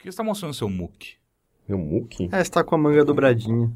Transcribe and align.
Por 0.00 0.04
que 0.04 0.12
você 0.12 0.16
tá 0.16 0.24
mostrando 0.24 0.54
seu 0.54 0.66
muque? 0.66 1.16
Meu 1.68 1.76
muque? 1.76 2.26
É, 2.32 2.42
você 2.42 2.50
tá 2.50 2.64
com 2.64 2.74
a 2.74 2.78
manga 2.78 3.04
dobradinha. 3.04 3.70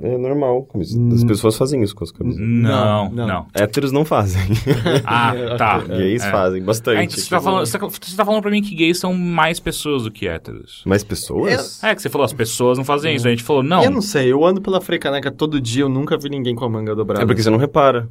É 0.00 0.16
normal. 0.16 0.68
As 1.12 1.24
pessoas 1.24 1.56
fazem 1.56 1.82
isso 1.82 1.96
com 1.96 2.04
as 2.04 2.12
camisetas. 2.12 2.46
Não, 2.48 3.10
não. 3.10 3.26
não. 3.26 3.46
Héteros 3.52 3.90
não 3.90 4.04
fazem. 4.04 4.40
Ah, 5.04 5.32
tá. 5.58 5.80
Gays 5.82 6.22
É. 6.22 6.30
fazem 6.30 6.62
bastante. 6.62 6.98
Ah, 6.98 7.02
então 7.02 7.16
você, 7.16 7.28
tá 7.28 7.40
falando, 7.40 7.66
você, 7.66 7.76
tá, 7.76 7.86
você 7.88 8.16
tá 8.16 8.24
falando 8.24 8.40
pra 8.40 8.52
mim 8.52 8.62
que 8.62 8.72
gays 8.72 9.00
são 9.00 9.12
mais 9.14 9.58
pessoas 9.58 10.04
do 10.04 10.12
que 10.12 10.28
héteros. 10.28 10.84
Mais 10.86 11.02
pessoas? 11.02 11.82
É, 11.82 11.92
que 11.92 12.00
você 12.02 12.08
falou, 12.08 12.24
as 12.24 12.32
pessoas 12.32 12.78
não 12.78 12.84
fazem 12.84 13.16
isso. 13.16 13.26
A 13.26 13.30
gente 13.30 13.42
falou, 13.42 13.64
não. 13.64 13.82
Eu 13.82 13.90
não 13.90 14.02
sei, 14.02 14.30
eu 14.30 14.44
ando 14.44 14.60
pela 14.62 14.80
Frecaneca 14.80 15.32
todo 15.32 15.60
dia, 15.60 15.82
eu 15.82 15.88
nunca 15.88 16.16
vi 16.16 16.28
ninguém 16.28 16.54
com 16.54 16.64
a 16.64 16.68
manga 16.68 16.94
dobrada. 16.94 17.24
É 17.24 17.26
porque 17.26 17.42
você 17.42 17.50
não 17.50 17.58
repara. 17.58 18.08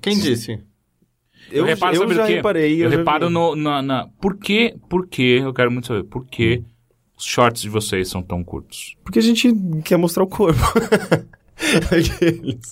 Quem 0.00 0.16
disse? 0.16 0.62
Eu, 1.50 1.64
reparo, 1.64 1.96
eu 1.96 2.14
já 2.14 2.24
reparei. 2.24 2.84
Eu, 2.84 2.90
já 2.90 2.96
reparo 2.96 3.28
vi. 3.28 3.34
no, 3.34 3.56
na, 3.56 3.82
na... 3.82 4.08
Por 4.20 4.36
que, 4.36 4.74
por 4.88 5.06
que, 5.06 5.38
eu 5.38 5.52
quero 5.52 5.70
muito 5.70 5.86
saber, 5.86 6.04
por 6.04 6.26
que 6.26 6.62
os 7.16 7.24
shorts 7.24 7.62
de 7.62 7.68
vocês 7.68 8.08
são 8.08 8.22
tão 8.22 8.42
curtos? 8.42 8.96
Porque 9.04 9.18
a 9.18 9.22
gente 9.22 9.52
quer 9.84 9.96
mostrar 9.96 10.24
o 10.24 10.26
corpo. 10.26 10.60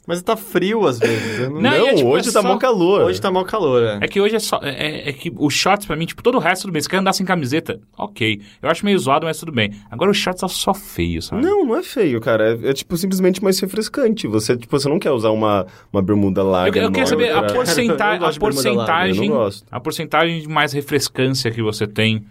Mas 0.07 0.23
tá 0.23 0.37
frio 0.37 0.87
às 0.87 0.99
vezes. 0.99 1.39
eu 1.41 1.51
não- 1.51 1.61
Não, 1.61 1.73
é 1.89 1.95
tipo, 1.95 2.09
hoje 2.09 2.29
é 2.29 2.33
tá 2.33 2.43
só- 2.43 2.49
mó 2.49 2.57
calor. 2.59 3.03
Hoje 3.03 3.21
tá 3.21 3.31
mal 3.31 3.45
calor, 3.45 3.83
é. 3.83 3.99
É 4.03 4.09
que 4.09 4.21
hoje 4.21 4.37
é 4.37 4.39
só... 4.39 4.59
É, 4.63 5.09
é 5.09 5.13
que 5.13 5.33
os 5.37 5.55
shorts 5.55 5.87
pra 5.87 5.97
mim, 5.97 6.07
tipo, 6.07 6.23
todo 6.23 6.35
o 6.37 6.39
resto 6.39 6.67
do 6.67 6.73
mês, 6.73 6.85
você 6.85 6.91
quer 6.91 6.97
andar 6.99 7.13
sem 7.13 7.25
camiseta, 7.25 7.81
ok. 7.97 8.41
Eu 8.63 8.69
acho 8.69 8.85
meio 8.85 8.99
zoado, 8.99 9.27
mas 9.27 9.39
tudo 9.39 9.53
bem. 9.53 9.73
Agora 9.91 10.11
os 10.11 10.17
shorts 10.17 10.41
tá 10.41 10.49
só 10.49 10.75
feio, 10.75 11.23
sabe? 11.23 11.43
Não, 11.43 11.65
não 11.65 11.77
é 11.77 11.83
feio, 11.83 12.21
cara. 12.21 12.59
É, 12.63 12.71
é, 12.71 12.73
tipo 12.73 12.97
simplesmente 12.97 13.43
mais 13.43 13.59
refrescante. 13.61 14.27
Você, 14.27 14.57
tipo, 14.57 14.79
você 14.79 14.89
não 14.89 14.99
quer 14.99 15.11
usar 15.11 15.31
uma, 15.31 15.67
uma 15.93 16.03
bermuda 16.03 16.41
Eu, 16.41 16.51
larga. 16.51 16.81
eu 16.81 16.91
queria 16.91 17.07
enorme 17.07 17.07
saber 17.07 17.33
a 17.33 17.53
porcentagem, 17.55 18.15
Eu 18.23 18.27
gosto 18.27 18.37
a 18.37 18.41
porcentagem, 18.41 19.25
eu 19.25 19.31
não 19.31 19.37
gosto. 19.39 19.67
a 19.71 19.81
porcentagem 19.81 20.41
de 20.43 20.49
mais 20.49 20.73
refrescância 20.73 21.51
que 21.51 21.63
você 21.63 21.87
tem. 21.87 22.25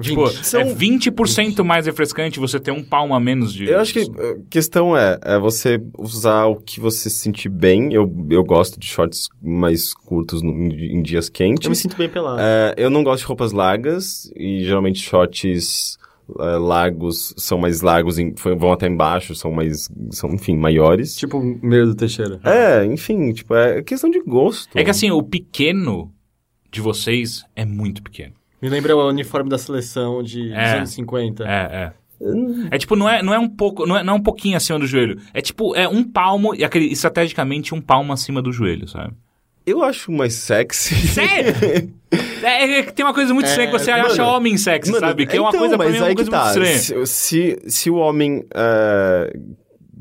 Tipo, 0.00 0.26
20. 0.26 0.54
é 0.56 0.74
20% 0.74 1.64
mais 1.64 1.86
refrescante 1.86 2.38
você 2.38 2.58
ter 2.60 2.70
um 2.70 2.82
palmo 2.84 3.14
a 3.14 3.20
menos 3.20 3.52
de... 3.52 3.64
Eu 3.68 3.80
acho 3.80 3.92
que 3.92 4.00
a 4.00 4.36
questão 4.48 4.96
é, 4.96 5.18
é 5.22 5.38
você 5.38 5.80
usar 5.98 6.46
o 6.46 6.56
que 6.56 6.78
você 6.80 7.10
se 7.10 7.16
sentir 7.18 7.48
bem. 7.48 7.92
Eu, 7.92 8.10
eu 8.30 8.44
gosto 8.44 8.78
de 8.78 8.86
shorts 8.86 9.28
mais 9.42 9.92
curtos 9.94 10.42
no- 10.42 10.52
em, 10.52 10.96
em 10.98 11.02
dias 11.02 11.26
Eu 11.26 11.48
me 11.50 11.56
quentes. 11.56 11.78
sinto 11.78 11.96
bem 11.96 12.08
pelado. 12.08 12.40
É, 12.40 12.74
eu 12.76 12.90
não 12.90 13.02
gosto 13.02 13.20
de 13.22 13.26
roupas 13.26 13.52
largas 13.52 14.30
e 14.36 14.62
geralmente 14.64 15.00
shorts 15.00 15.98
é, 16.38 16.42
largos 16.58 17.34
são 17.38 17.58
mais 17.58 17.80
largos, 17.80 18.18
em- 18.18 18.34
vão 18.58 18.70
até 18.72 18.86
embaixo, 18.86 19.34
são 19.34 19.50
mais, 19.50 19.88
são, 20.10 20.30
enfim, 20.34 20.56
maiores. 20.56 21.16
Tipo 21.16 21.38
o 21.38 21.58
meio 21.62 21.86
do 21.86 21.94
Teixeira. 21.94 22.38
É, 22.44 22.84
enfim, 22.84 23.32
tipo, 23.32 23.54
é 23.54 23.82
questão 23.82 24.10
de 24.10 24.20
gosto. 24.20 24.78
É 24.78 24.84
que 24.84 24.90
assim, 24.90 25.10
o 25.10 25.22
pequeno 25.22 26.12
de 26.70 26.80
vocês 26.82 27.42
é 27.56 27.64
muito 27.64 28.02
pequeno. 28.02 28.34
Me 28.60 28.68
lembra 28.68 28.96
o 28.96 29.08
uniforme 29.08 29.48
da 29.48 29.58
seleção 29.58 30.22
de, 30.22 30.48
dos 30.48 30.52
É. 30.56 30.76
anos 30.78 30.90
50. 30.90 31.44
É, 31.44 31.48
é. 31.48 31.92
É 32.72 32.78
tipo, 32.78 32.96
não 32.96 33.08
é, 33.08 33.22
não 33.22 33.32
é 33.32 33.38
um 33.38 33.48
pouco, 33.48 33.86
não 33.86 33.96
é, 33.96 34.02
não 34.02 34.14
é 34.14 34.16
um 34.16 34.22
pouquinho 34.22 34.56
acima 34.56 34.76
do 34.78 34.86
joelho. 34.88 35.20
É 35.32 35.40
tipo, 35.40 35.76
é 35.76 35.86
um 35.88 36.02
palmo, 36.02 36.52
e 36.54 36.64
aquele, 36.64 36.86
estrategicamente 36.86 37.72
um 37.74 37.80
palmo 37.80 38.12
acima 38.12 38.42
do 38.42 38.50
joelho, 38.52 38.88
sabe? 38.88 39.12
Eu 39.64 39.84
acho 39.84 40.10
mais 40.10 40.34
sexy. 40.34 40.94
Sério? 41.08 41.92
é, 42.42 42.78
é 42.78 42.82
que 42.82 42.92
tem 42.92 43.04
uma 43.04 43.14
coisa 43.14 43.32
muito 43.32 43.46
É, 43.46 43.50
estranha 43.50 43.70
que 43.70 43.78
você 43.78 43.92
mano, 43.92 44.06
acha 44.06 44.24
homem 44.24 44.56
sexy, 44.56 44.90
Mano, 44.90 45.06
sabe? 45.06 45.26
Que 45.26 45.36
é 45.36 45.40
uma 45.40 45.50
então, 45.50 45.60
coisa 45.60 45.76
pra 45.76 45.86
mas 45.86 45.94
mim, 45.94 46.00
é 46.00 46.02
uma 46.06 46.14
coisa 46.14 46.30
que 46.30 46.36
muito 46.36 46.44
tá. 46.44 46.48
estranha. 46.48 47.06
Se, 47.06 47.06
se, 47.06 47.58
se 47.70 47.90
o 47.90 47.96
homem 47.96 48.44
é, 48.52 49.32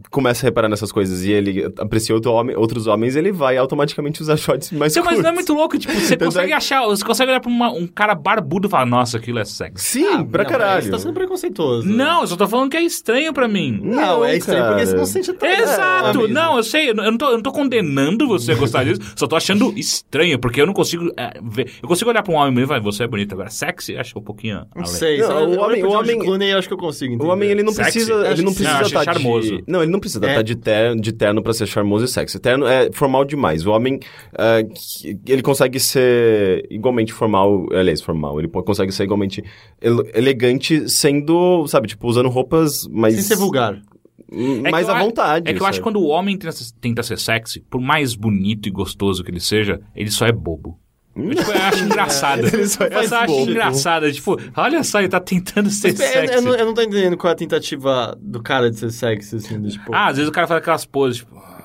começa 0.10 0.46
a 0.46 0.48
reparar 0.48 0.70
nessas 0.70 0.92
coisas 0.92 1.24
e 1.24 1.32
ele 1.32 1.72
aprecia 1.80 2.14
outro 2.16 2.32
homem, 2.32 2.56
outros 2.56 2.88
homens, 2.88 3.16
ele 3.16 3.32
vai 3.32 3.58
automaticamente 3.58 4.22
usar 4.22 4.38
shorts 4.38 4.72
mais 4.72 4.94
Então, 4.94 5.04
mas 5.04 5.16
curtos. 5.16 5.24
não 5.24 5.30
é 5.32 5.34
muito 5.34 5.54
louco, 5.54 5.78
tipo, 5.78 5.94
você 5.94 6.16
consegue 6.18 6.52
é- 6.52 6.56
achar, 6.56 6.86
você 6.86 7.04
consegue 7.04 7.32
olhar 7.32 7.40
pra 7.40 7.50
uma- 7.50 7.72
um 7.72 7.86
cara 7.88 8.16
barbudo 8.16 8.68
e 8.68 8.72
falar, 8.72 8.86
nossa, 8.86 9.18
aquilo 9.18 9.40
é 9.40 9.46
sexy. 9.46 10.00
Sim, 10.00 10.04
pra 10.04 10.14
Ah, 10.18 10.18
Não, 10.18 10.28
mas 10.32 10.48
caralho. 10.48 10.84
Você 10.84 10.92
tá 10.92 11.00
sendo 11.00 11.14
preconceituoso. 11.14 11.88
Não, 11.88 12.22
eu 12.22 12.28
só 12.28 12.36
tô 12.36 12.48
falando 12.48 12.70
que 12.72 12.78
é 12.78 12.82
estranho 12.84 13.34
pra 13.34 13.48
mim. 13.48 13.80
Não, 13.84 14.24
é 14.24 14.38
estranho 14.38 14.62
cara. 14.64 14.76
porque 14.76 14.86
você 14.88 14.96
não 14.96 15.06
sente 15.06 15.34
tão... 15.34 15.50
Exato! 15.50 16.26
É, 16.26 16.28
não, 16.28 16.58
eu 16.58 16.64
sei, 16.64 16.90
eu 16.90 16.96
não, 16.96 17.04
não 17.12 17.18
tô, 17.18 17.26
eu 17.28 17.34
não 17.34 17.42
tô 17.42 17.52
condenando 17.52 18.28
você 18.28 18.52
a 18.54 18.56
gostar 18.56 18.84
disso, 18.84 19.02
só 19.16 19.28
tô 19.28 19.36
achando 19.36 19.74
estranho, 19.78 20.40
porque 20.40 20.62
eu 20.62 20.66
não 20.66 20.74
consigo 20.74 21.12
é, 21.18 21.40
ver. 21.44 21.72
Eu 21.82 21.88
consigo 21.88 22.10
olhar 22.10 22.24
pra 22.24 22.34
um 22.34 22.38
homem 22.38 22.64
e 22.64 22.68
falar, 22.68 22.80
você 22.80 23.04
é 23.04 23.08
bonito, 23.08 23.34
agora 23.34 23.50
sexy, 23.50 23.98
acho 23.98 24.18
um 24.18 24.22
pouquinho. 24.22 24.66
Não 24.76 24.86
sei. 24.86 25.18
Não, 25.20 25.30
o 25.30 25.52
olho 25.52 25.62
homem- 25.62 25.84
o 25.84 25.92
homem- 25.92 26.20
Clooney, 26.20 26.52
eu 26.52 26.58
acho 26.60 26.68
que 26.68 26.74
eu 26.74 26.78
consigo 26.78 27.14
O 27.14 27.16
entender. 27.16 27.32
homem, 27.32 27.50
ele 27.50 27.64
não 27.64 27.72
Sexy? 27.74 27.92
precisa, 27.92 28.28
ele 28.32 28.42
não 28.42 28.54
precisa 28.54 28.74
Não, 28.78 28.82
estar 28.82 29.04
charmoso. 29.04 29.58
de... 29.58 29.64
Não, 29.68 29.82
ele 29.84 29.92
não 29.92 29.97
precisa 30.00 30.26
É. 30.26 30.30
estar 30.30 30.42
de 30.42 30.56
terno, 30.56 31.02
de 31.02 31.12
terno 31.12 31.42
pra 31.42 31.54
ser 31.54 31.68
charmoso 31.68 32.06
e 32.06 32.08
sexy. 32.08 32.40
Terno 32.40 32.66
é 32.68 32.92
formal 32.92 33.24
demais. 33.26 33.66
O 33.66 33.72
homem, 33.72 34.00
ah, 34.38 34.58
ele 35.28 35.42
consegue 35.42 35.80
ser 35.80 36.66
igualmente 36.70 37.14
formal, 37.14 37.68
aliás, 37.74 38.02
formal. 38.02 38.40
Ele 38.40 38.48
consegue 38.48 38.92
ser 38.92 39.04
igualmente 39.04 39.44
ele- 39.82 40.10
elegante 40.14 40.90
sendo, 40.90 41.68
sabe, 41.68 41.88
tipo, 41.88 42.08
usando 42.08 42.30
roupas 42.30 42.88
mais... 42.88 43.16
Sem 43.16 43.24
ser 43.24 43.36
vulgar. 43.36 43.82
hum, 44.32 44.62
É 44.66 44.72
mais 44.72 44.90
à 44.90 44.98
a- 44.98 45.04
vontade. 45.04 45.50
É 45.50 45.54
que 45.54 45.62
eu 45.62 45.66
acho 45.66 45.80
que 45.80 45.84
quando 45.84 46.00
o 46.02 46.08
homem 46.08 46.38
tenta, 46.38 46.56
tenta 46.82 47.04
ser 47.04 47.18
sexy, 47.18 47.62
por 47.62 47.80
mais 47.82 48.16
bonito 48.16 48.68
e 48.68 48.72
gostoso 48.72 49.24
que 49.24 49.32
ele 49.32 49.40
seja, 49.40 49.80
ele 49.96 50.12
só 50.12 50.26
é 50.26 50.32
bobo. 50.32 50.78
Eu, 51.18 51.36
tipo, 51.36 51.52
eu 51.52 51.62
acho 51.64 51.84
engraçado. 51.84 52.46
Ele 52.54 52.68
só 52.68 52.84
é 52.86 53.04
eu 53.04 53.08
só 53.08 53.18
acho 53.18 53.34
bobo. 53.34 53.52
engraçado. 53.52 54.12
Tipo, 54.12 54.38
olha 54.56 54.84
só, 54.84 55.00
ele 55.00 55.10
tá 55.10 55.20
tentando 55.20 55.70
ser 55.70 55.90
Mas, 55.92 56.00
eu, 56.00 56.08
sexy. 56.08 56.34
eu, 56.36 56.42
não, 56.42 56.56
eu 56.56 56.66
não 56.68 56.74
tô 56.74 56.82
entendendo 56.82 57.18
qual 57.18 57.30
é 57.32 57.34
a 57.34 57.38
tentativa 57.38 58.18
do 58.22 58.42
cara 58.42 58.70
de 58.70 58.78
ser 58.78 58.92
sexy, 58.92 59.36
assim, 59.38 59.60
do, 59.60 59.70
tipo... 59.70 59.94
Ah, 59.94 60.08
às 60.08 60.18
vezes 60.18 60.30
o 60.30 60.32
cara 60.32 60.48
faz 60.48 60.60
aquelas 60.62 60.86
poses, 60.86 61.18
tipo, 61.18 61.36
ah, 61.38 61.57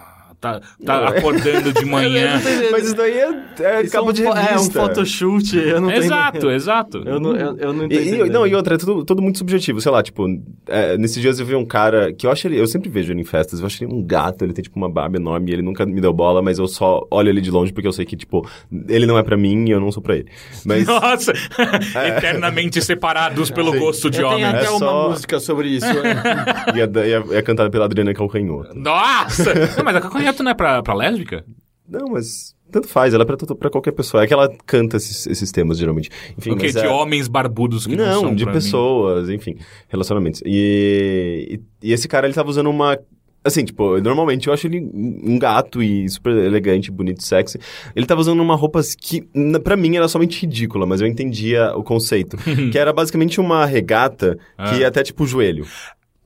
tá, 0.42 0.60
tá 0.84 1.08
acordando 1.08 1.72
de 1.72 1.84
manhã. 1.86 2.38
Mas 2.70 2.84
isso 2.86 2.96
daí 2.96 3.12
é, 3.18 3.42
é 3.60 3.82
Isso 3.82 3.92
cabo 3.92 4.08
é 4.08 4.10
um, 4.10 4.12
de 4.12 4.22
revista. 4.24 4.50
É 4.52 4.58
um 4.58 4.70
photoshoot, 4.70 5.56
eu 5.56 5.80
não 5.80 5.90
exato, 5.90 6.36
entendendo. 6.38 6.52
exato. 6.52 6.98
Eu 7.06 7.18
não, 7.20 7.34
eu, 7.36 7.56
eu 7.58 7.72
não 7.72 7.84
E, 7.84 7.86
entendo. 7.86 8.26
e- 8.26 8.30
não, 8.30 8.46
e 8.46 8.54
outra, 8.54 8.74
é 8.74 8.78
tudo, 8.78 9.04
tudo 9.04 9.22
muito 9.22 9.38
subjetivo. 9.38 9.80
Sei 9.80 9.90
lá, 9.90 10.02
tipo, 10.02 10.26
é, 10.66 10.98
nesses 10.98 11.22
dias 11.22 11.38
eu 11.38 11.46
vi 11.46 11.54
um 11.54 11.64
cara 11.64 12.12
que 12.12 12.26
eu 12.26 12.30
acho 12.30 12.46
ele. 12.46 12.58
Eu 12.60 12.66
sempre 12.66 12.90
vejo 12.90 13.12
ele 13.12 13.20
em 13.20 13.24
festas, 13.24 13.60
eu 13.60 13.66
acho 13.66 13.82
ele 13.84 13.94
um 13.94 14.02
gato, 14.04 14.44
ele 14.44 14.52
tem, 14.52 14.62
tipo, 14.62 14.76
uma 14.76 14.90
barba 14.90 15.16
enorme 15.16 15.50
e 15.50 15.54
ele 15.54 15.62
nunca 15.62 15.86
me 15.86 16.00
deu 16.00 16.12
bola, 16.12 16.42
mas 16.42 16.58
eu 16.58 16.66
só 16.66 17.06
olho 17.10 17.28
ele 17.30 17.40
de 17.40 17.50
longe 17.50 17.72
porque 17.72 17.86
eu 17.88 17.92
sei 17.92 18.04
que, 18.04 18.16
tipo, 18.16 18.46
ele 18.88 19.06
não 19.06 19.16
é 19.16 19.22
pra 19.22 19.36
mim 19.36 19.66
e 19.68 19.70
eu 19.70 19.80
não 19.80 19.90
sou 19.92 20.02
pra 20.02 20.16
ele. 20.16 20.26
Mas. 20.66 20.84
Nossa, 20.92 21.32
eternamente 22.16 22.80
separados 22.82 23.50
pelo 23.50 23.72
gosto 23.78 24.10
de 24.10 24.20
Eu 24.20 24.28
homem. 24.28 24.44
até 24.44 24.66
É 24.66 24.70
uma 24.70 24.78
só- 24.78 25.08
música 25.10 25.40
sobre 25.40 25.68
isso. 25.68 25.86
e 26.74 26.80
é, 26.80 27.06
e 27.08 27.12
é- 27.12 27.38
é 27.38 27.42
cantada 27.42 27.70
pela 27.70 27.84
Adriana 27.84 28.12
Calcanhoto. 28.14 28.70
Nossa! 28.78 29.52
Não, 29.76 29.84
mas 29.84 29.96
a 29.96 30.00
cacanhoto 30.32 30.42
não 30.42 30.50
é 30.50 30.54
pra, 30.54 30.82
pra 30.82 30.94
lésbica? 30.94 31.44
Não, 31.88 32.08
mas. 32.10 32.54
Tanto 32.70 32.88
faz, 32.88 33.12
ela 33.12 33.22
é 33.22 33.26
pra, 33.26 33.36
pra 33.36 33.68
qualquer 33.68 33.92
pessoa. 33.92 34.24
É 34.24 34.26
que 34.26 34.32
ela 34.32 34.48
canta 34.64 34.96
esses, 34.96 35.26
esses 35.26 35.52
temas, 35.52 35.76
geralmente. 35.76 36.08
Enfim, 36.38 36.52
O 36.52 36.56
quê? 36.56 36.68
De 36.72 36.78
é- 36.78 36.88
homens 36.88 37.28
barbudos 37.28 37.86
que 37.86 37.94
não, 37.94 38.22
Não, 38.22 38.34
de 38.34 38.44
pra 38.44 38.52
mim. 38.54 38.58
pessoas, 38.58 39.28
enfim, 39.28 39.56
relacionamentos. 39.88 40.40
E, 40.46 41.60
e, 41.82 41.88
e 41.88 41.92
esse 41.92 42.08
cara, 42.08 42.26
ele 42.26 42.34
tava 42.34 42.48
usando 42.48 42.70
uma. 42.70 42.98
Assim, 43.44 43.64
tipo, 43.64 44.00
normalmente 44.00 44.46
eu 44.46 44.54
acho 44.54 44.68
ele 44.68 44.80
um 44.94 45.36
gato 45.38 45.82
e 45.82 46.08
super 46.08 46.32
elegante, 46.32 46.90
bonito, 46.92 47.22
sexy. 47.24 47.58
Ele 47.94 48.06
tava 48.06 48.20
usando 48.20 48.40
uma 48.40 48.54
roupa 48.54 48.80
que, 48.98 49.22
pra 49.64 49.76
mim, 49.76 49.96
era 49.96 50.06
somente 50.06 50.40
ridícula, 50.40 50.86
mas 50.86 51.00
eu 51.00 51.08
entendia 51.08 51.76
o 51.76 51.82
conceito. 51.82 52.36
que 52.70 52.78
era 52.78 52.92
basicamente 52.92 53.38
uma 53.40 53.66
regata 53.66 54.36
que 54.56 54.76
Ah. 54.76 54.78
ia 54.78 54.88
até, 54.88 55.02
tipo, 55.02 55.24
o 55.24 55.26
joelho. 55.26 55.66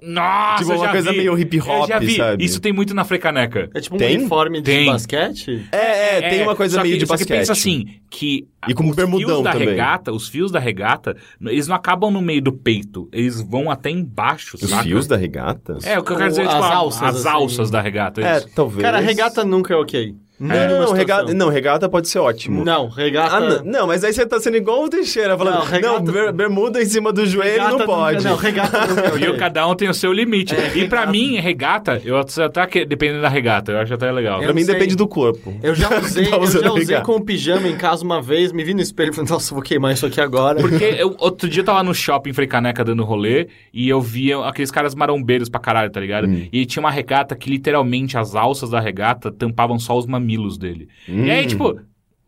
Nossa, 0.09 0.63
Tipo, 0.63 0.77
uma 0.77 0.85
já 0.87 0.93
coisa 0.93 1.11
vi. 1.11 1.17
meio 1.19 1.39
hip 1.39 1.61
hop, 1.61 1.69
Eu 1.69 1.87
já 1.89 1.99
vi. 1.99 2.17
sabe? 2.17 2.45
Isso 2.45 2.61
tem 2.61 2.73
muito 2.73 2.95
na 2.95 3.05
frecaneca. 3.05 3.69
É 3.75 3.81
tipo 3.81 3.97
um 3.97 3.99
Tem? 3.99 4.17
uniforme 4.17 4.59
de 4.59 4.71
Tem. 4.71 4.87
basquete? 4.87 5.67
É, 5.73 6.19
é, 6.19 6.29
tem 6.31 6.43
uma 6.43 6.55
coisa 6.55 6.77
só 6.77 6.83
meio 6.83 6.95
que, 6.95 7.01
de 7.01 7.07
só 7.07 7.15
basquete. 7.15 7.27
que 7.29 7.39
pensa 7.41 7.53
assim, 7.53 7.87
que 8.09 8.47
E 8.69 8.73
com 8.75 8.89
os 8.89 8.95
bermudão 8.95 9.27
fios 9.29 9.43
da 9.43 9.53
também. 9.53 9.69
regata, 9.69 10.13
os 10.13 10.29
fios 10.29 10.53
da 10.53 10.61
regata, 10.61 11.17
eles 11.41 11.67
não 11.67 11.75
acabam 11.75 12.11
no 12.13 12.21
meio 12.23 12.41
do 12.41 12.53
peito, 12.53 13.09
eles 13.13 13.41
vão 13.41 13.69
até 13.71 13.91
embaixo, 13.91 14.57
Os 14.61 14.71
saca? 14.71 14.85
fios 14.85 15.07
da 15.09 15.17
regata? 15.17 15.79
É, 15.83 15.99
o 15.99 16.05
que 16.05 16.13
eu 16.13 16.17
quero 16.17 16.29
dizer, 16.31 16.43
As 16.47 16.53
tipo, 16.55 16.63
a- 16.65 16.75
alças, 16.75 17.03
as 17.03 17.17
assim. 17.17 17.29
alças 17.29 17.71
da 17.71 17.81
regata, 17.81 18.21
É, 18.21 18.39
isso. 18.39 18.49
talvez. 18.55 18.83
Cara, 18.83 19.01
regata 19.01 19.45
nunca 19.45 19.75
é 19.75 19.77
ok. 19.77 20.15
Não, 20.39 20.55
Nenhuma 20.55 20.85
não, 20.87 20.93
regata, 20.93 21.33
não, 21.35 21.49
regata 21.49 21.89
pode 21.89 22.09
ser 22.09 22.19
ótimo. 22.19 22.63
Não, 22.63 22.89
regata... 22.89 23.37
Ah, 23.37 23.41
não, 23.41 23.65
não, 23.65 23.87
mas 23.87 24.05
aí 24.05 24.13
você 24.13 24.27
tá 24.27 24.39
sendo 24.39 24.59
igual 24.59 24.85
o 24.85 24.89
Teixeira, 24.89 25.37
falando, 25.37 25.55
Não, 25.55 25.61
não, 25.65 25.71
regata- 25.71 26.13
ber- 26.13 26.33
bermuda 26.33 26.83
em 26.83 26.85
cima 26.85 27.11
do 27.11 27.25
joelho 27.25 27.53
regata 27.53 27.79
não 27.79 27.87
pode. 27.87 28.25
Não, 28.25 28.37
regata 28.37 28.77
é 28.77 29.09
ok. 29.15 29.29
E 29.31 29.37
cada 29.39 29.67
um 29.67 29.75
tem 29.75 29.89
o 29.89 29.95
seu 29.95 30.13
limite. 30.13 30.55
É, 30.55 30.77
e 30.77 30.87
pra 30.89 31.01
regata. 31.01 31.11
mim, 31.13 31.37
regata, 31.41 32.03
eu 32.05 32.19
até 32.19 32.85
dependendo 32.85 33.23
da 33.23 33.31
regata, 33.31 33.73
eu 33.73 33.79
acho 33.79 33.95
até 33.95 34.13
legal. 34.13 34.39
Eu 34.41 34.45
Pra 34.45 34.53
mim 34.53 34.61
não 34.61 34.67
sei. 34.67 34.75
depende 34.75 34.95
do 34.95 35.09
corpo. 35.09 35.55
Eu 35.63 35.75
já 35.75 35.89
usei, 35.99 36.27
Tá 36.27 36.37
eu 36.37 36.47
já 36.47 36.71
usei 36.71 36.85
regata. 36.85 37.05
com 37.07 37.19
pijama 37.21 37.67
em 37.69 37.77
casa 37.77 38.05
uma 38.05 38.21
vez, 38.21 38.53
me 38.53 38.63
vi 38.63 38.75
no 38.75 38.83
espelho 38.83 39.13
e 39.13 39.15
falei, 39.15 39.31
nossa, 39.31 39.55
vou 39.55 39.63
queimar 39.63 39.95
isso 39.95 40.05
aqui 40.05 40.21
agora. 40.21 40.61
Porque 40.61 40.85
eu, 40.85 41.17
outro 41.19 41.49
dia 41.49 41.63
eu 41.63 41.65
tava 41.65 41.83
no 41.83 41.95
shopping 41.95 42.35
Frei 42.35 42.47
Caneca 42.47 42.85
dando 42.85 43.03
rolê 43.05 43.49
e 43.73 43.89
eu 43.89 44.03
via 44.03 44.39
aqueles 44.45 44.71
caras 44.71 44.95
marombeiros 44.95 45.49
pra 45.49 45.59
caralho, 45.61 45.91
tá 45.91 45.99
ligado? 45.99 46.27
Hum. 46.27 46.47
E 46.53 46.67
tinha 46.67 46.83
uma 46.83 46.91
regata 46.91 47.35
que 47.35 47.49
literalmente 47.49 48.19
as 48.19 48.35
alças 48.35 48.69
da 48.69 48.81
regata 48.81 49.33
tampavam 49.33 49.79
só 49.79 49.97
os 49.97 50.05
mamilos 50.05 50.26
dele. 50.59 50.89
E 51.09 51.13
Hum. 51.13 51.31
aí, 51.31 51.47
tipo, 51.47 51.79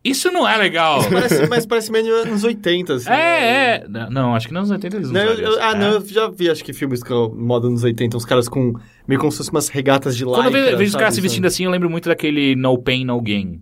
isso 0.04 0.30
não 0.30 0.46
é 0.48 0.56
legal. 0.56 1.00
Parece, 1.10 1.46
mas 1.48 1.66
parece 1.66 1.90
meio 1.90 2.14
anos 2.22 2.44
80, 2.44 2.94
assim. 2.94 3.10
é, 3.10 3.82
é. 3.84 3.86
Não, 4.10 4.34
acho 4.34 4.46
que 4.48 4.54
nos 4.54 4.70
80 4.70 4.96
eles 4.96 5.10
não 5.10 5.20
Não, 5.24 5.30
eu- 5.32 5.38
eu- 5.38 5.62
ah, 5.62 5.72
É. 5.72 5.74
não, 5.74 5.88
eu 5.92 6.06
já 6.06 6.28
vi, 6.28 6.48
acho 6.50 6.62
que 6.64 6.72
filmes 6.72 7.02
com 7.02 7.28
moda 7.36 7.68
nos 7.68 7.82
80, 7.82 8.16
uns 8.16 8.24
caras 8.24 8.48
com 8.48 8.72
meio 9.06 9.18
como 9.20 9.30
se 9.32 9.38
fossem 9.38 9.52
umas 9.52 9.68
regatas 9.68 10.16
de 10.16 10.24
lycra, 10.24 10.42
Quando 10.44 10.56
eu 10.56 10.78
vejo, 10.78 10.90
os 10.90 10.96
caras 10.96 11.14
se 11.14 11.20
vestindo 11.20 11.46
assim, 11.46 11.64
eu 11.64 11.70
lembro 11.70 11.90
muito 11.90 12.08
daquele 12.08 12.54
No 12.56 12.78
Pain, 12.78 13.04
No 13.04 13.20
Gain. 13.20 13.60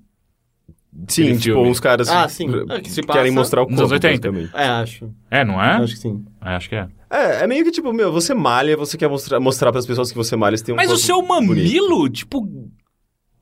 Sim, 1.08 1.32
tipo, 1.36 1.42
filme. 1.56 1.68
uns 1.68 1.78
caras 1.78 2.08
Ah, 2.08 2.26
sim. 2.26 2.48
que 2.50 2.72
É, 2.72 2.80
que 2.80 2.90
se 2.90 3.02
querem 3.02 3.30
mostrar 3.30 3.60
o 3.62 3.64
nos 3.66 3.76
corpo, 3.78 3.80
anos 3.82 3.92
80. 3.92 4.32
basicamente. 4.32 4.56
É, 4.56 4.68
acho. 4.68 5.10
É, 5.30 5.44
não 5.44 5.62
é? 5.62 5.72
Acho 5.76 5.92
que 5.94 5.98
sim. 6.00 6.24
É, 6.42 6.48
acho 6.50 6.68
que 6.70 6.74
é. 6.74 6.88
É, 7.10 7.44
é 7.44 7.46
meio 7.46 7.64
que 7.64 7.70
tipo, 7.70 7.92
meu, 7.92 8.10
você 8.10 8.32
malha, 8.32 8.76
você 8.78 8.96
quer 8.96 9.06
mostrar, 9.08 9.38
mostrar 9.38 9.70
pras 9.72 9.84
pessoas 9.86 10.10
que 10.10 10.16
você 10.16 10.34
malha, 10.36 10.56
você 10.56 10.64
tem 10.64 10.72
um 10.74 10.76
Mas 10.76 10.90
o 10.90 10.96
seu 10.96 11.20
bonito. 11.22 11.48
mamilo, 11.48 12.08
tipo. 12.08 12.48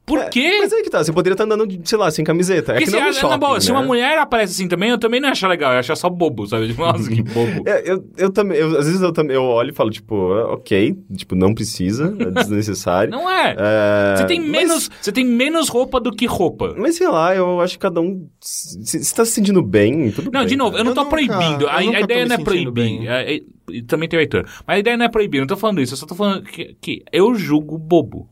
Por 0.07 0.19
É, 0.19 0.29
quê? 0.29 0.59
Mas 0.61 0.71
aí 0.71 0.83
que 0.83 0.91
tá, 0.91 1.03
você 1.03 1.11
poderia 1.13 1.33
estar 1.33 1.45
andando, 1.45 1.67
de, 1.67 1.81
sei 1.89 1.97
lá, 1.97 2.11
sem 2.11 2.23
camiseta. 2.23 2.73
É 2.75 2.79
que 2.79 2.87
se, 2.87 2.93
não 2.93 2.99
é 2.99 3.03
a- 3.03 3.05
um 3.05 3.09
na 3.09 3.21
shopping, 3.21 3.39
boa, 3.39 3.59
se 3.61 3.69
né? 3.73 3.79
uma 3.79 3.83
mulher 3.87 4.19
aparece 4.19 4.53
assim 4.53 4.69
também, 4.69 4.91
eu 4.91 4.99
também 4.99 5.19
não 5.19 5.29
ia 5.29 5.33
achar 5.33 5.49
legal, 5.49 5.71
eu 5.71 5.75
ia 5.77 5.81
achar 5.81 5.97
só 5.97 6.11
bobo, 6.11 6.47
sabe? 6.47 6.67
Tipo, 6.75 6.83
nossa, 6.83 7.09
que 7.09 7.23
bobo. 7.23 7.63
É, 7.67 7.91
eu, 7.91 8.05
eu 8.19 8.31
também, 8.31 8.59
eu- 8.59 8.79
às 8.79 8.85
vezes 8.85 9.01
eu 9.01 9.13
também, 9.13 9.35
eu 9.35 9.43
olho 9.43 9.71
e 9.71 9.73
falo, 9.75 9.89
tipo, 9.91 10.33
ah, 10.35 10.53
ok, 10.53 10.95
tipo, 11.17 11.35
não 11.35 11.55
precisa, 11.55 12.15
é 12.21 12.31
desnecessário. 12.33 13.11
Não 13.17 13.31
é. 13.31 13.57
É, 13.59 14.17
Você 14.19 14.27
tem 14.27 14.41
mas- 14.41 14.51
menos, 14.51 14.91
você 15.01 15.11
tem 15.13 15.25
menos 15.25 15.69
roupa 15.71 15.99
do 15.99 16.11
que 16.13 16.27
roupa. 16.27 16.75
Mas 16.77 16.97
sei 16.97 17.09
lá, 17.09 17.35
eu 17.35 17.61
acho 17.63 17.75
que 17.75 17.79
cada 17.83 18.01
um. 18.01 18.29
Se, 18.41 19.03
se 19.05 19.15
tá 19.15 19.25
se 19.25 19.33
sentindo 19.33 19.63
bem, 19.63 20.11
tudo 20.11 20.31
Não, 20.31 20.41
bem. 20.41 20.49
de 20.49 20.57
novo, 20.57 20.77
eu 20.77 20.85
não 20.85 20.91
Eu 20.91 20.95
tô 20.95 21.01
nunca- 21.05 21.17
proibindo. 21.17 21.67
A, 21.67 21.77
a 21.79 21.83
ideia 21.85 22.27
não 22.27 22.35
é 22.35 22.39
proibir. 22.39 23.07
É- 23.09 23.37
é- 23.37 23.41
também 23.87 24.07
tem 24.07 24.19
o 24.19 24.21
Heitor. 24.21 24.45
Mas 24.67 24.77
a 24.77 24.79
ideia 24.79 24.97
não 24.99 25.07
é 25.07 25.09
proibir, 25.09 25.39
eu 25.39 25.43
não 25.43 25.47
tô 25.47 25.57
falando 25.57 25.81
isso. 25.81 25.95
Eu 25.95 25.97
só 25.99 26.05
tô 26.05 26.15
falando 26.15 26.43
que, 26.43 26.77
que 26.81 27.03
eu 27.11 27.35
julgo 27.35 27.79
bobo. 27.79 28.29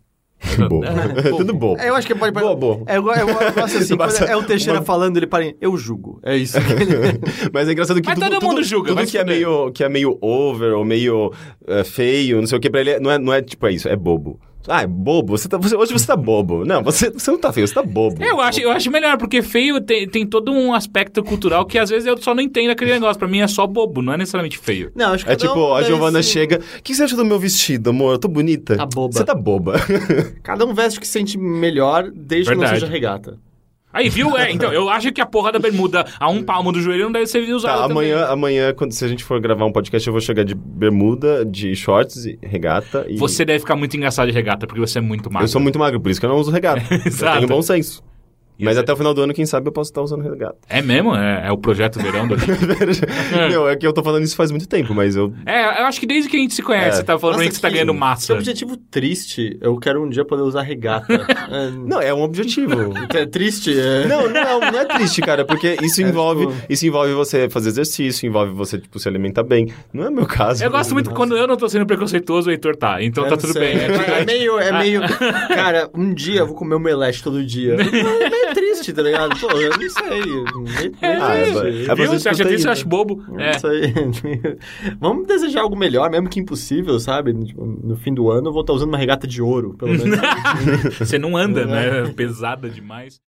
Bobo. 0.68 0.84
É, 0.84 1.22
tudo 1.36 1.54
bom. 1.54 1.76
É, 1.78 1.88
eu 1.88 1.94
acho 1.94 2.06
que 2.06 2.14
pode... 2.14 2.32
Bobo. 2.32 2.82
É, 2.86 2.98
eu, 2.98 3.06
eu, 3.06 3.28
eu 3.28 3.52
gosto 3.52 3.78
assim, 3.78 3.96
quando 3.96 4.16
é 4.24 4.36
o 4.36 4.42
Teixeira 4.42 4.78
uma- 4.80 4.84
falando, 4.84 5.16
ele 5.16 5.26
para 5.26 5.44
em, 5.44 5.56
eu 5.60 5.76
julgo. 5.76 6.20
É 6.22 6.36
isso. 6.36 6.56
Mas 7.52 7.68
é 7.68 7.72
engraçado 7.72 8.00
que 8.00 8.08
Mas 8.08 8.18
tudo, 8.18 8.30
todo 8.30 8.42
mundo 8.42 8.54
tudo- 8.56 8.64
julga, 8.64 8.88
tudo 8.94 9.06
que 9.06 9.18
é, 9.18 9.24
meio, 9.24 9.70
que 9.72 9.84
é 9.84 9.88
meio 9.88 10.18
over 10.20 10.72
ou 10.74 10.84
meio 10.84 11.32
é, 11.66 11.84
feio, 11.84 12.38
não 12.40 12.46
sei 12.46 12.58
o 12.58 12.60
que, 12.60 12.68
pra 12.70 12.80
ele 12.80 12.90
é- 12.90 13.00
não, 13.00 13.10
é, 13.10 13.18
não 13.18 13.32
é 13.32 13.40
tipo 13.42 13.66
é 13.66 13.72
isso, 13.72 13.88
é 13.88 13.96
bobo. 13.96 14.38
Ah, 14.68 14.82
é 14.82 14.86
bobo? 14.86 15.36
Você 15.36 15.48
tá, 15.48 15.56
você- 15.58 15.74
hoje 15.76 15.92
você 15.92 16.06
tá 16.06 16.14
bobo. 16.16 16.64
Não, 16.64 16.82
você, 16.82 17.10
você 17.10 17.30
não 17.30 17.38
tá 17.38 17.52
feio, 17.52 17.66
você 17.66 17.74
tá 17.74 17.82
bobo. 17.82 18.22
Eu 18.22 18.40
acho, 18.40 18.60
eu 18.60 18.70
acho 18.70 18.90
melhor, 18.90 19.16
porque 19.18 19.42
feio 19.42 19.80
tem, 19.80 20.08
tem 20.08 20.26
todo 20.26 20.52
um 20.52 20.72
aspecto 20.74 21.22
cultural 21.22 21.64
que 21.66 21.78
às 21.78 21.90
vezes 21.90 22.06
eu 22.06 22.16
só 22.16 22.34
não 22.34 22.42
entendo 22.42 22.70
aquele 22.70 22.92
negócio. 22.92 23.18
Pra 23.18 23.26
mim 23.28 23.40
é 23.40 23.46
só 23.48 23.66
bobo, 23.66 24.00
não 24.02 24.12
é 24.12 24.16
necessariamente 24.16 24.58
feio. 24.58 24.92
Não, 24.94 25.12
acho 25.12 25.24
que 25.24 25.30
É 25.30 25.36
cada 25.36 25.48
tipo, 25.48 25.58
um 25.60 25.72
a 25.72 25.76
veste- 25.78 25.90
Giovana 25.92 26.22
chega. 26.22 26.60
O 26.78 26.82
que 26.82 26.94
você 26.94 27.02
acha 27.04 27.16
do 27.16 27.24
meu 27.24 27.38
vestido, 27.38 27.90
amor? 27.90 28.12
Eu 28.14 28.18
tô 28.18 28.28
bonita. 28.28 28.76
Tá 28.76 28.86
boba. 28.86 29.12
Você 29.12 29.24
tá 29.24 29.34
boba. 29.34 29.74
Cada 30.42 30.64
um 30.64 30.72
veste 30.74 30.98
o 30.98 31.00
que 31.00 31.06
se 31.06 31.12
sente 31.12 31.36
melhor, 31.38 32.10
desde 32.14 32.50
que 32.50 32.56
Verdade. 32.56 32.72
não 32.72 32.80
seja 32.80 32.92
regata. 32.92 33.38
Aí, 33.92 34.08
viu? 34.08 34.36
É, 34.38 34.50
então, 34.50 34.72
eu 34.72 34.88
acho 34.88 35.12
que 35.12 35.20
a 35.20 35.26
porra 35.26 35.52
da 35.52 35.58
bermuda 35.58 36.06
a 36.18 36.28
um 36.30 36.42
palmo 36.42 36.72
do 36.72 36.80
joelho 36.80 37.04
não 37.04 37.12
deve 37.12 37.26
ser 37.26 37.40
usada 37.52 37.76
Tá, 37.82 37.88
também. 37.88 38.10
amanhã, 38.12 38.26
amanhã, 38.26 38.72
quando, 38.74 38.92
se 38.92 39.04
a 39.04 39.08
gente 39.08 39.22
for 39.22 39.38
gravar 39.40 39.66
um 39.66 39.72
podcast, 39.72 40.06
eu 40.06 40.12
vou 40.12 40.20
chegar 40.20 40.44
de 40.44 40.54
bermuda, 40.54 41.44
de 41.44 41.74
shorts, 41.76 42.24
e 42.24 42.38
regata 42.42 43.04
e. 43.08 43.16
Você 43.18 43.44
deve 43.44 43.58
ficar 43.60 43.76
muito 43.76 43.96
engraçado 43.96 44.28
de 44.28 44.32
regata, 44.34 44.66
porque 44.66 44.80
você 44.80 44.98
é 44.98 45.02
muito 45.02 45.30
magro. 45.30 45.44
Eu 45.44 45.48
sou 45.48 45.60
muito 45.60 45.78
magro, 45.78 46.00
por 46.00 46.10
isso 46.10 46.18
que 46.20 46.26
eu 46.26 46.30
não 46.30 46.36
uso 46.38 46.50
regata. 46.50 46.82
eu 46.90 47.00
Exato. 47.06 47.36
tenho 47.36 47.48
bom 47.48 47.60
senso. 47.62 48.02
E 48.58 48.64
Mas 48.64 48.74
você- 48.74 48.80
até 48.80 48.92
o 48.92 48.96
final 48.96 49.12
do 49.14 49.22
ano, 49.22 49.32
quem 49.34 49.44
sabe, 49.46 49.68
eu 49.68 49.72
posso 49.72 49.90
estar 49.90 50.02
usando 50.02 50.22
regata. 50.22 50.56
É 50.68 50.80
mesmo? 50.82 51.14
É, 51.16 51.48
é 51.48 51.52
o 51.52 51.58
projeto 51.58 51.98
verão 51.98 52.28
do... 52.28 52.36
Meu, 53.50 53.68
é 53.68 53.76
que 53.76 53.86
eu 53.86 53.92
tô 53.92 54.02
falando 54.02 54.22
isso 54.24 54.36
faz 54.36 54.50
muito 54.50 54.68
tempo, 54.68 54.94
mas 54.94 55.16
eu. 55.16 55.32
É, 55.46 55.82
eu 55.82 55.86
acho 55.86 55.98
que 55.98 56.06
desde 56.06 56.28
que 56.28 56.36
a 56.36 56.40
gente 56.40 56.54
se 56.54 56.62
conhece, 56.62 56.88
É. 56.88 56.92
você 56.92 57.02
tá 57.02 57.18
falando 57.18 57.36
Nossa, 57.38 57.48
que 57.48 57.54
você 57.56 57.60
tá 57.62 57.68
que- 57.68 57.74
ganhando 57.74 57.92
Que 57.92 57.98
massa. 57.98 58.34
objetivo 58.34 58.76
triste. 58.76 59.58
Eu 59.60 59.76
quero 59.78 60.02
um 60.04 60.08
dia 60.08 60.24
poder 60.24 60.42
usar 60.42 60.62
regata. 60.62 61.12
é, 61.12 61.70
Não, 61.86 62.00
é 62.00 62.12
um 62.14 62.22
objetivo. 62.22 62.92
é 63.14 63.26
triste? 63.26 63.78
É... 63.78 64.06
Não, 64.06 64.28
não, 64.28 64.60
não 64.60 64.78
é 64.80 64.84
triste, 64.84 65.20
cara, 65.22 65.44
porque 65.44 65.76
isso 65.82 66.00
É, 66.02 66.08
envolve, 66.08 66.46
tipo- 66.46 66.66
isso 66.68 66.86
envolve 66.86 67.12
você 67.14 67.48
fazer 67.48 67.70
exercício, 67.70 68.26
envolve 68.26 68.52
você, 68.52 68.78
tipo, 68.78 68.98
se 68.98 69.08
alimentar 69.08 69.42
bem. 69.42 69.72
Não 69.92 70.04
é 70.06 70.10
meu 70.10 70.26
caso. 70.26 70.62
Eu 70.62 70.70
gosto 70.70 70.92
muito 70.92 71.10
quando 71.10 71.36
eu 71.36 71.46
não 71.46 71.56
tô 71.56 71.68
sendo 71.68 71.86
preconceituoso, 71.86 72.48
o 72.48 72.52
Heitor 72.52 72.76
tá. 72.76 73.02
Então 73.02 73.24
Eu 73.24 73.30
tá 73.30 73.36
não 73.36 73.40
tudo 73.40 73.52
sei. 73.54 73.60
bem. 73.74 73.76
É, 73.84 73.98
tipo- 73.98 74.10
É, 74.10 74.24
meio, 74.24 74.58
é 74.58 74.72
meio. 74.78 75.00
Cara, 75.48 75.90
um 75.94 76.12
dia 76.14 76.40
eu 76.40 76.46
vou 76.46 76.54
comer 76.54 76.74
um 76.76 76.78
melete 76.80 77.22
todo 77.22 77.44
dia. 77.44 77.76
É 78.52 78.54
triste, 78.54 78.92
tá 78.92 79.02
ligado? 79.02 79.38
Pô, 79.40 79.50
eu 79.52 79.70
não 79.70 79.90
sei. 79.90 80.20
Meio 80.20 81.22
Ah, 81.22 81.34
é, 81.34 81.42
triste. 81.44 81.90
é 81.90 81.94
Viu? 81.94 82.06
Você 82.08 82.28
acha 82.28 82.44
triste, 82.44 82.66
eu 82.66 82.72
acho 82.72 82.86
bobo. 82.88 83.24
É. 83.38 83.52
Não 83.52 83.58
sei. 83.60 83.92
Vamos 85.00 85.26
desejar 85.26 85.62
algo 85.62 85.76
melhor, 85.76 86.10
mesmo 86.10 86.28
que 86.28 86.38
impossível, 86.40 86.98
sabe? 87.00 87.32
Tipo, 87.44 87.64
no 87.64 87.96
fim 87.96 88.12
do 88.14 88.30
ano 88.30 88.48
eu 88.48 88.52
vou 88.52 88.60
estar 88.60 88.72
usando 88.72 88.88
uma 88.90 88.98
regata 88.98 89.26
de 89.26 89.40
ouro, 89.42 89.74
pelo 89.74 89.92
menos. 89.92 90.18
Você 90.98 91.18
não 91.18 91.36
anda, 91.36 91.64
né? 91.64 92.12
Pesada 92.14 92.68
demais. 92.68 93.20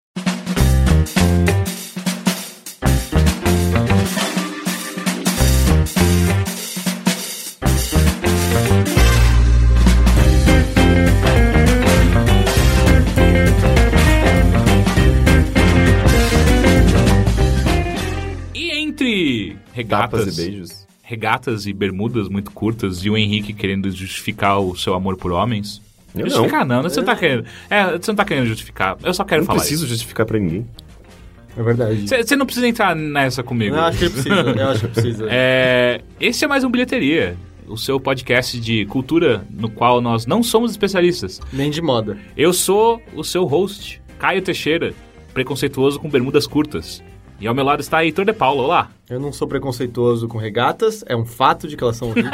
Regatas, 19.74 20.20
Tapas 20.22 20.38
e 20.38 20.42
beijos. 20.42 20.88
regatas 21.02 21.66
e 21.68 21.74
bermudas 21.74 22.28
muito 22.30 22.52
curtas 22.52 23.04
e 23.06 23.10
o 23.10 23.18
Henrique 23.18 23.54
querendo 23.54 23.90
justificar 23.92 24.60
o 24.60 24.76
seu 24.76 24.94
amor 24.94 25.18
por 25.18 25.32
homens. 25.32 25.82
Eu 26.16 26.22
não. 26.22 26.30
justificar 26.30 26.66
não, 26.66 26.84
você 26.84 27.00
não 27.00 27.06
tá 27.06 27.16
querendo. 27.16 27.46
É, 27.70 27.98
você 27.98 28.12
não 28.12 28.16
tá 28.16 28.26
querendo 28.26 28.46
justificar. 28.46 28.98
Eu 29.04 29.14
só 29.14 29.24
quero 29.24 29.42
Não 29.42 29.48
falar 29.48 29.60
preciso 29.60 29.88
justificar 29.88 30.26
pra 30.26 30.38
ninguém. 30.40 30.66
É 31.58 31.62
verdade. 31.62 32.04
isso. 32.06 32.16
Você 32.16 32.36
não 32.36 32.46
precisa 32.46 32.68
entrar 32.68 32.96
nessa 32.96 33.44
comigo. 33.44 33.76
Eu 33.76 33.82
acho 33.82 33.98
que 34.00 34.10
precisa, 34.10 34.36
eu 34.36 34.68
acho 34.70 34.80
que 34.82 34.88
precisa. 34.88 35.28
É, 35.30 36.02
esse 36.20 36.44
é 36.44 36.48
mais 36.48 36.64
um 36.64 36.70
Bilheteria, 36.72 37.38
o 37.68 37.78
seu 37.78 38.00
podcast 38.00 38.60
de 38.60 38.86
cultura 38.86 39.46
no 39.52 39.70
qual 39.70 40.02
nós 40.02 40.26
não 40.26 40.42
somos 40.42 40.72
especialistas. 40.72 41.40
Nem 41.52 41.70
de 41.70 41.82
moda. 41.82 42.18
Eu 42.36 42.54
sou 42.54 43.02
o 43.16 43.24
seu 43.24 43.46
host, 43.46 44.02
Caio 44.18 44.42
Teixeira, 44.42 44.94
preconceituoso 45.34 46.00
com 46.00 46.10
bermudas 46.10 46.48
curtas. 46.48 47.04
E 47.40 47.48
ao 47.48 47.54
meu 47.54 47.64
lado 47.66 47.82
está 47.82 48.04
Heitor 48.04 48.26
de 48.26 48.34
Paula. 48.34 48.62
Olá. 48.64 48.90
Eu 49.10 49.20
não 49.20 49.32
sou 49.34 49.48
preconceituoso 49.48 50.28
com 50.28 50.38
regatas, 50.38 51.04
é 51.08 51.16
um 51.16 51.26
fato 51.26 51.68
de 51.68 51.76
que 51.76 51.84
elas 51.84 51.98
são 51.98 52.10
horríveis. 52.10 52.34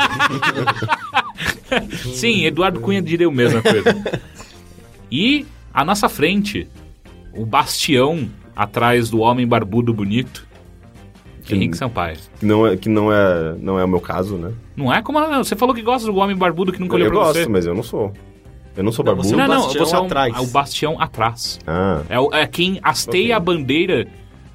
Sim, 2.14 2.46
Eduardo 2.46 2.80
Cunha 2.80 3.02
diria 3.02 3.28
a 3.28 3.32
mesma 3.32 3.62
coisa. 3.62 3.84
e 5.12 5.46
à 5.74 5.84
nossa 5.84 6.08
frente, 6.08 6.68
o 7.34 7.46
bastião 7.46 8.30
atrás 8.56 9.10
do 9.10 9.20
homem 9.20 9.48
barbudo 9.48 9.94
bonito, 9.94 10.48
Henrique 11.50 11.76
Sampaio. 11.78 12.18
Que 12.40 12.46
não 12.46 12.68
é, 12.68 12.78
que 12.78 12.88
não 12.88 13.12
é, 13.12 13.56
não 13.60 13.80
é 13.80 13.84
o 13.84 13.88
meu 13.88 14.00
caso, 14.00 14.38
né? 14.38 14.52
Não 14.76 14.94
é 14.94 15.02
como 15.02 15.20
não, 15.20 15.44
você 15.44 15.56
falou 15.56 15.74
que 15.74 15.82
gosta 15.82 16.06
do 16.12 16.16
homem 16.18 16.36
barbudo 16.36 16.72
que 16.72 16.80
nunca 16.80 16.94
olhou 16.94 17.08
eu 17.08 17.12
pra 17.12 17.22
gosto, 17.22 17.40
você. 17.40 17.50
mas 17.50 17.66
eu 17.66 17.74
não 17.74 17.82
sou. 17.82 18.14
Eu 18.78 18.84
não 18.84 18.92
sou 18.92 19.04
Não, 19.04 19.16
barbudo. 19.16 19.28
você 19.28 19.34
é 19.34 19.38
Não, 19.38 19.46
o 19.46 19.48
não, 19.48 19.62
bastião 19.64 19.86
você 19.86 19.96
é 19.96 20.00
um- 20.00 20.06
atrás. 20.06 20.36
é 20.36 20.40
o 20.40 20.46
bastião 20.48 21.02
atrás. 21.02 21.60
Ah. 21.66 22.02
É, 22.08 22.20
o- 22.20 22.32
é 22.32 22.46
quem 22.46 22.80
hasteia 22.84 23.24
Ok. 23.24 23.34
a 23.34 23.40
bandeira 23.40 24.08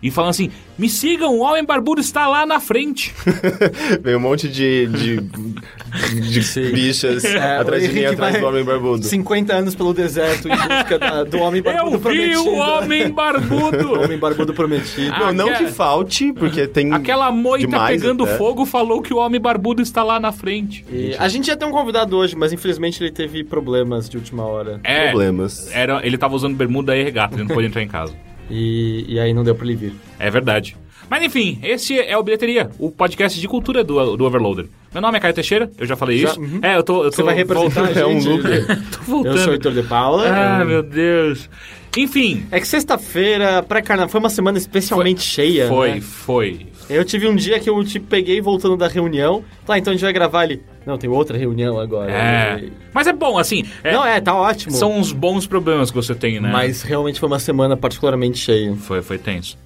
e 0.02 0.10
fala 0.10 0.28
assim: 0.30 0.50
me 0.78 0.88
sigam, 0.88 1.34
o 1.34 1.40
homem 1.40 1.64
barbudo 1.64 2.00
está 2.00 2.26
lá 2.28 2.44
na 2.44 2.60
frente. 2.60 3.14
Veio 4.02 4.18
um 4.18 4.20
monte 4.20 4.48
de, 4.48 4.86
de, 4.86 5.20
de 5.20 6.72
bichas 6.72 7.24
É, 7.24 7.58
atrás 7.58 7.82
de 7.82 7.88
o 7.90 7.92
mim, 7.94 8.04
atrás 8.04 8.38
do 8.38 8.46
homem 8.46 8.64
barbudo. 8.64 9.04
50 9.04 9.54
anos 9.54 9.74
pelo 9.74 9.94
deserto 9.94 10.48
em 10.48 10.56
busca 10.56 10.98
da- 10.98 11.24
do 11.24 11.38
homem 11.38 11.62
barbudo 11.62 11.90
Eu 11.94 11.98
vi 11.98 12.02
prometido. 12.02 12.44
o 12.50 12.54
homem 12.56 13.06
O 13.06 13.12
barbudo. 13.12 14.00
homem 14.00 14.18
barbudo 14.18 14.52
prometido. 14.54 15.18
Não, 15.18 15.32
não 15.32 15.52
que 15.54 15.66
falte, 15.68 16.32
porque 16.32 16.66
tem. 16.66 16.92
Aquela 16.92 17.30
moita 17.30 17.66
demais 17.66 18.00
pegando 18.00 18.24
até. 18.24 18.36
fogo 18.36 18.66
falou 18.66 19.00
que 19.00 19.12
o 19.14 19.16
homem 19.18 19.40
barbudo 19.40 19.80
está 19.82 20.02
lá 20.02 20.20
na 20.20 20.32
frente. 20.32 20.84
E 20.90 21.14
a 21.18 21.28
gente 21.28 21.48
ia 21.48 21.56
ter 21.56 21.64
um 21.64 21.70
convidado 21.70 22.16
hoje, 22.16 22.36
mas 22.36 22.52
infelizmente 22.52 23.02
ele 23.02 23.10
teve 23.12 23.42
problemas 23.44 24.08
de 24.08 24.16
última 24.16 24.44
hora. 24.44 24.80
É, 24.84 25.08
Problemas. 25.08 25.70
era, 25.72 26.04
ele 26.06 26.18
tava 26.18 26.34
usando 26.34 26.56
bermuda 26.56 26.96
e 26.96 27.02
regata, 27.02 27.34
ele 27.36 27.44
não 27.44 27.54
pôde 27.54 27.66
entrar 27.68 27.82
em 27.82 27.88
casa. 27.88 28.12
E, 28.50 29.04
e 29.08 29.18
aí 29.20 29.32
não 29.32 29.44
deu 29.44 29.54
pra 29.54 29.66
ele 29.66 29.76
vir. 29.76 29.92
É 30.18 30.30
verdade. 30.30 30.76
Mas 31.08 31.22
enfim, 31.22 31.58
esse 31.62 31.98
é 31.98 32.16
o 32.16 32.22
Bilheteria, 32.22 32.70
o 32.78 32.90
podcast 32.90 33.38
de 33.38 33.46
cultura 33.46 33.84
do, 33.84 34.16
do 34.16 34.24
Overloader. 34.24 34.66
Meu 34.92 35.02
nome 35.02 35.18
é 35.18 35.20
Caio 35.20 35.34
Teixeira, 35.34 35.70
eu 35.78 35.86
já 35.86 35.96
falei 35.96 36.18
Já? 36.18 36.30
isso. 36.30 36.40
Uhum. 36.40 36.60
É, 36.62 36.76
eu 36.76 36.82
tô. 36.82 37.04
Eu 37.04 37.10
tô 37.10 37.16
Você 37.16 37.22
vai 37.22 37.34
representar 37.34 37.90
É 37.96 38.02
a 38.02 38.06
um 38.06 38.18
loop. 38.18 38.42
Tô 38.90 38.98
voltando. 39.06 39.36
Eu 39.36 39.38
sou 39.38 39.50
o 39.50 39.54
Heitor 39.54 39.72
de 39.72 39.82
Paula. 39.82 40.24
Ah, 40.28 40.64
meu 40.64 40.82
Deus. 40.82 41.48
Enfim, 41.96 42.44
É 42.50 42.58
que 42.58 42.66
sexta-feira, 42.66 43.62
pré-carnaval, 43.62 44.08
foi 44.08 44.18
uma 44.18 44.30
semana 44.30 44.58
especialmente 44.58 45.20
cheia, 45.22 45.68
foi, 45.68 45.94
né? 45.94 46.00
foi. 46.00 46.66
Eu 46.88 47.04
tive 47.04 47.26
um 47.28 47.34
dia 47.34 47.58
que 47.58 47.68
eu, 47.68 47.82
tipo, 47.84 48.06
peguei 48.06 48.40
voltando 48.40 48.76
da 48.76 48.86
reunião. 48.88 49.42
Tá, 49.66 49.78
então 49.78 49.90
a 49.90 49.94
gente 49.94 50.02
vai 50.04 50.12
gravar 50.12 50.40
ali. 50.40 50.62
Não, 50.84 50.98
tem 50.98 51.08
outra 51.08 51.36
reunião 51.38 51.78
agora. 51.80 52.10
É. 52.12 52.60
E- 52.64 52.72
Mas 52.92 53.06
é 53.06 53.12
bom, 53.12 53.38
assim. 53.38 53.64
é- 53.82 53.92
Não, 53.92 54.04
é, 54.04 54.20
tá 54.20 54.34
ótimo. 54.34 54.72
São 54.72 54.96
uns 54.98 55.12
bons 55.12 55.46
problemas 55.46 55.90
que 55.90 55.96
você 55.96 56.14
tem, 56.14 56.40
né? 56.40 56.50
Mas 56.52 56.82
realmente 56.82 57.18
foi 57.18 57.26
uma 57.26 57.38
semana 57.38 57.76
particularmente 57.76 58.36
cheia. 58.38 58.74
Foi, 58.76 59.00
foi 59.02 59.16
tenso. 59.18 59.56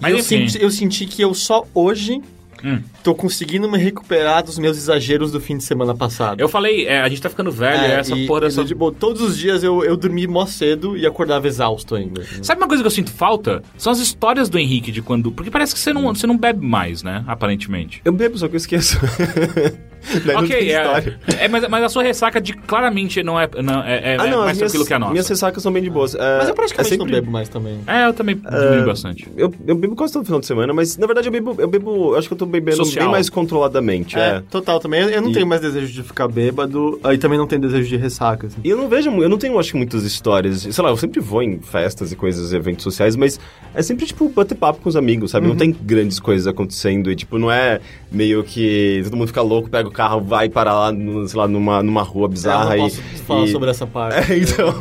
Mas 0.00 0.12
eu 0.12 0.18
enfim. 0.20 0.48
senti, 0.48 0.64
eu 0.64 0.70
senti 0.70 1.06
que 1.06 1.20
eu 1.22 1.34
só 1.34 1.66
hoje 1.74 2.22
Hum. 2.64 2.80
tô 3.02 3.14
conseguindo 3.14 3.70
me 3.70 3.78
recuperar 3.78 4.42
dos 4.44 4.58
meus 4.58 4.76
exageros 4.76 5.32
do 5.32 5.40
fim 5.40 5.56
de 5.56 5.64
semana 5.64 5.94
passado. 5.94 6.40
Eu 6.40 6.48
falei, 6.48 6.86
é, 6.86 7.00
a 7.00 7.08
gente 7.08 7.22
tá 7.22 7.28
ficando 7.30 7.50
velho, 7.50 7.80
É, 7.82 8.00
essa 8.00 8.14
e- 8.16 8.26
porra 8.26 8.40
e, 8.40 8.42
dessa. 8.44 8.64
tipo, 8.64 8.90
todos 8.92 9.22
os 9.22 9.36
dias 9.38 9.62
eu, 9.62 9.82
eu 9.84 9.96
dormi 9.96 10.26
mó 10.26 10.44
cedo 10.46 10.96
e 10.96 11.06
acordava 11.06 11.46
exausto 11.46 11.94
ainda. 11.94 12.22
Sabe 12.42 12.60
uma 12.60 12.68
coisa 12.68 12.82
que 12.82 12.86
eu 12.86 12.90
sinto 12.90 13.10
falta? 13.10 13.62
São 13.78 13.92
as 13.92 13.98
histórias 13.98 14.48
do 14.48 14.58
Henrique 14.58 14.90
de 14.92 15.00
quando. 15.02 15.30
Porque 15.32 15.50
parece 15.50 15.72
que 15.74 15.80
você 15.80 15.92
não, 15.92 16.14
você 16.14 16.26
não 16.26 16.36
bebe 16.36 16.64
mais, 16.64 17.02
né? 17.02 17.24
Aparentemente. 17.26 18.00
Eu 18.04 18.12
bebo, 18.12 18.36
só 18.38 18.46
que 18.48 18.54
eu 18.54 18.58
esqueço. 18.58 18.98
Ok, 20.36 20.56
é, 20.72 21.44
é, 21.44 21.48
mas, 21.48 21.68
mas 21.68 21.84
a 21.84 21.88
sua 21.88 22.02
ressaca 22.02 22.40
de 22.40 22.52
claramente 22.54 23.22
não 23.22 23.38
é, 23.38 23.48
não, 23.62 23.82
é, 23.82 24.14
é- 24.14 24.16
Ah, 24.20 24.26
é 24.26 24.30
não, 24.30 24.38
mais 24.38 24.50
as 24.52 24.56
minhas, 24.56 24.58
tranquilo 24.72 24.86
que 24.86 24.94
a 24.94 24.98
nossa. 24.98 25.12
minhas 25.12 25.28
ressacas 25.28 25.62
são 25.62 25.72
bem 25.72 25.82
de 25.82 25.90
boas. 25.90 26.14
É, 26.14 26.38
Mas 26.38 26.48
eu 26.48 26.54
praticamente 26.54 26.88
é 26.88 26.96
sempre- 26.96 27.12
não 27.12 27.20
bebo 27.20 27.30
mais 27.30 27.48
também. 27.48 27.80
É, 27.86 28.06
eu 28.06 28.12
também 28.12 28.36
diminui 28.36 28.84
bastante. 28.86 29.28
Eu, 29.36 29.52
eu 29.66 29.74
bebo 29.74 29.94
quase 29.94 30.12
todo 30.12 30.24
final 30.24 30.40
de 30.40 30.46
semana, 30.46 30.72
mas 30.72 30.96
na 30.96 31.06
verdade 31.06 31.28
eu 31.28 31.32
bebo, 31.32 31.54
eu 31.58 31.68
bebo, 31.68 32.12
eu 32.12 32.18
acho 32.18 32.28
que 32.28 32.34
eu 32.34 32.38
tô 32.38 32.46
bebendo 32.46 32.78
Social. 32.78 33.04
bem 33.04 33.12
mais 33.12 33.28
controladamente. 33.28 34.16
É, 34.18 34.36
É. 34.36 34.42
total 34.50 34.80
também. 34.80 35.02
Eu 35.02 35.10
eu 35.10 35.22
não 35.22 35.30
E- 35.30 35.34
tenho 35.34 35.46
mais 35.46 35.60
desejo 35.60 35.92
de 35.92 36.02
ficar 36.02 36.28
bêbado, 36.28 36.98
aí 37.04 37.18
também 37.18 37.36
não 37.38 37.46
tenho 37.46 37.60
desejo 37.60 37.88
de 37.88 37.96
ressaca. 37.96 38.46
assim. 38.46 38.56
E 38.64 38.68
eu 38.70 38.76
não 38.76 38.88
vejo, 38.88 39.10
eu 39.10 39.28
não 39.28 39.36
tenho, 39.36 39.58
acho 39.58 39.72
que, 39.72 39.76
muitas 39.76 40.02
histórias. 40.04 40.60
Sei 40.70 40.84
lá, 40.84 40.90
eu 40.90 40.96
sempre 40.96 41.20
vou 41.20 41.42
em 41.42 41.58
festas 41.60 42.10
e 42.12 42.16
coisas, 42.16 42.52
eventos 42.52 42.82
sociais, 42.84 43.16
mas 43.16 43.38
é 43.74 43.82
sempre, 43.82 44.06
tipo, 44.06 44.28
bater 44.28 44.54
papo 44.54 44.80
com 44.80 44.88
os 44.88 44.96
amigos, 44.96 45.30
sabe? 45.32 45.46
Não 45.46 45.56
tem 45.56 45.72
grandes 45.82 46.18
coisas 46.20 46.46
acontecendo 46.46 47.10
e, 47.10 47.16
tipo, 47.16 47.38
não 47.38 47.50
é 47.50 47.80
meio 48.10 48.42
que 48.44 49.00
todo 49.04 49.16
mundo 49.16 49.26
fica 49.28 49.42
louco, 49.42 49.68
pega 49.68 49.89
o 49.90 49.92
carro, 49.92 50.20
vai 50.20 50.48
parar 50.48 50.74
lá, 50.74 50.92
no- 50.92 51.26
sei 51.28 51.38
lá, 51.38 51.46
numa, 51.48 51.82
numa 51.82 52.02
rua 52.02 52.28
bizarra 52.28 52.74
eu 52.76 52.78
não 52.80 52.88
e. 52.88 52.90
posso 52.90 53.02
falar 53.24 53.44
e- 53.44 53.52
sobre 53.52 53.70
essa 53.70 53.86
parte. 53.86 54.16
É, 54.32 54.38
então. 54.38 54.74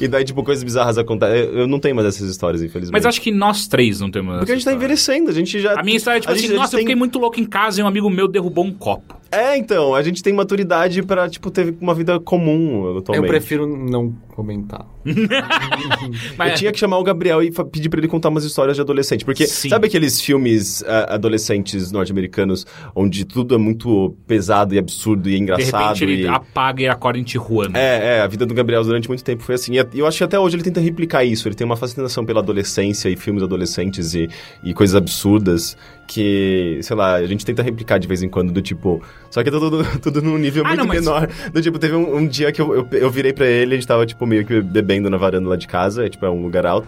e 0.00 0.08
daí, 0.08 0.24
tipo, 0.24 0.42
coisas 0.42 0.62
bizarras 0.64 0.98
acontecem. 0.98 1.36
Eu 1.38 1.58
eu 1.60 1.66
não 1.68 1.78
tenho 1.78 1.94
mais 1.96 2.06
essas 2.08 2.28
histórias, 2.28 2.62
infelizmente. 2.62 2.92
Mas 2.92 3.06
acho 3.06 3.20
que 3.20 3.30
nós 3.30 3.66
três 3.66 4.00
não 4.00 4.10
temos 4.10 4.36
Porque 4.38 4.52
a 4.52 4.54
gente 4.54 4.64
tá 4.64 4.70
história. 4.72 4.76
envelhecendo, 4.76 5.30
a 5.30 5.32
gente 5.32 5.60
já. 5.60 5.78
A 5.80 5.82
minha 5.82 5.96
história 5.96 6.18
é 6.18 6.20
tipo 6.20 6.32
a 6.32 6.36
assim, 6.36 6.48
nossa, 6.48 6.74
eu 6.74 6.78
tem- 6.78 6.80
fiquei 6.80 6.94
muito 6.94 7.18
louco 7.18 7.40
em 7.40 7.44
casa 7.44 7.80
e 7.80 7.84
um 7.84 7.86
amigo 7.86 8.08
meu 8.10 8.26
derrubou 8.28 8.64
um 8.64 8.72
copo. 8.72 9.14
É, 9.34 9.56
então, 9.56 9.94
a 9.94 10.02
gente 10.02 10.22
tem 10.22 10.32
maturidade 10.32 11.02
pra, 11.02 11.28
tipo, 11.28 11.50
ter 11.50 11.74
uma 11.80 11.94
vida 11.94 12.18
comum 12.20 12.86
Eu 12.86 12.98
atualmente. 12.98 13.28
prefiro 13.28 13.66
não 13.66 14.14
comentar. 14.28 14.86
Mas 16.36 16.52
Eu 16.52 16.56
tinha 16.56 16.72
que 16.72 16.78
chamar 16.78 16.98
o 16.98 17.04
Gabriel 17.04 17.42
e 17.42 17.50
pedir 17.70 17.88
pra 17.88 18.00
ele 18.00 18.08
contar 18.08 18.28
umas 18.28 18.44
histórias 18.44 18.76
de 18.76 18.82
adolescente. 18.82 19.24
Porque 19.24 19.46
Sim. 19.46 19.68
sabe 19.68 19.86
aqueles 19.86 20.20
filmes 20.20 20.82
ah, 20.86 21.14
adolescentes 21.14 21.92
norte-americanos 21.92 22.66
onde 22.94 23.24
tudo 23.24 23.54
é 23.54 23.58
muito 23.58 24.16
pesado 24.26 24.74
e 24.74 24.78
absurdo 24.78 25.28
e 25.28 25.32
de 25.32 25.38
engraçado? 25.38 25.94
repente 25.94 26.04
ele 26.04 26.22
e... 26.22 26.26
apaga 26.26 26.82
e 26.82 26.88
acorda 26.88 27.18
em 27.18 27.22
Tijuana. 27.22 27.78
É, 27.78 28.16
é, 28.16 28.20
a 28.20 28.26
vida 28.26 28.44
do 28.44 28.54
Gabriel 28.54 28.82
durante 28.82 29.08
muito 29.08 29.22
tempo 29.22 29.42
foi 29.42 29.54
assim. 29.54 29.74
E 29.74 29.98
eu 29.98 30.06
acho 30.06 30.18
que 30.18 30.24
até 30.24 30.38
hoje 30.38 30.56
ele 30.56 30.64
tenta 30.64 30.80
replicar 30.80 31.24
isso. 31.24 31.46
Ele 31.46 31.54
tem 31.54 31.64
uma 31.64 31.76
fascinação 31.76 32.24
pela 32.24 32.40
adolescência 32.40 33.08
e 33.08 33.16
filmes 33.16 33.42
adolescentes 33.42 34.14
e, 34.14 34.28
e 34.64 34.74
coisas 34.74 34.96
absurdas 34.96 35.76
que, 36.06 36.78
sei 36.82 36.94
lá, 36.96 37.14
a 37.14 37.26
gente 37.26 37.44
tenta 37.44 37.62
replicar 37.62 37.98
de 37.98 38.06
vez 38.08 38.22
em 38.22 38.28
quando, 38.28 38.52
do 38.52 38.60
tipo. 38.62 39.02
Só 39.30 39.42
que 39.42 39.48
é 39.48 39.52
tudo, 39.52 39.82
tudo 40.00 40.22
num 40.22 40.38
nível 40.38 40.62
Ah, 40.64 40.68
muito 40.68 40.80
não, 40.80 40.86
mas- 40.86 41.00
menor. 41.00 41.28
Do 41.52 41.60
tipo, 41.62 41.78
teve 41.78 41.94
um, 41.94 42.16
um 42.16 42.26
dia 42.26 42.52
que 42.52 42.60
eu, 42.60 42.74
eu, 42.74 42.88
eu 42.92 43.10
virei 43.10 43.32
pra 43.32 43.46
ele, 43.46 43.74
a 43.74 43.76
gente 43.78 43.86
tava, 43.86 44.04
tipo, 44.06 44.26
meio 44.26 44.44
que 44.46 44.60
bebendo 44.60 45.08
na 45.10 45.16
varanda 45.16 45.48
lá 45.48 45.56
de 45.56 45.66
casa, 45.66 46.04
é, 46.06 46.08
tipo, 46.08 46.24
é 46.24 46.30
um 46.30 46.42
lugar 46.42 46.66
alto. 46.66 46.86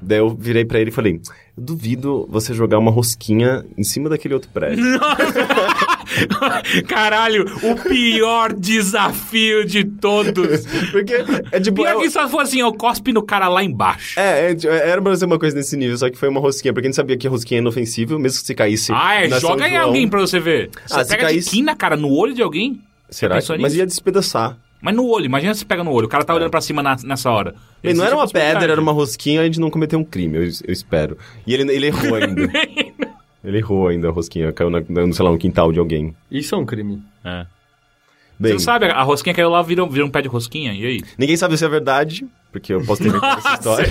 Daí 0.00 0.18
eu 0.18 0.28
virei 0.30 0.64
pra 0.64 0.78
ele 0.78 0.90
e 0.90 0.92
falei: 0.92 1.20
Eu 1.56 1.62
duvido 1.64 2.24
você 2.30 2.54
jogar 2.54 2.78
uma 2.78 2.90
rosquinha 2.90 3.64
em 3.76 3.82
cima 3.82 4.08
daquele 4.08 4.32
outro 4.34 4.48
prédio. 4.54 4.84
Caralho, 6.88 7.44
o 7.62 7.76
pior 7.88 8.52
desafio 8.52 9.64
de 9.64 9.84
todos. 9.84 10.66
Porque 10.90 11.14
é 11.52 11.60
tipo. 11.60 11.82
Pior 11.82 11.96
é- 11.96 12.00
que 12.00 12.10
só 12.10 12.28
for 12.28 12.40
assim, 12.40 12.60
eu 12.60 12.72
cospe 12.72 13.12
no 13.12 13.22
cara 13.22 13.48
lá 13.48 13.62
embaixo. 13.62 14.18
É, 14.18 14.50
é, 14.52 14.56
era 14.90 15.00
pra 15.02 15.14
ser 15.16 15.24
uma 15.26 15.38
coisa 15.38 15.56
nesse 15.56 15.76
nível, 15.76 15.96
só 15.96 16.10
que 16.10 16.16
foi 16.16 16.28
uma 16.28 16.40
rosquinha, 16.40 16.72
porque 16.72 16.86
a 16.86 16.88
gente 16.90 16.96
sabia 16.96 17.16
que 17.16 17.26
a 17.26 17.30
rosquinha 17.30 17.58
é 17.58 17.62
inofensiva, 17.62 18.18
mesmo 18.18 18.40
que 18.40 18.46
se 18.46 18.54
caísse. 18.54 18.92
Ah, 18.94 19.22
é, 19.24 19.28
joga 19.40 19.68
em 19.68 19.76
alguém 19.76 20.08
pra 20.08 20.20
você 20.20 20.40
ver. 20.40 20.70
Você 20.86 21.00
Ah, 21.00 21.04
se 21.04 21.10
pega 21.10 21.22
caísse- 21.24 21.50
de 21.50 21.56
quina, 21.56 21.74
cara, 21.76 21.96
no 21.96 22.10
olho 22.12 22.34
de 22.34 22.42
alguém. 22.42 22.80
Será? 23.10 23.36
pensou 23.36 23.56
Mas 23.58 23.74
ia 23.74 23.86
despedaçar. 23.86 24.56
Mas 24.80 24.94
no 24.94 25.06
olho, 25.08 25.24
imagina 25.24 25.52
se 25.54 25.64
pega 25.64 25.82
no 25.82 25.90
olho. 25.90 26.06
O 26.06 26.08
cara 26.08 26.22
tá 26.24 26.32
olhando 26.34 26.50
pra 26.50 26.60
cima 26.60 26.80
na- 26.82 26.96
nessa 27.02 27.28
hora. 27.30 27.54
Bem, 27.82 27.94
não 27.94 28.04
era 28.04 28.14
uma 28.14 28.28
pedra, 28.28 28.70
era 28.72 28.80
uma 28.80 28.92
rosquinha, 28.92 29.40
a 29.40 29.44
gente 29.44 29.58
não 29.58 29.70
cometeu 29.70 29.98
um 29.98 30.04
crime, 30.04 30.36
eu, 30.36 30.42
eu 30.44 30.72
espero. 30.72 31.18
E 31.46 31.52
ele, 31.52 31.72
ele 31.74 31.86
errou 31.86 32.14
ainda. 32.14 32.48
ele 33.44 33.58
errou 33.58 33.88
ainda 33.88 34.08
a 34.08 34.10
rosquinha, 34.10 34.52
caiu 34.52 34.70
na, 34.70 34.80
na, 34.88 35.12
sei 35.12 35.24
lá, 35.24 35.30
no 35.30 35.38
quintal 35.38 35.72
de 35.72 35.78
alguém. 35.78 36.14
Isso 36.30 36.54
é 36.54 36.58
um 36.58 36.66
crime. 36.66 37.02
É. 37.24 37.46
Bem, 38.38 38.50
Você 38.50 38.52
não 38.52 38.60
sabe, 38.60 38.86
a 38.86 39.02
rosquinha 39.02 39.34
caiu 39.34 39.50
lá, 39.50 39.60
vira, 39.62 39.84
vira 39.86 40.06
um 40.06 40.10
pé 40.10 40.22
de 40.22 40.28
rosquinha, 40.28 40.72
e 40.72 40.86
aí? 40.86 41.02
ninguém 41.18 41.36
sabe 41.36 41.56
se 41.58 41.64
é 41.64 41.68
verdade, 41.68 42.24
porque 42.50 42.72
eu 42.72 42.82
posso 42.82 43.02
ter 43.02 43.08
inventado 43.08 43.38
essa 43.38 43.54
história. 43.54 43.88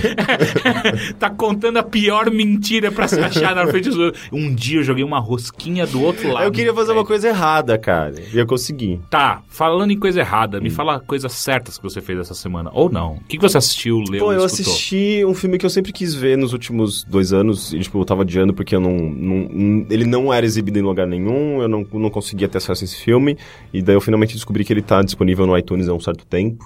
tá 1.18 1.30
contando 1.30 1.76
a 1.78 1.82
pior 1.82 2.30
mentira 2.30 2.90
pra 2.90 3.06
se 3.06 3.18
achar 3.20 3.54
na 3.54 3.66
frente 3.68 3.88
dos 3.88 3.98
outros. 3.98 4.22
Um 4.32 4.54
dia 4.54 4.80
eu 4.80 4.84
joguei 4.84 5.04
uma 5.04 5.18
rosquinha 5.20 5.86
do 5.86 6.02
outro 6.02 6.32
lado. 6.32 6.44
eu 6.44 6.50
queria 6.52 6.74
fazer 6.74 6.92
uma 6.92 7.04
coisa 7.04 7.28
errada, 7.28 7.78
cara, 7.78 8.14
e 8.32 8.36
eu 8.38 8.46
consegui. 8.46 9.00
Tá, 9.08 9.42
falando 9.48 9.90
em 9.92 9.98
coisa 9.98 10.20
errada, 10.20 10.58
Hum. 10.58 10.62
me 10.62 10.70
fala 10.70 10.98
coisas 11.00 11.32
certas 11.32 11.76
que 11.78 11.82
você 11.84 12.00
fez 12.00 12.18
essa 12.18 12.34
semana. 12.34 12.70
Ou 12.72 12.90
não. 12.90 13.14
O 13.14 13.20
que, 13.28 13.36
que 13.36 13.42
você 13.42 13.58
assistiu, 13.58 13.98
leu, 14.08 14.18
Pô, 14.24 14.32
eu 14.32 14.44
escutou? 14.44 14.72
assisti 14.72 15.24
um 15.24 15.34
filme 15.34 15.56
que 15.58 15.64
eu 15.64 15.70
sempre 15.70 15.92
quis 15.92 16.12
ver 16.14 16.36
nos 16.36 16.52
últimos 16.52 17.04
dois 17.04 17.32
anos, 17.32 17.72
e, 17.72 17.78
tipo, 17.80 17.98
eu 18.00 18.04
tava 18.04 18.22
adiando 18.22 18.52
porque 18.52 18.74
eu 18.74 18.80
não, 18.80 18.90
não- 18.98 19.86
Ele 19.90 20.04
não 20.04 20.32
era 20.32 20.44
exibido 20.44 20.78
em 20.78 20.82
lugar 20.82 21.06
nenhum, 21.06 21.62
eu 21.62 21.68
não, 21.68 21.86
não 21.92 22.10
conseguia 22.10 22.48
ter 22.48 22.58
acesso 22.58 22.82
a 22.82 22.84
esse 22.84 22.96
filme, 22.96 23.36
e 23.72 23.80
daí 23.80 23.94
eu 23.94 24.00
finalmente 24.00 24.34
descobri 24.34 24.64
que 24.64 24.72
ele 24.72 24.82
tá 24.82 25.00
disponível 25.02 25.46
no 25.46 25.56
iTunes 25.56 25.88
há 25.88 25.94
um 25.94 26.00
certo 26.00 26.26
tempo. 26.26 26.64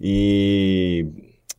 E. 0.00 1.06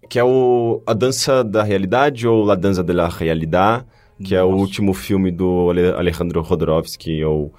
Que 0.10 0.20
é 0.20 0.24
o 0.24 0.82
A 0.86 0.94
Dança 0.94 1.44
da 1.44 1.64
Realidade, 1.64 2.28
ou 2.28 2.44
La 2.46 2.56
Danza 2.56 2.84
de 2.84 2.94
la 2.94 3.08
Realidad, 3.10 3.86
que 4.24 4.34
é 4.36 4.42
o 4.44 4.52
Nossa. 4.52 4.62
último 4.64 4.94
filme 4.94 5.32
do 5.32 5.70
Ale- 5.70 5.92
Alejandro 5.92 6.44
Jodorowsky, 6.44 7.24
ou 7.24 7.54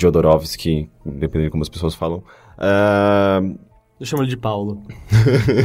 Jodorowsky, 0.00 0.90
dependendo 1.04 1.44
de 1.44 1.50
como 1.50 1.62
as 1.62 1.68
pessoas 1.68 1.94
falam. 1.94 2.22
Ah, 2.58 3.40
Eu 4.00 4.06
chamo 4.06 4.22
ele 4.22 4.30
de 4.30 4.36
Paulo. 4.36 4.82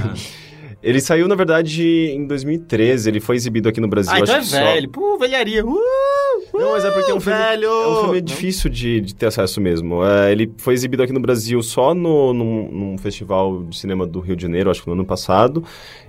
Ele 0.81 1.01
saiu, 1.01 1.27
na 1.27 1.35
verdade, 1.35 1.83
em 1.83 2.25
2013. 2.25 3.09
Ele 3.09 3.19
foi 3.19 3.35
exibido 3.35 3.67
aqui 3.67 3.81
no 3.81 3.87
Brasil. 3.89 4.13
Ah, 4.13 4.19
então 4.21 4.35
é 4.35 4.37
acho 4.37 4.47
só- 4.47 4.55
velho. 4.63 4.87
Pô, 4.89 5.17
velharia. 5.17 5.65
Uh, 5.65 6.28
Não, 6.53 6.71
mas 6.71 6.83
é 6.85 6.91
porque 6.91 7.11
é 7.11 7.13
um 7.13 7.19
filme, 7.19 7.37
velho. 7.37 7.67
é 7.67 7.87
um 7.87 8.03
filme 8.03 8.21
difícil 8.21 8.69
de, 8.69 9.01
de 9.01 9.15
ter 9.15 9.27
acesso 9.27 9.61
mesmo. 9.61 10.03
É, 10.03 10.31
ele 10.31 10.51
foi 10.57 10.73
exibido 10.73 11.03
aqui 11.03 11.13
no 11.13 11.19
Brasil 11.19 11.61
só 11.61 11.93
no, 11.93 12.33
num, 12.33 12.71
num 12.71 12.97
festival 12.97 13.63
de 13.63 13.77
cinema 13.77 14.05
do 14.05 14.19
Rio 14.19 14.35
de 14.35 14.41
Janeiro, 14.41 14.69
acho 14.69 14.81
que 14.81 14.87
no 14.87 14.93
ano 14.93 15.05
passado. 15.05 15.63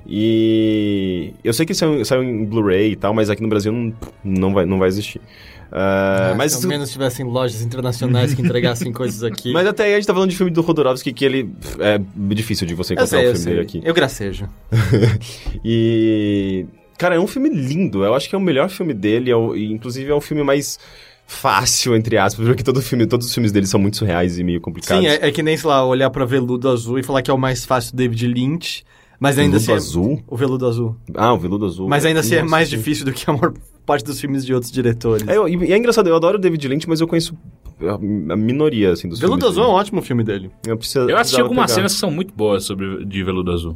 E 0.06 1.32
eu 1.44 1.52
sei 1.52 1.66
que 1.66 1.75
saiu, 1.75 2.04
saiu 2.04 2.23
em 2.23 2.44
Blu-ray 2.44 2.92
e 2.92 2.97
tal, 2.97 3.12
mas 3.14 3.30
aqui 3.30 3.42
no 3.42 3.49
Brasil 3.49 3.73
não, 3.73 3.92
não, 4.25 4.54
vai, 4.54 4.64
não 4.66 4.78
vai 4.78 4.88
existir. 4.88 5.20
É, 5.73 6.32
Ah, 6.32 6.35
mas, 6.37 6.52
se 6.52 6.64
ao 6.64 6.68
menos 6.68 6.90
tivessem 6.90 7.25
lojas 7.25 7.62
internacionais 7.62 8.35
que 8.35 8.42
entregassem 8.42 8.90
coisas 8.92 9.23
aqui. 9.23 9.52
mas 9.52 9.66
até 9.66 9.85
aí 9.85 9.92
a 9.92 9.97
gente 9.97 10.06
tá 10.06 10.12
falando 10.12 10.30
de 10.30 10.37
filme 10.37 10.50
do 10.50 10.62
Rodorovsky 10.62 11.12
que 11.12 11.25
ele 11.25 11.49
é 11.78 12.00
difícil 12.35 12.66
de 12.66 12.75
você 12.75 12.94
encontrar 12.94 13.18
sei, 13.18 13.26
o 13.26 13.30
eu 13.30 13.35
filme 13.37 13.50
dele 13.50 13.61
aqui. 13.61 13.82
Eu 13.85 13.94
gracejo. 13.94 14.49
E. 15.64 16.66
Cara, 17.00 17.14
é 17.14 17.19
um 17.19 17.26
filme 17.26 17.49
lindo. 17.49 18.04
Eu 18.04 18.14
acho 18.14 18.28
que 18.28 18.35
é 18.35 18.38
o 18.38 18.40
melhor 18.42 18.69
filme 18.69 18.92
dele. 18.92 19.30
É 19.30 19.35
o, 19.35 19.57
e, 19.57 19.73
inclusive 19.73 20.11
é 20.11 20.14
o 20.14 20.21
filme 20.21 20.42
mais 20.45 20.78
fácil, 21.26 21.97
entre 21.97 22.19
aspas, 22.19 22.47
porque 22.47 22.62
todo 22.62 22.83
filme, 22.83 23.07
todos 23.07 23.26
os 23.26 23.33
filmes 23.33 23.50
dele 23.50 23.64
são 23.64 23.80
muito 23.80 23.97
surreais 23.97 24.38
e 24.38 24.45
meio 24.45 24.61
complicados. 24.61 25.02
Sim, 25.02 25.09
é, 25.11 25.28
é 25.28 25.33
que 25.33 25.42
nem, 25.42 25.57
sei 25.57 25.71
lá, 25.71 25.83
olhar 25.83 26.11
pra 26.11 26.26
Veludo 26.26 26.69
Azul 26.69 26.99
e 26.99 27.02
falar 27.02 27.23
que 27.23 27.30
é 27.30 27.35
o 27.35 27.38
mais 27.38 27.64
fácil 27.64 27.92
do 27.92 27.97
David 27.97 28.26
Lynch, 28.26 28.85
mas 29.19 29.38
ainda 29.38 29.59
Veludo 29.59 29.62
assim... 29.62 29.73
é- 29.73 29.75
azul? 29.76 30.23
O 30.28 30.37
Veludo 30.37 30.66
Azul. 30.66 30.95
Ah, 31.14 31.33
o 31.33 31.38
Veludo 31.38 31.64
Azul. 31.64 31.88
Mas 31.88 32.04
ainda 32.04 32.21
assim 32.21 32.35
é 32.35 32.42
mais 32.42 32.69
sim. 32.69 32.76
difícil 32.76 33.07
do 33.07 33.12
que 33.12 33.25
a 33.30 33.33
maior 33.33 33.54
parte 33.87 34.04
dos 34.04 34.21
filmes 34.21 34.45
de 34.45 34.52
outros 34.52 34.71
diretores. 34.71 35.26
É, 35.26 35.37
e 35.49 35.73
é 35.73 35.78
engraçado, 35.78 36.07
eu 36.07 36.16
adoro 36.16 36.37
o 36.37 36.40
David 36.40 36.69
Lynch, 36.69 36.87
mas 36.87 37.00
eu 37.00 37.09
conheço 37.09 37.35
a, 37.80 37.95
a 37.95 38.37
minoria, 38.37 38.92
assim, 38.92 39.09
dos 39.09 39.19
Veludo 39.21 39.40
filmes. 39.40 39.52
Azul 39.57 39.62
é 39.62 39.66
um 39.66 39.71
dele. 39.71 39.80
ótimo 39.80 40.02
filme 40.02 40.23
dele. 40.23 40.50
Eu, 40.66 40.76
preciso, 40.76 41.09
Eu 41.09 41.16
assisti 41.16 41.40
algumas 41.40 41.66
pegar. 41.66 41.76
cenas 41.76 41.95
que 41.95 41.99
são 41.99 42.11
muito 42.11 42.35
boas 42.35 42.64
sobre 42.64 43.07
de 43.07 43.25
veludo 43.25 43.52
azul. 43.52 43.75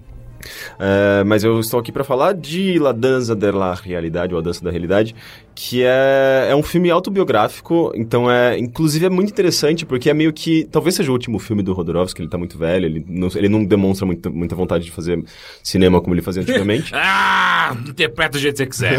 É, 0.79 1.25
mas 1.25 1.45
eu 1.45 1.59
estou 1.61 1.81
aqui 1.81 1.93
para 1.93 2.05
falar 2.05 2.33
de 2.35 2.79
La 2.79 2.93
Danza 2.93 3.35
de 3.35 3.51
la 3.51 3.75
Realidade, 3.75 4.35
ou 4.35 4.41
A 4.41 4.43
Dança 4.43 4.65
da 4.65 4.71
Realidade, 4.71 5.15
que 5.55 5.83
é, 5.85 6.49
é 6.51 6.57
um 6.57 6.63
filme 6.63 6.91
autobiográfico, 6.91 7.93
então 7.95 8.31
é, 8.31 8.59
inclusive 8.59 9.07
é 9.07 9.11
muito 9.11 9.31
interessante, 9.31 9.87
porque 9.87 10.11
é 10.11 10.15
meio 10.15 10.33
que, 10.33 10.65
talvez 10.71 10.97
seja 10.97 11.11
o 11.11 11.13
último 11.13 11.39
filme 11.39 11.63
do 11.63 11.73
Rodorovsky, 11.73 12.23
ele 12.23 12.29
tá 12.29 12.37
muito 12.37 12.59
velho, 12.59 12.87
ele 12.87 13.05
não, 13.09 13.29
ele 13.35 13.49
não 13.49 13.65
demonstra 13.65 14.05
muita, 14.05 14.31
muita 14.31 14.57
vontade 14.57 14.85
de 14.85 14.91
fazer 14.91 15.23
cinema 15.63 16.01
como 16.01 16.15
ele 16.15 16.23
fazia 16.23 16.43
antigamente. 16.43 16.93
Ah, 17.07 17.77
interpreta 17.89 18.33
do 18.33 18.39
jeito 18.39 18.57
que 18.57 18.77
você 18.77 18.97
quiser, 18.97 18.99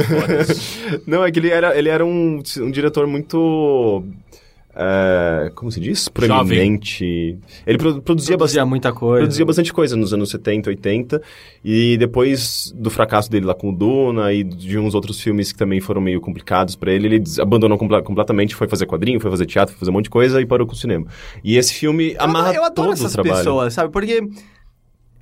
não, 1.06 1.24
é 1.24 1.32
que 1.32 1.38
ele 1.38 1.50
era, 1.50 1.78
ele 1.78 1.90
era 1.90 2.06
um, 2.06 2.42
um 2.60 2.72
diretor 2.72 3.06
muito... 3.06 4.04
é, 4.76 5.52
como 5.56 5.72
se 5.72 5.80
diz? 5.80 6.10
Proeminente. 6.10 7.38
Ele 7.66 7.78
pro- 7.78 8.02
produzia 8.02 8.36
bastante. 8.38 8.38
Produzia 8.38 8.66
muita 8.66 8.92
coisa. 8.94 9.22
Produzia 9.22 9.46
bastante 9.46 9.74
coisa 9.74 9.96
nos 9.96 10.14
anos 10.14 10.30
70, 10.30 10.70
80. 10.70 11.22
E 11.64 11.98
depois 11.98 12.74
do 12.76 12.90
fracasso 12.90 13.30
dele 13.32 13.46
lá 13.46 13.54
com 13.56 13.70
o 13.70 13.76
Duna 13.76 14.32
e 14.34 14.44
de 14.44 14.78
uns 14.78 14.94
outros 14.94 15.20
filmes 15.20 15.52
que 15.52 15.58
também 15.58 15.80
foram 15.80 16.02
meio 16.02 16.20
complicados 16.22 16.76
pra 16.76 16.92
ele, 16.92 17.08
ele 17.08 17.24
abandonou 17.40 17.78
comple- 17.78 18.02
completamente, 18.04 18.54
foi 18.56 18.68
fazer 18.68 18.86
quadrinho, 18.86 19.20
foi 19.20 19.32
fazer 19.32 19.46
teatro, 19.46 19.74
foi 19.74 19.80
fazer 19.80 19.92
um 19.92 19.94
monte 19.94 20.06
de 20.06 20.10
coisa 20.12 20.42
e 20.42 20.46
parou 20.46 20.68
com 20.68 20.74
o 20.74 20.78
cinema. 20.78 21.06
E 21.44 21.58
esse 21.58 21.74
filme 21.74 22.16
amarra 22.20 22.50
eu, 22.50 22.56
eu 22.56 22.64
adoro 22.66 22.90
todo 22.90 22.94
essas 22.94 23.12
o 23.12 23.14
trabalho. 23.14 23.36
pessoas, 23.38 23.74
sabe? 23.74 23.92
Porque 23.92 24.22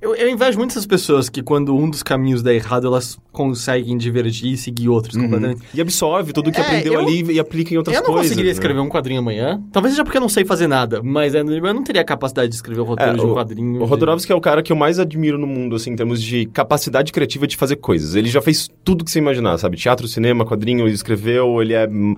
eu, 0.04 0.14
eu 0.14 0.28
invejo 0.28 0.58
muito 0.58 0.70
essas 0.70 0.86
pessoas 0.86 1.28
que 1.28 1.42
quando 1.42 1.74
um 1.76 1.88
dos 1.90 2.02
caminhos 2.02 2.42
dá 2.42 2.52
errado, 2.52 2.86
elas 2.86 3.18
conseguem 3.32 3.96
divergir 3.96 4.52
e 4.52 4.56
seguir 4.56 4.88
outros 4.88 5.16
completamente. 5.16 5.62
E 5.74 5.80
absorve 5.80 6.32
tudo 6.32 6.52
que 6.52 6.58
É, 6.60 6.62
aprendeu 6.62 6.92
eu- 6.94 7.00
ali 7.00 7.32
e 7.32 7.40
aplica 7.40 7.74
em 7.74 7.76
outras 7.76 7.96
eu 7.96 8.02
não 8.02 8.06
coisas. 8.06 8.24
conseguiria 8.26 8.50
né? 8.50 8.52
escrever 8.52 8.80
um 8.80 8.88
quadrinho 8.88 9.20
amanhã. 9.20 9.60
Talvez 9.72 9.94
seja 9.94 10.04
porque 10.04 10.16
eu 10.16 10.20
não 10.20 10.28
sei 10.28 10.44
fazer 10.44 10.66
nada, 10.66 11.02
mas 11.02 11.34
é, 11.34 11.40
eu 11.40 11.74
não 11.74 11.82
teria 11.82 12.02
a 12.02 12.04
capacidade 12.04 12.48
de 12.48 12.54
escrever 12.54 12.80
o 12.80 12.84
roteiro 12.84 13.12
É, 13.12 13.16
de 13.16 13.20
um 13.24 13.30
o- 13.30 13.34
quadrinho. 13.34 13.76
O 13.80 13.84
de- 13.84 13.90
Rodorovsky 13.90 14.32
é 14.32 14.34
o 14.34 14.40
cara 14.40 14.62
que 14.62 14.70
eu 14.72 14.76
mais 14.76 14.98
admiro 14.98 15.38
no 15.38 15.46
mundo, 15.46 15.74
assim, 15.76 15.90
em 15.90 15.96
termos 15.96 16.22
de 16.22 16.46
capacidade 16.46 17.12
criativa 17.12 17.46
de 17.46 17.56
fazer 17.56 17.76
coisas. 17.76 18.14
Ele 18.14 18.28
já 18.28 18.40
fez 18.42 18.68
tudo 18.84 19.04
que 19.04 19.10
você 19.10 19.18
imaginar, 19.18 19.56
sabe? 19.58 19.76
Teatro, 19.76 20.06
cinema, 20.06 20.44
quadrinho, 20.44 20.86
ele 20.86 20.94
escreveu, 20.94 21.60
ele 21.62 21.72
é 21.72 21.88
hum, 21.88 22.14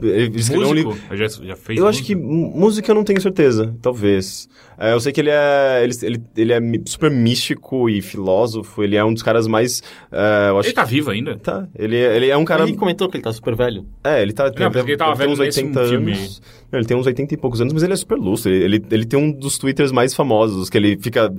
Ele 0.00 0.38
escreveu 0.38 0.68
um 0.68 0.74
livro. 0.74 0.90
Músico? 0.90 1.16
Já, 1.16 1.26
já 1.46 1.56
fez 1.56 1.78
Eu 1.78 1.86
acho 1.86 2.02
que 2.02 2.14
música? 2.14 2.90
eu 2.90 2.94
não 2.94 3.02
tenho 3.04 3.20
certeza, 3.20 3.74
talvez. 3.80 4.48
É, 4.78 4.92
eu 4.92 5.00
sei 5.00 5.10
que 5.10 5.20
ele 5.22 5.30
é, 5.30 5.80
ele, 5.82 5.94
ele, 6.02 6.22
ele 6.36 6.52
é 6.52 6.60
super 6.84 7.10
místico 7.10 7.88
e 7.88 8.02
filósofo, 8.02 8.82
ele 8.82 8.94
é 8.94 9.02
um 9.02 9.14
dos 9.14 9.22
caras 9.22 9.46
mais... 9.46 9.82
é, 10.12 10.50
eu 10.50 10.58
acho 10.58 10.68
Ele 10.68 10.74
tá 10.74 10.84
vivo 10.84 11.10
ainda? 11.10 11.34
que... 11.34 11.40
Tá, 11.40 11.66
ele, 11.74 11.96
é- 11.96 12.16
ele 12.16 12.28
é 12.28 12.36
um 12.36 12.44
cara... 12.44 12.64
Ele 12.64 12.76
comentou 12.76 13.08
que 13.08 13.16
ele 13.16 13.24
tá 13.24 13.32
super 13.32 13.56
velho. 13.56 13.86
É, 14.04 14.20
ele 14.20 14.34
tá... 14.34 14.44
Não, 14.58 14.70
porque 14.70 14.90
ele 14.90 14.96
tava 14.98 15.12
tem 15.12 15.18
velho 15.20 15.32
uns 15.32 15.38
nesse 15.38 15.60
80 15.60 15.84
filme. 15.88 16.12
anos. 16.12 16.42
Não, 16.70 16.78
ele 16.78 16.86
tem 16.86 16.96
uns 16.96 17.06
80 17.06 17.32
e 17.32 17.36
poucos 17.38 17.60
anos, 17.62 17.72
mas 17.72 17.82
ele 17.82 17.92
é 17.94 17.96
super 17.96 18.18
lustro. 18.18 18.52
Ele, 18.52 18.64
ele, 18.76 18.84
ele 18.90 19.06
tem 19.06 19.18
um 19.18 19.32
dos 19.32 19.56
twitters 19.56 19.92
mais 19.92 20.14
famosos, 20.14 20.68
que 20.68 20.76
ele 20.76 20.98
fica 21.00 21.32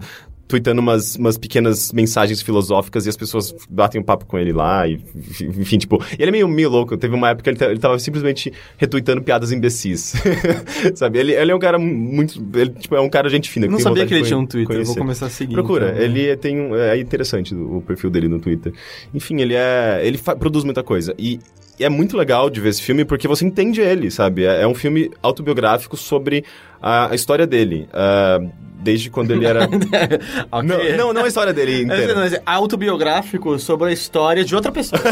tweetando 0.47 0.81
umas, 0.81 1.15
umas 1.15 1.37
pequenas 1.37 1.91
mensagens 1.91 2.41
filosóficas 2.41 3.05
e 3.05 3.09
as 3.09 3.17
pessoas 3.17 3.53
batem 3.69 3.99
um 3.99 4.03
papo 4.03 4.25
com 4.25 4.37
ele 4.37 4.53
lá, 4.53 4.87
e, 4.87 5.01
enfim, 5.41 5.77
tipo... 5.77 6.01
Ele 6.17 6.29
é 6.29 6.31
meio, 6.31 6.47
meio 6.47 6.69
louco. 6.69 6.95
Teve 6.97 7.13
uma 7.13 7.29
época 7.29 7.53
que 7.53 7.63
ele, 7.63 7.71
ele 7.71 7.79
tava 7.79 7.99
simplesmente 7.99 8.51
retweetando 8.77 9.21
piadas 9.21 9.51
imbecis. 9.51 10.13
Sabe? 10.95 11.19
Ele, 11.19 11.33
ele 11.33 11.51
é 11.51 11.55
um 11.55 11.59
cara 11.59 11.77
muito... 11.77 12.41
Ele, 12.53 12.69
tipo, 12.71 12.95
é 12.95 13.01
um 13.01 13.09
cara 13.09 13.29
gente 13.29 13.49
fina. 13.49 13.65
Eu 13.65 13.71
não 13.71 13.79
sabia 13.79 14.05
que 14.05 14.13
ele 14.13 14.23
tinha 14.23 14.37
um 14.37 14.45
Twitter. 14.45 14.77
Eu 14.77 14.85
vou 14.85 14.95
conhecer. 14.95 14.99
começar 14.99 15.25
a 15.25 15.29
seguir. 15.29 15.53
Procura, 15.53 15.89
então. 15.89 16.01
ele 16.01 16.37
tem 16.37 16.59
um, 16.59 16.75
é 16.75 16.97
interessante 16.97 17.53
o 17.53 17.81
perfil 17.85 18.09
dele 18.09 18.27
no 18.27 18.39
Twitter. 18.39 18.73
Enfim, 19.13 19.41
ele 19.41 19.53
é, 19.53 20.01
ele 20.03 20.17
fa- 20.17 20.35
produz 20.35 20.63
muita 20.63 20.83
coisa 20.83 21.13
e, 21.17 21.39
e 21.79 21.83
é 21.83 21.89
muito 21.89 22.17
legal 22.17 22.49
de 22.49 22.59
ver 22.59 22.69
esse 22.69 22.81
filme 22.81 23.05
porque 23.05 23.27
você 23.27 23.45
entende 23.45 23.81
ele, 23.81 24.09
sabe? 24.11 24.45
É, 24.45 24.61
é 24.63 24.67
um 24.67 24.75
filme 24.75 25.11
autobiográfico 25.21 25.95
sobre 25.97 26.43
a, 26.81 27.11
a 27.11 27.15
história 27.15 27.45
dele, 27.47 27.87
ah, 27.93 28.39
desde 28.79 29.09
quando 29.09 29.31
ele 29.31 29.45
era 29.45 29.63
Ok. 30.51 30.67
não, 30.67 30.97
não, 30.97 31.13
não 31.13 31.23
a 31.25 31.27
história 31.27 31.51
dele 31.51 31.79
É, 31.79 31.81
inteira. 31.83 32.13
não, 32.15 32.23
é 32.23 32.41
autobiográfico 32.45 33.57
sobre 33.59 33.89
a 33.89 33.91
história 33.91 34.43
de 34.45 34.55
outra 34.55 34.71
pessoa. 34.71 35.01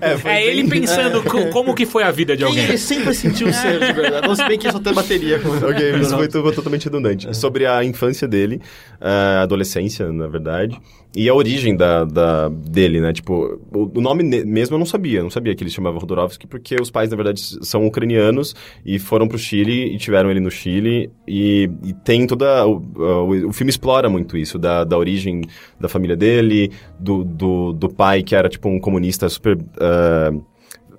É, 0.00 0.36
É 0.36 0.46
ele 0.46 0.68
pensando 0.68 1.22
co- 1.22 1.46
como 1.48 1.74
que 1.74 1.86
foi 1.86 2.02
a 2.02 2.10
vida 2.10 2.36
de 2.36 2.44
alguém. 2.44 2.64
ele 2.64 2.78
sempre 2.78 3.14
sentiu 3.14 3.52
ser 3.52 3.78
de 3.80 3.92
verdade. 3.92 4.26
Não 4.28 4.34
se 4.34 4.44
bem 4.46 4.58
que 4.58 4.70
só 4.70 4.78
tem 4.78 4.92
bateria. 4.92 5.40
Ok, 5.68 6.00
isso 6.00 6.16
foi 6.16 6.28
to- 6.28 6.52
totalmente 6.52 6.84
redundante. 6.84 7.36
Sobre 7.36 7.66
a 7.66 7.84
infância 7.84 8.26
dele, 8.28 8.60
a 9.00 9.42
adolescência, 9.42 10.10
na 10.12 10.26
verdade, 10.26 10.78
e 11.16 11.28
a 11.28 11.34
origem 11.34 11.74
da, 11.76 12.04
da- 12.04 12.48
dele, 12.48 13.00
né? 13.00 13.12
Tipo, 13.12 13.58
o, 13.74 13.90
o 13.98 14.00
nome 14.00 14.22
mesmo 14.44 14.74
eu 14.74 14.78
não 14.78 14.86
sabia. 14.86 15.22
Não 15.22 15.30
sabia 15.30 15.54
que 15.54 15.62
ele 15.62 15.70
se 15.70 15.76
chamava 15.76 15.98
Rodorovsky, 15.98 16.46
porque 16.46 16.76
os 16.80 16.90
pais, 16.90 17.10
na 17.10 17.16
verdade, 17.16 17.40
são 17.66 17.86
ucranianos 17.86 18.54
e 18.84 18.98
foram 18.98 19.26
pro 19.26 19.38
Chile 19.38 19.94
e 19.94 19.98
tiveram 19.98 20.30
ele 20.30 20.40
no 20.40 20.50
Chile. 20.50 21.10
E, 21.26 21.68
e 21.84 21.92
tem 21.92 22.26
toda. 22.26 22.66
O, 22.66 22.76
o, 22.96 23.48
o 23.48 23.52
filme 23.52 23.70
explora 23.70 24.08
muito 24.08 24.36
isso, 24.36 24.58
da, 24.58 24.84
da 24.84 24.96
origem 24.98 25.42
da 25.80 25.88
família 25.88 26.16
dele, 26.16 26.70
do, 27.00 27.24
do, 27.24 27.72
do 27.72 27.88
pai 27.88 28.22
que 28.22 28.34
era, 28.34 28.48
tipo, 28.48 28.68
um 28.68 28.78
comunista 28.78 29.28
super. 29.28 29.58
ah, 29.80 30.30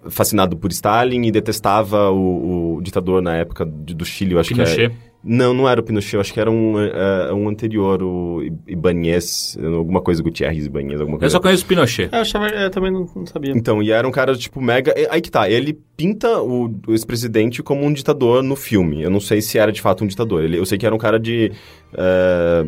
fascinado 0.09 0.55
por 0.55 0.71
Stalin 0.71 1.25
e 1.27 1.31
detestava 1.31 2.09
o, 2.09 2.77
o 2.77 2.81
ditador 2.81 3.21
na 3.21 3.35
época 3.35 3.65
de- 3.65 3.93
do 3.93 4.05
Chile, 4.05 4.31
eu 4.33 4.39
acho 4.39 4.47
que 4.49 4.55
Pinochet. 4.55 4.85
é... 4.85 5.08
Não, 5.21 5.53
não 5.53 5.67
era 5.67 5.81
o 5.81 5.83
Pinochet, 5.83 6.13
eu 6.15 6.21
acho 6.21 6.33
que 6.33 6.39
era 6.39 6.49
um, 6.49 6.79
eh, 6.79 7.33
um 7.33 7.49
anterior, 7.49 8.01
o 8.01 8.41
Ibanez, 8.65 9.57
alguma 9.61 9.99
coisa, 9.99 10.23
Gutierrez 10.23 10.65
Ibanez, 10.65 11.01
alguma 11.01 11.17
Eu 11.17 11.19
coisa. 11.19 11.33
só 11.33 11.41
conheço 11.41 11.65
Pinochet. 11.65 12.07
Eu, 12.09 12.19
achava, 12.21 12.47
eu 12.47 12.69
também 12.69 12.89
não, 12.89 13.05
não 13.13 13.25
sabia. 13.25 13.51
Então, 13.51 13.83
e 13.83 13.91
era 13.91 14.07
um 14.07 14.11
cara, 14.11 14.33
tipo, 14.35 14.61
mega... 14.61 14.93
Aí 15.09 15.19
que 15.19 15.29
tá, 15.29 15.49
ele 15.49 15.77
pinta 15.97 16.41
o, 16.41 16.73
o 16.87 16.91
ex-presidente 16.93 17.61
como 17.61 17.83
um 17.85 17.91
ditador 17.91 18.41
no 18.41 18.55
filme. 18.55 19.03
Eu 19.03 19.09
não 19.09 19.19
sei 19.19 19.41
se 19.41 19.57
era 19.57 19.73
de 19.73 19.81
fato 19.81 20.05
um 20.05 20.07
ditador. 20.07 20.41
Ele, 20.41 20.57
eu 20.57 20.65
sei 20.65 20.77
que 20.77 20.85
era 20.85 20.95
um 20.95 20.99
cara 20.99 21.19
de... 21.19 21.51
eh, 21.93 22.63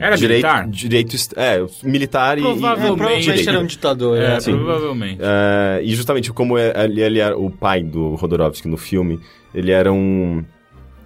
Era 0.00 0.16
direito, 0.16 0.42
militar? 0.46 0.68
Direito... 0.68 1.16
É, 1.36 1.66
militar 1.86 2.38
e- 2.38 2.40
e... 2.40 2.44
É, 2.44 2.46
Provavelmente. 2.48 2.96
provavelmente 2.96 3.48
era 3.48 3.60
um 3.60 3.66
ditador. 3.66 4.18
É, 4.18 4.36
é. 4.36 4.40
sim. 4.40 4.52
provavelmente. 4.56 5.18
É, 5.20 5.80
e 5.82 5.94
justamente 5.94 6.32
como 6.32 6.56
é- 6.56 6.72
ele, 6.84 7.02
ele 7.02 7.18
era 7.18 7.36
o 7.38 7.50
pai 7.50 7.82
do 7.82 8.14
Rodorovsky 8.14 8.68
no 8.68 8.78
filme, 8.78 9.20
ele 9.54 9.70
era 9.70 9.92
um, 9.92 10.42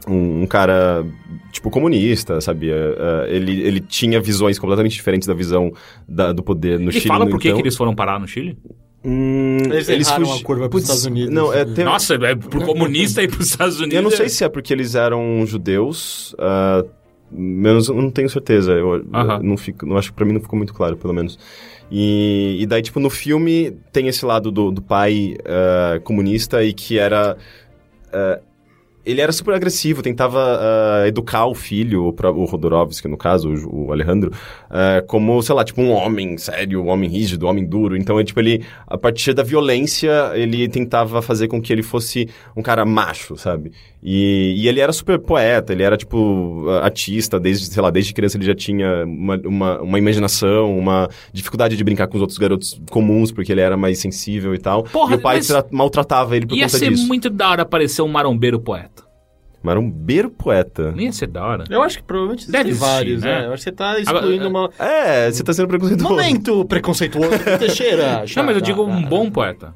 um, 0.08 0.42
um 0.42 0.46
cara, 0.46 1.04
tipo, 1.52 1.70
comunista, 1.70 2.40
sabia? 2.40 2.74
É, 2.74 3.34
ele, 3.36 3.60
ele 3.62 3.80
tinha 3.80 4.20
visões 4.20 4.58
completamente 4.58 4.92
diferentes 4.94 5.26
da 5.28 5.34
visão 5.34 5.72
da- 6.08 6.32
do 6.32 6.42
poder 6.42 6.78
no 6.78 6.90
E 6.90 6.94
Chile. 6.94 7.06
fala 7.08 7.24
no 7.24 7.30
por 7.30 7.40
que 7.40 7.48
então. 7.48 7.56
que 7.58 7.62
eles 7.62 7.76
foram 7.76 7.94
parar 7.94 8.18
no 8.18 8.26
Chile? 8.26 8.56
Hum, 9.04 9.58
Eles 9.72 9.88
erraram 9.88 10.26
fugi- 10.26 10.40
a 10.40 10.44
curva 10.44 10.68
pros 10.68 10.82
Putz, 10.82 10.84
Estados 10.84 11.04
Unidos. 11.06 11.32
Não, 11.32 11.52
é, 11.54 11.64
tem- 11.64 11.84
Nossa, 11.84 12.14
é 12.14 12.34
pro 12.34 12.64
comunista 12.64 13.22
ir 13.22 13.28
pros 13.30 13.46
Estados 13.50 13.76
Unidos. 13.78 13.94
eu 13.94 14.02
não 14.02 14.10
sei 14.10 14.28
se 14.28 14.42
é 14.42 14.48
porque 14.48 14.72
eles 14.72 14.94
eram 14.96 15.44
judeus, 15.46 16.34
ah, 16.38 16.84
menos 17.30 17.88
eu 17.88 17.94
não 17.94 18.10
tenho 18.10 18.28
certeza. 18.28 18.72
Eu, 18.72 18.96
eu 18.96 19.06
Aham. 19.14 19.40
não 19.42 19.56
fico, 19.56 19.86
não 19.86 19.96
acho 19.96 20.10
que 20.10 20.16
pra 20.16 20.24
mim 20.26 20.32
não 20.32 20.40
ficou 20.40 20.56
muito 20.56 20.74
claro, 20.74 20.96
pelo 20.96 21.14
menos. 21.14 21.38
E, 21.90 22.58
e 22.60 22.66
daí, 22.66 22.82
tipo, 22.82 22.98
no 23.00 23.08
filme 23.08 23.70
tem 23.92 24.08
esse 24.08 24.24
lado 24.26 24.50
do, 24.50 24.70
do 24.72 24.82
pai 24.82 25.36
ah, 25.46 26.00
comunista 26.02 26.62
e 26.64 26.72
que 26.72 26.98
era. 26.98 27.36
ah, 28.12 28.40
ele 29.10 29.20
era 29.20 29.32
super 29.32 29.54
agressivo, 29.54 30.02
tentava 30.02 30.38
ah, 30.60 31.08
educar 31.08 31.46
o 31.46 31.54
filho, 31.54 32.04
o, 32.04 32.08
o 32.08 32.44
Rodorovsky, 32.44 33.08
no 33.08 33.16
caso, 33.16 33.48
o, 33.48 33.86
o 33.86 33.92
Alejandro, 33.92 34.32
ah, 34.70 35.02
como, 35.06 35.42
sei 35.42 35.54
lá, 35.54 35.64
tipo, 35.64 35.80
um 35.80 35.90
homem 35.90 36.36
sério, 36.36 36.82
um 36.82 36.88
homem 36.88 37.08
rígido, 37.08 37.46
um 37.46 37.48
homem 37.48 37.64
duro. 37.66 37.96
Então, 37.96 38.20
é, 38.20 38.24
tipo, 38.24 38.38
ele, 38.40 38.64
a 38.86 38.98
partir 38.98 39.32
da 39.32 39.42
violência, 39.42 40.32
ele 40.34 40.68
tentava 40.68 41.22
fazer 41.22 41.48
com 41.48 41.60
que 41.60 41.72
ele 41.72 41.82
fosse 41.82 42.28
um 42.56 42.62
cara 42.62 42.84
macho, 42.84 43.36
sabe? 43.36 43.72
E, 44.02 44.54
e 44.58 44.68
ele 44.68 44.80
era 44.80 44.92
super 44.92 45.18
poeta, 45.18 45.72
ele 45.72 45.82
era, 45.82 45.96
tipo, 45.96 46.68
artista, 46.82 47.40
desde, 47.40 47.66
sei 47.66 47.82
lá, 47.82 47.90
desde 47.90 48.12
criança 48.12 48.36
ele 48.36 48.44
já 48.46 48.54
tinha 48.54 49.04
uma, 49.04 49.36
uma, 49.44 49.80
uma 49.80 49.98
imaginação, 49.98 50.78
uma 50.78 51.08
dificuldade 51.32 51.76
de 51.76 51.82
brincar 51.82 52.06
com 52.06 52.16
os 52.16 52.20
outros 52.20 52.38
garotos 52.38 52.80
comuns, 52.90 53.32
porque 53.32 53.50
ele 53.50 53.60
era 53.60 53.76
mais 53.76 53.98
sensível 53.98 54.54
e 54.54 54.58
tal. 54.58 54.84
Porra, 54.84 55.14
e 55.14 55.18
o 55.18 55.20
pai 55.20 55.40
maltratava 55.70 56.36
ele 56.36 56.46
por 56.46 56.56
Ia 56.56 56.66
conta 56.66 56.78
ser 56.78 56.90
disso. 56.90 57.06
muito 57.06 57.28
da 57.30 57.50
hora 57.50 57.62
aparecer 57.62 58.02
um 58.02 58.08
marombeiro 58.08 58.60
poeta. 58.60 58.97
Marombeiro 59.62 60.30
poeta. 60.30 60.92
Nem 60.92 61.06
ia 61.06 61.12
ser 61.12 61.26
da 61.26 61.44
hora. 61.44 61.64
Eu 61.68 61.82
acho 61.82 61.98
que 61.98 62.04
provavelmente 62.04 62.46
Deve 62.50 62.64
tem 62.64 62.70
existir, 62.72 62.88
vários, 62.88 63.22
né? 63.22 63.40
né? 63.40 63.46
Eu 63.46 63.52
acho 63.52 63.64
que 63.64 63.70
você 63.70 63.72
tá 63.72 63.98
excluindo 63.98 64.46
Agora, 64.46 64.70
uma... 64.78 64.86
É, 64.86 65.30
você 65.30 65.42
tá 65.42 65.52
sendo 65.52 65.68
preconceituoso. 65.68 66.10
Momento 66.14 66.64
preconceituoso 66.64 67.30
do 67.30 67.58
Teixeira. 67.58 68.24
Não, 68.36 68.44
mas 68.44 68.56
eu 68.56 68.62
digo 68.62 68.82
um 68.84 69.02
bom 69.02 69.30
poeta. 69.30 69.74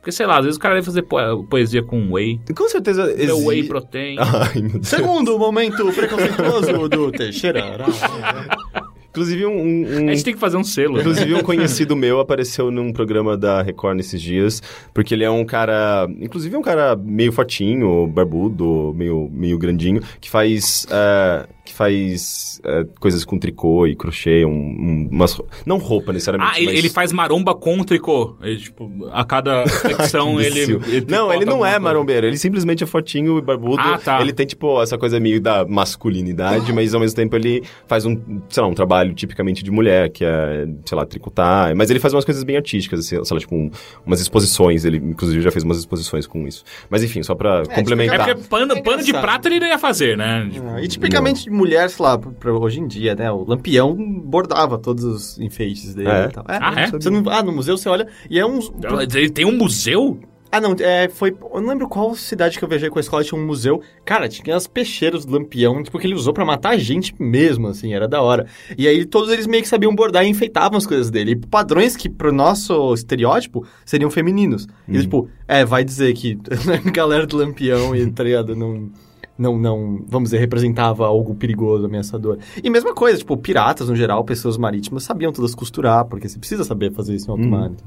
Porque, 0.00 0.12
sei 0.12 0.26
lá, 0.26 0.36
às 0.38 0.44
vezes 0.44 0.58
o 0.58 0.60
cara 0.60 0.74
vai 0.74 0.82
fazer 0.82 1.00
po- 1.02 1.44
poesia 1.48 1.82
com 1.82 2.12
whey. 2.12 2.38
Com 2.54 2.68
certeza 2.68 3.04
Meu 3.06 3.14
existe... 3.14 3.46
whey 3.46 3.64
protein. 3.64 4.16
Ai, 4.18 4.60
meu 4.60 4.72
Deus. 4.72 4.88
Segundo 4.88 5.38
momento 5.38 5.90
preconceituoso 5.92 6.88
do 6.90 7.10
Teixeira. 7.10 7.62
Inclusive, 9.14 9.46
um, 9.46 9.52
um- 9.52 10.08
A 10.08 10.12
gente 10.14 10.24
tem 10.24 10.34
que 10.34 10.40
fazer 10.40 10.56
um 10.56 10.64
selo. 10.64 10.94
né? 10.94 11.00
Inclusive, 11.02 11.34
um 11.34 11.42
conhecido 11.42 11.94
meu 11.94 12.18
apareceu 12.18 12.68
num 12.68 12.92
programa 12.92 13.36
da 13.36 13.62
Record 13.62 13.96
nesses 13.96 14.20
dias, 14.20 14.60
porque 14.92 15.14
ele 15.14 15.22
é 15.22 15.30
um 15.30 15.44
cara. 15.44 16.08
Inclusive, 16.20 16.52
é 16.54 16.58
um 16.58 16.62
cara 16.62 16.96
meio 16.96 17.30
fortinho, 17.32 18.08
barbudo, 18.08 18.92
meio, 18.96 19.30
meio 19.32 19.56
grandinho, 19.56 20.00
que 20.20 20.28
faz. 20.28 20.84
é, 20.90 21.46
que 21.64 21.72
faz 21.72 22.60
é, 22.62 22.84
coisas 23.00 23.24
com 23.24 23.38
tricô 23.38 23.86
e 23.86 23.94
crochê, 23.96 24.44
um, 24.44 24.50
um- 24.50 25.08
umas. 25.10 25.40
Não 25.64 25.78
roupa 25.78 26.12
necessariamente. 26.12 26.52
Ah, 26.54 26.58
ele, 26.58 26.66
mas... 26.66 26.78
ele 26.78 26.88
faz 26.90 27.10
maromba 27.10 27.54
com 27.54 27.82
tricô. 27.82 28.36
Ele, 28.42 28.58
tipo, 28.58 28.90
a 29.10 29.24
cada 29.24 29.66
secção 29.66 30.38
ele, 30.42 30.60
ele 30.60 31.06
Não, 31.08 31.32
ele 31.32 31.46
não 31.46 31.64
é 31.64 31.78
marombeiro, 31.78 32.26
ele 32.26 32.36
simplesmente 32.36 32.84
é 32.84 32.86
fortinho 32.86 33.38
e 33.38 33.40
barbudo. 33.40 33.80
Ah, 33.80 33.96
tá. 33.96 34.20
Ele 34.20 34.32
tem, 34.34 34.44
tipo, 34.46 34.82
essa 34.82 34.98
coisa 34.98 35.18
meio 35.18 35.40
da 35.40 35.64
masculinidade, 35.64 36.70
mas 36.72 36.92
ao 36.94 37.00
mesmo 37.00 37.16
tempo 37.16 37.34
ele 37.34 37.62
faz 37.86 38.04
um, 38.04 38.20
sei 38.50 38.62
lá, 38.62 38.68
um 38.68 38.74
trabalho 38.74 39.03
tipicamente 39.12 39.62
de 39.64 39.70
mulher, 39.70 40.08
que 40.10 40.24
é, 40.24 40.66
sei 40.86 40.96
lá, 40.96 41.04
tricotar. 41.04 41.74
Mas 41.76 41.90
ele 41.90 41.98
faz 41.98 42.14
umas 42.14 42.24
coisas 42.24 42.44
bem 42.44 42.56
artísticas, 42.56 43.00
assim, 43.00 43.22
sei 43.24 43.34
lá, 43.34 43.40
tipo, 43.40 43.54
um- 43.54 43.70
umas 44.06 44.20
exposições. 44.20 44.84
Ele, 44.84 44.96
inclusive, 44.98 45.42
já 45.42 45.50
fez 45.50 45.64
umas 45.64 45.78
exposições 45.78 46.26
com 46.26 46.46
isso. 46.46 46.62
Mas 46.88 47.02
enfim, 47.02 47.22
só 47.22 47.34
pra 47.34 47.62
É 47.68 47.74
complementar. 47.74 48.26
porque 48.34 48.48
pano, 48.48 48.72
É 48.74 48.80
pano 48.82 49.02
de 49.02 49.12
prata 49.12 49.48
ele 49.48 49.60
não 49.60 49.66
ia 49.66 49.78
fazer, 49.78 50.16
né? 50.16 50.48
Tipo, 50.50 50.66
Ah, 50.68 50.80
E 50.82 50.88
tipicamente 50.88 51.44
de 51.44 51.50
mulher, 51.50 51.90
sei 51.90 52.04
lá, 52.04 52.16
pra- 52.16 52.30
pra 52.30 52.52
hoje 52.52 52.80
em 52.80 52.86
dia, 52.86 53.14
né? 53.14 53.30
O 53.30 53.44
Lampião 53.44 53.94
bordava 54.24 54.78
todos 54.78 55.04
os 55.04 55.38
enfeites 55.40 55.94
dele 55.94 56.08
É? 56.08 56.24
e 56.26 56.28
tal. 56.28 56.44
Ah, 56.46 56.80
é? 56.80 56.86
Você 56.90 57.10
não, 57.10 57.22
ah, 57.30 57.42
no 57.42 57.52
museu 57.52 57.76
você 57.76 57.88
olha 57.88 58.06
e 58.30 58.38
é 58.38 58.46
uns... 58.46 58.72
Ele 59.14 59.30
tem 59.30 59.44
um 59.44 59.56
museu? 59.56 60.18
Ah, 60.56 60.60
não, 60.60 60.76
é, 60.78 61.08
foi... 61.08 61.30
Eu 61.52 61.60
não 61.60 61.68
lembro 61.68 61.88
qual 61.88 62.14
cidade 62.14 62.58
que 62.58 62.64
eu 62.64 62.68
viajei 62.68 62.88
com 62.88 62.98
a 62.98 63.00
escola, 63.00 63.24
tinha 63.24 63.40
um 63.40 63.44
museu. 63.44 63.82
Cara, 64.04 64.28
tinha 64.28 64.54
as 64.54 64.66
peixeiras 64.68 65.24
do 65.24 65.32
Lampião, 65.32 65.82
tipo, 65.82 65.98
que 65.98 66.06
ele 66.06 66.14
usou 66.14 66.32
pra 66.32 66.44
matar 66.44 66.70
a 66.70 66.76
gente 66.76 67.12
mesmo, 67.20 67.66
assim, 67.66 67.92
era 67.92 68.06
da 68.06 68.22
hora. 68.22 68.46
E 68.78 68.86
aí 68.86 69.04
todos 69.04 69.32
eles 69.32 69.46
meio 69.48 69.62
que 69.64 69.68
sabiam 69.68 69.92
bordar 69.94 70.24
e 70.24 70.28
enfeitavam 70.28 70.78
as 70.78 70.86
coisas 70.86 71.10
dele. 71.10 71.32
E 71.32 71.36
padrões 71.36 71.96
que, 71.96 72.08
pro 72.08 72.32
nosso 72.32 72.94
estereótipo, 72.94 73.66
seriam 73.84 74.10
femininos. 74.10 74.68
E 74.88 75.00
tipo, 75.00 75.28
é, 75.48 75.64
vai 75.64 75.82
dizer 75.82 76.12
que 76.14 76.38
a 76.86 76.90
galera 76.92 77.26
do 77.26 77.36
Lampião 77.36 77.94
e, 77.96 78.08
tá 78.12 78.22
ligado, 78.22 78.54
não... 78.54 78.90
Não, 79.36 79.58
não, 79.58 80.04
vamos 80.06 80.28
dizer, 80.28 80.38
representava 80.38 81.04
algo 81.04 81.34
perigoso, 81.34 81.86
ameaçador. 81.86 82.38
E 82.62 82.70
mesma 82.70 82.94
coisa, 82.94 83.18
tipo, 83.18 83.36
piratas 83.36 83.88
no 83.88 83.96
geral, 83.96 84.22
pessoas 84.22 84.56
marítimas, 84.56 85.02
sabiam 85.02 85.32
todas 85.32 85.56
costurar, 85.56 86.04
porque 86.04 86.28
você 86.28 86.38
precisa 86.38 86.62
saber 86.62 86.92
fazer 86.92 87.16
isso 87.16 87.26
em 87.28 87.32
alto 87.32 87.44
mar. 87.48 87.68
então. 87.68 87.84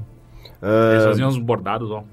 Eles 0.92 1.04
Ah, 1.04 1.08
faziam 1.08 1.26
uns 1.30 1.38
bordados, 1.38 1.90
ó. 1.90 2.04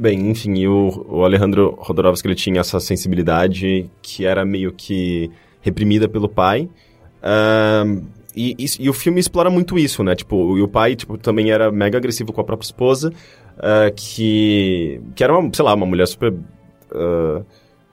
Bem, 0.00 0.30
enfim, 0.30 0.66
o, 0.66 1.04
o 1.08 1.24
Alejandro 1.24 1.74
Rodorovsky 1.78 2.26
ele 2.28 2.34
tinha 2.34 2.60
essa 2.60 2.80
sensibilidade 2.80 3.90
que 4.00 4.24
era 4.24 4.46
meio 4.46 4.72
que 4.72 5.30
reprimida 5.60 6.08
pelo 6.08 6.26
pai. 6.26 6.70
Ahn, 7.22 8.00
e, 8.34 8.54
e- 8.58 8.84
e 8.84 8.88
o 8.88 8.94
filme 8.94 9.20
explora 9.20 9.50
muito 9.50 9.78
isso, 9.78 10.02
né? 10.02 10.14
Tipo, 10.14 10.56
e 10.56 10.62
o 10.62 10.68
pai 10.68 10.96
tipo, 10.96 11.18
também 11.18 11.50
era 11.50 11.70
mega 11.70 11.98
agressivo 11.98 12.32
com 12.32 12.40
a 12.40 12.44
própria 12.44 12.64
esposa. 12.66 13.12
ah, 13.58 13.90
que, 13.94 15.02
que 15.14 15.22
era, 15.22 15.36
uma, 15.38 15.50
sei 15.52 15.64
lá, 15.64 15.74
uma 15.74 15.84
mulher 15.84 16.06
super... 16.06 16.32
ah, 16.92 17.42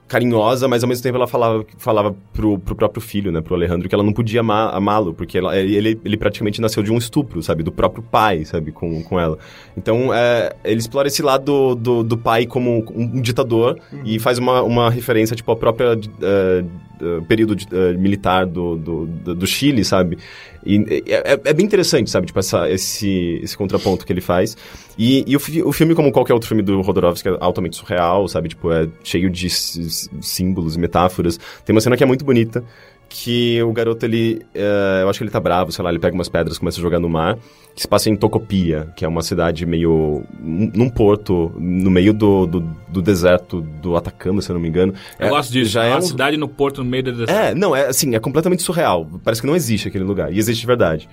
carinhosa, 0.08 0.66
mas 0.66 0.82
ao 0.82 0.88
mesmo 0.88 1.02
tempo 1.02 1.16
ela 1.16 1.26
falava, 1.26 1.64
falava 1.76 2.16
pro, 2.32 2.58
pro 2.58 2.74
próprio 2.74 3.00
filho, 3.00 3.30
né, 3.30 3.40
pro 3.40 3.54
Alejandro, 3.54 3.88
que 3.88 3.94
ela 3.94 4.02
não 4.02 4.12
podia 4.12 4.40
amá-lo, 4.40 5.12
porque 5.14 5.38
ela- 5.38 5.56
ele, 5.56 6.00
ele 6.04 6.16
praticamente 6.16 6.60
nasceu 6.60 6.82
de 6.82 6.90
um 6.90 6.96
estupro, 6.96 7.42
sabe, 7.42 7.62
do 7.62 7.70
próprio 7.70 8.02
pai, 8.02 8.44
sabe, 8.44 8.72
com, 8.72 9.02
com 9.02 9.20
ela. 9.20 9.38
Então, 9.76 10.12
é, 10.12 10.54
ele 10.64 10.78
explora 10.80 11.08
esse 11.08 11.22
lado 11.22 11.74
do, 11.74 12.02
do 12.02 12.16
pai 12.16 12.46
como 12.46 12.84
um, 12.94 13.20
ditador 13.20 13.78
e 14.04 14.18
faz 14.18 14.38
uma, 14.38 14.62
uma 14.62 14.90
referência, 14.90 15.36
tipo, 15.36 15.50
ao 15.50 15.56
próprio 15.56 15.92
eh, 16.22 16.64
eh, 17.00 17.20
período 17.26 17.54
de- 17.54 17.66
eh, 17.72 17.92
militar 17.94 18.46
do, 18.46 18.76
do, 18.76 19.06
do, 19.34 19.46
Chile, 19.46 19.84
sabe? 19.84 20.18
E 20.64 21.02
é, 21.06 21.40
é- 21.44 21.54
bem 21.54 21.64
interessante, 21.64 22.10
sabe, 22.10 22.26
tipo, 22.26 22.38
essa, 22.38 22.68
esse, 22.68 23.40
esse 23.42 23.56
contraponto 23.56 24.04
que 24.04 24.12
ele 24.12 24.20
faz. 24.20 24.56
E, 24.98 25.24
e 25.26 25.36
o, 25.36 25.40
o 25.68 25.72
filme, 25.72 25.94
como 25.94 26.10
qualquer 26.12 26.34
outro 26.34 26.48
filme 26.48 26.62
do 26.62 26.80
Rodorovsky, 26.80 27.28
é 27.28 27.36
altamente 27.40 27.76
surreal, 27.76 28.26
sabe? 28.28 28.48
Tipo, 28.48 28.72
é 28.72 28.88
cheio 29.02 29.30
de 29.30 29.48
símbolos 29.50 30.76
e 30.76 30.78
metáforas. 30.78 31.38
Tem 31.64 31.74
uma 31.74 31.80
cena 31.80 31.96
que 31.96 32.02
é 32.02 32.06
muito 32.06 32.24
bonita, 32.24 32.64
que 33.08 33.62
o 33.62 33.72
garoto, 33.72 34.04
ele... 34.04 34.42
eh, 34.54 35.00
eu 35.02 35.08
acho 35.08 35.18
que 35.18 35.24
ele 35.24 35.30
tá 35.30 35.40
bravo, 35.40 35.72
sei 35.72 35.82
lá, 35.82 35.90
ele 35.90 35.98
pega 35.98 36.14
umas 36.14 36.28
pedras, 36.28 36.58
começa 36.58 36.78
a 36.78 36.82
jogar 36.82 36.98
no 37.00 37.08
mar, 37.08 37.38
que 37.74 37.80
se 37.82 37.88
passa 37.88 38.10
em 38.10 38.16
Tocopia, 38.16 38.92
que 38.96 39.04
é 39.04 39.08
uma 39.08 39.22
cidade 39.22 39.64
meio... 39.64 40.24
num 40.40 40.90
porto, 40.90 41.50
no 41.58 41.90
meio 41.90 42.12
do, 42.12 42.46
do, 42.46 42.60
do 42.88 43.00
deserto 43.00 43.60
do 43.62 43.96
Atacama, 43.96 44.42
se 44.42 44.50
eu 44.50 44.54
não 44.54 44.60
me 44.60 44.68
engano. 44.68 44.92
Eu 45.18 45.26
É, 45.26 45.30
gosto 45.30 45.52
disso. 45.52 45.70
Já 45.70 45.84
é 45.84 45.90
uma 45.90 45.98
um, 45.98 46.02
cidade 46.02 46.36
no 46.36 46.48
porto, 46.48 46.84
no 46.84 46.90
meio 46.90 47.02
da 47.04 47.10
deserto. 47.12 47.30
é, 47.30 47.54
não, 47.54 47.74
é 47.74 47.86
assim, 47.86 48.14
é 48.14 48.20
completamente 48.20 48.62
surreal. 48.62 49.06
Parece 49.24 49.40
que 49.40 49.46
não 49.46 49.56
existe 49.56 49.88
aquele 49.88 50.04
lugar. 50.04 50.32
E 50.32 50.38
existe 50.38 50.60
de 50.60 50.66
verdade. 50.66 51.08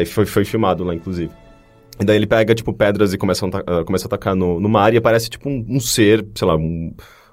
E 0.00 0.04
foi, 0.06 0.24
foi 0.26 0.44
filmado 0.44 0.84
lá, 0.84 0.94
inclusive. 0.94 1.30
E 2.00 2.04
daí 2.04 2.16
ele 2.16 2.26
pega, 2.26 2.54
tipo, 2.54 2.72
pedras 2.72 3.12
e 3.12 3.18
começa 3.18 3.44
a, 3.46 3.80
ah, 3.80 3.84
começa 3.84 4.04
a 4.04 4.08
atacar 4.08 4.34
no, 4.34 4.58
no 4.60 4.68
mar 4.68 4.92
e 4.94 4.96
aparece, 4.96 5.28
tipo, 5.28 5.48
um, 5.48 5.64
um 5.68 5.80
ser, 5.80 6.24
sei 6.34 6.46
lá, 6.48 6.56
um... 6.56 6.92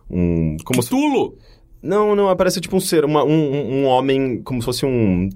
um 0.09 0.57
como 0.63 0.81
se- 0.81 0.89
Cthulhu! 0.89 1.37
Não, 1.81 2.15
não, 2.15 2.27
aparece, 2.29 2.59
tipo, 2.59 2.75
um 2.75 2.79
ser, 2.79 3.05
uma- 3.05 3.23
um, 3.23 3.29
um- 3.81 3.85
homem, 3.85 4.41
como 4.43 4.61
se 4.61 4.65
fosse 4.65 4.85
um... 4.85 5.29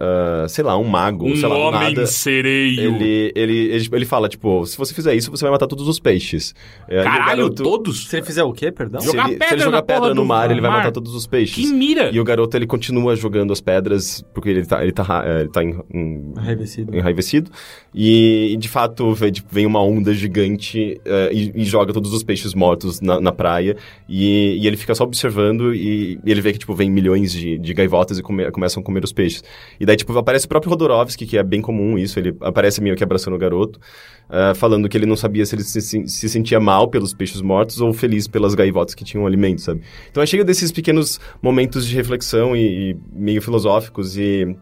ah, 0.00 0.46
sei 0.48 0.64
lá, 0.64 0.76
um 0.78 0.84
mago, 0.84 1.26
Um 1.26 1.36
sei 1.36 1.48
lá, 1.48 1.56
um 1.56 1.60
homem 1.60 1.94
nada. 1.94 2.06
sereio. 2.06 2.94
Ele, 2.96 3.32
ele, 3.34 3.54
ele, 3.72 3.88
ele 3.92 4.04
fala, 4.04 4.28
tipo, 4.28 4.64
se 4.66 4.76
você 4.76 4.94
fizer 4.94 5.14
isso, 5.14 5.30
você 5.30 5.42
vai 5.44 5.50
matar 5.52 5.66
todos 5.66 5.86
os 5.88 5.98
peixes. 6.00 6.54
Caralho, 6.88 7.26
garoto- 7.48 7.62
todos? 7.62 8.06
Se 8.08 8.16
ele 8.16 8.26
fizer 8.26 8.42
o 8.44 8.52
quê, 8.52 8.70
perdão? 8.72 9.00
Se 9.00 9.06
Jogar 9.06 9.24
ele, 9.24 9.32
se 9.34 9.38
pedra 9.38 9.54
ele 9.54 9.62
jogar 9.64 9.82
pedra 9.82 10.08
no 10.10 10.14
do 10.14 10.24
mar, 10.24 10.50
ele 10.50 10.60
vai 10.60 10.70
mar. 10.70 10.78
matar 10.78 10.92
todos 10.92 11.14
os 11.14 11.26
peixes. 11.26 11.54
Que 11.54 11.72
mira! 11.72 12.10
E 12.12 12.20
o 12.20 12.24
garoto, 12.24 12.56
ele 12.56 12.66
continua 12.66 13.14
jogando 13.16 13.52
as 13.52 13.60
pedras, 13.60 14.24
porque 14.34 14.48
ele 14.50 14.64
tá, 14.66 14.82
ele 14.82 14.92
tá, 14.92 15.24
eh, 15.26 15.40
ele 15.40 15.48
tá 15.48 15.62
em, 15.64 15.76
em- 15.92 16.32
Arrevecido. 16.36 16.96
enraivecido. 16.96 17.50
E, 17.94 18.50
e, 18.52 18.56
de 18.56 18.68
fato, 18.68 19.12
vem, 19.14 19.32
tipo, 19.32 19.48
vem 19.50 19.64
uma 19.66 19.82
onda 19.82 20.12
gigante 20.12 21.00
eh, 21.04 21.30
e, 21.32 21.62
e 21.62 21.64
joga 21.64 21.92
todos 21.92 22.12
os 22.12 22.22
peixes 22.22 22.52
mortos 22.54 23.00
na, 23.00 23.20
na 23.20 23.32
praia. 23.32 23.76
E, 24.08 24.58
e 24.60 24.66
ele 24.66 24.76
fica 24.76 24.94
só 24.94 25.04
observando 25.04 25.74
e, 25.74 26.18
e 26.24 26.30
ele 26.30 26.40
vê 26.40 26.52
que, 26.52 26.58
tipo, 26.58 26.74
vem 26.74 26.90
milhões 26.90 27.32
de, 27.32 27.58
de 27.58 27.72
gaivotas 27.74 28.18
e 28.18 28.22
come- 28.22 28.50
começam 28.50 28.80
a 28.82 28.84
comer 28.84 29.02
os 29.04 29.12
peixes. 29.12 29.42
E 29.80 29.85
daí, 29.86 29.96
tipo, 29.96 30.16
aparece 30.18 30.44
o 30.44 30.48
próprio 30.48 30.70
Rodorovsky, 30.70 31.24
que 31.24 31.38
é 31.38 31.42
bem 31.42 31.62
comum 31.62 31.96
isso. 31.96 32.18
Ele 32.18 32.36
aparece 32.40 32.80
meio 32.82 32.94
que 32.96 33.02
abraçando 33.04 33.34
o 33.34 33.38
garoto, 33.38 33.80
eh, 34.28 34.52
falando 34.54 34.88
que 34.88 34.96
ele 34.98 35.06
não 35.06 35.16
sabia 35.16 35.46
se 35.46 35.54
ele 35.54 35.62
se, 35.62 35.80
se- 35.80 36.06
se 36.08 36.28
sentia 36.28 36.60
mal 36.60 36.88
pelos 36.88 37.14
peixes 37.14 37.40
mortos 37.40 37.80
ou 37.80 37.92
feliz 37.92 38.28
pelas 38.28 38.54
gaivotas 38.54 38.94
que 38.94 39.04
tinham 39.04 39.26
alimento, 39.26 39.62
sabe? 39.62 39.80
Então 40.10 40.22
é 40.22 40.26
cheio 40.26 40.44
desses 40.44 40.70
pequenos 40.70 41.18
momentos 41.40 41.86
de 41.86 41.94
reflexão 41.94 42.54
e, 42.54 42.90
e 42.90 42.96
meio 43.12 43.40
filosóficos 43.40 44.18
e 44.18 44.54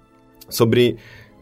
sobre 0.48 0.96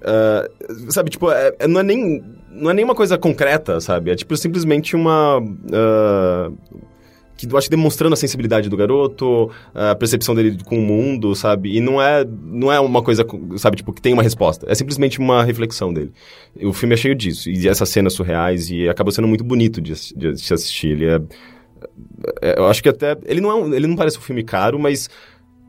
ah, 0.05 0.49
sabe, 0.89 1.11
tipo, 1.11 1.31
é, 1.31 1.53
é- 1.59 1.69
não, 1.69 1.81
é 1.81 1.83
nem, 1.83 2.23
não 2.51 2.71
é 2.71 2.75
nem 2.75 2.85
uma 2.85 2.95
coisa 2.95 3.17
concreta, 3.19 3.81
sabe? 3.81 4.11
É 4.11 4.15
tipo 4.17 4.37
simplesmente 4.37 4.97
uma. 4.97 5.41
ah, 5.73 6.51
que 7.47 7.53
eu 7.53 7.57
acho 7.59 7.69
que 7.69 7.77
demonstrando 7.77 8.13
a 8.15 8.17
sensibilidade 8.17 8.69
do 8.69 8.77
garoto, 8.77 9.51
a 9.75 9.95
percepção 9.95 10.35
dele 10.35 10.59
com 10.65 10.79
o 10.79 10.83
mundo, 10.83 11.35
sabe? 11.35 11.77
E 11.77 11.81
não 11.81 12.01
é, 12.01 12.25
não 12.25 12.73
é 12.73 12.79
uma 12.81 13.03
coisa, 13.03 13.25
sabe, 13.57 13.77
tipo, 13.77 13.93
que 13.93 14.01
tem 14.03 14.13
uma 14.13 14.23
resposta. 14.23 14.67
É 14.71 14.75
simplesmente 14.75 15.19
uma 15.19 15.43
reflexão 15.45 15.93
dele. 15.93 16.13
O 16.63 16.73
filme 16.73 16.95
é 16.95 16.97
cheio 16.99 17.15
disso. 17.15 17.51
E 17.51 17.69
essas 17.69 17.89
cenas 17.89 18.13
surreais, 18.13 18.71
e 18.71 18.89
acaba 18.89 19.11
sendo 19.11 19.29
muito 19.29 19.45
bonito 19.45 19.81
de, 19.81 19.93
de 20.15 20.37
se 20.41 20.55
assistir. 20.55 20.89
Ele 20.89 21.07
é, 21.07 21.21
é, 22.41 22.59
Eu 22.59 22.67
acho 22.67 22.83
que 22.83 22.89
até. 22.89 23.17
Ele 23.25 23.41
não, 23.41 23.51
é 23.51 23.55
um- 23.55 23.75
ele 23.75 23.87
não 23.87 23.97
parece 23.97 24.19
um 24.19 24.23
filme 24.23 24.43
caro, 24.43 24.79
mas 24.79 25.09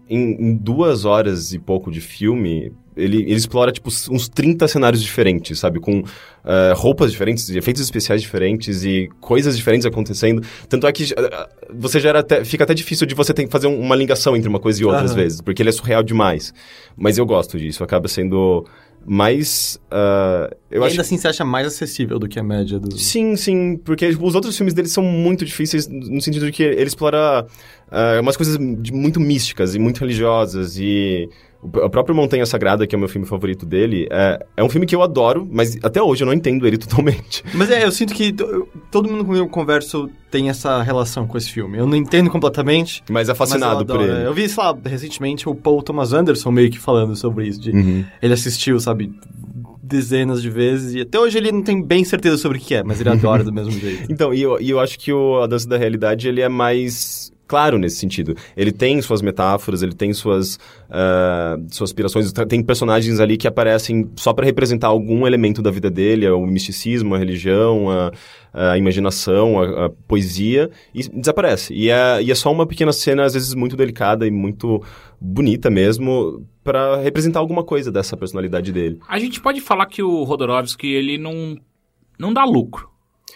em, 0.09 0.31
em 0.49 0.55
duas 0.55 1.05
horas 1.05 1.53
e 1.53 1.59
pouco 1.59 1.91
de 1.91 2.01
filme, 2.01 2.71
ele, 2.95 3.17
ele 3.21 3.34
explora, 3.36 3.71
tipo, 3.71 3.89
uns 4.12 4.27
30 4.29 4.67
cenários 4.67 5.01
diferentes, 5.01 5.60
sabe? 5.60 5.79
Com 5.79 6.03
eh, 6.45 6.73
roupas 6.75 7.12
diferentes, 7.12 7.49
efeitos 7.49 7.82
especiais 7.82 8.21
diferentes 8.21 8.84
e 8.84 9.10
coisas 9.21 9.56
diferentes 9.58 9.86
acontecendo. 9.86 10.41
Tanto 10.69 10.86
é 10.88 10.91
que 10.91 11.03
eh, 11.15 11.47
você 11.73 11.99
já 11.99 12.17
até, 12.17 12.43
fica 12.45 12.63
até 12.63 12.73
difícil 12.73 13.08
de 13.08 13.15
você 13.15 13.34
ter 13.34 13.45
que 13.45 13.51
fazer 13.51 13.67
um- 13.67 13.79
uma 13.79 13.95
ligação 13.95 14.36
entre 14.36 14.47
uma 14.49 14.60
coisa 14.60 14.82
e 14.82 14.86
outra, 14.86 15.03
às 15.03 15.12
Aham. 15.12 15.21
vezes, 15.21 15.41
porque 15.41 15.62
ele 15.62 15.69
é 15.69 15.71
surreal 15.73 16.03
demais. 16.03 16.53
Mas 16.97 17.17
eu 17.17 17.25
gosto 17.25 17.58
disso, 17.58 17.84
acaba 17.84 18.08
sendo 18.08 18.65
mais... 19.06 19.77
ah, 19.91 20.49
eu 20.71 20.82
e 20.82 20.86
acho 20.86 20.91
ainda 20.91 21.01
assim 21.01 21.17
você 21.17 21.27
acha 21.27 21.43
mais 21.43 21.67
acessível 21.67 22.17
do 22.19 22.27
que 22.27 22.39
a 22.39 22.43
média 22.43 22.79
do... 22.79 22.97
Sim, 22.97 23.36
sim, 23.36 23.77
porque 23.84 24.10
tipo, 24.10 24.25
os 24.25 24.34
outros 24.36 24.56
filmes 24.56 24.73
dele 24.73 24.88
são 24.88 25.03
muito 25.03 25.43
difíceis 25.43 25.88
no 25.88 26.21
sentido 26.21 26.45
de 26.45 26.51
que 26.53 26.63
ele 26.63 26.84
explora 26.86 27.45
ah, 27.91 28.19
umas 28.21 28.38
coisas 28.38 28.58
muito 28.58 29.19
místicas 29.19 29.75
e 29.75 29.79
muito 29.79 29.99
religiosas 29.99 30.77
e 30.77 31.29
o 31.63 31.89
próprio 31.89 32.15
Montanha 32.15 32.45
Sagrada, 32.45 32.86
que 32.86 32.93
é 32.93 32.97
o 32.97 32.99
meu 32.99 33.08
filme 33.10 33.26
favorito 33.26 33.65
dele, 33.65 34.08
é, 34.12 34.45
é 34.58 34.63
um 34.63 34.69
filme 34.69 34.86
que 34.86 34.95
eu 34.95 35.02
adoro, 35.02 35.47
mas 35.49 35.78
até 35.84 36.02
hoje 36.02 36.23
eu 36.23 36.26
não 36.26 36.34
entendo 36.34 36.67
ele 36.67 36.78
totalmente. 36.80 37.43
Mas 37.54 37.71
é, 37.71 37.86
eu 37.86 37.91
sinto 37.91 38.13
que 38.13 38.34
to- 38.34 38.67
todo 38.91 39.10
mundo 39.10 39.23
com 39.26 39.32
quem 39.32 39.39
eu 39.39 39.47
converso 39.47 40.10
tem 40.30 40.49
essa 40.49 40.82
relação 40.82 41.26
com 41.28 41.38
esse 41.38 41.49
filme. 41.52 41.78
Eu 41.78 41.86
não 41.88 41.95
entendo 41.95 42.30
completamente, 42.30 43.04
Mas 43.10 43.30
é 43.30 43.32
mas 43.32 43.38
fascinado 43.38 43.82
eu 43.82 43.86
por 43.86 44.02
ele. 44.02 44.26
Eu 44.28 44.34
vi, 44.34 44.49
sei 44.49 44.63
lá, 44.63 44.76
recentemente 44.86 45.47
o 45.47 45.56
Paul 45.56 45.82
Thomas 45.82 46.12
Anderson 46.13 46.52
meio 46.52 46.69
que 46.69 46.80
falando 46.80 47.15
sobre 47.15 47.47
isso. 47.47 47.62
de- 47.62 47.71
Uhum. 47.71 48.04
Ele 48.21 48.34
assistiu, 48.34 48.80
sabe, 48.80 49.12
dezenas 49.82 50.41
de 50.41 50.49
vezes 50.49 50.93
e 50.95 51.02
até 51.02 51.19
hoje 51.19 51.38
ele 51.38 51.52
não 51.52 51.62
tem 51.62 51.82
bem 51.84 52.04
certeza 52.04 52.38
sobre 52.38 52.58
o 52.58 52.62
que 52.62 52.73
é, 52.76 52.84
mas 52.84 52.99
ele 53.02 53.10
adora 53.10 53.43
do 53.43 53.52
mesmo 53.54 53.71
jeito. 53.80 54.12
Então, 54.12 54.34
e 54.34 54.41
eu, 54.41 54.60
e 54.60 54.69
eu 54.69 54.80
acho 54.80 54.97
que 54.97 55.12
o 55.12 55.41
A 55.41 55.47
Dança 55.47 55.67
da 55.67 55.78
Realidade, 55.78 56.28
ele 56.28 56.41
é 56.41 56.49
mais 56.49 57.32
claro 57.47 57.77
nesse 57.77 57.97
sentido. 57.97 58.36
Ele 58.56 58.71
tem 58.71 59.01
suas 59.01 59.21
metáforas, 59.21 59.84
ele 59.84 59.93
tem 59.93 60.13
suas, 60.13 60.60
ah, 60.89 61.58
suas 61.69 61.89
aspirações, 61.89 62.32
tem 62.47 62.63
personagens 62.63 63.19
ali 63.19 63.38
que 63.38 63.47
aparecem 63.47 64.10
só 64.15 64.34
para 64.34 64.45
representar 64.45 64.88
algum 64.88 65.27
elemento 65.27 65.62
da 65.62 65.71
vida 65.71 65.89
dele, 65.89 66.27
o 66.29 66.45
misticismo, 66.45 67.15
a 67.15 67.17
religião, 67.17 67.89
a, 67.89 68.12
a 68.53 68.77
imaginação, 68.77 69.60
a, 69.60 69.86
a 69.86 69.89
poesia, 69.89 70.69
e 70.93 71.08
desaparece. 71.10 71.73
E 71.73 71.89
é, 71.89 72.21
e 72.21 72.32
é 72.32 72.36
só 72.36 72.51
uma 72.51 72.65
pequena 72.65 72.93
cena, 72.93 73.23
às 73.23 73.34
vezes, 73.34 73.53
muito 73.53 73.75
delicada 73.75 74.25
e 74.27 74.32
muito 74.32 74.84
bonita 75.19 75.69
mesmo, 75.69 76.45
para 76.63 76.97
representar 76.97 77.39
alguma 77.39 77.63
coisa 77.63 77.91
dessa 77.91 78.15
personalidade 78.15 78.71
dele. 78.71 78.99
A 79.08 79.19
gente 79.19 79.41
pode 79.41 79.62
falar 79.62 79.86
que 79.86 80.01
o 80.01 80.23
Rodorovsky, 80.23 80.88
ele 80.88 81.17
não, 81.17 81.58
não 82.17 82.34
dá 82.34 82.45
lucro, 82.45 82.89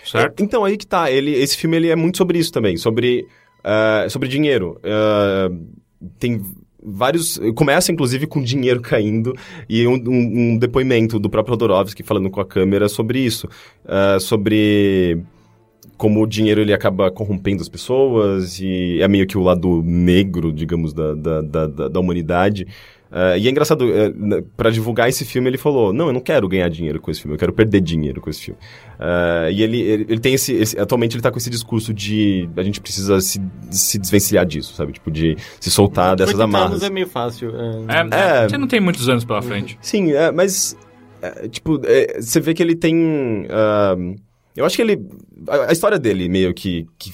certo? 0.03 0.41
É, 0.41 0.43
Então, 0.43 0.63
aí 0.63 0.77
que 0.77 0.87
tá. 0.87 1.11
Ele, 1.11 1.31
esse 1.31 1.57
filme 1.57 1.77
ele 1.77 1.89
é 1.89 1.95
muito 1.95 2.17
sobre 2.17 2.39
isso 2.39 2.51
também, 2.51 2.77
sobre, 2.77 3.27
ah, 3.63 4.05
sobre 4.09 4.27
dinheiro. 4.29 4.79
Ah, 4.83 5.49
tem 6.19 6.41
vários... 6.81 7.39
Começa, 7.55 7.91
inclusive, 7.91 8.27
com 8.27 8.41
dinheiro 8.41 8.81
caindo 8.81 9.33
e 9.67 9.85
um, 9.87 9.95
um- 9.95 10.51
um 10.53 10.57
depoimento 10.57 11.19
do 11.19 11.29
próprio 11.29 11.53
Rodorovsky 11.53 12.03
falando 12.03 12.29
com 12.29 12.39
a 12.39 12.45
câmera 12.45 12.87
sobre 12.87 13.19
isso. 13.19 13.47
Ah, 13.85 14.17
sobre 14.19 15.19
como 15.97 16.21
o 16.21 16.27
dinheiro 16.27 16.61
ele 16.61 16.73
acaba 16.73 17.09
corrompendo 17.09 17.61
as 17.61 17.67
pessoas 17.69 18.59
e 18.59 19.01
é 19.01 19.07
meio 19.07 19.25
que 19.25 19.35
o 19.37 19.41
lado 19.41 19.81
negro, 19.83 20.53
digamos, 20.53 20.93
da, 20.93 21.13
da, 21.15 21.41
da- 21.41 21.87
da 21.87 21.99
humanidade. 21.99 22.67
Ah, 23.11 23.37
e 23.37 23.47
é 23.47 23.49
engraçado, 23.51 23.85
uh, 23.85 24.43
para 24.57 24.69
divulgar 24.69 25.07
esse 25.07 25.23
filme, 25.23 25.49
ele 25.49 25.57
falou: 25.57 25.93
Não, 25.93 26.07
eu 26.07 26.13
não 26.13 26.19
quero 26.19 26.47
ganhar 26.47 26.67
dinheiro 26.69 26.99
com 26.99 27.09
esse 27.09 27.21
filme, 27.21 27.35
eu 27.35 27.39
quero 27.39 27.53
perder 27.53 27.79
dinheiro 27.81 28.19
com 28.19 28.29
esse 28.29 28.41
filme. 28.45 28.59
Ah, 28.99 29.49
e 29.49 29.61
ele, 29.63 29.79
ele, 29.81 30.05
ele 30.09 30.19
tem 30.19 30.33
esse, 30.33 30.53
esse- 30.53 30.79
Atualmente 30.79 31.15
ele 31.15 31.21
tá 31.21 31.31
com 31.31 31.37
esse 31.37 31.49
discurso 31.49 31.93
de 31.93 32.49
a 32.57 32.63
gente 32.63 32.81
precisa 32.81 33.21
se, 33.21 33.41
se 33.71 33.97
desvencilhar 33.97 34.45
disso, 34.45 34.73
sabe? 34.73 34.91
Tipo, 34.93 35.09
de 35.09 35.35
se 35.59 35.71
soltar 35.71 36.15
dessas 36.15 36.33
80 36.35 36.43
amarras. 36.43 36.83
é 36.83 36.89
meio 36.89 37.07
fácil. 37.07 37.51
É, 37.55 38.43
É. 38.43 38.49
Você 38.49 38.57
não 38.57 38.67
tem 38.67 38.79
muitos 38.81 39.07
anos 39.07 39.23
pela 39.23 39.41
frente. 39.41 39.77
Sim, 39.81 40.11
é, 40.11 40.31
mas. 40.31 40.75
é, 41.21 41.47
tipo, 41.47 41.79
é, 41.85 42.19
você 42.21 42.39
vê 42.39 42.53
que 42.53 42.61
ele 42.61 42.75
tem. 42.75 43.45
Eu 44.57 44.65
acho 44.65 44.75
que 44.75 44.81
ele. 44.81 44.99
A, 45.47 45.69
a 45.69 45.71
história 45.71 45.99
dele 45.99 46.27
meio 46.27 46.51
que, 46.51 46.87
que 46.97 47.11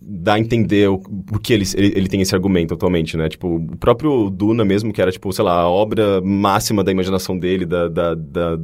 dá 0.00 0.34
a 0.34 0.40
entender 0.40 0.88
o 0.88 0.98
porquê 0.98 1.52
ele, 1.52 1.64
ele, 1.74 1.92
ele 1.94 2.08
tem 2.08 2.22
esse 2.22 2.34
argumento 2.34 2.72
atualmente, 2.72 3.18
né? 3.18 3.28
Tipo, 3.28 3.56
o 3.56 3.76
próprio 3.76 4.30
Duna 4.30 4.64
mesmo, 4.64 4.92
que 4.92 5.02
era, 5.02 5.12
tipo, 5.12 5.30
sei 5.30 5.44
lá, 5.44 5.60
a 5.60 5.68
obra 5.68 6.22
máxima 6.22 6.82
da 6.82 6.90
imaginação 6.90 7.38
dele, 7.38 7.66
da. 7.66 7.86
da, 7.88 8.14
da 8.14 8.58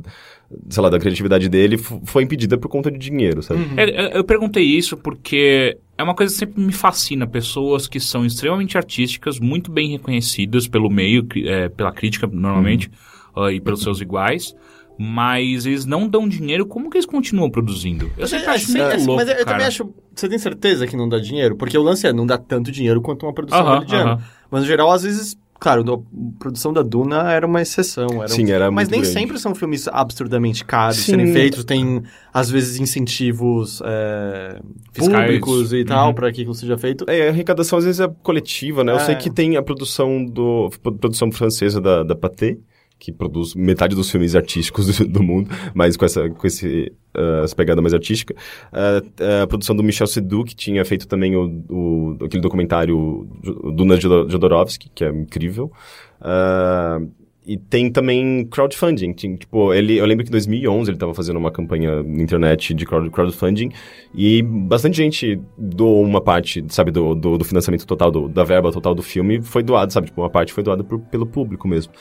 sei 0.69 0.83
lá, 0.83 0.91
da 0.91 0.99
criatividade 0.99 1.49
dele, 1.49 1.79
foi 1.79 2.23
impedida 2.23 2.59
por 2.59 2.69
conta 2.69 2.91
de 2.91 2.99
dinheiro, 2.99 3.43
sabe? 3.43 3.61
É, 3.77 3.85
é, 3.89 4.19
eu 4.19 4.25
perguntei 4.25 4.63
isso 4.65 4.99
porque 4.99 5.79
é 5.97 6.03
uma 6.03 6.15
coisa 6.15 6.33
que 6.33 6.39
sempre 6.39 6.63
me 6.63 6.73
fascina. 6.73 7.27
Pessoas 7.27 7.87
que 7.87 7.99
são 7.99 8.25
extremamente 8.25 8.77
artísticas, 8.77 9.39
muito 9.39 9.71
bem 9.71 9.91
reconhecidas 9.91 10.69
pelo 10.69 10.91
meio, 10.91 11.27
é, 11.47 11.69
pela 11.71 11.91
crítica, 11.91 12.27
normalmente, 12.27 12.91
ah, 13.35 13.51
e 13.51 13.61
pelos 13.61 13.83
seus 13.83 14.01
iguais, 14.01 14.55
mas 15.03 15.67
eles 15.67 15.85
não 15.85 16.07
dão 16.09 16.29
dinheiro, 16.29 16.65
como 16.65 16.89
que 16.89 16.97
eles 16.97 17.07
continuam 17.07 17.51
produzindo? 17.51 18.09
Eu 18.17 18.27
sempre 18.29 18.47
É, 18.47 18.51
acho 18.51 18.67
sim, 18.67 18.79
muito 18.79 18.95
é, 18.95 18.97
louco, 18.99 19.17
mas 19.17 19.29
eu, 19.29 19.35
eu 19.35 19.45
cara. 19.45 19.51
também 19.57 19.67
acho. 19.67 19.93
Você 20.15 20.29
tem 20.29 20.39
certeza 20.39 20.87
que 20.87 20.97
não 20.97 21.09
dá 21.09 21.19
dinheiro? 21.19 21.57
Porque 21.57 21.77
o 21.77 21.83
lance 21.83 22.07
é, 22.07 22.13
não 22.13 22.25
dá 22.27 22.39
tanto 22.39 22.71
dinheiro 22.71 23.01
quanto 23.03 23.27
uma 23.27 23.33
produção 23.33 23.61
Aham, 23.61 23.69
hollywoodiana. 23.71 24.11
aham. 24.13 24.23
Mas 24.51 24.61
no 24.63 24.67
geral, 24.67 24.91
às 24.93 25.03
vezes, 25.03 25.37
claro, 25.59 25.83
a 25.95 26.39
produção 26.39 26.73
da 26.73 26.83
Duna 26.83 27.33
era 27.33 27.47
uma 27.47 27.63
exceção. 27.63 28.09
Era 28.23 28.29
Sim, 28.29 28.45
um- 28.45 28.49
era 28.55 28.71
Mas 28.71 28.89
muito 28.89 28.91
nem 28.93 29.01
grande. 29.01 29.19
sempre 29.19 29.39
são 29.39 29.55
filmes 29.55 29.89
absurdamente 29.89 30.65
caros 30.65 30.97
de 30.97 31.03
Sim. 31.03 31.13
serem 31.13 31.33
feitos. 31.33 31.65
Tem, 31.65 32.03
às 32.33 32.51
vezes, 32.51 32.79
incentivos 32.79 33.81
é, 33.85 34.61
Fiscais. 34.93 35.25
públicos 35.25 35.73
e 35.73 35.85
tal 35.85 36.09
Uhum. 36.09 36.15
para 36.15 36.31
que 36.33 36.43
aquilo 36.43 36.55
seja 36.55 36.77
feito. 36.77 37.05
É, 37.09 37.29
a 37.29 37.31
arrecadação 37.31 37.79
às 37.79 37.85
vezes 37.85 38.01
é 38.01 38.09
coletiva, 38.23 38.85
né? 38.85 38.93
Eu 38.93 38.97
É. 38.97 39.01
sei 39.01 39.17
que 39.17 39.31
tem 39.31 39.57
a 39.57 39.63
produção 39.63 40.25
do 40.25 40.71
produção 40.83 41.33
francesa 41.33 41.81
da, 41.81 42.03
da 42.03 42.15
Pathé, 42.15 42.59
que 43.05 43.11
produz 43.11 43.53
metade 43.57 43.97
dos 43.97 44.09
filmes 44.09 44.37
artísticos 44.37 44.87
do, 44.99 45.09
do 45.09 45.23
mundo, 45.25 45.51
mas 45.75 45.97
com 45.97 46.05
essa 46.05 46.31
com 46.31 46.47
esse 46.47 46.93
ah, 47.15 47.41
essa 47.43 47.57
pegada 47.57 47.83
mais 47.83 47.93
artística. 47.93 48.33
Ah, 48.73 49.43
a 49.43 49.47
produção 49.49 49.75
do 49.75 49.83
Michel 49.83 50.07
Seydoux, 50.07 50.45
que 50.49 50.55
tinha 50.55 50.85
feito 50.85 51.09
também 51.09 51.35
o, 51.35 51.65
o 51.69 52.25
aquele 52.25 52.41
documentário 52.41 53.27
Duna 53.75 53.97
Jodor- 54.01 54.31
Jodorowsky, 54.31 54.89
que 54.95 55.05
é 55.05 55.09
incrível. 55.11 55.73
Ah, 56.21 57.01
e 57.45 57.57
tem 57.57 57.91
também 57.91 58.45
crowdfunding. 58.49 59.13
Tipo, 59.15 59.75
ele, 59.75 59.97
eu 59.99 60.07
lembro 60.07 60.23
que 60.25 60.31
em 60.31 60.33
2011 60.33 60.89
ele 60.91 60.95
estava 60.97 61.13
fazendo 61.13 61.39
uma 61.39 61.51
campanha 61.51 62.01
na 62.01 62.23
internet 62.23 62.73
de 62.73 62.87
crowd, 62.87 63.11
crowdfunding 63.11 63.71
e 64.15 64.43
bastante 64.43 64.97
gente 64.99 65.41
doou 65.59 66.05
uma 66.05 66.21
parte, 66.21 66.65
sabe, 66.69 66.93
do, 66.93 67.17
do, 67.17 67.37
do 67.39 67.45
financiamento 67.45 67.85
total, 67.85 68.13
do- 68.13 68.29
da 68.29 68.45
verba 68.45 68.71
total 68.71 68.95
do 68.95 69.03
filme 69.03 69.43
foi 69.43 69.65
doado, 69.65 69.93
sabe? 69.93 70.07
Tipo, 70.07 70.21
uma 70.21 70.31
parte 70.31 70.53
foi 70.53 70.63
doada 70.63 70.85
por- 70.85 71.01
pelo 71.01 71.27
público 71.27 71.67
mesmo. 71.67 71.93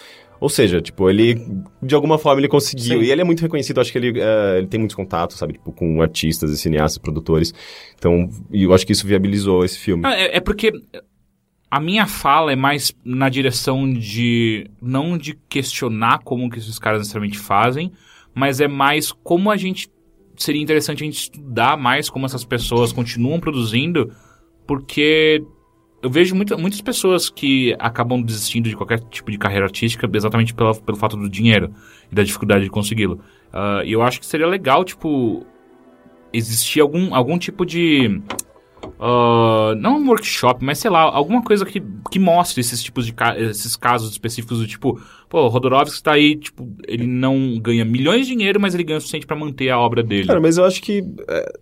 Ou 0.42 0.50
seja, 0.50 0.82
tipo, 0.82 1.08
ele, 1.08 1.40
de 1.84 1.94
alguma 1.94 2.18
forma, 2.18 2.42
ele 2.42 2.48
conseguiu. 2.48 3.00
Sim. 3.00 3.06
E 3.06 3.12
ele 3.12 3.22
é 3.22 3.24
muito 3.24 3.42
reconhecido, 3.42 3.80
acho 3.80 3.92
que 3.92 3.98
ele, 4.00 4.20
eh, 4.20 4.58
ele 4.58 4.66
tem 4.66 4.80
muitos 4.80 4.96
contatos, 4.96 5.38
sabe? 5.38 5.54
Tipo, 5.54 5.72
com 5.72 6.02
artistas 6.02 6.50
e 6.50 6.58
cineastas, 6.58 6.98
produtores. 6.98 7.54
Então, 7.96 8.28
eu 8.52 8.74
acho 8.74 8.84
que 8.84 8.92
isso 8.92 9.06
viabilizou 9.06 9.64
esse 9.64 9.78
filme. 9.78 10.04
É, 10.08 10.38
é 10.38 10.40
porque 10.40 10.74
a 11.70 11.80
minha 11.80 12.08
fala 12.08 12.52
é 12.52 12.56
mais 12.56 12.92
na 13.06 13.30
direção 13.30 13.88
de 13.94 14.66
não 14.82 15.16
de 15.16 15.38
questionar 15.48 16.24
como 16.24 16.50
que 16.50 16.58
esses 16.58 16.80
caras 16.80 17.02
necessariamente 17.02 17.38
fazem, 17.38 17.92
mas 18.34 18.60
é 18.60 18.68
mais 18.68 19.12
como 19.12 19.52
a 19.52 19.56
gente 19.56 19.92
seria 20.36 20.62
interessante 20.62 21.04
a 21.04 21.06
gente 21.06 21.20
estudar 21.20 21.78
mais 21.78 22.10
como 22.10 22.26
essas 22.26 22.44
pessoas 22.44 22.92
continuam 22.92 23.40
produzindo, 23.40 24.12
porque 24.66 25.44
eu 26.02 26.10
vejo 26.10 26.36
muita, 26.36 26.58
muitas 26.58 26.82
pessoas 26.82 27.30
que 27.30 27.76
acabam 27.80 28.22
desistindo 28.22 28.68
de 28.70 28.76
qualquer 28.76 29.00
tipo 29.02 29.30
de 29.32 29.38
carreira 29.38 29.66
artística 29.66 30.10
exatamente 30.14 30.54
pela, 30.54 30.74
pelo 30.76 30.98
fato 30.98 31.16
do 31.18 31.30
dinheiro 31.30 31.74
e 32.12 32.16
da 32.16 32.24
dificuldade 32.24 32.64
de 32.64 32.70
consegui-lo. 32.70 33.20
Ah, 33.54 33.82
E 33.86 33.92
eu 33.92 34.02
acho 34.02 34.20
que 34.20 34.26
seria 34.26 34.48
legal, 34.48 34.84
tipo, 34.84 35.46
existir 36.34 36.80
algum, 36.80 37.14
algum 37.14 37.38
tipo 37.38 37.66
de. 37.66 38.22
ah, 39.00 39.74
não 39.78 39.98
um 40.00 40.08
workshop, 40.08 40.64
mas 40.64 40.80
sei 40.80 40.90
lá, 40.90 41.02
alguma 41.02 41.44
coisa 41.44 41.66
que, 41.66 41.82
que 42.10 42.20
mostre 42.20 42.62
esses 42.62 42.82
tipos 42.82 43.06
de 43.06 43.14
ca- 43.14 43.38
esses 43.40 43.76
casos 43.76 44.12
específicos 44.12 44.60
do 44.60 44.68
tipo, 44.68 45.00
pô, 45.30 45.42
o 45.44 45.48
Rodorovsky 45.48 46.02
tá 46.04 46.14
aí, 46.14 46.36
tipo, 46.36 46.68
ele 46.88 47.06
não 47.08 47.60
ganha 47.60 47.86
milhões 47.86 48.26
de 48.28 48.34
dinheiro, 48.34 48.60
mas 48.60 48.74
ele 48.74 48.84
ganha 48.84 48.98
o 48.98 49.02
suficiente 49.02 49.26
pra 49.28 49.36
manter 49.36 49.70
a 49.70 49.80
obra 49.80 50.02
dele. 50.04 50.28
Cara, 50.28 50.42
mas 50.42 50.58
eu 50.58 50.66
acho 50.66 50.82
que. 50.82 51.04
É, 51.30 51.54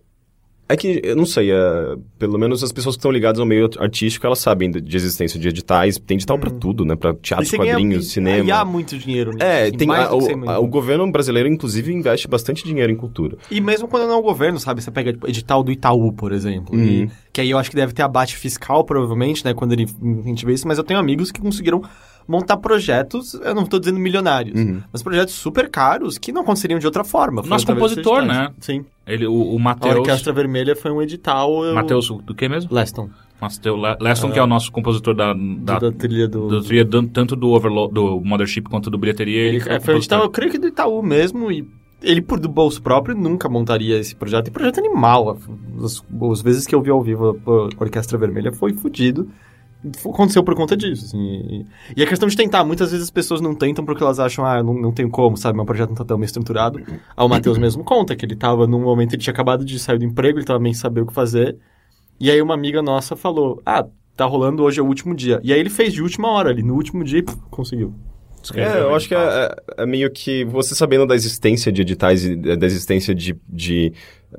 é 0.72 0.76
que, 0.76 1.00
eu 1.04 1.16
não 1.16 1.26
sei, 1.26 1.50
é, 1.52 1.96
pelo 2.18 2.38
menos 2.38 2.62
as 2.62 2.72
pessoas 2.72 2.94
que 2.96 3.00
estão 3.00 3.10
ligadas 3.10 3.38
ao 3.40 3.46
meio 3.46 3.68
artístico, 3.78 4.26
elas 4.26 4.38
sabem 4.38 4.70
de, 4.70 4.80
de 4.80 4.96
existência 4.96 5.38
de 5.38 5.48
editais. 5.48 5.98
Tem 5.98 6.16
edital 6.16 6.38
pra 6.38 6.50
tudo, 6.50 6.84
né? 6.84 6.96
Pra 6.96 7.12
teatro, 7.14 7.44
você 7.46 7.56
ganha- 7.58 7.72
quadrinhos, 7.74 8.10
cinema. 8.10 8.44
E 8.44 8.50
há 8.50 8.64
muito 8.64 8.96
dinheiro 8.98 9.32
nisso. 9.32 9.42
É, 9.44 9.68
e 9.68 9.72
tem, 9.72 9.86
mais 9.88 10.08
a- 10.08 10.14
o, 10.14 10.48
a- 10.50 10.58
o 10.58 10.66
governo 10.66 11.10
brasileiro, 11.10 11.48
inclusive, 11.48 11.92
investe 11.92 12.28
bastante 12.28 12.64
dinheiro 12.64 12.92
em 12.92 12.96
cultura. 12.96 13.36
E 13.50 13.60
mesmo 13.60 13.88
quando 13.88 14.06
não 14.06 14.14
é 14.14 14.16
o 14.18 14.22
governo, 14.22 14.58
sabe? 14.60 14.80
Você 14.82 14.90
pega 14.90 15.12
tipo, 15.12 15.28
edital 15.28 15.62
do 15.62 15.72
Itaú, 15.72 16.12
por 16.12 16.32
exemplo. 16.32 16.74
Uhum. 16.76 16.84
e- 16.84 17.10
que 17.32 17.40
aí 17.40 17.50
eu 17.50 17.58
acho 17.58 17.70
que 17.70 17.76
deve 17.76 17.92
ter 17.92 18.02
abate 18.02 18.36
fiscal, 18.36 18.82
provavelmente, 18.84 19.44
né? 19.44 19.54
Quando 19.54 19.72
ele 19.72 19.86
a 20.24 20.28
gente 20.28 20.44
vê 20.44 20.52
isso, 20.52 20.66
mas 20.66 20.78
eu 20.78 20.84
tenho 20.84 20.98
amigos 20.98 21.30
que 21.30 21.40
conseguiram 21.40 21.80
montar 22.30 22.56
projetos, 22.58 23.34
eu 23.34 23.54
não 23.54 23.66
tô 23.66 23.78
dizendo 23.78 23.98
milionários, 23.98 24.58
Uhum. 24.58 24.80
mas 24.92 25.02
projetos 25.02 25.34
super 25.34 25.68
caros 25.68 26.16
que 26.16 26.30
não 26.32 26.42
aconteceriam 26.42 26.78
de 26.78 26.86
outra 26.86 27.02
forma. 27.02 27.42
Nosso 27.42 27.66
compositor, 27.66 28.22
né? 28.22 28.50
Sim. 28.60 28.84
Ele, 29.06 29.26
o, 29.26 29.32
o 29.54 29.56
A 29.56 29.60
Matheus. 29.60 29.96
Orquestra 29.96 30.32
Vermelha 30.32 30.76
foi 30.76 30.90
um 30.92 31.02
edital. 31.02 31.64
Eu... 31.64 31.74
Matheus, 31.74 32.08
do 32.08 32.34
que 32.34 32.48
mesmo? 32.48 32.72
Leston. 32.72 33.10
Matheus 33.40 33.80
Le- 33.82 33.96
Leston, 34.00 34.30
que 34.30 34.38
é 34.38 34.42
o 34.42 34.46
nosso 34.46 34.70
compositor 34.70 35.14
da, 35.14 35.32
da, 35.32 35.78
Da, 35.78 35.90
trilha 35.92 36.28
do. 36.28 36.46
do 36.46 36.62
trilha, 36.62 36.86
tanto 37.12 37.34
do 37.34 37.48
Overlord, 37.50 37.92
do 37.94 38.20
Mothership 38.20 38.62
quanto 38.68 38.90
do 38.90 38.98
Bilheteria. 38.98 39.40
Ele, 39.40 39.56
Ele, 39.56 39.68
é, 39.68 39.80
foi 39.80 39.94
um 39.94 39.96
edital, 39.96 40.22
eu 40.22 40.30
creio 40.30 40.52
que 40.52 40.58
do 40.58 40.68
Itaú 40.68 41.02
mesmo, 41.02 41.50
e 41.50 41.66
ele, 42.02 42.20
por 42.22 42.38
do 42.38 42.48
bolso 42.48 42.80
próprio, 42.82 43.16
nunca 43.16 43.48
montaria 43.48 43.98
esse 43.98 44.14
projeto. 44.14 44.48
E 44.48 44.50
projeto 44.50 44.78
animal. 44.78 45.36
As, 45.82 46.02
as 46.30 46.42
vezes 46.42 46.66
que 46.66 46.74
eu 46.74 46.80
vi 46.82 46.90
ao 46.90 47.02
vivo 47.02 47.38
a 47.46 47.82
Orquestra 47.82 48.16
Vermelha 48.18 48.52
foi 48.52 48.72
fudido. 48.74 49.28
Aconteceu 50.04 50.44
por 50.44 50.54
conta 50.54 50.76
disso, 50.76 51.06
assim. 51.06 51.64
E, 51.96 52.02
a 52.02 52.06
questão 52.06 52.28
de 52.28 52.36
tentar, 52.36 52.64
muitas 52.64 52.90
vezes 52.90 53.04
as 53.04 53.10
pessoas 53.10 53.40
não 53.40 53.54
tentam 53.54 53.84
porque 53.84 54.02
elas 54.02 54.18
acham, 54.20 54.44
ah, 54.44 54.62
não, 54.62 54.74
não 54.74 54.92
tenho 54.92 55.08
como, 55.08 55.36
sabe? 55.36 55.56
Meu 55.56 55.64
projeto 55.64 55.88
não 55.88 55.96
tá 55.96 56.04
tão 56.04 56.18
bem 56.18 56.26
estruturado. 56.26 56.78
Aí 57.16 57.24
o 57.24 57.28
Matheus 57.28 57.56
mesmo 57.56 57.82
conta 57.82 58.14
que 58.14 58.24
ele 58.26 58.36
tava 58.36 58.66
num 58.66 58.80
momento, 58.80 59.14
ele 59.14 59.22
tinha 59.22 59.32
acabado 59.32 59.64
de 59.64 59.78
sair 59.78 59.98
do 59.98 60.04
emprego, 60.04 60.38
ele 60.38 60.44
tava 60.46 60.58
bem 60.58 60.74
saber 60.74 61.00
o 61.00 61.06
que 61.06 61.14
fazer. 61.14 61.56
E 62.18 62.30
aí 62.30 62.40
uma 62.42 62.52
amiga 62.54 62.82
nossa 62.82 63.16
falou, 63.16 63.62
ah, 63.64 63.86
tá 64.14 64.26
rolando 64.26 64.62
hoje 64.62 64.78
é 64.80 64.82
o 64.82 64.86
último 64.86 65.14
dia. 65.14 65.40
E 65.42 65.52
aí 65.52 65.58
ele 65.58 65.70
fez 65.70 65.94
de 65.94 66.02
última 66.02 66.28
hora 66.30 66.50
ali, 66.50 66.62
no 66.62 66.74
último 66.74 67.02
dia, 67.02 67.24
conseguiu. 67.50 67.94
É, 68.54 68.80
eu 68.80 68.94
acho 68.94 69.06
que 69.08 69.14
é, 69.14 69.18
é- 69.18 69.82
é 69.82 69.86
meio 69.86 70.10
que 70.10 70.44
você 70.44 70.74
sabendo 70.74 71.06
da 71.06 71.14
existência 71.14 71.70
de 71.70 71.82
editais 71.82 72.24
e 72.24 72.36
da 72.36 72.66
existência 72.66 73.14
de, 73.14 73.36
de 73.48 73.92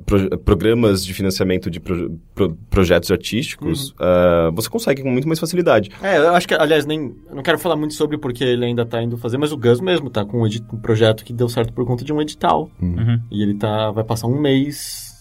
pro- 0.06 0.38
programas 0.38 1.04
de 1.04 1.12
financiamento 1.14 1.70
de 1.70 1.78
pro- 1.80 2.18
pro- 2.34 2.54
projetos 2.70 3.10
artísticos, 3.10 3.94
ah, 3.98 4.50
você 4.54 4.68
consegue 4.68 5.02
com 5.02 5.10
muito 5.10 5.26
mais 5.28 5.38
facilidade. 5.38 5.90
É, 6.02 6.18
eu 6.18 6.34
acho 6.34 6.46
que, 6.48 6.54
aliás, 6.54 6.86
nem. 6.86 7.14
Eu 7.28 7.34
não 7.36 7.42
quero 7.42 7.58
falar 7.58 7.76
muito 7.76 7.94
sobre 7.94 8.16
porque 8.18 8.42
ele 8.44 8.64
ainda 8.64 8.84
tá 8.86 9.02
indo 9.02 9.16
fazer, 9.16 9.38
mas 9.38 9.52
o 9.52 9.56
Gus 9.56 9.80
mesmo 9.80 10.10
tá 10.10 10.24
com 10.24 10.42
um, 10.42 10.46
edi- 10.46 10.64
um 10.72 10.78
projeto 10.78 11.24
que 11.24 11.32
deu 11.32 11.48
certo 11.48 11.72
por 11.72 11.84
conta 11.86 12.04
de 12.04 12.12
um 12.12 12.20
edital. 12.20 12.70
Uhum. 12.80 13.20
E 13.30 13.42
ele 13.42 13.54
tá. 13.54 13.90
vai 13.90 14.04
passar 14.04 14.26
um 14.26 14.40
mês 14.40 15.12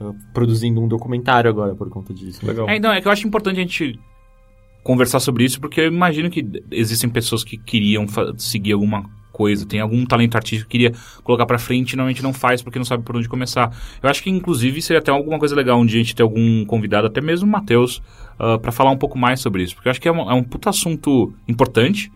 uh, 0.00 0.14
produzindo 0.34 0.80
um 0.80 0.88
documentário 0.88 1.48
agora 1.50 1.74
por 1.74 1.88
conta 1.88 2.12
disso. 2.12 2.44
Legal. 2.46 2.68
É, 2.68 2.76
então, 2.76 2.92
é 2.92 3.00
que 3.00 3.08
eu 3.08 3.12
acho 3.12 3.26
importante 3.26 3.58
a 3.58 3.62
gente 3.62 3.98
conversar 4.82 5.18
sobre 5.18 5.44
isso, 5.44 5.60
porque 5.60 5.80
eu 5.80 5.86
imagino 5.88 6.30
que 6.30 6.46
existem 6.70 7.10
pessoas 7.10 7.42
que 7.42 7.56
queriam 7.58 8.06
seguir 8.38 8.72
alguma 8.72 9.02
coisa, 9.02 9.16
tem 9.66 9.80
algum 9.80 10.04
talento 10.04 10.36
artístico 10.36 10.70
que 10.70 10.78
queria 10.78 10.92
colocar 11.22 11.46
pra 11.46 11.58
frente 11.58 11.92
e 11.92 11.96
normalmente 11.96 12.22
não 12.22 12.32
faz 12.32 12.62
porque 12.62 12.78
não 12.78 12.84
sabe 12.84 13.02
por 13.02 13.16
onde 13.16 13.28
começar. 13.28 13.70
Eu 14.02 14.08
acho 14.08 14.22
que, 14.22 14.30
inclusive, 14.30 14.80
seria 14.82 15.00
até 15.00 15.10
alguma 15.10 15.38
coisa 15.38 15.54
legal 15.54 15.78
um 15.78 15.86
dia 15.86 16.00
a 16.00 16.02
gente 16.02 16.14
ter 16.14 16.22
algum 16.22 16.64
convidado, 16.64 17.06
até 17.06 17.20
mesmo 17.20 17.46
o 17.46 17.50
Matheus, 17.50 18.02
ah, 18.38 18.58
pra 18.58 18.72
falar 18.72 18.90
um 18.90 18.98
pouco 18.98 19.18
mais 19.18 19.40
sobre 19.40 19.62
isso, 19.62 19.74
porque 19.74 19.88
eu 19.88 19.90
acho 19.90 20.00
que 20.00 20.08
é 20.08 20.12
um, 20.12 20.30
é 20.30 20.34
um 20.34 20.42
puta 20.42 20.70
assunto 20.70 21.32
importante 21.48 22.10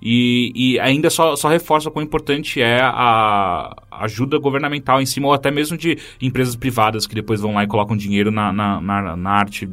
e, 0.00 0.52
e 0.54 0.80
ainda 0.80 1.10
só, 1.10 1.34
só 1.36 1.48
reforça 1.48 1.90
quão 1.90 2.04
importante 2.04 2.60
é 2.60 2.80
a 2.80 3.74
ajuda 3.90 4.38
governamental 4.38 5.00
em 5.00 5.06
cima, 5.06 5.28
ou 5.28 5.32
até 5.32 5.50
mesmo 5.50 5.76
de 5.76 5.98
empresas 6.20 6.54
privadas 6.54 7.06
que 7.06 7.14
depois 7.14 7.40
vão 7.40 7.54
lá 7.54 7.64
e 7.64 7.66
colocam 7.66 7.96
dinheiro 7.96 8.30
na, 8.30 8.52
na, 8.52 8.80
na, 8.80 9.16
na 9.16 9.30
arte 9.30 9.68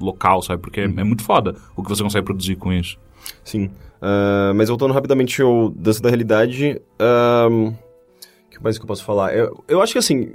local, 0.00 0.42
sabe? 0.42 0.60
Porque 0.60 0.80
é, 0.80 0.84
é 0.84 1.04
muito 1.04 1.22
foda 1.22 1.54
o 1.76 1.82
que 1.82 1.88
você 1.88 2.02
consegue 2.02 2.24
produzir 2.24 2.56
com 2.56 2.72
isso. 2.72 2.98
Sim. 3.44 3.70
Ah, 4.02 4.52
mas 4.54 4.68
voltando 4.68 4.92
rapidamente 4.94 5.40
ao 5.42 5.68
Dança 5.70 6.00
da 6.02 6.08
Realidade, 6.08 6.80
o 6.98 7.72
que 8.50 8.62
mais 8.62 8.78
que 8.78 8.82
eu 8.84 8.86
posso 8.88 9.04
falar? 9.04 9.34
Eu, 9.34 9.62
eu 9.68 9.80
acho 9.82 9.92
que 9.92 9.98
assim. 9.98 10.32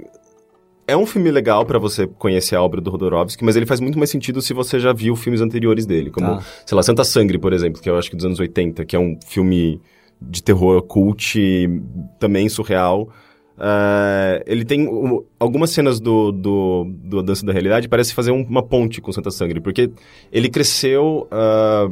É 0.88 0.96
um 0.96 1.04
filme 1.04 1.32
legal 1.32 1.66
pra 1.66 1.80
você 1.80 2.06
conhecer 2.06 2.54
a 2.54 2.62
obra 2.62 2.80
do 2.80 2.90
Rodorovsky, 2.92 3.44
mas 3.44 3.56
ele 3.56 3.66
faz 3.66 3.80
muito 3.80 3.98
mais 3.98 4.08
sentido 4.08 4.40
se 4.40 4.54
você 4.54 4.78
já 4.78 4.92
viu 4.92 5.16
filmes 5.16 5.40
anteriores 5.40 5.84
dele, 5.84 6.10
como, 6.12 6.36
Tá. 6.36 6.42
sei 6.64 6.76
lá, 6.76 6.82
Santa 6.84 7.02
Sangre, 7.02 7.40
por 7.40 7.52
exemplo, 7.52 7.82
que 7.82 7.90
eu 7.90 7.98
acho 7.98 8.08
que 8.08 8.14
dos 8.14 8.24
anos 8.24 8.38
80, 8.38 8.84
que 8.84 8.94
é 8.94 8.98
um 8.98 9.18
filme 9.26 9.80
de 10.22 10.40
terror 10.44 10.80
cult, 10.82 11.36
também 12.20 12.48
surreal. 12.48 13.08
Ah, 13.58 14.40
ele 14.46 14.64
tem 14.64 14.86
um, 14.86 15.24
algumas 15.40 15.70
cenas 15.70 15.98
do, 15.98 16.30
do, 16.30 16.86
do 17.02 17.20
Dança 17.20 17.44
da 17.44 17.52
Realidade 17.52 17.88
parece 17.88 18.14
fazer 18.14 18.30
um- 18.30 18.42
uma 18.44 18.62
ponte 18.62 19.00
com 19.00 19.10
Santa 19.10 19.32
Sangre, 19.32 19.58
porque 19.60 19.90
ele 20.30 20.48
cresceu. 20.48 21.26
ah, 21.32 21.88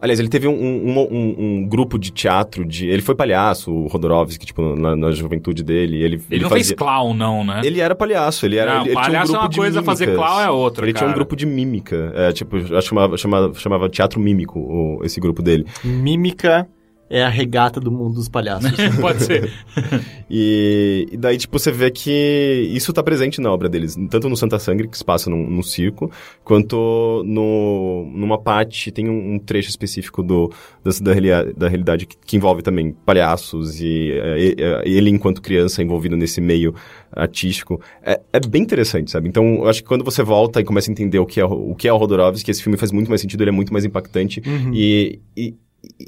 aliás, 0.00 0.18
ele 0.20 0.28
teve 0.28 0.48
um, 0.48 0.52
um, 0.52 0.98
um- 1.00 1.34
um 1.38 1.68
grupo 1.68 1.98
de 1.98 2.10
teatro 2.10 2.64
de. 2.64 2.86
Ele 2.88 3.02
foi 3.02 3.14
palhaço, 3.14 3.72
o 3.72 3.86
Rodorovsky, 3.86 4.46
tipo, 4.46 4.74
na, 4.76 4.96
na 4.96 5.10
juventude 5.10 5.62
dele. 5.62 6.02
Ele, 6.02 6.22
Ele, 6.30 6.42
não 6.42 6.50
fez 6.50 6.72
clown, 6.72 7.14
não, 7.14 7.44
né? 7.44 7.60
Ele 7.64 7.80
era 7.80 7.94
palhaço, 7.94 8.46
ele 8.46 8.56
era. 8.56 8.74
Não, 8.74 8.80
ele, 8.82 8.90
ele 8.90 8.94
tinha 8.94 9.00
um 9.02 9.04
palhaço 9.06 9.30
é 9.30 9.32
grupo 9.32 9.44
uma 9.44 9.48
de 9.50 9.56
coisa, 9.58 9.82
fazer 9.82 10.06
mímicas. 10.06 10.26
clown 10.28 10.40
é 10.42 10.50
outra, 10.50 10.84
Ele 10.84 10.92
tinha 10.92 11.04
um 11.06 11.10
cara. 11.10 11.18
grupo 11.18 11.36
de 11.36 11.46
mímica. 11.46 12.12
É, 12.14 12.32
tipo, 12.32 12.56
eu 12.56 12.82
chamava, 12.82 13.16
chamava, 13.16 13.54
chamava 13.54 13.88
teatro 13.88 14.18
mímico, 14.20 14.58
o- 14.58 15.00
esse 15.04 15.20
grupo 15.20 15.42
dele. 15.42 15.66
Mímica 15.84 16.66
é 17.10 17.22
a 17.24 17.28
regata 17.28 17.78
do 17.80 17.90
mundo 17.90 18.14
dos 18.14 18.28
palhaços. 18.28 18.70
Pode 19.00 19.22
ser. 19.24 19.50
E, 20.32 21.08
e 21.10 21.16
daí, 21.16 21.36
tipo, 21.36 21.58
você 21.58 21.72
vê 21.72 21.90
que 21.90 22.68
isso 22.72 22.92
tá 22.92 23.02
presente 23.02 23.40
na 23.40 23.50
obra 23.52 23.68
deles. 23.68 23.96
Tanto 24.08 24.28
no 24.28 24.36
Santa 24.36 24.60
Sangre, 24.60 24.86
que 24.86 24.96
se 24.96 25.04
passa 25.04 25.28
num, 25.28 25.44
num 25.50 25.60
circo, 25.60 26.08
quanto 26.44 27.24
no, 27.26 28.08
numa 28.14 28.38
parte, 28.40 28.92
tem 28.92 29.08
um, 29.08 29.34
um 29.34 29.38
trecho 29.40 29.68
específico 29.70 30.22
do, 30.22 30.48
da, 30.84 30.92
da, 31.02 31.12
reali- 31.12 31.52
da 31.54 31.68
realidade 31.68 32.06
que, 32.06 32.16
que 32.24 32.36
envolve 32.36 32.62
também 32.62 32.92
palhaços 33.04 33.80
e, 33.80 34.12
é, 34.12 34.38
e- 34.38 34.54
é, 34.56 34.82
ele, 34.88 35.10
enquanto 35.10 35.42
criança, 35.42 35.82
envolvido 35.82 36.16
nesse 36.16 36.40
meio 36.40 36.76
artístico. 37.10 37.80
É, 38.00 38.20
é 38.32 38.38
bem 38.38 38.62
interessante, 38.62 39.10
sabe? 39.10 39.28
Então, 39.28 39.44
eu 39.56 39.68
acho 39.68 39.82
que 39.82 39.88
quando 39.88 40.04
você 40.04 40.22
volta 40.22 40.60
e 40.60 40.64
começa 40.64 40.88
a 40.90 40.92
entender 40.92 41.18
o 41.18 41.26
que 41.26 41.40
é, 41.40 41.44
o 41.44 41.74
que 41.74 41.88
é 41.88 41.92
o 41.92 41.96
Rodorovsky, 41.96 42.52
esse 42.52 42.62
filme 42.62 42.78
faz 42.78 42.92
muito 42.92 43.08
mais 43.08 43.20
sentido, 43.20 43.42
ele 43.42 43.50
é 43.50 43.52
muito 43.52 43.72
mais 43.72 43.84
impactante. 43.84 44.40
E, 44.72 45.18
e- 45.36 45.48
e 45.48 45.54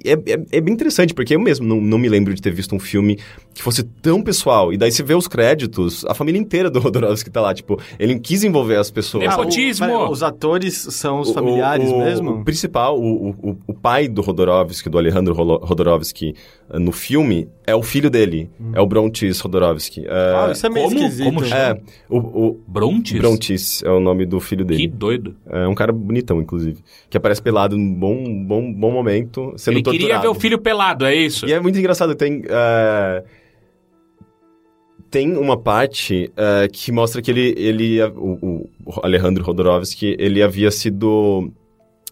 é, 0.05 0.13
é, 0.13 0.45
é 0.53 0.61
bem 0.61 0.75
interessante, 0.75 1.15
porque 1.15 1.35
eu 1.35 1.41
mesmo 1.41 1.67
não, 1.67 1.81
não 1.81 1.99
me 1.99 2.09
lembro 2.09 2.35
de 2.35 2.43
ter 2.43 2.53
visto 2.53 2.75
um 2.75 2.79
filme 2.79 3.19
que 3.55 3.63
fosse 3.63 3.83
tão 3.83 4.23
pessoal. 4.23 4.73
E 4.73 4.77
daí 4.77 4.91
você 4.91 5.03
vê 5.03 5.15
os 5.15 5.27
créditos, 5.29 6.05
a 6.07 6.15
família 6.15 6.39
inteira 6.39 6.71
do 6.71 6.79
Rodorovsky 6.81 7.31
tá 7.31 7.41
lá, 7.41 7.55
tipo, 7.55 7.79
ele 7.99 8.19
quis 8.19 8.45
envolver 8.45 8.77
as 8.77 8.91
pessoas. 8.91 9.25
O- 9.25 9.29
Nepotismo. 9.29 9.87
pera, 9.87 10.11
os 10.11 10.23
atores 10.23 10.75
são 10.91 11.21
os 11.21 11.31
O- 11.31 11.35
familiares 11.35 11.91
o, 11.91 11.99
mesmo? 11.99 12.31
O 12.41 12.45
principal, 12.45 12.99
o, 13.01 13.31
o, 13.31 13.59
o 13.67 13.75
pai 13.75 14.09
do 14.09 14.21
Rodorovsky, 14.23 14.89
do 14.91 14.99
Alejandro 14.99 15.35
Rodorovsky, 15.35 16.35
eh, 16.71 16.79
no 16.79 16.93
filme, 16.93 17.49
é 17.67 17.75
o 17.75 17.83
filho 17.83 18.11
dele, 18.11 18.51
é 18.75 18.81
o 18.81 18.87
Brontis 18.87 19.41
Rodorovsky. 19.41 20.05
Eh, 20.07 20.09
Ah, 20.11 20.51
isso 20.53 20.67
é 20.67 20.71
meio 20.71 20.87
como- 20.89 20.99
esquisito. 20.99 21.25
como 21.27 21.45
chama? 21.45 21.61
é, 21.63 21.81
o, 22.09 22.17
o 22.19 22.61
Brontes? 22.67 23.19
Brontis 23.19 23.83
é 23.83 23.91
o 23.91 24.01
nome 24.01 24.27
do 24.27 24.41
filho 24.41 24.65
Que 24.67 24.75
dele. 24.75 24.89
doido. 24.89 25.35
É 25.49 25.67
um 25.67 25.75
cara 25.75 25.93
bonitão, 25.93 26.41
inclusive. 26.41 26.79
Que 27.09 27.17
aparece 27.17 27.41
pelado 27.43 27.77
num 27.77 27.95
bom, 27.95 28.45
bom, 28.45 28.73
bom 28.73 28.91
momento, 28.91 29.53
sendo 29.63 29.77
Ele 29.77 29.83
torturado. 29.83 30.07
queria 30.09 30.21
ver 30.21 30.29
o 30.29 30.35
filho 30.35 30.59
pelado, 30.59 31.05
é 31.07 31.15
isso? 31.15 31.47
E 31.47 31.53
é 31.53 31.61
muito 31.61 31.79
engraçado, 31.79 32.15
tem. 32.15 32.43
eh, 32.47 33.25
Tem 35.11 35.37
uma 35.37 35.59
parte 35.59 36.33
eh, 36.37 36.69
que 36.73 36.91
mostra 36.91 37.21
que 37.21 37.31
ele, 37.31 37.55
ele 37.59 38.03
o, 38.03 38.67
o 38.85 39.01
Alejandro 39.03 39.45
Rodorovsky, 39.45 40.17
ele 40.19 40.43
havia 40.43 40.71
sido 40.71 41.53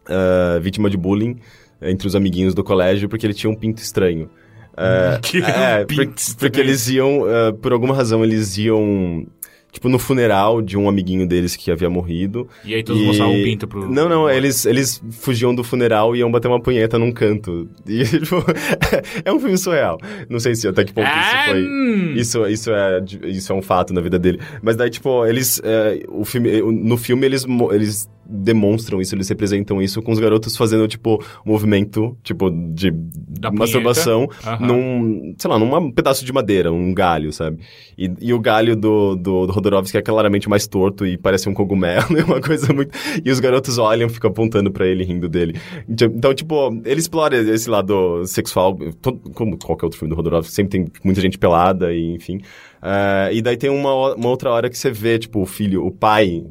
eh, 0.09 0.61
vítima 0.61 0.91
de 0.91 0.99
bullying 0.99 1.37
entre 1.81 2.07
os 2.07 2.15
amiguinhos 2.15 2.55
do 2.55 2.63
colégio 2.63 3.09
porque 3.09 3.27
ele 3.27 3.33
tinha 3.35 3.51
um 3.51 3.55
pinto 3.57 3.79
estranho. 3.83 4.29
Eh, 4.77 5.19
Que 5.25 5.39
é, 5.43 5.85
pinto 5.87 5.97
por- 6.11 6.15
estranho. 6.19 6.39
porque 6.39 6.61
eles 6.61 6.89
iam, 6.91 7.23
por 7.63 7.73
alguma 7.73 7.95
razão, 7.95 8.23
eles 8.23 8.59
iam, 8.59 9.27
tipo, 9.71 9.89
no 9.89 9.99
funeral 9.99 10.61
de 10.63 10.77
um 10.77 10.89
amiguinho 10.89 11.27
deles 11.27 11.57
que 11.57 11.71
havia 11.71 11.89
morrido. 11.91 12.49
E 12.65 12.75
aí 12.75 12.83
todos 12.83 13.01
E- 13.03 13.07
mostravam 13.07 13.35
um 13.35 13.43
pinto 13.43 13.67
pro... 13.69 13.89
Não, 13.91 14.09
não, 14.09 14.29
eles, 14.31 14.65
eles 14.67 15.03
fugiam 15.13 15.55
do 15.55 15.63
funeral 15.65 16.15
e 16.15 16.21
iam 16.21 16.31
bater 16.31 16.49
uma 16.49 16.61
punheta 16.61 16.99
num 16.99 17.13
canto. 17.13 17.69
E, 17.87 18.05
tipo, 18.21 18.37
é 19.25 19.33
um 19.33 19.39
filme 19.41 19.57
surreal. 19.59 19.99
Não 20.29 20.41
sei 20.41 20.55
se 20.55 20.67
até 20.69 20.85
que 20.85 20.93
ponto 20.93 21.07
Ah, 21.07 21.45
isso 21.45 21.51
foi. 21.53 21.63
hum. 21.67 22.13
Isso, 22.17 22.47
isso, 22.47 22.71
é, 22.73 23.05
isso 23.25 23.53
é 23.53 23.57
um 23.57 23.63
fato 23.63 23.93
na 23.93 24.01
vida 24.01 24.19
dele. 24.19 24.41
Mas 24.63 24.77
daí, 24.77 24.91
tipo, 24.91 25.25
eles. 25.27 25.61
é, 25.65 26.03
o 26.09 26.25
filme, 26.25 26.61
no 26.63 26.97
filme, 26.97 27.27
eles, 27.27 27.45
eles 27.73 28.09
demonstram 28.31 29.01
isso, 29.01 29.15
eles 29.15 29.29
representam 29.29 29.83
isso 29.83 30.01
com 30.01 30.13
os 30.13 30.19
garotos 30.19 30.57
fazendo, 30.57 30.87
tipo, 30.87 31.23
movimento, 31.45 32.17
tipo, 32.23 32.51
de 32.51 32.91
Da 32.93 33.51
masturbação. 33.51 34.29
Aham. 34.47 34.67
num, 34.67 35.35
sei 35.39 35.51
lá, 35.51 35.59
num 35.59 35.91
pedaço 35.91 36.25
de 36.25 36.33
madeira, 36.33 36.73
um 36.73 36.95
galho, 36.95 37.33
sabe? 37.33 37.59
E, 37.99 38.11
e 38.21 38.33
o 38.33 38.39
galho 38.39 38.77
do, 38.77 39.17
do, 39.17 39.47
do 39.47 39.53
Rodorovsky 39.53 39.99
é 39.99 40.03
claramente 40.03 40.49
mais 40.49 40.67
torto 40.67 41.05
e 41.07 41.19
parece 41.19 41.49
um 41.49 41.55
cogumelo, 41.55 42.05
é 42.17 42.25
uma 42.25 42.41
coisa 42.41 42.73
muito... 42.73 42.91
E 43.25 43.31
os 43.31 43.41
garotos 43.41 43.79
olham, 43.79 44.09
ficam 44.09 44.31
apontando 44.31 44.71
pra 44.71 44.87
ele, 44.87 45.05
rindo 45.05 45.29
dele. 45.29 45.55
Então, 45.89 46.33
tipo, 46.33 46.71
ele 46.85 47.01
explora 47.01 47.37
esse 47.37 47.69
lado 47.69 48.25
sexual, 48.27 48.79
todo- 49.03 49.19
como 49.35 49.59
qualquer 49.59 49.87
outro 49.87 49.99
filme 49.99 50.15
do 50.15 50.17
Rodorovsky, 50.17 50.55
sempre 50.55 50.79
tem 50.79 50.93
muita 51.03 51.21
gente 51.21 51.37
pelada 51.39 51.93
e, 51.93 52.15
enfim. 52.15 52.41
Eh, 52.83 53.31
e 53.35 53.43
daí 53.43 53.57
tem 53.57 53.71
uma, 53.71 54.15
uma 54.15 54.29
outra 54.29 54.51
hora 54.51 54.71
que 54.71 54.79
você 54.79 54.91
vê, 54.91 55.19
tipo, 55.19 55.41
o 55.43 55.47
filho, 55.47 55.85
o 55.85 55.91
pai 55.91 56.45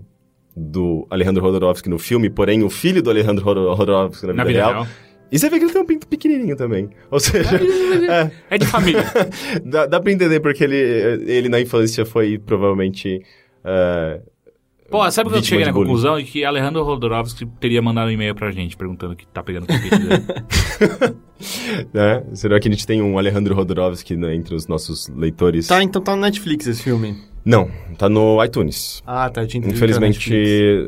do 0.55 1.07
Alejandro 1.09 1.41
Rodorovsky 1.43 1.89
no 1.89 1.99
filme, 1.99 2.29
porém 2.29 2.63
o 2.63 2.69
filho 2.69 3.01
do 3.01 3.09
Alejandro 3.09 3.43
Rodo- 3.45 3.73
Rodorovsky 3.73 4.25
na 4.27 4.31
vida, 4.33 4.43
Na 4.43 4.47
vida 4.47 4.59
real. 4.59 4.71
real. 4.83 4.88
E 5.31 5.38
você 5.38 5.47
vê 5.49 5.59
que 5.59 5.65
ele 5.65 5.71
tem 5.73 5.81
um 5.81 5.85
pinto 5.85 6.07
pequenininho 6.07 6.55
também. 6.55 6.89
Ou 7.12 7.19
seja, 7.19 7.55
é, 7.55 8.31
É 8.55 8.57
de 8.57 8.65
família. 8.65 9.03
dá, 9.63 9.85
dá 9.85 9.99
pra 9.99 10.12
entender 10.12 10.39
porque 10.39 10.63
ele, 10.63 10.75
ele 11.31 11.49
na 11.49 11.62
infância 11.62 12.03
foi 12.05 12.39
provavelmente. 12.39 13.21
é, 13.63 14.21
Pô, 14.89 15.10
sabe 15.12 15.30
o 15.30 15.32
que 15.32 15.39
eu 15.39 15.43
cheguei 15.43 15.65
na 15.65 15.71
bullying. 15.71 15.88
conclusão? 15.88 16.17
De 16.17 16.23
que 16.23 16.43
Alejandro 16.43 16.84
Rodorovsky 16.84 17.45
teria 17.60 17.82
mandado 17.82 18.08
um 18.08 18.12
e-mail 18.12 18.34
pra 18.34 18.52
gente 18.52 18.75
perguntando 18.75 19.13
o 19.13 19.15
que 19.15 19.25
tá 19.28 19.43
pegando 19.43 19.67
com 19.67 19.73
o 19.73 19.82
pinto 19.82 19.99
dele. 19.99 21.15
né? 21.93 22.23
Será 22.34 22.60
que 22.60 22.67
a 22.67 22.71
gente 22.71 22.86
tem 22.86 23.02
um 23.02 23.17
Alejandro 23.17 23.54
Rodorovsky 23.56 24.15
né, 24.15 24.36
entre 24.36 24.56
os 24.56 24.67
nossos 24.67 25.08
leitores? 25.10 25.67
Tá, 25.67 25.84
então 25.84 26.02
tá 26.02 26.15
no 26.15 26.21
Netflix 26.21 26.67
esse 26.67 26.84
filme. 26.84 27.15
Não, 27.45 27.69
tá 27.97 28.10
no 28.10 28.43
iTunes. 28.43 29.02
Ah, 29.06 29.30
tá, 29.30 29.41
eu 29.41 29.47
tinha 29.47 29.65
Infelizmente, 29.65 30.32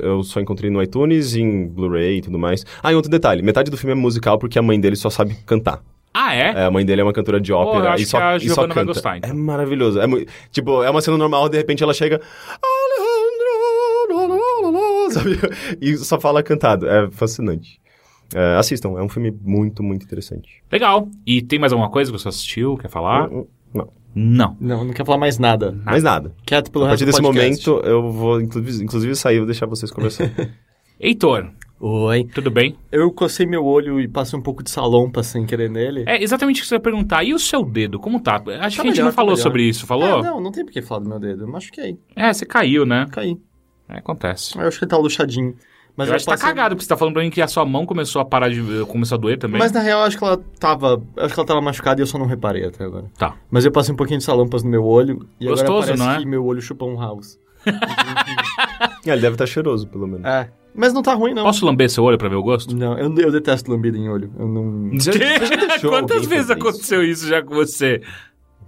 eu 0.01 0.21
só 0.23 0.39
encontrei 0.41 0.69
no 0.69 0.81
iTunes, 0.81 1.35
em 1.35 1.67
Blu-ray 1.67 2.17
e 2.17 2.21
tudo 2.21 2.37
mais. 2.37 2.65
Ah, 2.83 2.91
e 2.91 2.95
outro 2.95 3.09
detalhe: 3.09 3.41
metade 3.41 3.71
do 3.71 3.77
filme 3.77 3.93
é 3.93 3.95
musical 3.95 4.37
porque 4.37 4.59
a 4.59 4.61
mãe 4.61 4.79
dele 4.79 4.95
só 4.95 5.09
sabe 5.09 5.35
cantar. 5.45 5.81
Ah, 6.13 6.35
é? 6.35 6.49
É, 6.49 6.65
a 6.65 6.71
mãe 6.71 6.85
dele 6.85 7.01
é 7.01 7.03
uma 7.03 7.13
cantora 7.13 7.39
de 7.39 7.53
ópera 7.53 7.85
eu 7.85 7.91
acho 7.91 8.03
e 8.03 8.05
só, 8.05 8.17
que 8.17 8.23
a 8.23 8.37
e 8.37 8.49
só 8.49 8.67
canta. 8.67 8.83
gostar, 8.83 9.17
então. 9.17 9.29
É 9.29 9.33
maravilhoso. 9.33 9.99
É 10.01 10.05
tipo, 10.51 10.83
é 10.83 10.89
uma 10.89 10.99
cena 10.99 11.17
normal, 11.17 11.47
de 11.47 11.57
repente 11.57 11.81
ela 11.81 11.93
chega. 11.93 12.19
Sabe? 15.13 15.39
E 15.81 15.97
só 15.97 16.19
fala 16.19 16.41
cantado. 16.43 16.87
É 16.87 17.09
fascinante. 17.11 17.79
É, 18.33 18.55
assistam, 18.55 18.97
é 18.97 19.03
um 19.03 19.09
filme 19.09 19.31
muito, 19.41 19.83
muito 19.83 20.05
interessante. 20.05 20.63
Legal. 20.71 21.09
E 21.25 21.41
tem 21.41 21.59
mais 21.59 21.73
alguma 21.73 21.89
coisa 21.89 22.11
que 22.11 22.17
você 22.17 22.29
assistiu? 22.29 22.77
Quer 22.77 22.89
falar? 22.89 23.29
Não, 23.29 23.47
não. 23.73 23.89
Não. 24.13 24.57
Não, 24.59 24.85
não 24.85 24.93
quer 24.93 25.05
falar 25.05 25.17
mais 25.17 25.37
nada. 25.37 25.71
mais 25.85 26.03
nada. 26.03 26.33
Quieto 26.45 26.71
pelo 26.71 26.85
A 26.85 26.89
partir 26.89 27.05
resto 27.05 27.21
desse 27.21 27.33
podcast. 27.33 27.69
momento, 27.69 27.87
eu 27.87 28.11
vou, 28.11 28.41
inclusive, 28.41 29.15
sair 29.15 29.35
e 29.35 29.39
vou 29.39 29.45
deixar 29.45 29.65
vocês 29.65 29.91
conversando. 29.91 30.31
Heitor, 30.99 31.49
Oi. 31.79 32.25
tudo 32.33 32.51
bem? 32.51 32.75
Eu 32.91 33.11
cocei 33.11 33.45
meu 33.45 33.65
olho 33.65 33.99
e 33.99 34.07
passei 34.07 34.37
um 34.37 34.41
pouco 34.41 34.61
de 34.63 34.69
salompa 34.69 35.23
sem 35.23 35.45
querer 35.45 35.69
nele. 35.69 36.03
É 36.07 36.21
exatamente 36.21 36.59
o 36.59 36.61
que 36.61 36.67
você 36.67 36.75
ia 36.75 36.79
perguntar. 36.79 37.23
E 37.23 37.33
o 37.33 37.39
seu 37.39 37.63
dedo, 37.65 37.99
como 37.99 38.19
tá? 38.21 38.35
Acho 38.59 38.81
que 38.81 38.87
a 38.87 38.91
gente 38.91 39.01
não 39.01 39.07
tá 39.09 39.13
falou 39.15 39.31
melhor. 39.31 39.43
sobre 39.43 39.63
isso, 39.63 39.87
falou? 39.87 40.19
É, 40.19 40.23
não, 40.23 40.39
não 40.39 40.51
tem 40.51 40.63
por 40.63 40.71
que 40.71 40.81
falar 40.81 41.01
do 41.01 41.09
meu 41.09 41.19
dedo. 41.19 41.43
Eu 41.43 41.47
machuquei. 41.47 41.97
É, 42.15 42.31
você 42.31 42.45
caiu, 42.45 42.85
né? 42.85 43.07
Caí. 43.11 43.35
É, 43.91 43.97
acontece. 43.99 44.57
Eu 44.57 44.67
acho 44.67 44.77
que 44.79 44.85
ele 44.85 44.89
tá 44.89 44.97
luxadinho. 44.97 45.55
Mas 45.95 46.07
eu 46.07 46.15
acho 46.15 46.23
que 46.25 46.31
tá 46.31 46.37
cagado, 46.37 46.75
porque 46.75 46.83
você 46.85 46.89
tá 46.89 46.95
falando 46.95 47.13
pra 47.15 47.21
mim 47.21 47.29
que 47.29 47.41
a 47.41 47.47
sua 47.47 47.65
mão 47.65 47.85
começou 47.85 48.21
a 48.21 48.25
parar 48.25 48.49
de... 48.49 48.61
começou 48.87 49.17
a 49.17 49.19
doer 49.19 49.37
também. 49.37 49.59
Mas 49.59 49.73
na 49.73 49.81
real, 49.81 49.99
eu 49.99 50.05
acho 50.05 50.17
que 50.17 50.23
ela 50.23 50.37
tava. 50.57 51.03
eu 51.17 51.25
Acho 51.25 51.33
que 51.33 51.39
ela 51.39 51.47
tava 51.47 51.59
machucada 51.61 51.99
e 51.99 52.03
eu 52.03 52.07
só 52.07 52.17
não 52.17 52.25
reparei 52.25 52.65
até 52.65 52.85
agora. 52.85 53.05
Tá. 53.17 53.35
Mas 53.51 53.65
eu 53.65 53.71
passei 53.73 53.93
um 53.93 53.97
pouquinho 53.97 54.19
de 54.19 54.23
salompas 54.23 54.63
no 54.63 54.69
meu 54.69 54.85
olho 54.85 55.27
e 55.39 55.45
Gostoso, 55.47 55.71
agora 55.71 55.85
parece 55.85 56.03
não 56.03 56.11
é? 56.13 56.19
que 56.19 56.25
meu 56.25 56.45
olho 56.45 56.61
chupa 56.61 56.85
um 56.85 56.97
house. 56.97 57.37
Ah, 57.67 58.89
ele 59.05 59.19
deve 59.21 59.33
estar 59.35 59.45
cheiroso, 59.45 59.85
pelo 59.87 60.07
menos. 60.07 60.25
É. 60.25 60.49
Mas 60.73 60.93
não 60.93 61.01
tá 61.01 61.13
ruim, 61.13 61.33
não. 61.33 61.43
Posso 61.43 61.65
lamber 61.65 61.89
seu 61.89 62.05
olho 62.05 62.17
pra 62.17 62.29
ver 62.29 62.35
o 62.35 62.41
gosto? 62.43 62.73
Não, 62.73 62.97
eu, 62.97 63.13
eu 63.17 63.31
detesto 63.31 63.69
lambida 63.69 63.97
em 63.97 64.07
olho. 64.07 64.31
Eu 64.39 64.47
não. 64.47 64.91
Você- 64.97 65.11
você 65.11 65.87
Quantas 65.89 66.25
vezes 66.25 66.47
fazer 66.47 66.59
isso? 66.59 66.67
aconteceu 66.69 67.03
isso 67.03 67.27
já 67.27 67.41
com 67.43 67.53
você? 67.53 68.01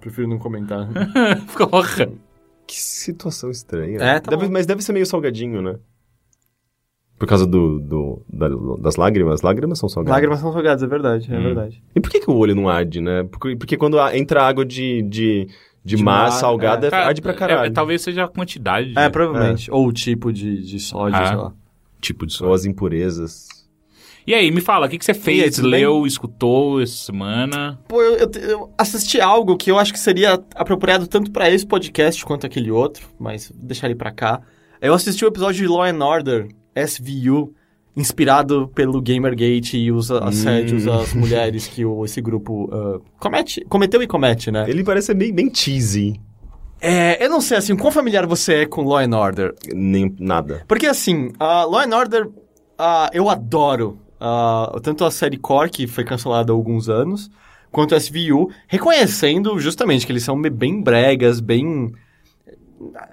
Prefiro 0.02 0.28
não 0.28 0.38
comentar. 0.38 0.90
Porra. 1.58 2.10
Que 2.68 2.80
situação 2.80 3.50
estranha. 3.52 3.98
É, 4.02 4.20
tá 4.20 4.32
Deve- 4.32 4.50
mas 4.50 4.66
deve 4.66 4.82
ser 4.82 4.94
meio 4.94 5.06
salgadinho, 5.06 5.62
né? 5.62 5.76
Por 7.20 7.28
causa 7.28 7.46
do, 7.46 7.80
do- 7.80 8.26
da- 8.28 8.50
das 8.82 8.96
lágrimas. 8.96 9.42
Lágrimas 9.42 9.80
são 9.80 9.88
salgadas. 9.88 10.14
Lágrimas 10.16 10.40
são 10.40 10.52
salgadas, 10.52 10.84
é 10.84 10.88
verdade, 10.88 11.34
é 11.34 11.38
Hum. 11.38 11.44
verdade. 11.44 11.84
E 11.96 12.02
por 12.02 12.10
que, 12.10 12.20
que 12.20 12.30
o 12.30 12.36
olho 12.36 12.56
não 12.56 12.68
arde, 12.68 13.00
né? 13.00 13.24
Porque, 13.24 13.56
porque 13.56 13.78
quando 13.78 13.98
entra 14.14 14.44
água 14.44 14.66
de, 14.66 15.02
de, 15.04 15.48
de, 15.86 15.96
De 15.98 16.04
mar 16.04 16.24
mar, 16.24 16.32
salgada, 16.32 16.90
Tá, 16.90 17.06
arde 17.06 17.22
pra 17.22 17.32
é, 17.32 17.36
caralho. 17.36 17.74
talvez 17.74 18.02
seja 18.02 18.26
a 18.26 18.28
quantidade. 18.28 18.94
É, 18.98 19.10
provavelmente. 19.10 19.72
Ou 19.72 19.88
o 19.88 19.94
tipo 19.94 20.34
de, 20.34 20.64
de 20.64 20.80
sódio, 20.80 21.18
Ah. 21.18 21.28
sei 21.28 21.36
lá. 21.38 21.54
Tipo 22.02 22.26
de 22.26 22.34
Ou 22.44 22.50
som. 22.50 22.54
as 22.54 22.66
impurezas. 22.66 23.48
E 24.26 24.34
aí, 24.34 24.50
me 24.52 24.62
fala, 24.62 24.88
o 24.88 24.90
que, 24.90 24.98
que 24.98 25.04
você 25.06 25.12
E 25.12 25.16
aí, 25.16 25.20
fez, 25.22 25.56
tudo 25.56 25.70
bem? 25.70 25.82
leu, 25.82 26.06
escutou 26.08 26.82
essa 26.82 26.96
semana? 26.96 27.80
Pô, 27.88 28.02
eu, 28.02 28.18
eu- 28.18 28.32
eu 28.50 28.74
assisti 28.78 29.20
algo 29.20 29.58
que 29.58 29.70
eu 29.70 29.78
acho 29.78 29.92
que 29.92 30.00
seria 30.00 30.42
apropriado 30.56 31.08
tanto 31.08 31.30
pra 31.32 31.50
esse 31.50 31.66
podcast 31.66 32.24
quanto 32.26 32.46
aquele 32.46 32.72
outro, 32.72 33.06
mas 33.20 33.50
vou 33.50 33.66
deixar 33.68 33.88
ele 33.88 33.96
pra 33.96 34.12
cá. 34.12 34.42
Eu 34.82 34.94
assisti 34.94 35.26
o 35.26 35.28
episódio 35.28 35.62
de 35.62 35.68
Law 35.68 35.84
and 35.84 36.00
Order, 36.06 36.48
SVU, 36.76 37.54
inspirado 37.96 38.70
pelo 38.74 39.02
Gamergate 39.02 39.78
e 39.78 39.92
os 39.92 40.10
assédios 40.10 40.88
Hum. 40.88 40.94
às 40.94 41.14
mulheres 41.14 41.68
que 41.68 41.86
o, 41.86 42.04
esse 42.06 42.22
grupo 42.22 42.70
ah, 42.74 43.00
comete, 43.20 43.64
cometeu 43.70 44.02
e 44.02 44.08
comete, 44.08 44.50
né? 44.52 44.66
Ele 44.70 44.84
parece 44.84 45.08
ser 45.08 45.14
bem, 45.16 45.34
bem 45.34 45.54
cheesy. 45.54 46.20
É, 46.82 47.24
eu 47.24 47.30
não 47.30 47.40
sei, 47.40 47.58
assim, 47.58 47.76
quão 47.76 47.92
familiar 47.92 48.26
você 48.26 48.54
é 48.56 48.66
com 48.66 48.84
Law 48.84 48.98
and 49.00 49.16
Order? 49.18 49.54
Nem 49.74 50.14
nada. 50.20 50.64
Porque, 50.68 50.86
assim, 50.88 51.32
a 51.40 51.64
Law 51.66 51.80
and 51.82 51.96
Order, 51.96 52.30
ah, 52.78 53.10
eu 53.14 53.30
adoro 53.30 54.00
ah, 54.26 54.80
tanto 54.82 55.04
a 55.04 55.12
série 55.12 55.38
Core, 55.38 55.70
que 55.70 55.86
foi 55.86 56.06
cancelada 56.06 56.54
há 56.54 56.56
alguns 56.56 56.88
anos, 56.88 57.30
quanto 57.70 57.94
a 57.94 58.00
SVU, 58.00 58.50
reconhecendo 58.68 59.60
justamente 59.60 60.06
que 60.06 60.14
eles 60.14 60.24
são 60.24 60.42
bem 60.42 60.82
bregas, 60.82 61.42
bem... 61.42 61.92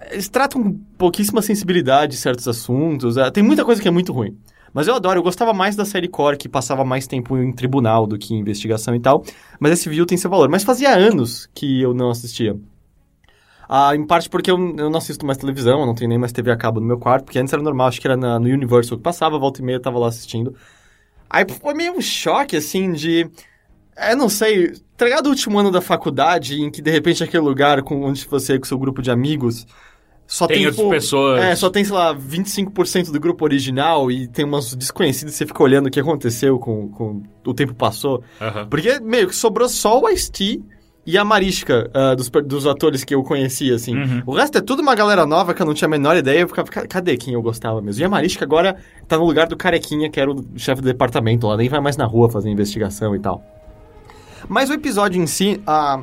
Eles 0.08 0.28
tratam 0.28 0.78
pouquíssima 0.96 1.42
sensibilidade 1.42 2.12
de 2.12 2.18
certos 2.18 2.46
assuntos, 2.46 3.18
ah, 3.18 3.28
tem 3.28 3.42
muita 3.42 3.64
coisa 3.64 3.82
que 3.82 3.88
é 3.88 3.90
muito 3.90 4.12
ruim. 4.12 4.38
Mas 4.72 4.86
eu 4.86 4.94
adoro, 4.94 5.18
eu 5.18 5.22
gostava 5.24 5.52
mais 5.52 5.74
da 5.74 5.84
série 5.84 6.06
Core, 6.06 6.36
que 6.36 6.48
passava 6.48 6.84
mais 6.84 7.08
tempo 7.08 7.36
em 7.36 7.52
tribunal 7.52 8.06
do 8.06 8.16
que 8.16 8.32
em 8.32 8.38
investigação 8.38 8.94
e 8.94 9.00
tal. 9.00 9.24
Mas 9.58 9.72
esse 9.72 9.88
view 9.88 10.06
tem 10.06 10.16
seu 10.16 10.30
valor. 10.30 10.48
Mas 10.48 10.62
fazia 10.62 10.94
anos 10.96 11.50
que 11.52 11.80
eu 11.82 11.92
não 11.92 12.08
assistia. 12.08 12.56
Ah, 13.68 13.96
em 13.96 14.06
parte 14.06 14.28
porque 14.30 14.48
eu, 14.48 14.56
eu 14.76 14.88
não 14.88 14.98
assisto 14.98 15.26
mais 15.26 15.38
televisão, 15.38 15.80
eu 15.80 15.86
não 15.86 15.94
tenho 15.94 16.08
nem 16.08 16.18
mais 16.18 16.30
TV 16.30 16.52
a 16.52 16.56
cabo 16.56 16.78
no 16.80 16.86
meu 16.86 16.98
quarto, 16.98 17.24
porque 17.24 17.38
antes 17.38 17.52
era 17.52 17.62
normal, 17.62 17.88
acho 17.88 18.00
que 18.00 18.06
era 18.06 18.16
na, 18.16 18.38
no 18.38 18.46
Universal 18.46 18.96
que 18.96 19.02
passava, 19.02 19.38
volta 19.38 19.60
e 19.60 19.64
meia 19.64 19.76
eu 19.76 19.82
tava 19.82 19.98
lá 19.98 20.08
assistindo. 20.08 20.54
Aí 21.30 21.46
foi 21.48 21.74
meio 21.74 21.96
um 21.96 22.00
choque, 22.00 22.56
assim, 22.56 22.92
de. 22.92 23.30
Eu 24.08 24.16
não 24.16 24.28
sei, 24.28 24.72
tá 24.96 25.04
ligado 25.04 25.26
o 25.26 25.30
último 25.30 25.58
ano 25.58 25.70
da 25.70 25.80
faculdade, 25.80 26.60
em 26.60 26.70
que 26.70 26.82
de 26.82 26.90
repente 26.90 27.22
aquele 27.22 27.42
lugar 27.42 27.82
com, 27.82 28.02
onde 28.02 28.26
você 28.26 28.58
com 28.58 28.66
seu 28.66 28.78
grupo 28.78 29.00
de 29.00 29.10
amigos. 29.10 29.66
Só 30.26 30.46
Tem 30.46 30.58
tem, 30.58 30.66
outras 30.66 30.84
tipo, 30.84 30.90
pessoas. 30.90 31.42
É, 31.42 31.56
só 31.56 31.68
tem, 31.68 31.84
sei 31.84 31.92
lá, 31.92 32.14
25% 32.14 33.10
do 33.10 33.18
grupo 33.18 33.44
original 33.44 34.12
e 34.12 34.28
tem 34.28 34.44
umas 34.44 34.76
desconhecidas, 34.76 35.34
você 35.34 35.44
fica 35.44 35.60
olhando 35.60 35.88
o 35.88 35.90
que 35.90 35.98
aconteceu 35.98 36.56
com, 36.56 36.88
com 36.88 37.22
o 37.44 37.52
tempo 37.52 37.74
passou. 37.74 38.22
Aham. 38.40 38.68
Porque 38.68 39.00
meio 39.00 39.26
que 39.26 39.34
sobrou 39.34 39.68
só 39.68 40.00
o 40.00 40.08
Ice-T 40.08 40.62
e 41.06 41.16
a 41.18 41.24
Mariska 41.24 41.90
ah, 41.94 42.14
dos, 42.14 42.28
dos 42.28 42.66
atores 42.66 43.02
que 43.04 43.14
eu 43.14 43.22
conhecia, 43.22 43.74
assim. 43.74 43.96
Uhum. 43.96 44.22
O 44.26 44.34
resto 44.34 44.58
é 44.58 44.60
tudo 44.60 44.80
uma 44.82 44.94
galera 44.94 45.24
nova 45.26 45.54
que 45.54 45.62
eu 45.62 45.66
não 45.66 45.74
tinha 45.74 45.86
a 45.86 45.90
menor 45.90 46.16
ideia. 46.16 46.40
Eu 46.40 46.48
ficava, 46.48 46.68
"Ca- 46.70 46.86
cadê 46.86 47.16
quem 47.16 47.34
eu 47.34 47.42
gostava 47.42 47.80
mesmo? 47.80 48.02
E 48.02 48.04
a 48.04 48.08
Mariska 48.08 48.44
agora 48.44 48.76
tá 49.08 49.16
no 49.16 49.24
lugar 49.24 49.46
do 49.48 49.56
Carequinha, 49.56 50.10
que 50.10 50.20
era 50.20 50.30
o 50.30 50.44
chefe 50.56 50.82
do 50.82 50.86
departamento 50.86 51.46
lá, 51.46 51.56
nem 51.56 51.68
vai 51.68 51.80
mais 51.80 51.96
na 51.96 52.04
rua 52.04 52.28
fazer 52.30 52.50
investigação 52.50 53.14
e 53.16 53.18
tal. 53.18 53.42
Mas 54.48 54.70
o 54.70 54.72
episódio 54.72 55.20
em 55.22 55.26
si, 55.26 55.60
ah, 55.66 56.00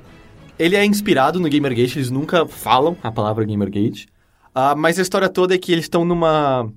ele 0.59 0.75
é 0.75 0.85
inspirado 0.85 1.39
no 1.39 1.49
Gamergate, 1.49 1.97
eles 1.97 2.09
nunca 2.09 2.45
falam 2.45 2.95
a 3.03 3.11
palavra 3.11 3.45
Gamergate. 3.45 4.07
Ah, 4.53 4.75
mas 4.75 4.97
a 4.97 5.01
história 5.01 5.29
toda 5.29 5.53
é 5.53 5.57
que 5.57 5.71
eles 5.71 5.85
estão 5.85 6.03
numa. 6.03 6.67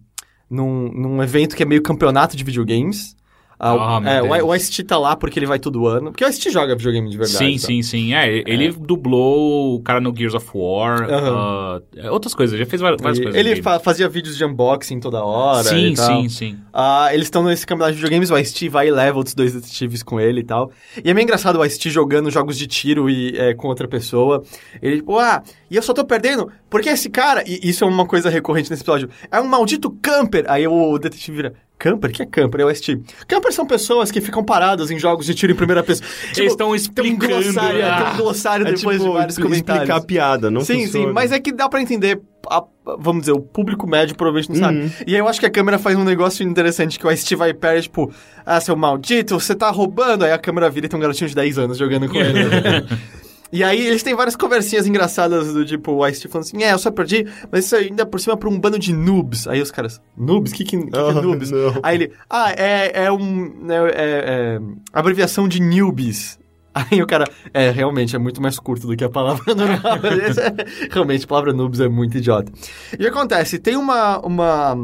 Num, 0.51 0.91
num 0.93 1.23
evento 1.23 1.55
que 1.55 1.63
é 1.63 1.67
meio 1.67 1.81
campeonato 1.81 2.37
de 2.37 2.43
videogames. 2.43 3.15
Ah, 3.63 3.75
o- 3.75 3.81
Ah, 3.81 4.11
é, 4.11 4.43
o, 4.43 4.47
o 4.47 4.55
Ice-T 4.55 4.85
tá 4.85 4.97
lá 4.99 5.15
porque 5.15 5.39
ele 5.39 5.45
vai 5.47 5.59
todo 5.59 5.87
ano. 5.87 6.11
Porque 6.11 6.25
o 6.25 6.29
Ice-T 6.29 6.51
joga 6.51 6.75
videogame 6.75 7.11
de 7.11 7.19
verdade. 7.19 7.37
Sim, 7.39 7.53
tá? 7.59 7.67
sim, 7.67 7.83
sim. 7.83 8.15
É, 8.15 8.43
ele 8.51 8.71
dublou 8.73 9.75
o 9.77 9.81
cara 9.83 10.01
no 10.01 10.17
Gears 10.17 10.35
of 10.35 10.49
War, 10.55 11.03
Aham. 11.03 11.83
ah, 12.03 12.11
outras 12.11 12.35
coisas, 12.35 12.59
já 12.59 12.65
fez 12.65 12.81
várias, 12.81 13.01
várias 13.03 13.21
coisas. 13.23 13.39
ele 13.39 13.61
fa- 13.63 13.79
fazia 13.79 14.09
vídeos 14.09 14.37
de 14.37 14.45
unboxing 14.45 14.99
toda 14.99 15.23
hora. 15.23 15.65
Sim, 15.65 15.89
e 15.89 15.95
tal. 15.95 16.23
sim, 16.23 16.29
sim. 16.29 16.59
Ah, 16.73 17.11
eles 17.13 17.27
estão 17.27 17.43
nesse 17.45 17.67
campeonato 17.67 17.93
de 17.93 17.99
videogames, 17.99 18.31
o 18.31 18.39
Ice-T 18.39 18.69
vai 18.71 18.89
e 18.89 18.91
leva 18.91 19.19
outros 19.19 19.35
dois 19.35 19.53
detetives 19.53 20.03
com 20.03 20.19
ele 20.19 20.41
e 20.41 20.45
tal. 20.45 20.71
E 21.05 21.11
é 21.11 21.13
meio 21.15 21.25
engraçado 21.25 21.59
o 21.59 21.65
Ice-T 21.65 21.91
jogando 21.91 22.31
jogos 22.31 22.57
de 22.57 22.67
tiro 22.67 23.11
e, 23.11 23.37
é, 23.37 23.53
com 23.53 23.69
outra 23.69 23.87
pessoa. 23.87 24.43
Ele, 24.81 24.97
tipo, 24.97 25.19
ah, 25.19 25.43
e 25.71 25.77
eu 25.77 25.83
só 25.83 25.93
tô 25.93 26.05
perdendo 26.05 26.51
porque 26.71 26.89
esse 26.89 27.11
cara, 27.11 27.43
e 27.47 27.61
isso 27.69 27.85
é 27.85 27.87
uma 27.87 28.07
coisa 28.07 28.31
recorrente 28.31 28.71
nesse 28.71 28.83
episódio, 28.83 29.09
é 29.31 29.41
um 29.41 29.47
maldito 29.47 29.91
camper. 30.03 30.45
Aí 30.49 30.67
o 30.67 30.99
detetive 30.99 31.37
vira, 31.37 31.55
camper? 31.81 32.11
O 32.11 32.13
que 32.13 32.23
é 32.23 32.27
camper? 32.27 32.61
É 32.61 32.65
o 32.67 32.71
Ice-T. 32.71 33.01
Camper 33.27 33.53
são 33.53 33.67
pessoas 33.67 34.11
que 34.11 34.21
ficam 34.21 34.45
paradas 34.45 34.91
em 34.91 34.99
jogos 34.99 35.25
de 35.27 35.35
tiro 35.35 35.53
em 35.53 35.57
primeira 35.57 35.83
pessoa. 35.83 36.07
Tipo, 36.29 36.41
Eles 36.41 36.53
estão 36.53 36.67
tem 36.67 36.73
um 36.73 36.75
explicando. 36.77 37.43
glossário, 37.43 37.85
ah. 37.87 38.03
tem 38.05 38.13
um 38.13 38.17
glossário 38.19 38.67
É 38.69 38.73
depois 38.73 38.99
tipo, 38.99 39.11
de 39.11 39.17
vários 39.19 39.37
comentários. 39.39 39.83
explicar 39.83 39.97
a 39.97 40.01
piada, 40.07 40.51
não 40.51 40.61
Sim, 40.61 40.85
funciona. 40.85 41.07
sim, 41.09 41.13
mas 41.13 41.33
é 41.33 41.41
que 41.41 41.51
dá 41.53 41.69
pra 41.69 41.81
entender, 41.81 42.21
a- 42.49 42.63
vamos 42.99 43.23
dizer, 43.23 43.33
o 43.33 43.41
público 43.41 43.87
médio 43.87 44.15
provavelmente 44.15 44.51
não 44.61 44.69
Uhum. 44.69 44.89
sabe. 44.89 45.05
E 45.07 45.15
aí 45.15 45.21
eu 45.21 45.27
acho 45.27 45.41
que 45.41 45.47
a 45.47 45.51
câmera 45.51 45.79
faz 45.79 45.97
um 45.97 46.05
negócio 46.05 46.47
interessante, 46.47 46.99
que 46.99 47.07
o 47.07 47.11
Ice-T 47.11 47.35
vai 47.37 47.55
perto, 47.55 47.83
tipo, 47.85 48.13
ah, 48.45 48.61
seu 48.61 48.77
maldito, 48.77 49.41
você 49.41 49.55
tá 49.55 49.71
roubando. 49.71 50.25
Aí 50.25 50.33
a 50.33 50.39
câmera 50.39 50.69
vira 50.69 50.87
e 50.87 50.89
tem 50.89 50.99
um 50.99 51.01
garotinho 51.01 51.29
de 51.29 51.35
10 51.35 51.59
anos 51.59 51.79
jogando 51.79 52.09
com 52.09 52.17
ele. 52.19 52.39
E 53.53 53.65
aí 53.65 53.85
eles 53.85 54.03
têm 54.03 54.15
várias 54.15 54.37
conversinhas 54.37 54.87
engraçadas 54.87 55.53
do 55.53 55.65
tipo, 55.65 55.93
o 55.93 56.07
Ice-T 56.07 56.29
falando 56.29 56.47
assim, 56.47 56.63
é, 56.63 56.73
eu 56.73 56.79
só 56.79 56.91
perdi, 56.91 57.27
mas 57.51 57.65
isso 57.65 57.75
ainda 57.75 58.07
por 58.07 58.21
cima 58.21 58.37
pra 58.37 58.49
um 58.49 58.59
bando 58.59 58.79
de 58.79 58.93
noobs. 58.93 59.49
Aí 59.49 59.61
os 59.61 59.71
caras, 59.73 60.01
noobs? 60.17 60.53
Que 60.53 60.65
que, 60.65 60.77
que, 60.79 60.87
que 60.91 60.97
é 60.97 61.01
Ah, 61.01 61.13
noobs? 61.21 61.51
não. 61.51 61.75
Aí 61.83 61.97
ele, 61.97 62.13
ah, 62.29 62.53
é, 62.57 63.05
é 63.07 63.13
um, 63.13 63.53
é, 63.69 63.75
é- 63.75 63.91
é 63.97 64.61
abreviação 64.93 65.49
de 65.49 65.61
newbies. 65.61 66.39
Aí 66.73 67.03
o 67.03 67.07
cara, 67.09 67.25
é, 67.53 67.71
realmente, 67.73 68.15
é 68.15 68.19
muito 68.21 68.41
mais 68.41 68.57
curto 68.57 68.87
do 68.87 68.97
que 68.97 69.03
a 69.03 69.09
palavra 69.11 69.43
normal. 69.53 69.97
É- 69.97 70.89
realmente, 70.93 71.25
a 71.25 71.29
palavra 71.29 71.53
noobs 71.53 71.81
é 71.81 71.89
muito 71.89 72.17
idiota. 72.19 72.53
E 72.97 73.05
o 73.05 73.09
acontece? 73.09 73.59
Tem 73.59 73.77
uma, 73.77 74.21
uma 74.21 74.79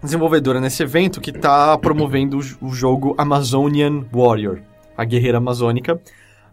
desenvolvedora 0.00 0.60
nesse 0.60 0.82
evento 0.84 1.20
que 1.20 1.32
tá 1.32 1.76
promovendo 1.78 2.38
o, 2.60 2.66
o 2.68 2.72
jogo 2.72 3.16
Amazonian 3.18 4.04
Warrior, 4.12 4.60
a 4.96 5.04
guerreira 5.04 5.38
amazônica. 5.38 6.00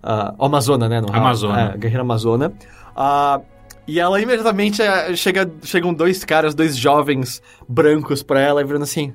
Ah, 0.03 0.35
ou 0.37 0.45
Amazona, 0.45 0.89
né? 0.89 0.99
No. 0.99 1.15
Amazona. 1.15 1.73
É, 1.73 1.77
guerreira 1.77 2.01
amazona. 2.01 2.53
Ah, 2.95 3.39
e 3.87 3.99
ela 3.99 4.21
imediatamente 4.21 4.81
é, 4.81 5.15
chega, 5.15 5.49
chegam 5.63 5.93
dois 5.93 6.23
caras, 6.23 6.53
dois 6.53 6.77
jovens 6.77 7.41
brancos 7.67 8.21
pra 8.21 8.39
ela, 8.39 8.61
e 8.61 8.65
virando 8.65 8.83
assim... 8.83 9.13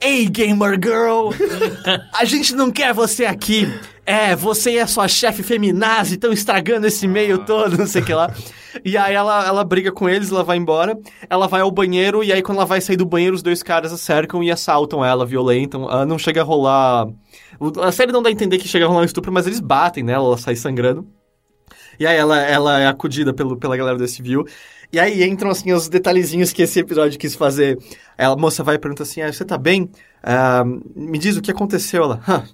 Ei, 0.00 0.28
Gamer 0.28 0.72
Girl! 0.82 1.30
A 2.12 2.24
gente 2.24 2.54
não 2.54 2.70
quer 2.72 2.92
você 2.92 3.24
aqui! 3.24 3.72
É, 4.04 4.34
você 4.34 4.72
e 4.72 4.80
a 4.80 4.86
sua 4.88 5.06
chefe 5.06 5.44
feminazi 5.44 6.14
estão 6.14 6.32
estragando 6.32 6.88
esse 6.88 7.06
meio 7.06 7.38
todo, 7.38 7.78
não 7.78 7.86
sei 7.86 8.02
o 8.02 8.04
que 8.04 8.14
lá. 8.14 8.32
E 8.82 8.96
aí 8.96 9.14
ela, 9.14 9.46
ela 9.46 9.62
briga 9.64 9.92
com 9.92 10.08
eles, 10.08 10.32
ela 10.32 10.42
vai 10.42 10.56
embora, 10.56 10.98
ela 11.28 11.46
vai 11.46 11.60
ao 11.60 11.70
banheiro, 11.70 12.24
e 12.24 12.32
aí 12.32 12.40
quando 12.40 12.56
ela 12.56 12.64
vai 12.64 12.80
sair 12.80 12.96
do 12.96 13.04
banheiro, 13.04 13.36
os 13.36 13.42
dois 13.42 13.62
caras 13.62 13.92
a 13.92 13.98
cercam 13.98 14.42
e 14.42 14.50
assaltam 14.50 15.04
ela, 15.04 15.26
violentam. 15.26 15.86
Ah, 15.90 16.06
não 16.06 16.18
chega 16.18 16.40
a 16.40 16.44
rolar. 16.44 17.06
A 17.82 17.92
série 17.92 18.12
não 18.12 18.22
dá 18.22 18.28
a 18.28 18.32
entender 18.32 18.58
que 18.58 18.68
chega 18.68 18.84
a 18.84 18.88
rolar 18.88 19.02
um 19.02 19.04
estupro, 19.04 19.32
mas 19.32 19.46
eles 19.46 19.60
batem 19.60 20.02
nela, 20.02 20.24
ela 20.24 20.38
sai 20.38 20.56
sangrando. 20.56 21.06
E 21.98 22.06
aí 22.06 22.16
ela, 22.16 22.38
ela 22.40 22.80
é 22.80 22.86
acudida 22.86 23.32
pelo, 23.32 23.56
pela 23.56 23.76
galera 23.76 23.98
desse 23.98 24.22
view. 24.22 24.46
E 24.92 24.98
aí 25.00 25.22
entram, 25.24 25.50
assim, 25.50 25.72
os 25.72 25.88
detalhezinhos 25.88 26.52
que 26.52 26.62
esse 26.62 26.80
episódio 26.80 27.18
quis 27.18 27.34
fazer. 27.34 27.78
Ela, 28.18 28.34
a 28.34 28.36
moça 28.36 28.62
vai 28.62 28.74
e 28.74 28.78
pergunta 28.78 29.02
assim, 29.02 29.22
ah, 29.22 29.32
você 29.32 29.44
tá 29.44 29.56
bem? 29.56 29.90
Ah, 30.22 30.64
me 30.64 31.18
diz 31.18 31.36
o 31.36 31.42
que 31.42 31.50
aconteceu. 31.50 32.02
Ela, 32.04 32.20
"Hã, 32.28 32.44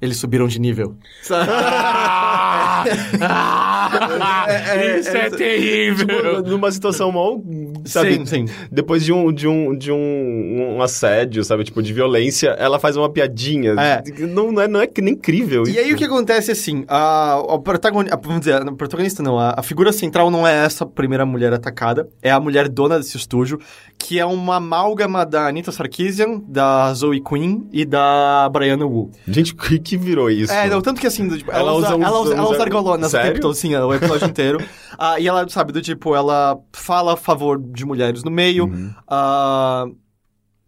eles 0.00 0.16
subiram 0.16 0.48
de 0.48 0.58
nível. 0.58 0.96
Ah! 3.20 3.75
É, 4.46 4.96
é, 4.96 4.98
Isso 5.00 5.16
é, 5.16 5.30
terrível. 5.30 6.06
Tipo, 6.06 6.48
numa 6.48 6.70
situação 6.70 7.10
mal, 7.10 7.42
sabe? 7.84 8.14
Sim, 8.14 8.26
sim. 8.26 8.44
Depois 8.70 9.04
de 9.04 9.12
um, 9.12 9.32
de 9.32 9.48
um, 9.48 9.76
de 9.76 9.90
um, 9.90 10.76
um 10.76 10.82
assédio, 10.82 11.42
sabe? 11.44 11.64
Tipo, 11.64 11.82
de 11.82 11.92
violência, 11.92 12.50
ela 12.50 12.78
faz 12.78 12.96
uma 12.96 13.08
piadinha. 13.08 13.72
É. 13.72 14.02
Não, 14.26 14.52
não 14.52 14.62
é, 14.62 14.68
não 14.68 14.80
é 14.80 14.88
nem 15.00 15.14
incrível. 15.14 15.64
E 15.66 15.78
aí 15.78 15.92
o 15.92 15.96
que 15.96 16.04
acontece 16.04 16.50
assim, 16.50 16.84
a, 16.88 17.42
o 17.48 17.58
protagonista, 17.58 18.18
vamos 18.22 18.40
dizer, 18.40 18.54
a 18.54 18.72
protagonista 18.72 19.22
não, 19.22 19.38
a, 19.38 19.54
a 19.56 19.62
figura 19.62 19.92
central 19.92 20.30
não 20.30 20.46
é 20.46 20.64
essa 20.64 20.86
primeira 20.86 21.24
mulher 21.26 21.52
atacada, 21.52 22.08
é 22.22 22.30
a 22.30 22.40
mulher 22.40 22.68
dona 22.68 22.98
desse 22.98 23.16
estúdio, 23.16 23.58
que 23.98 24.18
é 24.18 24.26
uma 24.26 24.56
amálgama 24.56 25.24
da 25.24 25.46
Anita 25.46 25.72
Sarkeesian, 25.72 26.42
da 26.46 26.92
Zoe 26.94 27.20
Quinn 27.20 27.66
e 27.72 27.84
da 27.84 28.48
Brianna 28.50 28.86
Wu. 28.86 29.10
Gente, 29.26 29.52
o 29.52 29.56
que, 29.56 29.78
que 29.78 29.96
virou 29.96 30.30
isso? 30.30 30.52
É, 30.52 30.68
não, 30.68 30.80
tanto 30.80 31.00
que 31.00 31.06
assim, 31.06 31.28
tipo, 31.28 31.50
ela, 31.50 31.60
Ela 31.60 31.72
usa, 31.74 31.96
usa 31.96 32.06
ela 32.06 32.20
usa, 32.20 32.34
ela 32.34 32.50
usa 32.50 32.62
argolonas 32.62 33.08
o 33.08 33.10
Sério? 33.10 33.32
tempo 33.32 33.40
todo, 33.40 33.54
sim, 33.54 33.74
o 33.84 33.94
episódio 33.94 34.28
inteiro. 34.28 34.58
Ah, 34.98 35.20
e 35.20 35.28
ela, 35.28 35.46
sabe, 35.50 35.74
do 35.74 35.82
tipo, 35.82 36.14
ela 36.16 36.58
fala 36.72 37.12
a 37.12 37.16
favor 37.18 37.60
de 37.60 37.84
mulheres 37.84 38.24
no 38.24 38.30
meio, 38.30 38.64
Uhum. 38.64 38.94
ah, 39.06 39.84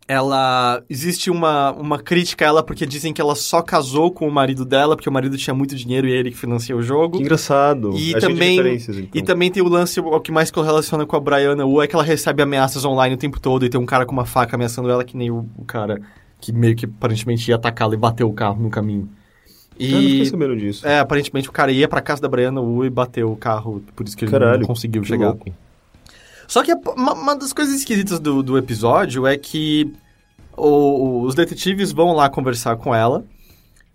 ela 0.06 0.82
existe 0.88 1.30
uma, 1.30 1.72
uma 1.72 1.98
crítica 1.98 2.44
a 2.44 2.48
ela 2.48 2.62
porque 2.62 2.86
dizem 2.86 3.12
que 3.12 3.20
ela 3.20 3.34
só 3.34 3.60
casou 3.62 4.10
com 4.10 4.26
o 4.26 4.30
marido 4.32 4.64
dela 4.64 4.96
porque 4.96 5.08
o 5.08 5.12
marido 5.12 5.36
tinha 5.36 5.52
muito 5.54 5.74
dinheiro 5.76 6.06
e 6.08 6.12
é 6.12 6.16
ele 6.16 6.30
que 6.30 6.36
financia 6.36 6.74
o 6.76 6.82
jogo. 6.82 7.18
Que 7.18 7.22
engraçado. 7.24 7.92
E 7.94 8.14
É 8.14 8.18
também- 8.18 8.58
então. 8.58 9.08
E 9.14 9.22
também 9.22 9.50
tem 9.50 9.62
o 9.62 9.68
lance, 9.68 10.00
o 10.00 10.20
que 10.20 10.32
mais 10.32 10.50
correlaciona 10.50 11.04
com 11.06 11.14
a 11.16 11.20
Brianna 11.20 11.64
Wu 11.66 11.82
é 11.82 11.86
que 11.86 11.94
ela 11.94 12.04
recebe 12.04 12.42
ameaças 12.42 12.84
online 12.86 13.14
o 13.14 13.18
tempo 13.18 13.38
todo 13.38 13.66
e 13.66 13.68
tem 13.70 13.80
um 13.80 13.86
cara 13.86 14.06
com 14.06 14.12
uma 14.12 14.24
faca 14.26 14.56
ameaçando 14.56 14.88
ela 14.90 15.04
que 15.04 15.16
nem 15.16 15.30
o, 15.30 15.46
o 15.56 15.64
cara 15.64 16.00
que 16.40 16.52
meio 16.52 16.74
que 16.74 16.86
aparentemente 16.86 17.50
ia 17.50 17.56
atacá-la 17.56 17.92
e 17.94 17.98
bateu 17.98 18.28
o 18.28 18.32
carro 18.32 18.62
no 18.62 18.70
caminho. 18.70 19.08
Eu 19.78 19.90
não 19.92 20.00
fiquei 20.00 20.22
E 20.22 20.26
sabendo 20.26 20.56
disso. 20.56 20.86
é, 20.86 20.98
aparentemente 20.98 21.48
o 21.48 21.52
cara 21.52 21.70
ia 21.72 21.86
pra 21.88 22.00
casa 22.00 22.20
da 22.22 22.28
Brianna 22.28 22.60
Wu 22.60 22.84
e 22.84 22.90
bateu 22.90 23.30
o 23.30 23.36
carro, 23.36 23.82
por 23.94 24.06
isso 24.06 24.16
que 24.16 24.24
ele 24.24 24.30
Caralho, 24.32 24.60
não 24.60 24.66
conseguiu 24.66 25.04
chegar. 25.04 25.26
louco. 25.28 25.50
Só 26.46 26.62
que 26.62 26.72
uma, 26.96 27.12
uma 27.12 27.36
das 27.36 27.52
coisas 27.52 27.74
esquisitas 27.74 28.18
do, 28.18 28.42
do 28.42 28.56
episódio 28.58 29.26
é 29.26 29.36
que 29.36 29.92
o- 30.56 31.22
os 31.22 31.34
detetives 31.34 31.92
vão 31.92 32.12
lá 32.12 32.28
conversar 32.28 32.76
com 32.76 32.94
ela. 32.94 33.24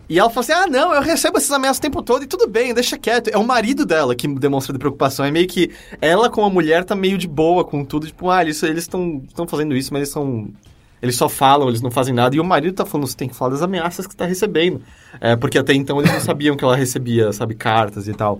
E 0.09 0.19
ela 0.19 0.29
fala 0.29 0.41
assim: 0.41 0.51
Ah, 0.51 0.67
não, 0.67 0.93
eu 0.93 1.01
recebo 1.01 1.37
essas 1.37 1.51
ameaças 1.51 1.77
o 1.77 1.81
tempo 1.81 2.01
todo 2.03 2.23
e 2.23 2.27
tudo 2.27 2.47
bem, 2.47 2.73
deixa 2.73 2.97
quieto. 2.97 3.29
É 3.29 3.37
o 3.37 3.43
marido 3.43 3.85
dela 3.85 4.13
que 4.13 4.27
demonstra 4.27 4.73
de 4.73 4.77
preocupação. 4.79 5.25
É 5.25 5.31
meio 5.31 5.47
que 5.47 5.71
ela, 6.01 6.29
como 6.29 6.45
a 6.45 6.49
mulher, 6.49 6.83
tá 6.83 6.93
meio 6.95 7.17
de 7.17 7.27
boa 7.27 7.63
com 7.63 7.83
tudo. 7.85 8.05
Tipo, 8.05 8.29
ah, 8.29 8.41
eles 8.41 8.61
estão 8.61 9.23
fazendo 9.47 9.75
isso, 9.75 9.91
mas 9.93 10.01
eles 10.01 10.09
são. 10.09 10.49
Eles 11.03 11.17
só 11.17 11.27
falam, 11.27 11.67
eles 11.67 11.81
não 11.81 11.91
fazem 11.91 12.13
nada. 12.13 12.33
E 12.33 12.39
o 12.39 12.45
marido 12.45 12.73
tá 12.73 12.85
falando: 12.85 13.05
você 13.07 13.17
tem 13.17 13.27
que 13.27 13.35
falar 13.35 13.51
das 13.51 13.61
ameaças 13.61 14.07
que 14.07 14.15
tá 14.15 14.25
recebendo. 14.25 14.81
É, 15.19 15.35
porque 15.35 15.57
até 15.57 15.73
então 15.73 15.99
eles 15.99 16.09
não 16.09 16.21
sabiam 16.21 16.55
que 16.55 16.63
ela 16.63 16.77
recebia, 16.77 17.33
sabe, 17.33 17.55
cartas 17.55 18.07
e 18.07 18.13
tal. 18.13 18.39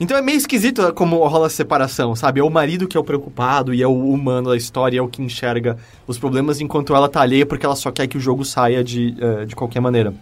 Então 0.00 0.16
é 0.16 0.22
meio 0.22 0.38
esquisito 0.38 0.90
como 0.94 1.18
rola 1.26 1.48
a 1.48 1.50
separação, 1.50 2.16
sabe? 2.16 2.40
É 2.40 2.42
o 2.42 2.48
marido 2.48 2.88
que 2.88 2.96
é 2.96 3.00
o 3.00 3.04
preocupado 3.04 3.74
e 3.74 3.82
é 3.82 3.86
o 3.86 4.08
humano 4.08 4.48
da 4.48 4.56
história, 4.56 4.98
é 4.98 5.02
o 5.02 5.08
que 5.08 5.20
enxerga 5.20 5.76
os 6.06 6.16
problemas, 6.16 6.62
enquanto 6.62 6.94
ela 6.94 7.10
tá 7.10 7.20
alheia 7.20 7.44
porque 7.44 7.66
ela 7.66 7.76
só 7.76 7.90
quer 7.90 8.06
que 8.06 8.16
o 8.16 8.20
jogo 8.20 8.42
saia 8.42 8.82
de, 8.82 9.14
eh, 9.20 9.44
de 9.44 9.54
qualquer 9.54 9.80
maneira. 9.80 10.14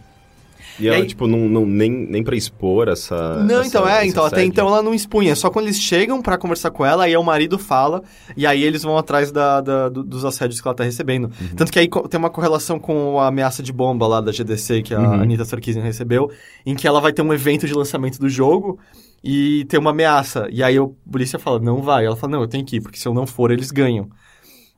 E, 0.79 0.89
ela, 0.89 0.97
aí- 0.97 1.07
tipo, 1.07 1.27
não, 1.27 1.39
não, 1.49 1.65
nem, 1.67 1.91
nem 1.91 2.23
pra 2.23 2.37
expor 2.37 2.89
essa. 2.89 3.43
Não, 3.45 3.61
essa- 3.61 3.69
então, 3.69 3.89
é, 3.89 4.07
então, 4.07 4.25
até 4.25 4.45
então 4.45 4.67
ela 4.69 4.83
não 4.83 4.93
expunha. 4.95 5.35
Só 5.35 5.49
quando 5.51 5.67
eles 5.67 5.81
chegam 5.81 6.21
pra 6.21 6.37
conversar 6.39 6.71
com 6.71 6.85
ela, 6.85 7.05
aí 7.05 7.17
o 7.17 7.23
marido 7.23 7.59
fala, 7.59 8.03
e 8.37 8.47
aí 8.47 8.63
eles 8.63 8.83
vão 8.83 8.97
atrás 8.99 9.31
da, 9.33 9.61
da- 9.61 9.89
do- 9.89 10.05
dos 10.05 10.25
assédios 10.25 10.61
que 10.61 10.69
ela 10.69 10.75
tá 10.75 10.85
recebendo. 10.85 11.25
Uhum. 11.25 11.57
Tanto 11.57 11.73
que 11.73 11.79
aí 11.79 11.89
tem 12.11 12.19
uma 12.19 12.31
correlação 12.31 12.79
com 12.79 13.19
a 13.19 13.29
ameaça 13.29 13.63
de 13.63 13.73
bomba 13.73 14.07
lá 14.07 14.21
da 14.21 14.33
GDC 14.33 14.83
que 14.83 14.95
a 14.95 15.01
Uhum. 15.01 15.23
Anitta 15.23 15.45
Sarkeesian 15.45 15.83
recebeu, 15.83 16.31
em 16.65 16.75
que 16.75 16.87
ela 16.87 17.01
vai 17.01 17.13
ter 17.13 17.23
um 17.23 17.33
evento 17.33 17.67
de 17.67 17.73
lançamento 17.75 18.19
do 18.19 18.29
jogo 18.29 18.79
e 19.25 19.65
tem 19.69 19.81
uma 19.81 19.91
ameaça. 19.91 20.47
E 20.51 20.63
aí 20.63 20.79
o 20.79 20.95
polícia 21.11 21.39
fala, 21.39 21.59
não 21.59 21.81
vai. 21.83 22.05
Ela 22.07 22.17
fala, 22.17 22.33
não, 22.33 22.41
eu 22.43 22.49
tenho 22.49 22.65
que 22.65 22.77
ir, 22.77 22.81
porque 22.81 22.99
se 22.99 23.09
eu 23.09 23.15
não 23.15 23.27
for, 23.27 23.51
eles 23.51 23.71
ganham. 23.71 24.09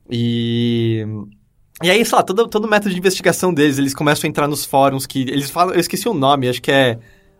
E... 0.09 1.05
E 1.81 1.89
aí, 1.89 2.03
sei 2.03 2.15
lá, 2.15 2.23
todo, 2.23 2.47
todo 2.47 2.65
o 2.65 2.69
método 2.69 2.91
de 2.91 2.97
investigação 2.97 3.53
deles, 3.53 3.77
eles 3.77 3.93
começam 3.93 4.27
a 4.27 4.29
entrar 4.29 4.47
nos 4.47 4.65
fóruns 4.65 5.05
que... 5.05 5.21
Eles 5.21 5.49
falam... 5.49 5.73
Eu 5.73 5.79
esqueci 5.79 6.07
o 6.09 6.13
nome, 6.13 6.49
acho 6.49 6.61
que 6.61 6.71
é... 6.71 6.99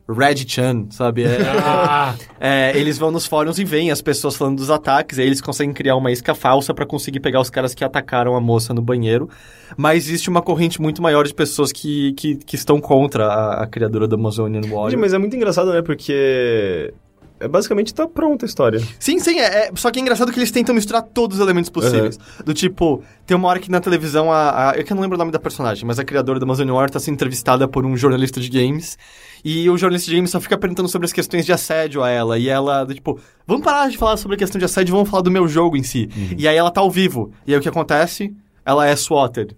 Red 0.09 0.47
Chan, 0.47 0.87
sabe? 0.89 1.23
É, 1.23 1.37
Ah, 1.63 2.15
é, 2.39 2.71
eles 2.75 2.97
vão 2.97 3.11
nos 3.11 3.27
fóruns 3.27 3.59
e 3.59 3.63
veem 3.63 3.91
as 3.91 4.01
pessoas 4.01 4.35
falando 4.35 4.57
dos 4.57 4.71
ataques, 4.71 5.19
aí 5.19 5.25
eles 5.27 5.39
conseguem 5.39 5.71
criar 5.71 5.95
uma 5.95 6.11
isca 6.11 6.33
falsa 6.33 6.73
pra 6.73 6.85
conseguir 6.85 7.19
pegar 7.19 7.39
os 7.39 7.49
caras 7.49 7.75
que 7.75 7.83
atacaram 7.83 8.35
a 8.35 8.41
moça 8.41 8.73
no 8.73 8.81
banheiro. 8.81 9.29
Mas 9.77 10.07
existe 10.07 10.27
uma 10.27 10.41
corrente 10.41 10.81
muito 10.81 10.99
maior 10.99 11.27
de 11.27 11.33
pessoas 11.33 11.71
que, 11.71 12.13
que, 12.13 12.37
que 12.37 12.55
estão 12.55 12.81
contra 12.81 13.27
a, 13.27 13.63
a 13.63 13.67
criadora 13.67 14.07
do 14.07 14.15
Amazonian 14.15 14.63
Gente, 14.63 14.73
Warrior. 14.73 14.99
Mas 14.99 15.13
é 15.13 15.17
muito 15.19 15.35
engraçado, 15.35 15.71
né? 15.71 15.81
Porque. 15.83 16.91
É 17.39 17.47
basicamente 17.47 17.93
tá 17.93 18.07
pronta 18.07 18.45
a 18.45 18.47
história. 18.47 18.81
Sim, 18.99 19.19
sim, 19.19 19.39
é, 19.39 19.67
é- 19.67 19.71
só 19.75 19.89
que 19.89 19.99
é 19.99 20.01
engraçado 20.01 20.31
que 20.31 20.37
eles 20.39 20.51
tentam 20.51 20.75
misturar 20.75 21.01
todos 21.01 21.37
os 21.37 21.41
elementos 21.43 21.69
possíveis. 21.69 22.17
Do 22.43 22.53
tipo, 22.53 23.01
tem 23.25 23.37
uma 23.37 23.47
hora 23.47 23.59
que 23.59 23.71
na 23.71 23.79
televisão, 23.79 24.31
a, 24.31 24.71
a- 24.71 24.73
eu 24.75 24.83
que 24.83 24.93
não 24.93 25.01
lembro 25.01 25.15
o 25.15 25.19
nome 25.19 25.31
da 25.31 25.39
personagem, 25.39 25.85
mas 25.85 25.99
a 25.99 26.03
criadora 26.03 26.37
do 26.39 26.43
Amazonian 26.43 26.73
Warrior 26.73 26.89
tá 26.89 26.99
sendo 26.99 27.13
entrevistada 27.15 27.67
por 27.67 27.85
um 27.85 27.95
jornalista 27.95 28.39
de 28.41 28.49
games. 28.49 28.97
E 29.43 29.69
o 29.69 29.77
jornalista 29.77 30.09
de 30.09 30.15
games 30.17 30.31
só 30.31 30.41
fica 30.41 30.57
perguntando 30.57 30.89
sobre 30.89 31.05
as 31.05 31.13
questões 31.13 31.45
de 31.45 31.53
assédio 31.53 32.03
a 32.03 32.09
ela. 32.09 32.37
E 32.37 32.49
ela, 32.49 32.83
do 32.83 32.93
tipo, 32.93 33.17
vamos 33.47 33.63
parar 33.63 33.89
de 33.89 33.97
falar 33.97 34.17
sobre 34.17 34.35
a 34.35 34.37
questão 34.37 34.59
de 34.59 34.65
assédio, 34.65 34.93
vamos 34.93 35.09
falar 35.09 35.23
do 35.23 35.31
meu 35.31 35.47
jogo 35.47 35.77
em 35.77 35.83
si. 35.83 36.09
E 36.37 36.45
aí 36.45 36.57
ela 36.57 36.69
tá 36.71 36.81
ao 36.81 36.91
vivo. 36.91 37.31
E 37.47 37.53
aí 37.53 37.57
o 37.59 37.61
que 37.61 37.69
acontece? 37.69 38.33
Ela 38.65 38.85
é 38.87 38.95
swatted. 38.97 39.55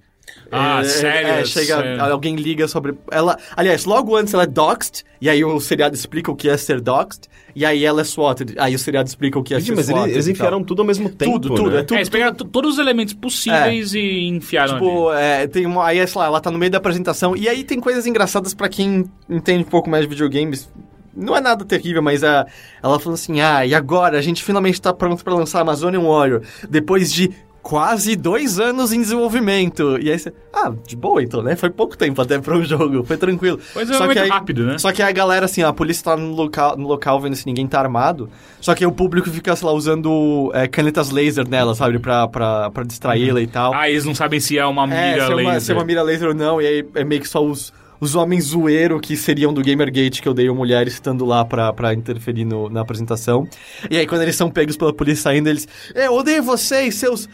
Ah, 0.52 0.82
É, 0.82 0.84
sério? 0.84 1.28
É, 1.30 1.46
chega, 1.46 1.76
Sério. 1.78 2.04
alguém 2.04 2.36
liga 2.36 2.68
sobre. 2.68 2.94
Ela. 3.10 3.38
Aliás, 3.56 3.86
logo 3.86 4.16
antes 4.16 4.34
ela 4.34 4.44
é 4.44 4.48
doxed, 4.48 5.04
e 5.20 5.30
aí 5.30 5.44
o 5.44 5.60
seriado 5.60 5.96
explica 5.96 6.30
o 6.32 6.36
que 6.36 6.50
é 6.50 6.58
ser 6.58 6.80
doxed, 6.82 7.28
e 7.56 7.66
aí 7.66 7.84
ela 7.86 8.02
é 8.02 8.04
swatted. 8.04 8.56
Aí 8.58 8.76
o 8.76 8.80
seriado 8.80 9.08
explica 9.08 9.40
o 9.40 9.44
que 9.44 9.54
é 9.54 9.60
Gente, 9.60 9.68
ser 9.70 9.76
mas 9.76 9.86
swatted. 9.86 10.06
eles, 10.14 10.16
eles 10.28 10.28
enfiaram 10.28 10.64
tudo 10.64 10.82
ao 10.82 10.86
mesmo 10.88 11.10
tempo. 11.10 11.34
Tudo, 11.40 11.56
tudo, 11.56 11.72
né? 11.72 11.80
é 11.80 11.84
tudo. 11.84 11.96
é, 11.96 12.00
eles 12.00 12.10
pegaram 12.10 12.36
t- 12.36 12.46
todos 12.46 12.74
os 12.74 12.80
elementos 12.80 13.14
possíveis 13.14 13.94
e 13.94 14.28
enfiaram 14.28 14.76
ali. 14.76 14.86
Tipo, 14.86 15.14
é, 15.14 15.48
tem 15.48 15.66
uma. 15.66 15.86
Aí, 15.88 16.06
sei 16.06 16.20
lá, 16.20 16.26
ela 16.28 16.42
tá 16.42 16.52
no 16.52 16.58
meio 16.60 16.72
da 16.72 16.78
apresentação, 16.78 17.36
e 17.36 17.48
aí 17.50 17.64
tem 17.64 17.80
coisas 17.80 18.06
engraçadas 18.06 18.54
pra 18.54 18.68
quem 18.70 19.10
entende 19.30 19.64
um 19.64 19.70
pouco 19.70 19.90
mais 19.90 20.04
de 20.04 20.10
videogames. 20.10 20.70
Não 21.14 21.36
é 21.36 21.42
nada 21.42 21.66
terrível, 21.66 22.02
mas 22.02 22.24
é, 22.24 22.46
ela 22.82 23.00
falando 23.00 23.16
assim: 23.16 23.42
ah, 23.42 23.66
e 23.66 23.74
agora 23.76 24.18
a 24.18 24.22
gente 24.22 24.44
finalmente 24.44 24.82
tá 24.82 24.94
pronto 24.94 25.24
pra 25.24 25.34
lançar 25.34 25.60
Amazonian 25.62 26.02
Warrior, 26.02 26.42
depois 26.70 27.12
de 27.12 27.32
quase 27.62 28.16
dois 28.16 28.60
anos 28.60 28.92
em 28.92 29.00
desenvolvimento. 29.02 29.98
E 30.02 30.12
aí 30.12 30.18
você, 30.18 30.34
ah, 30.54 30.72
de 30.86 30.96
boa 30.96 31.22
então, 31.22 31.42
né? 31.44 31.56
Foi 31.56 31.70
pouco 31.70 31.98
tempo 31.98 32.22
até 32.22 32.40
pra 32.40 32.56
um 32.58 32.64
jogo, 32.64 33.04
foi 33.04 33.18
tranquilo. 33.18 33.60
Foi 33.60 33.84
um 33.84 33.94
Só 33.94 34.08
que 34.08 34.20
aí- 34.20 34.30
rápido, 34.30 34.64
né? 34.66 34.78
Só 34.78 34.92
que 34.92 35.02
a 35.02 35.12
galera, 35.12 35.46
assim, 35.46 35.62
a 35.64 35.72
polícia 35.72 36.04
tá 36.04 36.18
no 36.18 36.34
local, 36.34 36.76
no 36.78 36.88
local 36.88 37.20
vendo 37.22 37.36
se 37.36 37.46
ninguém 37.46 37.68
tá 37.68 37.80
armado. 37.80 38.30
Só 38.60 38.74
que 38.76 38.84
aí 38.84 38.88
o 38.88 38.92
público 38.92 39.30
fica, 39.30 39.56
sei 39.56 39.68
lá, 39.68 39.74
usando 39.74 40.52
é, 40.54 40.68
canetas 40.68 41.10
laser 41.12 41.48
nela, 41.48 41.76
sabe? 41.76 42.00
Pra, 42.00 42.28
pra, 42.28 42.70
pra 42.72 42.84
distraí-la 42.84 43.42
e 43.42 43.48
tal. 43.48 43.74
Ah, 43.74 43.90
eles 43.90 44.06
não 44.06 44.16
sabem 44.16 44.40
se 44.40 44.58
é 44.58 44.66
uma 44.66 44.84
É, 44.84 45.12
mira 45.14 45.26
se 45.26 45.32
é 45.32 45.36
uma, 45.36 45.44
laser. 45.44 45.62
se 45.62 45.72
é 45.72 45.76
uma 45.76 45.86
mira 45.86 46.02
laser 46.04 46.28
ou 46.30 46.36
não, 46.36 46.62
e 46.62 46.66
aí 46.68 46.86
é 46.96 47.04
meio 47.04 47.22
que 47.22 47.28
só 47.30 47.44
os, 47.44 47.72
os 48.02 48.16
homens 48.16 48.46
zoeiro 48.46 49.00
que 49.00 49.16
seriam 49.16 49.54
do 49.54 49.64
Gamergate 49.64 50.22
que 50.22 50.28
eu 50.28 50.34
dei 50.34 50.48
a 50.50 50.54
mulher 50.54 50.88
estando 50.88 51.24
lá 51.24 51.46
pra, 51.46 51.72
pra 51.72 51.94
interferir 51.94 52.44
no- 52.44 52.68
na 52.70 52.82
apresentação. 52.82 53.48
E 53.90 53.96
aí 53.98 54.06
quando 54.08 54.24
eles 54.24 54.36
são 54.36 54.50
pegos 54.50 54.76
pela 54.76 54.92
polícia 54.92 55.24
saindo, 55.24 55.48
eles... 55.48 55.68
"É, 55.96 56.08
Eu 56.08 56.14
odeio 56.16 56.42
vocês, 56.44 56.96
seus... 56.96 57.30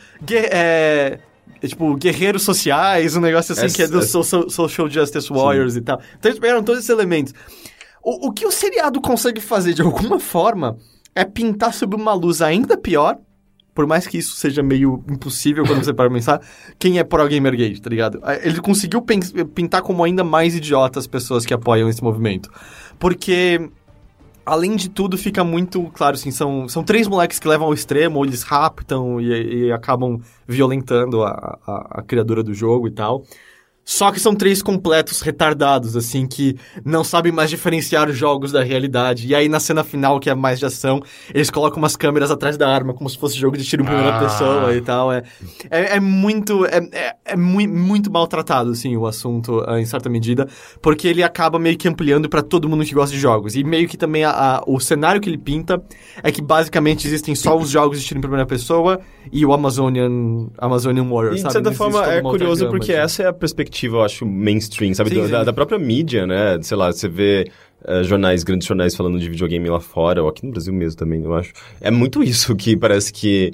é, 0.52 1.20
tipo, 1.66 1.96
guerreiros 1.96 2.44
sociais, 2.44 3.16
um 3.16 3.22
negócio 3.22 3.54
assim 3.54 3.66
É, 3.66 3.70
que 3.70 3.82
é 3.84 3.88
do 3.88 4.00
é- 4.00 4.02
so- 4.04 4.24
so- 4.24 4.50
Social 4.50 4.90
Justice 4.90 5.30
Warriors 5.32 5.76
e 5.76 5.82
tal. 5.82 6.00
Então 6.20 6.30
eles 6.30 6.40
pegaram 6.40 6.62
todos 6.64 6.80
esses 6.80 6.90
elementos. 6.90 7.34
O, 8.04 8.28
o 8.28 8.32
que 8.32 8.46
o 8.46 8.52
seriado 8.52 9.02
consegue 9.02 9.42
fazer 9.42 9.74
de 9.74 9.82
alguma 9.82 10.20
forma 10.20 10.78
é 11.16 11.24
pintar 11.26 11.74
sob 11.74 11.96
uma 11.96 12.14
luz 12.14 12.42
ainda 12.42 12.78
pior 12.78 13.18
por 13.78 13.86
mais 13.86 14.08
que 14.08 14.18
isso 14.18 14.36
seja 14.36 14.64
meio 14.64 15.04
impossível 15.08 15.64
quando 15.64 15.84
você 15.84 15.94
para 15.94 16.10
pensar, 16.10 16.42
quem 16.80 16.98
é 16.98 17.04
pro 17.04 17.30
Gamergate, 17.30 17.80
tá 17.80 17.88
ligado? 17.92 18.20
Ele 18.42 18.60
conseguiu 18.60 19.04
pintar 19.04 19.84
como 19.84 20.04
ainda 20.04 20.24
mais 20.24 20.56
idiota 20.56 20.98
as 20.98 21.06
pessoas 21.06 21.46
que 21.46 21.54
apoiam 21.54 21.88
esse 21.88 22.04
movimento. 22.04 22.50
Porque, 22.98 23.70
além 24.44 24.76
de 24.76 24.90
tudo, 24.90 25.16
fica 25.16 25.44
muito 25.44 25.92
claro, 25.94 26.16
assim, 26.16 26.32
são, 26.32 26.68
são 26.68 26.84
três 26.84 27.08
moleques 27.08 27.38
que 27.38 27.48
levam 27.48 27.68
ao 27.68 27.74
extremo, 27.76 28.18
ou 28.18 28.26
eles 28.26 28.42
raptam 28.42 29.22
e, 29.22 29.66
e 29.68 29.72
acabam 29.72 30.20
violentando 30.48 31.22
a, 31.22 31.60
a, 31.68 32.00
a 32.00 32.02
criadora 32.02 32.42
do 32.42 32.56
jogo 32.56 32.88
e 32.88 32.92
tal. 32.92 33.26
Só 33.90 34.12
que 34.12 34.20
são 34.20 34.36
três 34.36 34.62
completos 34.62 35.22
retardados, 35.22 35.96
assim, 35.96 36.28
que 36.28 36.58
não 36.84 37.06
sabem 37.06 37.32
mais 37.32 37.50
diferenciar 37.50 38.10
os 38.10 38.18
jogos 38.18 38.52
da 38.52 38.62
realidade. 38.62 39.26
E 39.26 39.34
aí, 39.34 39.48
na 39.48 39.62
cena 39.62 39.82
final, 39.82 40.20
que 40.20 40.30
é 40.30 40.36
mais 40.36 40.60
de 40.60 40.66
ação, 40.66 41.02
eles 41.34 41.50
colocam 41.50 41.78
umas 41.78 41.96
câmeras 41.96 42.30
atrás 42.30 42.58
da 42.58 42.68
arma, 42.70 42.94
como 42.94 43.10
se 43.10 43.18
fosse 43.18 43.38
jogo 43.38 43.56
de 43.56 43.64
tiro 43.64 43.84
em 43.84 43.86
primeira 43.86 44.18
Ah. 44.18 44.20
pessoa 44.20 44.76
e 44.76 44.82
tal. 44.82 45.10
É, 45.14 45.24
é, 45.72 45.96
é 45.96 46.00
muito. 46.02 46.66
É, 46.66 46.80
é, 46.92 47.16
é 47.28 47.38
mui- 47.38 47.66
muito 47.66 48.12
maltratado, 48.12 48.72
assim, 48.72 48.98
o 48.98 49.08
assunto, 49.08 49.64
ah, 49.66 49.80
em 49.80 49.86
certa 49.86 50.10
medida, 50.10 50.50
porque 50.82 51.08
ele 51.08 51.24
acaba 51.24 51.58
meio 51.58 51.78
que 51.78 51.88
ampliando 51.88 52.28
pra 52.28 52.42
todo 52.42 52.68
mundo 52.68 52.84
que 52.84 52.94
gosta 52.94 53.16
de 53.16 53.22
jogos. 53.22 53.56
E 53.56 53.64
meio 53.64 53.88
que 53.88 53.96
também 53.96 54.26
a- 54.26 54.32
a- 54.58 54.64
o 54.68 54.82
cenário 54.82 55.22
que 55.22 55.30
ele 55.30 55.38
pinta 55.38 55.82
é 56.22 56.30
que 56.30 56.42
basicamente 56.42 57.08
existem 57.08 57.34
só 57.36 57.58
os 57.58 57.70
jogos 57.70 58.02
de 58.02 58.06
tiro 58.06 58.18
em 58.18 58.22
primeira 58.22 58.46
pessoa 58.46 59.00
e 59.32 59.46
o 59.46 59.54
Amazonian, 59.54 60.48
Amazonian 60.58 61.04
Warrior, 61.10 61.32
E, 61.32 61.36
de 61.38 61.42
sabe? 61.44 61.54
certa 61.54 61.70
Não 61.70 61.72
existe 61.74 61.92
forma, 61.94 62.14
é 62.14 62.22
curioso 62.22 62.68
porque 62.68 62.92
assim. 62.92 63.02
essa 63.02 63.24
é 63.24 63.28
a 63.28 63.34
perspectiva, 63.34 63.77
eu 63.86 64.02
acho, 64.02 64.26
mainstream, 64.26 64.94
sabe? 64.94 65.10
Sim, 65.12 65.16
Do- 65.18 65.26
sim. 65.26 65.32
Da, 65.32 65.44
da 65.44 65.54
própria 65.54 65.78
mídia, 65.78 66.26
né? 66.26 66.58
Sei 66.62 66.76
lá, 66.76 66.92
você 66.92 67.08
vê 67.08 67.50
eh, 67.86 68.04
jornais, 68.04 68.44
grandes 68.44 68.68
jornais 68.68 68.96
falando 68.96 69.20
de 69.20 69.30
videogame 69.30 69.70
lá 69.70 69.80
fora, 69.80 70.24
ou 70.24 70.28
aqui 70.30 70.44
no 70.46 70.52
Brasil 70.52 70.74
mesmo 70.74 70.98
também, 70.98 71.24
eu 71.24 71.34
acho. 71.34 71.54
É 71.80 71.92
muito 71.92 72.24
isso 72.24 72.56
que 72.56 72.76
parece 72.76 73.14
que, 73.14 73.54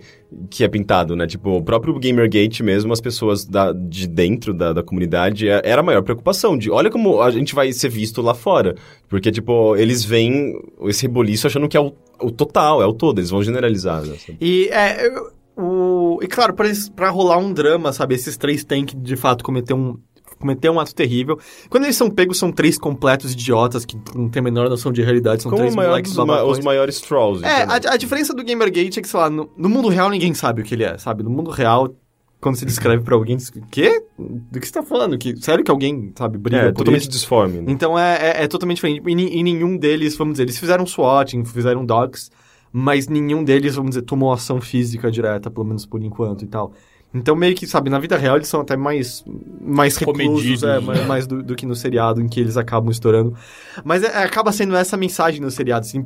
que 0.50 0.64
é 0.64 0.68
pintado, 0.68 1.16
né? 1.16 1.28
Tipo, 1.28 1.58
o 1.58 1.62
próprio 1.64 2.00
Gamergate 2.00 2.64
mesmo, 2.64 2.94
as 2.94 3.02
pessoas 3.02 3.46
da, 3.46 3.74
de 3.74 4.08
dentro 4.08 4.54
da, 4.54 4.72
da 4.74 4.82
comunidade, 4.82 5.48
é- 5.50 5.62
era 5.66 5.82
a 5.82 5.84
maior 5.84 6.02
preocupação 6.02 6.58
de, 6.58 6.72
olha 6.72 6.90
como 6.90 7.22
a 7.22 7.30
gente 7.30 7.54
vai 7.54 7.72
ser 7.74 7.90
visto 7.90 8.22
lá 8.22 8.34
fora. 8.34 8.76
Porque, 9.10 9.32
tipo, 9.32 9.76
eles 9.76 10.04
veem 10.06 10.54
esse 10.84 11.04
reboliço 11.04 11.46
achando 11.48 11.68
que 11.68 11.76
é 11.78 11.82
o, 11.82 11.94
o 12.22 12.32
total, 12.32 12.82
é 12.82 12.86
o 12.86 12.94
todo, 12.94 13.20
eles 13.20 13.30
vão 13.30 13.44
generalizar, 13.44 14.02
né? 14.04 14.16
E 14.40 14.70
é. 14.72 15.06
eu- 15.08 15.32
O, 15.56 16.18
e 16.24 16.26
claro, 16.28 16.56
pra 16.96 17.10
rolar 17.12 17.38
um 17.38 17.54
drama, 17.54 17.94
sabe? 17.94 18.16
Esses 18.16 18.36
três 18.36 18.64
têm 18.64 18.84
que 18.84 18.96
de 18.96 19.16
fato 19.16 19.44
cometer 19.44 19.76
um. 19.76 20.00
Cometer 20.44 20.70
um 20.70 20.78
ato 20.78 20.94
terrível. 20.94 21.40
Quando 21.70 21.86
eles 21.86 21.96
são 21.96 22.10
pegos, 22.10 22.38
são 22.38 22.52
três 22.52 22.78
completos 22.78 23.32
idiotas 23.32 23.86
que 23.86 23.98
não 24.14 24.28
têm 24.28 24.42
a 24.42 24.44
menor 24.44 24.70
noção 24.70 24.92
de 24.92 25.02
realidade. 25.02 25.42
São 25.42 25.50
Como 25.50 25.62
três 25.62 25.74
maior 25.74 25.92
moleques 25.92 26.14
ma- 26.18 26.44
os 26.44 26.60
maiores 26.60 27.00
trolls. 27.00 27.46
É, 27.46 27.64
a, 27.64 27.76
a 27.94 27.98
diferença 27.98 28.34
do 28.34 28.44
Gamergate 28.44 29.00
é 29.00 29.02
que, 29.02 29.08
sei 29.08 29.20
lá, 29.22 29.30
no, 29.30 29.50
no 29.58 29.70
mundo 29.70 29.88
real 29.88 30.10
ninguém 30.10 30.34
sabe 30.34 30.62
o 30.62 30.66
que 30.66 30.76
ele 30.76 30.84
é, 30.84 30.98
sabe? 30.98 31.24
No 31.24 31.30
mundo 31.30 31.50
real, 31.50 31.96
quando 32.42 32.58
se 32.58 32.66
descreve 32.66 33.04
pra 33.06 33.16
alguém, 33.16 33.38
diz, 33.38 33.50
quê? 33.72 34.04
Do 34.20 34.60
que 34.60 34.68
você 34.68 34.74
tá 34.74 34.84
falando? 34.84 35.18
Que, 35.18 35.34
sério 35.42 35.64
que 35.64 35.72
alguém, 35.72 36.12
sabe, 36.18 36.38
briga 36.38 36.58
É, 36.64 36.66
por 36.74 36.80
totalmente 36.80 37.04
isso? 37.04 37.10
disforme. 37.12 37.62
né? 37.62 37.66
Então 37.72 37.98
é, 37.98 38.18
é, 38.18 38.44
é 38.44 38.48
totalmente 38.50 38.76
diferente. 38.78 39.02
E, 39.08 39.40
e 39.40 39.44
nenhum 39.44 39.78
deles, 39.78 40.18
vamos 40.18 40.34
dizer, 40.34 40.44
eles 40.44 40.58
fizeram 40.60 40.86
swatting, 40.86 41.46
fizeram 41.46 41.86
docs, 41.86 42.30
mas 42.72 43.08
nenhum 43.08 43.46
deles, 43.46 43.76
vamos 43.76 43.92
dizer, 43.92 44.02
tomou 44.02 44.34
ação 44.34 44.60
física 44.60 45.10
direta, 45.10 45.50
pelo 45.50 45.66
menos 45.66 45.86
por 45.86 46.04
enquanto 46.04 46.44
e 46.44 46.48
tal. 46.48 46.74
Então, 47.14 47.36
meio 47.36 47.54
que, 47.56 47.68
sabe, 47.68 47.90
na 47.92 48.00
vida 48.00 48.18
real 48.18 48.38
eles 48.38 48.48
são 48.48 48.62
até 48.62 48.76
mais, 48.76 49.24
mais 49.62 49.96
reclusos, 49.98 50.64
é, 50.64 50.80
né? 50.80 50.80
mais, 50.80 51.06
mais 51.08 51.28
do, 51.28 51.44
do 51.44 51.56
que 51.56 51.66
no 51.66 51.76
seriado, 51.76 52.20
em 52.20 52.28
que 52.28 52.40
eles 52.40 52.58
acabam 52.58 52.90
estourando. 52.90 53.36
Mas 53.84 54.04
é- 54.04 54.08
é, 54.08 54.24
acaba 54.24 54.52
sendo 54.52 54.76
essa 54.76 54.98
mensagem 54.98 55.40
no 55.40 55.52
seriado, 55.52 55.86
assim, 55.86 56.04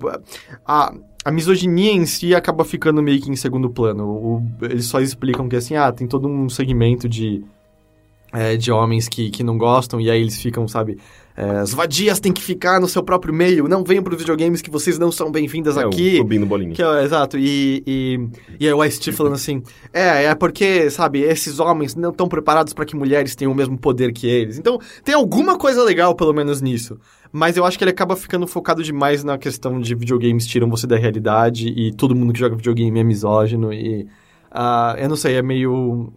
a, 0.66 0.94
a 1.24 1.32
misoginia 1.32 1.92
em 1.94 2.06
si 2.06 2.36
acaba 2.36 2.66
ficando 2.66 3.02
meio 3.02 3.22
que 3.22 3.32
em 3.32 3.36
segundo 3.38 3.70
plano. 3.70 4.06
O- 4.06 4.44
eles 4.64 4.86
só 4.86 5.00
explicam 5.00 5.48
que, 5.48 5.56
assim, 5.56 5.76
ah, 5.76 5.92
tem 5.94 6.08
todo 6.08 6.28
um 6.28 6.50
segmento 6.50 7.08
de, 7.08 7.42
é, 8.34 8.58
de 8.58 8.70
homens 8.72 9.08
que, 9.08 9.30
que 9.30 9.44
não 9.44 9.58
gostam, 9.58 10.02
e 10.02 10.12
aí 10.12 10.20
eles 10.20 10.42
ficam, 10.42 10.68
sabe, 10.68 10.98
é, 11.38 11.58
as 11.60 11.72
vadias 11.72 12.20
têm 12.20 12.34
que 12.34 12.42
ficar 12.42 12.82
no 12.82 12.88
seu 12.88 13.04
próprio 13.04 13.32
meio, 13.32 13.68
não 13.68 13.84
venham 13.84 14.04
pros 14.04 14.18
videogames 14.18 14.60
que 14.60 14.72
vocês 14.72 14.98
não 14.98 15.12
são 15.12 15.32
bem-vindas 15.32 15.78
É, 15.78 15.84
aqui. 15.84 16.16
o 16.16 16.18
clubinho 16.22 16.42
do 16.42 16.48
bolinho. 16.48 16.74
Que 16.74 16.82
é, 16.82 17.04
exato, 17.04 17.38
e, 17.38 17.84
e, 17.86 18.20
e 18.60 18.66
aí 18.68 18.74
o 18.74 18.84
Ice-T 18.84 19.12
falando 19.14 19.34
assim, 19.36 19.62
é, 19.94 20.24
é 20.24 20.34
porque, 20.34 20.90
sabe, 20.90 21.22
esses 21.22 21.60
homens 21.60 21.94
não 21.94 22.10
estão 22.10 22.28
preparados 22.28 22.74
para 22.74 22.86
que 22.86 22.96
mulheres 22.96 23.36
tenham 23.36 23.52
o 23.52 23.56
mesmo 23.56 23.78
poder 23.78 24.12
que 24.12 24.26
eles. 24.26 24.58
Então, 24.58 24.80
tem 25.04 25.14
alguma 25.14 25.60
coisa 25.60 25.84
legal, 25.84 26.16
pelo 26.16 26.34
menos, 26.34 26.60
nisso. 26.60 26.98
Mas 27.32 27.56
eu 27.56 27.66
acho 27.66 27.78
que 27.78 27.84
ele 27.84 27.92
acaba 27.92 28.16
ficando 28.16 28.48
focado 28.48 28.82
demais 28.82 29.24
na 29.24 29.38
questão 29.38 29.80
de 29.80 29.94
videogames 29.94 30.48
tiram 30.48 30.68
você 30.70 30.88
da 30.88 30.98
realidade 30.98 31.68
e 31.68 31.94
todo 31.94 32.16
mundo 32.16 32.34
que 32.34 32.40
joga 32.40 32.56
videogame 32.56 33.00
é 33.00 33.04
misógino 33.04 33.72
e... 33.72 34.08
ah, 34.50 34.96
eu 34.98 35.08
não 35.08 35.16
sei, 35.16 35.36
é 35.36 35.42
meio... 35.44 36.12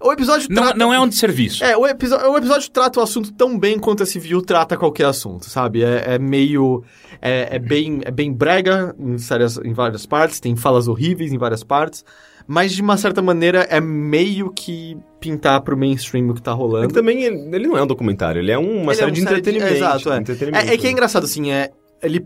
O 0.00 0.12
episódio 0.12 0.46
Não, 0.50 0.62
trata... 0.62 0.78
não 0.78 0.94
é 0.94 1.00
um 1.00 1.08
desserviço. 1.08 1.64
É, 1.64 1.76
o, 1.76 1.86
episo- 1.86 2.16
o 2.16 2.36
episódio 2.36 2.70
trata 2.70 3.00
o 3.00 3.02
assunto 3.02 3.32
tão 3.32 3.58
bem 3.58 3.78
quanto 3.78 4.02
esse 4.02 4.18
view 4.18 4.40
trata 4.42 4.76
qualquer 4.76 5.06
assunto, 5.06 5.46
sabe? 5.46 5.82
É, 5.82 6.14
é 6.14 6.18
meio. 6.18 6.84
É, 7.20 7.56
é 7.56 7.58
bem, 7.58 8.00
é 8.04 8.10
bem 8.10 8.32
brega 8.32 8.94
em, 8.98 9.16
várias, 9.16 9.56
em 9.58 9.72
várias 9.72 10.06
partes, 10.06 10.38
tem 10.38 10.54
falas 10.54 10.86
horríveis 10.86 11.32
em 11.32 11.38
várias 11.38 11.64
partes, 11.64 12.04
mas 12.46 12.72
de 12.72 12.80
uma 12.80 12.96
certa 12.96 13.20
maneira 13.20 13.66
é 13.70 13.80
meio 13.80 14.52
que 14.52 14.96
pintar 15.18 15.60
pro 15.62 15.76
mainstream 15.76 16.28
o 16.30 16.34
que 16.34 16.40
tá 16.40 16.52
É 16.52 16.54
que 16.54 16.60
rolando. 16.60 16.94
também 16.94 17.24
ele, 17.24 17.56
ele 17.56 17.66
não 17.66 17.76
é 17.76 17.82
um 17.82 17.86
documentário, 17.88 18.40
ele 18.40 18.52
é 18.52 18.58
uma 18.58 18.68
Ele 18.68 18.90
é 18.92 18.94
série 18.94 19.10
uma 19.10 19.14
de 19.14 19.20
série 19.22 19.34
de- 19.34 19.40
entretenimento. 19.50 19.74
exato, 19.76 20.12
é. 20.12 20.16
entretenimento. 20.16 20.70
É, 20.70 20.74
é 20.74 20.78
que 20.78 20.86
é 20.86 20.90
engraçado, 20.92 21.24
assim, 21.24 21.50
é. 21.50 21.70
Ele. 22.00 22.24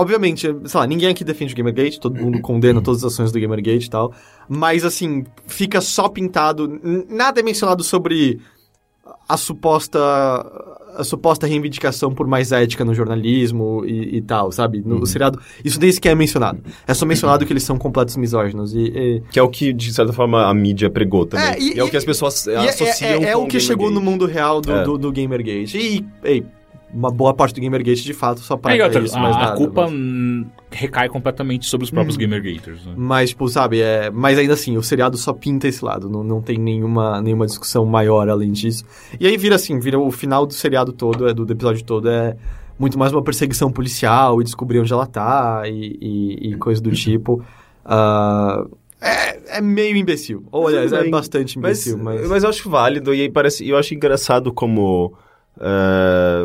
Obviamente, 0.00 0.42
sei 0.64 0.80
lá, 0.80 0.86
ninguém 0.86 1.08
aqui 1.08 1.24
defende 1.24 1.52
o 1.52 1.56
Gamergate, 1.56 1.98
todo 1.98 2.14
mundo 2.20 2.40
condena 2.40 2.80
todas 2.80 3.02
as 3.04 3.12
ações 3.12 3.32
do 3.32 3.40
Gamergate 3.40 3.86
e 3.86 3.90
tal. 3.90 4.12
Mas, 4.48 4.84
assim, 4.84 5.24
fica 5.46 5.80
só 5.80 6.08
pintado. 6.08 6.80
Nada 7.08 7.40
é 7.40 7.42
mencionado 7.42 7.82
sobre 7.82 8.38
a 9.28 9.36
suposta. 9.36 9.98
A 10.96 11.04
suposta 11.04 11.46
reivindicação 11.46 12.12
por 12.12 12.26
mais 12.26 12.50
ética 12.50 12.84
no 12.84 12.92
jornalismo 12.92 13.84
e, 13.84 14.16
e 14.16 14.22
tal, 14.22 14.50
sabe? 14.50 14.82
No 14.84 15.06
seriado. 15.06 15.38
Isso 15.64 15.78
nem 15.78 15.92
sequer 15.92 16.10
é 16.10 16.14
mencionado. 16.14 16.60
É 16.88 16.94
só 16.94 17.06
mencionado 17.06 17.46
que 17.46 17.52
eles 17.52 17.62
são 17.62 17.78
completos 17.78 18.16
misóginos. 18.16 18.74
E, 18.74 18.78
e- 18.80 19.22
Que 19.30 19.38
é 19.38 19.42
o 19.42 19.48
que, 19.48 19.72
de 19.72 19.92
certa 19.92 20.12
forma, 20.12 20.46
a 20.46 20.52
mídia 20.54 20.90
pregou 20.90 21.24
também. 21.24 21.46
É, 21.46 21.58
e- 21.60 21.74
e, 21.74 21.78
é 21.78 21.84
o 21.84 21.86
e- 21.86 21.90
que 21.90 21.96
as 21.96 22.04
pessoas 22.04 22.46
e 22.46 22.50
é- 22.50 22.68
associam 22.70 23.10
é, 23.10 23.24
é, 23.24 23.28
é 23.30 23.32
com 23.34 23.44
o 23.44 23.46
que 23.46 23.60
chegou 23.60 23.90
no 23.92 24.00
mundo 24.00 24.26
real 24.26 24.60
do, 24.60 24.72
É. 24.72 24.82
do, 24.82 24.98
do 24.98 25.12
Gamergate. 25.12 25.76
E, 25.78 26.04
ei, 26.24 26.44
uma 26.92 27.10
boa 27.10 27.34
parte 27.34 27.54
do 27.54 27.60
Gamergate, 27.60 28.02
de 28.02 28.14
fato, 28.14 28.40
só 28.40 28.54
É, 28.54 28.56
para 28.56 28.76
e 28.76 28.82
outra, 28.82 29.00
isso, 29.02 29.16
a, 29.16 29.20
mais 29.20 29.36
a 29.36 29.38
nada, 29.40 29.56
culpa 29.56 29.82
mas- 29.82 29.92
hum, 29.92 30.46
recai 30.70 31.08
completamente 31.08 31.66
sobre 31.66 31.84
os 31.84 31.90
próprios 31.90 32.16
Gamergaters. 32.16 32.86
Né? 32.86 32.94
Mas, 32.96 33.30
tipo, 33.30 33.46
sabe, 33.48 33.80
é... 33.80 34.10
Mas 34.10 34.38
ainda 34.38 34.54
assim, 34.54 34.76
o 34.76 34.82
seriado 34.82 35.16
só 35.18 35.32
pinta 35.32 35.68
esse 35.68 35.84
lado. 35.84 36.08
Não, 36.08 36.24
não 36.24 36.40
tem 36.40 36.56
nenhuma, 36.58 37.20
nenhuma 37.20 37.46
discussão 37.46 37.84
maior 37.84 38.28
além 38.28 38.52
disso. 38.52 38.84
E 39.20 39.26
aí 39.26 39.36
vira 39.36 39.54
assim, 39.56 39.78
vira 39.78 39.98
o 39.98 40.10
final 40.10 40.46
do 40.46 40.54
seriado 40.54 40.92
todo, 40.92 41.28
é, 41.28 41.34
do, 41.34 41.44
do 41.44 41.52
episódio 41.52 41.84
todo, 41.84 42.08
é 42.08 42.36
muito 42.78 42.98
mais 42.98 43.12
uma 43.12 43.22
perseguição 43.22 43.70
policial 43.70 44.40
e 44.40 44.44
descobrir 44.44 44.78
onde 44.80 44.92
ela 44.92 45.06
tá 45.06 45.62
e, 45.66 45.98
e, 46.00 46.50
e 46.50 46.56
coisa 46.56 46.80
do 46.80 46.90
tipo. 46.92 47.42
Ah, 47.84 48.64
é, 49.00 49.58
é 49.58 49.60
meio 49.60 49.96
imbecil. 49.96 50.44
Ou, 50.50 50.64
Mas 50.64 50.74
aliás, 50.74 50.92
é 50.92 51.02
bem. 51.02 51.10
bastante 51.10 51.58
Mas, 51.58 51.86
imbecil, 51.86 51.98
mas... 52.04 52.28
mas 52.28 52.42
eu 52.44 52.48
acho 52.48 52.68
válido 52.70 53.14
e 53.14 53.22
aí 53.22 53.30
parece, 53.30 53.68
eu 53.68 53.76
acho 53.76 53.94
engraçado 53.94 54.52
como 54.52 55.12
é, 55.60 56.44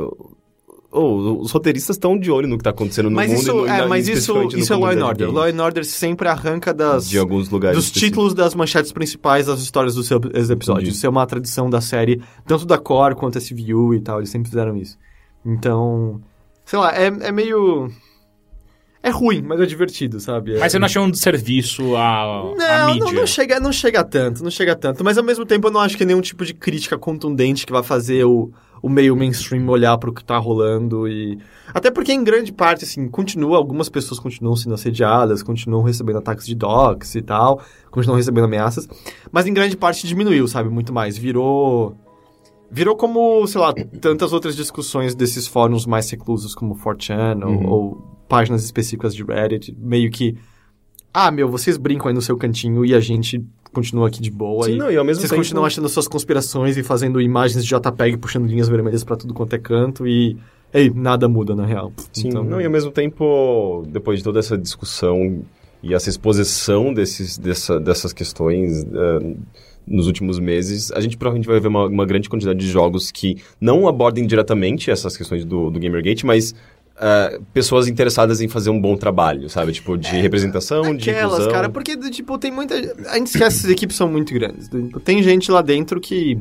oh, 0.93 1.41
os 1.41 1.51
roteiristas 1.51 1.95
estão 1.95 2.17
de 2.17 2.29
olho 2.31 2.47
no 2.47 2.57
que 2.57 2.63
tá 2.63 2.69
acontecendo 2.69 3.09
no 3.09 3.15
Mas 3.15 3.29
mundo 3.31 3.41
isso, 3.41 3.51
e 3.51 3.53
no, 3.53 3.67
é, 3.67 3.87
mas 3.87 4.07
isso, 4.07 4.47
isso 4.55 4.73
é 4.73 4.75
Law 4.75 4.91
and 4.91 5.05
Order. 5.05 5.31
Law 5.31 5.45
and 5.45 5.63
Order 5.63 5.83
sempre 5.83 6.27
arranca 6.27 6.73
das... 6.73 7.09
de 7.09 7.17
alguns 7.17 7.49
lugares 7.49 7.75
dos 7.75 7.85
específicos. 7.85 8.09
títulos 8.09 8.33
das 8.33 8.55
manchetes 8.55 8.91
principais 8.91 9.47
das 9.47 9.59
histórias 9.61 9.95
dos 9.95 10.07
seus 10.07 10.21
episódios. 10.49 10.83
Entendi. 10.83 10.89
Isso 10.89 11.05
é 11.05 11.09
uma 11.09 11.25
tradição 11.25 11.69
da 11.69 11.81
série, 11.81 12.21
tanto 12.45 12.65
da 12.65 12.77
Core 12.77 13.15
quanto 13.15 13.39
SVU 13.39 13.93
e 13.93 13.99
tal, 13.99 14.19
eles 14.19 14.29
sempre 14.29 14.49
fizeram 14.49 14.77
isso. 14.77 14.97
Então, 15.45 16.21
sei 16.65 16.79
lá, 16.79 16.95
é, 16.95 17.07
é 17.07 17.31
meio... 17.31 17.89
É 19.05 19.09
ruim, 19.09 19.41
mas 19.41 19.59
é 19.59 19.65
divertido, 19.65 20.17
sabe? 20.21 20.55
É- 20.55 20.59
Mas 20.59 20.71
você 20.71 20.79
não 20.79 20.85
achou 20.85 21.03
um 21.03 21.11
desserviço 21.11 21.93
à, 21.97 22.21
à 22.21 22.43
não, 22.55 22.85
mídia? 22.87 23.03
não, 23.03 23.11
não 23.11 23.27
chega, 23.27 23.59
não 23.59 23.73
chega 23.73 24.01
tanto, 24.01 24.41
não 24.41 24.49
chega 24.49 24.77
tanto. 24.77 25.03
Mas 25.03 25.17
ao 25.17 25.23
mesmo 25.25 25.45
tempo 25.45 25.67
eu 25.67 25.71
não 25.71 25.81
acho 25.81 25.97
que 25.97 26.03
é 26.03 26.05
nenhum 26.05 26.21
tipo 26.21 26.45
de 26.45 26.53
crítica 26.53 26.97
contundente 26.97 27.65
que 27.65 27.73
vai 27.73 27.83
fazer 27.83 28.23
o, 28.23 28.49
o 28.83 28.89
meio 28.89 29.15
mainstream 29.15 29.65
olhar 29.69 29.97
pro 29.97 30.13
que 30.13 30.23
tá 30.23 30.37
rolando 30.37 31.07
e... 31.07 31.39
Até 31.73 31.89
porque 31.89 32.11
em 32.11 32.21
grande 32.21 32.51
parte, 32.51 32.83
assim, 32.83 33.07
continua, 33.07 33.55
algumas 33.55 33.87
pessoas 33.87 34.19
continuam 34.19 34.57
sendo 34.57 34.75
assediadas, 34.75 35.41
continuam 35.41 35.81
recebendo 35.81 36.17
ataques 36.17 36.45
de 36.45 36.53
docs 36.53 37.15
e 37.15 37.21
tal, 37.21 37.61
continuam 37.89 38.17
recebendo 38.17 38.43
ameaças, 38.43 38.87
mas 39.31 39.47
em 39.47 39.53
grande 39.53 39.77
parte 39.77 40.05
diminuiu, 40.05 40.45
sabe, 40.49 40.69
muito 40.69 40.91
mais. 40.93 41.17
Virou... 41.17 41.95
Virou 42.69 42.95
como, 42.95 43.45
sei 43.47 43.61
lá, 43.61 43.71
tantas 44.01 44.33
outras 44.33 44.55
discussões 44.55 45.15
desses 45.15 45.47
fóruns 45.47 45.85
mais 45.85 46.09
reclusos 46.09 46.53
como 46.53 46.75
4chan 46.75 47.43
ou, 47.43 47.49
Uhum. 47.49 47.69
ou 47.69 48.01
páginas 48.27 48.65
específicas 48.65 49.15
de 49.15 49.23
Reddit, 49.23 49.73
meio 49.79 50.09
que 50.11 50.35
ah, 51.13 51.29
meu, 51.29 51.47
vocês 51.47 51.77
brincam 51.77 52.07
aí 52.07 52.13
no 52.13 52.21
seu 52.21 52.35
cantinho 52.35 52.83
e 52.83 52.95
a 52.95 52.99
gente 52.99 53.45
continua 53.73 54.07
aqui 54.07 54.21
de 54.21 54.31
boa. 54.31 54.65
Sim, 54.65 54.73
e 54.73 54.77
não, 54.77 54.91
e 54.91 54.97
ao 54.97 55.03
mesmo 55.03 55.21
vocês 55.21 55.29
tempo... 55.29 55.41
continuam 55.41 55.65
achando 55.65 55.89
suas 55.89 56.07
conspirações 56.07 56.77
e 56.77 56.83
fazendo 56.83 57.19
imagens 57.19 57.65
de 57.65 57.69
JPEG 57.69 58.17
puxando 58.17 58.47
linhas 58.47 58.69
vermelhas 58.69 59.03
pra 59.03 59.15
tudo 59.15 59.33
quanto 59.33 59.53
é 59.53 59.59
canto 59.59 60.07
e. 60.07 60.37
Ei, 60.73 60.89
nada 60.89 61.29
muda 61.29 61.55
na 61.55 61.65
real. 61.65 61.93
Sim, 62.11 62.29
Então, 62.29 62.43
não, 62.43 62.59
e 62.59 62.65
ao 62.65 62.71
mesmo 62.71 62.89
tempo, 62.89 63.83
depois 63.87 64.19
de 64.19 64.23
toda 64.23 64.39
essa 64.39 64.57
discussão 64.57 65.43
e 65.83 65.93
essa 65.93 66.09
exposição 66.09 66.91
desses, 66.91 67.37
dessa, 67.37 67.79
dessas 67.79 68.11
questões 68.11 68.83
eh, 68.83 69.35
nos 69.85 70.07
últimos 70.07 70.39
meses, 70.39 70.91
a 70.91 71.01
gente 71.01 71.17
provavelmente 71.17 71.47
vai 71.47 71.59
ver 71.59 71.67
uma, 71.67 71.85
uma 71.85 72.05
grande 72.05 72.29
quantidade 72.29 72.57
de 72.57 72.67
jogos 72.67 73.11
que 73.11 73.37
não 73.59 73.87
abordem 73.87 74.25
diretamente 74.25 74.89
essas 74.89 75.17
questões 75.17 75.45
do, 75.45 75.69
do 75.69 75.79
Gamergate, 75.79 76.25
mas 76.25 76.55
eh, 77.05 77.39
pessoas 77.53 77.87
interessadas 77.89 78.39
em 78.39 78.47
fazer 78.47 78.69
um 78.69 78.79
bom 78.79 78.95
trabalho, 78.95 79.49
sabe? 79.49 79.73
Tipo, 79.73 79.97
de 79.97 80.07
representação, 80.15 80.95
de 80.95 81.09
Aquelas, 81.09 81.33
inclusão. 81.33 81.51
cara, 81.51 81.69
porque, 81.69 81.97
tipo, 82.09 82.37
tem 82.37 82.49
muita. 82.51 82.75
A 83.09 83.17
gente 83.17 83.27
esquece 83.27 83.37
que 83.37 83.43
essas 83.43 83.69
equipes 83.71 83.95
são 83.97 84.07
muito 84.07 84.33
grandes. 84.33 84.69
Tipo, 84.69 84.99
Tem 85.01 85.21
gente 85.21 85.51
lá 85.51 85.61
dentro 85.61 85.99
que. 85.99 86.39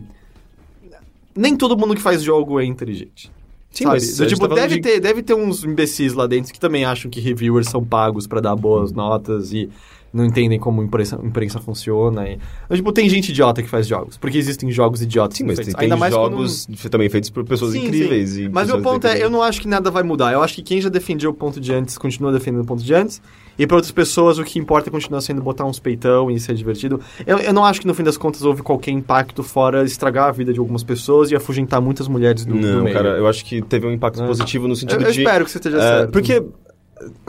Nem 1.35 1.57
todo 1.57 1.77
mundo 1.77 1.95
que 1.95 2.01
faz 2.03 2.23
jogo 2.23 2.61
é 2.61 2.65
inteligente. 2.65 3.31
Sim, 3.71 3.85
sabe? 3.85 3.97
mas 4.01 4.17
Do 4.19 4.27
tipo, 4.27 4.47
tá 4.49 4.55
deve, 4.55 4.77
de- 4.77 4.83
ter, 4.83 5.01
deve 5.01 5.23
ter 5.23 5.35
uns 5.35 5.65
imbecis 5.65 6.13
lá 6.13 6.27
dentro 6.27 6.53
que 6.53 6.61
também 6.61 6.85
acham 6.85 7.11
que 7.11 7.21
reviewers 7.21 7.69
são 7.69 7.83
pagos 7.83 8.27
pra 8.27 8.39
dar 8.41 8.55
boas 8.55 8.93
notas 8.93 9.53
e 9.53 9.71
não 10.13 10.25
entendem 10.27 10.59
como 10.59 10.83
imprensa, 10.83 11.19
imprensa 11.23 11.59
funciona. 11.59 12.29
E... 12.29 12.39
Mas, 12.69 12.79
tipo, 12.79 12.93
tem 12.93 13.09
gente 13.09 13.31
idiota 13.31 13.63
que 13.63 13.69
faz 13.69 13.87
jogos, 13.87 14.19
porque 14.19 14.37
existem 14.37 14.71
jogos 14.71 15.01
idiotas 15.03 15.39
Sim, 15.39 15.45
que 15.45 15.49
mas 15.49 15.59
tem, 15.59 15.69
Ainda 15.69 15.95
tem 15.95 16.01
mais 16.01 16.15
quando- 16.15 16.33
jogos 16.33 16.67
também 16.91 17.09
feitos 17.09 17.31
por 17.31 17.45
pessoas 17.45 17.73
Sim, 17.73 17.87
incríveis. 17.87 18.31
sim. 18.31 18.49
Mas 18.51 18.69
meu 18.69 18.83
ponto 18.83 19.07
é, 19.07 19.23
eu 19.23 19.31
não 19.31 19.43
acho 19.43 19.61
que 19.61 19.69
nada 19.69 19.91
vai 19.91 20.03
mudar. 20.03 20.33
Eu 20.33 20.43
acho 20.43 20.55
que 20.55 20.63
quem 20.63 20.81
já 20.81 20.89
defendia 20.89 21.31
o 21.31 21.35
ponto 21.35 21.61
de 21.61 21.73
antes 21.73 21.97
continua 21.97 22.31
defendendo 22.33 22.63
o 22.63 22.67
ponto 22.67 22.83
de 22.83 22.93
antes. 22.95 23.23
E 23.59 23.67
para 23.67 23.77
outras 23.77 23.93
pessoas 23.93 24.39
o 24.39 24.45
que 24.45 24.59
importa 24.59 24.91
continua 24.91 25.21
sendo 25.21 25.43
botar 25.43 25.65
uns 25.67 25.79
peitão 25.79 26.31
e 26.31 26.41
ser 26.41 26.55
divertido. 26.55 26.99
Eu, 27.27 27.39
eu 27.39 27.53
não 27.53 27.65
acho 27.65 27.81
que 27.83 27.87
no 27.87 27.93
fim 27.95 28.03
das 28.03 28.17
contas 28.17 28.43
houve 28.43 28.63
qualquer 28.63 28.91
impacto 28.93 29.43
fora 29.43 29.85
estragar 29.85 30.29
a 30.29 30.33
vida 30.33 30.53
de 30.55 30.59
algumas 30.59 30.83
pessoas 30.83 31.31
e 31.31 31.37
afugentar 31.37 31.81
muitas 31.81 32.09
mulheres 32.09 32.47
do, 32.47 32.55
do 32.55 32.61
Não, 32.61 32.83
meio. 32.83 32.97
cara, 32.97 33.11
eu 33.11 33.27
acho 33.27 33.45
que 33.45 33.61
teve 33.61 33.87
um 33.87 33.93
impacto 33.93 34.23
É. 34.23 34.27
positivo 34.27 34.67
no 34.67 34.73
eu, 34.73 34.77
sentido 34.77 35.05
eu 35.05 35.13
de... 35.13 35.21
espero 35.23 35.45
que 35.45 35.51
você 35.51 35.59
esteja 35.59 35.77
É, 35.77 35.81
certo. 35.81 36.13
Porque 36.13 36.43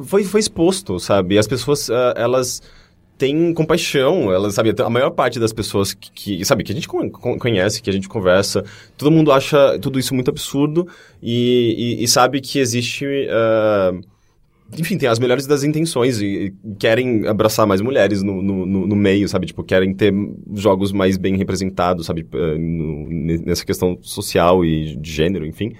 foi, 0.05 0.23
foi 0.23 0.39
exposto, 0.39 0.99
sabe? 0.99 1.37
As 1.37 1.47
pessoas, 1.47 1.89
ah, 1.89 2.13
elas 2.17 2.61
têm 3.17 3.53
compaixão, 3.53 4.31
elas, 4.33 4.55
sabe? 4.55 4.73
A 4.81 4.89
maior 4.89 5.11
parte 5.11 5.39
das 5.39 5.53
pessoas 5.53 5.93
que, 5.93 6.11
que, 6.11 6.45
sabe, 6.45 6.63
que 6.63 6.71
a 6.71 6.75
gente 6.75 6.87
con- 6.87 7.09
con- 7.09 7.37
conhece, 7.37 7.81
que 7.81 7.89
a 7.89 7.93
gente 7.93 8.09
conversa, 8.09 8.63
todo 8.97 9.11
mundo 9.11 9.31
acha 9.31 9.77
tudo 9.79 9.99
isso 9.99 10.13
muito 10.15 10.29
absurdo 10.29 10.87
e, 11.21 11.97
e- 11.99 12.03
e 12.03 12.07
sabe 12.07 12.41
que 12.41 12.59
existe... 12.59 13.05
ah, 13.29 13.93
enfim, 14.77 14.97
tem 14.97 15.07
as 15.07 15.19
melhores 15.19 15.45
das 15.45 15.63
intenções 15.63 16.19
e, 16.19 16.25
e 16.65 16.75
querem 16.79 17.27
abraçar 17.27 17.67
mais 17.67 17.79
mulheres 17.81 18.23
no, 18.23 18.41
no, 18.41 18.65
no- 18.65 18.87
no 18.87 18.95
meio, 18.95 19.29
sabe? 19.29 19.45
Tipo, 19.45 19.63
querem 19.63 19.93
ter 19.93 20.11
jogos 20.55 20.91
mais 20.91 21.15
bem 21.15 21.37
representados, 21.37 22.07
sabe? 22.07 22.25
Ah, 22.33 22.57
no- 22.57 23.07
nessa 23.45 23.63
questão 23.65 23.97
social 24.01 24.65
e 24.65 24.95
de 24.97 25.11
gênero, 25.11 25.45
enfim. 25.45 25.73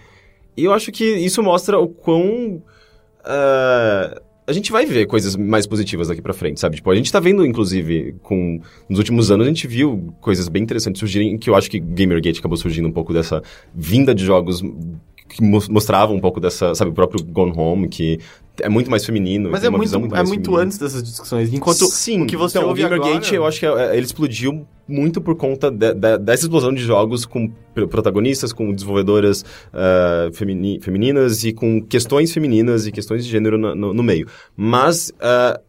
E 0.56 0.66
eu 0.66 0.72
acho 0.74 0.92
que 0.92 1.04
isso 1.04 1.42
mostra 1.42 1.80
o 1.80 1.88
quão. 1.88 2.62
Ah, 3.26 4.22
a 4.46 4.52
gente 4.52 4.72
vai 4.72 4.86
ver 4.86 5.06
coisas 5.06 5.36
mais 5.36 5.66
positivas 5.66 6.10
daqui 6.10 6.22
pra 6.22 6.34
frente, 6.34 6.60
sabe? 6.60 6.76
Tipo, 6.76 6.92
a 6.92 6.96
gente 6.96 7.12
tá 7.12 7.20
vendo, 7.20 7.46
inclusive, 7.46 8.16
com. 8.22 8.60
Nos 8.90 9.00
últimos 9.00 9.32
anos, 9.32 9.46
a 9.46 9.50
gente 9.50 9.68
viu 9.68 10.14
coisas 10.20 10.48
bem 10.50 10.62
interessantes 10.64 11.00
surgirem, 11.00 11.38
que 11.38 11.50
eu 11.50 11.56
acho 11.56 11.70
que 11.70 11.80
Gamergate 11.80 12.40
acabou 12.40 12.58
surgindo 12.58 12.88
um 12.88 12.92
pouco 12.92 13.14
dessa 13.14 13.42
vinda 13.74 14.14
de 14.14 14.26
jogos 14.26 14.62
que 15.30 15.42
mos- 15.42 15.70
mostravam 15.70 16.16
um 16.16 16.20
pouco 16.20 16.40
dessa, 16.40 16.76
sabe, 16.76 16.92
o 16.92 16.94
próprio 16.94 17.24
Gone 17.24 17.54
Home, 17.56 17.88
que 17.88 18.20
é 18.62 18.70
muito 18.70 18.90
mais 18.92 19.04
feminino. 19.06 19.50
Mas 19.50 19.64
é 19.64 19.70
muito, 19.70 20.00
muito 20.00 20.16
é 20.16 20.24
muito 20.24 20.32
feminina. 20.44 20.64
antes 20.64 20.78
dessas 20.78 21.02
discussões. 21.04 21.52
Enquanto 21.54 21.86
Sim, 21.88 22.22
o 22.24 22.26
que 22.28 22.38
você 22.38 22.58
então, 22.58 22.70
ouve 22.70 22.82
o 22.86 22.90
Gamergate, 22.90 23.28
agora... 23.30 23.36
eu 23.36 23.46
acho 23.46 23.60
que 23.60 23.66
é, 23.66 23.96
ele 23.98 24.06
explodiu 24.06 24.66
muito 24.88 25.20
por 25.22 25.36
conta 25.36 25.72
de- 25.72 25.94
de- 25.94 26.18
dessa 26.20 26.44
explosão 26.44 26.74
de 26.74 26.82
jogos 26.84 27.26
com 27.26 27.48
pr- 27.74 27.88
protagonistas, 27.88 28.52
com 28.54 28.72
desenvolvedoras 28.74 29.44
ah, 29.74 30.30
femini- 30.34 30.80
femininas 30.82 31.44
e 31.44 31.54
com 31.54 31.82
questões 31.82 32.32
femininas 32.34 32.86
e 32.86 32.92
questões 32.92 33.26
de 33.26 33.32
gênero 33.32 33.58
na- 33.58 33.74
no, 33.74 33.94
no 33.94 34.04
meio. 34.04 34.28
Mas, 34.56 35.12
ah, 35.20 35.60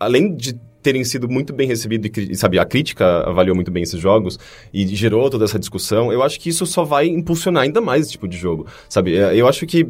além 0.00 0.34
de 0.34 0.54
terem 0.82 1.04
sido 1.04 1.28
muito 1.28 1.52
bem 1.52 1.68
recebidos 1.68 2.10
e, 2.16 2.34
sabe, 2.34 2.58
a 2.58 2.64
crítica 2.64 3.20
avaliou 3.28 3.54
muito 3.54 3.70
bem 3.70 3.84
esses 3.84 4.00
jogos 4.00 4.36
e 4.74 4.84
gerou 4.96 5.30
toda 5.30 5.44
essa 5.44 5.56
discussão, 5.58 6.12
eu 6.12 6.22
acho 6.24 6.40
que 6.40 6.48
isso 6.48 6.66
só 6.66 6.82
vai 6.82 7.06
impulsionar 7.06 7.62
ainda 7.62 7.80
mais 7.80 8.02
esse 8.02 8.12
tipo 8.12 8.26
de 8.26 8.36
jogo, 8.36 8.66
sabe? 8.88 9.16
Eh, 9.16 9.36
Eu 9.36 9.46
acho 9.46 9.64
que 9.64 9.86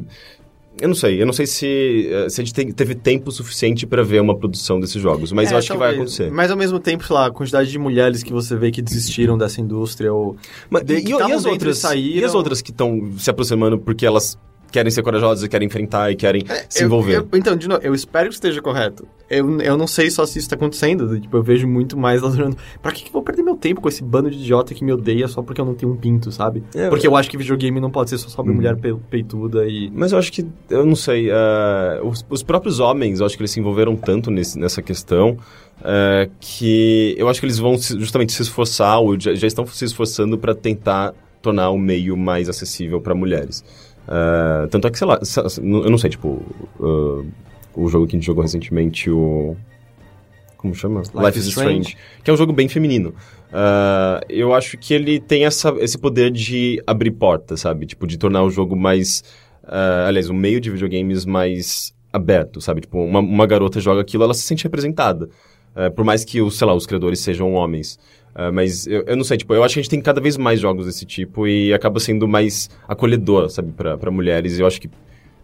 eu 0.81 0.89
não 0.89 0.95
sei, 0.95 1.20
eu 1.23 1.27
não 1.27 1.33
sei 1.33 1.47
se, 1.47 2.09
eh, 2.11 2.29
se 2.29 2.41
a 2.41 2.45
gente 2.45 2.75
teve 2.75 2.95
tempo 2.95 3.31
suficiente 3.31 3.87
pra 3.87 4.03
ver 4.03 4.20
uma 4.20 4.37
produção 4.37 4.81
desses 4.81 5.01
jogos, 5.01 5.31
mas 5.33 5.51
É, 5.51 5.55
eu 5.55 5.59
acho 5.59 5.70
que 5.73 5.77
vai 5.79 5.91
talvez. 5.95 6.12
acontecer. 6.14 6.31
Mas 6.33 6.51
ao 6.51 6.57
mesmo 6.57 6.79
tempo, 6.81 7.05
sei 7.07 7.14
lá, 7.14 7.27
a 7.27 7.31
quantidade 7.31 7.70
de 7.70 7.79
mulheres 7.79 8.23
que 8.23 8.33
você 8.33 8.57
vê 8.57 8.70
que 8.70 8.81
desistiram 8.83 9.37
dessa 9.39 9.61
indústria 9.61 10.12
ou... 10.12 10.37
Mas, 10.70 10.83
de- 10.85 10.95
e, 10.97 11.03
que 11.05 11.11
e 11.12 11.23
as 11.33 11.45
outras, 11.45 11.79
saíram. 11.79 12.20
e 12.20 12.25
as 12.25 12.35
outras 12.35 12.61
que 12.62 12.70
estão 12.70 13.12
se 13.18 13.31
aproximando 13.31 13.79
porque 13.79 14.05
elas 14.07 14.39
querem 14.73 14.91
ser 14.91 15.03
corajosos 15.03 15.45
e 15.45 15.49
querem 15.49 15.66
enfrentar 15.66 16.11
e 16.11 16.16
querem 16.16 16.43
se 16.68 16.83
Eu- 16.83 16.87
envolver. 16.87 17.16
eu- 17.16 17.29
então, 17.39 17.55
de 17.55 17.68
novo, 17.68 17.81
eu 17.85 17.95
espero 17.95 18.29
que 18.29 18.35
esteja 18.35 18.61
correto. 18.61 19.07
Eu, 19.31 19.61
eu 19.61 19.77
não 19.77 19.87
sei 19.87 20.11
só 20.11 20.27
se 20.27 20.39
isso 20.39 20.49
tá 20.49 20.57
acontecendo. 20.57 21.18
Tipo, 21.20 21.37
eu 21.39 21.43
vejo 21.43 21.66
muito 21.68 21.97
mais 21.97 22.20
lá 22.20 22.29
durante. 22.29 22.57
Pra 22.83 22.91
que, 22.93 23.03
que 23.03 23.09
eu 23.09 23.12
vou 23.12 23.23
perder 23.23 23.43
meu 23.43 23.57
tempo 23.57 23.81
com 23.81 23.89
esse 23.89 24.03
bando 24.03 24.31
de 24.31 24.37
idiota 24.39 24.75
que 24.75 24.85
me 24.85 24.93
odeia 24.93 25.29
só 25.29 25.41
porque 25.43 25.61
eu 25.61 25.64
não 25.64 25.75
tenho 25.75 25.93
um 25.93 25.97
pinto, 25.97 26.31
sabe? 26.33 26.62
É, 26.75 26.89
porque 26.89 27.07
eu 27.07 27.16
acho 27.16 27.31
que 27.31 27.37
videogame 27.39 27.81
não 27.81 27.91
pode 27.91 28.11
ser 28.11 28.18
só 28.18 28.29
sobre 28.29 28.51
Uhum. 28.51 28.57
mulher 28.57 28.77
pe- 28.77 28.95
peituda 29.11 29.64
e. 29.66 29.91
Mas 29.95 30.12
eu 30.12 30.18
acho 30.18 30.31
que, 30.33 30.45
eu 30.68 30.85
não 30.85 30.97
sei, 30.97 31.31
eh, 31.31 32.01
os, 32.03 32.25
os 32.29 32.43
próprios 32.43 32.81
homens, 32.81 33.20
eu 33.20 33.27
acho 33.27 33.37
que 33.37 33.43
eles 33.43 33.51
se 33.51 33.61
envolveram 33.61 33.97
tanto 33.97 34.31
nesse- 34.31 34.59
nessa 34.59 34.83
questão 34.83 35.37
eh, 35.85 36.29
que 36.39 37.14
eu 37.18 37.29
acho 37.29 37.41
que 37.41 37.47
eles 37.47 37.59
vão 37.59 37.77
justamente 37.79 38.33
se 38.33 38.43
esforçar, 38.43 39.01
ou 39.01 39.18
já, 39.18 39.35
já 39.35 39.47
estão 39.47 39.66
se 39.66 39.85
esforçando 39.85 40.39
para 40.39 40.55
tentar 40.55 41.12
tornar 41.41 41.70
o 41.70 41.79
meio 41.79 42.16
mais 42.16 42.49
acessível 42.49 43.01
para 43.01 43.14
mulheres. 43.14 43.64
Eh, 44.09 44.67
tanto 44.71 44.87
é 44.87 44.91
que, 44.91 44.99
sei 44.99 45.07
lá, 45.07 45.21
eu 45.59 45.91
não 45.91 45.99
sei, 45.99 46.11
tipo, 46.11 46.43
eh, 46.81 47.27
o 47.75 47.89
jogo 47.89 48.07
que 48.07 48.17
a 48.17 48.19
gente 48.19 48.27
jogou 48.27 48.43
recentemente, 48.43 49.11
o. 49.11 49.57
Como 50.57 50.75
chama? 50.75 51.03
Life 51.15 51.39
is 51.39 51.47
Strange. 51.47 51.97
Que 52.23 52.31
é 52.31 52.35
um 52.35 52.37
jogo 52.37 52.53
bem 52.53 52.69
feminino. 52.69 53.15
Ah, 53.53 54.21
eu 54.29 54.55
acho 54.55 54.79
que 54.79 54.95
ele 54.95 55.19
tem 55.19 55.45
essa, 55.45 55.75
esse 55.81 55.99
poder 55.99 56.31
de 56.31 56.81
abrir 56.87 57.11
portas, 57.11 57.61
sabe? 57.61 57.85
Tipo, 57.85 58.07
de 58.07 58.17
tornar 58.17 58.45
o 58.45 58.51
jogo 58.51 58.77
mais. 58.77 59.25
aliás, 60.07 60.31
o 60.31 60.35
meio 60.35 60.61
de 60.61 60.71
videogames 60.71 61.25
mais 61.25 61.93
aberto, 62.13 62.61
sabe? 62.61 62.83
Tipo, 62.83 62.99
uma, 62.99 63.19
uma 63.19 63.47
garota 63.47 63.81
joga 63.81 64.03
aquilo, 64.03 64.23
ela 64.23 64.35
se 64.35 64.43
sente 64.43 64.63
representada. 64.63 65.29
Por 65.97 66.05
mais 66.05 66.25
que, 66.25 66.41
os, 66.41 66.57
sei 66.57 66.67
lá, 66.67 66.75
os 66.75 66.87
criadores 66.87 67.19
sejam 67.19 67.55
homens. 67.55 67.99
Ah, 68.35 68.51
mas 68.51 68.87
eu, 68.87 69.03
eu 69.07 69.16
não 69.16 69.24
sei, 69.24 69.37
tipo, 69.37 69.53
eu 69.55 69.62
acho 69.62 69.74
que 69.74 69.80
a 69.80 69.83
gente 69.83 69.91
tem 69.91 70.01
cada 70.01 70.20
vez 70.20 70.37
mais 70.37 70.59
jogos 70.61 70.87
desse 70.87 71.05
tipo 71.05 71.47
e 71.47 71.72
acaba 71.72 72.01
sendo 72.01 72.26
mais 72.26 72.70
acolhedor, 72.89 73.51
sabe, 73.51 73.72
pra 73.72 73.99
pra 73.99 74.11
mulheres. 74.11 74.59
E 74.59 74.61
eu 74.62 74.66
acho 74.66 74.80
que 74.80 74.89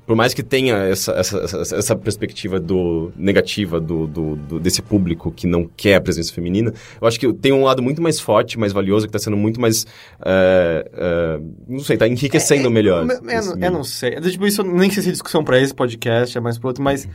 por 0.06 0.16
mais 0.16 0.32
que 0.32 0.42
tenha 0.42 0.74
essa, 0.74 1.12
essa, 1.12 1.36
essa, 1.38 1.76
essa 1.76 1.94
perspectiva 1.94 2.58
do 2.58 3.12
negativa 3.14 3.78
do, 3.78 4.06
do, 4.06 4.36
do- 4.36 4.58
desse 4.58 4.80
público 4.80 5.30
que 5.30 5.46
não 5.46 5.68
quer 5.76 5.96
a 5.96 6.00
presença 6.00 6.32
feminina, 6.32 6.72
eu 6.98 7.06
acho 7.06 7.20
que 7.20 7.30
tem 7.34 7.52
um 7.52 7.62
lado 7.62 7.82
muito 7.82 8.00
mais 8.00 8.18
forte, 8.18 8.58
mais 8.58 8.72
valioso, 8.72 9.04
que 9.06 9.10
está 9.10 9.18
sendo 9.22 9.36
muito 9.36 9.60
mais. 9.60 9.86
eh, 10.24 10.90
eh, 10.94 11.40
não 11.68 11.80
sei, 11.80 11.94
está 11.96 12.08
enriquecendo 12.08 12.70
melhor. 12.70 13.06
Eu, 13.06 13.16
eu 13.52 13.58
eu 13.66 13.70
não 13.70 13.84
sei. 13.84 14.14
É, 14.14 14.20
Tipo, 14.22 14.46
isso 14.46 14.62
nem 14.62 14.88
sei 14.90 15.02
se 15.02 15.08
é 15.10 15.12
discussão 15.12 15.44
pra 15.44 15.60
esse 15.60 15.74
podcast, 15.74 16.38
é 16.38 16.40
mais 16.40 16.56
pro 16.58 16.68
outro, 16.68 16.82
mas. 16.82 17.06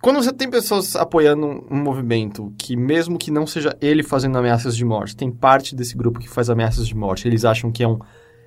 Quando 0.00 0.22
você 0.22 0.32
tem 0.32 0.48
pessoas 0.48 0.94
apoiando 0.94 1.64
um, 1.68 1.82
movimento 1.82 2.52
que, 2.56 2.76
mesmo 2.76 3.18
que 3.18 3.30
não 3.32 3.46
seja 3.46 3.76
ele 3.80 4.02
fazendo 4.04 4.38
ameaças 4.38 4.76
de 4.76 4.84
morte, 4.84 5.16
tem 5.16 5.30
parte 5.30 5.74
desse 5.74 5.96
grupo 5.96 6.20
que 6.20 6.28
faz 6.28 6.48
ameaças 6.48 6.86
de 6.86 6.96
morte, 6.96 7.26
eles 7.26 7.44
acham 7.44 7.72
que 7.72 7.82
é 7.82 7.88
um. 7.88 7.98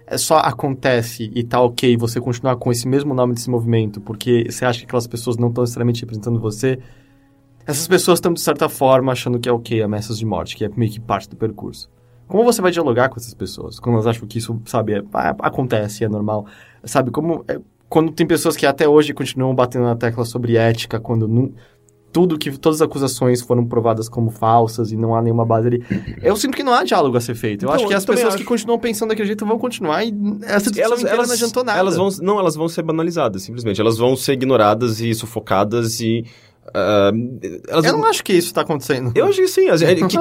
É 0.08 0.18
só 0.18 0.38
acontece 0.38 1.32
e 1.34 1.44
tá 1.44 1.62
ok 1.62 1.96
você 1.98 2.20
continuar 2.20 2.56
com 2.58 2.72
esse 2.72 2.88
mesmo 2.88 3.14
nome 3.14 3.34
desse 3.34 3.50
movimento, 3.50 4.00
porque 4.02 4.46
você 4.50 4.66
acha 4.66 4.80
que 4.80 4.86
aquelas 4.86 5.08
pessoas 5.08 5.38
não 5.38 5.50
estão 5.50 5.62
necessariamente 5.64 6.02
representando 6.02 6.40
você. 6.40 6.80
Essas 7.66 7.88
pessoas 7.88 8.18
estão, 8.18 8.34
de 8.34 8.42
certa 8.42 8.68
forma, 8.68 9.12
achando 9.12 9.40
que 9.40 9.48
é 9.48 9.52
ok 9.52 9.82
ameaças 9.82 10.18
de 10.18 10.26
morte, 10.26 10.56
que 10.56 10.66
é 10.66 10.70
meio 10.76 10.92
que 10.92 11.00
parte 11.00 11.30
do 11.30 11.36
percurso. 11.36 11.90
Como 12.28 12.44
você 12.44 12.62
vai 12.62 12.72
dialogar 12.72 13.10
com 13.10 13.18
essas 13.18 13.34
pessoas? 13.34 13.80
Quando 13.80 13.96
elas 13.96 14.08
acham 14.08 14.28
que 14.28 14.38
isso, 14.38 14.60
sabe, 14.66 14.94
é- 14.94 15.04
ah, 15.14 15.36
acontece, 15.42 16.04
é 16.04 16.10
normal. 16.10 16.46
Sabe, 16.84 17.12
como... 17.12 17.44
é- 17.48 17.60
quando 17.92 18.12
tem 18.14 18.26
pessoas 18.26 18.56
que 18.56 18.66
até 18.66 18.88
hoje 18.88 19.14
continuam 19.14 19.54
batendo 19.54 19.84
na 19.84 19.96
tecla 19.98 20.24
sobre 20.24 20.56
ética, 20.56 20.98
quando 21.00 21.28
nu- 21.28 21.54
tudo 22.14 22.38
que... 22.38 22.52
Todas 22.58 22.82
as 22.82 22.88
acusações 22.88 23.42
foram 23.42 23.66
provadas 23.66 24.08
como 24.10 24.30
falsas 24.32 24.92
e 24.92 24.96
não 24.98 25.14
há 25.16 25.22
nenhuma 25.22 25.46
base 25.46 25.68
ali. 25.68 25.86
Eu 26.24 26.36
sinto 26.36 26.56
que 26.56 26.64
não 26.64 26.74
há 26.74 26.84
diálogo 26.84 27.16
a 27.18 27.22
ser 27.22 27.36
feito. 27.36 27.64
Eu 27.64 27.68
Então, 27.68 27.76
acho 27.76 27.88
que 27.88 27.94
eu 27.94 27.98
as 27.98 28.06
pessoas 28.06 28.34
acho. 28.34 28.38
que 28.38 28.44
continuam 28.44 28.80
pensando 28.80 29.10
daquele 29.10 29.28
jeito 29.28 29.46
vão 29.46 29.58
continuar 29.60 30.04
e 30.06 30.14
essa 30.44 30.72
discussão 30.72 30.84
Elas, 30.84 31.04
elas, 31.06 31.28
não 31.28 31.34
adiantou 31.36 31.64
nada. 31.64 31.80
elas 31.80 31.96
vão, 31.98 32.10
não, 32.22 32.40
elas 32.40 32.56
vão 32.56 32.68
ser 32.70 32.82
banalizadas, 32.84 33.44
simplesmente. 33.44 33.80
Elas 33.82 33.98
vão 33.98 34.16
ser 34.16 34.34
ignoradas 34.34 35.00
e 35.02 35.14
sufocadas 35.14 36.00
e. 36.02 36.26
ah, 36.74 37.12
elas 37.68 37.86
Eu 37.86 37.94
não 37.94 38.06
acho 38.06 38.24
que 38.24 38.34
isso 38.34 38.54
tá 38.54 38.62
acontecendo. 38.62 39.12
Eu 39.16 39.26
acho 39.26 39.38
que 39.38 39.48
sim. 39.48 39.68
As, 39.70 39.82
é, 39.84 39.96
que- 39.96 40.18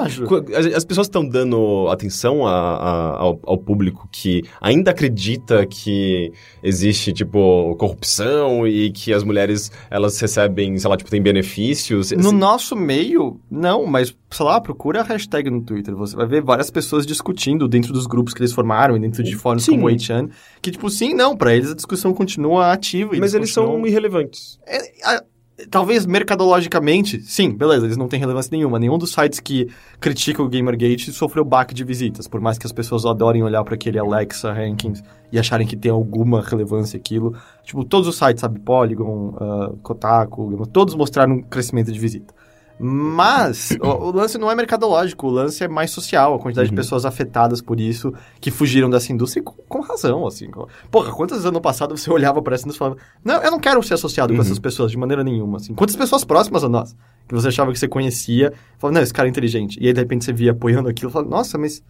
as, 0.55 0.67
as 0.77 0.85
pessoas 0.85 1.07
estão 1.07 1.27
dando 1.29 1.87
atenção 1.89 2.47
a- 2.47 2.51
a- 2.53 3.17
ao, 3.19 3.41
ao 3.45 3.59
público 3.59 4.09
que 4.11 4.43
ainda 4.61 4.91
acredita 4.91 5.67
que 5.67 6.33
existe, 6.63 7.13
tipo, 7.13 7.75
corrupção 7.77 8.67
e 8.67 8.91
que 8.91 9.13
as 9.13 9.23
mulheres, 9.23 9.71
elas 9.91 10.19
recebem, 10.19 10.77
sei 10.79 10.89
lá, 10.91 10.97
tipo, 10.97 11.11
têm 11.11 11.23
benefícios. 11.23 12.11
No 12.13 12.29
Assim, 12.29 12.37
nosso 12.37 12.75
meio, 12.77 13.39
não, 13.51 13.85
mas, 13.87 14.15
sei 14.31 14.47
lá, 14.47 14.61
procura 14.61 15.01
a 15.01 15.05
hashtag 15.05 15.51
no 15.51 15.61
Twitter. 15.63 15.95
Você 15.97 16.17
vai 16.17 16.27
ver 16.27 16.43
várias 16.43 16.71
pessoas 16.71 17.07
discutindo 17.07 17.69
dentro 17.69 17.93
dos 17.93 18.07
grupos 18.07 18.33
que 18.35 18.41
eles 18.41 18.53
formaram 18.53 18.97
e 18.97 19.01
dentro 19.01 19.23
de 19.23 19.37
fóruns 19.37 19.65
Sim. 19.65 19.73
como 19.73 19.87
o 19.87 19.91
8chan, 19.91 20.31
que, 20.63 20.71
tipo, 20.71 20.89
sim, 20.91 21.15
não, 21.15 21.37
pra 21.37 21.55
eles 21.55 21.71
a 21.71 21.75
discussão 21.75 22.13
continua 22.15 22.73
ativa. 22.73 23.13
mas 23.19 23.35
eles 23.35 23.53
são 23.53 23.65
continuam- 23.65 23.87
irrelevantes. 23.87 24.59
É, 24.67 24.79
a- 25.05 25.23
talvez 25.69 26.07
mercadologicamente, 26.07 27.21
sim, 27.23 27.51
beleza, 27.51 27.87
eles 27.87 27.97
não 27.97 28.09
têm 28.09 28.21
relevância 28.21 28.51
nenhuma. 28.53 28.79
Nenhum 28.79 28.97
dos 28.97 29.13
sites 29.13 29.41
que 29.41 29.69
criticam 30.01 30.45
o 30.45 30.49
Gamergate 30.49 31.13
sofreu 31.13 31.45
baque 31.45 31.75
de 31.75 31.85
visitas, 31.85 32.29
por 32.29 32.41
mais 32.41 32.59
que 32.59 32.67
as 32.67 32.73
pessoas 32.73 33.05
adorem 33.05 33.43
olhar 33.43 33.63
para 33.65 33.75
aquele 33.75 33.99
Alexa 33.99 34.53
Rankings 34.53 35.03
e 35.33 35.39
acharem 35.39 35.67
que 35.67 35.77
tem 35.77 35.91
alguma 35.91 36.41
relevância 36.43 36.97
aquilo. 36.97 37.37
Tipo, 37.65 37.85
todos 37.85 38.09
os 38.09 38.17
sites, 38.17 38.41
sabe, 38.41 38.61
Polygon, 38.61 39.35
ah, 39.39 39.73
Kotaku, 39.83 40.67
todos 40.69 40.95
mostraram 40.95 41.35
um 41.35 41.43
crescimento 41.43 41.93
de 41.93 41.99
visita. 41.99 42.35
Mas 42.81 43.77
o, 43.83 43.87
o 43.87 44.11
lance 44.11 44.39
não 44.39 44.51
é 44.51 44.55
mercadológico, 44.55 45.27
o 45.27 45.31
lance 45.31 45.63
é 45.63 45.69
mais 45.69 45.91
social, 45.91 46.35
a 46.35 46.39
quantidade 46.39 46.69
de 46.69 46.73
Uhum. 46.75 46.77
pessoas 46.77 47.05
afetadas 47.05 47.61
por 47.61 47.79
isso, 47.79 48.13
que 48.41 48.51
fugiram 48.51 48.89
dessa 48.89 49.13
indústria 49.13 49.41
e 49.41 49.45
com, 49.45 49.53
com 49.69 49.81
razão, 49.81 50.27
assim. 50.27 50.51
com- 50.51 50.67
Porra, 50.91 51.13
quantas 51.13 51.39
vezes 51.39 51.47
ano 51.49 51.61
passado 51.61 51.97
você 51.97 52.11
olhava 52.11 52.41
para 52.43 52.55
essa 52.55 52.65
indústria 52.65 52.87
e 52.87 52.91
falava, 52.97 53.01
não, 53.25 53.43
eu 53.43 53.51
não 53.51 53.61
quero 53.61 53.83
ser 53.83 53.95
associado 53.95 54.33
com 54.33 54.39
Uhum. 54.39 54.45
essas 54.45 54.59
pessoas 54.59 54.91
de 54.91 54.97
maneira 54.97 55.23
nenhuma, 55.23 55.59
assim. 55.59 55.75
Quantas 55.75 55.95
pessoas 55.97 56.25
próximas 56.25 56.65
a 56.65 56.69
nós, 56.69 56.97
que 57.29 57.35
você 57.35 57.49
achava 57.49 57.71
que 57.73 57.79
você 57.79 57.87
conhecia, 57.87 58.53
falava, 58.79 58.95
não, 58.95 59.03
esse 59.03 59.13
cara 59.13 59.29
é 59.29 59.31
inteligente. 59.31 59.79
E 59.81 59.87
aí, 59.87 59.93
de 59.93 60.01
repente, 60.01 60.25
você 60.25 60.33
via 60.33 60.53
apoiando 60.53 60.89
aquilo 60.89 61.11
e 61.11 61.13
falava, 61.13 61.31
nossa, 61.31 61.59
mas 61.59 61.83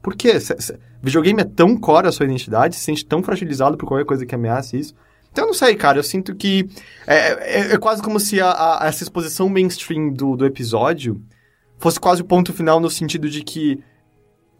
por 0.00 0.14
quê? 0.14 0.38
Cê- 0.38 0.78
videogame 1.02 1.40
é 1.42 1.44
tão 1.44 1.76
core 1.76 2.06
a 2.06 2.12
sua 2.12 2.24
identidade, 2.24 2.76
se 2.76 2.82
sente 2.82 3.04
tão 3.04 3.22
fragilizado 3.22 3.76
por 3.76 3.86
qualquer 3.86 4.04
coisa 4.06 4.24
que 4.24 4.34
ameace 4.34 4.78
isso. 4.78 4.94
Então, 5.30 5.44
eu 5.44 5.48
não 5.48 5.54
sei, 5.54 5.74
cara, 5.74 5.98
eu 5.98 6.02
sinto 6.02 6.34
que 6.34 6.68
é, 7.06 7.60
é- 7.68 7.72
é 7.74 7.78
quase 7.78 8.02
como 8.02 8.18
se 8.18 8.40
a- 8.40 8.50
a- 8.50 8.86
essa 8.86 9.02
exposição 9.02 9.48
mainstream 9.48 10.12
do, 10.12 10.36
do 10.36 10.44
episódio 10.46 11.20
fosse 11.78 12.00
quase 12.00 12.22
o 12.22 12.24
ponto 12.24 12.52
final 12.52 12.80
no 12.80 12.90
sentido 12.90 13.28
de 13.30 13.42
que 13.42 13.78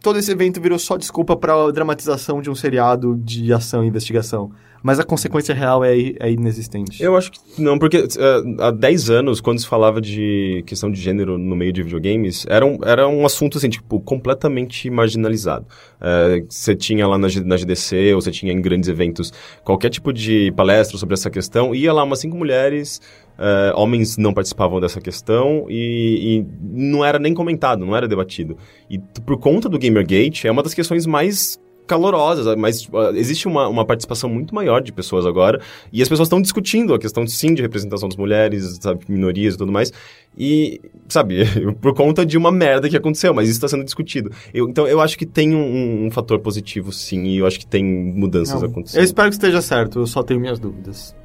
todo 0.00 0.18
esse 0.18 0.30
evento 0.30 0.60
virou 0.60 0.78
só 0.78 0.96
desculpa 0.96 1.36
pra 1.36 1.70
dramatização 1.72 2.40
de 2.40 2.48
um 2.48 2.54
seriado 2.54 3.16
de 3.16 3.52
ação 3.52 3.82
e 3.84 3.88
investigação. 3.88 4.52
Mas 4.82 5.00
a 5.00 5.04
consequência 5.04 5.54
real 5.54 5.84
é, 5.84 5.96
é 6.20 6.30
inexistente. 6.30 7.02
Eu 7.02 7.16
acho 7.16 7.32
que 7.32 7.38
não, 7.58 7.78
porque 7.78 7.96
eh, 7.98 8.42
há 8.60 8.70
10 8.70 9.10
anos, 9.10 9.40
quando 9.40 9.58
se 9.58 9.66
falava 9.66 10.00
de 10.00 10.62
questão 10.66 10.90
de 10.90 11.00
gênero 11.00 11.36
no 11.36 11.56
meio 11.56 11.72
de 11.72 11.82
videogames, 11.82 12.46
era 12.48 12.64
um, 12.64 12.78
era 12.84 13.08
um 13.08 13.26
assunto, 13.26 13.58
assim, 13.58 13.68
tipo, 13.68 14.00
completamente 14.00 14.88
marginalizado. 14.90 15.66
Eh, 16.00 16.44
Você 16.48 16.76
tinha 16.76 17.06
lá 17.06 17.18
na, 17.18 17.28
na 17.44 17.56
GDC, 17.56 18.14
ou 18.14 18.20
você 18.20 18.30
tinha 18.30 18.52
em 18.52 18.60
grandes 18.60 18.88
eventos, 18.88 19.32
qualquer 19.64 19.90
tipo 19.90 20.12
de 20.12 20.52
palestra 20.56 20.96
sobre 20.96 21.14
essa 21.14 21.30
questão, 21.30 21.74
ia 21.74 21.92
lá 21.92 22.02
umas 22.04 22.20
cinco 22.20 22.36
mulheres, 22.36 23.00
eh, 23.38 23.72
homens 23.74 24.16
não 24.16 24.32
participavam 24.32 24.80
dessa 24.80 25.00
questão, 25.00 25.66
e, 25.68 26.38
e 26.38 26.46
não 26.62 27.04
era 27.04 27.18
nem 27.18 27.34
comentado, 27.34 27.84
não 27.84 27.96
era 27.96 28.06
debatido. 28.06 28.56
E 28.88 28.98
por 28.98 29.38
conta 29.38 29.68
do 29.68 29.78
Gamergate, 29.78 30.46
é 30.46 30.50
uma 30.50 30.62
das 30.62 30.74
questões 30.74 31.06
mais 31.06 31.58
calorosas, 31.88 32.54
mas 32.56 32.84
uh, 32.86 33.10
existe 33.16 33.48
uma, 33.48 33.66
uma 33.66 33.84
participação 33.84 34.30
muito 34.30 34.54
maior 34.54 34.80
de 34.80 34.92
pessoas 34.92 35.26
agora, 35.26 35.60
e 35.92 36.00
as 36.00 36.08
pessoas 36.08 36.26
estão 36.26 36.40
discutindo 36.40 36.94
a 36.94 36.98
questão, 36.98 37.26
sim, 37.26 37.54
de 37.54 37.62
representação 37.62 38.08
das 38.08 38.16
mulheres, 38.16 38.78
sabe, 38.80 39.00
minorias 39.08 39.54
e 39.54 39.58
tudo 39.58 39.72
mais, 39.72 39.92
e, 40.38 40.80
sabe, 41.08 41.44
por 41.80 41.94
conta 41.94 42.24
de 42.24 42.36
uma 42.38 42.52
merda 42.52 42.88
que 42.88 42.96
aconteceu, 42.96 43.34
mas 43.34 43.48
isso 43.48 43.56
está 43.56 43.66
sendo 43.66 43.82
discutido. 43.84 44.30
Eu- 44.54 44.68
então, 44.68 44.86
eu 44.86 45.00
acho 45.00 45.18
que 45.18 45.26
tem 45.26 45.54
um, 45.54 46.06
um 46.06 46.10
fator 46.12 46.38
positivo, 46.38 46.92
sim, 46.92 47.24
e 47.24 47.38
eu 47.38 47.46
acho 47.46 47.58
que 47.58 47.66
tem 47.66 47.82
mudanças 47.84 48.60
Não, 48.62 48.68
acontecendo. 48.68 49.00
eu 49.00 49.04
espero 49.04 49.28
que 49.30 49.34
esteja 49.34 49.60
certo, 49.60 49.98
eu 49.98 50.06
só 50.06 50.22
tenho 50.22 50.38
minhas 50.38 50.58
dúvidas. 50.60 51.16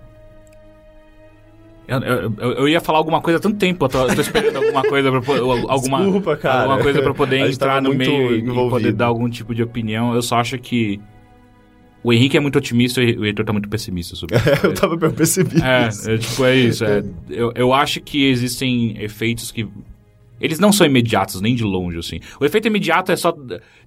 Eu, 1.87 1.99
eu, 1.99 2.51
eu- 2.53 2.67
ia 2.69 2.79
falar 2.79 2.97
alguma 2.99 3.21
coisa 3.21 3.37
há 3.39 3.41
tanto 3.41 3.57
tempo, 3.57 3.83
eu 3.83 3.89
tô, 3.89 4.07
eu 4.07 4.15
tô 4.15 4.21
esperando 4.21 4.55
alguma 4.55 4.83
coisa 4.83 5.11
pra, 5.11 5.19
alguma, 5.67 5.99
Desculpa, 6.01 6.37
cara. 6.37 6.61
alguma 6.61 6.79
coisa 6.81 7.01
pra 7.01 7.13
poder 7.13 7.39
entrar 7.51 7.81
no 7.81 7.93
meio 7.93 8.31
e- 8.31 8.35
e 8.37 8.41
envolvido. 8.41 8.69
poder 8.69 8.93
dar 8.93 9.07
algum 9.07 9.29
tipo 9.29 9.53
de 9.53 9.61
opinião. 9.63 10.13
Eu 10.15 10.21
só 10.21 10.37
acho 10.37 10.57
que 10.57 10.99
o 12.01 12.11
Henrique 12.13 12.37
é 12.37 12.39
muito 12.39 12.57
otimista 12.57 13.01
e 13.01 13.17
o 13.17 13.25
Heitor 13.25 13.45
tá 13.45 13.51
muito 13.53 13.67
pessimista 13.69 14.15
sobre 14.15 14.35
isso. 14.39 14.65
eu 14.65 14.73
tava 14.73 14.97
percebido 14.97 15.57
isso. 15.57 16.09
É, 16.09 16.13
é, 16.13 16.17
tipo, 16.17 16.45
é 16.45 16.55
isso. 16.55 16.85
é. 16.85 17.03
eu, 17.29 17.51
eu 17.55 17.73
acho 17.73 17.99
que 18.01 18.25
existem 18.27 19.01
efeitos 19.03 19.51
que. 19.51 19.67
Eles 20.41 20.59
não 20.59 20.73
são 20.73 20.85
imediatos, 20.85 21.39
nem 21.39 21.55
de 21.55 21.63
longe, 21.63 21.97
assim. 21.97 22.19
O 22.39 22.43
efeito 22.45 22.67
imediato 22.67 23.11
é 23.11 23.15
só. 23.15 23.33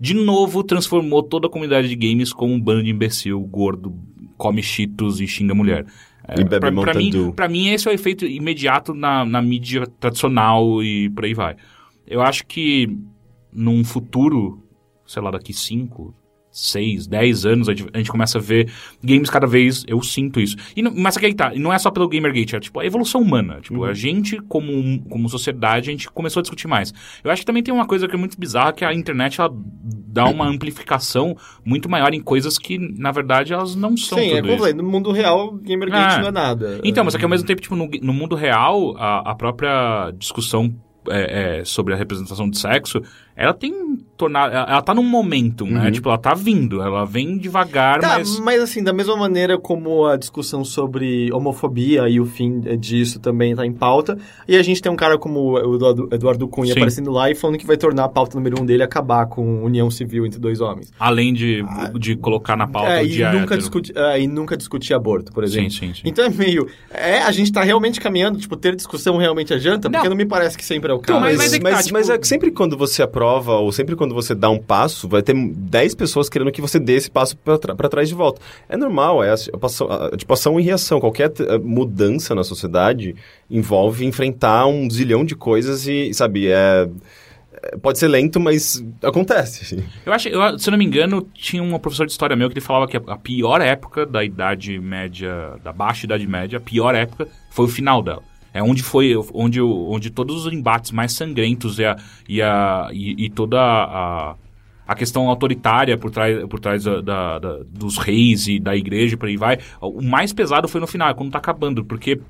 De 0.00 0.14
novo, 0.14 0.62
transformou 0.62 1.22
toda 1.22 1.46
a 1.48 1.50
comunidade 1.50 1.88
de 1.88 1.96
games 1.96 2.32
como 2.32 2.54
um 2.54 2.60
bando 2.60 2.82
de 2.82 2.90
imbecil, 2.90 3.38
gordo, 3.40 3.94
come 4.38 4.62
cheetos 4.62 5.20
e 5.20 5.26
xinga 5.26 5.54
mulher. 5.54 5.84
É, 6.28 6.40
E 6.40 6.44
bebe 6.44 6.58
pra, 6.58 6.82
pra 6.82 6.94
mim, 6.94 7.32
pra 7.32 7.48
mim, 7.48 7.68
esse 7.68 7.88
é 7.88 7.90
o 7.90 7.94
efeito 7.94 8.24
imediato 8.24 8.92
na, 8.92 9.24
na 9.24 9.40
mídia 9.40 9.86
tradicional 10.00 10.82
e 10.82 11.08
por 11.10 11.24
aí 11.24 11.34
vai. 11.34 11.56
Eu 12.06 12.22
acho 12.22 12.46
que 12.46 12.98
num 13.52 13.84
futuro, 13.84 14.62
sei 15.06 15.22
lá, 15.22 15.30
daqui 15.30 15.52
5, 15.52 16.14
6, 16.56 17.06
10 17.06 17.44
anos, 17.44 17.68
a 17.68 17.74
gente, 17.74 17.90
a 17.92 17.98
gente 17.98 18.10
começa 18.10 18.38
a 18.38 18.40
ver 18.40 18.72
games 19.04 19.28
cada 19.28 19.46
vez, 19.46 19.84
eu 19.86 20.02
sinto 20.02 20.40
isso. 20.40 20.56
E 20.74 20.80
não, 20.80 20.90
mas 20.96 21.14
aqui 21.14 21.34
tá, 21.34 21.54
e 21.54 21.58
não 21.58 21.70
é 21.70 21.78
só 21.78 21.90
pelo 21.90 22.08
Gamergate, 22.08 22.56
é 22.56 22.60
tipo 22.60 22.80
a 22.80 22.86
evolução 22.86 23.20
humana. 23.20 23.60
Tipo, 23.60 23.84
a 23.84 23.92
gente, 23.92 24.38
como, 24.48 25.02
como 25.10 25.28
sociedade, 25.28 25.90
a 25.90 25.92
gente 25.92 26.10
começou 26.10 26.40
a 26.40 26.42
discutir 26.42 26.66
mais. 26.66 26.94
Eu 27.22 27.30
acho 27.30 27.42
que 27.42 27.46
também 27.46 27.62
tem 27.62 27.74
uma 27.74 27.86
coisa 27.86 28.08
que 28.08 28.14
é 28.14 28.18
muito 28.18 28.40
bizarra, 28.40 28.72
que 28.72 28.86
a 28.86 28.94
internet, 28.94 29.38
ela 29.38 29.50
dá 29.52 30.24
uma 30.24 30.48
amplificação 30.48 31.36
muito 31.62 31.90
maior 31.90 32.14
em 32.14 32.22
coisas 32.22 32.56
que, 32.56 32.78
na 32.78 33.12
verdade, 33.12 33.52
elas 33.52 33.76
não 33.76 33.94
são 33.94 34.16
Sim, 34.16 34.32
é 34.32 34.40
como 34.40 34.56
falei, 34.56 34.72
no 34.72 34.82
mundo 34.82 35.12
real, 35.12 35.52
Gamergate 35.58 36.16
Ah. 36.16 36.18
não 36.20 36.28
é 36.28 36.32
nada. 36.32 36.80
Então, 36.82 37.04
mas 37.04 37.14
é 37.14 37.18
que 37.18 37.24
ao 37.24 37.30
mesmo 37.30 37.46
tempo, 37.46 37.60
tipo, 37.60 37.76
no, 37.76 37.86
no 38.00 38.14
mundo 38.14 38.34
real, 38.34 38.96
a, 38.96 39.32
a 39.32 39.34
própria 39.34 40.10
discussão 40.18 40.74
é, 41.10 41.58
é, 41.60 41.64
sobre 41.64 41.94
a 41.94 41.96
representação 41.96 42.48
de 42.48 42.58
sexo, 42.58 43.02
ela 43.36 43.52
tem 43.52 43.98
tornado. 44.16 44.54
Ela, 44.54 44.66
ela 44.70 44.82
tá 44.82 44.94
num 44.94 45.02
momentum, 45.02 45.66
né? 45.66 45.90
Tipo, 45.90 46.08
ela 46.08 46.16
tá 46.18 46.32
vindo, 46.32 46.80
ela 46.80 47.04
vem 47.04 47.36
devagar, 47.36 48.00
Tá, 48.00 48.18
mas. 48.18 48.38
mas... 48.40 48.62
assim, 48.62 48.82
da 48.82 48.92
mesma 48.92 49.14
maneira 49.16 49.58
como 49.58 50.06
a 50.06 50.16
discussão 50.16 50.64
sobre 50.64 51.30
homofobia 51.32 52.08
e 52.08 52.18
o 52.18 52.24
fim 52.24 52.60
disso 52.78 53.20
também 53.20 53.54
tá 53.54 53.66
em 53.66 53.72
pauta, 53.72 54.16
e 54.48 54.56
a 54.56 54.62
gente 54.62 54.80
tem 54.80 54.90
um 54.90 54.96
cara 54.96 55.18
como 55.18 55.52
o 55.52 55.74
Eduardo, 56.14 56.48
Cunha 56.48 56.72
Sim. 56.72 56.78
aparecendo 56.78 57.10
lá 57.10 57.30
e 57.30 57.34
falando 57.34 57.58
que 57.58 57.66
vai 57.66 57.76
tornar 57.76 58.04
a 58.04 58.08
pauta 58.08 58.36
número 58.36 58.60
um 58.60 58.64
dele 58.64 58.82
acabar 58.82 59.26
com 59.26 59.62
união 59.64 59.90
civil 59.90 60.24
entre 60.24 60.40
dois 60.40 60.60
homens. 60.60 60.90
Além 60.98 61.34
de, 61.34 61.62
de 61.98 62.16
colocar 62.16 62.56
na 62.56 62.66
pauta 62.66 62.88
é, 62.92 63.02
o 63.02 63.06
e 63.06 63.08
dia 63.10 63.26
nunca, 63.32 63.44
hétero. 63.54 63.58
discuti, 63.60 63.92
é, 63.94 64.20
e 64.20 64.26
nunca 64.26 64.56
discutir 64.56 64.94
aborto, 64.94 65.30
por 65.32 65.44
exemplo. 65.44 65.70
Sim, 65.70 65.88
sim, 65.88 65.94
sim. 65.94 66.02
Então 66.06 66.24
é 66.24 66.30
meio. 66.30 66.66
É, 66.90 67.18
a 67.18 67.30
gente 67.32 67.52
tá 67.52 67.62
realmente 67.62 68.00
caminhando, 68.00 68.38
tipo, 68.38 68.56
ter 68.56 68.74
discussão 68.74 69.16
realmente 69.18 69.52
adianta, 69.52 69.90
porque 69.90 70.04
Não. 70.04 70.10
não 70.10 70.16
me 70.16 70.24
parece 70.26 70.56
que 70.56 70.64
sempre 70.64 70.90
é 70.90 70.94
o 70.94 70.98
Então, 70.98 71.16
caso. 71.20 71.20
mas- 71.20 71.36
Mas, 71.36 71.44
mas 71.46 71.52
é 71.52 71.58
que 71.58 71.62
mas, 71.64 71.74
tá, 71.76 71.82
tipo- 71.82 71.92
mas 71.92 72.08
é 72.10 72.16
que 72.18 72.26
sempre 72.26 72.50
quando 72.50 72.76
você 72.78 73.02
aprova, 73.02 73.25
ou 73.60 73.72
sempre 73.72 73.94
quando 73.96 74.14
você 74.14 74.34
dá 74.34 74.48
um 74.50 74.58
passo, 74.58 75.08
vai 75.08 75.22
ter 75.22 75.34
10 75.34 75.94
pessoas 75.94 76.28
querendo 76.28 76.50
que 76.52 76.60
você 76.60 76.78
dê 76.78 76.94
esse 76.94 77.10
passo 77.10 77.36
pra 77.36 77.88
trás 77.88 78.08
de 78.08 78.14
volta. 78.14 78.40
É 78.68 78.76
normal, 78.76 79.22
é 79.24 79.30
a, 79.30 79.34
a- 79.34 80.16
tipo 80.16 80.32
ação 80.32 80.58
e 80.58 80.62
reação. 80.62 81.00
Qualquer 81.00 81.32
eh, 81.40 81.58
mudança 81.58 82.34
na 82.34 82.44
sociedade 82.44 83.14
envolve 83.50 84.04
enfrentar 84.04 84.66
um 84.66 84.90
zilhão 84.90 85.24
de 85.24 85.34
coisas 85.34 85.86
e, 85.86 86.12
sabe, 86.14 86.48
é. 86.48 86.88
é- 87.62 87.76
Pode 87.82 87.98
ser 87.98 88.08
lento, 88.08 88.38
mas 88.38 88.84
acontece. 89.02 89.82
Eu 90.04 90.12
acho, 90.12 90.28
eu, 90.28 90.58
se 90.58 90.68
eu 90.68 90.70
não 90.72 90.78
me 90.78 90.84
engano, 90.84 91.26
tinha 91.34 91.62
um 91.62 91.78
professor 91.78 92.06
de 92.06 92.12
história 92.12 92.36
meu 92.36 92.48
que 92.48 92.54
ele 92.54 92.60
falava 92.60 92.86
que 92.86 92.96
a 92.96 93.16
pior 93.16 93.60
época 93.60 94.06
da 94.06 94.22
idade 94.22 94.78
média, 94.78 95.54
da 95.64 95.72
baixa 95.72 96.06
idade 96.06 96.26
média, 96.26 96.58
a 96.58 96.60
pior 96.60 96.94
época 96.94 97.26
foi 97.50 97.64
o 97.64 97.68
final 97.68 98.02
dela. 98.02 98.22
É 98.58 98.62
onde 98.62 98.82
foi, 98.82 99.14
onde, 99.34 99.60
onde 99.60 100.10
todos 100.10 100.46
os 100.46 100.52
embates 100.52 100.90
mais 100.90 101.12
sangrentos 101.12 101.78
e, 101.78 101.84
a, 101.84 101.96
e, 102.28 102.40
a, 102.42 102.88
e, 102.92 103.26
e 103.26 103.30
toda 103.30 103.60
a, 103.60 104.34
a 104.86 104.94
questão 104.94 105.28
autoritária 105.28 105.96
por 105.98 106.10
trás, 106.10 106.44
por 106.46 106.60
trás 106.60 106.84
da, 106.84 107.00
da- 107.00 107.38
da- 107.38 107.58
dos 107.68 107.98
reis 107.98 108.46
e 108.46 108.58
da 108.58 108.76
igreja 108.76 109.14
e 109.14 109.16
por 109.16 109.28
aí 109.28 109.36
vai, 109.36 109.58
o 109.80 110.00
mais 110.02 110.32
pesado 110.32 110.68
foi 110.68 110.80
no 110.80 110.86
final, 110.86 111.08
é 111.10 111.14
quando 111.14 111.30
tá 111.32 111.38
acabando, 111.38 111.84
porque 111.84 112.20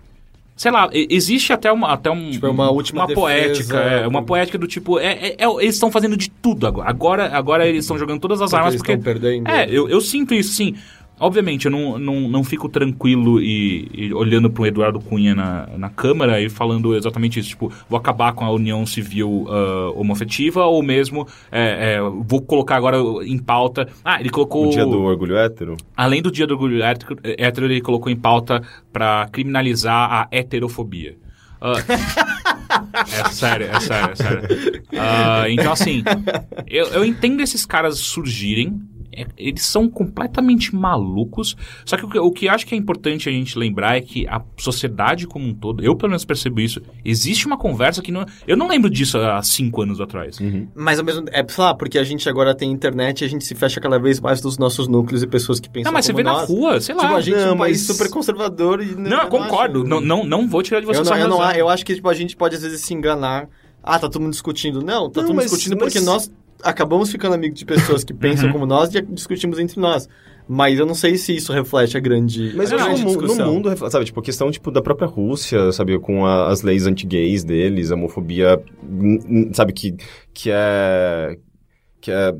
Sei 0.58 0.70
lá, 0.70 0.88
existe 0.90 1.52
até 1.52 1.70
uma, 1.70 1.92
até 1.92 2.10
um, 2.10 2.30
Tipo, 2.30 2.46
é 2.46 2.48
uma 2.48 2.70
última 2.70 3.02
uma 3.02 3.06
defesa, 3.06 3.20
poética, 3.20 3.76
é, 3.76 4.06
uma 4.08 4.22
poética 4.22 4.56
do 4.56 4.66
tipo, 4.66 4.98
é, 4.98 5.12
é- 5.12 5.36
é- 5.38 5.54
eles 5.60 5.74
estão 5.74 5.90
fazendo 5.90 6.16
de 6.16 6.30
tudo 6.30 6.66
agora. 6.66 6.88
Agora, 6.88 7.36
agora 7.36 7.66
eles 7.68 7.84
estão 7.84 7.98
jogando 7.98 8.20
todas 8.20 8.40
as 8.40 8.48
Porque 8.48 8.56
armas 8.56 8.72
eles 8.72 8.80
porque 8.80 8.92
estão 8.92 9.04
perdendo. 9.04 9.48
é, 9.50 9.66
eu, 9.68 9.86
eu 9.90 10.00
sinto 10.00 10.32
isso, 10.32 10.54
sim. 10.54 10.74
Obviamente, 11.18 11.64
eu 11.64 11.70
não, 11.70 11.98
não, 11.98 12.28
não 12.28 12.44
fico 12.44 12.68
tranquilo 12.68 13.40
e, 13.40 13.88
e 13.92 14.14
olhando 14.14 14.50
pro 14.50 14.66
Eduardo 14.66 15.00
Cunha 15.00 15.34
na, 15.34 15.66
na 15.78 15.88
Câmara 15.88 16.40
e 16.42 16.50
falando 16.50 16.94
exatamente 16.94 17.40
isso. 17.40 17.50
Tipo, 17.50 17.72
vou 17.88 17.98
acabar 17.98 18.34
com 18.34 18.44
a 18.44 18.50
união 18.50 18.84
civil 18.84 19.46
ah, 19.48 19.92
homoafetiva 19.94 20.64
ou 20.66 20.82
mesmo 20.82 21.26
é, 21.50 21.94
é, 21.94 22.00
vou 22.00 22.42
colocar 22.42 22.76
agora 22.76 22.98
em 23.24 23.38
pauta... 23.38 23.88
Ah, 24.04 24.20
ele 24.20 24.28
colocou... 24.28 24.66
O 24.66 24.70
dia 24.70 24.84
do 24.84 25.00
orgulho 25.02 25.38
hétero. 25.38 25.76
Além 25.96 26.20
do 26.20 26.30
dia 26.30 26.46
do 26.46 26.52
orgulho 26.52 26.82
hétero, 26.82 27.16
hétero, 27.22 27.66
ele 27.66 27.80
colocou 27.80 28.12
em 28.12 28.16
pauta 28.16 28.62
pra 28.92 29.26
criminalizar 29.32 30.12
a 30.12 30.28
heterofobia. 30.30 31.16
Ah, 31.60 31.76
é 33.26 33.30
sério, 33.30 33.68
é 33.72 33.80
sério, 33.80 34.12
é 34.12 34.14
sério. 34.14 34.82
Ah, 34.98 35.44
então, 35.48 35.72
assim, 35.72 36.02
eu, 36.66 36.86
eu 36.88 37.04
entendo 37.04 37.40
esses 37.40 37.64
caras 37.64 37.98
surgirem. 37.98 38.80
É- 39.16 39.26
Eles 39.36 39.64
são 39.64 39.88
completamente 39.88 40.74
malucos. 40.74 41.56
Só 41.84 41.96
que 41.96 42.04
o, 42.04 42.08
que 42.08 42.18
o 42.18 42.30
que 42.30 42.48
acho 42.48 42.66
que 42.66 42.74
é 42.74 42.78
importante 42.78 43.28
a 43.28 43.32
gente 43.32 43.58
lembrar 43.58 43.96
é 43.96 44.00
que 44.00 44.26
a 44.28 44.42
sociedade 44.56 45.26
como 45.26 45.46
um 45.46 45.54
todo, 45.54 45.82
eu 45.84 45.96
pelo 45.96 46.10
menos 46.10 46.24
percebo 46.24 46.60
isso, 46.60 46.80
existe 47.04 47.46
uma 47.46 47.56
conversa 47.56 48.02
que 48.02 48.12
não. 48.12 48.24
Eu 48.46 48.56
não 48.56 48.68
lembro 48.68 48.90
disso 48.90 49.18
há 49.18 49.42
cinco 49.42 49.82
anos 49.82 50.00
atrás. 50.00 50.38
Mas 50.74 50.98
ao 50.98 51.04
mesmo 51.04 51.24
é, 51.32 51.44
sei 51.48 51.64
lá, 51.64 51.74
porque 51.74 51.98
a 51.98 52.04
gente 52.04 52.28
agora 52.28 52.54
tem 52.54 52.70
internet 52.70 53.20
e 53.20 53.24
a 53.24 53.28
gente 53.28 53.44
se 53.44 53.54
fecha 53.54 53.80
cada 53.80 53.98
vez 53.98 54.20
mais 54.20 54.40
dos 54.40 54.58
nossos 54.58 54.88
núcleos 54.88 55.22
e 55.22 55.26
pessoas 55.26 55.58
que 55.60 55.68
pensam 55.68 55.90
Não, 55.90 55.94
mas 55.96 56.04
você 56.06 56.12
vê 56.12 56.22
na 56.22 56.32
nós. 56.32 56.48
rua, 56.48 56.80
sei 56.80 56.94
lá. 56.94 57.02
Tipo, 57.02 57.14
a 57.14 57.20
gente 57.20 57.34
é 57.36 57.46
Não, 57.46 57.54
um 57.54 57.58
país 57.58 57.78
mas- 57.78 57.86
super 57.96 58.10
conservador 58.10 58.80
e... 58.82 58.94
Não, 58.94 59.22
eu 59.22 59.28
concordo. 59.28 59.80
acho- 59.80 59.88
Não, 59.88 60.00
não, 60.00 60.24
não 60.24 60.48
vou 60.48 60.62
tirar 60.62 60.80
de 60.80 60.86
você 60.86 61.00
eu, 61.00 61.04
não, 61.04 61.16
eu, 61.16 61.28
não, 61.28 61.52
eu 61.52 61.68
acho 61.68 61.84
que 61.84 61.94
tipo, 61.94 62.08
a 62.08 62.14
gente 62.14 62.36
pode 62.36 62.56
às 62.56 62.62
vezes 62.62 62.80
se 62.80 62.92
enganar. 62.94 63.48
Ah, 63.82 63.98
tá 63.98 64.08
todo 64.08 64.20
mundo 64.22 64.32
discutindo. 64.32 64.80
Não, 64.82 64.84
tá 64.84 64.92
Não, 64.92 65.08
todo 65.10 65.26
mundo 65.28 65.36
mas- 65.36 65.44
discutindo 65.50 65.76
mas- 65.80 65.92
porque 65.92 66.04
nós 66.04 66.30
acabamos 66.62 67.10
ficando 67.10 67.34
amigos 67.34 67.58
de 67.58 67.64
pessoas 67.64 68.04
que 68.04 68.12
Uhum. 68.12 68.18
pensam 68.18 68.52
como 68.52 68.66
nós 68.66 68.94
e 68.94 69.00
discutimos 69.02 69.58
entre 69.58 69.80
nós. 69.80 70.08
Mas 70.48 70.78
eu 70.78 70.86
não 70.86 70.94
sei 70.94 71.16
se 71.16 71.34
isso 71.34 71.52
reflete 71.52 71.96
a 71.96 72.00
grande, 72.00 72.52
Mas 72.54 72.70
a 72.72 72.76
eu 72.76 72.80
acho 72.80 73.04
que 73.04 73.26
no, 73.26 73.46
mundo, 73.46 73.90
sabe, 73.90 74.04
tipo, 74.04 74.20
a 74.20 74.22
questão, 74.22 74.48
tipo, 74.50 74.70
da 74.70 74.80
própria 74.80 75.08
Rússia, 75.08 75.72
sabe, 75.72 75.98
com 75.98 76.24
a- 76.24 76.48
as 76.52 76.62
leis 76.62 76.86
anti-gays 76.86 77.42
deles, 77.42 77.90
a 77.90 77.96
homofobia, 77.96 78.62
sabe, 79.52 79.72
que, 79.72 79.96
que 80.32 80.48
é... 80.52 81.36
que 82.00 82.12
é... 82.12 82.32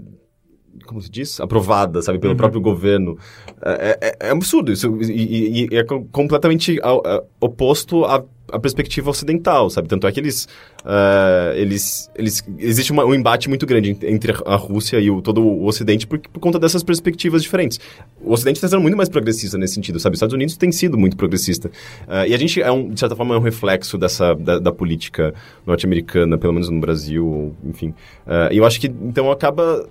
como 0.87 1.01
se 1.03 1.11
diz? 1.11 1.41
Aprovada, 1.41 2.01
sabe, 2.01 2.21
pelo 2.21 2.37
próprio 2.37 2.61
governo. 2.61 3.19
É, 3.61 3.99
é- 4.21 4.29
é 4.29 4.31
absurdo 4.31 4.71
isso, 4.71 4.97
e, 5.03 5.65
e- 5.65 5.69
e 5.73 5.77
é 5.77 5.83
co- 5.83 6.05
completamente 6.13 6.79
ao- 6.83 7.05
a- 7.05 7.25
oposto 7.41 8.05
à, 8.05 8.25
à 8.53 8.59
perspectiva 8.59 9.11
ocidental, 9.11 9.69
sabe? 9.71 9.89
Tanto 9.89 10.07
é 10.07 10.13
que 10.13 10.21
eles... 10.21 10.49
ah, 10.85 11.53
eles, 11.57 12.11
eles 12.15 12.45
existe 12.59 12.93
uma- 12.93 13.05
um 13.05 13.15
embate 13.15 13.49
muito 13.49 13.67
grande 13.67 13.91
ent- 13.91 14.05
entre 14.05 14.33
a 14.45 14.57
Rússia 14.57 14.99
e 15.01 15.11
o, 15.11 15.21
todo 15.21 15.43
o 15.43 15.65
Ocidente 15.67 16.07
por, 16.07 16.19
por 16.19 16.41
conta 16.41 16.59
dessas 16.59 16.83
perspectivas 16.83 17.43
diferentes. 17.43 17.81
O 18.21 18.33
Ocidente 18.33 18.57
está 18.57 18.69
sendo 18.69 18.83
muito 18.83 18.97
mais 18.97 19.09
progressista 19.09 19.59
nesse 19.59 19.75
sentido, 19.75 19.99
sabe? 19.99 20.15
Os 20.15 20.19
Estados 20.19 20.35
Unidos 20.35 20.57
tem 20.57 20.71
sido 20.71 20.97
muito 20.97 21.17
progressista. 21.17 21.71
Ah, 22.07 22.27
e 22.27 22.35
a 22.35 22.39
gente, 22.39 22.61
é 22.63 22.71
um, 22.71 22.89
de 22.91 23.01
certa 23.01 23.17
forma, 23.17 23.35
é 23.35 23.39
um 23.39 23.43
reflexo 23.43 23.99
dessa, 23.99 24.35
da, 24.35 24.59
da 24.59 24.73
política 24.73 25.35
norte-americana, 25.67 26.39
pelo 26.39 26.53
menos 26.53 26.69
no 26.71 26.81
Brasil, 26.81 27.55
enfim. 27.65 27.93
Ah, 28.27 28.49
e 28.53 28.59
eu 28.59 28.65
acho 28.65 28.81
que, 28.81 28.87
então, 28.87 29.31
acaba... 29.31 29.89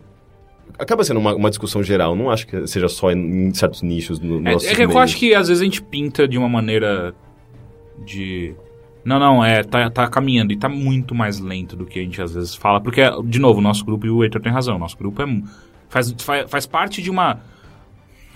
Acaba 0.78 1.04
sendo 1.06 1.20
uma, 1.22 1.34
uma 1.34 1.50
discussão 1.50 1.82
geral, 1.82 2.16
não 2.18 2.30
acho 2.30 2.48
que 2.48 2.68
seja 2.68 2.90
só 2.90 3.10
em, 3.10 3.48
em 3.48 3.54
certos 3.54 3.82
nichos 3.82 4.20
no, 4.20 4.42
no 4.42 4.50
É, 4.50 4.54
nosso 4.54 4.68
é 4.68 4.76
que 4.76 4.82
eu 4.82 4.98
acho 4.98 5.16
que 5.16 5.34
às 5.34 5.48
vezes 5.48 5.62
a 5.62 5.64
gente 5.64 5.82
pinta 5.82 6.28
de 6.28 6.38
uma 6.38 6.50
maneira 6.50 7.14
de. 8.04 8.56
Não, 9.04 9.20
não, 9.20 9.46
é, 9.46 9.64
tá, 9.64 9.90
tá 9.90 10.08
caminhando 10.08 10.52
e 10.52 10.58
tá 10.58 10.68
muito 10.68 11.14
mais 11.14 11.40
lento 11.40 11.76
do 11.76 11.86
que 11.86 12.00
a 12.00 12.02
gente 12.02 12.20
às 12.22 12.34
vezes 12.34 12.56
fala. 12.56 12.82
Porque, 12.82 13.02
de 13.26 13.38
novo, 13.40 13.60
o 13.60 13.62
nosso 13.62 13.86
grupo, 13.86 14.08
e 14.08 14.10
o 14.10 14.24
Heitor 14.24 14.42
tem 14.42 14.52
razão, 14.52 14.80
nosso 14.80 14.98
grupo 14.98 15.22
é, 15.22 15.42
faz, 15.90 16.14
faz, 16.20 16.50
faz 16.50 16.66
parte 16.66 17.02
de 17.02 17.10
uma. 17.10 17.40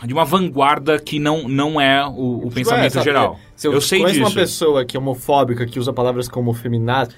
De 0.06 0.14
uma 0.14 0.24
vanguarda 0.24 0.98
que 0.98 1.20
não, 1.20 1.50
não 1.50 1.82
é 1.82 2.06
o, 2.06 2.38
o 2.38 2.40
Tipo, 2.44 2.56
pensamento 2.56 2.86
é, 2.86 2.90
sabe, 2.90 3.04
geral. 3.04 3.38
Se 3.54 3.68
eu, 3.68 3.74
eu 3.74 3.82
sei 3.82 4.00
conheço 4.00 4.20
disso. 4.20 4.30
uma 4.30 4.36
pessoa 4.36 4.86
que 4.86 4.96
é 4.96 5.00
homofóbica, 5.00 5.66
que 5.66 5.78
usa 5.78 5.92
palavras 5.92 6.30
como 6.30 6.54
feminaz, 6.54 7.10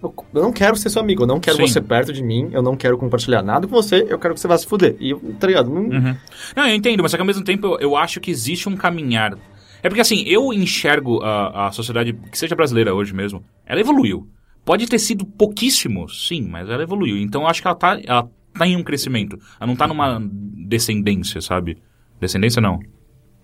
eu, 0.00 0.14
não 0.32 0.52
quero 0.52 0.76
ser 0.76 0.90
seu 0.90 1.02
amigo, 1.02 1.24
eu 1.24 1.26
não 1.26 1.40
quero 1.40 1.56
Sim. 1.56 1.66
você 1.66 1.80
perto 1.80 2.12
de 2.12 2.22
mim, 2.22 2.48
eu 2.52 2.62
não 2.62 2.76
quero 2.76 2.96
compartilhar 2.96 3.42
nada 3.42 3.66
com 3.66 3.74
você, 3.74 4.06
eu 4.08 4.18
quero 4.18 4.34
que 4.34 4.40
você 4.40 4.46
vá 4.46 4.56
se 4.56 4.66
fuder. 4.66 4.94
E, 5.00 5.12
tá 5.40 5.48
ligado? 5.48 5.68
Não, 5.68 5.82
Uhum. 5.82 6.16
Não, 6.54 6.68
eu 6.68 6.74
entendo, 6.74 7.02
mas 7.02 7.10
só 7.10 7.16
que 7.16 7.22
ao 7.22 7.26
mesmo 7.26 7.42
tempo 7.42 7.66
eu, 7.66 7.80
eu 7.80 7.96
acho 7.96 8.20
que 8.20 8.30
existe 8.30 8.68
um 8.68 8.76
caminhar. 8.76 9.36
É 9.82 9.88
porque 9.88 10.00
assim, 10.00 10.22
eu 10.26 10.52
enxergo 10.52 11.22
a, 11.22 11.68
a 11.68 11.72
sociedade, 11.72 12.12
que 12.12 12.38
seja 12.38 12.54
brasileira 12.56 12.94
hoje 12.94 13.14
mesmo, 13.14 13.44
ela 13.66 13.80
evoluiu. 13.80 14.28
Pode 14.64 14.86
ter 14.86 14.98
sido 14.98 15.24
pouquíssimo, 15.24 16.08
sim, 16.08 16.42
mas 16.42 16.68
ela 16.68 16.82
evoluiu. 16.82 17.16
Então 17.16 17.42
eu 17.42 17.48
acho 17.48 17.62
que 17.62 17.68
ela 17.68 17.76
tá, 17.76 17.98
ela 18.04 18.28
tá 18.52 18.66
em 18.66 18.76
um 18.76 18.82
crescimento. 18.82 19.38
Ela 19.58 19.66
não 19.66 19.76
tá 19.76 19.86
numa 19.86 20.20
descendência, 20.20 21.40
sabe? 21.40 21.78
Descendência 22.20 22.60
não. 22.60 22.80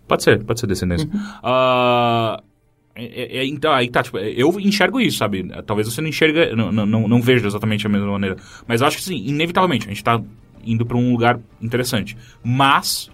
Pode 0.07 0.23
ser, 0.23 0.45
pode 0.45 0.61
ser 0.61 0.67
descendência. 0.67 1.09
Ah, 1.43 2.43
é- 2.95 3.39
é- 3.39 3.47
então, 3.47 3.73
aí 3.73 3.89
tá, 3.89 4.03
tipo, 4.03 4.19
eu 4.19 4.59
enxergo 4.61 5.01
isso, 5.01 5.19
sabe? 5.19 5.49
Talvez 5.67 5.89
você 5.91 6.01
não 6.01 6.09
enxerga, 6.09 6.55
não, 6.55 6.71
não, 6.71 7.09
não, 7.09 7.23
veja 7.23 7.47
exatamente 7.47 7.85
da 7.85 7.89
mesma 7.89 8.11
maneira. 8.11 8.37
Mas 8.67 8.83
acho 8.83 8.99
que 8.99 9.03
sim, 9.03 9.17
inevitavelmente, 9.27 9.87
a 9.87 9.89
gente 9.91 10.05
tá 10.05 10.21
indo 10.65 10.85
pra 10.85 10.97
um 10.97 11.13
lugar 11.13 11.41
interessante. 11.61 12.17
Mas, 12.43 13.11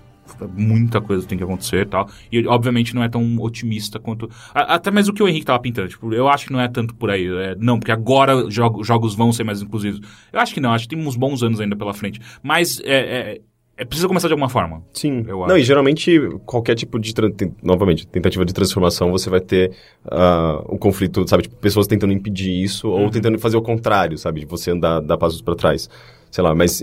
muita 0.57 1.01
coisa 1.01 1.27
tem 1.27 1.37
que 1.39 1.45
acontecer 1.45 1.83
e 1.83 1.87
tal. 1.87 2.09
E, 2.31 2.47
obviamente, 2.47 2.95
não 2.95 3.03
é 3.03 3.09
tão 3.09 3.39
otimista 3.41 3.99
quanto... 3.99 4.29
Até 4.55 4.91
mesmo 4.91 5.13
o 5.13 5.15
que 5.15 5.23
o 5.23 5.29
Henrique 5.29 5.47
tava 5.47 5.61
pintando. 5.61 5.89
Tipo, 5.89 6.13
eu 6.13 6.29
acho 6.29 6.47
que 6.47 6.53
não 6.53 6.61
é 6.61 6.69
tanto 6.69 6.95
por 6.95 7.11
aí. 7.11 7.27
é, 7.27 7.55
não, 7.59 7.79
porque 7.79 7.93
agora 7.93 8.51
jogo- 8.51 8.83
jogos 8.85 9.15
vão 9.15 9.33
ser 9.33 9.45
mais 9.45 9.63
inclusivos. 9.63 10.01
Eu 10.33 10.41
acho 10.41 10.53
que 10.55 10.61
não, 10.61 10.73
acho 10.73 10.89
que 10.89 10.95
tem 10.97 11.07
uns 11.07 11.17
bons 11.17 11.43
anos 11.43 11.61
ainda 11.61 11.77
pela 11.77 11.93
frente. 11.95 12.21
Mas, 12.43 12.81
é... 12.85 13.37
é 13.37 13.41
é 13.77 13.85
preciso 13.87 14.09
começar 14.09 14.29
de 14.29 14.35
alguma 14.35 14.51
forma. 14.51 14.83
Sim. 14.93 15.25
Eu 15.27 15.39
não, 15.39 15.45
acho. 15.47 15.57
e 15.57 15.63
geralmente 15.63 16.21
qualquer 16.45 16.75
tipo 16.75 16.99
de, 16.99 17.15
novamente, 17.63 18.07
tentativa 18.07 18.45
de 18.45 18.53
transformação, 18.53 19.11
você 19.11 19.31
vai 19.31 19.41
ter 19.41 19.73
ah, 20.05 20.63
o 20.67 20.77
conflito, 20.77 21.27
sabe? 21.27 21.45
Tipo, 21.45 21.57
pessoas 21.57 21.87
tentando 21.87 22.13
impedir 22.13 22.63
isso 22.63 22.89
Uhum. 22.89 23.05
ou 23.05 23.11
tentando 23.11 23.39
fazer 23.39 23.57
o 23.57 23.63
contrário, 23.63 24.19
sabe? 24.19 24.41
De 24.41 24.45
você 24.47 24.71
andar, 24.73 25.01
dar 25.01 25.17
passos 25.17 25.41
para 25.41 25.55
trás. 25.55 25.89
Sei 26.31 26.45
lá, 26.45 26.55
mas 26.55 26.83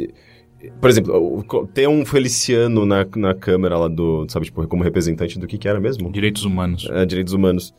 Por 0.81 0.89
exemplo, 0.89 1.45
ter 1.73 1.87
um 1.87 2.05
Feliciano 2.05 2.85
na, 2.85 3.05
na 3.15 3.33
câmera 3.33 3.77
lá 3.77 3.87
do, 3.87 4.25
sabe, 4.27 4.45
tipo, 4.45 4.67
como 4.67 4.83
representante 4.83 5.37
do 5.37 5.45
que 5.45 5.57
que 5.57 5.67
era 5.67 5.79
mesmo? 5.79 6.11
Direitos 6.11 6.43
humanos. 6.43 6.87
É, 6.91 7.05
direitos 7.05 7.33
humanos. 7.33 7.73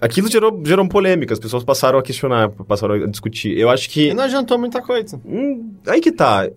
Aquilo 0.00 0.28
gerou, 0.28 0.60
gerou 0.66 0.88
polêmica, 0.88 1.32
as 1.32 1.38
pessoas 1.38 1.62
passaram 1.62 1.96
a 1.96 2.02
questionar, 2.02 2.50
passaram 2.50 2.94
a 2.94 3.06
discutir. 3.06 3.56
Eu 3.56 3.70
acho 3.70 3.88
que. 3.88 4.08
E 4.08 4.14
não 4.14 4.24
adiantou 4.24 4.58
muita 4.58 4.82
coisa. 4.82 5.20
Hum, 5.24 5.74
aí 5.86 6.00
que 6.00 6.10
tá. 6.10 6.50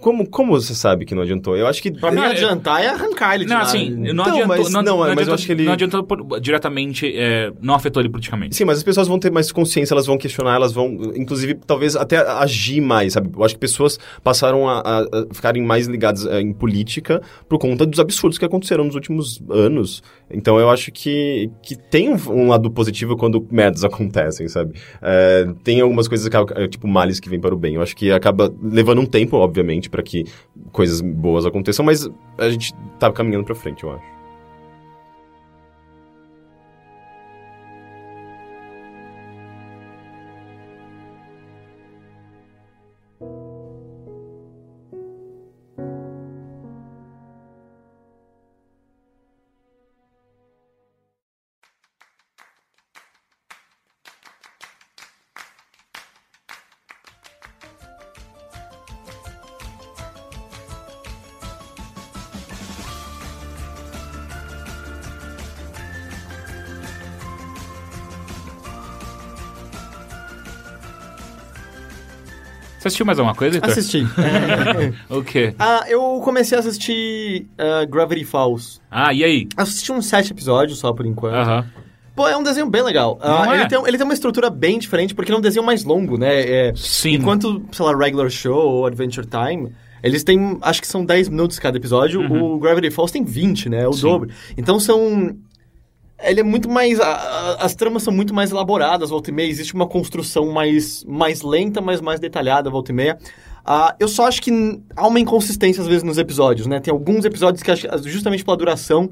Como, 0.00 0.28
como 0.28 0.52
você 0.52 0.74
sabe 0.74 1.04
que 1.04 1.14
não 1.14 1.22
adiantou? 1.22 1.56
Eu 1.56 1.66
acho 1.66 1.82
que. 1.82 1.90
Pra 1.90 2.10
mim, 2.10 2.20
é- 2.20 2.26
adiantar 2.26 2.82
é 2.82 2.88
arrancar 2.88 3.34
ele 3.34 3.44
de 3.44 3.50
Não, 3.50 3.56
lá. 3.58 3.62
assim, 3.62 3.90
não 3.90 4.06
Então, 4.10 4.24
adiantou. 4.24 4.46
mas- 4.46 4.70
não, 4.72 4.82
não, 4.82 4.98
mas 4.98 5.06
eu 5.08 5.12
adiantou, 5.12 5.34
acho 5.34 5.46
que 5.46 5.52
ele- 5.52 5.64
Não 5.64 5.72
adiantou 5.72 6.02
por- 6.04 6.40
diretamente, 6.40 7.12
é, 7.14 7.52
não 7.60 7.74
afetou 7.74 8.00
ele 8.02 8.08
politicamente. 8.08 8.56
Sim, 8.56 8.64
mas 8.64 8.78
as 8.78 8.82
pessoas 8.84 9.06
vão 9.08 9.18
ter 9.18 9.30
mais 9.30 9.52
consciência, 9.52 9.92
elas 9.94 10.06
vão 10.06 10.16
questionar, 10.16 10.54
elas 10.54 10.72
vão, 10.72 10.86
inclusive, 11.14 11.54
talvez 11.66 11.96
até 11.96 12.16
agir 12.18 12.80
mais, 12.80 13.12
sabe? 13.12 13.30
Eu 13.36 13.44
acho 13.44 13.54
que 13.54 13.60
pessoas 13.60 13.98
passaram 14.24 14.68
a, 14.68 14.80
a- 14.80 15.00
a 15.30 15.34
ficarem 15.34 15.62
mais 15.62 15.86
ligadas 15.86 16.24
eh, 16.26 16.40
em 16.40 16.52
política 16.52 17.20
por 17.48 17.58
conta 17.58 17.84
dos 17.84 18.00
absurdos 18.00 18.38
que 18.38 18.44
aconteceram 18.44 18.84
nos 18.84 18.94
últimos 18.94 19.42
anos. 19.50 20.02
Então 20.32 20.58
eu 20.58 20.70
acho 20.70 20.90
que, 20.92 21.50
que 21.62 21.76
tem 21.76 22.08
um, 22.08 22.16
um 22.30 22.48
lado 22.48 22.70
positivo 22.70 23.16
quando 23.16 23.46
merdas 23.50 23.84
acontecem, 23.84 24.48
sabe? 24.48 24.74
Eh, 25.02 25.48
tem 25.62 25.80
algumas 25.80 26.08
coisas, 26.08 26.26
que, 26.28 26.36
eh, 26.36 26.68
tipo, 26.68 26.86
males 26.88 27.20
que 27.20 27.28
vêm 27.28 27.40
para 27.40 27.54
o 27.54 27.58
bem. 27.58 27.74
Eu 27.74 27.82
acho 27.82 27.94
que 27.96 28.10
acaba 28.12 28.50
levando 28.62 29.00
um 29.00 29.06
tempo, 29.06 29.36
obviamente, 29.36 29.89
para 29.90 30.02
que 30.02 30.24
coisas 30.72 31.00
boas 31.00 31.44
aconteçam, 31.44 31.84
mas 31.84 32.08
a 32.38 32.48
gente 32.48 32.72
tá 32.98 33.10
caminhando 33.12 33.44
pra 33.44 33.54
frente, 33.54 33.84
eu 33.84 33.92
acho. 33.92 34.19
Você 72.80 72.88
assistiu 72.88 73.04
mais 73.04 73.18
alguma 73.18 73.34
coisa, 73.36 73.56
Heitor? 73.56 73.70
Assisti. 73.70 74.06
O 75.10 75.22
quê? 75.22 75.54
ah, 75.58 75.84
eu 75.86 76.18
comecei 76.24 76.56
a 76.56 76.60
assistir 76.60 77.46
ah, 77.58 77.84
Gravity 77.84 78.24
Falls. 78.24 78.80
Ah, 78.90 79.12
e 79.12 79.22
aí? 79.22 79.48
Assisti 79.54 79.92
uns 79.92 80.06
sete 80.06 80.32
episódios 80.32 80.78
só 80.78 80.90
por 80.92 81.04
enquanto. 81.04 81.34
Aham. 81.34 81.66
Pô, 82.16 82.26
é 82.26 82.34
um 82.36 82.42
desenho 82.42 82.68
bem 82.70 82.82
legal. 82.82 83.18
Não 83.22 83.52
é? 83.52 83.60
ele, 83.60 83.68
tem, 83.68 83.78
ele 83.86 83.96
tem 83.98 84.04
uma 84.04 84.14
estrutura 84.14 84.48
bem 84.48 84.78
diferente, 84.78 85.14
porque 85.14 85.30
ele 85.30 85.36
é 85.36 85.38
um 85.38 85.42
desenho 85.42 85.64
mais 85.64 85.84
longo, 85.84 86.16
né? 86.16 86.40
É, 86.68 86.72
Sim. 86.74 87.14
Enquanto, 87.14 87.62
sei 87.70 87.84
lá, 87.84 87.94
Regular 87.96 88.30
Show 88.30 88.56
ou 88.56 88.86
Adventure 88.86 89.26
Time, 89.26 89.72
eles 90.02 90.24
têm, 90.24 90.58
acho 90.62 90.80
que 90.80 90.86
são 90.86 91.04
10 91.04 91.28
minutos 91.28 91.58
cada 91.58 91.76
episódio. 91.76 92.20
O 92.22 92.58
Gravity 92.58 92.90
Falls 92.90 93.12
tem 93.12 93.24
20, 93.24 93.68
né? 93.68 93.82
É 93.82 93.86
o 93.86 93.88
Uhum. 93.88 93.92
Sim. 93.92 94.00
dobro. 94.02 94.30
Então 94.56 94.80
são... 94.80 95.36
Ele 96.22 96.40
é 96.40 96.42
muito 96.42 96.68
mais... 96.68 97.00
a- 97.00 97.06
a- 97.06 97.64
as 97.64 97.74
tramas 97.74 98.02
são 98.02 98.12
muito 98.12 98.32
mais 98.34 98.50
elaboradas, 98.50 99.10
volta 99.10 99.30
e 99.30 99.32
meia. 99.32 99.48
Existe 99.48 99.74
uma 99.74 99.86
construção 99.86 100.50
mais, 100.52 101.04
mais 101.04 101.42
lenta, 101.42 101.80
mas 101.80 102.00
mais 102.00 102.20
detalhada, 102.20 102.68
volta 102.70 102.92
e 102.92 102.94
meia. 102.94 103.18
Ah, 103.64 103.94
eu 104.00 104.08
só 104.08 104.26
acho 104.26 104.40
que 104.42 104.50
há 104.96 105.06
uma 105.06 105.20
inconsistência 105.20 105.82
às 105.82 105.86
vezes 105.88 106.02
nos 106.02 106.18
episódios, 106.18 106.66
né? 106.66 106.80
Tem 106.80 106.90
alguns 106.92 107.24
episódios 107.24 107.62
que, 107.62 107.70
justamente 108.08 108.44
pela 108.44 108.56
duração, 108.56 109.10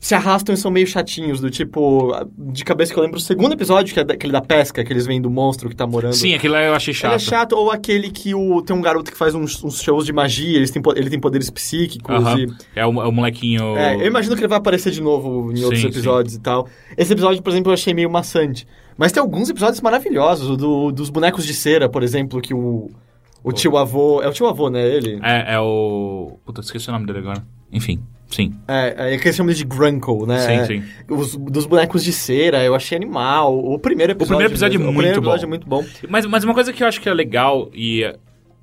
se 0.00 0.14
arrastam 0.14 0.54
e 0.54 0.56
são 0.56 0.70
meio 0.70 0.86
chatinhos, 0.86 1.40
do 1.40 1.50
tipo, 1.50 2.12
de 2.52 2.64
cabeça 2.64 2.92
que 2.92 2.98
eu 2.98 3.02
lembro, 3.02 3.18
o 3.18 3.20
segundo 3.20 3.52
episódio, 3.54 3.92
que 3.92 3.98
é 3.98 4.02
aquele 4.04 4.32
da 4.32 4.40
pesca, 4.40 4.84
que 4.84 4.92
eles 4.92 5.04
vêm 5.06 5.20
do 5.20 5.28
monstro 5.28 5.68
que 5.68 5.74
tá 5.74 5.86
morando. 5.88 6.12
Sim, 6.14 6.34
aquilo 6.34 6.54
lá 6.54 6.62
eu 6.62 6.72
achei 6.74 6.92
Ele 6.92 6.98
chato. 7.00 7.12
é 7.14 7.18
chato, 7.18 7.52
ou 7.54 7.70
aquele 7.72 8.08
que 8.10 8.32
o, 8.32 8.62
tem 8.62 8.76
um 8.76 8.80
garoto 8.80 9.10
que 9.10 9.16
faz 9.18 9.34
uns, 9.34 9.62
uns 9.64 9.82
shows 9.82 10.06
de 10.06 10.12
magia, 10.12 10.56
eles 10.56 10.70
têm, 10.70 10.80
po- 10.80 10.92
ele 10.96 11.10
tem 11.10 11.18
poderes 11.18 11.50
psíquicos 11.50 12.14
Aham. 12.14 12.38
e... 12.38 12.48
É, 12.76 12.86
o, 12.86 13.02
é 13.02 13.08
o 13.08 13.12
molequinho. 13.12 13.76
É, 13.76 13.96
eu 13.96 14.06
imagino 14.06 14.36
que 14.36 14.40
ele 14.40 14.48
vai 14.48 14.58
aparecer 14.58 14.92
de 14.92 15.00
novo 15.02 15.50
em 15.52 15.56
Sim, 15.56 15.64
outros 15.64 15.80
sim. 15.82 15.88
episódios 15.88 16.34
e 16.36 16.40
tal. 16.40 16.68
Esse 16.96 17.12
episódio, 17.12 17.42
por 17.42 17.50
exemplo, 17.50 17.70
eu 17.70 17.74
achei 17.74 17.92
meio 17.92 18.08
maçante. 18.08 18.66
Mas 18.96 19.10
tem 19.10 19.20
alguns 19.20 19.48
episódios 19.50 19.80
maravilhosos, 19.80 20.48
o 20.48 20.56
do, 20.56 20.92
dos 20.92 21.10
bonecos 21.10 21.44
de 21.44 21.54
cera, 21.54 21.88
por 21.88 22.04
exemplo, 22.04 22.40
que 22.40 22.54
o, 22.54 22.88
o 23.42 23.52
tio 23.52 23.76
avô... 23.76 24.22
É 24.22 24.28
o 24.28 24.32
tio 24.32 24.46
avô, 24.46 24.70
né, 24.70 24.86
ele? 24.88 25.18
É, 25.22 25.54
é 25.54 25.60
o. 25.60 26.38
Puta, 26.44 26.60
esqueci 26.60 26.88
o 26.88 26.92
nome 26.92 27.06
dele 27.06 27.18
agora. 27.18 27.44
Enfim, 27.72 28.00
sim. 28.28 28.54
É, 28.68 29.14
é 29.14 29.18
que 29.18 29.26
eles 29.26 29.36
chamam 29.36 29.52
de 29.54 29.64
Grunkle, 29.64 30.26
né? 30.26 30.38
Sim, 30.40 30.52
É, 30.52 30.66
sim. 30.66 30.82
Os, 31.08 31.34
dos 31.36 31.66
bonecos 31.66 32.04
de 32.04 32.12
cera, 32.12 32.62
eu 32.62 32.74
achei 32.74 32.96
animal. 32.96 33.58
O 33.58 33.78
primeiro 33.78 34.12
episódio. 34.12 34.28
primeiro 34.36 34.52
episódio 34.52 34.76
é 34.76 34.78
mesmo, 34.78 34.92
muito 34.92 34.98
O 34.98 35.02
primeiro 35.02 35.20
episódio 35.20 35.40
bom. 35.40 35.46
é 35.46 35.48
muito 35.48 35.66
bom. 35.68 35.84
Mas, 36.08 36.26
mas 36.26 36.44
uma 36.44 36.54
coisa 36.54 36.72
que 36.72 36.82
eu 36.82 36.86
acho 36.88 37.00
que 37.00 37.08
é 37.08 37.14
legal 37.14 37.70
e 37.74 38.10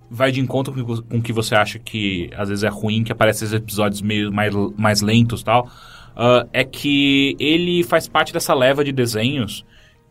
vai 0.10 0.32
de 0.32 0.40
encontro 0.40 0.72
com 0.74 0.80
o 1.16 1.18
o 1.18 1.22
que 1.22 1.34
você 1.34 1.56
acha 1.56 1.80
que 1.80 2.30
às 2.38 2.48
vezes 2.50 2.64
é 2.64 2.70
ruim, 2.70 3.04
que 3.04 3.12
aparecem 3.12 3.46
esses 3.48 3.56
episódios 3.60 4.02
meio 4.02 4.32
mais, 4.32 4.54
mais 4.78 5.02
lentos 5.02 5.42
e 5.42 5.46
tal, 5.46 5.68
ah, 6.16 6.46
é 6.54 6.64
que 6.64 7.36
ele 7.40 7.84
faz 7.84 8.08
parte 8.08 8.32
dessa 8.32 8.54
leva 8.54 8.84
de 8.84 8.92
desenhos 8.92 9.66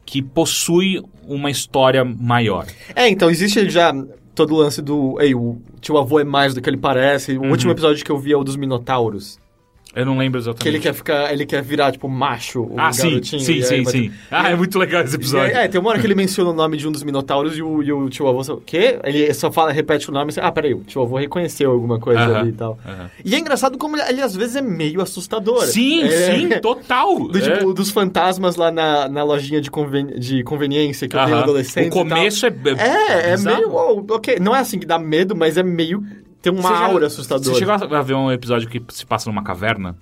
que 0.04 0.20
possui 0.20 1.00
uma 1.26 1.48
história 1.50 2.04
maior. 2.04 2.66
É, 2.94 3.08
então 3.08 3.30
existe 3.30 3.70
já 3.70 3.94
todo 4.34 4.52
o 4.54 4.58
lance 4.58 4.82
do. 4.82 5.16
Ei, 5.20 5.34
o 5.34 5.62
tio 5.80 5.96
avô 5.96 6.18
é 6.20 6.24
mais 6.24 6.52
do 6.54 6.60
que 6.60 6.68
ele 6.68 6.76
parece. 6.76 7.38
O 7.38 7.42
Uhum. 7.42 7.50
último 7.52 7.70
episódio 7.72 8.04
que 8.04 8.10
eu 8.10 8.18
vi 8.18 8.32
é 8.32 8.36
o 8.36 8.42
dos 8.44 8.56
Minotauros. 8.56 9.38
Eu 9.94 10.04
não 10.06 10.18
lembro 10.18 10.40
exatamente. 10.40 10.62
Que 10.62 10.68
ele 10.68 10.78
quer 10.80 10.92
ficar. 10.94 11.32
Ele 11.32 11.46
quer 11.46 11.62
virar, 11.62 11.92
tipo, 11.92 12.08
macho, 12.08 12.62
o 12.62 12.74
Ah, 12.78 12.92
sim, 12.92 13.22
sim, 13.22 13.38
sim, 13.38 13.84
sim. 13.84 14.10
Ah, 14.30 14.50
é 14.50 14.56
muito 14.56 14.78
legal 14.78 15.02
esse 15.02 15.14
aí, 15.14 15.20
episódio. 15.20 15.56
é, 15.56 15.68
tem 15.68 15.80
uma 15.80 15.90
hora 15.90 15.98
que 16.00 16.06
ele 16.06 16.14
menciona 16.14 16.50
o 16.50 16.52
nome 16.52 16.76
de 16.76 16.86
um 16.88 16.92
dos 16.92 17.02
Minotauros 17.02 17.56
e 17.56 17.62
o, 17.62 17.82
e 17.82 17.92
o 17.92 18.08
tio 18.08 18.26
avô. 18.26 18.40
O 18.54 18.60
quê? 18.60 18.98
Ele 19.04 19.32
só 19.34 19.50
fala, 19.52 19.72
repete 19.72 20.08
o 20.10 20.12
nome 20.12 20.30
e 20.30 20.34
você, 20.34 20.40
ah, 20.40 20.50
peraí, 20.50 20.74
o 20.74 20.82
tio 20.84 21.02
avô 21.02 21.16
reconheceu 21.16 21.70
alguma 21.70 21.98
coisa 22.00 22.20
Aham, 22.20 22.38
ali 22.40 22.48
e 22.48 22.52
tal. 22.52 22.78
aham. 22.86 23.10
E 23.24 23.34
é 23.34 23.38
engraçado 23.38 23.78
como 23.78 23.96
ele, 23.96 24.08
ele, 24.08 24.20
às 24.20 24.34
vezes 24.34 24.56
é 24.56 24.62
meio 24.62 25.00
assustador. 25.00 25.62
Sim, 25.66 26.02
É- 26.04 26.34
sim, 26.34 26.48
total. 26.60 27.28
Do, 27.28 27.38
É. 27.38 27.40
tipo, 27.40 27.72
dos 27.72 27.90
fantasmas 27.90 28.56
lá 28.56 28.70
na, 28.70 29.08
na 29.08 29.22
lojinha 29.22 29.60
de, 29.60 29.70
conven- 29.70 30.18
de 30.18 30.42
conveniência 30.42 31.08
que 31.08 31.16
eu 31.16 31.24
tenho 31.24 31.36
adolescente. 31.38 31.86
O 31.88 31.90
começo 31.90 32.46
é. 32.46 32.52
É, 32.78 33.30
é 33.30 33.36
meio. 33.36 33.70
uou, 33.70 34.04
ok, 34.10 34.38
não 34.40 34.54
é 34.54 34.58
assim 34.58 34.78
que 34.78 34.86
dá 34.86 34.98
medo, 34.98 35.36
mas 35.36 35.56
é 35.56 35.62
meio. 35.62 36.02
Tem 36.44 36.52
uma 36.52 36.62
Você 36.62 36.68
já- 36.68 36.86
aura 36.86 37.06
assustadora. 37.08 37.48
Você 37.54 37.58
chegou 37.58 37.74
a 37.74 38.02
ver 38.02 38.14
um 38.14 38.30
episódio 38.30 38.68
que 38.68 38.80
se 38.90 39.04
passa 39.06 39.28
numa 39.30 39.42
caverna? 39.42 39.96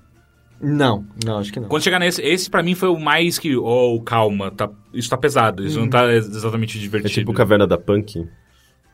Não, 0.61 1.05
não, 1.24 1.38
acho 1.38 1.53
que 1.53 1.59
não. 1.59 1.68
Quando 1.68 1.82
chegar 1.82 1.99
nesse, 1.99 2.20
esse 2.22 2.49
pra 2.51 2.62
mim 2.62 2.74
foi 2.74 2.88
o 2.88 2.99
mais 2.99 3.38
que, 3.38 3.57
oh, 3.57 4.01
calma, 4.05 4.51
tá, 4.51 4.68
isso 4.95 5.09
tá 5.11 5.16
pesado, 5.16 5.64
isso 5.66 5.78
não 5.80 5.88
tá 5.88 6.12
exatamente 6.12 6.78
É 6.78 6.80
divertido. 6.80 7.14
tipo 7.14 7.32
Caverna 7.32 7.66
da 7.66 7.76
Punk. 7.78 8.24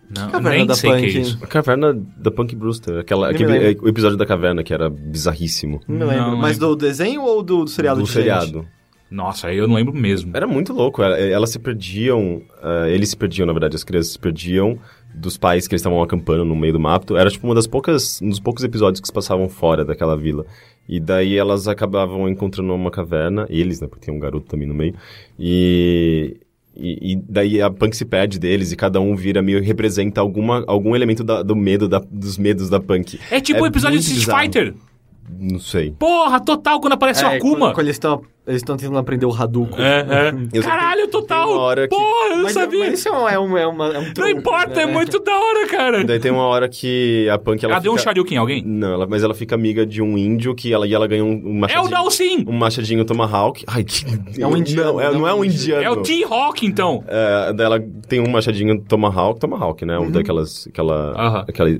não, 0.09 0.31
Caverna 0.31 0.57
nem 0.57 0.67
da 0.67 0.75
sei 0.75 0.91
o 0.91 0.97
que 0.97 0.99
é 1.01 1.07
Punk. 1.09 1.21
isso. 1.21 1.39
A 1.43 1.47
caverna 1.47 1.93
da 2.17 2.31
Punk 2.31 2.57
Brewster. 2.57 2.99
Aquela, 3.01 3.31
aquele, 3.31 3.53
lembro. 3.53 3.83
é, 3.83 3.85
o 3.85 3.89
episódio 3.89 4.17
da 4.17 4.25
caverna 4.25 4.63
que 4.63 4.73
era 4.73 4.89
bizarríssimo. 4.89 5.81
Não 5.87 6.07
lembro. 6.07 6.31
Não 6.31 6.37
mas 6.39 6.57
do 6.57 6.75
desenho 6.75 7.23
ou 7.23 7.43
do, 7.43 7.65
do 7.65 7.71
seriado 7.71 8.01
do 8.01 8.07
de 8.07 8.13
gente? 8.13 8.23
seriado. 8.23 8.67
Nossa, 9.11 9.49
aí 9.49 9.57
eu 9.59 9.67
não 9.69 9.75
lembro 9.75 9.93
mesmo. 9.95 10.31
Era 10.35 10.47
muito 10.47 10.73
louco. 10.73 11.03
ela- 11.03 11.19
Elas 11.19 11.51
se 11.51 11.59
perdiam. 11.59 12.41
ah, 12.63 12.89
eles 12.89 13.11
se 13.11 13.17
perdiam, 13.17 13.47
na 13.47 13.53
verdade, 13.53 13.77
as 13.77 13.85
crianças 13.85 14.13
se 14.13 14.19
perdiam 14.19 14.79
dos 15.19 15.37
pais 15.37 15.67
que 15.67 15.75
eles 15.75 15.81
estavam 15.81 16.03
acampando 16.03 16.45
no 16.45 16.55
meio 16.57 16.73
do 16.73 16.81
mato. 16.81 17.17
Era 17.17 17.31
tipo 17.31 17.47
uma 17.47 17.55
das 17.55 17.67
poucas. 17.67 18.21
Um 18.23 18.29
dos 18.29 18.41
poucos 18.41 18.63
episódios 18.65 19.01
que 19.01 19.07
se 19.07 19.13
passavam 19.13 19.49
fora 19.49 19.85
daquela 19.85 20.17
vila. 20.17 20.45
E 20.89 20.99
daí 20.99 21.37
elas 21.37 21.69
acabavam 21.69 22.29
encontrando 22.29 22.73
uma 22.75 22.91
caverna. 22.91 23.47
Eles, 23.51 23.81
né? 23.81 23.87
Porque 23.89 24.07
tem 24.07 24.15
um 24.15 24.19
garoto 24.19 24.47
também 24.47 24.67
no 24.69 24.75
meio. 24.75 24.95
E. 25.39 26.37
E, 26.81 27.13
e 27.15 27.17
daí 27.29 27.61
a 27.61 27.69
punk 27.69 27.97
se 27.97 28.05
perde 28.05 28.39
deles 28.39 28.71
e 28.71 28.77
cada 28.77 29.01
um 29.01 29.17
vira 29.17 29.43
meio 29.43 29.61
representa 29.61 30.21
alguma, 30.21 30.63
algum 30.69 30.95
elemento 30.95 31.25
da- 31.25 31.43
do 31.43 31.57
medo 31.57 31.89
da- 31.89 32.05
dos 32.09 32.39
medos 32.39 32.71
da 32.71 32.79
punk. 32.79 33.19
É 33.33 33.41
tipo 33.41 33.61
o 33.61 33.67
episódio 33.67 33.99
de 33.99 34.05
Street. 34.13 34.41
Fighter. 34.45 34.75
Não 35.39 35.59
sei. 35.59 35.91
Porra, 35.99 36.41
total, 36.41 36.81
quando 36.81 36.93
aparece 36.95 37.25
o 37.25 37.29
É, 37.29 37.37
Akuma. 37.37 37.59
Quando, 37.59 37.75
quando 37.75 37.87
eles 37.87 37.97
estão 37.97 38.23
eles 38.47 38.63
estão 38.63 38.79
tentando 38.79 38.97
aprender 38.97 39.27
o 39.27 39.31
Hadouken. 39.35 39.77
É, 39.85 40.07
é. 40.55 40.61
Caralho, 40.63 41.07
total. 41.09 41.51
uma 41.53 41.61
hora 41.61 41.87
que- 41.87 41.95
Porra, 41.95 42.29
eu 42.31 42.37
não 42.37 42.43
Mas, 42.45 42.53
sabia. 42.55 42.79
mas 42.79 42.99
isso 42.99 43.09
é 43.09 43.13
um, 43.39 43.59
é 43.59 43.63
é 43.63 43.67
uma, 43.67 43.89
é 43.89 43.99
um 43.99 44.05
Não 44.07 44.15
truque, 44.15 44.31
importa, 44.33 44.81
é 44.81 44.87
né? 44.87 44.93
muito 44.93 45.19
da 45.23 45.39
hora, 45.39 45.67
cara. 45.69 46.03
Daí 46.05 46.19
tem 46.19 46.31
uma 46.31 46.45
hora 46.47 46.67
que 46.67 47.29
a 47.29 47.37
punk 47.37 47.63
ela 47.63 47.75
Ela 47.75 47.83
deu 47.83 47.93
um 47.93 47.99
fica- 47.99 48.09
Shoryuken 48.11 48.37
em 48.37 48.41
alguém? 48.41 48.63
Não, 48.65 48.95
ela- 48.95 49.07
mas 49.07 49.23
ela 49.23 49.35
fica 49.35 49.55
amiga 49.55 49.85
de 49.85 50.01
um 50.01 50.17
índio 50.17 50.55
que 50.55 50.73
ela, 50.73 50.87
e 50.87 50.95
ela 50.95 51.07
ganha 51.07 51.23
um, 51.23 51.29
um 51.29 51.35
É 51.35 51.51
o 51.51 51.61
machadinho. 51.61 51.91
Dalsin. 51.91 52.45
um 52.49 52.53
machadinho 52.57 53.05
Tomahawk. 53.05 53.65
Ai, 53.67 53.85
que... 53.85 54.03
É 54.41 54.47
um 54.47 54.57
indiano, 54.57 54.93
Não, 54.95 55.01
é, 55.03 55.13
não 55.13 55.29
é 55.29 55.35
um 55.35 55.45
indiano. 55.45 55.83
É 55.83 55.91
o 55.91 55.97
T-Hawk, 55.97 56.65
então. 56.67 57.05
É, 57.07 57.53
daí 57.53 57.67
ela 57.67 57.85
tem 58.09 58.19
um 58.19 58.31
machadinho 58.31 58.81
Tomahawk. 58.81 59.39
Tomahawk, 59.41 59.85
né? 59.85 59.99
Um 59.99 60.11
daquelas... 60.11 60.67
Aquela... 60.69 61.11
Uhum. 61.13 61.21
Aham. 61.21 61.45
Aquela... 61.47 61.71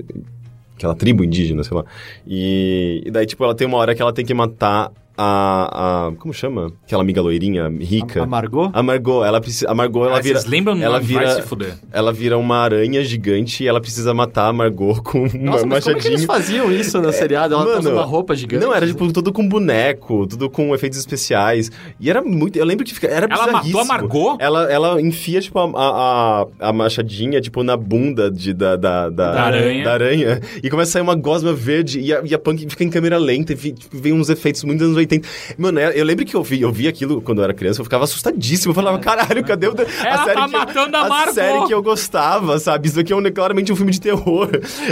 Aquela 0.79 0.95
tribo 0.95 1.25
indígena, 1.25 1.61
sei 1.61 1.75
lá. 1.75 1.83
E, 2.25 3.03
e 3.05 3.11
daí, 3.11 3.25
tipo, 3.25 3.43
ela 3.43 3.53
tem 3.53 3.67
uma 3.67 3.77
hora 3.77 3.93
que 3.93 4.01
ela 4.01 4.13
tem 4.13 4.25
que 4.25 4.33
matar 4.33 4.91
a, 5.21 6.07
a- 6.07 6.11
Como 6.17 6.33
chama? 6.33 6.71
Aquela 6.85 7.01
amiga 7.03 7.21
loirinha, 7.21 7.67
rica. 7.79 8.23
A 8.23 8.25
Margot? 8.25 8.69
A 8.73 8.81
Margot, 8.81 9.23
ela 9.25 9.41
precisa. 9.41 9.69
A 9.69 9.75
Margot, 9.75 10.05
ela 10.05 10.17
Ah, 10.17 10.21
vira. 10.21 10.39
Vocês 10.39 10.49
lembram 10.49 10.81
ela 10.81 10.99
vira, 10.99 11.25
Vai 11.25 11.35
se 11.35 11.41
fuder. 11.41 11.75
ela 11.91 12.13
vira 12.13 12.37
uma 12.37 12.57
aranha 12.57 13.03
gigante 13.03 13.63
e 13.63 13.67
ela 13.67 13.81
precisa 13.81 14.13
matar 14.13 14.47
a 14.47 14.53
Margot 14.53 15.01
com 15.03 15.19
uma 15.25 15.51
Nossa, 15.51 15.65
mas 15.65 15.83
como 15.83 15.97
é 15.97 15.99
que 15.99 16.07
eles 16.07 16.23
faziam 16.25 16.71
isso 16.71 17.01
no 17.01 17.11
seriado? 17.11 17.53
Ela 17.53 17.63
tá 17.63 17.69
mano, 17.69 17.79
usando 17.81 17.93
uma 17.93 18.05
roupa 18.05 18.35
gigante? 18.35 18.63
Não, 18.63 18.73
era 18.73 18.87
tipo 18.87 19.11
tudo 19.11 19.33
com 19.33 19.47
boneco, 19.47 20.25
tudo 20.27 20.49
com 20.49 20.73
efeitos 20.73 20.97
especiais. 20.97 21.69
E 21.99 22.09
era 22.09 22.21
muito. 22.21 22.57
Eu 22.57 22.65
lembro 22.65 22.85
que 22.85 22.93
fica, 22.93 23.07
era 23.07 23.27
Ela 23.29 23.51
matou 23.51 23.81
a. 23.81 23.85
Margot? 23.85 24.37
Ela, 24.39 24.71
ela 24.71 25.01
enfia, 25.01 25.41
tipo, 25.41 25.59
a, 25.59 25.63
a, 25.65 26.41
a, 26.61 26.69
a 26.69 26.73
machadinha, 26.73 27.41
tipo, 27.41 27.61
na 27.63 27.75
bunda 27.75 28.29
de, 28.31 28.53
da, 28.53 28.75
da, 28.75 29.09
da, 29.09 29.31
Da 29.33 29.41
aranha. 29.43 29.83
da 29.83 29.91
aranha. 29.93 30.41
E 30.63 30.69
começa 30.69 30.91
a 30.91 30.93
sair 30.93 31.01
uma 31.01 31.15
gosma 31.15 31.51
verde 31.53 31.99
e 31.99 32.13
a, 32.13 32.21
e 32.23 32.33
a 32.33 32.39
punk 32.39 32.65
fica 32.69 32.83
em 32.83 32.89
câmera 32.89 33.17
lenta. 33.17 33.51
E 33.51 33.55
vi- 33.55 33.73
tipo, 33.73 33.97
vem 33.97 34.13
uns 34.13 34.29
efeitos 34.29 34.63
muito 34.63 34.83
anos 34.83 34.95
80. 34.95 35.08
Mano, 35.57 35.79
é- 35.79 35.99
eu 35.99 36.03
lembro 36.05 36.25
que 36.25 36.35
eu 36.35 36.43
vi, 36.43 36.61
eu 36.61 36.71
vi 36.71 36.87
aquilo 36.87 37.21
quando 37.21 37.39
eu 37.39 37.43
era 37.43 37.53
criança, 37.53 37.81
eu 37.81 37.85
ficava 37.85 38.03
assustadíssimo. 38.03 38.71
Eu 38.71 38.75
falava, 38.75 38.99
caralho, 38.99 39.43
cadê 39.43 39.67
o, 39.67 39.71
a 39.71 40.07
Ela 40.07 40.23
série 40.25 40.35
tá 40.35 40.65
que 40.65 40.77
eu- 40.77 40.81
a 41.03 41.33
série 41.33 41.65
que 41.67 41.73
eu 41.73 41.81
gostava, 41.83 42.59
sabe? 42.59 42.87
Isso 42.87 42.99
aqui 42.99 43.11
é 43.13 43.15
um- 43.15 43.31
claramente 43.31 43.71
um 43.71 43.75
filme 43.75 43.91
de 43.91 44.01
terror. 44.01 44.49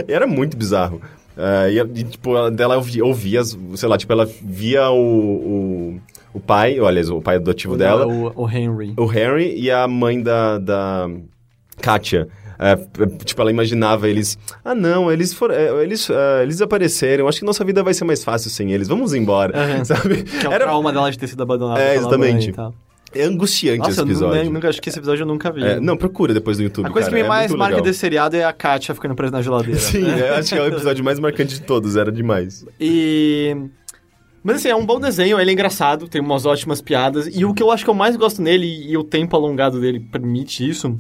E 0.08 0.12
era 0.12 0.26
muito 0.28 0.56
bizarro. 0.58 1.02
É, 1.38 1.72
e, 1.72 2.04
tipo, 2.04 2.36
ela- 2.36 2.50
dela 2.50 2.76
ouvia, 2.78 3.06
ouvia, 3.06 3.44
sei 3.44 3.88
lá, 3.88 3.98
tipo, 3.98 4.12
ela 4.12 4.28
via 4.42 4.90
o, 4.90 4.98
o, 4.98 6.02
o 6.34 6.40
pai, 6.40 6.80
ou, 6.80 6.88
aliás, 6.88 7.10
o 7.12 7.22
pai 7.22 7.36
adotivo 7.36 7.78
dela, 7.78 8.08
O, 8.08 8.32
o 8.44 8.50
Henry. 8.50 8.94
o 8.98 9.06
Harry 9.06 9.54
e 9.56 9.70
a 9.70 9.88
mãe 9.88 10.20
da, 10.22 10.58
da 10.58 11.08
Katia. 11.80 12.28
É, 12.60 12.76
tipo, 13.24 13.42
ela 13.42 13.52
imaginava 13.52 14.10
eles. 14.10 14.38
Ah, 14.66 14.74
não, 14.74 15.12
eles 15.12 15.34
foram. 15.34 15.54
é, 15.54 15.84
eles, 15.84 16.10
é, 16.10 16.44
eles 16.44 16.62
apareceram. 16.62 17.28
Acho 17.28 17.40
que 17.40 17.46
nossa 17.46 17.64
vida 17.64 17.84
vai 17.84 17.94
ser 17.94 18.04
mais 18.06 18.24
fácil 18.24 18.50
sem 18.50 18.72
eles. 18.72 18.88
Vamos 18.88 19.14
embora. 19.14 19.58
Aham. 19.58 19.84
Sabe? 19.86 20.24
Que 20.24 20.46
é 20.46 20.50
o 20.50 20.52
Era, 20.52 20.66
trauma 20.66 20.92
dela 20.92 21.12
de 21.12 21.18
ter 21.18 21.28
sido 21.28 21.42
abandonada 21.44 21.80
É, 21.80 21.96
exatamente. 21.96 22.54
é 23.14 23.24
angustiante 23.24 23.80
Nossa, 23.80 23.92
esse 23.92 24.02
episódio. 24.02 24.52
nunca, 24.52 24.70
acho 24.70 24.82
que 24.82 24.90
esse 24.90 24.98
episódio 24.98 25.24
eu 25.24 25.28
nunca 25.28 25.52
vi. 25.52 25.64
É, 25.64 25.80
não, 25.80 25.96
procura 25.96 26.34
depois 26.34 26.58
no 26.58 26.64
YouTube. 26.64 26.88
A 26.88 26.90
coisa 26.90 27.10
cara, 27.10 27.18
que 27.18 27.22
me 27.22 27.26
é 27.26 27.30
mais 27.30 27.52
marca 27.52 27.76
legal. 27.76 27.82
desse 27.84 28.00
seriado 28.00 28.36
é 28.36 28.44
a 28.44 28.52
Katia 28.54 28.96
ficando 28.96 29.14
presa 29.16 29.32
na 29.32 29.42
geladeira. 29.42 29.80
Sim, 29.80 30.06
eu 30.08 30.36
acho 30.36 30.50
que 30.54 30.60
é 30.60 30.64
o 30.64 30.68
episódio 30.68 31.04
mais 31.04 31.20
marcante 31.20 31.54
de 31.56 31.62
todos, 31.62 31.96
era 31.96 32.12
demais. 32.12 32.66
E. 32.80 33.56
Mas 34.44 34.58
assim, 34.58 34.70
é 34.70 34.76
um 34.76 34.86
bom 34.86 35.00
desenho, 35.00 35.40
ele 35.40 35.50
é 35.50 35.54
engraçado, 35.54 36.08
tem 36.08 36.22
umas 36.22 36.46
ótimas 36.46 36.82
piadas. 36.82 37.28
E 37.28 37.44
o 37.44 37.54
que 37.54 37.62
eu 37.62 37.70
acho 37.70 37.84
que 37.84 37.90
eu 37.90 37.94
mais 37.94 38.16
gosto 38.16 38.42
nele, 38.42 38.66
e 38.90 38.96
o 38.98 39.04
tempo 39.04 39.36
alongado 39.36 39.80
dele 39.82 40.00
permite 40.00 40.68
isso, 40.68 40.98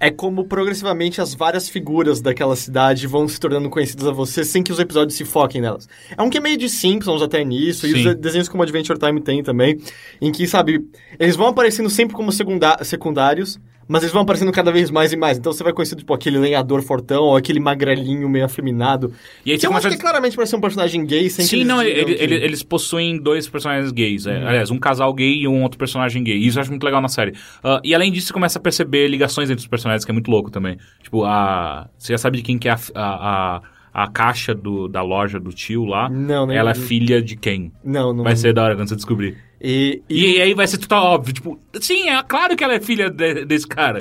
é 0.00 0.10
como 0.10 0.44
progressivamente 0.44 1.20
as 1.20 1.34
várias 1.34 1.68
figuras 1.68 2.20
daquela 2.20 2.54
cidade 2.54 3.06
vão 3.06 3.26
se 3.26 3.38
tornando 3.38 3.68
conhecidas 3.68 4.06
a 4.06 4.12
você 4.12 4.44
sem 4.44 4.62
que 4.62 4.72
os 4.72 4.78
episódios 4.78 5.16
se 5.16 5.24
foquem 5.24 5.60
nelas. 5.60 5.88
É 6.16 6.22
um 6.22 6.30
que 6.30 6.38
é 6.38 6.40
meio 6.40 6.56
de 6.56 6.68
Simpsons 6.68 7.22
até 7.22 7.44
nisso, 7.44 7.86
e 7.86 7.90
Sim. 7.90 8.08
os 8.08 8.14
desenhos 8.16 8.48
como 8.48 8.62
Adventure 8.62 8.98
Time 8.98 9.20
tem 9.20 9.42
também, 9.42 9.78
em 10.20 10.30
que, 10.30 10.46
sabe, 10.46 10.86
eles 11.18 11.36
vão 11.36 11.48
aparecendo 11.48 11.90
sempre 11.90 12.14
como 12.14 12.30
secundários, 12.32 13.58
mas 13.88 14.02
eles 14.02 14.12
vão 14.12 14.22
aparecendo 14.22 14.52
cada 14.52 14.70
vez 14.70 14.90
mais 14.90 15.12
e 15.12 15.16
mais. 15.16 15.38
Então 15.38 15.52
você 15.52 15.64
vai 15.64 15.72
conhecer, 15.72 15.96
tipo, 15.96 16.12
aquele 16.14 16.38
lenhador 16.38 16.82
fortão, 16.82 17.24
ou 17.24 17.36
aquele 17.36 17.58
magrelinho 17.58 18.28
meio 18.28 18.44
afeminado. 18.44 19.12
E 19.44 19.50
aí 19.50 19.56
que 19.56 19.62
você 19.62 19.66
eu 19.66 19.70
acho 19.72 19.80
começa 19.80 19.96
que 19.96 20.00
claramente 20.02 20.36
parece 20.36 20.54
um 20.54 20.60
personagem 20.60 21.04
gay, 21.06 21.28
sem 21.30 21.44
Sim, 21.46 21.56
eles 21.56 21.68
não, 21.68 21.82
ele- 21.82 22.14
que- 22.14 22.22
ele- 22.22 22.34
eles 22.36 22.62
possuem 22.62 23.18
dois 23.20 23.48
personagens 23.48 23.90
gays. 23.90 24.26
é. 24.26 24.36
Aliás, 24.46 24.70
um 24.70 24.78
casal 24.78 25.12
gay 25.14 25.38
e 25.38 25.48
um 25.48 25.62
outro 25.62 25.78
personagem 25.78 26.22
gay. 26.22 26.36
Isso 26.36 26.58
eu 26.58 26.60
acho 26.60 26.70
muito 26.70 26.84
legal 26.84 27.00
na 27.00 27.08
série. 27.08 27.32
Ah, 27.64 27.80
e 27.82 27.94
além 27.94 28.12
disso, 28.12 28.26
você 28.28 28.32
começa 28.32 28.58
a 28.58 28.62
perceber 28.62 29.08
ligações 29.08 29.48
entre 29.50 29.60
os 29.62 29.66
personagens, 29.66 30.04
que 30.04 30.10
é 30.10 30.14
muito 30.14 30.30
louco 30.30 30.50
também. 30.50 30.76
Tipo, 31.02 31.24
a. 31.24 31.88
Você 31.96 32.12
já 32.12 32.18
sabe 32.18 32.36
de 32.36 32.42
quem 32.42 32.58
que 32.58 32.68
é 32.68 32.72
a, 32.72 32.78
a, 32.94 33.56
a, 33.56 34.02
a 34.04 34.08
caixa 34.10 34.54
do, 34.54 34.86
da 34.88 35.02
loja 35.02 35.40
do 35.40 35.50
tio 35.50 35.84
lá? 35.86 36.08
Não, 36.10 36.46
nem 36.46 36.56
Ela 36.56 36.72
é 36.72 36.74
filha 36.74 37.22
de 37.22 37.36
quem? 37.36 37.72
Não, 37.82 38.12
não. 38.12 38.22
Vai 38.24 38.36
ser 38.36 38.52
da 38.52 38.62
hora 38.64 38.76
quando 38.76 38.88
você 38.88 38.96
descobrir. 38.96 39.36
E, 39.60 40.02
e, 40.08 40.36
E, 40.36 40.42
aí 40.42 40.54
vai 40.54 40.66
ser 40.66 40.78
total 40.78 41.04
óbvio. 41.06 41.34
Tipo, 41.34 41.58
sim, 41.80 42.08
é 42.08 42.22
claro 42.22 42.56
que 42.56 42.62
ela 42.62 42.74
é 42.74 42.80
filha 42.80 43.10
de- 43.10 43.44
desse 43.44 43.66
cara. 43.66 43.98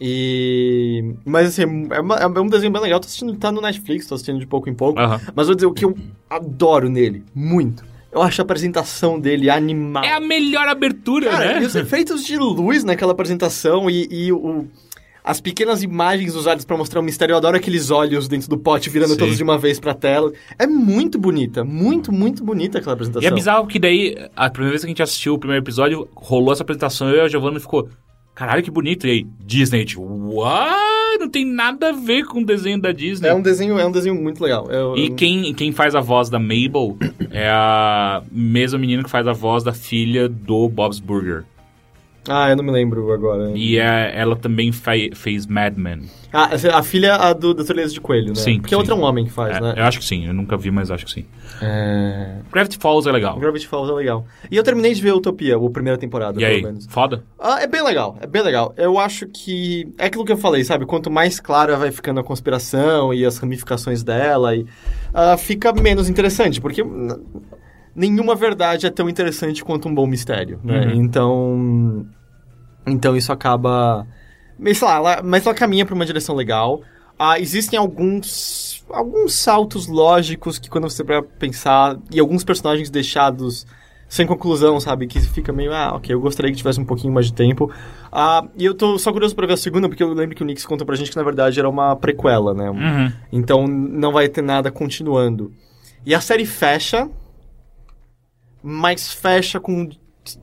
e- 0.00 1.14
Mas 1.24 1.48
assim, 1.48 1.86
é, 1.90 2.00
uma- 2.00 2.16
é 2.16 2.26
um 2.40 2.46
desenho 2.48 2.72
bem 2.72 2.82
legal. 2.82 3.00
Tô 3.00 3.06
assistindo, 3.06 3.34
tá 3.36 3.50
no 3.52 3.60
Netflix, 3.60 4.06
tô 4.06 4.14
assistindo 4.14 4.38
de 4.38 4.46
pouco 4.46 4.68
em 4.68 4.74
pouco. 4.74 4.98
Aham. 5.00 5.20
Mas 5.34 5.46
vou 5.46 5.54
dizer 5.54 5.66
o 5.66 5.72
que 5.72 5.84
eu 5.84 5.96
adoro 6.28 6.88
nele, 6.88 7.22
muito. 7.34 7.84
Eu 8.12 8.22
acho 8.22 8.40
a 8.40 8.44
apresentação 8.44 9.18
dele 9.18 9.50
animal. 9.50 10.04
É 10.04 10.12
a 10.12 10.20
melhor 10.20 10.68
abertura, 10.68 11.30
Cara, 11.30 11.54
né? 11.54 11.62
e 11.62 11.66
os 11.66 11.74
efeitos 11.74 12.24
de 12.24 12.36
luz 12.36 12.84
naquela 12.84 13.10
apresentação 13.12 13.90
e, 13.90 14.06
e 14.10 14.32
o, 14.32 14.66
as 15.26 15.40
pequenas 15.40 15.82
imagens 15.82 16.34
usadas 16.34 16.66
pra 16.66 16.76
mostrar 16.76 17.00
o 17.00 17.02
mistério. 17.02 17.32
Eu 17.32 17.38
adoro 17.38 17.56
aqueles 17.56 17.90
olhos 17.90 18.28
dentro 18.28 18.46
do 18.48 18.58
pote 18.58 18.90
virando 18.90 19.12
Sim. 19.14 19.18
todos 19.18 19.36
de 19.38 19.42
uma 19.42 19.56
vez 19.56 19.80
pra 19.80 19.94
tela. 19.94 20.30
É 20.58 20.66
muito 20.66 21.18
bonita, 21.18 21.64
muito, 21.64 22.12
muito 22.12 22.44
bonita 22.44 22.76
aquela 22.78 22.92
apresentação. 22.92 23.22
E 23.26 23.32
é 23.32 23.34
bizarro 23.34 23.66
que 23.66 23.78
daí, 23.78 24.14
a 24.36 24.50
primeira 24.50 24.72
vez 24.72 24.82
que 24.82 24.86
a 24.86 24.90
gente 24.90 25.02
assistiu 25.02 25.32
o 25.34 25.38
primeiro 25.38 25.64
episódio, 25.64 26.06
rolou 26.14 26.52
essa 26.52 26.62
apresentação 26.62 27.08
e 27.10 27.20
a 27.20 27.26
Giovanna 27.26 27.58
ficou, 27.58 27.88
caralho, 28.34 28.62
que 28.62 28.70
bonito. 28.70 29.06
E 29.06 29.10
aí, 29.10 29.26
Disney, 29.40 29.86
tipo, 29.86 30.02
what? 30.02 30.94
Não 31.18 31.30
tem 31.30 31.46
nada 31.46 31.88
a 31.88 31.92
ver 31.92 32.24
com 32.26 32.40
o 32.40 32.44
desenho 32.44 32.78
da 32.78 32.92
Disney. 32.92 33.28
É 33.28 33.34
um 33.34 33.40
desenho, 33.40 33.78
é 33.78 33.86
um 33.86 33.92
desenho 33.92 34.14
muito 34.16 34.42
legal. 34.42 34.70
Eu- 34.70 34.94
E 34.96 35.06
eu- 35.06 35.14
quem, 35.14 35.54
quem 35.54 35.72
faz 35.72 35.94
a 35.94 36.00
voz 36.00 36.28
da 36.28 36.38
Mabel 36.38 36.98
é 37.30 37.48
a 37.48 38.22
mesma 38.30 38.78
menina 38.78 39.02
que 39.02 39.08
faz 39.08 39.26
a 39.26 39.32
voz 39.32 39.62
da 39.64 39.72
filha 39.72 40.28
do 40.28 40.68
Bob's 40.68 40.98
Burger. 40.98 41.44
Ah, 42.28 42.48
eu 42.50 42.56
não 42.56 42.64
me 42.64 42.70
lembro 42.70 43.12
agora. 43.12 43.52
E 43.54 43.76
é, 43.78 44.12
ela 44.18 44.34
também 44.34 44.72
fe- 44.72 45.10
fez 45.14 45.46
Mad 45.46 45.76
Men. 45.76 46.02
Ah, 46.32 46.50
a 46.72 46.82
filha 46.82 47.14
a 47.14 47.32
do, 47.32 47.54
do 47.54 47.64
Torneio 47.64 47.88
de 47.88 48.00
Coelho, 48.00 48.28
né? 48.28 48.34
Sim, 48.34 48.58
Porque 48.60 48.74
sim. 48.74 48.78
outra 48.78 48.94
é 48.94 48.96
um 48.96 49.02
homem 49.02 49.24
que 49.24 49.30
faz, 49.30 49.56
É, 49.56 49.60
né? 49.60 49.74
Eu 49.76 49.84
acho 49.84 49.98
que 50.00 50.04
sim, 50.04 50.26
eu 50.26 50.32
nunca 50.34 50.56
vi, 50.56 50.70
mas 50.70 50.90
acho 50.90 51.04
que 51.04 51.12
sim. 51.12 51.24
É... 51.62 52.38
Gravity 52.50 52.78
Falls 52.78 53.08
é 53.08 53.12
legal. 53.12 53.38
Gravity 53.38 53.68
Falls 53.68 53.90
é 53.90 53.94
legal. 53.94 54.26
E 54.50 54.56
eu 54.56 54.62
terminei 54.64 54.92
de 54.94 55.00
ver 55.02 55.12
Utopia, 55.12 55.56
a 55.56 55.70
primeira 55.70 55.98
temporada, 55.98 56.40
E 56.40 56.44
pelo 56.44 56.56
aí, 56.56 56.62
menos. 56.62 56.86
foda? 56.86 57.22
Ah, 57.38 57.60
é 57.62 57.66
bem 57.66 57.84
legal, 57.84 58.16
é 58.20 58.26
bem 58.26 58.42
legal. 58.42 58.74
Eu 58.76 58.98
acho 58.98 59.26
que. 59.28 59.86
É 59.98 60.06
aquilo 60.06 60.24
que 60.24 60.32
eu 60.32 60.36
falei, 60.36 60.64
sabe? 60.64 60.86
Quanto 60.86 61.10
mais 61.10 61.38
clara 61.38 61.76
vai 61.76 61.90
ficando 61.92 62.20
a 62.20 62.24
conspiração 62.24 63.12
e 63.14 63.24
as 63.24 63.38
ramificações 63.38 64.02
dela, 64.02 64.56
e, 64.56 64.66
ah, 65.12 65.36
fica 65.36 65.72
menos 65.72 66.08
interessante, 66.08 66.60
porque 66.60 66.82
nenhuma 67.94 68.34
verdade 68.34 68.86
é 68.86 68.90
tão 68.90 69.08
interessante 69.08 69.64
quanto 69.64 69.88
um 69.88 69.94
bom 69.94 70.06
mistério, 70.06 70.60
né? 70.62 70.86
Uhum. 70.86 71.02
Então. 71.02 72.06
Então 72.86 73.16
isso 73.16 73.32
acaba. 73.32 74.06
Mas, 74.58 74.78
sei 74.78 74.88
lá, 74.88 74.96
ela, 74.96 75.22
mas 75.22 75.46
ela 75.46 75.54
caminha 75.54 75.84
pra 75.84 75.94
uma 75.94 76.06
direção 76.06 76.34
legal. 76.34 76.82
Ah, 77.18 77.38
existem 77.38 77.78
alguns. 77.78 78.84
alguns 78.90 79.34
saltos 79.34 79.86
lógicos 79.86 80.58
que 80.58 80.68
quando 80.68 80.88
você 80.88 81.02
vai 81.02 81.22
pensar. 81.22 81.98
E 82.10 82.20
alguns 82.20 82.44
personagens 82.44 82.90
deixados 82.90 83.66
sem 84.08 84.26
conclusão, 84.26 84.78
sabe? 84.78 85.06
Que 85.06 85.18
fica 85.20 85.52
meio, 85.52 85.72
ah, 85.72 85.94
ok, 85.96 86.14
eu 86.14 86.20
gostaria 86.20 86.50
que 86.52 86.56
tivesse 86.56 86.80
um 86.80 86.84
pouquinho 86.84 87.12
mais 87.12 87.26
de 87.26 87.32
tempo. 87.32 87.70
Ah, 88.12 88.46
e 88.56 88.64
eu 88.64 88.74
tô 88.74 88.96
só 88.98 89.12
curioso 89.12 89.34
pra 89.34 89.46
ver 89.46 89.54
a 89.54 89.56
segunda, 89.56 89.88
porque 89.88 90.02
eu 90.02 90.12
lembro 90.12 90.36
que 90.36 90.42
o 90.42 90.46
Nix 90.46 90.64
contou 90.64 90.86
pra 90.86 90.94
gente 90.94 91.10
que 91.10 91.16
na 91.16 91.22
verdade 91.24 91.58
era 91.58 91.68
uma 91.68 91.96
prequela, 91.96 92.54
né? 92.54 92.70
Uhum. 92.70 93.12
Então 93.32 93.66
não 93.66 94.12
vai 94.12 94.28
ter 94.28 94.42
nada 94.42 94.70
continuando. 94.70 95.52
E 96.06 96.14
a 96.14 96.20
série 96.20 96.46
fecha, 96.46 97.10
mas 98.66 99.12
fecha 99.12 99.60
com 99.60 99.88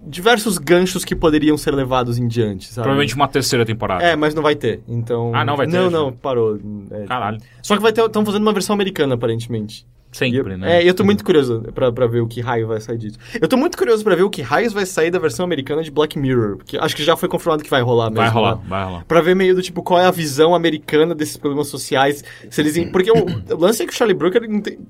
diversos 0.05 0.59
ganchos 0.59 1.03
que 1.03 1.15
poderiam 1.15 1.57
ser 1.57 1.73
levados 1.73 2.19
em 2.19 2.27
diante, 2.27 2.67
sabe? 2.67 2.83
Provavelmente 2.83 3.15
uma 3.15 3.27
terceira 3.27 3.65
temporada. 3.65 4.03
É, 4.03 4.15
mas 4.15 4.35
não 4.35 4.43
vai 4.43 4.55
ter. 4.55 4.83
Então. 4.87 5.31
Ah, 5.33 5.43
não 5.43 5.57
vai 5.57 5.65
ter, 5.65 5.73
Não, 5.75 5.89
já? 5.89 5.97
não, 5.97 6.13
parou. 6.13 6.59
É. 6.91 7.05
Caralho. 7.05 7.39
Só 7.63 7.75
que 7.75 7.81
vai 7.81 7.91
ter. 7.91 8.05
Estão 8.05 8.23
fazendo 8.23 8.43
uma 8.43 8.53
versão 8.53 8.75
americana, 8.75 9.15
aparentemente. 9.15 9.87
Sempre, 10.11 10.53
eu, 10.53 10.57
né? 10.57 10.77
É, 10.79 10.83
e 10.83 10.87
eu 10.87 10.93
tô 10.93 11.05
muito 11.05 11.23
curioso 11.23 11.61
pra, 11.73 11.89
pra 11.91 12.05
ver 12.05 12.19
o 12.19 12.27
que 12.27 12.41
raio 12.41 12.67
vai 12.67 12.81
sair 12.81 12.97
disso. 12.97 13.17
Eu 13.39 13.47
tô 13.47 13.55
muito 13.55 13.77
curioso 13.77 14.03
pra 14.03 14.13
ver 14.13 14.23
o 14.23 14.29
que 14.29 14.41
raios 14.41 14.73
vai 14.73 14.85
sair 14.85 15.09
da 15.09 15.17
versão 15.19 15.45
americana 15.45 15.81
de 15.81 15.89
Black 15.89 16.19
Mirror. 16.19 16.57
Porque 16.57 16.77
acho 16.77 16.95
que 16.95 17.03
já 17.03 17.15
foi 17.15 17.29
confirmado 17.29 17.63
que 17.63 17.69
vai 17.69 17.81
rolar 17.81 18.09
mesmo. 18.09 18.17
Vai 18.17 18.29
rolar, 18.29 18.55
né? 18.57 18.61
vai 18.67 18.83
rolar. 18.83 19.05
Pra 19.05 19.21
ver 19.21 19.35
meio 19.35 19.55
do 19.55 19.61
tipo 19.61 19.81
qual 19.81 20.01
é 20.01 20.05
a 20.05 20.11
visão 20.11 20.53
americana 20.53 21.15
desses 21.15 21.37
problemas 21.37 21.67
sociais. 21.67 22.23
Se 22.49 22.61
eles. 22.61 22.77
Porque 22.91 23.09
o, 23.09 23.25
o 23.55 23.57
lance 23.57 23.83
é 23.83 23.85
que 23.85 23.93
o 23.93 23.95
Charlie 23.95 24.17
Brooker 24.17 24.41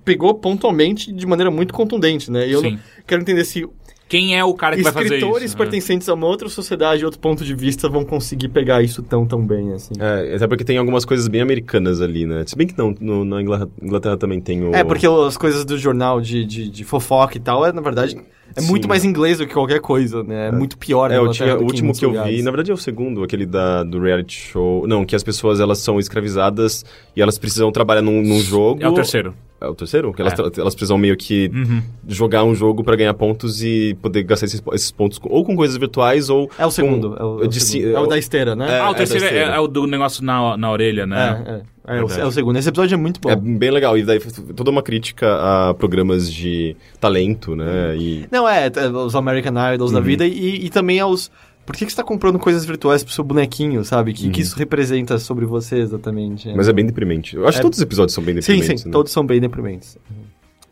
pegou 0.03 0.34
pontualmente 0.34 1.11
de 1.11 1.28
maneira 1.28 1.51
muito 1.51 1.72
contundente, 1.72 2.32
né? 2.32 2.47
E 2.47 2.51
eu 2.53 2.61
Sim. 2.61 2.80
quero 3.05 3.22
entender 3.22 3.45
se 3.45 3.67
Quem 4.12 4.38
é 4.38 4.43
o 4.43 4.53
cara 4.53 4.76
que 4.76 4.84
vai 4.84 4.91
fazer 4.91 5.05
isso? 5.05 5.14
escritores 5.16 5.51
né? 5.53 5.57
pertencentes 5.57 6.09
a 6.09 6.14
uma 6.14 6.28
outra 6.28 6.49
sociedade 6.49 7.01
e 7.01 7.05
outro 7.05 7.18
ponto 7.18 7.45
de 7.45 7.55
vista 7.55 7.88
vão 7.88 8.03
conseguir 8.03 8.49
pegar 8.49 8.84
isso 8.84 9.01
tão, 9.01 9.26
tão 9.26 9.41
bem, 9.41 9.72
assim. 9.72 9.93
É, 9.97 10.36
até 10.36 10.47
porque 10.47 10.66
tem 10.66 10.78
algumas 10.78 11.05
coisas 11.05 11.30
bem 11.30 11.39
americanas 11.39 12.01
ali, 12.01 12.26
né? 12.26 12.43
Se 12.45 12.57
bem 12.57 12.68
que 12.68 12.78
não, 12.78 12.93
no, 12.99 13.24
na 13.24 13.41
Inglaterra, 13.41 14.18
também 14.18 14.41
tem 14.41 14.66
o... 14.66 14.76
É, 14.76 14.84
porque 14.84 15.07
as 15.07 15.38
coisas 15.38 15.64
do 15.64 15.78
jornal 15.78 16.20
de, 16.20 16.43
de, 16.43 16.70
de 16.70 16.84
fofoca 16.84 17.38
e 17.38 17.39
tal, 17.39 17.66
é, 17.66 17.72
na 17.72 17.80
verdade, 17.80 18.18
é 18.53 18.59
Sim. 18.59 18.68
muito 18.68 18.86
mais 18.86 19.05
inglês 19.05 19.38
do 19.38 19.47
que 19.47 19.53
qualquer 19.53 19.80
coisa, 19.80 20.22
né? 20.24 20.49
É, 20.49 20.51
muito 20.51 20.78
pior. 20.78 21.09
É, 21.09 21.16
eu 21.16 21.32
tinha, 21.32 21.55
do 21.55 21.64
o 21.64 21.68
último 21.68 21.93
que 21.93 22.03
eu 22.03 22.09
lugares. 22.09 22.36
vi, 22.36 22.43
na 22.43 22.51
verdade 22.51 22.70
é 22.70 22.74
o 22.74 22.78
segundo, 22.78 23.24
aquele 23.24 23.45
da, 23.45 23.82
do 23.82 23.97
reality 23.97 24.38
show. 24.38 24.86
Não, 24.86 25.05
que 25.05 25.16
as 25.16 25.24
pessoas 25.24 25.62
elas 25.62 25.78
são 25.78 25.97
escravizadas 25.97 26.84
e 27.16 27.22
elas 27.22 27.39
precisam 27.39 27.72
trabalhar 27.72 28.01
num, 28.01 28.22
num 28.22 28.41
jogo. 28.41 28.84
É 28.84 28.89
o 28.89 28.93
terceiro. 28.93 29.34
É 29.62 29.68
o 29.68 29.76
terceiro? 29.76 30.12
Que 30.12 30.22
elas, 30.24 30.34
É. 30.34 30.59
elas 30.59 30.74
precisam 30.74 30.97
meio 30.97 31.16
que 31.16 31.51
Uhum. 31.53 31.84
jogar 32.07 32.43
um 32.43 32.55
jogo 32.55 32.84
pra 32.84 32.95
ganhar 32.95 33.14
pontos 33.14 33.64
e 33.64 33.95
poder 34.01 34.23
gastar 34.23 34.48
esses, 34.48 34.61
esses 34.73 34.91
pontos 34.91 35.19
com- 35.19 35.30
ou 35.30 35.45
com 35.45 35.56
coisas 35.56 35.77
virtuais 35.77 36.31
ou. 36.31 36.49
É 36.57 36.65
o 36.65 36.72
segundo. 36.72 37.11
com- 37.11 37.15
é, 37.15 37.23
o, 37.23 37.41
é, 37.44 37.45
o 37.45 37.48
de 37.48 37.60
segundo. 37.60 37.88
si- 37.90 37.95
é 37.95 37.99
o 37.99 38.07
da 38.07 38.18
esteira, 38.18 38.56
né? 38.56 38.72
É, 38.72 38.80
ah, 38.80 38.90
o 38.90 38.95
terceiro 38.95 39.23
da 39.23 39.31
é, 39.31 39.44
é 39.56 39.60
o 39.60 39.68
do 39.68 39.85
negócio 39.85 40.23
na, 40.23 40.57
na 40.57 40.72
orelha, 40.72 41.06
né? 41.06 41.44
É, 41.45 41.52
é. 41.52 41.98
É, 41.98 42.03
o, 42.03 42.07
é 42.11 42.26
o 42.26 42.31
segundo. 42.31 42.57
Esse 42.57 42.69
episódio 42.69 42.94
é 42.95 42.98
muito 42.98 43.19
bom. 43.22 43.30
É 43.30 43.35
bem 43.35 43.69
legal. 43.72 43.98
E 43.98 44.03
daí 44.03 44.19
foi 44.19 44.31
toda 44.53 44.69
uma 44.72 44.81
crítica 44.84 45.27
a 45.69 45.73
programas 45.76 46.31
de 46.31 46.76
talento, 46.99 47.56
né? 47.56 47.95
E 47.98 48.26
Não, 48.31 48.48
é, 48.48 48.68
é, 48.68 48.88
os 48.88 49.15
American 49.15 49.53
Idols 49.73 49.91
da 49.91 49.98
Uhum. 49.99 50.03
vida 50.06 50.26
e, 50.26 50.65
e 50.65 50.69
também 50.69 50.99
aos. 50.99 51.31
Por 51.65 51.75
que, 51.75 51.85
que 51.85 51.91
você 51.91 51.95
tá 51.97 52.03
comprando 52.03 52.39
coisas 52.39 52.65
virtuais 52.65 53.03
pro 53.03 53.13
seu 53.13 53.23
bonequinho, 53.23 53.83
sabe? 53.85 54.11
O 54.11 54.13
que, 54.13 54.29
que 54.29 54.41
isso 54.41 54.57
representa 54.57 55.17
sobre 55.19 55.45
você 55.45 55.77
exatamente? 55.77 56.51
Mas 56.55 56.67
é 56.67 56.73
bem 56.73 56.85
deprimente. 56.85 57.35
Eu 57.35 57.47
acho 57.47 57.57
que 57.57 57.61
todos 57.61 57.77
os 57.77 57.83
episódios 57.83 58.13
são 58.13 58.23
bem 58.23 58.33
sim, 58.41 58.53
deprimentes. 58.53 58.81
sim, 58.81 58.88
né? 58.88 58.91
todos 58.91 59.11
são 59.11 59.25
bem 59.25 59.39
deprimentes. 59.39 59.97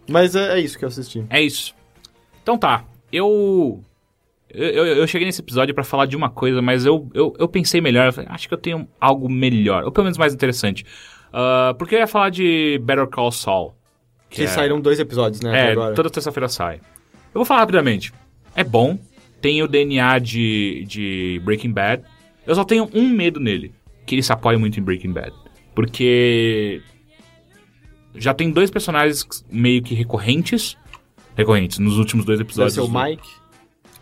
Mas 0.09 0.35
é, 0.35 0.57
é 0.57 0.59
isso 0.59 0.77
que 0.77 0.83
eu 0.83 0.89
assisti. 0.89 1.23
É 1.29 1.41
isso. 1.41 1.73
Então 2.41 2.57
tá, 2.57 2.83
eu. 3.11 3.79
Eu, 4.51 4.65
eu- 4.67 4.85
eu 4.97 5.07
cheguei 5.07 5.27
nesse 5.27 5.41
episódio 5.41 5.75
pra 5.75 5.83
falar 5.83 6.07
de 6.07 6.15
uma 6.15 6.29
coisa, 6.29 6.59
mas 6.61 6.83
eu, 6.83 7.07
eu, 7.13 7.35
eu 7.37 7.47
pensei 7.47 7.79
melhor. 7.79 8.07
Eu 8.07 8.13
falei, 8.13 8.29
acho 8.31 8.47
que 8.47 8.53
eu 8.53 8.57
tenho 8.57 8.87
algo 8.99 9.29
melhor, 9.29 9.83
ou 9.83 9.91
pelo 9.91 10.05
menos 10.05 10.17
mais 10.17 10.33
interessante. 10.33 10.83
Ah, 11.31 11.75
porque 11.77 11.93
eu 11.95 11.99
ia 11.99 12.07
falar 12.07 12.31
de 12.31 12.79
Better 12.83 13.05
Call 13.07 13.31
Saul. 13.31 13.73
Que 14.27 14.43
é- 14.43 14.47
saíram 14.47 14.81
dois 14.81 14.99
episódios, 14.99 15.41
né? 15.41 15.67
É, 15.67 15.71
agora. 15.73 15.93
toda 15.93 16.09
terça-feira 16.09 16.49
sai. 16.49 16.77
Eu 16.77 17.35
vou 17.35 17.45
falar 17.45 17.59
rapidamente. 17.61 18.11
É 18.55 18.63
bom, 18.63 18.97
tem 19.41 19.61
o 19.63 19.67
DNA 19.67 20.19
de, 20.19 20.85
de 20.87 21.41
Breaking 21.43 21.71
Bad. 21.71 22.03
Eu 22.45 22.55
só 22.55 22.63
tenho 22.63 22.89
um 22.93 23.07
medo 23.09 23.39
nele, 23.39 23.73
que 24.05 24.15
ele 24.15 24.23
se 24.23 24.31
apoia 24.31 24.57
muito 24.57 24.79
em 24.79 24.83
Breaking 24.83 25.11
Bad. 25.11 25.31
Porque 25.75 26.81
já 28.15 28.33
tem 28.33 28.51
dois 28.51 28.69
personagens 28.69 29.25
meio 29.51 29.81
que 29.81 29.93
recorrentes, 29.95 30.75
recorrentes 31.35 31.79
nos 31.79 31.97
últimos 31.97 32.25
dois 32.25 32.39
episódios. 32.39 32.73
ser 32.73 32.81
o 32.81 32.89
Mike. 32.89 33.27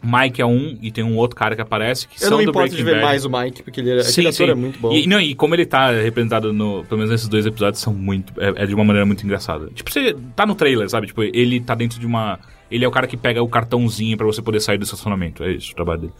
Mike 0.02 0.40
é 0.42 0.46
um 0.46 0.78
e 0.82 0.92
tem 0.92 1.04
um 1.04 1.18
outro 1.18 1.36
cara 1.36 1.56
que 1.56 1.62
aparece 1.62 2.08
que 2.08 2.16
Eu 2.16 2.30
são 2.30 2.32
não 2.32 2.38
me 2.38 2.46
importo 2.46 2.76
de 2.76 2.84
ver 2.84 2.94
Bad. 2.94 3.04
mais 3.04 3.26
o 3.26 3.30
Mike, 3.30 3.64
porque 3.64 3.82
ele, 3.82 4.04
Sim, 4.04 4.12
aquele 4.12 4.28
ator 4.28 4.46
sim. 4.46 4.52
é 4.52 4.56
muito 4.56 4.80
bom. 4.80 4.94
E, 4.94 5.08
não, 5.08 5.20
e 5.20 5.34
como 5.34 5.56
ele 5.56 5.66
tá 5.66 5.90
representado 5.92 6.54
no. 6.54 6.84
Pelo 6.86 7.00
menos 7.00 7.10
nesses 7.12 7.28
dois 7.28 7.46
episódios, 7.46 7.82
são 7.82 7.94
muito. 7.94 8.32
É, 8.40 8.64
é 8.64 8.66
de 8.68 8.76
uma 8.76 8.84
maneira 8.84 9.06
muito 9.06 9.24
engraçada. 9.24 9.70
Tipo, 9.74 9.92
você 9.92 10.16
tá 10.36 10.46
no 10.46 10.54
trailer, 10.54 10.88
sabe? 10.88 11.08
Tipo, 11.08 11.24
ele 11.24 11.60
tá 11.60 11.74
dentro 11.74 12.00
de 12.00 12.06
uma. 12.06 12.40
Ele 12.70 12.84
é 12.84 12.88
o 12.88 12.92
cara 12.92 13.08
que 13.08 13.16
pega 13.18 13.42
o 13.42 13.48
cartãozinho 13.48 14.18
pra 14.18 14.26
você 14.26 14.42
poder 14.42 14.60
sair 14.60 14.78
do 14.78 14.84
estacionamento. 14.84 15.44
É 15.44 15.52
isso, 15.52 15.72
o 15.72 15.76
trabalho 15.76 16.02
dele. 16.02 16.14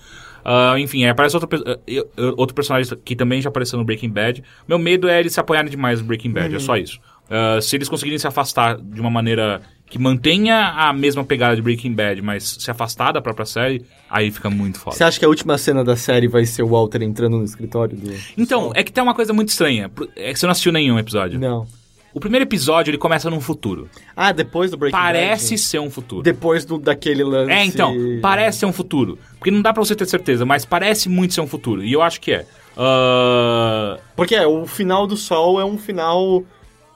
Ah, 0.46 0.76
enfim, 0.80 1.04
aparece 1.06 1.36
outro, 1.36 1.50
eu- 1.86 2.08
outro 2.38 2.56
personagem 2.56 2.98
que 3.04 3.16
também 3.16 3.42
já 3.42 3.50
apareceu 3.50 3.78
no 3.78 3.84
Breaking 3.84 4.10
Bad. 4.10 4.44
Meu 4.68 4.80
medo 4.80 5.10
é 5.10 5.20
eles 5.20 5.34
se 5.34 5.40
apoiarem 5.40 5.70
demais 5.70 6.00
no 6.00 6.08
Breaking 6.08 6.32
Bad, 6.32 6.56
é 6.56 6.60
só 6.60 6.78
isso. 6.78 7.00
Ah, 7.30 7.60
se 7.62 7.76
eles 7.76 7.90
conseguirem 7.90 8.18
se 8.18 8.28
afastar 8.28 8.78
de 8.78 9.02
uma 9.02 9.10
maneira 9.10 9.62
que 9.90 10.00
mantenha 10.00 10.70
a 10.76 10.92
mesma 10.94 11.24
pegada 11.24 11.56
de 11.56 11.62
Breaking 11.62 11.94
Bad, 11.94 12.22
mas 12.22 12.58
se 12.60 12.72
afastar 12.72 13.12
da 13.14 13.22
própria 13.22 13.46
série, 13.46 13.86
aí 14.10 14.32
fica 14.32 14.50
muito 14.50 14.80
foda. 14.80 14.96
Você 14.96 15.04
acha 15.04 15.20
que 15.20 15.26
a 15.26 15.30
última 15.30 15.58
cena 15.58 15.84
da 15.84 15.96
série 15.98 16.28
vai 16.30 16.46
ser 16.46 16.64
o 16.64 16.68
Walter 16.68 17.02
entrando 17.02 17.38
no 17.38 17.44
escritório 17.44 17.98
do. 17.98 18.14
Então, 18.38 18.72
é 18.76 18.84
que 18.84 18.92
tem 18.92 19.02
uma 19.04 19.14
coisa 19.14 19.34
muito 19.34 19.50
estranha. 19.50 19.90
É 20.16 20.32
que 20.34 20.40
você 20.40 20.46
não 20.46 20.52
assistiu 20.52 20.72
nenhum 20.72 20.98
episódio. 21.00 21.40
Não. 21.40 21.66
O 22.18 22.20
primeiro 22.20 22.46
episódio, 22.46 22.90
ele 22.90 22.98
começa 22.98 23.30
num 23.30 23.40
futuro. 23.40 23.88
Ah, 24.16 24.32
depois 24.32 24.72
do 24.72 24.78
Breaking 24.78 24.98
Parece 24.98 25.52
Bad? 25.52 25.62
ser 25.62 25.80
um 25.80 25.90
futuro. 25.92 26.24
Depois 26.24 26.66
do, 26.66 26.80
daquele 26.80 27.24
lance. 27.24 27.52
É, 27.52 27.64
então, 27.64 27.94
parece 28.24 28.58
ser 28.58 28.66
um 28.66 28.74
futuro. 28.74 29.20
Porque 29.38 29.52
não 29.52 29.62
dá 29.62 29.72
pra 29.72 29.84
você 29.86 29.96
ter 29.96 30.08
certeza, 30.08 30.44
mas 30.44 30.66
parece 30.66 31.10
muito 31.10 31.36
ser 31.36 31.42
um 31.42 31.48
futuro. 31.48 31.84
E 31.84 31.94
eu 31.94 32.02
acho 32.02 32.20
que 32.20 32.32
é. 32.32 32.44
Ah, 32.76 34.00
Porque 34.16 34.34
é, 34.34 34.48
o 34.48 34.66
final 34.66 35.06
do 35.06 35.16
Sol 35.16 35.62
é 35.62 35.66
um 35.66 35.78
final. 35.78 36.44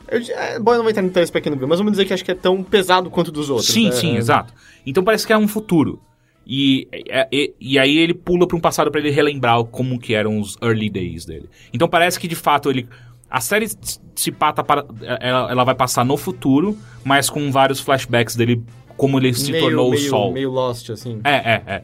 Eu, 0.07 0.19
é, 0.35 0.57
bom, 0.59 0.71
eu 0.71 0.77
não 0.77 0.83
vou 0.83 0.89
entrar 0.89 1.03
no 1.03 1.09
detalhes 1.09 1.29
pra 1.29 1.39
quem 1.39 1.51
não 1.51 1.59
viu, 1.59 1.67
mas 1.67 1.77
vamos 1.77 1.93
dizer 1.93 2.05
que 2.05 2.13
acho 2.15 2.25
que 2.25 2.31
é 2.31 2.35
tão 2.35 2.63
pesado 2.63 3.07
quanto 3.11 3.31
dos 3.31 3.47
outros. 3.51 3.67
sim, 3.69 3.85
né? 3.85 3.91
sim, 3.91 4.17
exato. 4.17 4.51
Então 4.87 5.03
parece 5.03 5.27
que 5.27 5.31
é 5.33 5.37
um 5.37 5.47
futuro. 5.47 6.01
E, 6.47 6.87
é- 6.91 7.27
é- 7.31 7.51
e 7.61 7.77
aí 7.77 7.95
ele 7.95 8.15
pula 8.15 8.47
pra 8.47 8.57
um 8.57 8.59
passado 8.59 8.89
pra 8.89 8.99
ele 8.99 9.11
relembrar 9.11 9.63
como 9.65 9.99
que 9.99 10.15
eram 10.15 10.39
os 10.39 10.57
early 10.63 10.89
days 10.89 11.25
dele. 11.25 11.47
Então 11.71 11.87
parece 11.87 12.19
que 12.19 12.27
de 12.27 12.35
fato 12.35 12.71
ele. 12.71 12.89
A 13.31 13.39
série 13.39 13.67
se 14.15 14.31
pata 14.31 14.61
para. 14.63 14.85
Ela, 15.21 15.49
ela 15.51 15.63
vai 15.63 15.73
passar 15.73 16.03
no 16.03 16.17
futuro, 16.17 16.77
mas 17.03 17.29
com 17.29 17.49
vários 17.51 17.79
flashbacks 17.79 18.35
dele, 18.35 18.61
como 18.97 19.17
ele 19.17 19.33
se 19.33 19.51
meio, 19.51 19.63
tornou 19.63 19.89
meio, 19.91 20.05
o 20.05 20.09
Sol. 20.09 20.31
Meio 20.33 20.51
Lost, 20.51 20.89
assim. 20.89 21.21
É, 21.23 21.31
é, 21.35 21.63
é. 21.65 21.73
é. 21.75 21.83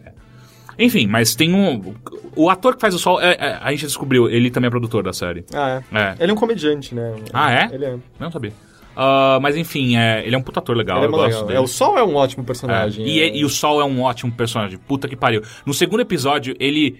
Enfim, 0.77 1.07
mas 1.07 1.33
tem 1.35 1.53
um. 1.53 1.95
O 2.35 2.49
ator 2.49 2.75
que 2.75 2.81
faz 2.81 2.93
o 2.93 2.99
Sol, 2.99 3.19
é- 3.21 3.37
é, 3.39 3.59
a 3.61 3.71
gente 3.71 3.85
descobriu, 3.85 4.29
ele 4.29 4.51
também 4.51 4.67
é 4.67 4.69
produtor 4.69 5.01
da 5.03 5.13
série. 5.13 5.45
Ah, 5.53 5.81
é. 5.91 5.97
É. 5.97 6.15
Ele 6.19 6.31
é 6.31 6.33
um 6.33 6.37
comediante, 6.37 6.93
né? 6.93 7.15
Ah, 7.33 7.51
é? 7.51 7.69
Ele 7.73 7.85
é. 7.85 7.97
Não 8.19 8.29
sabia. 8.29 8.51
Ah, 8.95 9.39
mas 9.41 9.55
enfim, 9.55 9.95
é, 9.95 10.23
ele 10.25 10.35
é 10.35 10.37
um 10.37 10.41
puta 10.41 10.59
ator 10.59 10.75
legal, 10.75 10.97
Ele 10.97 11.05
é 11.05 11.07
eu 11.07 11.11
gosto 11.11 11.25
legal. 11.27 11.45
dele. 11.45 11.57
É, 11.57 11.61
o 11.61 11.67
Sol 11.67 11.97
é 11.97 12.03
um 12.03 12.15
ótimo 12.15 12.43
É. 12.43 12.45
personagem. 12.45 13.07
E, 13.07 13.21
é. 13.21 13.35
e 13.37 13.45
o 13.45 13.49
Sol 13.49 13.79
é 13.81 13.85
um 13.85 14.01
ótimo 14.01 14.31
personagem. 14.33 14.77
Puta 14.77 15.07
que 15.07 15.15
pariu. 15.15 15.41
No 15.65 15.73
segundo 15.73 16.01
episódio, 16.01 16.55
ele. 16.59 16.99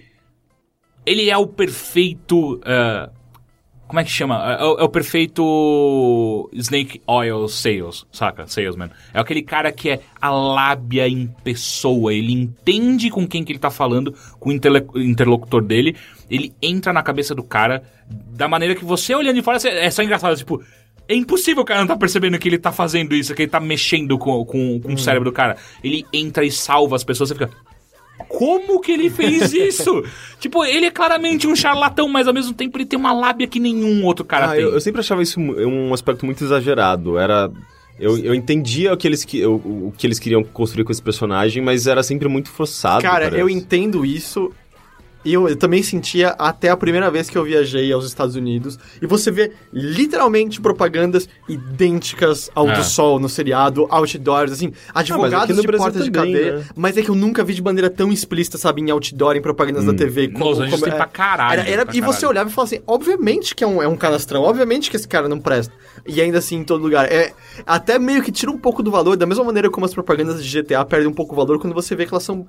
Ele 1.06 1.28
é 1.30 1.36
o 1.36 1.46
perfeito. 1.46 2.60
ah, 2.64 3.10
como 3.88 3.98
é 4.00 4.04
que 4.04 4.10
chama? 4.10 4.36
É, 4.60 4.62
o- 4.64 4.78
é 4.78 4.84
o 4.84 4.88
perfeito 4.88 6.48
Snake 6.52 7.00
Oil 7.06 7.48
Sales, 7.48 8.06
saca? 8.12 8.46
Salesman. 8.46 8.90
É 9.12 9.18
aquele 9.20 9.42
cara 9.42 9.72
que 9.72 9.90
é 9.90 10.00
a 10.20 10.30
lábia 10.30 11.08
em 11.08 11.26
pessoa. 11.42 12.12
Ele 12.12 12.32
entende 12.32 13.10
com 13.10 13.26
quem 13.26 13.42
que 13.42 13.52
ele 13.52 13.58
tá 13.58 13.70
falando, 13.70 14.14
com 14.38 14.50
o 14.50 15.00
interlocutor 15.00 15.62
dele. 15.62 15.96
Ele 16.30 16.52
entra 16.62 16.92
na 16.92 17.02
cabeça 17.02 17.34
do 17.34 17.42
cara 17.42 17.82
da 18.08 18.46
maneira 18.46 18.74
que 18.74 18.84
você 18.84 19.14
olhando 19.14 19.36
de 19.36 19.42
fora 19.42 19.58
é 19.66 19.90
só 19.90 20.02
engraçado. 20.02 20.36
Tipo, 20.36 20.62
é 21.08 21.14
impossível 21.14 21.62
o 21.62 21.66
cara 21.66 21.80
não 21.80 21.86
tá 21.86 21.96
percebendo 21.96 22.38
que 22.38 22.48
ele 22.48 22.58
tá 22.58 22.70
fazendo 22.70 23.14
isso, 23.14 23.34
que 23.34 23.42
ele 23.42 23.50
tá 23.50 23.58
mexendo 23.60 24.18
com, 24.18 24.44
com, 24.44 24.80
com 24.80 24.92
o 24.92 24.98
cérebro 24.98 25.30
do 25.30 25.34
cara. 25.34 25.56
Ele 25.82 26.04
entra 26.12 26.44
e 26.44 26.50
salva 26.50 26.96
as 26.96 27.04
pessoas, 27.04 27.30
você 27.30 27.34
fica. 27.34 27.50
Como 28.26 28.80
que 28.80 28.90
ele 28.92 29.10
fez 29.10 29.52
isso? 29.52 30.02
tipo, 30.40 30.64
ele 30.64 30.86
é 30.86 30.90
claramente 30.90 31.46
um 31.46 31.54
charlatão, 31.54 32.08
mas 32.08 32.26
ao 32.26 32.34
mesmo 32.34 32.52
tempo 32.52 32.76
ele 32.76 32.86
tem 32.86 32.98
uma 32.98 33.12
lábia 33.12 33.46
que 33.46 33.60
nenhum 33.60 34.04
outro 34.04 34.24
cara 34.24 34.46
Ah, 34.46 34.52
tem. 34.54 34.60
eu, 34.62 34.72
eu 34.74 34.80
sempre 34.80 35.00
achava 35.00 35.22
isso 35.22 35.38
um 35.40 35.92
aspecto 35.94 36.24
muito 36.26 36.42
exagerado. 36.42 37.18
Era. 37.18 37.50
Eu, 37.98 38.16
eu 38.18 38.32
entendia 38.34 38.92
o 38.92 38.96
que, 38.96 39.08
eles, 39.08 39.24
que- 39.24 39.44
o, 39.44 39.54
o 39.88 39.94
que 39.96 40.06
eles 40.06 40.20
queriam 40.20 40.44
construir 40.44 40.84
com 40.84 40.92
esse 40.92 41.02
personagem, 41.02 41.60
mas 41.62 41.86
era 41.88 42.02
sempre 42.02 42.28
muito 42.28 42.48
forçado. 42.48 43.02
Cara, 43.02 43.24
parece. 43.24 43.40
eu 43.40 43.48
entendo 43.48 44.06
isso. 44.06 44.52
E 45.28 45.34
eu, 45.34 45.46
eu 45.46 45.56
também 45.56 45.82
sentia 45.82 46.30
até 46.38 46.70
a 46.70 46.76
primeira 46.76 47.10
vez 47.10 47.28
que 47.28 47.36
eu 47.36 47.44
viajei 47.44 47.92
aos 47.92 48.06
Estados 48.06 48.34
Unidos. 48.34 48.78
E 49.02 49.06
você 49.06 49.30
vê 49.30 49.52
literalmente 49.70 50.58
propagandas 50.58 51.28
idênticas 51.48 52.50
ao 52.54 52.68
É. 52.70 52.76
do 52.76 52.82
Sol 52.82 53.18
no 53.20 53.28
seriado, 53.28 53.86
outdoors, 53.90 54.52
assim, 54.52 54.72
advogados 54.94 55.44
aqui 55.44 55.52
no 55.52 55.60
de 55.60 55.66
Brasil 55.66 55.84
portas 55.84 56.04
de 56.04 56.10
também, 56.10 56.32
cadeia. 56.32 56.56
né? 56.56 56.64
Mas 56.74 56.96
é 56.96 57.02
que 57.02 57.10
eu 57.10 57.14
nunca 57.14 57.44
vi 57.44 57.52
de 57.52 57.62
maneira 57.62 57.90
tão 57.90 58.10
explícita, 58.10 58.56
sabe, 58.56 58.80
em 58.80 58.90
outdoor, 58.90 59.36
em 59.36 59.42
propagandas 59.42 59.84
da 59.84 59.92
TV. 59.92 60.28
Como, 60.28 60.44
Los 60.46 60.58
Angeles 60.60 60.72
como- 60.80 60.84
tem 60.86 60.94
pra 60.96 61.06
caralho, 61.06 61.60
Era, 61.60 61.70
era- 61.70 61.84
pra 61.86 61.94
e 61.94 62.00
você 62.00 62.20
caralho. 62.20 62.28
olhava 62.30 62.50
e 62.50 62.52
falava 62.52 62.74
assim, 62.74 62.82
obviamente 62.86 63.54
que 63.54 63.62
é 63.62 63.66
um, 63.66 63.82
é 63.82 63.86
um 63.88 63.96
canastrão, 63.96 64.42
obviamente 64.42 64.90
que 64.90 64.96
esse 64.96 65.06
cara 65.06 65.28
não 65.28 65.38
presta. 65.38 65.74
E 66.06 66.20
ainda 66.22 66.38
assim, 66.38 66.56
em 66.56 66.64
todo 66.64 66.80
lugar. 66.82 67.04
É, 67.12 67.32
até 67.66 67.98
meio 67.98 68.22
que 68.22 68.32
tira 68.32 68.50
um 68.50 68.56
pouco 68.58 68.82
do 68.82 68.90
valor, 68.90 69.16
da 69.16 69.26
mesma 69.26 69.44
maneira 69.44 69.68
como 69.68 69.84
as 69.84 69.92
propagandas 69.92 70.42
de 70.42 70.48
GTA 70.62 70.84
perdem 70.86 71.08
um 71.08 71.12
pouco 71.12 71.34
o 71.34 71.36
valor 71.36 71.58
quando 71.58 71.74
você 71.74 71.94
vê 71.94 72.06
que 72.06 72.14
elas 72.14 72.22
são. 72.22 72.46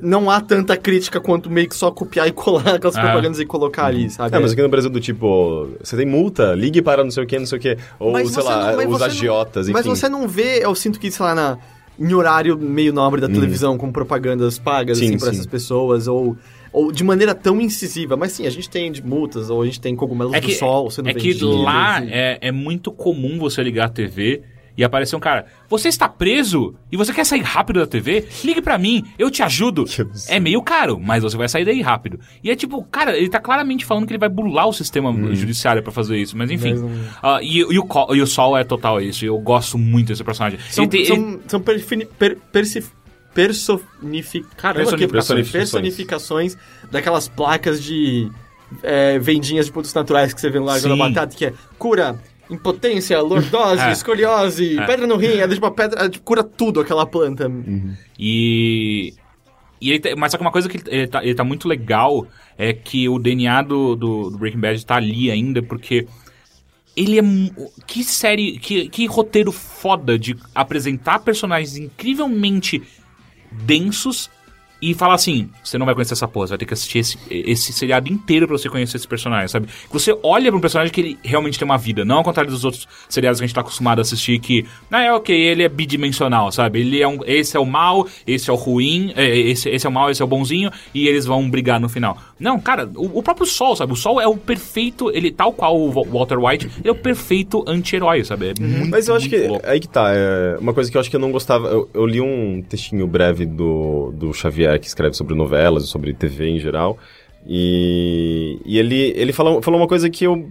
Não 0.00 0.28
há 0.30 0.40
tanta 0.40 0.76
crítica 0.76 1.20
quanto 1.20 1.48
meio 1.50 1.68
que 1.68 1.76
só 1.76 1.90
copiar 1.90 2.26
e 2.26 2.32
colar 2.32 2.74
aquelas 2.76 2.96
Ah. 2.96 3.02
propagandas 3.02 3.38
e 3.38 3.46
colocar 3.46 3.86
ali, 3.86 4.10
sabe? 4.10 4.34
É, 4.36 4.40
mas 4.40 4.52
aqui 4.52 4.62
no 4.62 4.68
Brasil 4.68 4.90
do 4.90 5.00
tipo, 5.00 5.68
você 5.82 5.96
tem 5.96 6.06
multa, 6.06 6.54
ligue 6.54 6.82
para 6.82 7.04
não 7.04 7.10
sei 7.10 7.22
o 7.22 7.26
que, 7.26 7.38
não 7.38 7.46
sei 7.46 7.58
o 7.58 7.60
que. 7.60 7.76
Ou, 8.00 8.12
Mas 8.12 8.30
sei 8.30 8.42
lá, 8.42 8.72
não- 8.72 8.90
os 8.90 8.98
não- 8.98 9.06
agiotas, 9.06 9.66
enfim. 9.68 9.74
Mas 9.74 9.86
você 9.86 10.08
não 10.08 10.26
vê, 10.26 10.64
eu 10.64 10.74
sinto 10.74 10.98
que, 10.98 11.10
sei 11.10 11.24
lá, 11.24 11.34
na, 11.34 11.58
em 12.00 12.12
horário 12.14 12.58
meio 12.58 12.92
nobre 12.92 13.20
da 13.20 13.28
televisão, 13.28 13.78
com 13.78 13.92
propagandas 13.92 14.58
pagas, 14.58 14.98
Sim, 14.98 15.10
assim, 15.10 15.18
pra 15.18 15.28
sim. 15.28 15.34
essas 15.34 15.46
pessoas, 15.46 16.08
ou, 16.08 16.36
ou 16.72 16.90
de 16.90 17.04
maneira 17.04 17.32
tão 17.34 17.60
incisiva. 17.60 18.16
Mas 18.16 18.32
sim, 18.32 18.44
a 18.46 18.50
gente 18.50 18.68
tem 18.68 18.90
de 18.90 19.04
multas, 19.06 19.50
ou 19.50 19.62
a 19.62 19.66
gente 19.66 19.80
tem 19.80 19.94
cogumelos 19.94 20.32
É 20.34 20.40
do 20.40 20.46
que, 20.48 20.54
sol 20.54 20.90
sendo 20.90 21.10
é 21.10 21.14
que 21.14 21.20
vendidos, 21.32 21.62
lá 21.62 22.02
e- 22.02 22.10
é, 22.10 22.38
é 22.40 22.50
muito 22.50 22.90
comum 22.90 23.38
você 23.38 23.62
ligar 23.62 23.86
a 23.86 23.90
TV 23.90 24.42
e 24.76 24.82
aparecer 24.84 25.14
um 25.16 25.20
cara. 25.20 25.46
Você 25.68 25.88
está 25.88 26.08
preso 26.08 26.74
e 26.90 26.96
você 26.96 27.12
quer 27.12 27.24
sair 27.24 27.40
rápido 27.42 27.80
da 27.80 27.86
TV? 27.86 28.26
Ligue 28.44 28.62
pra 28.62 28.78
mim, 28.78 29.04
eu 29.18 29.30
te 29.30 29.42
ajudo. 29.42 29.84
É 30.28 30.40
meio 30.40 30.62
caro, 30.62 30.98
mas 31.00 31.22
você 31.22 31.36
vai 31.36 31.48
sair 31.48 31.64
daí 31.64 31.80
rápido. 31.82 32.18
E 32.42 32.50
é 32.50 32.56
tipo, 32.56 32.82
cara, 32.84 33.16
ele 33.16 33.28
tá 33.28 33.38
claramente 33.40 33.84
falando 33.84 34.06
que 34.06 34.12
ele 34.12 34.18
vai 34.18 34.28
burlar 34.28 34.66
o 34.68 34.72
sistema 34.72 35.10
Uhum. 35.10 35.34
judiciário 35.34 35.82
pra 35.82 35.92
fazer 35.92 36.16
isso, 36.18 36.36
mas 36.36 36.50
enfim. 36.50 36.74
Mas 36.74 37.06
Ah, 37.22 37.38
e, 37.42 37.58
e 37.58 37.78
o, 37.78 37.86
e 38.14 38.20
o 38.22 38.26
Sol 38.26 38.56
é 38.56 38.64
total 38.64 39.00
isso. 39.00 39.24
Eu 39.24 39.38
gosto 39.38 39.76
muito 39.78 40.08
desse 40.08 40.24
personagem. 40.24 40.58
São, 40.70 40.84
Ele 40.90 41.04
são, 41.06 41.16
ele- 41.16 41.40
são 41.46 41.60
perfini- 41.60 42.06
per, 42.06 42.38
Caramba, 44.56 44.84
Personificações. 44.84 45.50
personificações 45.50 46.56
daquelas 46.90 47.28
placas 47.28 47.82
de 47.82 48.30
é, 48.82 49.18
vendinhas 49.18 49.66
de 49.66 49.72
produtos 49.72 49.94
naturais 49.94 50.32
que 50.32 50.40
você 50.40 50.48
vê 50.48 50.58
no 50.58 50.64
Largo 50.64 50.88
da 50.88 50.94
Sim. 50.94 50.98
Batata, 50.98 51.36
que 51.36 51.44
é 51.46 51.52
cura 51.78 52.18
impotência, 52.52 53.20
lordose, 53.20 53.82
É. 53.82 53.92
escoliose, 53.92 54.78
É. 54.78 54.86
pedra 54.86 55.06
no 55.06 55.16
rim, 55.16 55.38
é 55.38 55.48
tipo, 55.48 55.64
uma 55.66 55.72
pedra, 55.72 56.04
é, 56.04 56.08
tipo, 56.08 56.24
cura 56.24 56.42
tudo 56.44 56.80
aquela 56.80 57.06
planta. 57.06 57.50
E. 58.18 59.14
E 59.80 59.90
ele 59.90 59.98
tá- 59.98 60.10
mas 60.16 60.30
só 60.30 60.38
que 60.38 60.44
uma 60.44 60.52
coisa 60.52 60.68
que 60.68 60.78
ele 60.88 61.08
tá, 61.08 61.24
ele 61.24 61.34
tá 61.34 61.42
muito 61.42 61.66
legal 61.66 62.24
é 62.56 62.72
que 62.72 63.08
o 63.08 63.18
DNA 63.18 63.62
do, 63.62 63.96
do, 63.96 64.30
do 64.30 64.38
Breaking 64.38 64.60
Bad 64.60 64.86
tá 64.86 64.94
ali 64.94 65.28
ainda, 65.28 65.60
porque 65.60 66.06
ele 66.96 67.18
é. 67.18 67.22
Que 67.86 68.04
série. 68.04 68.58
Que, 68.58 68.88
que 68.88 69.06
roteiro 69.06 69.50
foda 69.50 70.16
de 70.18 70.36
apresentar 70.54 71.18
personagens 71.18 71.76
incrivelmente 71.76 72.80
densos 73.50 74.30
e 74.82 74.92
falar 74.94 75.14
assim: 75.14 75.48
você 75.62 75.78
não 75.78 75.86
vai 75.86 75.94
conhecer 75.94 76.12
essa 76.14 76.26
porra, 76.28 76.48
você 76.48 76.50
vai 76.50 76.58
ter 76.58 76.66
que 76.66 76.74
assistir 76.74 76.98
esse, 76.98 77.16
esse 77.30 77.72
seriado 77.72 78.12
inteiro 78.12 78.46
pra 78.48 78.58
você 78.58 78.68
conhecer 78.68 78.96
esse 78.96 79.06
personagem, 79.08 79.46
sabe? 79.48 79.66
Que 79.68 79.92
você 79.92 80.14
olha 80.22 80.50
pra 80.50 80.58
um 80.58 80.60
personagem 80.60 80.92
que 80.92 81.00
ele 81.00 81.18
realmente 81.22 81.58
tem 81.58 81.64
uma 81.64 81.78
vida, 81.78 82.04
não 82.04 82.16
ao 82.18 82.24
contrário 82.24 82.50
dos 82.50 82.64
outros 82.64 82.88
seriados 83.08 83.38
que 83.40 83.44
a 83.44 83.46
gente 83.46 83.54
tá 83.54 83.60
acostumado 83.60 84.00
a 84.00 84.02
assistir, 84.02 84.38
que, 84.40 84.66
ah, 84.90 85.02
é 85.02 85.12
ok, 85.12 85.34
ele 85.34 85.62
é 85.62 85.68
bidimensional, 85.68 86.50
sabe? 86.50 86.80
Ele 86.80 87.00
é 87.00 87.06
um. 87.06 87.20
Esse 87.24 87.56
é 87.56 87.60
o 87.60 87.64
mal, 87.64 88.06
esse 88.26 88.50
é 88.50 88.52
o 88.52 88.56
ruim, 88.56 89.12
é, 89.16 89.36
esse, 89.38 89.68
esse 89.68 89.86
é 89.86 89.88
o 89.88 89.92
mal, 89.92 90.10
esse 90.10 90.20
é 90.20 90.24
o 90.24 90.28
bonzinho, 90.28 90.70
e 90.92 91.06
eles 91.06 91.24
vão 91.24 91.48
brigar 91.48 91.78
no 91.80 91.88
final. 91.88 92.18
Não, 92.40 92.58
cara, 92.58 92.90
o, 92.96 93.18
o 93.18 93.22
próprio 93.22 93.46
Sol, 93.46 93.76
sabe? 93.76 93.92
O 93.92 93.96
Sol 93.96 94.20
é 94.20 94.26
o 94.26 94.36
perfeito, 94.36 95.10
ele, 95.14 95.30
tal 95.30 95.52
qual 95.52 95.78
o 95.78 95.88
Wa- 95.96 96.06
Walter 96.18 96.38
White, 96.38 96.66
ele 96.80 96.88
é 96.88 96.92
o 96.92 96.94
perfeito 96.96 97.64
anti-herói, 97.68 98.24
sabe? 98.24 98.48
É 98.48 98.54
muito, 98.60 98.90
Mas 98.90 99.06
eu 99.06 99.14
acho 99.14 99.28
que. 99.28 99.46
louco. 99.46 99.64
Aí 99.66 99.78
que 99.78 99.88
tá. 99.88 100.10
É 100.12 100.56
uma 100.58 100.74
coisa 100.74 100.90
que 100.90 100.96
eu 100.96 101.00
acho 101.00 101.08
que 101.08 101.14
eu 101.16 101.20
não 101.20 101.30
gostava. 101.30 101.68
Eu, 101.68 101.88
eu 101.94 102.04
li 102.06 102.20
um 102.20 102.62
textinho 102.68 103.06
breve 103.06 103.46
do, 103.46 104.10
do 104.14 104.32
Xavier 104.32 104.71
que 104.78 104.86
escreve 104.86 105.14
sobre 105.14 105.34
novelas, 105.34 105.88
sobre 105.88 106.12
TV 106.12 106.48
em 106.48 106.58
geral. 106.58 106.98
E, 107.46 108.58
e 108.64 108.78
ele, 108.78 109.12
ele 109.16 109.32
falou, 109.32 109.60
falou 109.62 109.80
uma 109.80 109.88
coisa 109.88 110.08
que 110.08 110.24
eu 110.24 110.48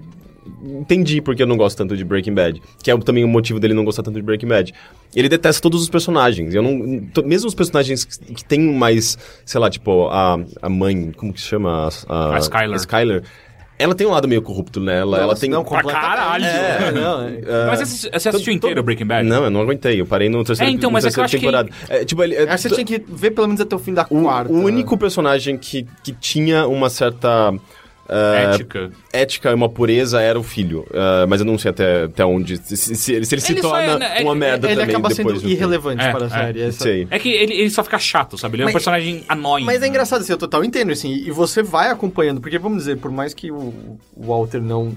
entendi 0.63 1.21
porque 1.21 1.43
eu 1.43 1.47
não 1.47 1.55
gosto 1.55 1.77
tanto 1.77 1.95
de 1.95 2.03
Breaking 2.03 2.33
Bad. 2.33 2.61
Que 2.83 2.91
é 2.91 2.97
também 2.97 3.23
o 3.23 3.27
motivo 3.27 3.59
dele 3.59 3.73
não 3.73 3.85
gostar 3.85 4.03
tanto 4.03 4.15
de 4.15 4.21
Breaking 4.21 4.47
Bad. 4.47 4.73
Ele 5.15 5.29
detesta 5.29 5.61
todos 5.61 5.81
os 5.81 5.89
personagens. 5.89 6.53
Eu 6.53 6.61
não, 6.61 7.01
mesmo 7.25 7.47
os 7.47 7.55
personagens 7.55 8.03
que, 8.03 8.33
que 8.33 8.43
tem 8.43 8.59
mais, 8.59 9.17
sei 9.45 9.59
lá, 9.59 9.69
tipo, 9.69 10.07
a, 10.07 10.39
a 10.61 10.69
mãe, 10.69 11.11
como 11.11 11.33
que 11.33 11.41
se 11.41 11.47
chama? 11.47 11.89
A, 12.07 12.35
A 12.35 12.39
Skyler. 12.39 12.77
Skyler. 12.77 13.23
Ela 13.81 13.95
tem 13.95 14.05
um 14.07 14.11
lado 14.11 14.27
meio 14.27 14.41
corrupto 14.41 14.79
nela. 14.79 15.19
ela 15.19 15.35
tem. 15.35 15.49
não, 15.49 15.63
Pra 15.63 15.83
caralho. 15.83 16.45
É, 16.45 16.91
não, 16.91 17.23
é. 17.27 17.65
Mas 17.67 17.79
você, 17.79 17.83
assi- 17.83 18.09
você 18.13 18.29
assistiu 18.29 18.53
inteiro 18.53 18.79
o 18.81 18.83
Breaking 18.83 19.05
Bad? 19.05 19.27
Não, 19.27 19.43
eu 19.45 19.49
não 19.49 19.61
aguentei. 19.61 19.99
Eu 19.99 20.05
parei 20.05 20.29
no 20.29 20.43
terceiro 20.43 20.71
É, 20.71 20.73
então, 20.75 20.91
mas 20.91 21.03
no 21.03 21.09
é 21.09 21.11
que 21.11 21.15
terceiro 21.15 21.25
acho 21.25 21.65
que- 21.67 21.69
temporada. 21.69 22.01
É, 22.01 22.05
tipo, 22.05 22.23
ele, 22.23 22.35
é, 22.35 22.57
você 22.57 22.69
tinha 22.69 22.85
que 22.85 23.03
ver 23.07 23.31
pelo 23.31 23.47
menos 23.47 23.61
até 23.61 23.75
o 23.75 23.79
fim 23.79 23.93
da 23.93 24.05
o, 24.09 24.21
quarta. 24.23 24.51
o 24.51 24.57
único 24.63 24.97
personagem 24.97 25.57
que, 25.57 25.85
que 26.03 26.11
tinha 26.11 26.67
uma 26.67 26.89
certa 26.89 27.53
é, 28.11 28.43
Ética. 28.55 28.91
ética 29.13 29.51
e 29.51 29.53
uma 29.53 29.69
pureza 29.69 30.19
era 30.21 30.37
o 30.37 30.43
filho. 30.43 30.85
É, 30.93 31.25
mas 31.25 31.39
eu 31.39 31.45
não 31.45 31.57
sei 31.57 31.71
até, 31.71 32.03
até 32.03 32.25
onde. 32.25 32.57
Se, 32.57 32.75
se- 32.75 32.95
se 32.95 33.13
ele 33.13 33.25
se, 33.25 33.35
ele 33.35 33.41
se 33.41 33.53
Ele 33.53 33.61
só 33.61 33.77
é, 33.79 33.85
torna 33.87 33.99
né, 33.99 34.19
é- 34.19 34.23
uma 34.23 34.35
merda 34.35 34.67
Ele 34.67 34.75
também 34.81 34.95
acaba 34.95 35.09
depois 35.09 35.39
sendo 35.39 35.49
irrelevante 35.51 36.03
É, 36.03 36.11
para 36.11 36.23
a 36.25 36.27
é. 36.27 36.29
série. 36.29 36.61
essa- 36.61 36.83
Sei. 36.83 37.07
É 37.09 37.17
que 37.17 37.29
ele, 37.29 37.53
ele 37.53 37.69
só 37.69 37.83
fica 37.83 37.97
chato, 37.97 38.37
sabe? 38.37 38.57
Ele 38.57 38.63
é 38.63 38.65
um 38.67 38.71
personagem 38.71 39.23
anónimo. 39.29 39.65
Mas 39.67 39.81
é 39.81 39.87
engraçado, 39.87 40.21
assim, 40.21 40.33
eu 40.33 40.37
total 40.37 40.63
entendo, 40.63 40.91
assim, 40.91 41.13
e 41.13 41.31
você 41.31 41.63
vai 41.63 41.89
acompanhando, 41.89 42.41
porque 42.41 42.59
vamos 42.59 42.79
dizer, 42.79 42.97
por 42.97 43.09
mais 43.11 43.33
que 43.33 43.49
o, 43.51 43.73
o 44.15 44.25
Walter 44.27 44.61
não. 44.61 44.93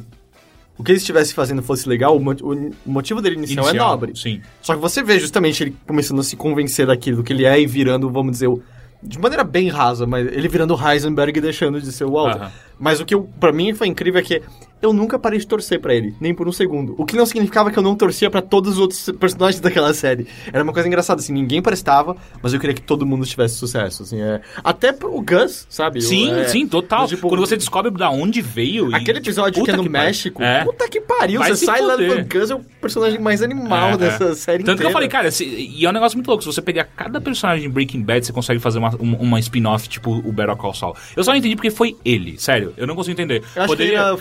O 0.76 0.82
que 0.82 0.90
ele 0.90 0.98
estivesse 0.98 1.32
fazendo 1.32 1.62
fosse 1.62 1.88
legal, 1.88 2.16
o, 2.18 2.20
o 2.20 2.72
motivo 2.84 3.22
dele 3.22 3.36
inicial, 3.36 3.64
é 3.66 3.68
Inicial, 3.68 3.90
nobre. 3.90 4.12
Sim. 4.16 4.40
Só 4.60 4.74
que 4.74 4.80
você 4.80 5.04
vê 5.04 5.20
justamente 5.20 5.62
ele 5.62 5.76
começando 5.86 6.18
a 6.18 6.24
se 6.24 6.34
convencer 6.34 6.84
daquilo, 6.88 7.18
do 7.18 7.22
que 7.22 7.32
ele 7.32 7.44
é 7.44 7.60
e 7.60 7.64
virando, 7.64 8.10
vamos 8.10 8.32
dizer, 8.32 8.48
o- 8.48 8.60
de 9.00 9.18
maneira 9.18 9.44
bem 9.44 9.68
rasa, 9.68 10.04
mas 10.06 10.26
ele 10.26 10.48
virando 10.48 10.74
o 10.74 10.90
Heisenberg 10.90 11.38
e 11.38 11.40
deixando 11.40 11.80
de 11.80 11.92
ser 11.92 12.04
o 12.04 12.10
Walter. 12.12 12.40
Aham. 12.42 12.52
Mas 12.78 13.00
o 13.00 13.04
que 13.04 13.16
pra 13.38 13.52
mim 13.52 13.72
foi 13.74 13.86
incrível 13.88 14.20
é 14.20 14.24
que 14.24 14.42
eu 14.82 14.92
nunca 14.92 15.18
parei 15.18 15.38
de 15.38 15.46
torcer 15.46 15.80
pra 15.80 15.94
ele, 15.94 16.14
nem 16.20 16.34
por 16.34 16.46
um 16.46 16.52
segundo. 16.52 16.94
O 16.98 17.06
que 17.06 17.16
não 17.16 17.24
significava 17.24 17.70
que 17.70 17.78
eu 17.78 17.82
não 17.82 17.94
torcia 17.94 18.28
pra 18.28 18.42
todos 18.42 18.74
os 18.74 18.78
outros 18.78 19.08
personagens 19.18 19.58
daquela 19.62 19.94
série. 19.94 20.26
Era 20.52 20.62
uma 20.62 20.74
coisa 20.74 20.86
engraçada, 20.86 21.20
assim, 21.22 21.32
ninguém 21.32 21.62
prestava, 21.62 22.14
mas 22.42 22.52
eu 22.52 22.60
queria 22.60 22.74
que 22.74 22.82
todo 22.82 23.06
mundo 23.06 23.24
tivesse 23.24 23.54
sucesso, 23.54 24.02
assim, 24.02 24.20
é... 24.20 24.42
Até 24.62 24.92
pro 24.92 25.10
Gus, 25.22 25.66
sabe? 25.70 26.02
Sim, 26.02 26.30
é, 26.32 26.44
sim, 26.48 26.66
total. 26.66 27.04
do 27.06 27.08
tipo- 27.08 27.28
Quando 27.30 27.40
você 27.40 27.56
descobre 27.56 27.90
da 27.92 28.10
onde 28.10 28.42
veio. 28.42 28.88
Aquele 28.88 29.20
tipo, 29.20 29.28
episódio 29.28 29.54
que 29.54 29.60
puta 29.60 29.72
é 29.72 29.76
no 29.76 29.84
pariu. 29.84 29.92
México, 30.06 30.42
É. 30.42 30.64
puta 30.64 30.88
que 30.88 31.00
pariu, 31.00 31.40
Vai 31.40 31.54
você 31.54 31.64
sai 31.64 31.80
lá 31.80 31.96
do. 31.96 32.04
Gus, 32.26 32.50
é 32.50 32.54
o 32.54 32.60
personagem 32.80 33.18
mais 33.20 33.40
animal 33.40 33.92
É, 33.92 33.96
dessa 33.96 34.24
é. 34.24 34.34
série 34.34 34.64
Tanto 34.64 34.76
que 34.78 34.82
eu 34.82 34.90
inteira. 34.90 34.92
falei, 34.92 35.08
cara, 35.08 35.30
se- 35.30 35.44
e 35.46 35.86
é 35.86 35.88
um 35.88 35.92
negócio 35.92 36.18
muito 36.18 36.28
louco. 36.28 36.42
Se 36.42 36.52
você 36.52 36.60
pegar 36.60 36.84
cada 36.84 37.20
personagem 37.22 37.62
de 37.62 37.72
Breaking 37.72 38.02
Bad, 38.02 38.26
você 38.26 38.32
consegue 38.34 38.60
fazer 38.60 38.80
uma, 38.80 38.90
uma, 38.96 39.16
uma 39.18 39.40
spin-off 39.40 39.88
tipo 39.88 40.10
o 40.10 40.30
Better 40.32 40.56
Call 40.56 40.74
Saul. 40.74 40.94
Eu 41.16 41.24
só 41.24 41.30
não 41.30 41.38
entendi 41.38 41.56
porque 41.56 41.70
foi 41.70 41.96
ele, 42.04 42.38
sério. 42.38 42.63
Eu 42.76 42.86
não 42.86 42.94
consigo 42.94 43.12
entender. 43.12 43.42
Eu 43.56 43.62
acho 43.62 43.76
que 43.76 43.82
ele 43.82 43.94
era 43.94 44.16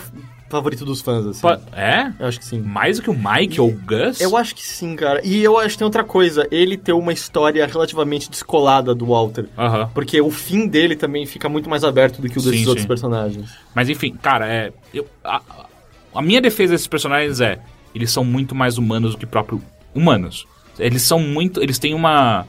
favorito 0.50 0.84
dos 0.84 1.00
fãs, 1.00 1.26
assim. 1.26 1.40
Po- 1.40 1.76
É? 1.76 2.12
Eu 2.18 2.26
acho 2.26 2.38
que 2.38 2.44
sim. 2.44 2.60
Mais 2.60 2.98
do 2.98 3.02
que 3.02 3.10
o 3.10 3.14
Mike 3.14 3.60
ou 3.60 3.70
o 3.70 3.72
Gus? 3.72 4.20
Eu 4.20 4.36
acho 4.36 4.54
que 4.54 4.62
sim, 4.64 4.94
cara. 4.94 5.20
E 5.26 5.42
eu 5.42 5.58
acho 5.58 5.70
que 5.70 5.78
tem 5.78 5.84
outra 5.84 6.04
coisa. 6.04 6.46
Ele 6.50 6.76
ter 6.76 6.92
uma 6.92 7.12
história 7.12 7.66
relativamente 7.66 8.30
descolada 8.30 8.94
do 8.94 9.06
Walter. 9.06 9.46
Aham. 9.58 9.90
Porque 9.92 10.20
o 10.20 10.30
fim 10.30 10.68
dele 10.68 10.94
também 10.94 11.26
fica 11.26 11.48
muito 11.48 11.68
mais 11.68 11.82
aberto 11.82 12.20
do 12.22 12.28
que 12.28 12.38
o 12.38 12.42
desses 12.42 12.60
Sim, 12.60 12.66
outros 12.66 12.82
sim. 12.82 12.88
personagens. 12.88 13.50
Mas 13.74 13.88
enfim, 13.88 14.12
cara, 14.14 14.46
é. 14.46 14.72
eu- 14.92 15.06
a, 15.24 15.40
a 16.14 16.22
minha 16.22 16.40
defesa 16.40 16.72
desses 16.72 16.86
personagens 16.86 17.40
é. 17.40 17.58
Eles 17.94 18.10
são 18.12 18.24
muito 18.24 18.54
mais 18.54 18.76
humanos 18.78 19.12
do 19.12 19.18
que 19.18 19.26
próprio 19.26 19.60
humanos. 19.94 20.46
Eles 20.78 21.02
são 21.02 21.18
muito. 21.20 21.60
Eles 21.62 21.78
têm 21.78 21.94
uma. 21.94 22.46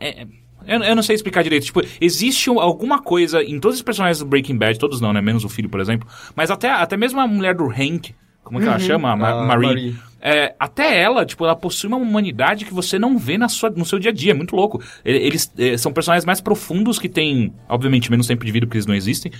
É, 0.00 0.26
eu, 0.66 0.82
eu 0.82 0.94
não 0.96 1.02
sei 1.02 1.14
explicar 1.14 1.42
direito. 1.42 1.64
Tipo, 1.66 1.82
existe 2.00 2.50
um- 2.50 2.60
alguma 2.60 3.00
coisa 3.02 3.42
em 3.42 3.58
todos 3.60 3.76
os 3.76 3.82
personagens 3.82 4.18
do 4.18 4.26
Breaking 4.26 4.56
Bad, 4.56 4.78
todos 4.78 5.00
não, 5.00 5.12
né? 5.12 5.20
Menos 5.20 5.44
o 5.44 5.48
filho, 5.48 5.68
por 5.68 5.80
exemplo. 5.80 6.08
Mas 6.34 6.50
até, 6.50 6.70
até 6.70 6.96
mesmo 6.96 7.20
a 7.20 7.26
mulher 7.26 7.54
do 7.54 7.64
Hank, 7.68 8.14
como 8.42 8.58
é 8.58 8.62
que 8.62 8.68
ela 8.68 8.78
chama? 8.78 9.10
A 9.12 9.16
Ma- 9.16 9.30
a 9.30 9.46
Marie. 9.46 9.66
Marie. 9.68 9.96
É, 10.26 10.54
até 10.58 10.98
ela, 11.02 11.24
tipo, 11.26 11.44
ela 11.44 11.54
possui 11.54 11.86
uma 11.88 11.98
humanidade 11.98 12.64
que 12.64 12.72
você 12.72 12.98
não 12.98 13.18
vê 13.18 13.36
na 13.36 13.46
sua, 13.48 13.68
no 13.68 13.84
seu 13.84 13.98
dia 13.98 14.10
a 14.10 14.14
dia. 14.14 14.30
É 14.32 14.34
muito 14.34 14.56
louco. 14.56 14.82
E- 15.04 15.10
Eles 15.10 15.52
eh, 15.58 15.76
são 15.76 15.92
personagens 15.92 16.24
mais 16.24 16.40
profundos 16.40 16.98
que 16.98 17.10
têm, 17.10 17.52
obviamente, 17.68 18.10
menos 18.10 18.26
tempo 18.26 18.42
de 18.44 18.50
vida 18.50 18.66
porque 18.66 18.78
eles 18.78 18.86
não 18.86 18.94
existem. 18.94 19.30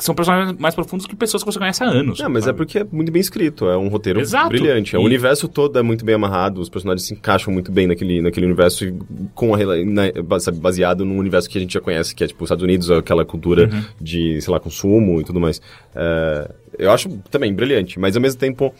São 0.00 0.14
personagens 0.14 0.56
mais 0.58 0.74
profundos 0.74 1.06
que 1.06 1.14
pessoas 1.14 1.42
que 1.42 1.52
você 1.52 1.58
conhece 1.58 1.82
há 1.84 1.86
anos. 1.86 2.18
Não, 2.18 2.28
mas 2.30 2.42
é 2.44 2.46
sabe? 2.46 2.56
porque 2.58 2.78
é 2.78 2.86
muito 2.90 3.12
bem 3.12 3.20
escrito, 3.20 3.66
é 3.66 3.76
um 3.76 3.88
roteiro 3.88 4.18
Exato. 4.20 4.48
brilhante. 4.48 4.96
E- 4.96 4.98
O 4.98 5.02
universo 5.02 5.46
todo 5.46 5.78
é 5.78 5.82
muito 5.82 6.04
bem 6.04 6.14
amarrado, 6.14 6.60
os 6.60 6.68
personagens 6.68 7.06
se 7.06 7.14
encaixam 7.14 7.52
muito 7.52 7.70
bem 7.70 7.86
naquele, 7.86 8.20
naquele 8.22 8.46
universo 8.46 8.84
com 9.34 9.54
a, 9.54 9.58
na- 9.58 10.40
sabe, 10.40 10.58
baseado 10.58 11.04
num 11.04 11.18
universo 11.18 11.48
que 11.48 11.58
a 11.58 11.60
gente 11.60 11.74
já 11.74 11.80
conhece, 11.80 12.14
que 12.14 12.24
é 12.24 12.26
tipo 12.26 12.42
os 12.42 12.48
Estados 12.48 12.64
Unidos, 12.64 12.90
aquela 12.90 13.24
cultura 13.24 13.68
Uhum. 13.72 13.82
de, 14.00 14.40
sei 14.40 14.52
lá, 14.52 14.58
consumo 14.58 15.20
e 15.20 15.24
tudo 15.24 15.38
mais. 15.38 15.60
É, 15.94 16.50
eu 16.78 16.90
acho 16.90 17.08
também 17.30 17.52
brilhante, 17.54 17.98
mas 18.00 18.16
ao 18.16 18.22
mesmo 18.22 18.40
tempo 18.40 18.74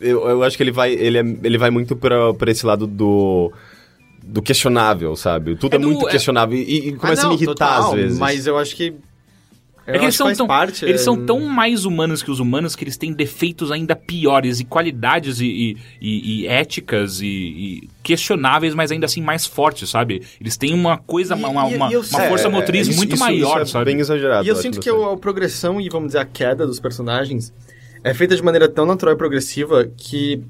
eu, 0.00 0.28
eu 0.28 0.42
acho 0.42 0.56
que 0.56 0.62
ele 0.62 0.72
vai, 0.72 0.92
ele, 0.92 1.18
é- 1.18 1.36
ele 1.44 1.58
vai 1.58 1.70
muito 1.70 1.94
pra, 1.94 2.32
pra 2.34 2.50
esse 2.50 2.64
lado 2.66 2.86
do 2.86 3.52
do 4.26 4.40
questionável, 4.40 5.14
sabe? 5.16 5.54
Tudo 5.54 5.74
É 5.74 5.76
é, 5.76 5.78
do- 5.78 5.86
muito 5.86 6.08
é- 6.08 6.10
questionável 6.12 6.56
e, 6.56 6.88
e 6.88 6.92
começa 6.96 7.22
Ah, 7.22 7.24
a 7.26 7.28
não, 7.28 7.36
me 7.36 7.42
irritar 7.42 7.52
total, 7.76 7.88
às 7.90 7.94
vezes. 7.94 8.18
Mas 8.18 8.46
eu 8.46 8.56
acho 8.56 8.74
que. 8.74 8.94
É 9.86 9.98
que 9.98 10.04
eles 10.06 10.14
são, 10.14 10.32
tão, 10.32 10.46
parte, 10.46 10.82
eles 10.84 11.00
é- 11.02 11.04
são 11.04 11.26
tão 11.26 11.40
mais 11.40 11.84
humanos 11.84 12.22
que 12.22 12.30
os 12.30 12.40
humanos 12.40 12.74
que 12.74 12.82
eles 12.84 12.96
têm 12.96 13.12
defeitos 13.12 13.70
ainda 13.70 13.94
piores 13.94 14.58
e 14.58 14.64
qualidades 14.64 15.40
e, 15.40 15.46
e- 15.46 15.76
e- 16.00 16.40
e 16.42 16.46
éticas 16.46 17.20
e, 17.20 17.26
e 17.26 17.88
questionáveis, 18.02 18.74
mas 18.74 18.90
ainda 18.90 19.04
assim 19.04 19.20
mais 19.20 19.44
fortes, 19.44 19.90
sabe? 19.90 20.22
Eles 20.40 20.56
têm 20.56 20.72
uma 20.72 20.96
coisa, 20.96 21.36
E- 21.36 21.38
uma, 21.44 21.70
e- 21.70 21.76
uma, 21.76 21.92
eu 21.92 22.00
uma 22.00 22.20
força 22.28 22.48
É, 22.48 22.50
motriz 22.50 22.88
isso- 22.88 22.96
muito 22.96 23.14
isso- 23.14 23.22
maior, 23.22 23.60
isso 23.60 23.70
é 23.70 23.72
sabe? 23.72 23.84
bem 23.86 24.00
exagerado. 24.00 24.46
E 24.46 24.48
eu 24.48 24.56
sinto 24.56 24.80
que 24.80 24.88
a 24.88 25.16
progressão 25.18 25.78
e, 25.78 25.88
vamos 25.90 26.08
dizer, 26.08 26.18
a 26.20 26.24
queda 26.24 26.66
dos 26.66 26.80
personagens 26.80 27.52
é 28.02 28.14
feita 28.14 28.34
de 28.34 28.42
maneira 28.42 28.68
tão 28.68 28.86
natural 28.86 29.14
e 29.14 29.18
progressiva 29.18 29.84
que. 29.96 30.42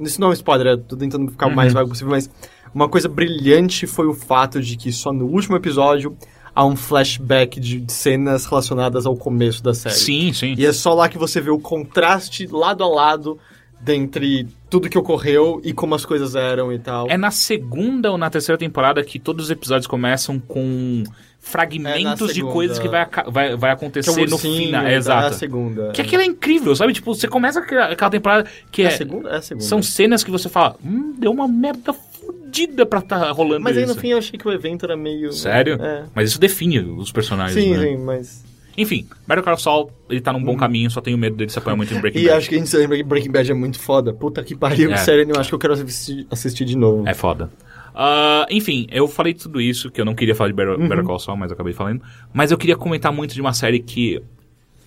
Isso 0.00 0.20
não 0.20 0.28
é 0.28 0.30
um 0.30 0.34
spoiler, 0.34 0.66
eu 0.68 0.78
tô 0.78 0.96
tentando 0.96 1.30
ficar 1.30 1.46
o 1.46 1.54
mais 1.54 1.68
Uhum. 1.72 1.74
vago 1.74 1.88
possível, 1.88 2.10
mas 2.10 2.30
uma 2.74 2.88
coisa 2.88 3.08
brilhante 3.08 3.86
foi 3.86 4.06
o 4.06 4.12
fato 4.14 4.60
de 4.60 4.76
que 4.76 4.92
só 4.92 5.12
no 5.12 5.26
último 5.26 5.56
episódio 5.56 6.16
há 6.56 6.64
um 6.66 6.74
flashback 6.74 7.60
de 7.60 7.84
cenas 7.92 8.46
relacionadas 8.46 9.04
ao 9.04 9.14
começo 9.14 9.62
da 9.62 9.74
série. 9.74 9.94
Sim, 9.94 10.32
sim. 10.32 10.54
E 10.56 10.64
é 10.64 10.72
só 10.72 10.94
lá 10.94 11.08
que 11.08 11.18
você 11.18 11.40
vê 11.40 11.50
o 11.50 11.58
contraste 11.60 12.46
lado 12.50 12.82
a 12.82 12.88
lado 12.88 13.38
dentre 13.78 14.48
tudo 14.70 14.88
que 14.88 14.96
ocorreu 14.98 15.60
e 15.62 15.72
como 15.72 15.94
as 15.94 16.04
coisas 16.04 16.34
eram 16.34 16.72
e 16.72 16.78
tal. 16.78 17.08
É 17.10 17.16
na 17.18 17.30
segunda 17.30 18.10
ou 18.10 18.16
na 18.18 18.30
terceira 18.30 18.58
temporada 18.58 19.04
que 19.04 19.18
todos 19.18 19.44
os 19.44 19.50
episódios 19.50 19.86
começam 19.86 20.40
com 20.40 21.04
fragmentos 21.38 22.28
de 22.28 22.34
segunda. 22.36 22.52
coisas 22.52 22.78
que 22.78 22.88
vai, 22.88 23.06
vai, 23.28 23.54
vai 23.54 23.58
que 23.58 23.66
é 23.66 23.70
acontecer 23.70 24.10
o 24.10 24.26
no 24.26 24.32
ursinho, 24.34 24.64
final. 24.66 24.84
é 24.84 24.90
É, 24.92 24.94
a 24.94 24.98
exato. 24.98 25.34
segunda. 25.36 25.90
Que 25.92 26.00
aquilo 26.00 26.22
é 26.22 26.24
incrível, 26.24 26.74
sabe? 26.74 26.92
Tipo, 26.92 27.14
você 27.14 27.28
começa 27.28 27.60
aquela 27.60 27.86
aquela 27.92 28.10
temporada 28.10 28.48
que 28.72 28.82
É 28.82 28.86
é. 28.86 28.88
a 28.88 28.96
segunda? 28.96 29.28
É 29.30 29.36
a 29.36 29.42
segunda. 29.42 29.64
São 29.66 29.82
cenas 29.82 30.24
que 30.24 30.30
você 30.30 30.48
fala, 30.48 30.74
hum, 30.84 31.14
deu 31.18 31.30
uma 31.30 31.46
merda 31.46 31.94
fodida 32.26 32.84
pra 32.84 33.00
tá 33.00 33.30
rolando 33.30 33.62
Mas 33.62 33.76
aí 33.76 33.84
isso. 33.84 33.94
no 33.94 34.00
fim 34.00 34.08
eu 34.08 34.18
achei 34.18 34.38
que 34.38 34.46
o 34.46 34.52
evento 34.52 34.84
era 34.84 34.96
meio. 34.96 35.32
Sério? 35.32 35.74
É. 35.80 36.04
Mas 36.14 36.30
isso 36.30 36.40
define 36.40 36.80
os 36.80 37.10
personagens, 37.12 37.62
Sim, 37.62 37.74
né? 37.76 37.82
sim, 37.86 37.96
mas. 37.98 38.44
Enfim, 38.78 39.06
Better 39.26 39.42
Call 39.42 39.56
Saul, 39.56 39.90
ele 40.10 40.20
tá 40.20 40.32
num 40.34 40.42
bom 40.44 40.54
caminho, 40.54 40.90
só 40.90 41.00
tenho 41.00 41.16
medo 41.16 41.34
dele 41.34 41.50
se 41.50 41.58
apoiar 41.58 41.76
muito 41.76 41.94
em 41.94 41.98
Breaking 42.00 42.18
E 42.20 42.24
Bad. 42.24 42.36
acho 42.36 42.48
que 42.50 42.54
a 42.56 42.58
gente 42.58 42.68
se 42.68 42.76
lembra 42.76 42.96
que 42.98 43.02
Breaking 43.02 43.30
Bad 43.30 43.50
é 43.50 43.54
muito 43.54 43.78
foda. 43.80 44.12
Puta 44.12 44.44
que 44.44 44.54
pariu, 44.54 44.92
É. 44.92 44.96
sério, 44.98 45.26
eu 45.30 45.40
acho 45.40 45.48
que 45.48 45.54
eu 45.54 45.58
quero 45.58 45.72
assistir, 45.72 46.26
assistir 46.30 46.64
de 46.66 46.76
novo. 46.76 47.08
É 47.08 47.14
foda. 47.14 47.50
Ah, 47.94 48.46
enfim, 48.50 48.86
eu 48.90 49.08
falei 49.08 49.32
tudo 49.32 49.58
isso, 49.62 49.90
que 49.90 49.98
eu 49.98 50.04
não 50.04 50.14
queria 50.14 50.34
falar 50.34 50.50
de 50.50 50.54
Better, 50.54 50.78
Uhum. 50.78 50.88
Better 50.88 51.04
Call 51.04 51.18
Saul, 51.18 51.38
mas 51.38 51.50
acabei 51.50 51.72
falando. 51.72 52.02
Mas 52.34 52.50
eu 52.50 52.58
queria 52.58 52.76
comentar 52.76 53.10
muito 53.10 53.32
de 53.34 53.40
uma 53.40 53.54
série 53.54 53.78
que... 53.80 54.20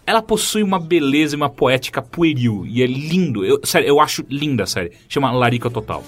Ela 0.06 0.22
possui 0.22 0.62
uma 0.64 0.80
beleza 0.80 1.36
e 1.36 1.38
uma 1.38 1.50
poética 1.50 2.00
pueril. 2.02 2.66
E 2.68 2.82
é 2.84 2.86
lindo. 2.88 3.44
Eu, 3.46 3.60
sério, 3.64 3.88
eu 3.88 4.00
acho 4.00 4.24
linda 4.30 4.64
a 4.64 4.68
série. 4.68 4.92
Chama 5.08 5.32
Larica 5.32 5.70
Total. 5.70 6.04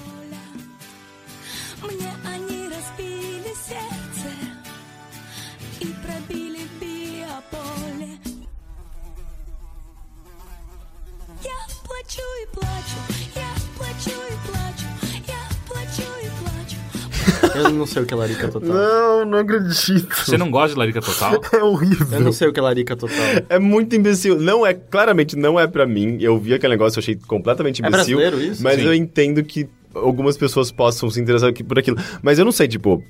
Eu 17.56 17.70
não 17.72 17.86
sei 17.86 18.03
o 18.03 18.06
que 18.06 18.14
é 18.14 18.18
larica 18.18 18.48
total. 18.48 18.70
Não, 18.70 19.26
não 19.26 19.38
acredito. 19.40 20.14
Você 20.16 20.38
não 20.38 20.49
gosta 20.52 20.70
de 20.74 20.80
Larica 20.80 21.02
Total? 21.02 21.41
É 21.53 21.64
horrível. 21.64 22.08
Eu 22.12 22.20
não 22.22 22.32
sei 22.32 22.48
o 22.48 22.53
que 22.53 22.60
é 22.60 22.64
larica 22.64 22.95
total. 22.95 23.18
É 23.49 23.60
muito 23.60 23.95
imbecil. 23.95 24.40
Não 24.40 24.66
é, 24.66 24.74
claramente 24.74 25.36
não 25.36 25.60
é 25.60 25.68
pra 25.68 25.86
mim. 25.86 26.18
Eu 26.22 26.38
vi 26.40 26.53
aquele 26.53 26.74
negócio, 26.74 26.98
eu 26.98 27.02
achei 27.02 27.16
completamente 27.16 27.84
É 27.84 27.88
imbecil. 27.88 28.18
brasileiro 28.18 28.52
isso? 28.53 28.64
Mas 28.64 28.76
Sim. 28.80 28.86
eu 28.88 28.94
entendo 28.94 29.44
que 29.44 29.68
algumas 29.94 30.38
pessoas 30.38 30.72
possam 30.72 31.10
se 31.10 31.20
interessar 31.20 31.52
por 31.53 31.78
aquilo. 31.80 31.98
Mas 32.22 32.40
eu 32.40 32.45
não 32.45 32.52
sei, 32.52 32.68
tipo, 32.68 33.03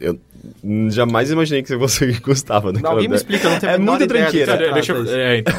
eu 0.00 0.18
jamais 0.90 1.30
imaginei 1.30 1.62
que 1.62 1.74
você 1.76 2.12
gostava 2.22 2.72
daquela 2.72 2.94
Alguém 2.94 3.08
me 3.08 3.16
explica, 3.16 3.48
não 3.48 3.56
a 3.68 3.72
É 3.72 3.78
muita 3.78 4.06
tranqueira. 4.06 4.56
trata 4.56 4.72
Deixa 4.74 4.92
eu- 4.92 5.06
é, 5.08 5.38
então. 5.38 5.54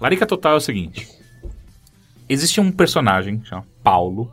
Larica 0.00 0.26
Total 0.26 0.54
é 0.54 0.56
o 0.56 0.60
seguinte. 0.60 1.06
Existe 2.28 2.60
um 2.60 2.72
personagem, 2.72 3.40
chama 3.44 3.64
Paulo. 3.84 4.32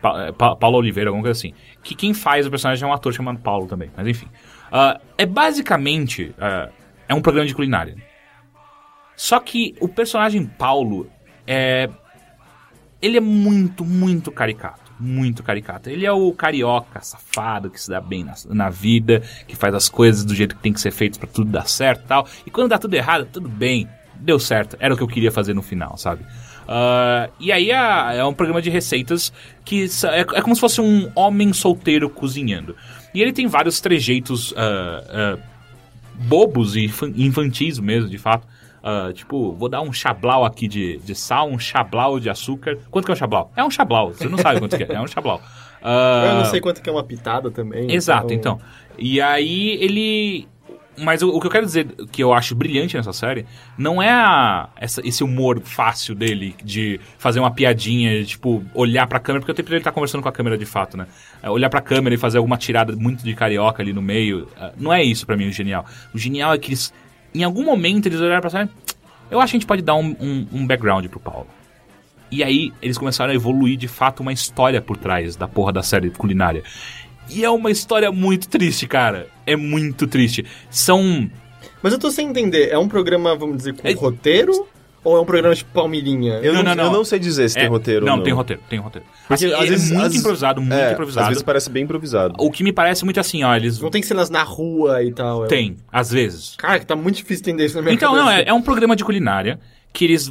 Pa- 0.00 0.26
é 0.26 0.32
Pa- 0.32 0.56
Paulo 0.56 0.78
Oliveira, 0.78 1.10
alguma 1.10 1.22
coisa 1.24 1.38
assim. 1.38 1.52
Que 1.82 1.94
quem 1.94 2.14
faz 2.14 2.46
o 2.46 2.50
personagem 2.50 2.84
é 2.84 2.86
um 2.86 2.92
ator 2.92 3.12
chamado 3.12 3.38
Paulo 3.38 3.66
também. 3.66 3.90
Mas 3.96 4.06
enfim. 4.06 4.28
Ah, 4.70 5.00
é 5.16 5.26
basicamente. 5.26 6.34
ah, 6.38 6.68
é 7.08 7.14
um 7.14 7.20
programa 7.22 7.46
de 7.46 7.54
culinária. 7.54 7.96
Só 9.16 9.40
que 9.40 9.74
o 9.80 9.88
personagem 9.88 10.44
Paulo 10.46 11.10
é. 11.46 11.88
Ele 13.00 13.16
é 13.16 13.20
muito, 13.20 13.84
muito 13.84 14.30
caricato. 14.32 14.88
Muito 15.00 15.42
caricato. 15.44 15.88
Ele 15.88 16.04
é 16.04 16.10
o 16.12 16.32
carioca 16.32 17.00
safado 17.00 17.70
que 17.70 17.80
se 17.80 17.88
dá 17.88 18.00
bem 18.00 18.24
na, 18.24 18.34
na 18.48 18.68
vida, 18.68 19.22
que 19.46 19.54
faz 19.54 19.72
as 19.74 19.88
coisas 19.88 20.24
do 20.24 20.34
jeito 20.34 20.56
que 20.56 20.62
tem 20.62 20.72
que 20.72 20.80
ser 20.80 20.90
feitas 20.90 21.16
pra 21.18 21.28
tudo 21.28 21.50
dar 21.50 21.68
certo 21.68 22.02
e 22.04 22.08
tal. 22.08 22.26
E 22.44 22.50
quando 22.50 22.68
dá 22.70 22.78
tudo 22.78 22.94
errado, 22.94 23.28
tudo 23.32 23.48
bem. 23.48 23.88
Deu 24.16 24.40
certo. 24.40 24.76
Era 24.80 24.94
o 24.94 24.96
que 24.96 25.02
eu 25.02 25.06
queria 25.08 25.30
fazer 25.30 25.54
no 25.54 25.62
final, 25.62 25.96
sabe? 25.96 26.24
Ah, 26.68 27.30
e 27.40 27.50
aí 27.50 27.70
é, 27.70 28.18
é 28.18 28.24
um 28.24 28.34
programa 28.34 28.60
de 28.60 28.68
receitas 28.68 29.32
que 29.64 29.86
é, 30.12 30.20
é 30.20 30.42
como 30.42 30.54
se 30.54 30.60
fosse 30.60 30.80
um 30.80 31.10
homem 31.14 31.52
solteiro 31.52 32.10
cozinhando. 32.10 32.76
E 33.14 33.22
ele 33.22 33.32
tem 33.32 33.46
vários 33.46 33.80
trejeitos 33.80 34.52
ah, 34.56 35.04
ah, 35.08 35.38
bobos 36.14 36.76
e 36.76 36.84
infan- 36.84 37.12
infantis 37.16 37.78
mesmo, 37.78 38.08
de 38.10 38.18
fato. 38.18 38.46
Ah, 38.82 39.10
tipo, 39.12 39.52
vou 39.54 39.68
dar 39.68 39.80
um 39.80 39.92
chablau 39.92 40.44
aqui 40.44 40.68
de, 40.68 40.98
de 40.98 41.14
sal, 41.14 41.48
um 41.48 41.58
chablau 41.58 42.20
de 42.20 42.28
açúcar. 42.30 42.76
Quanto 42.90 43.06
que 43.06 43.10
é 43.10 43.14
um 43.14 43.18
chablau? 43.18 43.50
É 43.56 43.64
um 43.64 43.70
chablau, 43.70 44.12
você 44.12 44.28
não 44.28 44.38
sabe 44.38 44.60
quanto 44.60 44.76
que 44.76 44.82
é, 44.84 44.92
é 44.94 45.00
um 45.00 45.06
chablau. 45.06 45.40
Ah, 45.82 46.24
Eu 46.26 46.34
não 46.38 46.44
sei 46.44 46.60
quanto 46.60 46.82
que 46.82 46.88
é 46.88 46.92
uma 46.92 47.04
pitada 47.04 47.50
também. 47.50 47.90
Exato, 47.90 48.32
então. 48.34 48.60
E 48.98 49.20
aí 49.20 49.70
ele. 49.80 50.48
Mas 51.00 51.22
o, 51.22 51.28
o 51.30 51.40
que 51.40 51.46
eu 51.46 51.50
quero 51.50 51.64
dizer 51.66 51.86
que 52.10 52.22
eu 52.22 52.32
acho 52.32 52.54
brilhante 52.54 52.96
nessa 52.96 53.12
série 53.12 53.46
não 53.76 54.02
é 54.02 54.10
a- 54.10 54.68
essa- 54.76 55.00
esse 55.06 55.22
humor 55.22 55.60
fácil 55.62 56.14
dele 56.14 56.54
de 56.62 57.00
fazer 57.18 57.38
uma 57.40 57.50
piadinha, 57.50 58.24
tipo, 58.24 58.64
olhar 58.74 59.06
pra 59.06 59.18
câmera, 59.20 59.40
porque 59.40 59.52
o 59.52 59.54
tempo 59.54 59.70
dele 59.70 59.82
tá 59.84 59.92
conversando 59.92 60.22
com 60.22 60.28
a 60.28 60.32
câmera 60.32 60.56
de 60.58 60.66
fato, 60.66 60.96
né? 60.96 61.06
É, 61.42 61.48
olhar 61.50 61.70
pra 61.70 61.80
câmera 61.80 62.14
e 62.14 62.18
fazer 62.18 62.38
alguma 62.38 62.56
tirada 62.56 62.94
muito 62.96 63.22
de 63.24 63.34
carioca 63.34 63.82
ali 63.82 63.92
no 63.92 64.02
meio. 64.02 64.48
é, 64.60 64.72
Não 64.76 64.92
é 64.92 65.02
isso 65.02 65.24
pra 65.26 65.36
mim 65.36 65.48
o 65.48 65.52
genial. 65.52 65.84
O 66.14 66.18
genial 66.18 66.52
é 66.52 66.58
que 66.58 66.68
eles, 66.70 66.92
em 67.34 67.44
algum 67.44 67.64
momento, 67.64 68.06
eles 68.06 68.20
olharam 68.20 68.40
pra 68.40 68.50
série. 68.50 68.68
Eu 69.30 69.40
acho 69.40 69.50
que 69.52 69.56
a 69.56 69.60
gente 69.60 69.66
pode 69.68 69.82
dar 69.82 69.94
um, 69.94 70.16
um, 70.20 70.46
um 70.52 70.66
background 70.66 71.06
pro 71.06 71.20
Paulo. 71.20 71.46
E 72.30 72.42
aí 72.44 72.72
eles 72.82 72.98
começaram 72.98 73.32
a 73.32 73.34
evoluir 73.34 73.76
de 73.78 73.88
fato 73.88 74.20
uma 74.20 74.32
história 74.32 74.82
por 74.82 74.96
trás 74.98 75.34
da 75.36 75.48
porra 75.48 75.72
da 75.72 75.82
série 75.82 76.10
culinária. 76.10 76.62
E 77.28 77.44
é 77.44 77.50
uma 77.50 77.70
história 77.70 78.10
muito 78.10 78.48
triste, 78.48 78.86
cara. 78.86 79.28
É 79.46 79.54
muito 79.56 80.06
triste. 80.06 80.44
São. 80.70 81.30
Mas 81.82 81.92
eu 81.92 81.98
tô 81.98 82.10
sem 82.10 82.28
entender, 82.28 82.70
é 82.70 82.78
um 82.78 82.88
programa, 82.88 83.36
vamos 83.36 83.58
dizer, 83.58 83.74
com 83.74 83.86
É- 83.86 83.92
roteiro? 83.92 84.66
Ou 85.04 85.16
é 85.16 85.20
um 85.20 85.24
programa 85.24 85.54
tipo 85.54 85.70
Palmeirinha? 85.72 86.34
Eu 86.42 86.52
não, 86.52 86.62
Não, 86.62 86.74
não, 86.74 86.84
eu 86.86 86.92
não. 86.92 87.04
sei 87.04 87.20
dizer 87.20 87.48
se 87.48 87.56
é, 87.56 87.62
tem 87.62 87.70
roteiro 87.70 88.04
não, 88.04 88.12
ou 88.14 88.16
não. 88.18 88.24
tem 88.24 88.32
roteiro, 88.34 88.60
tem 88.68 88.78
roteiro. 88.80 89.06
Porque 89.28 89.46
Assim, 89.46 89.54
às 89.54 89.62
é 89.62 89.66
vezes- 89.66 89.90
muito 89.92 90.06
às- 90.06 90.14
improvisado, 90.16 90.60
muito 90.60 90.74
é, 90.74 90.92
improvisado. 90.92 91.22
Às 91.24 91.28
vezes 91.28 91.42
parece 91.42 91.70
bem 91.70 91.84
improvisado. 91.84 92.34
O 92.38 92.50
que 92.50 92.64
me 92.64 92.72
parece 92.72 93.04
muito 93.04 93.18
assim, 93.20 93.44
ó, 93.44 93.54
eles. 93.54 93.78
Não 93.80 93.90
tem 93.90 94.02
cenas 94.02 94.28
na 94.28 94.42
rua 94.42 95.02
e 95.04 95.12
tal. 95.12 95.44
é- 95.44 95.48
Tem, 95.48 95.76
às 95.90 96.10
vezes. 96.10 96.56
Cara, 96.58 96.80
que 96.80 96.84
tá 96.84 96.96
muito 96.96 97.16
difícil 97.16 97.42
entender 97.42 97.66
isso 97.66 97.76
na 97.76 97.82
minha 97.82 97.94
Então, 97.94 98.12
cabeça. 98.12 98.24
não, 98.24 98.32
é, 98.38 98.44
é 98.48 98.52
um 98.52 98.60
programa 98.60 98.96
de 98.96 99.04
culinária 99.04 99.60
que 99.92 100.04
eles 100.04 100.30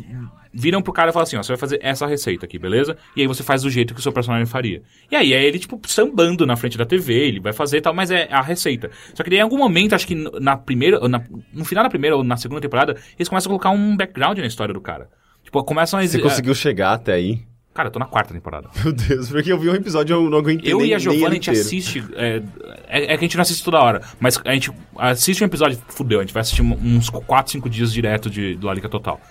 viram 0.54 0.82
pro 0.82 0.94
cara 0.94 1.10
e 1.10 1.14
falam 1.14 1.24
assim, 1.24 1.38
ó, 1.38 1.44
você 1.44 1.50
vai 1.50 1.58
fazer 1.58 1.80
essa 1.82 2.06
receita 2.08 2.46
aqui, 2.46 2.58
beleza? 2.60 2.98
E 3.16 3.22
aí 3.22 3.28
você 3.28 3.44
faz 3.44 3.62
do 3.62 3.70
jeito 3.70 3.94
que 3.94 4.00
o 4.00 4.04
seu 4.04 4.12
personagem 4.12 4.46
faria. 4.46 4.82
E 5.12 5.16
aí 5.16 5.34
é 5.34 5.44
ele, 5.44 5.60
tipo, 5.60 5.80
sambando 5.88 6.46
na 6.46 6.56
frente 6.56 6.78
da 6.78 6.86
TV, 6.86 7.14
ele 7.14 7.40
vai 7.40 7.54
fazer 7.54 7.78
e 7.78 7.82
tal, 7.82 7.94
mas 7.94 8.12
é 8.12 8.28
a 8.32 8.42
receita. 8.42 8.90
Só 9.14 9.24
que 9.24 9.30
daí, 9.30 9.40
em 9.40 9.42
algum 9.44 9.58
momento, 9.58 9.94
acho 9.96 10.08
que 10.08 10.16
na 10.40 10.56
primeira, 10.58 11.08
na- 11.08 11.24
no 11.54 11.66
final 11.66 11.84
da 11.84 11.90
primeira 11.90 12.16
ou 12.18 12.24
na 12.24 12.38
segunda 12.38 12.62
temporada, 12.62 12.96
eles 13.18 13.30
começam 13.30 13.50
a 13.50 13.52
colocar 13.52 13.70
um 13.72 13.96
background 13.96 14.38
na 14.40 14.48
história 14.48 14.74
do 14.74 14.82
cara. 14.82 15.10
Tipo, 15.44 15.64
começam 15.64 16.00
a... 16.00 16.06
Você 16.06 16.20
conseguiu 16.20 16.54
chegar 16.54 16.94
até 16.94 17.14
aí? 17.14 17.42
Cara, 17.74 17.90
eu 17.90 17.92
tô 17.94 18.00
na 18.00 18.06
quarta 18.08 18.34
temporada. 18.34 18.68
Meu 18.84 18.92
Deus, 18.92 19.30
porque 19.30 19.52
eu 19.52 19.60
vi 19.60 19.70
um 19.70 19.76
episódio 19.76 20.12
e 20.12 20.18
eu 20.26 20.30
não 20.32 20.40
aguentei 20.40 20.74
Eu 20.74 20.80
nem, 20.80 20.88
e 20.88 20.94
a 20.96 20.98
Giovanna, 20.98 21.28
a 21.28 21.34
gente 21.36 21.50
inteiro. 21.52 21.66
assiste. 21.68 22.04
É, 22.16 22.42
é, 22.88 23.04
é 23.04 23.08
que 23.10 23.14
a 23.14 23.28
gente 23.28 23.36
não 23.38 23.44
assiste 23.44 23.64
toda 23.64 23.80
hora, 23.80 24.02
mas 24.20 24.42
a 24.44 24.52
gente 24.54 24.72
assiste 24.98 25.44
um 25.44 25.46
episódio, 25.46 25.78
fudeu, 25.88 26.20
a 26.20 26.24
gente 26.24 26.34
vai 26.34 26.42
assistir 26.42 26.64
uns 26.64 27.08
4, 27.12 27.52
5 27.52 27.70
dias 27.70 27.94
direto 27.94 28.32
de, 28.32 28.56
do 28.56 28.66
Larica 28.66 28.90
Total. 28.90 29.22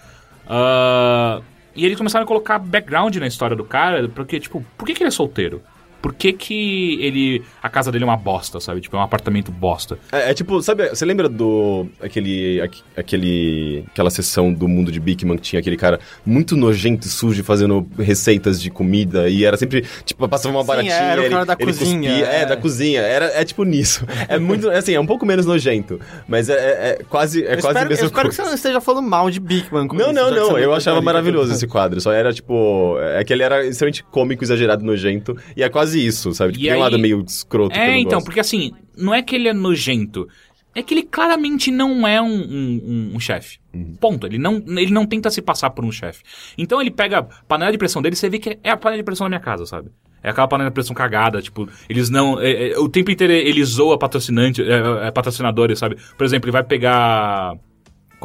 Ah, 0.46 1.40
e 1.74 1.84
eles 1.84 1.98
começaram 1.98 2.24
a 2.24 2.26
colocar 2.26 2.58
background 2.58 3.16
na 3.16 3.26
história 3.26 3.56
do 3.56 3.64
cara, 3.64 4.08
porque, 4.08 4.40
tipo, 4.40 4.64
por 4.78 4.86
que, 4.86 4.94
que 4.94 5.02
ele 5.02 5.08
é 5.08 5.10
solteiro? 5.10 5.62
Por 6.06 6.14
que, 6.14 6.32
que 6.32 6.98
ele. 7.02 7.42
A 7.60 7.68
casa 7.68 7.90
dele 7.90 8.04
é 8.04 8.06
uma 8.06 8.16
bosta, 8.16 8.60
sabe? 8.60 8.80
Tipo, 8.80 8.96
é 8.96 9.00
um 9.00 9.02
apartamento 9.02 9.50
bosta. 9.50 9.98
É, 10.12 10.30
é 10.30 10.34
tipo, 10.34 10.62
sabe, 10.62 10.88
você 10.90 11.04
lembra 11.04 11.28
do. 11.28 11.88
aquele. 12.00 12.60
aque- 12.60 12.82
aquele. 12.96 13.84
aquela 13.88 14.08
sessão 14.08 14.52
do 14.52 14.68
mundo 14.68 14.92
de 14.92 15.00
Bigman 15.00 15.36
que 15.36 15.42
tinha 15.42 15.58
aquele 15.58 15.76
cara 15.76 15.98
muito 16.24 16.56
nojento 16.56 17.08
e 17.08 17.10
sujo 17.10 17.42
fazendo 17.42 17.84
receitas 17.98 18.62
de 18.62 18.70
comida 18.70 19.28
e 19.28 19.44
era 19.44 19.56
sempre, 19.56 19.84
tipo, 20.04 20.28
passava 20.28 20.54
uma 20.54 20.60
Sim, 20.62 20.66
baratinha. 20.68 20.94
era 20.94 21.20
o 21.20 21.24
ele- 21.24 21.34
cara 21.34 21.44
da 21.44 21.56
ele 21.58 21.72
cozinha, 21.72 22.10
cuspia- 22.10 22.26
é. 22.28 22.40
é. 22.42 22.46
da 22.46 22.56
cozinha. 22.56 23.00
Era, 23.00 23.24
é 23.26 23.44
tipo 23.44 23.64
nisso. 23.64 24.06
É 24.28 24.38
muito. 24.38 24.70
Assim, 24.70 24.94
é 24.94 25.00
um 25.00 25.06
pouco 25.06 25.26
menos 25.26 25.44
nojento. 25.44 25.98
Mas 26.28 26.48
é, 26.48 26.54
é- 26.54 26.88
é 27.00 27.04
quase. 27.08 27.44
É 27.44 27.54
Eu 27.54 27.58
quase 27.60 27.66
a 27.66 27.70
espero, 27.70 27.84
eu 27.86 27.88
mesma 27.90 28.06
espero 28.06 28.28
que 28.28 28.34
você 28.36 28.42
não 28.42 28.54
esteja 28.54 28.80
falando 28.80 29.08
mal 29.08 29.28
de 29.28 29.40
Bigman. 29.40 29.88
com 29.88 29.96
Não, 29.96 30.06
isso, 30.06 30.14
não, 30.14 30.30
não. 30.30 30.58
Eu 30.58 30.72
achava 30.72 31.00
maravilhoso 31.02 31.52
esse 31.52 31.66
quadro. 31.66 32.00
Só 32.00 32.12
era, 32.12 32.32
tipo. 32.32 32.96
É 33.00 33.24
que 33.24 33.32
ele 33.32 33.42
era 33.42 33.66
extremamente 33.66 34.04
cômico, 34.04 34.44
exagerado, 34.44 34.84
nojento. 34.84 35.36
E 35.56 35.62
é 35.62 35.68
quase 35.68 35.95
isso, 35.96 36.32
sabe? 36.34 36.52
Tipo, 36.52 36.64
E 36.64 36.68
tem 36.68 36.72
um 36.72 36.76
aí- 36.76 36.82
lado 36.82 36.98
meio 36.98 37.24
escroto 37.26 37.76
É, 37.78 37.98
então, 37.98 38.12
gosto. 38.18 38.24
porque 38.26 38.40
assim, 38.40 38.72
não 38.96 39.14
é 39.14 39.22
que 39.22 39.34
ele 39.34 39.48
é 39.48 39.52
nojento. 39.52 40.28
É 40.74 40.82
que 40.82 40.92
ele 40.92 41.04
claramente 41.04 41.70
não 41.70 42.06
é 42.06 42.20
um, 42.20 42.26
um- 42.26 42.82
um- 42.84 43.10
um 43.16 43.20
chefe. 43.20 43.58
Ponto. 43.98 44.26
Ele 44.26 44.36
não, 44.36 44.62
ele 44.78 44.90
não 44.92 45.06
tenta 45.06 45.30
se 45.30 45.40
passar 45.40 45.70
por 45.70 45.84
um 45.84 45.90
chefe. 45.90 46.22
Então 46.58 46.80
ele 46.82 46.90
pega 46.90 47.18
a 47.20 47.22
panela 47.22 47.72
de 47.72 47.78
pressão 47.78 48.02
dele 48.02 48.12
e 48.14 48.16
você 48.18 48.28
vê 48.28 48.38
que 48.38 48.58
é 48.62 48.70
a 48.70 48.76
panela 48.76 48.98
de 49.00 49.04
pressão 49.04 49.24
da 49.24 49.30
minha 49.30 49.40
casa, 49.40 49.64
sabe? 49.64 49.88
É 50.22 50.28
aquela 50.30 50.46
panela 50.48 50.68
de 50.68 50.74
pressão 50.74 50.94
cagada, 50.94 51.40
tipo, 51.40 51.66
eles 51.88 52.10
não. 52.10 52.38
é- 52.40 52.72
é- 52.72 52.78
o 52.78 52.88
tempo 52.90 53.10
inteiro 53.10 53.32
ele 53.32 53.64
zoa 53.64 53.98
patrocinante, 53.98 54.60
é, 54.62 55.06
é, 55.06 55.10
patrocinadores, 55.10 55.78
sabe? 55.78 55.96
Por 56.16 56.24
exemplo, 56.24 56.46
ele 56.46 56.52
vai 56.52 56.64
pegar. 56.64 57.54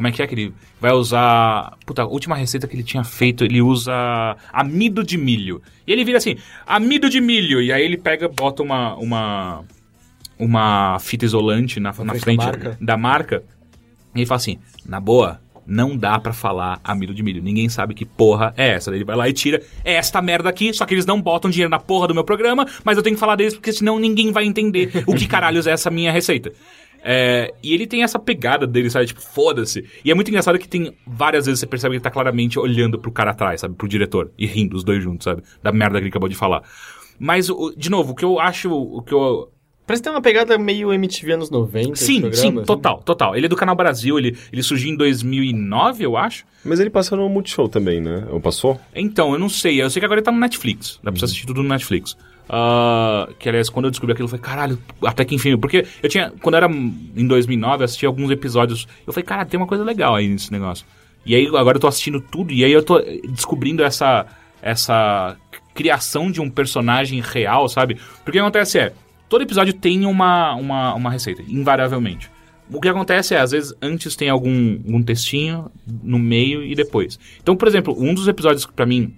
Como 0.02 0.08
é 0.08 0.12
que 0.12 0.24
é 0.24 0.26
que 0.26 0.34
ele 0.34 0.54
vai 0.80 0.92
usar. 0.94 1.78
Puta, 1.86 2.02
a 2.02 2.08
última 2.08 2.36
receita 2.36 2.68
que 2.68 2.76
ele 2.76 2.82
tinha 2.82 3.04
feito, 3.04 3.46
ele 3.46 3.62
usa 3.62 3.94
amido 4.52 5.04
de 5.04 5.16
milho. 5.16 5.62
E 5.86 5.92
ele 5.92 6.04
vira 6.04 6.18
assim, 6.18 6.38
amido 6.66 7.08
de 7.08 7.22
milho. 7.22 7.62
E 7.62 7.72
aí 7.72 7.84
ele 7.84 7.98
pega, 7.98 8.28
bota 8.28 8.64
uma. 8.64 8.96
uma 8.96 9.64
uma 10.40 10.98
fita 11.00 11.24
isolante 11.24 11.80
na, 11.80 11.94
na 11.94 12.16
frente 12.16 12.40
da 12.40 12.46
marca. 12.46 12.78
da 12.82 12.98
marca. 12.98 13.44
E 14.16 14.20
ele 14.22 14.26
fala 14.26 14.38
assim: 14.38 14.58
na 14.84 15.00
boa, 15.00 15.40
não 15.68 15.96
dá 15.96 16.18
pra 16.18 16.34
falar 16.34 16.80
amido 16.84 17.14
de 17.14 17.22
milho. 17.22 17.44
Ninguém 17.44 17.70
sabe 17.70 17.94
que 17.94 18.06
porra 18.06 18.52
é 18.58 18.70
essa. 18.70 18.90
Daí 18.90 18.98
ele 18.98 19.06
vai 19.06 19.16
lá 19.16 19.30
e 19.30 19.34
tira 19.34 19.62
é 19.86 19.94
esta 19.94 20.20
merda 20.20 20.50
aqui, 20.50 20.74
só 20.74 20.84
que 20.84 20.96
eles 20.96 21.06
não 21.06 21.22
botam 21.22 21.52
dinheiro 21.52 21.70
na 21.70 21.78
porra 21.78 22.08
do 22.08 22.16
meu 22.16 22.24
programa, 22.24 22.66
mas 22.84 22.98
eu 22.98 23.04
tenho 23.04 23.16
que 23.16 23.20
falar 23.20 23.36
deles 23.36 23.54
porque 23.54 23.72
senão 23.72 24.00
ninguém 24.00 24.32
vai 24.32 24.46
entender 24.46 25.04
o 25.06 25.14
que 25.14 25.28
caralhos 25.28 25.68
é 25.68 25.72
essa 25.72 25.92
minha 25.92 26.12
receita. 26.12 26.52
É, 27.04 27.54
e 27.64 27.74
ele 27.74 27.88
tem 27.88 28.04
essa 28.04 28.20
pegada 28.20 28.68
dele, 28.68 28.90
sabe? 28.90 29.08
Tipo, 29.08 29.22
foda-se. 29.22 29.84
E 30.06 30.12
é 30.12 30.14
muito 30.14 30.28
engraçado 30.30 30.60
que 30.60 30.68
tem 30.68 30.94
várias 31.06 31.46
vezes 31.46 31.60
você 31.60 31.66
percebe 31.68 31.94
que 31.94 31.98
ele 31.98 32.04
tá 32.04 32.12
claramente 32.12 32.60
olhando 32.60 33.00
pro 33.00 33.12
cara 33.12 33.32
atrás, 33.32 33.62
sabe? 33.62 33.76
Pro 33.76 33.88
diretor. 33.88 34.32
E 34.38 34.46
rindo 34.46 34.76
os 34.78 34.84
dois 34.84 35.02
juntos, 35.04 35.24
sabe? 35.26 35.42
Da 35.64 35.72
merda 35.72 35.98
que 35.98 36.04
ele 36.04 36.10
acabou 36.10 36.30
de 36.30 36.36
falar. 36.36 36.62
Mas, 37.20 37.50
o- 37.50 37.74
de 37.76 37.90
novo, 37.90 38.14
o 38.14 38.16
que 38.16 38.26
eu 38.26 38.40
acho. 38.40 38.72
O 38.72 39.02
que 39.02 39.14
eu, 39.14 39.50
Parece 39.86 40.04
que 40.04 40.10
tem 40.10 40.14
uma 40.16 40.22
pegada 40.22 40.58
meio 40.58 40.94
MTV 40.94 41.34
anos 41.34 41.50
90. 41.50 41.94
esse 41.94 42.06
Sim, 42.06 42.22
programa, 42.22 42.38
sim, 42.42 42.56
assim. 42.58 42.66
total, 42.66 43.02
total. 43.04 43.36
Ele 43.36 43.48
é 43.48 43.50
do 43.50 43.56
Canal 43.58 43.76
Brasil, 43.76 44.18
ele, 44.18 44.38
ele 44.54 44.64
surgiu 44.64 44.90
em 44.90 44.96
2009, 44.96 46.06
eu 46.06 46.16
acho. 46.16 46.46
Mas 46.64 46.80
ele 46.80 46.90
passou 46.90 47.18
no 47.18 47.28
Multishow 47.28 47.68
também, 47.68 48.00
né? 48.00 48.26
Ou 48.30 48.40
passou? 48.40 48.80
Então, 48.96 49.34
eu 49.34 49.40
não 49.40 49.50
sei, 49.50 49.82
eu 49.82 49.90
sei 49.90 50.00
que 50.00 50.06
agora 50.06 50.20
ele 50.20 50.26
tá 50.26 50.32
no 50.32 50.40
Netflix. 50.40 51.00
Dá 51.04 51.12
pra 51.12 51.20
você 51.20 51.26
assistir 51.26 51.46
tudo 51.46 51.62
no 51.62 51.68
Netflix. 51.70 52.16
Ah, 52.54 53.30
que 53.40 53.48
aliás, 53.48 53.70
quando 53.70 53.86
eu 53.86 53.92
descobri 53.92 54.12
aquilo, 54.12 54.26
eu 54.26 54.30
falei, 54.30 54.44
caralho, 54.44 54.78
até 55.06 55.24
que 55.24 55.34
enfim. 55.34 55.58
Porque 55.58 55.88
eu 56.04 56.10
tinha, 56.10 56.34
quando 56.42 56.56
era 56.56 56.70
em 56.70 57.26
2009, 57.26 57.78
eu 57.82 57.86
assisti 57.86 58.06
alguns 58.06 58.30
episódios. 58.30 58.90
Eu 59.08 59.14
falei, 59.14 59.26
cara, 59.26 59.46
tem 59.46 59.58
uma 59.58 59.66
coisa 59.66 59.86
legal 59.86 60.16
aí 60.16 60.28
nesse 60.28 60.52
negócio. 60.52 60.86
E 61.26 61.34
aí 61.34 61.48
agora 61.48 61.78
eu 61.78 61.80
tô 61.80 61.88
assistindo 61.88 62.20
tudo, 62.20 62.52
e 62.52 62.66
aí 62.66 62.72
eu 62.74 62.84
tô 62.84 63.00
descobrindo 63.00 63.84
essa, 63.84 64.26
essa 64.62 65.38
criação 65.74 66.30
de 66.30 66.42
um 66.42 66.50
personagem 66.50 67.22
real, 67.22 67.70
sabe? 67.70 67.96
Porque 68.26 68.32
o 68.32 68.34
que 68.34 68.40
acontece 68.40 68.80
é, 68.80 68.94
todo 69.30 69.44
episódio 69.44 69.74
tem 69.74 70.06
uma, 70.06 70.54
uma, 70.56 70.94
uma 70.94 71.10
receita, 71.10 71.42
invariavelmente. 71.48 72.30
O 72.70 72.82
que 72.82 72.90
acontece 72.90 73.34
é, 73.34 73.40
às 73.40 73.52
vezes, 73.52 73.74
antes 73.82 74.16
tem 74.16 74.30
algum, 74.30 74.74
algum 74.86 75.02
textinho, 75.02 75.72
no 76.04 76.20
meio 76.20 76.64
e 76.64 76.76
depois. 76.76 77.18
Então, 77.42 77.56
por 77.56 77.68
exemplo, 77.68 77.96
um 77.98 78.14
dos 78.14 78.28
episódios 78.28 78.66
que 78.66 78.74
pra 78.74 78.86
mim 78.86 79.14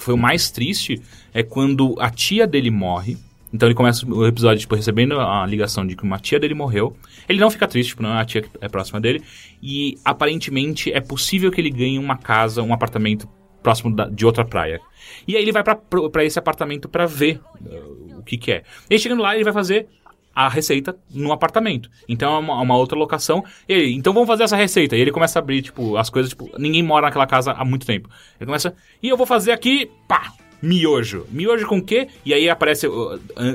foi 0.00 0.14
o 0.14 0.18
mais 0.18 0.50
triste 0.50 1.00
é 1.32 1.42
quando 1.42 1.94
a 1.98 2.10
tia 2.10 2.46
dele 2.46 2.70
morre 2.70 3.16
Então 3.52 3.66
ele 3.68 3.74
começa 3.74 4.06
o 4.06 4.24
episódio, 4.26 4.60
tipo, 4.60 4.74
recebendo 4.76 5.18
a 5.20 5.44
ligação 5.44 5.84
de 5.86 5.96
que 5.96 6.04
uma 6.04 6.18
tia 6.20 6.38
dele 6.38 6.54
morreu. 6.54 6.96
Ele 7.28 7.40
não 7.40 7.50
fica 7.50 7.66
triste, 7.66 7.90
tipo, 7.90 8.02
não 8.02 8.14
é 8.16 8.20
a 8.20 8.24
tia 8.24 8.42
que 8.42 8.48
é 8.60 8.68
próxima 8.68 9.00
dele. 9.00 9.22
E 9.60 9.98
aparentemente 10.04 10.92
é 10.92 11.00
possível 11.00 11.50
que 11.50 11.60
ele 11.60 11.70
ganhe 11.70 11.98
uma 11.98 12.16
casa, 12.16 12.62
um 12.62 12.72
apartamento 12.72 13.28
próximo 13.62 13.94
da- 13.94 14.08
de 14.08 14.24
outra 14.24 14.44
praia. 14.44 14.80
E 15.26 15.36
aí 15.36 15.42
ele 15.42 15.50
vai 15.52 15.62
pra 15.64 16.24
esse 16.24 16.38
apartamento 16.38 16.88
pra 16.88 17.06
ver 17.06 17.40
uh, 17.60 18.18
o 18.18 18.22
que 18.22 18.38
que 18.38 18.52
é. 18.52 18.62
E 18.88 18.94
aí 18.94 19.00
chegando 19.00 19.20
lá, 19.22 19.34
ele 19.34 19.42
vai 19.44 19.52
fazer 19.52 19.88
a 20.34 20.48
receita 20.48 20.96
no 21.12 21.32
apartamento. 21.32 21.90
Então 22.08 22.34
é 22.34 22.38
uma, 22.38 22.60
uma 22.60 22.76
outra 22.76 22.96
locação. 22.98 23.44
E 23.68 23.72
ele, 23.72 23.92
então 23.94 24.12
vamos 24.12 24.26
fazer 24.28 24.44
essa 24.44 24.56
receita. 24.56 24.96
E 24.96 25.00
ele 25.00 25.10
começa 25.10 25.38
a 25.38 25.40
abrir, 25.40 25.62
tipo, 25.62 25.96
as 25.96 26.08
coisas, 26.08 26.30
tipo, 26.30 26.48
ninguém 26.58 26.82
mora 26.82 27.06
naquela 27.06 27.26
casa 27.26 27.52
há 27.52 27.64
muito 27.64 27.84
tempo. 27.86 28.08
Ele 28.40 28.46
começa, 28.46 28.74
e 29.02 29.08
eu 29.08 29.16
vou 29.16 29.26
fazer 29.26 29.52
aqui, 29.52 29.90
pá, 30.08 30.32
miojo. 30.62 31.26
Miojo 31.30 31.66
com 31.66 31.78
o 31.78 31.82
quê? 31.82 32.08
E 32.24 32.32
aí 32.34 32.48
aparece, 32.48 32.86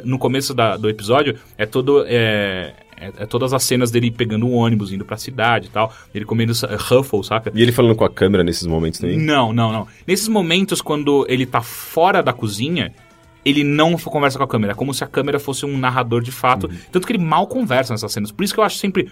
no 0.03 0.17
começo 0.17 0.53
da- 0.53 0.75
do 0.77 0.89
episódio, 0.89 1.37
é 1.57 1.65
todo, 1.65 2.03
é, 2.07 2.73
é, 2.97 3.11
é 3.19 3.25
todas 3.25 3.53
as 3.53 3.63
cenas 3.63 3.91
dele 3.91 4.11
pegando 4.11 4.45
um 4.45 4.53
ônibus, 4.53 4.91
indo 4.91 5.05
pra 5.05 5.15
cidade 5.17 5.67
e 5.67 5.69
tal. 5.69 5.93
Ele 6.13 6.25
comendo 6.25 6.53
Ruffles, 6.89 7.27
saca? 7.27 7.51
E 7.53 7.61
ele 7.61 7.71
falando 7.71 7.95
com 7.95 8.03
a 8.05 8.09
câmera 8.09 8.43
nesses 8.43 8.65
momentos 8.67 8.99
também. 8.99 9.17
Não, 9.17 9.53
não, 9.53 9.71
não. 9.71 9.87
Nesses 10.07 10.27
momentos, 10.27 10.81
quando 10.81 11.25
ele 11.29 11.45
tá 11.45 11.61
fora 11.61 12.21
da 12.23 12.33
cozinha, 12.33 12.91
ele 13.45 13.63
não 13.63 13.95
conversa 13.97 14.39
com 14.39 14.43
a 14.43 14.47
câmera. 14.47 14.73
É 14.73 14.75
como 14.75 14.93
se 14.93 15.03
a 15.03 15.07
câmera 15.07 15.39
fosse 15.39 15.65
um 15.65 15.77
narrador 15.77 16.21
de 16.21 16.31
fato. 16.31 16.67
Tanto 16.91 17.05
que 17.05 17.13
ele 17.13 17.23
mal 17.23 17.47
conversa 17.47 17.93
nessas 17.93 18.11
cenas. 18.11 18.31
Por 18.31 18.43
isso 18.43 18.53
que 18.53 18.59
eu 18.59 18.63
acho 18.63 18.77
sempre. 18.77 19.11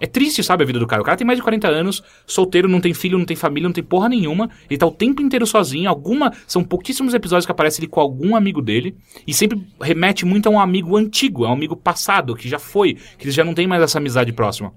É 0.00 0.06
triste, 0.06 0.42
sabe, 0.42 0.64
a 0.64 0.66
vida 0.66 0.78
do 0.78 0.86
cara. 0.86 1.02
O 1.02 1.04
cara 1.04 1.16
tem 1.16 1.26
mais 1.26 1.38
de 1.38 1.42
40 1.42 1.68
anos, 1.68 2.02
solteiro, 2.26 2.68
não 2.68 2.80
tem 2.80 2.92
filho, 2.92 3.16
não 3.16 3.24
tem 3.24 3.36
família, 3.36 3.68
não 3.68 3.72
tem 3.72 3.82
porra 3.82 4.08
nenhuma. 4.08 4.50
Ele 4.68 4.78
tá 4.78 4.86
o 4.86 4.90
tempo 4.90 5.22
inteiro 5.22 5.46
sozinho. 5.46 5.88
Alguma. 5.88 6.32
São 6.46 6.64
pouquíssimos 6.64 7.14
episódios 7.14 7.46
que 7.46 7.52
aparece 7.52 7.80
ele 7.80 7.88
com 7.88 8.00
algum 8.00 8.36
amigo 8.36 8.62
dele. 8.62 8.96
E 9.26 9.34
sempre 9.34 9.60
remete 9.80 10.24
muito 10.24 10.48
a 10.48 10.50
um 10.50 10.60
amigo 10.60 10.96
antigo, 10.96 11.44
a 11.44 11.50
um 11.50 11.52
amigo 11.52 11.76
passado, 11.76 12.34
que 12.34 12.48
já 12.48 12.58
foi, 12.58 12.94
que 13.18 13.24
ele 13.24 13.30
já 13.30 13.44
não 13.44 13.54
tem 13.54 13.66
mais 13.66 13.82
essa 13.82 13.98
amizade 13.98 14.32
próxima. 14.32 14.72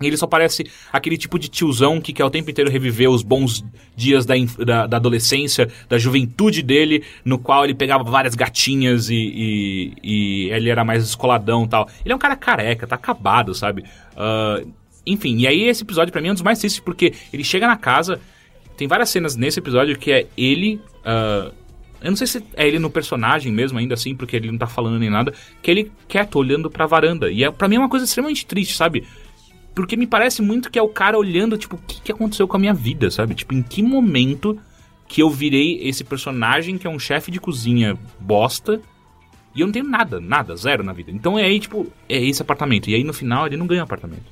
Ele 0.00 0.16
só 0.16 0.26
parece 0.26 0.64
aquele 0.92 1.18
tipo 1.18 1.38
de 1.38 1.48
tiozão 1.48 2.00
que 2.00 2.12
quer 2.12 2.24
o 2.24 2.30
tempo 2.30 2.50
inteiro 2.50 2.70
reviver 2.70 3.10
os 3.10 3.22
bons 3.22 3.64
dias 3.94 4.24
da, 4.24 4.34
da, 4.64 4.86
da 4.86 4.96
adolescência, 4.96 5.68
da 5.88 5.98
juventude 5.98 6.62
dele, 6.62 7.04
no 7.24 7.38
qual 7.38 7.64
ele 7.64 7.74
pegava 7.74 8.02
várias 8.02 8.34
gatinhas 8.34 9.10
e, 9.10 9.14
e, 9.14 9.92
e 10.02 10.50
ele 10.50 10.70
era 10.70 10.84
mais 10.84 11.04
escoladão 11.04 11.66
tal. 11.66 11.88
Ele 12.04 12.12
é 12.12 12.16
um 12.16 12.18
cara 12.18 12.34
careca, 12.34 12.86
tá 12.86 12.94
acabado, 12.94 13.54
sabe? 13.54 13.84
Ah, 14.16 14.62
enfim, 15.06 15.38
e 15.38 15.46
aí 15.46 15.64
esse 15.64 15.82
episódio 15.82 16.12
pra 16.12 16.20
mim 16.20 16.28
é 16.28 16.30
um 16.30 16.34
dos 16.34 16.42
mais 16.42 16.58
tristes, 16.58 16.80
porque 16.80 17.12
ele 17.32 17.44
chega 17.44 17.66
na 17.66 17.76
casa, 17.76 18.20
tem 18.76 18.88
várias 18.88 19.10
cenas 19.10 19.36
nesse 19.36 19.58
episódio 19.58 19.98
que 19.98 20.12
é 20.12 20.26
ele. 20.36 20.80
ah, 21.04 21.52
eu 22.02 22.10
não 22.10 22.16
sei 22.16 22.26
se 22.26 22.42
é 22.56 22.66
ele 22.66 22.78
no 22.78 22.88
personagem 22.88 23.52
mesmo, 23.52 23.78
ainda 23.78 23.92
assim, 23.92 24.14
porque 24.14 24.34
ele 24.34 24.50
não 24.50 24.56
tá 24.56 24.66
falando 24.66 24.98
nem 24.98 25.10
nada, 25.10 25.34
que 25.62 25.70
ele 25.70 25.92
quieto, 26.08 26.36
olhando 26.36 26.70
pra 26.70 26.86
varanda. 26.86 27.30
E 27.30 27.44
é, 27.44 27.50
pra 27.50 27.68
mim 27.68 27.76
é 27.76 27.78
uma 27.78 27.90
coisa 27.90 28.06
extremamente 28.06 28.46
triste, 28.46 28.74
sabe? 28.74 29.06
Porque 29.82 29.96
me 29.96 30.06
parece 30.06 30.42
muito 30.42 30.70
que 30.70 30.78
é 30.78 30.82
o 30.82 30.88
cara 30.88 31.18
olhando, 31.18 31.56
tipo, 31.58 31.76
o 31.76 31.80
que, 31.86 32.00
que 32.02 32.12
aconteceu 32.12 32.46
com 32.46 32.56
a 32.56 32.60
minha 32.60 32.74
vida, 32.74 33.10
sabe? 33.10 33.34
Tipo, 33.34 33.54
em 33.54 33.62
que 33.62 33.82
momento 33.82 34.58
que 35.08 35.22
eu 35.22 35.28
virei 35.28 35.80
esse 35.82 36.04
personagem 36.04 36.78
que 36.78 36.86
é 36.86 36.90
um 36.90 36.98
chefe 36.98 37.30
de 37.30 37.40
cozinha 37.40 37.98
bosta 38.20 38.80
e 39.54 39.60
eu 39.60 39.66
não 39.66 39.72
tenho 39.72 39.84
nada, 39.84 40.20
nada, 40.20 40.54
zero 40.54 40.84
na 40.84 40.92
vida. 40.92 41.10
Então 41.10 41.36
é 41.38 41.44
aí, 41.44 41.58
tipo, 41.58 41.86
é 42.08 42.22
esse 42.24 42.40
apartamento. 42.40 42.88
E 42.88 42.94
aí 42.94 43.02
no 43.02 43.12
final 43.12 43.46
ele 43.46 43.56
não 43.56 43.66
ganha 43.66 43.82
apartamento. 43.82 44.22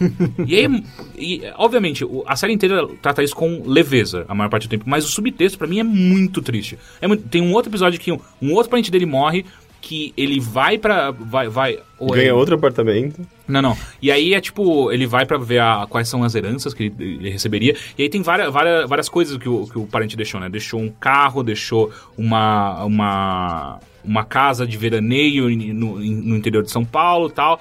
e 0.46 0.56
aí, 0.56 0.84
e, 1.16 1.42
obviamente, 1.56 2.04
a 2.26 2.34
série 2.36 2.52
inteira 2.52 2.86
trata 3.00 3.22
isso 3.22 3.34
com 3.36 3.62
leveza 3.64 4.24
a 4.28 4.34
maior 4.34 4.48
parte 4.48 4.66
do 4.66 4.70
tempo, 4.70 4.84
mas 4.86 5.04
o 5.04 5.08
subtexto 5.08 5.58
pra 5.58 5.66
mim 5.66 5.78
é 5.78 5.84
muito 5.84 6.42
triste. 6.42 6.78
É 7.00 7.06
muito- 7.06 7.28
tem 7.28 7.40
um 7.42 7.52
outro 7.52 7.70
episódio 7.70 8.00
que 8.00 8.10
um, 8.10 8.18
um 8.42 8.52
outro 8.52 8.70
parente 8.70 8.90
dele 8.90 9.06
morre, 9.06 9.44
que 9.86 10.14
ele 10.16 10.40
vai 10.40 10.78
pra. 10.78 11.10
Vai, 11.10 11.46
vai, 11.48 11.78
Ganha 12.00 12.30
é- 12.30 12.32
outro 12.32 12.54
apartamento. 12.54 13.20
não, 13.46 13.60
não. 13.60 13.76
E 14.00 14.10
aí 14.10 14.32
é 14.32 14.40
tipo, 14.40 14.90
ele 14.90 15.06
vai 15.06 15.26
pra 15.26 15.36
ver 15.36 15.58
a- 15.60 15.86
quais 15.88 16.08
são 16.08 16.24
as 16.24 16.34
heranças 16.34 16.72
que 16.72 16.84
ele, 16.84 16.94
ele 16.98 17.30
receberia. 17.30 17.76
E 17.98 18.02
aí 18.02 18.08
tem 18.08 18.22
várias, 18.22 18.50
várias, 18.50 18.88
várias 18.88 19.08
coisas 19.10 19.36
que 19.36 19.48
o, 19.48 19.66
que 19.66 19.78
o 19.78 19.86
parente 19.86 20.16
deixou, 20.16 20.40
né? 20.40 20.48
Deixou 20.48 20.80
um 20.80 20.88
carro, 20.90 21.42
deixou 21.42 21.92
uma, 22.16 22.82
uma, 22.84 23.78
uma 24.02 24.24
casa 24.24 24.66
de 24.66 24.76
veraneio 24.78 25.48
no, 25.74 25.98
no 25.98 26.36
interior 26.36 26.62
de 26.62 26.70
São 26.70 26.84
Paulo 26.84 27.28
e 27.28 27.32
tal. 27.32 27.60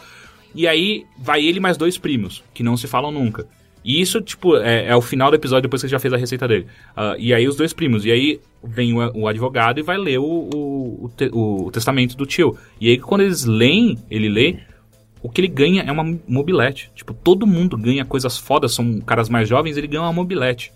E 0.55 0.65
aí 0.67 1.05
vai 1.17 1.43
ele 1.43 1.57
e 1.57 1.61
mais 1.61 1.75
dois 1.77 1.97
primos, 1.97 2.41
que 2.53 2.63
não 2.63 2.77
se 2.77 2.87
falam 2.87 3.11
nunca. 3.11 3.45
E 3.83 3.99
isso, 4.01 4.21
tipo, 4.21 4.55
é, 4.57 4.87
é 4.87 4.95
o 4.95 5.01
final 5.01 5.29
do 5.29 5.35
episódio 5.35 5.63
depois 5.63 5.81
que 5.81 5.87
ele 5.87 5.91
já 5.91 5.99
fez 5.99 6.13
a 6.13 6.17
receita 6.17 6.47
dele. 6.47 6.67
Ah, 6.95 7.15
e 7.17 7.33
aí 7.33 7.47
os 7.47 7.55
dois 7.55 7.73
primos. 7.73 8.05
E 8.05 8.11
aí 8.11 8.39
vem 8.63 8.93
o, 8.93 9.11
o 9.19 9.27
advogado 9.27 9.79
e 9.79 9.83
vai 9.83 9.97
ler 9.97 10.19
o, 10.19 10.23
o, 10.23 11.11
te- 11.15 11.29
o 11.33 11.69
testamento 11.71 12.15
do 12.15 12.25
tio. 12.25 12.57
E 12.79 12.89
aí 12.89 12.97
quando 12.97 13.21
eles 13.21 13.43
leem, 13.43 13.97
ele 14.09 14.29
lê, 14.29 14.57
o 15.21 15.29
que 15.29 15.41
ele 15.41 15.49
ganha 15.49 15.83
é 15.83 15.91
uma 15.91 16.17
mobilete. 16.27 16.91
Tipo, 16.95 17.13
todo 17.13 17.45
mundo 17.45 17.77
ganha 17.77 18.05
coisas 18.05 18.37
fodas, 18.37 18.73
são 18.73 19.01
caras 19.01 19.27
mais 19.27 19.49
jovens, 19.49 19.75
ele 19.77 19.87
ganha 19.87 20.03
uma 20.03 20.13
mobilete. 20.13 20.71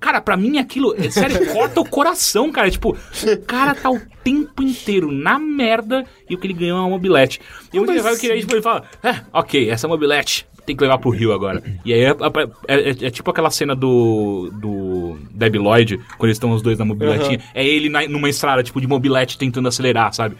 Cara, 0.00 0.20
pra 0.20 0.36
mim 0.36 0.58
aquilo, 0.58 0.94
é 0.98 1.10
sério, 1.10 1.46
corta 1.52 1.80
o 1.80 1.88
coração, 1.88 2.50
cara. 2.52 2.70
Tipo, 2.70 2.90
o 2.90 3.38
cara 3.46 3.74
tá 3.74 3.90
o 3.90 4.00
tempo 4.22 4.62
inteiro 4.62 5.10
na 5.10 5.38
merda 5.38 6.04
e 6.28 6.34
o 6.34 6.38
que 6.38 6.46
ele 6.46 6.54
ganhou 6.54 6.78
é 6.78 6.80
uma 6.82 6.90
mobilete. 6.90 7.40
E 7.72 7.78
o 7.80 7.84
que 7.86 8.18
queria 8.18 8.38
tipo, 8.40 8.54
ele 8.54 8.62
fala, 8.62 8.84
é, 9.02 9.20
ok, 9.32 9.68
essa 9.70 9.88
mobilete 9.88 10.46
tem 10.66 10.74
que 10.76 10.82
levar 10.82 10.98
pro 10.98 11.10
Rio 11.10 11.32
agora. 11.32 11.62
E 11.84 11.92
aí 11.92 12.00
é, 12.00 12.10
é- 12.68 12.74
é- 12.90 13.06
é 13.06 13.10
tipo 13.10 13.30
aquela 13.30 13.50
cena 13.50 13.74
do, 13.74 14.50
do 14.60 15.18
Debbie 15.30 15.58
Lloyd, 15.58 15.98
quando 16.16 16.24
eles 16.24 16.36
estão 16.36 16.50
os 16.52 16.62
dois 16.62 16.78
na 16.78 16.84
mobiletinha. 16.84 17.38
É 17.54 17.64
ele 17.66 17.88
na- 17.88 18.06
numa 18.08 18.28
estrada, 18.28 18.62
tipo, 18.62 18.80
de 18.80 18.86
mobilete 18.86 19.36
tentando 19.38 19.68
acelerar, 19.68 20.12
sabe? 20.12 20.36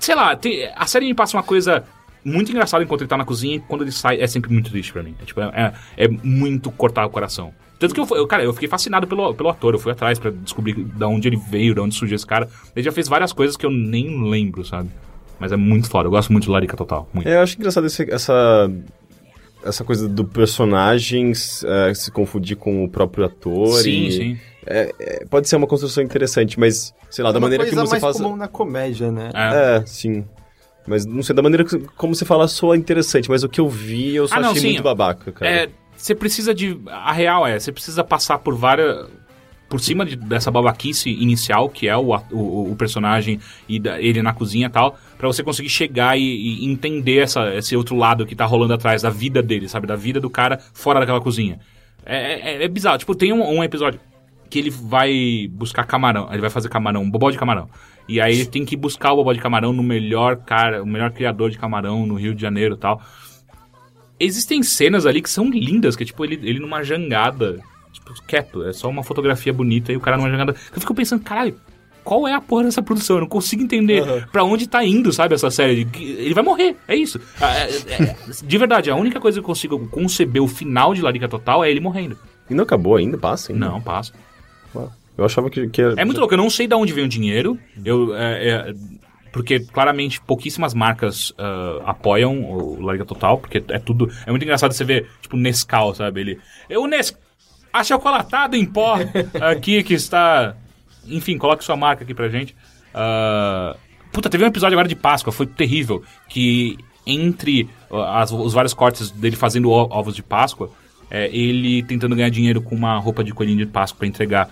sei 0.00 0.14
lá, 0.14 0.34
tem- 0.36 0.70
a 0.76 0.86
série 0.86 1.06
me 1.06 1.14
passa 1.14 1.36
uma 1.36 1.42
coisa 1.42 1.82
muito 2.24 2.50
engraçada 2.52 2.84
enquanto 2.84 3.00
ele 3.02 3.08
tá 3.08 3.16
na 3.16 3.24
cozinha 3.24 3.56
e 3.56 3.60
quando 3.60 3.82
ele 3.82 3.90
sai 3.92 4.20
é 4.20 4.26
sempre 4.28 4.52
muito 4.52 4.70
triste 4.70 4.92
pra 4.92 5.02
mim. 5.02 5.14
É, 5.20 5.24
tipo, 5.24 5.40
é, 5.40 5.72
é 5.96 6.08
muito 6.08 6.70
cortar 6.70 7.04
o 7.04 7.10
coração. 7.10 7.52
Tanto 7.80 7.94
que 7.94 8.00
eu, 8.00 8.06
eu, 8.16 8.26
cara, 8.26 8.42
eu 8.44 8.52
fiquei 8.52 8.68
fascinado 8.68 9.06
pelo, 9.06 9.34
pelo 9.34 9.48
ator, 9.48 9.74
eu 9.74 9.78
fui 9.78 9.90
atrás 9.92 10.18
pra 10.18 10.30
descobrir 10.30 10.74
da 10.84 11.06
onde 11.08 11.28
ele 11.28 11.36
veio, 11.36 11.74
da 11.74 11.82
onde 11.82 11.94
surgiu 11.96 12.14
esse 12.16 12.26
cara. 12.26 12.48
Ele 12.76 12.84
já 12.84 12.92
fez 12.92 13.08
várias 13.08 13.32
coisas 13.32 13.56
que 13.56 13.66
eu 13.66 13.70
nem 13.70 14.22
lembro, 14.28 14.64
sabe? 14.64 14.88
Mas 15.38 15.52
é 15.52 15.56
muito 15.56 15.88
foda, 15.88 16.06
eu 16.06 16.10
gosto 16.10 16.32
muito 16.32 16.44
de 16.44 16.50
Larica 16.50 16.76
Total. 16.76 17.08
Muito. 17.12 17.28
É, 17.28 17.36
eu 17.36 17.40
acho 17.40 17.56
engraçado 17.56 17.86
esse- 17.86 18.10
essa 18.10 18.68
essa 19.64 19.84
coisa 19.84 20.08
do 20.08 20.24
personagem 20.24 21.32
eh, 21.32 21.94
se 21.94 22.10
confundir 22.10 22.56
com 22.56 22.84
o 22.84 22.88
próprio 22.88 23.24
ator. 23.26 23.68
sim, 23.82 24.06
e- 24.06 24.12
sim. 24.12 24.38
é- 24.66 24.94
é, 24.98 25.24
pode 25.26 25.48
ser 25.48 25.56
uma 25.56 25.66
construção 25.66 26.02
interessante, 26.02 26.58
mas, 26.58 26.94
sei 27.10 27.24
lá, 27.24 27.32
da 27.32 27.38
Uma 27.38 27.46
maneira 27.46 27.64
que 27.64 27.74
você 27.74 27.90
mais 27.90 28.02
faz. 28.02 28.16
comum 28.16 28.36
na 28.36 28.48
comédia, 28.48 29.10
né? 29.10 29.30
É. 29.34 29.76
É, 29.78 29.86
sim. 29.86 30.24
Mas 30.86 31.04
não 31.04 31.22
sei, 31.22 31.34
da 31.34 31.42
maneira 31.42 31.64
que, 31.64 31.78
como 31.96 32.14
você 32.14 32.24
fala 32.24 32.48
soa 32.48 32.76
interessante, 32.76 33.28
mas 33.28 33.42
o 33.42 33.48
que 33.48 33.60
eu 33.60 33.68
vi 33.68 34.14
eu 34.14 34.26
só 34.26 34.36
Ah, 34.36 34.40
não, 34.40 34.48
achei 34.50 34.60
sim. 34.62 34.68
muito 34.68 34.82
babaca, 34.82 35.30
cara. 35.32 35.50
É, 35.50 35.68
você 35.96 36.14
precisa 36.14 36.54
de. 36.54 36.80
A 36.86 37.12
real 37.12 37.46
é, 37.46 37.58
você 37.58 37.70
precisa 37.72 38.02
passar 38.02 38.38
por 38.38 38.54
várias. 38.54 39.06
Por 39.68 39.80
cima 39.80 40.06
de- 40.06 40.16
dessa 40.16 40.50
babaquice 40.50 41.10
inicial, 41.10 41.68
que 41.68 41.86
é 41.86 41.94
o, 41.94 42.16
o, 42.32 42.72
o 42.72 42.74
personagem 42.76 43.38
e 43.68 43.78
da- 43.78 44.00
ele 44.00 44.22
na 44.22 44.32
cozinha 44.32 44.66
e 44.66 44.70
tal, 44.70 44.98
pra 45.18 45.26
você 45.26 45.42
conseguir 45.42 45.68
chegar 45.68 46.16
e, 46.18 46.22
e 46.22 46.64
entender 46.64 47.18
essa, 47.18 47.54
esse 47.54 47.76
outro 47.76 47.96
lado 47.96 48.24
que 48.24 48.34
tá 48.34 48.46
rolando 48.46 48.72
atrás 48.72 49.02
da 49.02 49.10
vida 49.10 49.42
dele, 49.42 49.68
sabe? 49.68 49.86
Da 49.86 49.96
vida 49.96 50.20
do 50.20 50.30
cara 50.30 50.58
fora 50.72 51.00
daquela 51.00 51.20
cozinha. 51.20 51.58
É, 52.06 52.54
é- 52.54 52.64
é 52.64 52.68
bizarro. 52.68 52.96
Tipo, 52.98 53.14
tem 53.14 53.32
um, 53.32 53.42
um 53.46 53.62
episódio 53.62 54.00
que 54.48 54.58
ele 54.58 54.70
vai 54.70 55.48
buscar 55.50 55.84
camarão. 55.84 56.28
Ele 56.30 56.40
vai 56.40 56.48
fazer 56.50 56.68
camarão, 56.68 57.02
um 57.02 57.10
bobó 57.10 57.30
de 57.30 57.36
camarão. 57.36 57.68
E 58.08 58.20
aí 58.20 58.32
ele 58.34 58.46
tem 58.46 58.64
que 58.64 58.76
buscar 58.76 59.12
o 59.12 59.16
bobó 59.16 59.32
de 59.34 59.40
camarão 59.40 59.72
no 59.72 59.82
melhor 59.82 60.36
cara, 60.36 60.82
o 60.82 60.86
melhor 60.86 61.10
criador 61.10 61.50
de 61.50 61.58
camarão 61.58 62.06
no 62.06 62.14
Rio 62.14 62.34
de 62.34 62.40
Janeiro 62.40 62.74
e 62.74 62.78
tal 62.78 63.02
existem 64.20 64.62
cenas 64.62 65.06
ali 65.06 65.22
que 65.22 65.30
são 65.30 65.48
lindas, 65.50 65.94
que 65.96 66.02
é 66.02 66.06
tipo 66.06 66.24
ele, 66.24 66.38
ele 66.42 66.58
numa 66.58 66.82
jangada, 66.82 67.60
tipo, 67.92 68.12
quieto, 68.26 68.64
é 68.64 68.72
só 68.72 68.88
uma 68.88 69.04
fotografia 69.04 69.52
bonita 69.52 69.92
e 69.92 69.96
o 69.96 70.00
cara 70.00 70.16
numa 70.16 70.28
jangada. 70.30 70.56
Eu 70.74 70.80
fico 70.80 70.94
pensando, 70.94 71.22
caralho, 71.22 71.56
qual 72.08 72.26
é 72.26 72.32
a 72.32 72.40
porra 72.40 72.64
dessa 72.64 72.80
produção? 72.80 73.16
Eu 73.16 73.20
não 73.20 73.28
consigo 73.28 73.62
entender 73.62 74.02
pra 74.32 74.42
onde 74.42 74.66
tá 74.66 74.82
indo, 74.82 75.12
sabe, 75.12 75.34
essa 75.34 75.50
série. 75.50 75.86
Ele 75.94 76.32
vai 76.32 76.42
morrer, 76.42 76.74
é 76.88 76.96
isso. 76.96 77.20
Ah, 77.38 77.54
é- 77.54 77.68
é- 77.68 78.16
de 78.42 78.56
verdade, 78.56 78.90
a 78.90 78.96
única 78.96 79.20
coisa 79.20 79.38
que 79.38 79.44
eu 79.44 79.46
consigo 79.46 79.86
conceber 79.88 80.42
o 80.42 80.48
final 80.48 80.94
de 80.94 81.02
Larica 81.02 81.28
Total 81.28 81.62
é 81.62 81.70
ele 81.70 81.80
morrendo. 81.80 82.18
E 82.48 82.54
não 82.54 82.64
acabou 82.64 82.96
ainda? 82.96 83.18
Passa 83.18 83.52
ainda? 83.52 83.68
Não, 83.68 83.78
passa. 83.78 84.14
Eu 85.18 85.24
achava 85.26 85.50
que, 85.50 85.68
que 85.68 85.82
era... 85.82 86.00
É 86.00 86.04
muito 86.06 86.16
louco, 86.18 86.32
eu 86.32 86.38
não 86.38 86.48
sei 86.48 86.66
de 86.66 86.74
onde 86.74 86.94
vem 86.94 87.04
o 87.04 87.08
dinheiro. 87.08 87.58
Eu, 87.84 88.16
é, 88.16 88.48
é, 88.48 88.74
porque 89.30 89.60
claramente 89.60 90.18
pouquíssimas 90.22 90.72
marcas 90.72 91.34
ah, 91.36 91.82
apoiam 91.84 92.42
o 92.50 92.80
Larga 92.80 93.04
Total, 93.04 93.36
porque 93.36 93.62
é 93.68 93.78
tudo. 93.78 94.10
É 94.24 94.30
muito 94.30 94.44
engraçado 94.44 94.72
você 94.72 94.82
ver, 94.82 95.10
tipo, 95.20 95.36
Nescau, 95.36 95.94
sabe? 95.94 96.20
Ele. 96.22 96.38
Eu, 96.70 96.86
Nes. 96.86 97.14
Achocolatado 97.70 98.56
em 98.56 98.64
pó 98.64 98.96
aqui 99.42 99.82
que 99.82 99.92
está. 99.92 100.56
Enfim, 101.10 101.38
coloque 101.38 101.64
sua 101.64 101.76
marca 101.76 102.04
aqui 102.04 102.14
pra 102.14 102.28
gente. 102.28 102.54
Ah, 102.94 103.76
puta, 104.12 104.28
teve 104.30 104.44
um 104.44 104.46
episódio 104.48 104.74
agora 104.74 104.88
de 104.88 104.96
Páscoa, 104.96 105.32
foi 105.32 105.46
terrível. 105.46 106.02
Que 106.28 106.76
entre 107.06 107.68
ah, 107.90 108.20
as- 108.22 108.32
os 108.32 108.52
vários 108.52 108.74
cortes 108.74 109.10
dele 109.10 109.36
fazendo 109.36 109.70
ovos 109.70 110.14
de 110.14 110.22
Páscoa, 110.22 110.70
é, 111.10 111.28
ele 111.34 111.82
tentando 111.84 112.14
ganhar 112.14 112.28
dinheiro 112.28 112.60
com 112.60 112.74
uma 112.74 112.98
roupa 112.98 113.24
de 113.24 113.32
coelhinho 113.32 113.58
de 113.58 113.66
Páscoa 113.66 113.98
pra 114.00 114.06
entregar 114.08 114.50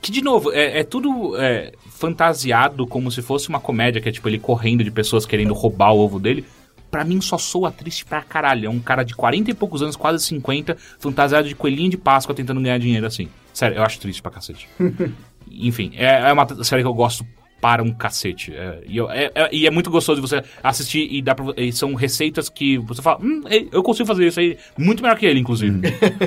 Que, 0.00 0.10
de 0.10 0.22
novo, 0.22 0.50
é, 0.52 0.80
é 0.80 0.84
tudo 0.84 1.36
é, 1.36 1.72
fantasiado 1.90 2.86
como 2.86 3.10
se 3.10 3.20
fosse 3.20 3.50
uma 3.50 3.60
comédia, 3.60 4.00
que 4.00 4.08
é 4.08 4.12
tipo 4.12 4.26
ele 4.26 4.38
correndo 4.38 4.82
de 4.82 4.90
pessoas 4.90 5.26
querendo 5.26 5.52
roubar 5.52 5.92
o 5.92 5.98
ovo 5.98 6.18
dele. 6.18 6.46
Pra 6.90 7.04
mim 7.04 7.20
só 7.20 7.36
soa 7.36 7.70
triste 7.70 8.06
pra 8.06 8.22
caralho. 8.22 8.66
É 8.66 8.70
um 8.70 8.80
cara 8.80 9.04
de 9.04 9.14
40 9.14 9.50
e 9.50 9.54
poucos 9.54 9.82
anos, 9.82 9.96
quase 9.96 10.24
50, 10.24 10.76
fantasiado 10.98 11.46
de 11.46 11.54
coelhinho 11.54 11.90
de 11.90 11.98
Páscoa 11.98 12.34
tentando 12.34 12.60
ganhar 12.62 12.78
dinheiro 12.78 13.06
assim. 13.06 13.28
Sério, 13.52 13.76
eu 13.76 13.82
acho 13.84 14.00
triste 14.00 14.22
pra 14.22 14.30
cacete. 14.30 14.66
Enfim, 15.50 15.92
é, 15.96 16.28
é 16.28 16.32
uma 16.32 16.46
série 16.64 16.82
que 16.82 16.88
eu 16.88 16.94
gosto 16.94 17.26
para 17.60 17.82
um 17.82 17.92
cacete. 17.92 18.54
É, 18.54 18.80
e, 18.86 18.96
eu- 18.96 19.10
é- 19.10 19.30
é- 19.34 19.48
e 19.52 19.66
é 19.66 19.70
muito 19.70 19.90
gostoso 19.90 20.20
de 20.20 20.26
você 20.26 20.42
assistir 20.62 21.06
e, 21.10 21.20
dá 21.20 21.34
pra, 21.34 21.44
e 21.56 21.72
são 21.72 21.94
receitas 21.94 22.48
que 22.48 22.78
você 22.78 23.02
fala, 23.02 23.20
hum, 23.22 23.42
eu 23.70 23.82
consigo 23.82 24.06
fazer 24.06 24.26
isso 24.26 24.40
aí 24.40 24.56
muito 24.78 25.02
melhor 25.02 25.18
que 25.18 25.26
ele, 25.26 25.40
inclusive. 25.40 25.80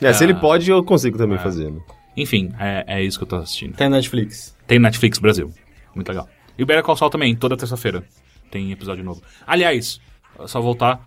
É, 0.00 0.12
se 0.12 0.22
Ah. 0.22 0.26
ele 0.28 0.34
pode, 0.34 0.70
eu 0.70 0.84
consigo 0.84 1.18
também 1.18 1.38
fazer. 1.38 1.72
né? 1.72 1.80
Enfim, 2.16 2.52
é, 2.60 2.84
é 2.86 3.02
isso 3.02 3.18
que 3.18 3.24
eu 3.24 3.28
tô 3.28 3.34
assistindo. 3.36 3.74
Tem 3.74 3.88
Netflix. 3.88 4.56
Tem 4.64 4.78
Netflix 4.78 5.18
Brasil. 5.18 5.52
Muito 5.92 6.08
legal. 6.08 6.28
E 6.56 6.62
o 6.62 6.66
Better 6.66 6.84
Call 6.84 6.96
Saul 6.96 7.10
também, 7.10 7.34
toda 7.34 7.56
terça-feira. 7.56 8.04
Tem 8.48 8.70
episódio 8.70 9.02
novo. 9.02 9.20
Aliás, 9.44 10.00
só 10.46 10.60
voltar. 10.60 11.00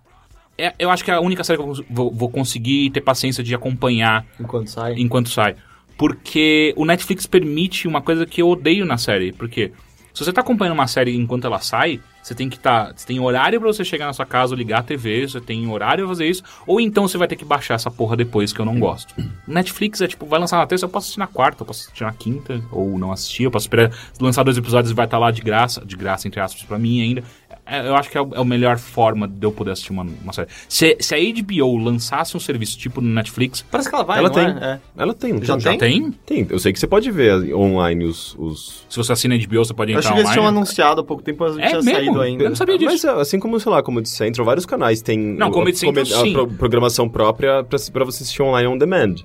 É, 0.57 0.73
eu 0.77 0.89
acho 0.89 1.05
que 1.05 1.09
é 1.11 1.13
a 1.13 1.21
única 1.21 1.41
série 1.41 1.57
que 1.57 1.63
eu 1.63 1.85
vou, 1.89 2.11
vou 2.13 2.29
conseguir 2.29 2.89
ter 2.89 2.99
paciência 2.99 3.41
de 3.41 3.55
acompanhar 3.55 4.25
Enquanto 4.37 4.67
sai. 4.69 4.95
enquanto 4.97 5.29
sai. 5.29 5.55
Porque 6.01 6.73
o 6.75 6.83
Netflix 6.83 7.27
permite 7.27 7.87
uma 7.87 8.01
coisa 8.01 8.25
que 8.25 8.41
eu 8.41 8.49
odeio 8.49 8.87
na 8.87 8.97
série. 8.97 9.31
Porque 9.31 9.71
se 10.11 10.25
você 10.25 10.33
tá 10.33 10.41
acompanhando 10.41 10.73
uma 10.73 10.87
série 10.87 11.15
enquanto 11.15 11.45
ela 11.45 11.59
sai, 11.59 11.99
você 12.23 12.33
tem 12.33 12.49
que 12.49 12.57
estar. 12.57 12.91
você 12.95 13.05
tem 13.05 13.19
horário 13.19 13.59
pra 13.59 13.71
você 13.71 13.85
chegar 13.85 14.07
na 14.07 14.13
sua 14.13 14.25
casa, 14.25 14.55
ligar 14.55 14.79
a 14.79 14.83
TV, 14.83 15.27
você 15.27 15.39
tem 15.39 15.67
horário 15.69 16.05
pra 16.05 16.09
fazer 16.09 16.27
isso. 16.27 16.41
Ou 16.65 16.81
então 16.81 17.07
você 17.07 17.19
vai 17.19 17.27
ter 17.27 17.35
que 17.35 17.45
baixar 17.45 17.75
essa 17.75 17.91
porra 17.91 18.17
depois, 18.17 18.51
que 18.51 18.59
eu 18.59 18.65
não 18.65 18.79
gosto. 18.79 19.13
Netflix 19.47 20.01
é 20.01 20.07
tipo, 20.07 20.25
vai 20.25 20.39
lançar 20.39 20.57
na 20.57 20.65
terça, 20.65 20.85
eu 20.85 20.89
posso 20.89 21.05
assistir 21.05 21.19
na 21.19 21.27
quarta, 21.27 21.61
eu 21.61 21.67
posso 21.67 21.81
assistir 21.81 22.03
na 22.03 22.13
quinta, 22.13 22.59
ou 22.71 22.97
não 22.97 23.11
assistir, 23.11 23.43
eu 23.43 23.51
posso 23.51 23.65
esperar 23.65 23.91
lançar 24.19 24.41
dois 24.41 24.57
episódios 24.57 24.89
e 24.91 24.95
vai 24.95 25.05
estar 25.05 25.19
lá 25.19 25.29
de 25.29 25.41
graça, 25.41 25.85
de 25.85 25.95
graça, 25.95 26.27
entre 26.27 26.39
aspas, 26.39 26.63
pra 26.63 26.79
mim 26.79 26.99
ainda. 26.99 27.23
É, 27.65 27.87
eu 27.87 27.95
acho 27.95 28.09
que 28.09 28.17
é, 28.17 28.21
o- 28.21 28.33
é 28.33 28.39
a 28.39 28.43
melhor 28.43 28.77
forma 28.77 29.27
de 29.27 29.45
eu 29.45 29.51
poder 29.51 29.71
assistir 29.71 29.91
uma, 29.91 30.03
uma 30.23 30.33
série. 30.33 30.47
Se, 30.67 30.97
se 30.99 31.13
a 31.15 31.17
HBO 31.17 31.77
lançasse 31.77 32.35
um 32.35 32.39
serviço 32.39 32.77
tipo 32.77 32.99
no 33.01 33.09
Netflix, 33.13 33.61
Parece 33.71 33.87
que 33.87 33.95
ela 33.95 34.03
vai, 34.03 34.17
Ela 34.19 34.27
não 34.29 34.35
tem. 34.35 34.45
é? 34.45 34.49
É. 34.73 34.79
Ela 34.97 35.13
tem, 35.13 35.43
Já 35.43 35.57
já 35.59 35.77
tem? 35.77 36.11
Tem. 36.25 36.47
Eu 36.49 36.59
sei 36.59 36.73
que 36.73 36.79
você 36.79 36.87
pode 36.87 37.09
ver 37.11 37.53
online 37.53 38.03
os. 38.05 38.35
os... 38.37 38.85
Se 38.89 38.97
você 38.97 39.13
assina 39.13 39.37
HBO, 39.37 39.63
você 39.63 39.73
pode 39.73 39.91
Eu 39.91 39.99
entrar 39.99 40.09
acho 40.09 40.15
que 40.15 40.21
eles 40.21 40.31
tinham 40.31 40.47
anunciado 40.47 41.01
há 41.01 41.03
pouco 41.03 41.23
tempo, 41.23 41.43
mas 41.43 41.55
não 41.55 41.63
É 41.63 41.67
tinha 41.67 41.81
mesmo? 41.81 41.91
saído 41.97 42.21
ainda. 42.21 42.43
Eu 42.43 42.49
não 42.49 42.55
sabia 42.55 42.77
disso. 42.77 43.07
Mas 43.07 43.19
assim 43.19 43.39
como, 43.39 43.59
sei 43.59 43.71
lá, 43.71 43.81
Comedy 43.83 44.09
Central, 44.09 44.45
vários 44.45 44.65
canais 44.65 45.01
têm 45.01 45.17
Não, 45.19 45.49
o- 45.49 45.51
Comedy 45.51 45.77
a- 45.77 45.79
Central, 45.79 46.05
come- 46.05 46.15
a 46.15 46.23
sim. 46.23 46.33
pro- 46.33 46.47
programação 46.47 47.07
própria 47.07 47.63
pra, 47.63 47.77
pra 47.93 48.03
você 48.05 48.23
assistir 48.23 48.41
online 48.41 48.67
on 48.67 48.77
demand. 48.77 49.15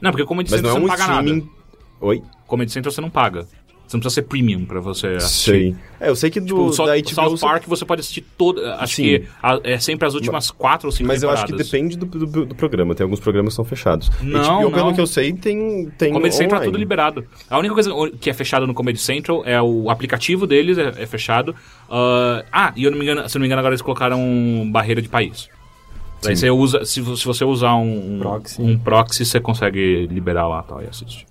Não, 0.00 0.10
porque 0.10 0.24
Comedy 0.24 0.50
Mas 0.50 0.60
Central 0.60 0.78
não 0.80 0.86
é 0.86 0.86
você 0.88 0.94
um 0.94 0.98
não 0.98 1.06
paga 1.06 1.20
streaming. 1.20 1.40
nada. 1.40 1.50
Oi? 2.00 2.22
Comedy 2.46 2.72
Central 2.72 2.92
você 2.92 3.00
não 3.00 3.10
paga. 3.10 3.46
Você 3.86 3.96
não 3.96 4.00
precisa 4.00 4.14
ser 4.14 4.22
premium 4.22 4.64
pra 4.64 4.80
você 4.80 5.08
assistir. 5.08 5.50
Sei. 5.50 5.76
É, 6.00 6.08
eu 6.08 6.16
sei 6.16 6.30
que 6.30 6.40
do, 6.40 6.46
Tipo, 6.46 6.72
South, 6.72 6.86
da 6.86 6.96
HBO. 6.96 7.10
South 7.14 7.30
você- 7.30 7.46
Park 7.46 7.64
você 7.66 7.84
pode 7.84 8.00
assistir 8.00 8.22
toda. 8.36 8.76
Acho 8.76 8.94
Sim. 8.96 9.02
que 9.02 9.24
a- 9.42 9.60
é 9.62 9.78
sempre 9.78 10.08
as 10.08 10.14
últimas 10.14 10.50
quatro 10.50 10.88
ou 10.88 10.92
cinco 10.92 11.06
Mas 11.08 11.22
eu 11.22 11.28
acho 11.30 11.42
que 11.44 11.52
temporadas. 11.52 11.70
depende 11.70 11.96
do, 11.98 12.06
do, 12.06 12.46
do 12.46 12.54
programa. 12.54 12.94
Tem 12.94 13.04
alguns 13.04 13.20
programas 13.20 13.52
que 13.52 13.56
são 13.56 13.64
fechados. 13.64 14.10
Não, 14.22 14.62
HBO, 14.62 14.70
pelo 14.72 14.86
não. 14.86 14.94
que 14.94 15.00
eu 15.00 15.06
sei, 15.06 15.32
tem. 15.34 15.90
tem 15.98 16.12
Comedy 16.12 16.34
Central 16.34 16.62
é 16.62 16.64
tudo 16.64 16.78
liberado. 16.78 17.24
A 17.48 17.58
única 17.58 17.74
coisa 17.74 17.90
que 18.20 18.30
é 18.30 18.32
fechada 18.34 18.66
no 18.66 18.72
Comedy 18.74 18.98
Central 18.98 19.42
é 19.44 19.60
o 19.60 19.90
aplicativo 19.90 20.46
deles, 20.46 20.78
é, 20.78 20.88
é 21.02 21.06
fechado. 21.06 21.54
Ah, 21.88 22.44
ah, 22.50 22.72
e 22.74 22.84
eu 22.84 22.90
não 22.90 22.98
me 22.98 23.04
engano, 23.04 23.28
se 23.28 23.36
eu 23.36 23.38
não 23.38 23.42
me 23.42 23.48
engano, 23.48 23.60
agora 23.60 23.74
eles 23.74 23.82
colocaram 23.82 24.18
barreira 24.72 25.00
de 25.02 25.08
país. 25.08 25.48
Daí 26.22 26.34
você 26.36 26.48
usa, 26.50 26.86
se, 26.86 27.04
se 27.18 27.24
você 27.26 27.44
usar 27.44 27.74
um 27.74 28.14
um 28.16 28.18
Proxy. 28.18 28.62
um 28.62 28.78
proxy, 28.78 29.26
você 29.26 29.38
consegue 29.38 30.06
liberar 30.06 30.48
lá 30.48 30.62
tal, 30.62 30.82
e 30.82 30.86
assistir. 30.86 31.26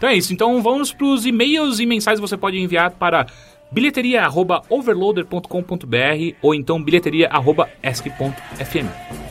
Então 0.00 0.08
é 0.08 0.16
isso. 0.16 0.32
Então 0.32 0.62
vamos 0.62 0.94
para 0.94 1.06
os 1.06 1.26
e-mails 1.26 1.78
e 1.78 1.84
mensagens 1.84 2.18
que 2.18 2.26
você 2.26 2.38
pode 2.38 2.58
enviar 2.58 2.92
para 2.92 3.26
bilheteria@overloader.com.br 3.70 6.36
ou 6.40 6.54
então 6.54 6.82
bilheteria@esc.fm. 6.82 9.29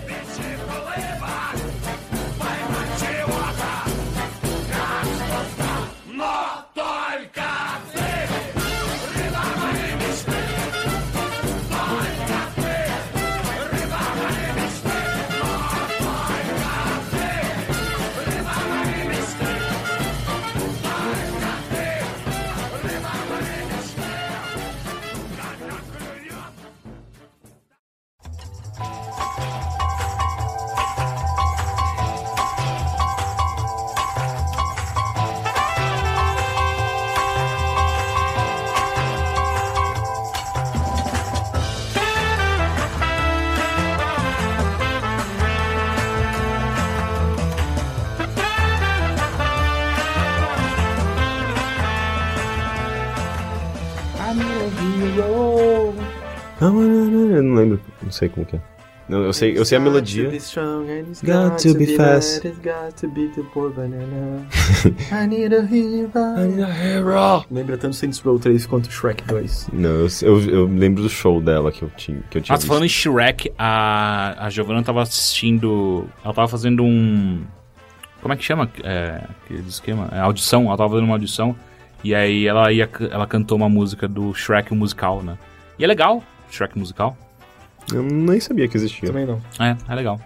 Eu 56.62 56.72
não 56.72 57.56
lembro, 57.56 57.80
não 58.02 58.12
sei 58.12 58.30
como 58.30 58.46
que 58.46 58.56
é. 58.56 58.62
Não, 59.10 59.24
eu 59.24 59.34
sei, 59.34 59.58
eu 59.58 59.66
sei 59.66 59.80
a 59.80 59.82
melodia. 59.82 60.30
Got 60.30 61.58
to 61.64 61.74
be 61.74 61.98
fast. 61.98 62.48
Got 62.62 62.96
to 63.02 63.10
be 63.10 63.28
the 63.30 63.42
poor 63.52 63.72
banana. 63.72 64.46
I 65.12 65.26
need 65.26 65.52
a 65.52 65.62
hero. 65.62 67.44
Lembra 67.50 67.76
tanto 67.76 67.96
Saints 67.96 68.20
Row 68.20 68.38
3 68.38 68.68
quanto 68.68 68.92
Shrek 68.92 69.24
2. 69.24 69.70
Não, 69.74 69.90
eu, 69.90 70.08
eu, 70.22 70.42
eu 70.50 70.66
lembro 70.68 71.02
do 71.02 71.10
show 71.10 71.42
dela 71.42 71.72
que 71.72 71.82
eu 71.82 71.90
tinha, 71.98 72.22
que 72.30 72.38
eu 72.38 72.42
tinha 72.44 72.54
Nossa, 72.54 72.68
falando 72.68 72.86
em. 72.86 72.90
Shrek, 72.90 73.52
a, 73.58 74.46
a 74.46 74.50
Giovanna 74.52 74.84
tava 74.84 75.02
assistindo. 75.02 76.08
Ela 76.24 76.34
tava 76.34 76.48
fazendo 76.48 76.84
um. 76.84 77.42
Como 78.22 78.32
é 78.32 78.38
que 78.38 78.44
chama? 78.44 78.70
É, 78.84 79.24
aquele 79.44 79.68
esquema? 79.68 80.08
É, 80.12 80.20
audição. 80.20 80.68
Ela 80.68 80.78
tava 80.78 80.90
fazendo 80.90 81.06
uma 81.06 81.16
audição. 81.16 81.56
E 82.04 82.14
aí 82.14 82.46
ela, 82.46 82.72
ia, 82.72 82.88
ela 83.10 83.26
cantou 83.26 83.58
uma 83.58 83.68
música 83.68 84.08
do 84.08 84.36
Shrek 84.36 84.72
o 84.72 84.76
musical, 84.76 85.24
né? 85.24 85.36
E 85.80 85.84
é 85.84 85.88
legal, 85.88 86.24
Shrek 86.50 86.78
musical. 86.78 87.18
Eu 87.94 88.04
nem 88.04 88.40
sabia 88.40 88.68
que 88.68 88.78
existia. 88.78 89.08
Também 89.10 89.26
não. 89.26 89.42
É, 89.60 89.76
é 89.88 89.96
legal. 89.96 90.20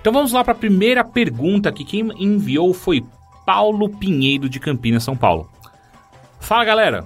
Então 0.00 0.12
vamos 0.12 0.32
lá 0.32 0.44
para 0.44 0.52
a 0.52 0.56
primeira 0.56 1.04
pergunta 1.04 1.72
que 1.72 1.84
quem 1.84 2.10
enviou 2.18 2.72
foi 2.72 3.04
Paulo 3.44 3.88
Pinheiro 3.88 4.48
de 4.48 4.60
Campinas, 4.60 5.02
São 5.04 5.16
Paulo. 5.16 5.50
Fala 6.38 6.64
galera, 6.64 7.04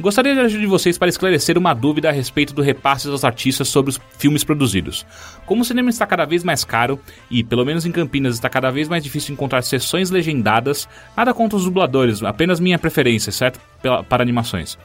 gostaria 0.00 0.32
ajuda 0.40 0.60
de 0.60 0.66
vocês 0.66 0.96
para 0.96 1.08
esclarecer 1.08 1.58
uma 1.58 1.74
dúvida 1.74 2.08
a 2.08 2.12
respeito 2.12 2.54
do 2.54 2.62
repasse 2.62 3.06
dos 3.06 3.24
artistas 3.24 3.68
sobre 3.68 3.90
os 3.90 4.00
filmes 4.18 4.44
produzidos. 4.44 5.04
Como 5.44 5.60
o 5.60 5.64
cinema 5.64 5.90
está 5.90 6.06
cada 6.06 6.24
vez 6.24 6.42
mais 6.42 6.64
caro 6.64 6.98
e, 7.30 7.44
pelo 7.44 7.66
menos 7.66 7.84
em 7.84 7.92
Campinas, 7.92 8.34
está 8.34 8.48
cada 8.48 8.70
vez 8.70 8.88
mais 8.88 9.04
difícil 9.04 9.34
encontrar 9.34 9.60
sessões 9.62 10.10
legendadas, 10.10 10.88
nada 11.16 11.34
contra 11.34 11.58
os 11.58 11.64
dubladores, 11.64 12.22
apenas 12.22 12.60
minha 12.60 12.78
preferência, 12.78 13.30
certo? 13.32 13.60
Pela- 13.82 14.02
para 14.02 14.22
animações. 14.22 14.78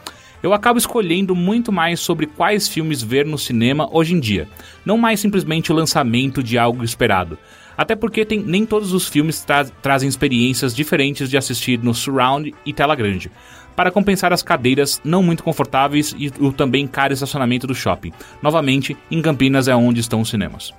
Eu 0.44 0.54
acabo 0.54 0.78
escolhendo 0.78 1.34
muito 1.34 1.72
mais 1.72 2.02
sobre 2.02 2.26
quais 2.28 2.68
filmes 2.68 3.02
ver 3.02 3.26
no 3.26 3.38
cinema 3.38 3.88
hoje 3.90 4.14
em 4.14 4.20
dia, 4.20 4.48
não 4.86 4.98
mais 4.98 5.22
simplesmente 5.22 5.72
o 5.72 5.76
lançamento 5.76 6.44
de 6.44 6.58
algo 6.58 6.84
esperado. 6.84 7.38
Até 7.78 7.96
porque 7.96 8.26
tem- 8.26 8.44
nem 8.46 8.66
todos 8.66 8.92
os 8.94 9.08
filmes 9.08 9.40
tra- 9.42 9.64
trazem 9.64 10.08
experiências 10.10 10.76
diferentes 10.76 11.30
de 11.30 11.38
assistir 11.38 11.80
no 11.82 11.94
surround 11.94 12.54
e 12.66 12.74
tela 12.74 12.94
grande, 12.94 13.32
para 13.74 13.90
compensar 13.90 14.32
as 14.34 14.44
cadeiras 14.44 15.02
não 15.04 15.24
muito 15.24 15.44
confortáveis 15.44 16.14
e 16.20 16.32
o 16.40 16.52
também 16.52 16.86
caro 16.86 17.14
estacionamento 17.14 17.66
do 17.66 17.74
shopping. 17.74 18.12
Novamente, 18.42 18.96
em 19.10 19.22
Campinas 19.22 19.68
é 19.70 19.76
onde 19.76 20.02
estão 20.02 20.22
os 20.22 20.30
cinemas. 20.30 20.72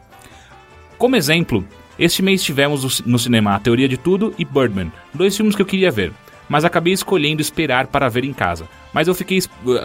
Como 0.98 1.16
exemplo, 1.16 1.66
este 1.98 2.22
mês 2.22 2.42
tivemos 2.44 3.00
no 3.04 3.18
cinema 3.18 3.54
A 3.54 3.58
Teoria 3.58 3.88
de 3.88 3.96
Tudo 3.96 4.32
e 4.38 4.44
Birdman, 4.44 4.92
dois 5.12 5.36
filmes 5.36 5.56
que 5.56 5.62
eu 5.62 5.66
queria 5.66 5.90
ver, 5.90 6.12
mas 6.48 6.64
acabei 6.64 6.92
escolhendo 6.92 7.40
esperar 7.42 7.86
para 7.86 8.08
ver 8.08 8.24
em 8.24 8.32
casa. 8.32 8.66
Mas 8.92 9.08
eu 9.08 9.14
fiquei, 9.14 9.40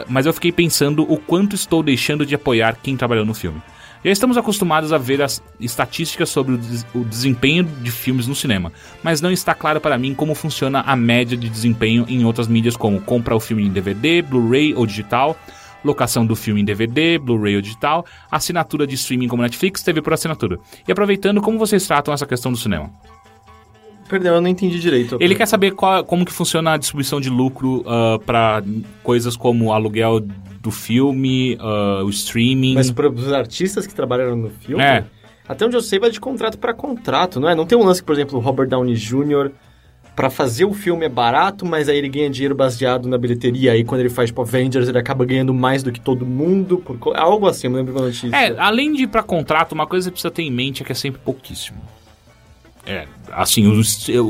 mas 0.07 0.26
eu 0.26 0.34
fiquei 0.34 0.52
pensando 0.52 1.03
o 1.11 1.18
quanto 1.18 1.56
estou 1.56 1.81
deixando 1.84 2.26
de 2.26 2.36
apoiar 2.36 2.77
quem 2.81 2.95
trabalhou 2.98 3.26
no 3.26 3.34
filme. 3.34 3.61
Já 4.03 4.11
estamos 4.11 4.38
acostumados 4.38 4.94
a 4.94 4.98
ver 4.98 5.22
as 5.22 5.44
estatísticas 5.60 6.30
sobre 6.30 6.53
o, 6.53 6.57
des- 6.57 6.86
o 6.95 7.03
desempenho 7.03 7.65
de 7.65 7.91
filmes 7.91 8.27
no 8.27 8.36
cinema, 8.36 8.72
mas 9.03 9.19
não 9.19 9.30
está 9.30 9.53
claro 9.53 9.81
para 9.81 9.98
mim 9.98 10.14
como 10.14 10.34
funciona 10.34 10.80
a 10.81 10.95
média 10.95 11.36
de 11.36 11.49
desempenho 11.49 12.06
em 12.07 12.23
outras 12.23 12.48
mídias 12.48 12.77
como 12.77 13.02
comprar 13.02 13.36
o 13.36 13.41
filme 13.41 13.65
em 13.65 13.69
DVD, 13.69 14.22
Blu-ray 14.22 14.73
ou 14.73 14.86
digital, 14.86 15.38
locação 15.84 16.26
do 16.26 16.34
filme 16.34 16.61
em 16.61 16.65
DVD, 16.65 17.18
Blu-ray 17.18 17.57
ou 17.57 17.61
digital, 17.61 18.06
assinatura 18.31 18.88
de 18.88 18.95
streaming 18.95 19.27
como 19.27 19.41
Netflix, 19.44 19.84
TV 19.84 20.02
por 20.02 20.14
assinatura. 20.14 20.57
E 20.88 20.91
aproveitando, 20.94 21.41
como 21.41 21.57
vocês 21.60 21.86
tratam 21.86 22.14
essa 22.14 22.26
questão 22.26 22.53
do 22.53 22.57
cinema? 22.57 22.90
Perdão, 24.10 24.36
eu 24.36 24.41
não 24.41 24.49
entendi 24.49 24.80
direito. 24.80 25.18
Ele 25.22 25.36
quer 25.36 25.45
saber 25.45 25.72
qual- 25.72 26.03
como 26.03 26.26
que 26.26 26.34
funciona 26.34 26.73
a 26.73 26.77
distribuição 26.77 27.22
de 27.22 27.30
lucro 27.30 27.84
ah, 27.88 28.19
pra 28.26 28.61
coisas 29.03 29.38
como 29.38 29.72
aluguel 29.72 30.19
do 30.61 30.72
filme, 30.72 31.56
ah, 31.61 32.02
o 32.03 32.10
streaming. 32.10 32.73
Mas 32.73 32.91
para 32.91 33.07
os 33.10 33.31
artistas 33.31 33.86
que 33.88 33.94
trabalharam 33.94 34.36
no 34.36 34.49
filme, 34.49 34.84
É. 34.84 35.06
até 35.48 35.65
onde 35.65 35.76
eu 35.77 35.81
sei, 35.81 35.99
vai 35.99 36.10
de 36.11 36.19
contrato 36.19 36.57
para 36.57 36.73
contrato, 36.73 37.40
não 37.40 37.48
é? 37.48 37.56
Não 37.56 37.65
tem 37.65 37.77
um 37.77 37.84
lance 37.86 38.02
que, 38.02 38.06
por 38.07 38.14
exemplo, 38.14 38.38
o 38.38 38.41
Robert 38.41 38.68
Downey 38.68 38.95
Jr., 38.95 39.52
para 40.15 40.30
fazer 40.30 40.65
o 40.65 40.73
filme 40.73 41.06
é 41.06 41.10
barato, 41.10 41.65
mas 41.65 41.88
aí 41.88 41.98
ele 41.98 42.10
ganha 42.10 42.30
dinheiro 42.30 42.53
baseado 42.53 43.07
na 43.07 43.18
bilheteria. 43.18 43.72
Aí 43.72 43.86
quando 43.86 44.02
ele 44.02 44.10
faz, 44.10 44.30
tipo, 44.30 44.41
Avengers, 44.41 44.90
ele 44.90 44.98
acaba 44.98 45.23
ganhando 45.23 45.53
mais 45.53 45.81
do 45.81 45.94
que 45.94 45.99
todo 46.02 46.26
mundo. 46.26 46.80
Por... 46.80 47.15
Algo 47.15 47.48
assim, 47.48 47.68
eu 47.68 47.72
não 47.72 47.77
lembro 47.77 47.94
da 47.94 48.02
notícia. 48.02 48.36
É, 48.36 48.53
além 48.60 48.91
de 48.91 49.03
ir 49.03 49.07
pra 49.07 49.23
contrato, 49.23 49.72
uma 49.72 49.88
coisa 49.88 50.11
que 50.11 50.19
você 50.19 50.23
precisa 50.27 50.31
ter 50.31 50.41
em 50.44 50.52
mente 50.52 50.81
é 50.84 50.86
que 50.86 50.91
é 50.91 50.95
sempre 50.95 51.22
pouquíssimo. 51.23 51.77
É, 52.90 53.07
assim, 53.32 53.68
o, 53.68 53.80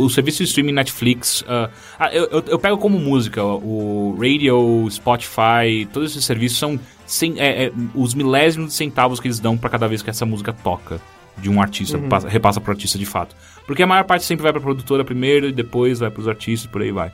o 0.03 0.09
serviço 0.09 0.39
de 0.39 0.43
streaming 0.49 0.73
Netflix. 0.73 1.43
ah, 1.47 1.69
eu, 2.13 2.25
eu, 2.31 2.43
eu 2.47 2.59
pego 2.59 2.77
como 2.77 2.99
música, 2.99 3.43
o 3.43 4.17
radio, 4.19 4.87
Spotify, 4.91 5.87
todos 5.93 6.11
esses 6.11 6.25
serviços 6.25 6.57
são 6.57 6.79
cem- 7.05 7.39
é, 7.39 7.65
é, 7.65 7.71
os 7.95 8.13
milésimos 8.13 8.69
de 8.69 8.73
centavos 8.75 9.19
que 9.19 9.27
eles 9.27 9.39
dão 9.39 9.57
pra 9.57 9.69
cada 9.69 9.87
vez 9.87 10.01
que 10.01 10.09
essa 10.09 10.25
música 10.25 10.51
toca 10.53 10.99
de 11.37 11.49
um 11.49 11.61
artista, 11.61 11.97
passa- 12.09 12.27
repassa 12.27 12.59
pro 12.59 12.71
artista 12.71 12.97
de 12.99 13.05
fato. 13.05 13.35
Porque 13.65 13.81
a 13.81 13.87
maior 13.87 14.03
parte 14.03 14.25
sempre 14.25 14.43
vai 14.43 14.51
pra 14.51 14.59
produtora 14.61 15.05
primeiro 15.05 15.47
e 15.47 15.51
depois 15.53 15.99
vai 15.99 16.09
pros 16.11 16.27
artistas, 16.27 16.69
por 16.69 16.81
aí 16.81 16.91
vai. 16.91 17.11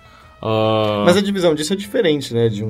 Ah, 0.48 1.04
Mas 1.06 1.18
a 1.18 1.22
divisão 1.22 1.56
disso 1.56 1.74
é 1.74 1.76
diferente, 1.76 2.32
né? 2.34 2.48
De 2.50 2.64
um 2.64 2.70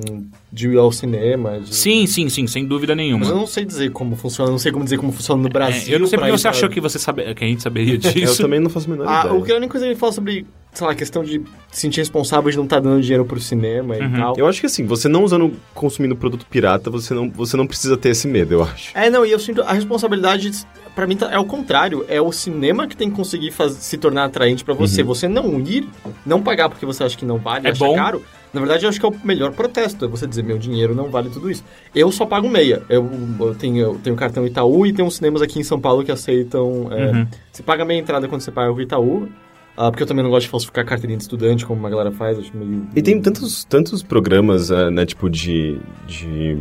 de 0.52 0.70
ir 0.70 0.78
ao 0.78 0.90
cinema. 0.92 1.60
de- 1.60 1.76
Sim, 1.76 2.08
sim, 2.08 2.30
sim, 2.30 2.48
sem 2.48 2.66
dúvida 2.66 2.96
nenhuma. 2.96 3.20
Mas 3.20 3.30
eu 3.30 3.36
não 3.36 3.46
sei 3.46 3.66
dizer 3.66 3.92
como 3.92 4.16
funciona, 4.16 4.50
não 4.50 4.58
sei 4.58 4.72
como 4.72 4.86
dizer 4.86 4.98
como 4.98 5.12
funciona 5.12 5.44
no 5.44 5.50
Brasil. 5.50 5.92
É, 5.92 5.96
eu 5.96 6.00
não 6.00 6.08
sei 6.08 6.18
porque 6.18 6.32
você 6.32 6.48
achou 6.48 6.70
que, 6.70 6.80
você 6.80 6.98
sabe, 6.98 7.34
que 7.36 7.44
a 7.44 7.48
gente 7.48 7.62
saberia 7.62 7.96
Eu 8.00 8.00
disso. 8.00 8.42
também 8.42 8.62
não 8.62 8.70
faço 8.70 8.88
a 8.90 8.92
menor 8.96 9.08
Ah, 9.10 9.20
ideia. 9.26 9.34
o 9.36 9.44
que 9.44 9.52
a 9.52 9.56
única 9.58 9.72
coisa 9.72 9.86
que 9.86 9.92
ele 9.92 10.00
fala 10.00 10.14
sobre, 10.14 10.46
sei 10.72 10.88
lá, 10.88 10.94
a 10.94 10.96
questão 10.96 11.24
de 11.26 11.42
se 11.72 11.82
sentir 11.82 12.00
responsável 12.00 12.50
de 12.50 12.56
não 12.56 12.64
estar 12.64 12.80
dando 12.80 13.02
dinheiro 13.02 13.26
pro 13.26 13.40
cinema 13.42 13.96
Uhum. 13.96 14.06
e 14.16 14.18
tal. 14.18 14.34
Eu 14.38 14.48
acho 14.48 14.62
que 14.62 14.68
assim, 14.68 14.86
você 14.86 15.10
não 15.10 15.26
usando, 15.26 15.52
consumindo 15.74 16.16
produto 16.16 16.46
pirata, 16.50 16.90
você 16.90 17.14
não, 17.14 17.30
você 17.30 17.58
não 17.58 17.68
precisa 17.68 17.98
ter 17.98 18.10
esse 18.10 18.26
medo, 18.28 18.54
eu 18.54 18.64
acho. 18.64 18.92
É, 18.98 19.10
não, 19.10 19.26
e 19.26 19.32
eu 19.32 19.40
sinto 19.40 19.62
a 19.64 19.74
responsabilidade, 19.74 20.52
pra 20.96 21.06
mim, 21.06 21.16
tá- 21.18 21.32
é 21.32 21.38
o 21.38 21.46
contrário. 21.46 22.06
É 22.08 22.22
o 22.22 22.32
cinema 22.32 22.88
que 22.88 22.96
tem 22.96 23.10
que 23.10 23.16
conseguir 23.16 23.52
se 23.70 23.98
tornar 23.98 24.24
atraente 24.26 24.64
pra 24.64 24.74
você. 24.74 25.04
Você 25.04 25.28
não 25.28 25.60
ir, 25.60 25.88
não 26.26 26.42
pagar 26.42 26.70
porque 26.70 26.86
você 26.86 27.04
acha 27.04 27.18
que 27.18 27.26
não 27.26 27.38
vale, 27.38 27.68
É 27.68 27.72
acha 27.72 27.86
bom. 27.86 27.94
caro. 27.96 28.24
Na 28.54 28.62
verdade, 28.62 28.86
eu 28.86 28.90
acho 28.90 28.98
que 29.00 29.06
é 29.06 29.10
o 29.10 29.14
melhor 29.24 29.52
protesto. 29.52 30.06
É 30.06 30.08
você 30.08 30.26
dizer, 30.26 30.42
meu 30.42 30.58
dinheiro 30.58 30.96
não 30.96 31.10
vale 31.10 31.30
tudo 31.30 31.52
isso. 31.52 31.62
Eu 31.94 32.10
só 32.12 32.26
pago 32.26 32.50
meia. 32.50 32.82
Eu, 32.88 33.10
eu 33.42 33.54
tenho, 33.54 33.78
eu 33.80 33.96
tenho 34.02 34.16
cartão 34.16 34.48
Itaú 34.48 34.86
e 34.86 34.94
tem 34.94 35.04
uns 35.04 35.18
cinemas 35.18 35.42
aqui 35.42 35.60
em 35.60 35.64
São 35.64 35.78
Paulo 35.80 36.04
que 36.06 36.12
aceitam... 36.12 36.88
é, 36.92 37.12
Uhum. 37.12 37.28
Você 37.52 37.62
paga 37.62 37.84
meia 37.84 38.00
entrada 38.00 38.28
quando 38.30 38.40
você 38.42 38.52
paga 38.52 38.72
o 38.72 38.80
Itaú. 38.82 39.28
ah, 39.76 39.92
porque 39.92 40.04
eu 40.04 40.08
também 40.08 40.24
não 40.24 40.30
gosto 40.32 40.44
de 40.46 40.50
falsificar 40.52 40.86
carteirinha 40.86 41.18
de 41.18 41.24
estudante, 41.24 41.66
como 41.66 41.78
uma 41.82 41.90
galera 41.90 42.12
faz. 42.14 42.40
Acho 42.40 42.56
meio... 42.56 42.88
E 42.96 43.02
tem 43.02 43.22
tantos, 43.22 43.66
tantos 43.66 44.02
programas, 44.02 44.72
ah, 44.72 44.90
né, 44.90 45.06
tipo 45.06 45.30
de, 45.30 45.78
de 46.08 46.58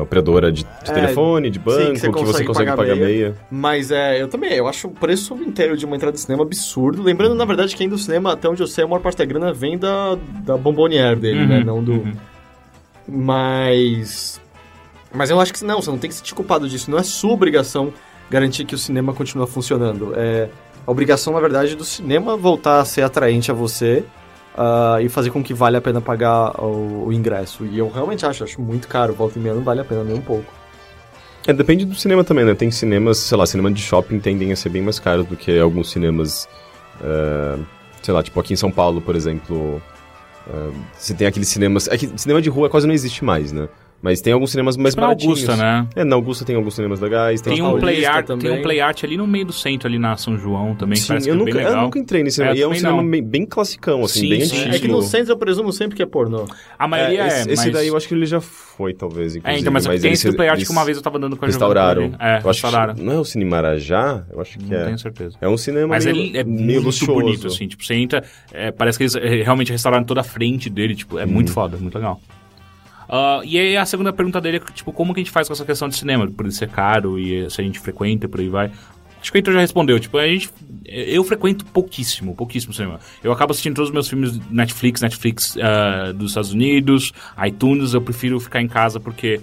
operadora 0.00 0.50
de, 0.50 0.64
de 0.64 0.90
É, 0.90 0.92
telefone, 0.92 1.48
de 1.50 1.58
sim, 1.58 1.64
banco, 1.64 1.92
que 1.92 1.98
você 2.00 2.08
que 2.08 2.14
você 2.16 2.16
consegue 2.16 2.46
consegue 2.46 2.70
pagar 2.70 2.76
pagar 2.76 2.94
meia. 2.96 3.06
meia. 3.06 3.36
Mas 3.50 3.90
é, 3.90 4.20
eu 4.20 4.28
também, 4.28 4.52
eu 4.52 4.66
acho 4.66 4.88
o 4.88 4.90
preço 4.90 5.34
inteiro 5.34 5.76
de 5.76 5.84
uma 5.86 5.94
entrada 5.96 6.12
de 6.14 6.20
cinema 6.20 6.42
absurdo. 6.42 7.02
Lembrando, 7.02 7.34
na 7.34 7.44
verdade, 7.44 7.76
que 7.76 7.82
ainda 7.82 7.94
o 7.94 7.98
cinema, 7.98 8.32
até 8.32 8.48
onde 8.48 8.62
eu 8.62 8.66
sei, 8.66 8.84
a 8.84 8.86
maior 8.86 9.00
parte 9.00 9.18
da 9.18 9.24
grana 9.24 9.52
vem 9.52 9.78
da, 9.78 10.16
da 10.44 10.56
bombonière 10.56 11.16
dele, 11.18 11.40
Uhum, 11.40 11.46
né? 11.48 11.64
Não 11.64 11.82
do. 11.82 11.92
uhum. 11.92 12.12
Mas. 13.08 14.40
Mas 15.12 15.30
eu 15.30 15.40
acho 15.40 15.52
que 15.52 15.64
não, 15.64 15.80
você 15.80 15.90
não 15.90 15.98
tem 15.98 16.08
que 16.08 16.14
se 16.14 16.20
sentir 16.20 16.34
culpado 16.34 16.68
disso. 16.68 16.90
Não 16.90 16.98
é 16.98 17.02
sua 17.02 17.32
obrigação 17.32 17.92
garantir 18.28 18.64
que 18.64 18.74
o 18.74 18.78
cinema 18.78 19.12
continua 19.14 19.46
funcionando. 19.46 20.12
É 20.16 20.48
a 20.86 20.90
obrigação, 20.90 21.32
na 21.32 21.40
verdade, 21.40 21.74
do 21.74 21.84
cinema 21.84 22.36
voltar 22.36 22.80
a 22.80 22.84
ser 22.84 23.02
atraente 23.02 23.50
a 23.50 23.54
você 23.54 24.04
ah, 24.56 24.98
e 25.00 25.08
fazer 25.08 25.30
com 25.30 25.42
que 25.42 25.52
vale 25.52 25.76
a 25.76 25.80
pena 25.80 26.00
pagar 26.00 26.58
o, 26.60 27.06
o 27.06 27.12
ingresso. 27.12 27.66
E 27.66 27.78
eu 27.78 27.88
realmente 27.90 28.24
acho, 28.24 28.44
acho 28.44 28.60
muito 28.60 28.88
caro. 28.88 29.12
Volta 29.12 29.38
e 29.38 29.42
meia 29.42 29.54
não 29.54 29.62
vale 29.62 29.80
a 29.80 29.84
pena 29.84 30.02
nem 30.02 30.16
um 30.16 30.22
pouco. 30.22 30.52
É, 31.46 31.52
depende 31.52 31.84
do 31.84 31.94
cinema 31.94 32.24
também, 32.24 32.44
né? 32.44 32.54
Tem 32.54 32.70
cinemas, 32.70 33.18
sei 33.18 33.36
lá, 33.36 33.46
cinema 33.46 33.70
de 33.70 33.80
shopping 33.80 34.18
tendem 34.18 34.50
a 34.50 34.56
ser 34.56 34.68
bem 34.68 34.82
mais 34.82 34.98
caros 34.98 35.26
do 35.26 35.36
que 35.36 35.56
alguns 35.58 35.90
cinemas, 35.90 36.48
ah, 37.00 37.58
sei 38.02 38.14
lá, 38.14 38.22
tipo 38.22 38.38
aqui 38.40 38.54
em 38.54 38.56
São 38.56 38.70
Paulo, 38.70 39.00
por 39.00 39.14
exemplo. 39.14 39.80
ah, 40.48 40.70
você 40.96 41.14
tem 41.14 41.26
aqueles 41.26 41.48
cinemas. 41.48 41.88
É 41.88 41.96
que 41.96 42.10
cinema 42.16 42.40
de 42.42 42.48
rua 42.48 42.68
quase 42.68 42.86
não 42.86 42.94
existe 42.94 43.24
mais, 43.24 43.52
né? 43.52 43.68
Mas 44.06 44.20
tem 44.20 44.32
alguns 44.32 44.52
cinemas 44.52 44.76
mais 44.76 44.94
Na 44.94 45.02
baratinhos. 45.02 45.40
Augusta, 45.48 45.56
né? 45.56 45.88
É, 45.96 46.04
na 46.04 46.14
Augusta 46.14 46.44
tem 46.44 46.54
alguns 46.54 46.76
cinemas 46.76 47.00
legais. 47.00 47.40
Tem, 47.40 47.54
Tem 47.54 47.62
um, 47.64 47.76
play 47.80 48.06
art, 48.06 48.24
tem 48.24 48.38
também. 48.38 48.58
um 48.60 48.62
play 48.62 48.80
art 48.80 49.02
ali 49.02 49.16
no 49.16 49.26
meio 49.26 49.46
do 49.46 49.52
centro, 49.52 49.88
ali 49.88 49.98
na 49.98 50.16
São 50.16 50.38
João 50.38 50.76
também, 50.76 50.94
que 50.94 51.00
Sim, 51.02 51.08
parece 51.08 51.28
eu 51.28 51.34
que 51.34 51.40
é 51.40 51.44
nunca, 51.44 51.58
bem 51.58 51.66
eu 51.66 51.82
nunca 51.82 51.98
entrei 51.98 52.22
nesse 52.22 52.36
cinema. 52.36 52.54
É, 52.54 52.58
e 52.58 52.62
é 52.62 52.68
um 52.68 52.74
cinema 52.74 53.02
não. 53.02 53.10
bem, 53.10 53.20
bem 53.20 53.44
classicão, 53.44 54.04
assim, 54.04 54.20
Sim, 54.20 54.28
bem 54.28 54.40
sim. 54.44 54.58
antigo. 54.60 54.74
É 54.76 54.78
que 54.78 54.86
no 54.86 55.02
centro 55.02 55.32
eu 55.32 55.36
presumo 55.36 55.72
sempre 55.72 55.96
que 55.96 56.02
é 56.04 56.06
pornô. 56.06 56.46
A 56.78 56.86
maioria 56.86 57.22
é, 57.24 57.26
esse, 57.26 57.50
esse 57.50 57.64
mas... 57.64 57.72
daí 57.74 57.88
eu 57.88 57.96
acho 57.96 58.06
que 58.06 58.14
ele 58.14 58.26
já 58.26 58.40
foi, 58.40 58.94
talvez, 58.94 59.34
É, 59.34 59.38
inclusive. 59.38 59.60
então, 59.60 59.72
mas, 59.72 59.84
tem 59.86 59.94
eles- 59.96 60.24
esse 60.24 60.36
play 60.36 60.48
art 60.48 60.64
que 60.64 60.70
uma 60.70 60.84
vez 60.84 60.96
eu 60.96 61.02
tava 61.02 61.18
dando 61.18 61.36
com 61.36 61.44
a 61.44 61.48
Restauraram. 61.48 62.12
É, 62.20 62.38
eu 62.38 62.42
restauraram. 62.46 62.94
não 62.96 63.12
é 63.12 63.18
o 63.18 63.24
Cine 63.24 63.44
Marajá? 63.44 64.22
Eu 64.32 64.40
acho 64.40 64.56
que 64.56 64.66
Não 64.70 64.78
é. 64.78 64.84
tenho 64.84 64.98
certeza. 65.00 65.36
É 65.40 65.48
um 65.48 65.56
cinema 65.56 65.88
Mas 65.88 66.04
meio, 66.04 66.16
ele 66.16 66.38
é 66.38 66.44
meio 66.44 66.64
muito 66.64 66.84
luxuoso. 66.84 67.12
bonito, 67.20 67.46
assim. 67.48 67.66
Tipo, 67.66 67.84
você 67.84 67.94
entra, 67.94 68.22
é, 68.52 68.70
parece 68.70 68.98
que 68.98 69.02
eles 69.02 69.16
é, 69.16 69.42
realmente 69.42 69.72
restauraram 69.72 70.04
toda 70.04 70.20
a 70.20 70.24
frente 70.24 70.70
dele, 70.70 70.94
tipo, 70.94 71.18
é 71.18 71.24
Uhum. 71.24 71.32
muito 71.32 71.50
foda, 71.50 71.76
muito 71.76 71.96
legal. 71.96 72.20
Ah, 73.08 73.40
e 73.44 73.58
aí 73.58 73.76
a 73.76 73.86
segunda 73.86 74.12
pergunta 74.12 74.40
dele 74.40 74.58
é, 74.58 74.72
tipo, 74.72 74.92
como 74.92 75.14
que 75.14 75.20
a 75.20 75.22
gente 75.22 75.32
faz 75.32 75.46
com 75.46 75.54
essa 75.54 75.64
questão 75.64 75.88
de 75.88 75.96
cinema? 75.96 76.26
Por 76.28 76.46
ele 76.46 76.54
ser 76.54 76.68
caro 76.68 77.18
e 77.18 77.48
se 77.50 77.60
a 77.60 77.64
gente 77.64 77.78
frequenta 77.78 78.28
por 78.28 78.40
aí 78.40 78.48
vai. 78.48 78.70
Acho 79.20 79.32
que 79.32 79.38
o 79.38 79.40
Heitor 79.40 79.54
já 79.54 79.60
respondeu, 79.60 79.98
tipo, 79.98 80.18
a 80.18 80.26
gente... 80.26 80.50
Eu 80.84 81.24
frequento 81.24 81.64
pouquíssimo, 81.64 82.36
pouquíssimo 82.36 82.72
cinema. 82.72 83.00
Eu 83.24 83.32
acabo 83.32 83.50
assistindo 83.50 83.74
todos 83.74 83.88
os 83.88 83.94
meus 83.94 84.08
filmes 84.08 84.38
Netflix, 84.50 85.00
Netflix 85.00 85.56
ah, 85.60 86.12
dos 86.12 86.30
Estados 86.30 86.52
Unidos, 86.52 87.12
iTunes, 87.44 87.92
eu 87.94 88.00
prefiro 88.00 88.38
ficar 88.38 88.60
em 88.60 88.68
casa 88.68 89.00
porque... 89.00 89.40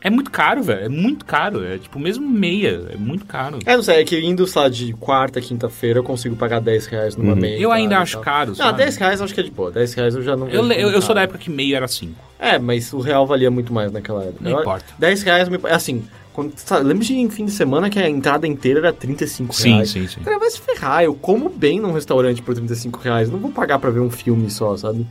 É 0.00 0.10
muito 0.10 0.30
caro, 0.30 0.62
velho. 0.62 0.84
É 0.84 0.88
muito 0.88 1.24
caro. 1.24 1.64
É 1.64 1.78
tipo, 1.78 1.98
mesmo 1.98 2.28
meia. 2.28 2.82
É 2.92 2.96
muito 2.96 3.24
caro. 3.24 3.58
É, 3.66 3.74
não 3.76 3.82
sei, 3.82 3.96
é 4.00 4.04
que 4.04 4.18
indo, 4.20 4.46
sei 4.46 4.62
lá, 4.62 4.68
de 4.68 4.92
quarta, 4.92 5.40
quinta-feira 5.40 5.98
eu 5.98 6.04
consigo 6.04 6.36
pagar 6.36 6.60
10 6.60 6.86
reais 6.86 7.16
numa 7.16 7.34
meia. 7.34 7.58
Eu 7.58 7.72
ainda 7.72 7.98
acho 7.98 8.20
caro, 8.20 8.50
Não, 8.50 8.54
sabe? 8.56 8.78
10 8.78 8.96
reais 8.96 9.20
eu 9.20 9.24
acho 9.24 9.34
que 9.34 9.40
é 9.40 9.42
de 9.42 9.50
boa. 9.50 9.70
10 9.72 9.94
reais 9.94 10.14
eu 10.14 10.22
já 10.22 10.36
não 10.36 10.48
Eu, 10.48 10.64
eu, 10.70 10.90
eu 10.90 11.02
sou 11.02 11.14
da 11.14 11.22
época 11.22 11.38
que 11.38 11.50
meio 11.50 11.74
era 11.74 11.88
5. 11.88 12.14
É, 12.38 12.58
mas 12.58 12.92
o 12.92 12.98
real 13.00 13.26
valia 13.26 13.50
muito 13.50 13.72
mais 13.72 13.90
naquela 13.90 14.22
época. 14.24 14.38
Não 14.42 14.50
Eu- 14.52 14.60
importa. 14.60 14.84
10 14.98 15.22
reais, 15.22 15.48
me... 15.48 15.58
assim, 15.70 16.04
quando, 16.32 16.52
sabe, 16.56 16.84
lembra 16.84 17.02
de 17.04 17.14
em 17.14 17.30
fim 17.30 17.46
de 17.46 17.50
semana 17.52 17.88
que 17.88 17.98
a 17.98 18.08
entrada 18.08 18.46
inteira 18.46 18.78
era 18.80 18.92
35 18.92 19.54
Sim, 19.54 19.70
reais? 19.72 19.90
sim, 19.90 20.06
sim. 20.06 20.20
Cara, 20.20 20.38
vai 20.38 20.50
se 20.50 20.60
ferrar, 20.60 21.02
eu 21.02 21.14
como 21.14 21.48
bem 21.48 21.80
num 21.80 21.92
restaurante 21.92 22.42
por 22.42 22.54
35 22.54 23.00
reais. 23.00 23.30
Não 23.30 23.38
vou 23.38 23.50
pagar 23.50 23.78
pra 23.78 23.88
ver 23.90 24.00
um 24.00 24.10
filme 24.10 24.50
só, 24.50 24.76
sabe? 24.76 25.06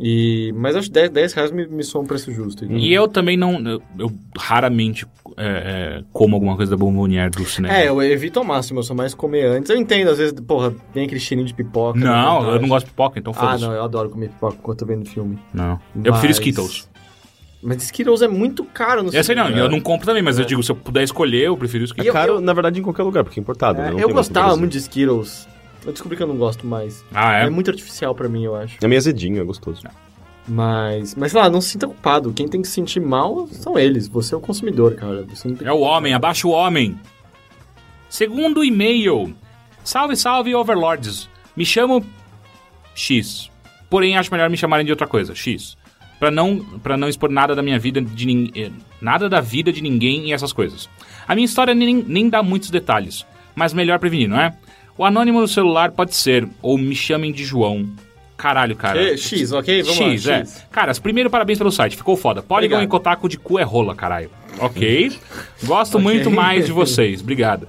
E... 0.00 0.52
Mas 0.56 0.76
acho 0.76 0.86
que 0.88 0.94
10, 0.94 1.10
10 1.10 1.32
reais 1.32 1.50
me, 1.50 1.66
me 1.66 1.82
soa 1.82 2.02
um 2.02 2.06
preço 2.06 2.30
justo. 2.32 2.64
então. 2.64 2.76
E 2.76 2.92
eu 2.94 3.08
também 3.08 3.36
não. 3.36 3.58
Eu, 3.66 3.82
eu 3.98 4.12
raramente 4.38 5.04
é, 5.36 5.98
é, 6.00 6.04
como 6.12 6.36
alguma 6.36 6.56
coisa 6.56 6.70
da 6.70 6.76
bombonière 6.76 7.30
do 7.30 7.44
cinema. 7.44 7.74
É, 7.74 7.88
eu 7.88 8.00
evito 8.02 8.38
ao 8.38 8.44
máximo, 8.44 8.78
eu 8.78 8.82
sou 8.84 8.94
mais 8.94 9.12
comer 9.12 9.46
antes. 9.46 9.70
Eu 9.70 9.76
entendo, 9.76 10.08
às 10.10 10.18
vezes, 10.18 10.32
porra, 10.40 10.72
tem 10.92 11.04
aquele 11.04 11.20
cheirinho 11.20 11.46
de 11.46 11.52
pipoca. 11.54 11.98
na 11.98 12.22
Não, 12.22 12.34
eu 12.36 12.40
verdade. 12.42 12.62
não 12.62 12.68
gosto 12.68 12.86
de 12.86 12.90
pipoca, 12.92 13.18
então 13.18 13.32
Ah, 13.36 13.40
foda-se. 13.40 13.64
não, 13.64 13.72
eu 13.72 13.82
adoro 13.82 14.08
comer 14.10 14.28
pipoca 14.28 14.56
enquanto 14.58 14.82
eu 14.82 14.86
tô 14.86 14.94
vendo 14.94 15.08
filme. 15.08 15.38
não. 15.52 15.72
Eu 15.96 16.12
prefiro 16.12 16.28
Mas- 16.28 16.36
Skittles. 16.36 16.88
Mas 17.60 17.82
Skittles 17.82 18.22
é 18.22 18.28
muito 18.28 18.62
caro 18.62 19.02
no 19.02 19.12
Eu 19.12 19.24
sei 19.24 19.34
não, 19.34 19.48
eu 19.48 19.68
não 19.68 19.80
compro 19.80 20.06
também, 20.06 20.22
mas 20.22 20.38
eu 20.38 20.44
digo, 20.44 20.62
se 20.62 20.70
eu 20.70 20.76
puder 20.76 21.02
escolher, 21.02 21.46
eu 21.46 21.56
prefiro 21.56 21.82
É 21.82 21.86
Skittles. 21.86 22.06
eu- 22.06 22.12
caro, 22.12 22.40
na 22.40 22.52
verdade, 22.52 22.78
em 22.78 22.84
qualquer 22.84 23.02
lugar, 23.02 23.24
porque 23.24 23.40
é 23.40 23.42
importado, 23.42 23.80
né? 23.82 23.88
É, 23.88 23.90
Não 23.90 23.98
eu 23.98 24.10
gostava 24.10 24.56
muito 24.56 24.70
de 24.72 24.78
Skittles. 24.78 25.48
Eu 25.86 25.92
descobri 25.92 26.16
que 26.16 26.22
eu 26.22 26.26
não 26.26 26.36
gosto 26.36 26.66
mais. 26.66 27.04
Ah, 27.14 27.38
É, 27.40 27.44
é? 27.44 27.50
muito 27.50 27.70
artificial 27.70 28.14
pra 28.14 28.28
mim, 28.28 28.44
eu 28.44 28.54
acho. 28.54 28.76
É 28.82 28.86
meio 28.88 28.98
azedinho, 28.98 29.40
é 29.40 29.44
gostoso. 29.44 29.82
Mas, 30.46 31.14
mas 31.14 31.32
sei 31.32 31.40
lá, 31.40 31.50
não 31.50 31.60
se 31.60 31.70
sinta 31.70 31.86
culpado. 31.86 32.32
Quem 32.32 32.48
tem 32.48 32.62
que 32.62 32.68
se 32.68 32.74
sentir 32.74 33.00
mal 33.00 33.46
são 33.48 33.78
eles. 33.78 34.08
Você 34.08 34.34
é 34.34 34.38
o 34.38 34.40
consumidor, 34.40 34.94
cara. 34.94 35.24
Você 35.28 35.46
não 35.48 35.54
tem 35.54 35.68
É 35.68 35.72
o 35.72 35.80
homem, 35.80 36.14
abaixa 36.14 36.46
o 36.48 36.50
homem. 36.50 36.98
Segundo 38.08 38.64
e-mail. 38.64 39.34
Salve, 39.84 40.16
salve, 40.16 40.54
overlords. 40.54 41.28
Me 41.56 41.64
chamo 41.64 42.04
X. 42.94 43.50
Porém, 43.90 44.16
acho 44.16 44.30
melhor 44.32 44.48
me 44.50 44.56
chamarem 44.56 44.84
de 44.86 44.92
outra 44.92 45.06
coisa, 45.06 45.34
X. 45.34 45.76
Pra 46.18 46.30
não, 46.30 46.58
pra 46.82 46.96
não 46.96 47.08
expor 47.08 47.30
nada 47.30 47.54
da 47.54 47.62
minha 47.62 47.78
vida 47.78 48.00
de 48.00 48.26
ninguém. 48.26 48.72
Nada 49.00 49.28
da 49.28 49.40
vida 49.40 49.72
de 49.72 49.80
ninguém 49.82 50.28
e 50.28 50.32
essas 50.32 50.52
coisas. 50.52 50.88
A 51.26 51.34
minha 51.34 51.44
história 51.44 51.74
nem, 51.74 51.94
nem 52.02 52.28
dá 52.28 52.42
muitos 52.42 52.70
detalhes. 52.70 53.24
Mas 53.54 53.72
melhor 53.72 53.98
prevenir, 53.98 54.28
não 54.28 54.40
é? 54.40 54.54
O 54.98 55.04
anônimo 55.04 55.40
no 55.40 55.46
celular 55.48 55.92
pode 55.92 56.14
ser, 56.16 56.46
ou 56.60 56.76
me 56.76 56.94
chamem 56.94 57.32
de 57.32 57.44
João. 57.44 57.88
Caralho, 58.36 58.74
cara. 58.76 59.00
É, 59.00 59.16
X, 59.16 59.52
ok? 59.52 59.82
Vamos 59.82 59.96
X, 59.96 60.24
lá, 60.26 60.32
é. 60.34 60.38
X. 60.40 60.64
Caras, 60.70 60.98
primeiro 60.98 61.30
parabéns 61.30 61.58
pelo 61.58 61.70
site, 61.72 61.96
ficou 61.96 62.16
foda. 62.16 62.42
Polygon 62.42 62.74
Obrigado. 62.76 62.88
e 62.88 62.90
Kotaku 62.90 63.28
de 63.28 63.38
cu 63.38 63.58
é 63.58 63.62
rola, 63.62 63.94
caralho. 63.94 64.30
Ok. 64.60 65.12
Gosto 65.64 65.98
muito 66.00 66.30
mais 66.30 66.66
de 66.66 66.72
vocês, 66.72 67.20
obrigado. 67.20 67.68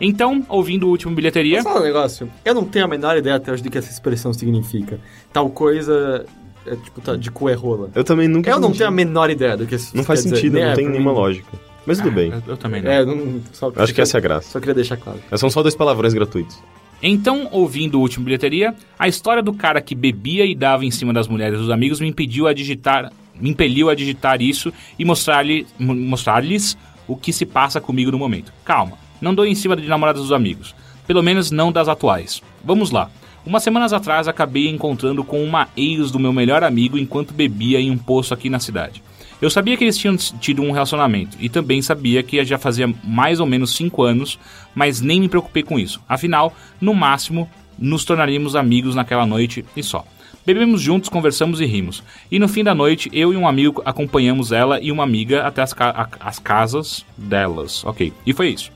Então, 0.00 0.44
ouvindo 0.48 0.86
o 0.86 0.90
último 0.90 1.12
bilheteria. 1.14 1.62
Falar 1.62 1.80
um 1.80 1.84
negócio? 1.84 2.30
Eu 2.44 2.54
não 2.54 2.64
tenho 2.64 2.84
a 2.84 2.88
menor 2.88 3.16
ideia 3.16 3.34
até 3.36 3.50
hoje 3.50 3.62
do 3.64 3.70
que 3.70 3.78
essa 3.78 3.90
expressão 3.90 4.32
significa. 4.32 5.00
Tal 5.32 5.50
coisa 5.50 6.24
é 6.64 6.76
tipo 6.76 7.00
tá, 7.00 7.16
de 7.16 7.30
cu 7.32 7.48
é 7.48 7.54
rola. 7.54 7.90
Eu 7.94 8.04
também 8.04 8.28
nunca 8.28 8.48
Eu 8.48 8.60
não 8.60 8.68
entendi. 8.68 8.78
tenho 8.78 8.88
a 8.88 8.92
menor 8.92 9.30
ideia 9.30 9.56
do 9.56 9.66
que 9.66 9.74
isso 9.74 9.96
Não 9.96 10.04
faz 10.04 10.22
dizer. 10.22 10.36
sentido, 10.36 10.54
Nem 10.54 10.64
não 10.64 10.70
é, 10.70 10.74
tem 10.76 10.88
nenhuma 10.88 11.10
mim. 11.12 11.16
lógica. 11.18 11.48
Mas 11.88 11.98
tudo 11.98 12.10
bem. 12.12 12.30
Eu, 12.30 12.42
eu 12.48 12.56
também 12.56 12.82
não. 12.82 12.90
É, 12.90 13.04
não, 13.04 13.40
só, 13.52 13.72
acho 13.74 13.94
que 13.94 14.00
essa 14.00 14.16
é 14.16 14.18
a 14.18 14.20
graça. 14.20 14.50
Só 14.50 14.60
queria 14.60 14.74
deixar 14.74 14.96
claro. 14.98 15.18
São 15.36 15.48
só 15.50 15.62
dois 15.62 15.74
palavrões 15.74 16.12
gratuitos. 16.14 16.62
Então, 17.02 17.48
ouvindo 17.50 17.96
o 17.98 18.00
último 18.00 18.24
bilheteria, 18.24 18.74
a 18.98 19.08
história 19.08 19.42
do 19.42 19.52
cara 19.52 19.80
que 19.80 19.94
bebia 19.94 20.44
e 20.44 20.54
dava 20.54 20.84
em 20.84 20.90
cima 20.90 21.12
das 21.12 21.26
mulheres 21.28 21.58
dos 21.58 21.70
amigos 21.70 22.00
me 22.00 22.08
impediu 22.08 22.46
a 22.46 22.52
digitar, 22.52 23.10
me 23.40 23.50
impeliu 23.50 23.88
a 23.88 23.94
digitar 23.94 24.42
isso 24.42 24.72
e 24.98 25.04
mostrar-lhe- 25.04 25.66
mo- 25.78 25.94
mostrar-lhes 25.94 26.76
o 27.06 27.16
que 27.16 27.32
se 27.32 27.46
passa 27.46 27.80
comigo 27.80 28.10
no 28.10 28.18
momento. 28.18 28.52
Calma, 28.64 28.98
não 29.20 29.34
dou 29.34 29.46
em 29.46 29.54
cima 29.54 29.76
de 29.76 29.86
namoradas 29.88 30.20
dos 30.22 30.32
amigos, 30.32 30.74
pelo 31.06 31.22
menos 31.22 31.50
não 31.50 31.70
das 31.72 31.88
atuais. 31.88 32.42
Vamos 32.64 32.90
lá. 32.90 33.10
Umas 33.46 33.62
semanas 33.62 33.92
atrás 33.94 34.28
acabei 34.28 34.68
encontrando 34.68 35.24
com 35.24 35.42
uma 35.42 35.68
ex 35.76 36.10
do 36.10 36.18
meu 36.18 36.32
melhor 36.32 36.62
amigo 36.64 36.98
enquanto 36.98 37.32
bebia 37.32 37.80
em 37.80 37.90
um 37.90 37.96
poço 37.96 38.34
aqui 38.34 38.50
na 38.50 38.58
cidade. 38.58 39.02
Eu 39.40 39.48
sabia 39.50 39.76
que 39.76 39.84
eles 39.84 39.96
tinham 39.96 40.16
tido 40.16 40.62
um 40.62 40.72
relacionamento 40.72 41.36
e 41.40 41.48
também 41.48 41.80
sabia 41.80 42.22
que 42.22 42.44
já 42.44 42.58
fazia 42.58 42.92
mais 43.04 43.38
ou 43.38 43.46
menos 43.46 43.70
5 43.76 44.02
anos, 44.02 44.38
mas 44.74 45.00
nem 45.00 45.20
me 45.20 45.28
preocupei 45.28 45.62
com 45.62 45.78
isso. 45.78 46.00
Afinal, 46.08 46.52
no 46.80 46.92
máximo, 46.92 47.48
nos 47.78 48.04
tornaríamos 48.04 48.56
amigos 48.56 48.94
naquela 48.96 49.24
noite 49.24 49.64
e 49.76 49.82
só. 49.82 50.04
Bebemos 50.44 50.80
juntos, 50.80 51.08
conversamos 51.08 51.60
e 51.60 51.66
rimos. 51.66 52.02
E 52.30 52.38
no 52.38 52.48
fim 52.48 52.64
da 52.64 52.74
noite, 52.74 53.08
eu 53.12 53.32
e 53.32 53.36
um 53.36 53.46
amigo 53.46 53.80
acompanhamos 53.84 54.50
ela 54.50 54.80
e 54.80 54.90
uma 54.90 55.04
amiga 55.04 55.46
até 55.46 55.62
as, 55.62 55.72
ca- 55.72 56.08
as 56.18 56.38
casas 56.38 57.04
delas. 57.16 57.84
Ok, 57.84 58.12
e 58.26 58.32
foi 58.32 58.48
isso. 58.48 58.72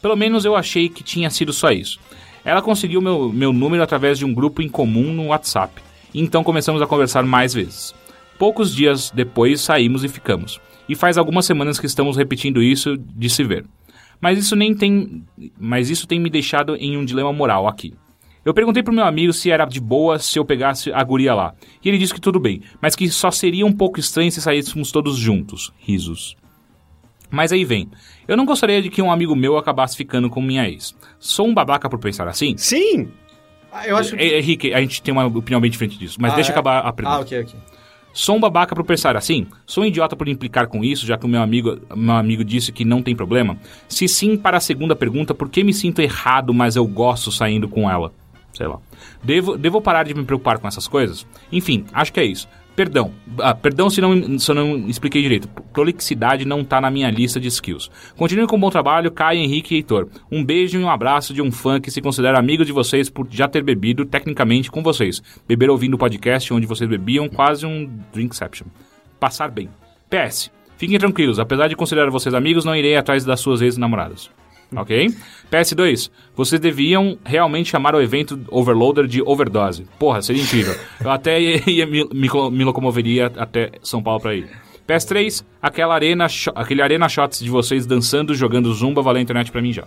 Pelo 0.00 0.14
menos 0.14 0.44
eu 0.44 0.54
achei 0.54 0.88
que 0.88 1.02
tinha 1.02 1.30
sido 1.30 1.52
só 1.52 1.70
isso. 1.70 1.98
Ela 2.44 2.62
conseguiu 2.62 3.00
meu, 3.00 3.32
meu 3.32 3.52
número 3.52 3.82
através 3.82 4.18
de 4.18 4.24
um 4.24 4.32
grupo 4.32 4.62
em 4.62 4.68
comum 4.68 5.12
no 5.12 5.26
WhatsApp. 5.28 5.82
Então 6.14 6.44
começamos 6.44 6.80
a 6.80 6.86
conversar 6.86 7.24
mais 7.24 7.52
vezes. 7.52 7.92
Poucos 8.38 8.74
dias 8.74 9.10
depois 9.10 9.60
saímos 9.60 10.04
e 10.04 10.08
ficamos. 10.08 10.60
E 10.88 10.94
faz 10.94 11.18
algumas 11.18 11.46
semanas 11.46 11.80
que 11.80 11.86
estamos 11.86 12.16
repetindo 12.16 12.62
isso 12.62 12.96
de 12.96 13.28
se 13.30 13.42
ver. 13.42 13.64
Mas 14.20 14.38
isso 14.38 14.54
nem 14.56 14.74
tem, 14.74 15.24
mas 15.58 15.90
isso 15.90 16.06
tem 16.06 16.18
me 16.20 16.30
deixado 16.30 16.76
em 16.76 16.96
um 16.96 17.04
dilema 17.04 17.32
moral 17.32 17.66
aqui. 17.66 17.94
Eu 18.44 18.54
perguntei 18.54 18.82
pro 18.82 18.94
meu 18.94 19.04
amigo 19.04 19.32
se 19.32 19.50
era 19.50 19.64
de 19.64 19.80
boa 19.80 20.18
se 20.20 20.38
eu 20.38 20.44
pegasse 20.44 20.92
a 20.92 21.02
guria 21.02 21.34
lá. 21.34 21.52
E 21.84 21.88
ele 21.88 21.98
disse 21.98 22.14
que 22.14 22.20
tudo 22.20 22.38
bem, 22.38 22.62
mas 22.80 22.94
que 22.94 23.08
só 23.10 23.30
seria 23.30 23.66
um 23.66 23.72
pouco 23.72 23.98
estranho 23.98 24.30
se 24.30 24.40
saíssemos 24.40 24.92
todos 24.92 25.16
juntos. 25.16 25.72
Risos. 25.78 26.36
Mas 27.28 27.50
aí 27.52 27.64
vem. 27.64 27.90
Eu 28.28 28.36
não 28.36 28.46
gostaria 28.46 28.80
de 28.80 28.88
que 28.88 29.02
um 29.02 29.10
amigo 29.10 29.34
meu 29.34 29.56
acabasse 29.58 29.96
ficando 29.96 30.30
com 30.30 30.40
minha 30.40 30.68
ex. 30.68 30.94
Sou 31.18 31.48
um 31.48 31.52
babaca 31.54 31.90
por 31.90 31.98
pensar 31.98 32.28
assim? 32.28 32.56
Sim! 32.56 33.08
Ah, 33.72 33.86
eu 33.88 33.96
acho 33.96 34.16
que... 34.16 34.22
É, 34.22 34.38
Henrique, 34.38 34.72
a 34.72 34.80
gente 34.80 35.02
tem 35.02 35.12
uma 35.12 35.26
opinião 35.26 35.60
bem 35.60 35.70
diferente 35.70 35.98
disso, 35.98 36.16
mas 36.20 36.32
Ah, 36.32 36.36
deixa 36.36 36.50
é? 36.50 36.52
acabar 36.52 36.78
a 36.86 36.92
pergunta. 36.92 37.16
Ah, 37.18 37.20
ok, 37.20 37.40
ok. 37.40 37.54
Sou 38.16 38.34
um 38.34 38.40
babaca 38.40 38.74
por 38.74 38.82
pensar 38.82 39.14
assim? 39.14 39.46
Sou 39.66 39.84
um 39.84 39.86
idiota 39.86 40.16
por 40.16 40.26
implicar 40.26 40.68
com 40.68 40.82
isso, 40.82 41.04
já 41.04 41.18
que 41.18 41.26
o 41.26 41.28
meu 41.28 41.42
amigo, 41.42 41.78
meu 41.94 42.14
amigo 42.14 42.42
disse 42.42 42.72
que 42.72 42.82
não 42.82 43.02
tem 43.02 43.14
problema? 43.14 43.58
Se 43.86 44.08
sim, 44.08 44.38
para 44.38 44.56
a 44.56 44.60
segunda 44.60 44.96
pergunta, 44.96 45.34
por 45.34 45.50
que 45.50 45.62
me 45.62 45.74
sinto 45.74 46.00
errado, 46.00 46.54
mas 46.54 46.76
eu 46.76 46.86
gosto 46.86 47.30
saindo 47.30 47.68
com 47.68 47.90
ela? 47.90 48.10
Sei 48.54 48.66
lá. 48.66 48.78
Devo, 49.22 49.58
devo 49.58 49.82
parar 49.82 50.04
de 50.04 50.14
me 50.14 50.24
preocupar 50.24 50.58
com 50.58 50.66
essas 50.66 50.88
coisas? 50.88 51.26
Enfim, 51.52 51.84
acho 51.92 52.10
que 52.10 52.18
é 52.18 52.24
isso. 52.24 52.48
Perdão. 52.76 53.10
Ah, 53.38 53.54
perdão 53.54 53.88
se 53.88 54.02
não, 54.02 54.38
se 54.38 54.52
não 54.52 54.86
expliquei 54.86 55.22
direito. 55.22 55.48
Prolixidade 55.72 56.44
não 56.44 56.62
tá 56.62 56.78
na 56.78 56.90
minha 56.90 57.10
lista 57.10 57.40
de 57.40 57.48
skills. 57.48 57.90
Continue 58.16 58.46
com 58.46 58.56
o 58.56 58.58
bom 58.58 58.68
trabalho, 58.68 59.10
Caio, 59.10 59.40
Henrique 59.40 59.74
e 59.74 59.78
Heitor. 59.78 60.08
Um 60.30 60.44
beijo 60.44 60.78
e 60.78 60.84
um 60.84 60.90
abraço 60.90 61.32
de 61.32 61.40
um 61.40 61.50
fã 61.50 61.80
que 61.80 61.90
se 61.90 62.02
considera 62.02 62.38
amigo 62.38 62.66
de 62.66 62.72
vocês 62.72 63.08
por 63.08 63.26
já 63.30 63.48
ter 63.48 63.62
bebido, 63.62 64.04
tecnicamente, 64.04 64.70
com 64.70 64.82
vocês. 64.82 65.22
Beber 65.48 65.70
ouvindo 65.70 65.94
o 65.94 65.98
podcast 65.98 66.52
onde 66.52 66.66
vocês 66.66 66.88
bebiam, 66.88 67.28
quase 67.30 67.64
um 67.64 67.90
drinkception. 68.12 68.66
Passar 69.18 69.50
bem. 69.50 69.70
PS. 70.10 70.50
Fiquem 70.76 70.98
tranquilos, 70.98 71.38
apesar 71.38 71.68
de 71.68 71.76
considerar 71.76 72.10
vocês 72.10 72.34
amigos, 72.34 72.66
não 72.66 72.76
irei 72.76 72.96
atrás 72.96 73.24
das 73.24 73.40
suas 73.40 73.62
ex-namoradas. 73.62 74.30
Ok? 74.74 75.14
PS2. 75.50 76.10
Vocês 76.34 76.60
deviam 76.60 77.18
realmente 77.24 77.70
chamar 77.70 77.94
o 77.94 78.00
evento 78.00 78.38
Overloader 78.48 79.06
de 79.06 79.22
Overdose. 79.22 79.86
Porra, 79.98 80.20
seria 80.22 80.42
incrível. 80.42 80.74
Eu 81.02 81.10
até 81.10 81.40
ia, 81.40 81.62
ia 81.70 81.86
me, 81.86 82.04
me, 82.12 82.28
me 82.50 82.64
locomoveria 82.64 83.26
até 83.36 83.72
São 83.82 84.02
Paulo 84.02 84.20
pra 84.20 84.34
ir. 84.34 84.48
PS3. 84.88 85.44
Aquela 85.60 85.94
arena, 85.94 86.26
aquele 86.54 86.82
arena 86.82 87.08
shots 87.08 87.40
de 87.40 87.50
vocês 87.50 87.86
dançando, 87.86 88.34
jogando 88.34 88.72
zumba, 88.72 89.02
valeu 89.02 89.18
a 89.18 89.22
internet 89.22 89.50
pra 89.50 89.62
mim 89.62 89.72
já. 89.72 89.84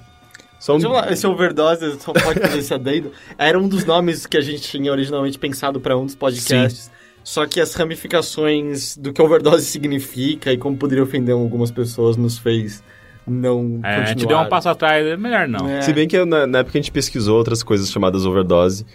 Só 0.60 0.76
um... 0.76 0.82
Falar, 0.82 1.12
esse 1.12 1.26
overdose, 1.26 2.00
só 2.00 2.12
pode 2.12 2.40
fazer 2.40 2.60
esse 2.60 2.74
adendo, 2.74 3.14
era 3.38 3.58
um 3.58 3.68
dos 3.68 3.86
nomes 3.86 4.26
que 4.26 4.36
a 4.36 4.42
gente 4.42 4.62
tinha 4.62 4.92
originalmente 4.92 5.40
pensado 5.40 5.80
para 5.80 5.98
um 5.98 6.06
dos 6.06 6.16
podcasts. 6.16 6.92
Só 7.24 7.46
que 7.46 7.62
as 7.62 7.74
ramificações 7.76 8.98
do 8.98 9.14
que 9.14 9.22
overdose 9.22 9.66
significa 9.66 10.52
e 10.52 10.58
como 10.58 10.76
poderia 10.76 11.04
ofender 11.04 11.34
algumas 11.34 11.72
pessoas 11.72 12.18
nos 12.18 12.38
fez 12.38 12.84
não 13.30 13.80
É, 13.84 13.96
a 13.96 14.06
gente 14.06 14.26
deu 14.26 14.38
um 14.38 14.48
passo 14.50 14.70
atrás, 14.70 15.06
é 15.06 15.16
melhor 15.18 15.48
não. 15.48 15.68
É. 15.70 15.82
Se 15.82 15.94
bem 15.94 16.08
que 16.08 16.24
na, 16.26 16.46
na 16.48 16.60
época 16.60 16.78
a 16.78 16.82
gente 16.82 16.92
pesquisou 16.92 17.38
outras 17.38 17.62
coisas 17.64 17.90
chamadas 17.92 18.26
overdose. 18.26 18.86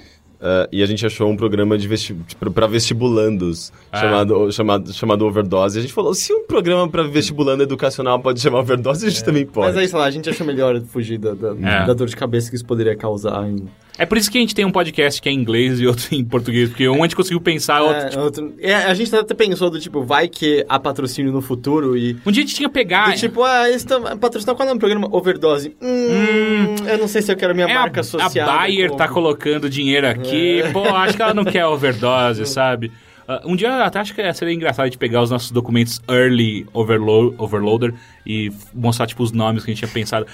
ah, 0.41 0.69
e 0.71 0.83
a 0.83 0.87
gente 0.87 1.07
achou 1.07 1.31
um 1.31 1.37
programa 1.37 1.79
de 1.79 1.89
vesti 1.89 2.15
tipo, 2.27 2.51
pra 2.51 2.67
vestibulandos 2.67 3.73
Ah. 3.91 3.99
chamado, 4.01 4.53
chamado, 4.53 4.93
chamado 4.93 5.25
Overdose. 5.27 5.77
E 5.77 5.81
a 5.81 5.83
gente 5.83 5.95
falou, 5.95 6.13
se 6.15 6.33
um 6.35 6.47
programa 6.47 6.87
pra 6.89 7.03
vestibulando 7.05 7.63
educacional 7.63 8.19
pode 8.21 8.41
chamar 8.41 8.59
Overdose, 8.61 9.07
a 9.07 9.09
gente 9.11 9.25
também 9.25 9.47
pode. 9.47 9.69
Mas 9.69 9.77
aí, 9.79 9.89
sei 9.89 9.99
lá, 9.99 10.05
a 10.05 10.11
gente 10.11 10.29
achou 10.29 10.47
melhor 10.47 10.79
fugir 10.83 11.17
da, 11.19 11.33
da, 11.35 11.49
É. 11.63 11.87
da 11.87 11.95
dor 11.95 12.07
de 12.09 12.17
cabeça 12.17 12.51
que 12.51 12.57
isso 12.57 12.67
poderia 12.67 12.95
causar 12.97 13.47
em... 13.49 13.65
É 13.97 14.05
por 14.05 14.19
isso 14.19 14.29
que 14.31 14.39
a 14.39 14.41
gente 14.41 14.55
tem 14.55 14.65
um 14.65 14.73
podcast 14.73 15.23
que 15.23 15.29
é 15.29 15.33
em 15.33 15.37
inglês 15.37 15.79
e 15.81 15.87
outro 15.87 16.07
em 16.15 16.25
português, 16.25 16.69
porque 16.69 16.89
um 16.89 16.95
a 17.03 17.07
gente 17.07 17.15
conseguiu 17.15 17.41
pensar, 17.41 17.81
outro 17.81 18.19
É, 18.19 18.23
outro- 18.23 18.55
é, 18.61 18.75
a 18.75 18.93
gente 18.95 19.15
até 19.15 19.35
pensou 19.35 19.71
do 19.71 19.79
tipo, 19.79 20.03
vai 20.03 20.27
que 20.29 20.65
há 20.69 20.79
patrocínio 20.79 21.33
no 21.33 21.41
futuro 21.41 21.97
e... 21.97 22.17
Um 22.27 22.33
dia 22.33 22.43
a 22.43 22.47
gente 22.47 22.57
tinha 22.57 22.69
que 22.69 22.75
pegar. 22.75 23.11
do 23.13 23.17
tipo, 23.17 23.43
ah, 23.45 23.69
eles 23.69 23.83
estão 23.83 24.03
patrocinando 24.19 24.57
qual 24.57 24.69
é 24.69 24.73
o 24.73 24.79
programa? 24.79 25.09
Overdose. 25.13 25.77
Hum, 25.81 26.75
eu 26.89 26.99
não 26.99 27.07
sei 27.09 27.23
se 27.23 27.31
eu 27.33 27.37
quero 27.37 27.55
minha 27.55 27.67
É, 27.69 27.75
marca 27.75 28.01
a, 28.01 28.03
associada. 28.03 28.51
a 28.53 28.57
Bayer 28.57 28.89
como- 28.89 28.99
tá 28.99 29.09
colocando 29.09 29.71
dinheiro 29.71 30.09
aqui. 30.09 30.61
É. 30.63 30.71
Pô, 30.73 30.83
acho 30.89 31.17
que 31.17 31.23
ela 31.23 31.35
não 31.35 31.45
quer 31.45 31.65
overdose, 31.67 32.45
sabe? 32.51 32.91
Ah, 33.27 33.41
um 33.45 33.57
dia 33.57 33.69
eu 33.69 33.83
até 33.85 34.01
acho 34.01 34.15
que 34.15 34.33
seria 34.35 34.53
engraçado 34.53 34.91
de 34.91 34.99
pegar 34.99 35.23
os 35.23 35.31
nossos 35.31 35.51
documentos 35.51 36.01
early 36.11 36.67
overlo 36.75 37.35
overloader 37.39 37.95
e 38.27 38.51
mostrar, 38.75 39.07
tipo, 39.07 39.23
os 39.23 39.33
nomes 39.33 39.65
que 39.65 39.71
a 39.71 39.75
gente 39.75 39.81
tinha 39.85 39.91
pensado. 39.93 40.27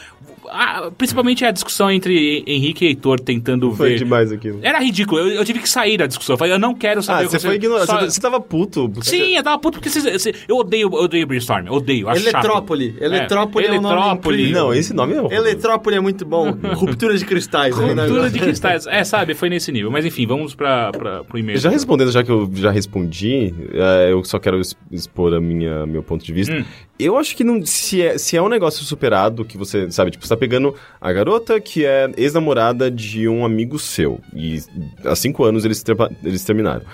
Ah, 0.52 0.90
principalmente 0.98 1.44
a 1.44 1.52
discussão 1.52 1.88
entre 1.90 2.42
Henrique 2.44 2.84
e 2.84 2.88
Heitor 2.88 3.20
tentando 3.20 3.70
Foi 3.72 3.90
ver. 3.90 3.98
demais 3.98 4.32
aquilo. 4.32 4.58
Era 4.62 4.80
ridículo, 4.80 5.20
eu, 5.20 5.28
eu 5.28 5.44
tive 5.44 5.60
que 5.60 5.68
sair 5.68 5.96
da 5.96 6.06
discussão. 6.06 6.34
Eu 6.34 6.38
falei, 6.38 6.52
eu 6.52 6.58
não 6.58 6.74
quero 6.74 7.00
saber 7.02 7.22
Ah, 7.24 7.26
o 7.26 7.30
que 7.30 7.38
você 7.38 7.46
foi 7.46 7.54
ignorado. 7.56 7.86
só- 7.86 8.00
Você, 8.00 8.20
tava 8.20 8.40
puto. 8.40 8.90
Sim, 9.02 9.36
eu 9.36 9.42
tava 9.44 9.58
puto 9.60 9.78
porque 9.80 9.96
eu 10.48 10.56
odeio, 10.56 10.88
eu 10.88 10.92
odeio 11.04 11.26
brainstorm, 11.26 11.66
eu 11.68 11.74
odeio, 11.74 12.08
acho 12.08 12.22
chato. 12.24 12.34
Eletrópole. 12.44 12.96
Eletrópole 13.00 13.66
é, 13.66 13.70
um 13.70 13.80
nome 13.80 13.94
Eletrópole. 13.94 14.50
Não, 14.52 14.74
esse 14.74 14.92
nome 14.92 15.14
é. 15.14 15.36
Eletrópole 15.36 15.96
é 15.96 16.00
muito 16.00 16.24
bom. 16.26 16.50
Ruptura 16.74 17.16
de 17.16 17.24
cristais. 17.24 17.76
né? 17.76 17.94
Cultura 17.94 18.28
de 18.28 18.38
cristais. 18.40 18.86
É, 18.88 19.04
sabe, 19.04 19.34
foi 19.34 19.48
nesse 19.50 19.70
nível. 19.70 19.90
Mas 19.90 20.04
enfim, 20.04 20.26
vamos 20.26 20.54
pra, 20.54 20.90
pra, 20.90 21.22
pro 21.22 21.38
e-mail. 21.38 21.58
Já 21.60 21.70
respondendo, 21.70 22.10
já 22.10 22.24
que 22.24 22.30
eu 22.30 22.50
já 22.54 22.72
respondi, 22.72 23.54
é, 23.72 24.10
eu 24.12 24.24
só 24.24 24.38
quero 24.40 24.60
expor 24.90 25.32
a 25.34 25.40
minha, 25.40 25.86
meu 25.86 26.02
ponto 26.02 26.24
de 26.24 26.32
vista. 26.32 26.52
Hum. 26.52 26.64
Eu 26.98 27.16
acho 27.16 27.34
que 27.34 27.42
não, 27.42 27.64
se, 27.80 28.02
é, 28.02 28.18
se 28.18 28.36
é 28.36 28.42
um 28.42 28.48
negócio 28.48 28.84
superado, 28.84 29.44
que 29.44 29.56
você, 29.56 29.90
sabe, 29.90 30.10
tipo, 30.10 30.24
você 30.24 30.34
tá 30.34 30.36
pegando 30.36 30.74
a 31.00 31.12
garota 31.12 31.60
que 31.60 31.84
é 31.84 32.10
ex-namorada 32.16 32.90
de 32.90 33.28
um 33.28 33.44
amigo 33.44 33.78
seu, 33.78 34.20
e 34.34 34.62
há 35.04 35.16
cinco 35.16 35.44
anos 35.44 35.64
eles, 35.64 35.82
trepa- 35.82 36.10
eles 36.22 36.44
terminaram. 36.44 36.84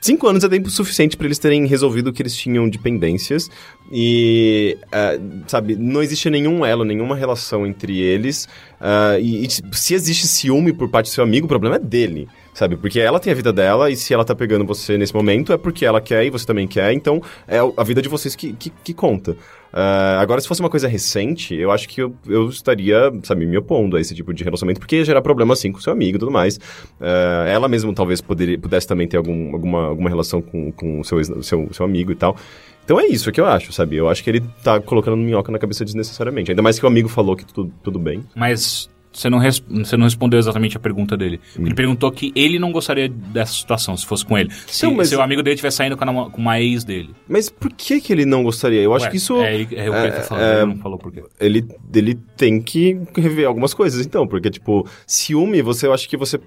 Cinco 0.00 0.28
anos 0.28 0.44
é 0.44 0.48
tempo 0.50 0.68
suficiente 0.68 1.16
pra 1.16 1.24
eles 1.24 1.38
terem 1.38 1.64
resolvido 1.66 2.12
que 2.12 2.20
eles 2.20 2.36
tinham 2.36 2.68
dependências 2.68 3.48
e, 3.90 4.76
ah, 4.92 5.18
sabe, 5.46 5.76
não 5.76 6.02
existe 6.02 6.28
nenhum 6.28 6.62
elo, 6.62 6.84
nenhuma 6.84 7.16
relação 7.16 7.66
entre 7.66 8.02
eles. 8.02 8.46
ah, 8.78 9.18
e, 9.18 9.46
e 9.46 9.48
se 9.50 9.94
existe 9.94 10.28
ciúme 10.28 10.74
por 10.74 10.90
parte 10.90 11.06
do 11.06 11.14
seu 11.14 11.24
amigo, 11.24 11.46
o 11.46 11.48
problema 11.48 11.76
é 11.76 11.78
dele, 11.78 12.28
sabe? 12.52 12.76
Porque 12.76 13.00
ela 13.00 13.18
tem 13.18 13.32
a 13.32 13.36
vida 13.36 13.50
dela 13.50 13.90
e 13.90 13.96
se 13.96 14.12
ela 14.12 14.26
tá 14.26 14.34
pegando 14.34 14.66
você 14.66 14.98
nesse 14.98 15.14
momento 15.14 15.54
é 15.54 15.56
porque 15.56 15.86
ela 15.86 16.02
quer 16.02 16.22
e 16.26 16.28
você 16.28 16.44
também 16.44 16.68
quer, 16.68 16.92
então 16.92 17.22
é 17.48 17.56
a 17.74 17.82
vida 17.82 18.02
de 18.02 18.08
vocês 18.10 18.36
que, 18.36 18.52
que, 18.52 18.68
que 18.68 18.92
conta. 18.92 19.34
Ah, 19.76 20.20
agora, 20.20 20.40
se 20.40 20.46
fosse 20.46 20.60
uma 20.60 20.70
coisa 20.70 20.86
recente, 20.86 21.52
eu 21.52 21.72
acho 21.72 21.88
que 21.88 22.00
eu, 22.00 22.14
eu 22.28 22.48
estaria, 22.48 23.12
sabe, 23.24 23.44
me 23.44 23.58
opondo 23.58 23.96
a 23.96 24.00
esse 24.00 24.14
tipo 24.14 24.32
de 24.32 24.44
relacionamento, 24.44 24.78
porque 24.78 24.96
ia 24.96 25.04
gerar 25.04 25.20
problema, 25.20 25.52
assim, 25.52 25.72
com 25.72 25.80
seu 25.80 25.92
amigo 25.92 26.16
e 26.16 26.20
tudo 26.20 26.30
mais. 26.30 26.60
Ah, 27.00 27.44
ela 27.48 27.66
mesma 27.66 27.92
talvez 27.92 28.20
poderia, 28.20 28.56
pudesse 28.56 28.86
também 28.86 29.08
ter 29.08 29.16
algum, 29.16 29.52
alguma, 29.52 29.86
alguma 29.86 30.08
relação 30.08 30.40
com, 30.40 31.00
o 31.00 31.02
seu, 31.02 31.42
seu, 31.42 31.68
seu 31.72 31.84
amigo 31.84 32.12
e 32.12 32.14
tal. 32.14 32.36
Então 32.84 33.00
é 33.00 33.06
isso 33.06 33.32
que 33.32 33.40
eu 33.40 33.46
acho, 33.46 33.72
sabe? 33.72 33.96
Eu 33.96 34.08
acho 34.08 34.22
que 34.22 34.30
ele 34.30 34.42
tá 34.62 34.78
colocando 34.78 35.16
minhoca 35.16 35.50
na 35.50 35.58
cabeça 35.58 35.84
desnecessariamente. 35.84 36.52
Ainda 36.52 36.62
mais 36.62 36.78
que 36.78 36.84
o 36.84 36.88
amigo 36.88 37.08
falou 37.08 37.34
que 37.34 37.44
tudo, 37.44 37.72
tudo 37.82 37.98
bem. 37.98 38.22
Mas 38.36 38.88
você 39.14 39.30
não, 39.30 39.38
res- 39.38 39.62
você 39.68 39.96
não 39.96 40.04
respondeu 40.04 40.38
exatamente 40.38 40.76
a 40.76 40.80
pergunta 40.80 41.16
dele. 41.16 41.40
Hum. 41.58 41.64
Ele 41.66 41.74
perguntou 41.74 42.10
que 42.12 42.32
ele 42.34 42.58
não 42.58 42.72
gostaria 42.72 43.08
dessa 43.08 43.52
situação, 43.52 43.96
se 43.96 44.04
fosse 44.04 44.26
com 44.26 44.36
ele. 44.36 44.50
Se, 44.66 44.84
Então, 44.84 44.96
mas- 44.96 45.08
se 45.08 45.16
o 45.16 45.22
amigo 45.22 45.42
dele 45.42 45.54
estivesse 45.54 45.76
saindo 45.78 45.96
com, 45.96 46.02
a 46.02 46.06
namo- 46.06 46.30
com 46.30 46.40
uma 46.40 46.60
ex 46.60 46.84
dele. 46.84 47.14
Mas 47.28 47.48
por 47.48 47.72
que 47.72 48.00
que 48.00 48.12
ele 48.12 48.26
não 48.26 48.42
gostaria? 48.42 48.80
Eu 48.82 48.92
acho 48.94 49.04
Ué, 49.06 49.10
que 49.10 49.16
isso... 49.16 49.36
É, 49.40 49.54
ele- 49.54 49.68
é 49.76 49.88
o 49.88 49.92
que 49.92 49.98
ele 49.98 50.10
tá 50.12 50.20
falando, 50.22 50.44
é- 50.44 50.56
ele 50.62 50.66
não 50.74 50.76
falou 50.76 50.98
por 50.98 51.12
quê. 51.12 51.22
ele, 51.40 51.64
ele 51.94 52.14
tem 52.36 52.60
que 52.60 52.98
rever 53.16 53.46
algumas 53.46 53.72
coisas, 53.72 54.04
então, 54.04 54.26
porque, 54.26 54.50
tipo, 54.50 54.86
ciúme, 55.06 55.62
você, 55.62 55.86
eu 55.86 55.92
acho 55.94 56.08
que 56.08 56.16
você. 56.16 56.38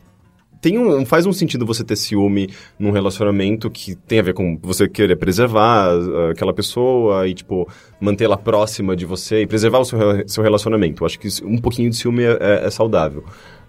Tem 0.61 0.77
um, 0.77 1.05
faz 1.05 1.25
um 1.25 1.33
sentido 1.33 1.65
você 1.65 1.83
ter 1.83 1.95
ciúme 1.95 2.49
num 2.79 2.91
relacionamento 2.91 3.69
que 3.69 3.95
tem 3.95 4.19
a 4.19 4.23
ver 4.23 4.33
com 4.33 4.57
você 4.61 4.87
querer 4.87 5.15
preservar 5.15 5.89
ah, 5.91 6.31
aquela 6.31 6.53
pessoa 6.53 7.27
e, 7.27 7.33
tipo, 7.33 7.67
mantê-la 7.99 8.37
próxima 8.37 8.95
de 8.95 9.05
você 9.05 9.41
e 9.41 9.47
preservar 9.47 9.79
o 9.79 9.85
seu, 9.85 9.99
seu 10.27 10.43
relacionamento. 10.43 11.05
Acho 11.05 11.19
que 11.19 11.27
um 11.43 11.57
pouquinho 11.57 11.89
de 11.89 11.95
ciúme 11.97 12.23
é, 12.23 12.37
é- 12.39 12.65
é 12.65 12.69
saudável. 12.69 13.23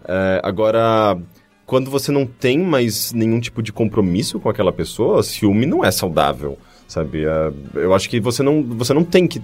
É, 0.07 0.41
agora, 0.43 1.19
quando 1.67 1.91
você 1.91 2.11
não 2.11 2.25
tem 2.25 2.59
mais 2.59 3.13
nenhum 3.13 3.39
tipo 3.41 3.63
de 3.63 3.73
compromisso 3.73 4.41
com 4.41 4.49
aquela 4.49 4.73
pessoa, 4.73 5.23
ciúme 5.23 5.67
não 5.67 5.85
é 5.85 5.91
saudável, 5.91 6.57
sabe? 6.89 7.25
É, 7.25 7.53
eu 7.75 7.95
acho 7.95 8.11
que 8.11 8.19
você 8.19 8.43
não, 8.43 8.63
você 8.65 8.93
não 8.93 9.05
tem 9.05 9.29
que... 9.29 9.41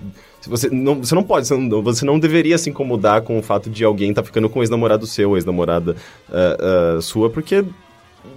Você 0.49 0.69
não, 0.71 0.97
você 0.97 1.15
não 1.15 1.23
pode, 1.23 1.47
você 1.47 1.57
não, 1.57 1.83
você 1.83 2.05
não 2.05 2.19
deveria 2.19 2.59
se 2.59 2.69
incomodar 2.69 3.23
com 3.23 3.39
o 3.39 3.43
fato 3.43 3.71
de 3.71 3.85
alguém 3.85 4.11
estar 4.11 4.25
ficando 4.25 4.49
com 4.51 4.59
o 4.59 4.63
ex-namorado 4.63 5.07
seu, 5.07 5.37
ex-namorada 5.37 5.95
é, 6.33 6.97
é, 6.97 7.01
sua, 7.01 7.31
porque 7.31 7.65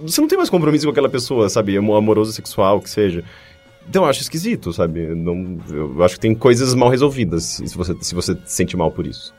você 0.02 0.20
não 0.20 0.28
tem 0.28 0.38
mais 0.38 0.50
compromisso 0.50 0.84
com 0.86 0.92
aquela 0.92 1.08
pessoa, 1.08 1.48
sabe? 1.48 1.76
Amo- 1.76 1.96
Amoroso, 1.96 2.30
sexual, 2.32 2.80
que 2.80 2.88
seja. 2.90 3.24
Então 3.88 4.04
eu 4.04 4.08
acho 4.08 4.20
esquisito, 4.20 4.70
sabe? 4.72 5.06
Não, 5.14 5.58
eu 5.70 6.02
acho 6.04 6.14
que 6.16 6.20
tem 6.20 6.34
coisas 6.34 6.74
mal 6.74 6.90
resolvidas 6.90 7.42
se 7.44 7.76
você, 7.76 7.96
se 8.00 8.14
você 8.14 8.34
se 8.34 8.40
sente 8.54 8.76
mal 8.76 8.90
por 8.90 9.06
isso. 9.06 9.34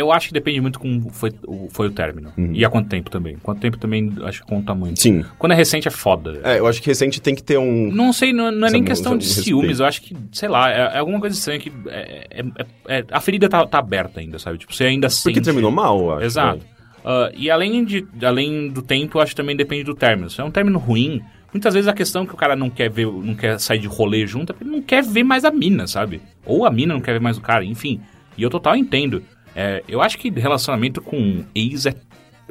Eu 0.00 0.10
acho 0.12 0.28
que 0.28 0.34
depende 0.34 0.60
muito 0.60 0.78
como 0.80 1.10
foi, 1.10 1.30
o- 1.46 1.68
foi 1.70 1.88
o 1.88 1.90
término. 1.90 2.32
E 2.52 2.64
há 2.64 2.70
quanto 2.70 2.88
tempo 2.88 3.10
também. 3.10 3.36
Quanto 3.42 3.60
tempo 3.60 3.76
também 3.78 4.12
acho 4.24 4.40
que 4.42 4.46
conta 4.48 4.74
muito. 4.74 5.00
Sim. 5.00 5.24
Quando 5.38 5.52
é 5.52 5.54
recente 5.54 5.86
é 5.86 5.90
foda. 5.90 6.40
É, 6.42 6.58
eu 6.58 6.66
acho 6.66 6.80
que 6.80 6.86
recente 6.88 7.20
tem 7.20 7.34
que 7.34 7.42
ter 7.42 7.58
um. 7.58 7.90
Não 7.92 8.12
sei, 8.12 8.32
não, 8.32 8.50
não 8.50 8.68
é 8.68 8.70
nem 8.70 8.82
questão 8.84 9.16
de 9.16 9.26
ciúmes, 9.26 9.80
eu 9.80 9.86
acho 9.86 10.02
que, 10.02 10.16
sei 10.32 10.48
lá, 10.48 10.70
é, 10.70 10.78
é 10.94 10.98
alguma 10.98 11.20
coisa 11.20 11.36
estranha 11.36 11.60
que. 11.60 11.70
é- 11.88 12.26
é- 12.30 12.44
é- 12.88 12.98
é- 12.98 13.04
a 13.10 13.20
ferida 13.20 13.48
tá, 13.48 13.66
tá 13.66 13.78
aberta 13.78 14.20
ainda, 14.20 14.38
sabe? 14.38 14.58
Tipo, 14.58 14.74
você 14.74 14.84
ainda 14.84 15.08
Porque 15.08 15.34
sente. 15.34 15.40
terminou 15.42 15.70
mal, 15.70 16.00
eu 16.00 16.12
acho. 16.14 16.24
Exato. 16.24 16.60
Ah, 17.04 17.30
e 17.34 17.50
além, 17.50 17.84
de, 17.84 18.06
além 18.22 18.68
do 18.68 18.82
tempo, 18.82 19.18
eu 19.18 19.22
acho 19.22 19.32
que 19.32 19.36
também 19.36 19.56
depende 19.56 19.84
do 19.84 19.94
término. 19.94 20.28
Se 20.28 20.40
é 20.40 20.44
um 20.44 20.50
término 20.50 20.78
ruim, 20.78 21.22
muitas 21.52 21.72
vezes 21.74 21.88
a 21.88 21.92
questão 21.94 22.26
que 22.26 22.34
o 22.34 22.36
cara 22.36 22.54
não 22.54 22.68
quer 22.68 22.90
ver, 22.90 23.06
não 23.06 23.34
quer 23.34 23.58
sair 23.58 23.78
de 23.78 23.86
rolê 23.86 24.26
junto, 24.26 24.50
é 24.50 24.52
porque 24.52 24.64
ele 24.64 24.76
não 24.76 24.82
quer 24.82 25.02
ver 25.02 25.24
mais 25.24 25.44
a 25.44 25.50
mina, 25.50 25.86
sabe? 25.86 26.20
Ou 26.44 26.66
a 26.66 26.70
mina 26.70 26.92
não 26.94 27.00
quer 27.00 27.12
ver 27.12 27.20
mais 27.20 27.38
o 27.38 27.40
cara, 27.40 27.64
enfim. 27.64 28.00
E 28.36 28.42
eu 28.42 28.50
total 28.50 28.76
entendo. 28.76 29.22
É, 29.54 29.82
eu 29.88 30.00
acho 30.00 30.18
que 30.18 30.30
relacionamento 30.30 31.00
com 31.00 31.44
ex 31.54 31.86
é, 31.86 31.94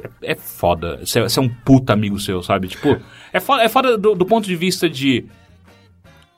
é, 0.02 0.32
é 0.32 0.34
foda. 0.34 0.98
Você 1.04 1.20
é 1.20 1.40
um 1.40 1.48
puta 1.48 1.92
amigo 1.92 2.18
seu, 2.18 2.42
sabe? 2.42 2.68
Tipo, 2.68 3.00
é 3.32 3.40
foda, 3.40 3.62
é 3.62 3.68
foda 3.68 3.98
do, 3.98 4.14
do 4.14 4.26
ponto 4.26 4.46
de 4.46 4.56
vista 4.56 4.88
de. 4.88 5.24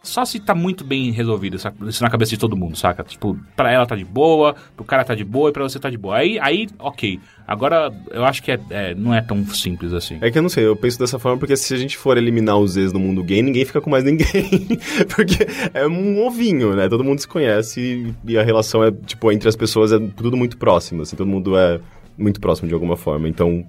Só 0.03 0.25
se 0.25 0.41
tá 0.41 0.53
muito 0.53 0.85
bem 0.85 1.13
resolvido 1.13 1.57
isso 1.57 2.03
na 2.03 2.11
cabeça 2.11 2.31
de 2.31 2.37
todo 2.39 2.57
mundo, 2.57 2.77
saca? 2.77 3.05
Tipo, 3.05 3.39
pra 3.55 3.71
ela 3.71 3.87
tá 3.87 3.95
de 3.95 4.05
boa, 4.05 4.57
pro 4.75 4.85
cara 4.85 5.05
tá 5.05 5.15
de 5.15 5.23
boa 5.23 5.51
e 5.51 5.53
pra 5.53 5.63
você 5.63 5.79
tá 5.79 5.89
de 5.89 5.97
boa. 5.97 6.17
Aí, 6.17 6.39
aí 6.41 6.67
ok. 6.79 7.21
Agora, 7.47 7.93
eu 8.11 8.25
acho 8.25 8.43
que 8.43 8.51
é, 8.51 8.59
é- 8.71 8.95
não 8.95 9.15
é 9.15 9.21
tão 9.21 9.47
simples 9.47 9.93
assim. 9.93 10.19
É 10.21 10.29
que 10.31 10.37
eu 10.39 10.43
não 10.43 10.49
sei, 10.49 10.67
eu 10.67 10.75
penso 10.75 10.99
dessa 10.99 11.21
forma 11.21 11.39
porque 11.39 11.57
se 11.57 11.73
a 11.73 11.77
gente 11.77 11.97
for 11.97 12.19
eliminar 12.19 12.59
os 12.59 12.77
ex 12.77 12.93
no 12.93 12.99
mundo 12.99 13.23
gay, 13.23 13.43
ninguém 13.43 13.65
fica 13.65 13.81
com 13.81 13.91
mais 13.91 14.03
ninguém. 14.03 14.27
porque 15.15 15.47
é 15.73 15.87
um 15.87 16.27
ovinho, 16.27 16.75
né? 16.75 16.89
Todo 16.89 17.05
mundo 17.05 17.21
se 17.21 17.29
conhece 17.29 18.13
e, 18.27 18.37
a 18.37 18.43
relação 18.43 18.83
é, 18.83 18.91
tipo, 18.91 19.31
entre 19.31 19.49
as 19.49 19.55
pessoas 19.55 19.93
é 19.93 19.99
tudo 20.01 20.37
muito 20.37 20.57
próximo, 20.57 21.03
assim, 21.03 21.15
todo 21.15 21.29
mundo 21.29 21.57
é 21.57 21.79
muito 22.19 22.41
próximo 22.41 22.67
de 22.67 22.75
alguma 22.75 22.97
forma. 22.97 23.29
Então, 23.29 23.65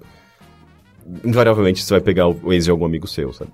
invariavelmente 1.24 1.84
você 1.84 1.94
vai 1.94 2.02
pegar 2.02 2.28
o 2.28 2.52
ex 2.52 2.66
de 2.66 2.72
algum 2.72 2.86
amigo 2.86 3.08
seu, 3.08 3.32
sabe? 3.34 3.52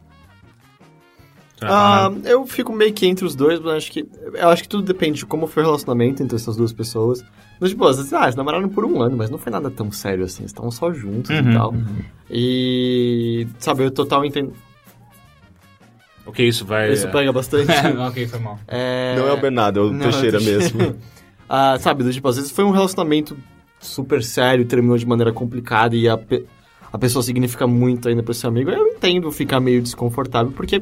Ah, 1.62 2.12
eu 2.26 2.46
fico 2.48 2.72
meio 2.74 2.94
que 2.94 3.06
entre 3.06 3.26
os 3.26 3.36
dois, 3.36 3.60
mas 3.60 3.74
acho 3.76 3.92
que. 3.92 4.08
Eu 4.34 4.50
acho 4.50 4.64
que 4.64 4.70
tudo 4.70 4.84
depende 4.84 5.20
de 5.20 5.26
como 5.26 5.48
foi 5.48 5.64
o 5.64 5.66
relacionamento 5.66 6.22
entre 6.24 6.36
essas 6.36 6.56
duas 6.56 6.72
pessoas. 6.72 7.24
Mas, 7.60 7.72
tipo, 7.72 7.86
às 7.86 7.98
vezes, 7.98 8.14
ah, 8.14 8.24
eles 8.24 8.36
namoraram 8.36 8.70
por 8.70 8.86
um 8.86 9.02
ano, 9.02 9.18
mas 9.18 9.30
não 9.30 9.38
foi 9.38 9.52
nada 9.52 9.70
tão 9.70 9.92
sério 9.92 10.24
assim. 10.24 10.44
Eles 10.44 10.52
estavam 10.52 10.72
só 10.72 10.94
juntos 10.94 11.30
Uhum, 11.32 11.52
e 11.52 11.54
tal. 11.54 11.74
E. 12.30 13.48
Sabe, 13.60 13.84
eu 13.84 13.92
total 13.92 14.24
entendo. 14.26 14.54
Ok, 16.26 16.48
isso 16.48 16.66
vai. 16.66 16.92
Isso 16.94 17.08
pega 17.10 17.32
bastante. 17.34 17.72
ok, 18.08 18.28
foi 18.28 18.40
mal. 18.40 18.60
É... 18.68 19.16
Não 19.18 19.28
é 19.28 19.34
o 19.34 19.38
Bernardo, 19.42 19.80
é 19.80 19.84
o 19.84 19.92
Não, 19.92 20.00
Teixeira 20.00 20.38
é 20.38 20.40
o 20.40 20.44
mesmo. 20.44 20.96
Ah, 21.52 21.80
sabe, 21.80 22.08
tipo, 22.12 22.28
às 22.28 22.36
vezes 22.36 22.52
foi 22.52 22.64
um 22.64 22.70
relacionamento 22.70 23.36
super 23.80 24.22
sério, 24.22 24.64
terminou 24.66 24.96
de 25.00 25.06
maneira 25.08 25.34
complicada 25.34 25.96
e 25.96 26.08
a, 26.08 26.16
pe- 26.16 26.46
a 26.94 26.96
pessoa 27.00 27.24
significa 27.24 27.66
muito 27.66 28.08
ainda 28.08 28.22
pra 28.22 28.36
seu 28.36 28.50
amigo. 28.52 28.70
Eu 28.70 28.86
entendo 28.90 29.32
ficar 29.32 29.60
meio 29.60 29.82
desconfortável, 29.82 30.52
porque 30.52 30.80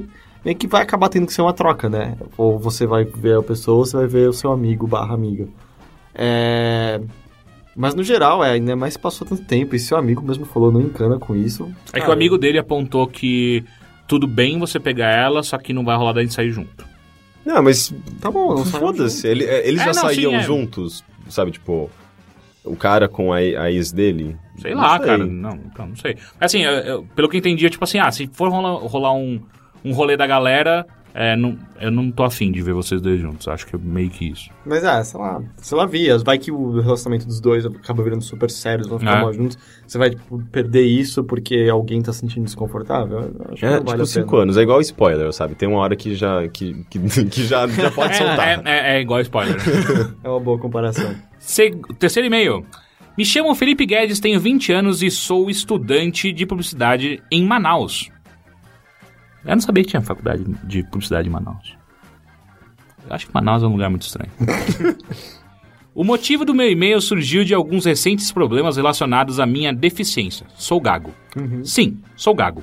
meio 0.48 0.58
que 0.58 0.66
vai 0.66 0.82
acabar 0.82 1.10
tendo 1.10 1.28
que 1.28 1.34
ser 1.34 1.42
uma 1.42 1.52
troca, 1.52 1.90
né? 1.90 2.16
Ou 2.38 2.58
você 2.58 2.86
vai 2.88 3.04
ver 3.04 3.38
a 3.38 3.44
pessoa, 3.44 3.80
ou 3.80 3.86
você 3.86 3.98
vai 3.98 4.08
ver 4.08 4.30
o 4.30 4.34
seu 4.34 4.50
amigo 4.50 4.88
barra 4.88 5.14
amiga. 5.14 5.46
É... 6.16 7.02
Mas 7.76 7.94
no 7.94 8.02
geral, 8.02 8.44
é, 8.44 8.52
ainda 8.52 8.76
mais 8.76 8.94
se 8.94 9.00
passou 9.00 9.28
tanto 9.28 9.44
tempo 9.44 9.76
e 9.76 9.80
seu 9.80 9.98
amigo 9.98 10.22
mesmo 10.26 10.46
falou, 10.46 10.72
não 10.72 10.80
encana 10.82 11.20
com 11.20 11.36
isso. 11.36 11.70
É 11.92 12.00
que 12.00 12.08
o 12.10 12.14
amigo 12.14 12.38
dele 12.38 12.58
apontou 12.58 13.06
que 13.08 13.64
tudo 14.08 14.26
bem 14.26 14.58
você 14.58 14.80
pegar 14.80 15.10
ela, 15.12 15.44
só 15.44 15.58
que 15.58 15.74
não 15.74 15.84
vai 15.84 15.96
rolar 15.98 16.14
daí 16.14 16.30
sair 16.32 16.50
junto. 16.50 16.86
Não, 17.46 17.62
mas 17.62 17.94
Tá 18.22 18.32
bom, 18.32 18.58
foda-se, 18.66 19.28
ele- 19.28 19.44
é, 19.46 19.68
eles 19.68 19.82
É, 19.82 19.86
já 19.86 19.94
não, 19.94 20.10
saíam 20.10 20.32
sim, 20.32 20.38
é. 20.38 20.42
juntos, 20.42 21.04
sabe, 21.30 21.52
tipo, 21.52 21.90
o 22.64 22.76
cara 22.76 23.08
com 23.08 23.32
a, 23.32 23.38
a 23.38 23.72
ex 23.72 23.92
dele. 23.92 24.36
Sei 24.60 24.74
Não 24.74 24.82
lá, 24.82 24.98
cara. 24.98 25.26
Não, 25.26 25.54
então, 25.72 25.88
não 25.88 25.96
sei. 25.98 26.18
Assim, 26.40 26.62
eu- 26.64 26.72
eu- 26.72 27.04
pelo 27.16 27.30
que 27.30 27.36
eu 27.38 27.40
entendi, 27.40 27.66
é 27.66 27.70
tipo 27.70 27.84
assim, 27.84 28.00
ah, 28.00 28.12
se 28.12 28.28
for 28.34 28.50
rolar, 28.50 28.72
rolar 28.88 29.14
um, 29.14 29.40
um 29.84 29.92
rolê 29.94 30.16
da 30.18 30.28
galera, 30.28 30.86
é, 31.14 31.36
não, 31.36 31.58
eu 31.82 31.90
não 31.90 32.12
tô 32.12 32.24
afim 32.24 32.52
de 32.52 32.62
ver 32.62 32.74
vocês 32.74 33.02
dois 33.02 33.20
juntos. 33.20 33.48
Acho 33.48 33.66
que 33.66 33.76
é 33.76 33.80
meio 33.82 34.10
que 34.10 34.30
isso. 34.30 34.50
Mas 34.66 34.84
ah, 34.84 35.04
sei 35.04 35.20
lá, 35.20 35.42
sei 35.58 35.78
lá, 35.78 35.86
via. 35.88 36.18
Vai 36.20 36.38
que 36.38 36.52
o 36.52 36.80
relacionamento 36.80 37.26
dos 37.26 37.40
dois 37.40 37.66
acaba 37.66 38.04
virando 38.04 38.24
super 38.24 38.52
sério, 38.52 38.82
eles 38.82 38.88
vão 38.88 39.00
ficar 39.00 39.18
É. 39.18 39.22
mal 39.22 39.34
juntos. 39.34 39.58
Você 39.88 39.98
vai, 39.98 40.12
tipo, 40.12 40.44
perder 40.52 40.84
isso 40.86 41.24
porque 41.24 41.68
alguém 41.72 42.02
tá 42.04 42.14
se 42.14 42.20
sentindo 42.20 42.44
desconfortável? 42.46 43.20
Eu 43.20 43.46
Acho 43.52 43.56
que 43.60 43.66
É, 43.66 43.78
tipo, 43.78 43.90
vale 43.90 44.02
a 44.02 44.06
cinco 44.06 44.30
pena. 44.32 44.44
anos. 44.44 44.58
É 44.58 44.62
igual 44.62 44.80
spoiler, 44.82 45.34
sabe? 45.34 45.56
Tem 45.56 45.68
uma 45.68 45.80
hora 45.80 45.96
que 45.96 46.14
já, 46.14 46.48
que, 46.50 46.84
que, 46.90 47.00
que 47.26 47.44
já, 47.46 47.66
já 47.68 47.90
pode 47.90 48.16
soltar. 48.16 48.48
É, 48.48 48.62
é- 48.66 48.98
é 48.98 49.02
igual 49.02 49.20
spoiler. 49.22 49.58
É 50.24 50.30
uma 50.30 50.40
boa 50.40 50.60
comparação. 50.60 51.16
Se- 51.40 51.72
terceiro 51.98 52.28
e-mail. 52.28 52.64
Me 53.18 53.26
chamo 53.26 53.56
Felipe 53.56 53.84
Guedes, 53.88 54.20
tenho 54.20 54.40
20 54.40 54.72
anos 54.72 55.02
e 55.02 55.10
sou 55.10 55.50
estudante 55.50 56.32
de 56.32 56.46
publicidade 56.46 57.20
em 57.32 57.44
Manaus. 57.44 58.12
Eu 59.48 59.56
não 59.56 59.62
sabia 59.62 59.84
que 59.84 59.90
tinha 59.90 60.02
faculdade 60.02 60.44
de 60.66 60.84
publicidade 60.84 61.28
em 61.28 61.32
Manaus. 61.32 61.76
Eu 63.08 63.16
acho 63.16 63.26
que 63.28 63.34
Manaus 63.34 63.64
é 63.64 63.66
um 63.66 63.72
lugar 63.72 63.90
muito 63.90 64.02
estranho. 64.04 64.30
o 65.96 66.04
motivo 66.04 66.44
do 66.44 66.54
meu 66.54 66.70
e-mail 66.70 67.00
surgiu 67.02 67.44
de 67.46 67.54
alguns 67.54 67.86
recentes 67.86 68.32
problemas 68.32 68.76
relacionados 68.76 69.40
à 69.40 69.46
minha 69.46 69.74
deficiência. 69.74 70.46
Sou 70.56 70.80
gago. 70.82 71.14
Sim, 71.64 72.00
sou 72.16 72.36
gago. 72.36 72.62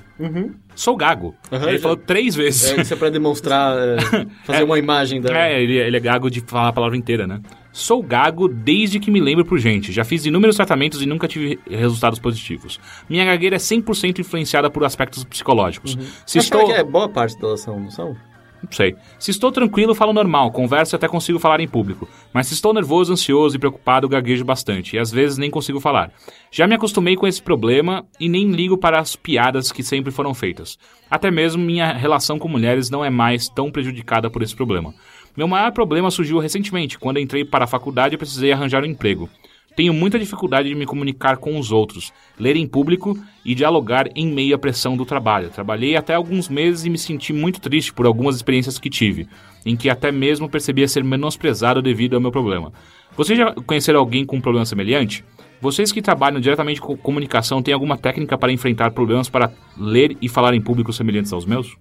Sou 0.74 0.97
gago. 0.97 1.35
Aham, 1.51 1.69
Ele 1.69 1.77
já- 1.78 1.82
falou 1.82 1.97
três 1.97 2.35
vezes. 2.35 2.70
É, 2.73 2.81
isso 2.82 2.93
é 2.93 2.97
pra 2.97 3.09
demonstrar, 3.09 3.77
é, 3.78 3.97
fazer 4.44 4.65
uma 4.65 4.78
imagem 4.78 5.20
da... 5.20 5.32
É, 5.35 5.62
ele, 5.62 5.77
ele 5.78 5.97
é 5.97 6.01
gago 6.01 6.31
de 6.31 6.40
falar 6.43 6.69
a 6.69 6.73
palavra 6.73 6.97
inteira, 6.97 7.27
né? 7.27 7.40
Sou 7.74 8.01
gago 8.05 8.46
desde 8.46 9.01
que 9.01 9.10
me 9.10 9.18
lembro 9.18 9.44
por 9.44 9.59
gente. 9.59 9.90
Já 9.90 10.05
fiz 10.05 10.24
inúmeros 10.24 10.55
tratamentos 10.55 11.02
e 11.02 11.06
nunca 11.06 11.26
tive 11.26 11.59
resultados 11.68 12.20
positivos. 12.20 12.78
Minha 13.10 13.24
gagueira 13.24 13.56
é 13.56 13.59
100% 13.59 14.20
influenciada 14.20 14.70
por 14.70 14.84
aspectos 14.84 15.24
psicológicos. 15.24 15.90
Se 15.90 15.98
Uhum. 15.98 16.05
Acho 16.05 16.38
estou... 16.38 16.66
que 16.66 16.72
é 16.72 16.84
boa 16.84 17.09
parte 17.09 17.34
da 17.34 17.48
relação, 17.48 17.80
não 17.80 17.90
são? 17.90 18.14
Não 18.62 18.70
sei. 18.70 18.94
Se 19.18 19.32
estou 19.32 19.51
tranquilo, 19.51 19.92
falo 19.92 20.12
normal, 20.12 20.52
converso 20.52 20.94
e 20.94 20.96
até 20.96 21.09
consigo 21.09 21.40
falar 21.40 21.59
em 21.59 21.66
público. 21.66 22.09
Mas 22.32 22.46
se 22.46 22.55
estou 22.55 22.72
nervoso, 22.72 23.12
ansioso 23.12 23.56
e 23.56 23.59
preocupado, 23.59 24.09
gaguejo 24.09 24.44
bastante. 24.44 24.94
E 24.94 24.98
às 25.01 25.10
vezes 25.10 25.36
nem 25.36 25.51
consigo 25.51 25.80
falar. 25.80 26.12
Já 26.52 26.68
me 26.68 26.76
acostumei 26.76 27.16
com 27.16 27.26
esse 27.26 27.42
problema 27.42 28.06
e 28.20 28.28
nem 28.28 28.52
ligo 28.52 28.78
para 28.78 29.01
as 29.01 29.16
piadas 29.16 29.72
que 29.72 29.82
sempre 29.82 30.12
foram 30.12 30.32
feitas. 30.32 30.78
Até 31.10 31.28
mesmo 31.28 31.62
minha 31.62 31.92
relação 31.92 32.38
com 32.38 32.48
mulheres 32.48 32.88
não 32.88 33.05
é 33.05 33.10
mais 33.10 33.48
tão 33.48 33.68
prejudicada 33.70 34.30
por 34.30 34.42
esse 34.42 34.55
problema. 34.55 34.94
Meu 35.36 35.48
maior 35.48 35.73
problema 35.73 36.12
surgiu 36.12 36.39
recentemente, 36.39 36.97
quando 36.97 37.19
entrei 37.19 37.44
para 37.44 37.65
a 37.65 37.69
faculdade 37.69 38.15
e 38.15 38.19
precisei 38.19 38.52
arranjar 38.52 38.85
um 38.85 38.86
emprego. 38.86 39.28
Tenho 39.74 39.93
muita 39.93 40.16
dificuldade 40.16 40.69
de 40.69 40.74
me 40.77 40.86
comunicar 40.86 41.39
com 41.39 41.59
os 41.59 41.73
outros, 41.73 42.12
ler 42.39 42.55
em 42.55 42.65
público 42.65 43.19
e 43.44 43.56
dialogar 43.56 44.09
em 44.15 44.28
meio 44.28 44.55
à 44.55 44.59
pressão 44.59 44.97
do 44.97 45.05
trabalho. 45.05 45.51
Trabalhei 45.51 45.97
até 45.97 46.15
alguns 46.15 46.48
meses 46.48 46.85
e 46.85 46.90
me 46.90 46.97
senti 46.97 47.32
muito 47.32 47.61
triste 47.61 47.93
por 47.93 48.06
algumas 48.06 48.36
experiências 48.36 48.78
que 48.78 48.89
tive, 48.89 49.27
em 49.66 49.77
que 49.77 49.90
até 49.90 50.12
mesmo 50.12 50.48
percebia 50.48 50.86
ser 50.86 51.02
menosprezado 51.02 51.82
devido 51.82 52.15
ao 52.15 52.20
meu 52.20 52.31
problema. 52.31 52.73
Vocês 53.16 53.36
já 53.36 53.52
conheceram 53.52 53.98
alguém 53.98 54.24
com 54.24 54.36
um 54.36 54.40
problema 54.40 54.65
semelhante? 54.65 55.24
Vocês 55.61 55.90
que 55.90 56.02
trabalham 56.02 56.40
diretamente 56.40 56.81
com 56.81 56.97
comunicação 56.97 57.61
têm 57.61 57.74
alguma 57.74 57.98
técnica 57.98 58.39
para 58.39 58.52
enfrentar 58.52 58.93
problemas 58.93 59.28
para 59.28 59.52
ler 59.77 60.16
e 60.23 60.28
falar 60.28 60.55
em 60.55 60.61
público 60.61 60.93
semelhantes 60.93 61.32
aos 61.32 61.44
meus? 61.44 61.77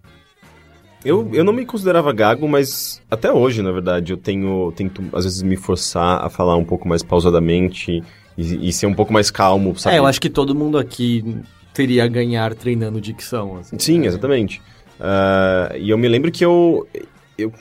Eu, 1.06 1.30
eu 1.34 1.44
não 1.44 1.52
me 1.52 1.66
considerava 1.66 2.12
gago, 2.14 2.48
mas 2.48 3.02
até 3.12 3.32
hoje, 3.32 3.62
na 3.62 3.72
verdade, 3.72 4.14
eu 4.14 4.18
tenho 4.18 4.72
tento 4.76 5.04
às 5.14 5.26
vezes 5.26 5.42
me 5.42 5.56
forçar 5.56 6.24
a 6.24 6.30
falar 6.30 6.56
um 6.56 6.64
pouco 6.64 6.88
mais 6.88 7.04
pausadamente 7.04 8.02
e, 8.38 8.70
e 8.70 8.74
ser 8.74 8.88
um 8.88 8.94
pouco 8.94 9.12
mais 9.12 9.30
calmo, 9.30 9.78
sabe? 9.78 9.96
É, 9.96 10.00
eu 10.00 10.06
acho 10.06 10.22
que 10.22 10.30
todo 10.30 10.56
mundo 10.56 10.78
aqui 10.78 11.42
teria 11.74 12.06
a 12.06 12.08
ganhar 12.08 12.54
treinando 12.56 13.02
dicção, 13.02 13.58
assim. 13.58 13.78
Sim, 13.80 14.06
exatamente. 14.06 14.62
Ah, 15.00 15.74
e 15.78 15.90
eu 15.90 15.98
me 15.98 16.08
lembro 16.08 16.32
que 16.32 16.46
eu, 16.46 16.88
eu, 17.38 17.52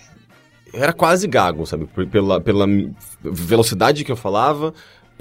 eu 0.73 0.83
era 0.83 0.93
quase 0.93 1.27
gago, 1.27 1.67
sabe? 1.67 1.87
Pela, 2.11 2.41
pela 2.41 2.67
velocidade 3.23 4.05
que 4.05 4.13
eu 4.13 4.17
falava, 4.17 4.73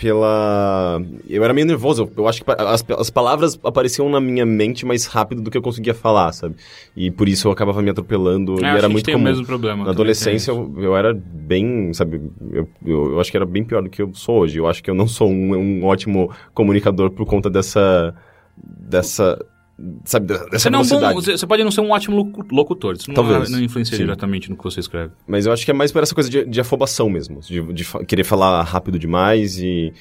pela. 0.02 1.00
Eu 1.30 1.44
era 1.44 1.54
meio 1.54 1.68
nervoso. 1.68 2.04
Eu, 2.04 2.24
eu 2.24 2.28
acho 2.28 2.44
que 2.44 2.52
as, 2.52 2.84
as 2.98 3.10
palavras 3.12 3.60
apareciam 3.64 4.10
na 4.10 4.20
minha 4.20 4.46
mente 4.48 4.84
mais 4.84 5.06
rápido 5.06 5.44
do 5.44 5.52
que 5.52 5.58
eu 5.58 5.62
conseguia 5.62 5.94
falar, 5.94 6.32
sabe? 6.32 6.56
E 6.98 7.12
por 7.12 7.30
isso 7.30 7.48
eu 7.48 7.52
acabava 7.52 7.84
me 7.84 7.92
atropelando. 7.92 8.56
É, 8.66 8.74
e 8.74 8.78
era 8.78 8.90
muito 8.90 9.06
tem 9.06 9.14
comum. 9.14 9.26
o 9.26 9.30
mesmo 9.30 9.46
problema. 9.46 9.86
Na 9.86 9.92
adolescência 9.92 10.50
eu, 10.50 10.74
eu 10.78 10.98
era 10.98 11.14
bem, 11.14 11.94
sabe, 11.94 12.20
eu, 12.52 12.68
eu, 12.84 13.12
eu 13.12 13.20
acho 13.20 13.30
que 13.30 13.38
era 13.38 13.46
bem 13.46 13.64
pior 13.64 13.84
do 13.84 13.90
que 13.92 14.02
eu 14.02 14.12
sou 14.16 14.40
hoje. 14.40 14.58
Eu 14.58 14.68
acho 14.68 14.82
que 14.82 14.90
eu 14.90 14.96
não 14.96 15.08
sou 15.08 15.30
um, 15.30 15.56
um 15.56 15.86
ótimo 15.86 16.32
comunicador 16.52 17.12
por 17.12 17.28
conta 17.28 17.48
dessa, 17.48 18.16
dessa, 18.58 19.38
sabe, 20.06 20.28
dessa 20.28 20.48
Você, 20.60 20.70
não 20.70 20.80
é 20.80 20.82
um 20.84 20.86
bom, 20.88 21.00
velocidade. 21.00 21.40
você 21.40 21.48
pode 21.48 21.64
não 21.64 21.72
ser 21.72 21.82
um 21.82 21.92
ótimo 21.92 22.16
locu- 22.18 22.46
locutor, 22.52 22.96
isso 22.96 23.08
não, 23.10 23.16
Talvez, 23.16 23.50
não 23.50 23.60
influencia 23.62 23.96
sim. 23.98 24.04
diretamente 24.04 24.50
no 24.50 24.58
que 24.58 24.64
você 24.64 24.80
escreve. 24.80 25.12
Mas 25.28 25.46
eu 25.46 25.52
acho 25.54 25.64
que 25.66 25.72
é 25.72 25.74
mais 25.74 25.92
por 25.92 26.02
essa 26.04 26.14
coisa 26.16 26.30
de, 26.30 26.46
de 26.46 26.60
afobação 26.62 27.10
mesmo, 27.10 27.40
de, 27.42 27.62
de 27.74 27.86
querer 28.06 28.24
falar 28.24 28.62
rápido 28.64 28.98
demais 29.00 29.58
e... 29.60 29.94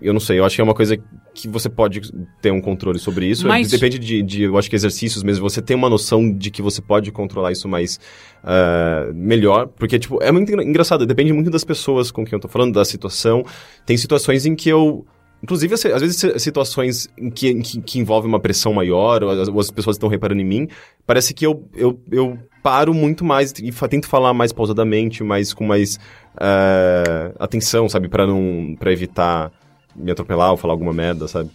Eu 0.00 0.12
não 0.12 0.20
sei, 0.20 0.38
eu 0.38 0.44
acho 0.44 0.54
que 0.54 0.60
é 0.60 0.64
uma 0.64 0.74
coisa 0.76 0.96
que 1.34 1.48
você 1.48 1.68
pode 1.68 2.00
ter 2.40 2.52
um 2.52 2.60
controle 2.60 3.00
sobre 3.00 3.26
isso. 3.26 3.48
Mas- 3.48 3.68
Depende 3.68 3.98
de, 3.98 4.22
de, 4.22 4.42
eu 4.44 4.56
acho 4.56 4.70
que 4.70 4.76
exercícios 4.76 5.24
mesmo, 5.24 5.50
você 5.50 5.60
tem 5.60 5.76
uma 5.76 5.90
noção 5.90 6.32
de 6.32 6.52
que 6.52 6.62
você 6.62 6.80
pode 6.80 7.10
controlar 7.10 7.50
isso 7.50 7.66
mais 7.66 7.98
ah, 8.44 9.10
melhor. 9.12 9.66
Porque, 9.66 9.98
tipo, 9.98 10.22
é 10.22 10.30
muito 10.30 10.52
engra- 10.52 10.62
engraçado, 10.62 11.04
depende 11.04 11.32
muito 11.32 11.50
das 11.50 11.64
pessoas 11.64 12.12
com 12.12 12.24
quem 12.24 12.36
eu 12.36 12.40
tô 12.40 12.46
falando, 12.46 12.74
da 12.74 12.84
situação. 12.84 13.44
Tem 13.84 13.96
situações 13.96 14.46
em 14.46 14.54
que 14.54 14.68
eu. 14.68 15.04
Inclusive, 15.42 15.74
assim, 15.74 15.88
às 15.88 16.00
vezes, 16.00 16.16
si- 16.16 16.38
situações 16.40 17.08
em 17.16 17.30
que, 17.30 17.48
em 17.48 17.60
que, 17.62 17.80
que 17.80 17.98
envolvem 17.98 18.28
uma 18.28 18.40
pressão 18.40 18.72
maior, 18.74 19.22
ou 19.22 19.30
as, 19.30 19.48
ou 19.48 19.60
as 19.60 19.70
pessoas 19.70 19.96
estão 19.96 20.08
reparando 20.08 20.40
em 20.40 20.44
mim, 20.44 20.68
parece 21.06 21.32
que 21.32 21.46
eu, 21.46 21.68
eu, 21.74 22.00
eu 22.10 22.38
paro 22.62 22.92
muito 22.92 23.24
mais 23.24 23.52
e 23.62 23.70
fa- 23.70 23.86
tento 23.88 24.08
falar 24.08 24.34
mais 24.34 24.52
pausadamente, 24.52 25.22
mais 25.22 25.54
com 25.54 25.64
mais 25.64 25.98
ah, 26.36 27.32
atenção, 27.38 27.88
sabe? 27.88 28.08
Pra 28.08 28.26
não. 28.26 28.74
para 28.78 28.92
evitar 28.92 29.52
me 29.94 30.10
atropelar 30.10 30.50
ou 30.52 30.56
falar 30.56 30.74
alguma 30.74 30.92
merda, 30.92 31.26
sabe? 31.28 31.50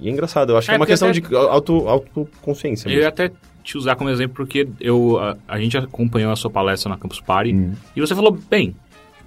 E 0.00 0.08
é 0.08 0.10
engraçado, 0.12 0.50
eu 0.52 0.56
acho 0.56 0.66
que 0.66 0.72
É, 0.72 0.74
é 0.74 0.78
uma 0.78 0.86
questão 0.86 1.08
até- 1.08 1.20
de 1.20 1.34
auto, 1.36 1.88
autoconsciência. 1.88 2.88
Eu 2.88 2.92
ia 2.92 2.96
mesmo. 2.98 3.08
até 3.08 3.30
te 3.62 3.78
usar 3.78 3.94
como 3.96 4.10
exemplo 4.10 4.34
porque 4.36 4.68
eu, 4.80 5.18
a, 5.18 5.36
a 5.48 5.58
gente 5.60 5.76
acompanhou 5.78 6.30
a 6.32 6.36
sua 6.36 6.50
palestra 6.50 6.90
na 6.90 6.98
Campus 6.98 7.20
Party 7.20 7.52
Uhum. 7.52 7.72
e 7.96 8.00
você 8.00 8.14
falou 8.14 8.36
bem. 8.50 8.74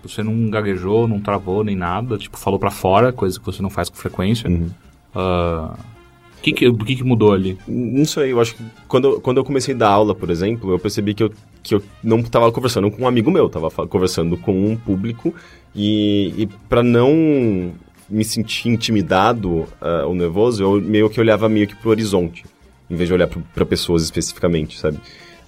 Tipo, 0.07 0.09
você 0.09 0.23
não 0.23 0.49
gaguejou, 0.49 1.07
não 1.07 1.19
travou 1.19 1.63
nem 1.63 1.75
nada, 1.75 2.17
tipo, 2.17 2.37
falou 2.37 2.59
pra 2.59 2.71
fora, 2.71 3.11
coisa 3.11 3.39
que 3.39 3.45
você 3.45 3.61
não 3.61 3.69
faz 3.69 3.89
com 3.89 3.95
frequência. 3.97 4.49
Uhum. 4.49 4.69
Ah, 5.13 5.75
que 6.41 6.51
que, 6.53 6.67
o 6.67 6.77
que, 6.77 6.95
que 6.95 7.03
mudou 7.03 7.33
ali? 7.33 7.57
Não 7.67 8.05
sei, 8.05 8.31
eu 8.31 8.39
acho 8.39 8.55
que 8.55 8.63
quando, 8.87 9.05
eu- 9.07 9.21
quando 9.21 9.37
eu 9.37 9.43
comecei 9.43 9.73
a 9.73 9.77
dar 9.77 9.89
aula, 9.89 10.13
por 10.15 10.29
exemplo, 10.29 10.71
eu 10.71 10.79
percebi 10.79 11.13
que 11.13 11.23
eu, 11.23 11.31
que 11.63 11.75
eu 11.75 11.83
não 12.03 12.19
estava 12.19 12.51
conversando 12.51 12.89
com 12.91 13.03
um 13.03 13.07
amigo 13.07 13.29
meu, 13.31 13.47
estava 13.47 13.69
conversando 13.87 14.37
com 14.37 14.51
um 14.71 14.75
público 14.77 15.33
e, 15.75 16.33
e 16.37 16.47
para 16.69 16.81
não 16.83 17.71
me 18.09 18.23
sentir 18.23 18.69
intimidado 18.69 19.65
ah, 19.81 20.05
ou 20.05 20.15
nervoso, 20.15 20.63
eu 20.63 20.81
meio 20.81 21.09
que 21.09 21.19
olhava 21.19 21.49
meio 21.49 21.67
que 21.67 21.75
pro 21.75 21.89
horizonte, 21.89 22.45
em 22.89 22.95
vez 22.95 23.09
de 23.09 23.13
olhar 23.13 23.27
para 23.27 23.65
pessoas 23.65 24.03
especificamente, 24.03 24.79
sabe? 24.79 24.97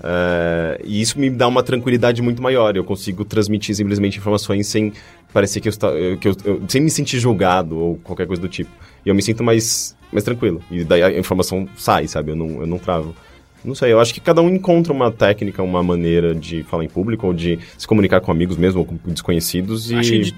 Ah, 0.01 0.77
e 0.83 1.01
isso 1.01 1.19
me 1.19 1.29
dá 1.29 1.47
uma 1.47 1.61
tranquilidade 1.63 2.21
muito 2.21 2.41
maior, 2.41 2.75
eu 2.75 2.83
consigo 2.83 3.25
transmitir 3.25 3.75
simplesmente 3.75 4.17
informações 4.17 4.67
sem 4.67 4.93
parecer 5.33 5.59
que 5.61 5.67
eu, 5.67 5.71
esta- 5.71 5.91
que 6.19 6.27
eu, 6.27 6.35
eu- 6.45 6.61
sem 6.67 6.81
me 6.81 6.89
sentir 6.89 7.19
julgado 7.19 7.77
ou 7.77 7.95
qualquer 7.97 8.25
coisa 8.27 8.41
do 8.41 8.47
tipo. 8.49 8.71
E 9.05 9.09
eu 9.09 9.15
me 9.15 9.21
sinto 9.21 9.43
mais, 9.43 9.95
mais 10.11 10.23
tranquilo. 10.23 10.61
E 10.71 10.83
daí 10.83 11.03
a 11.03 11.17
informação 11.19 11.67
sai, 11.77 12.07
sabe? 12.07 12.31
Eu 12.31 12.35
não, 12.35 12.61
eu 12.61 12.67
não 12.67 12.77
travo. 12.79 13.15
Não 13.63 13.75
sei, 13.75 13.91
eu 13.91 13.99
acho 13.99 14.13
que 14.13 14.21
cada 14.21 14.41
um 14.41 14.49
encontra 14.49 14.93
uma 14.93 15.11
técnica, 15.11 15.61
uma 15.61 15.83
maneira 15.83 16.33
de 16.33 16.63
falar 16.63 16.85
em 16.85 16.87
público 16.89 17.27
ou 17.27 17.33
de 17.33 17.59
se 17.77 17.85
comunicar 17.85 18.21
com 18.21 18.31
amigos 18.31 18.55
mesmo 18.57 18.79
ou 18.79 18.85
com 18.85 18.97
desconhecidos 19.05 19.91
e... 19.91 20.33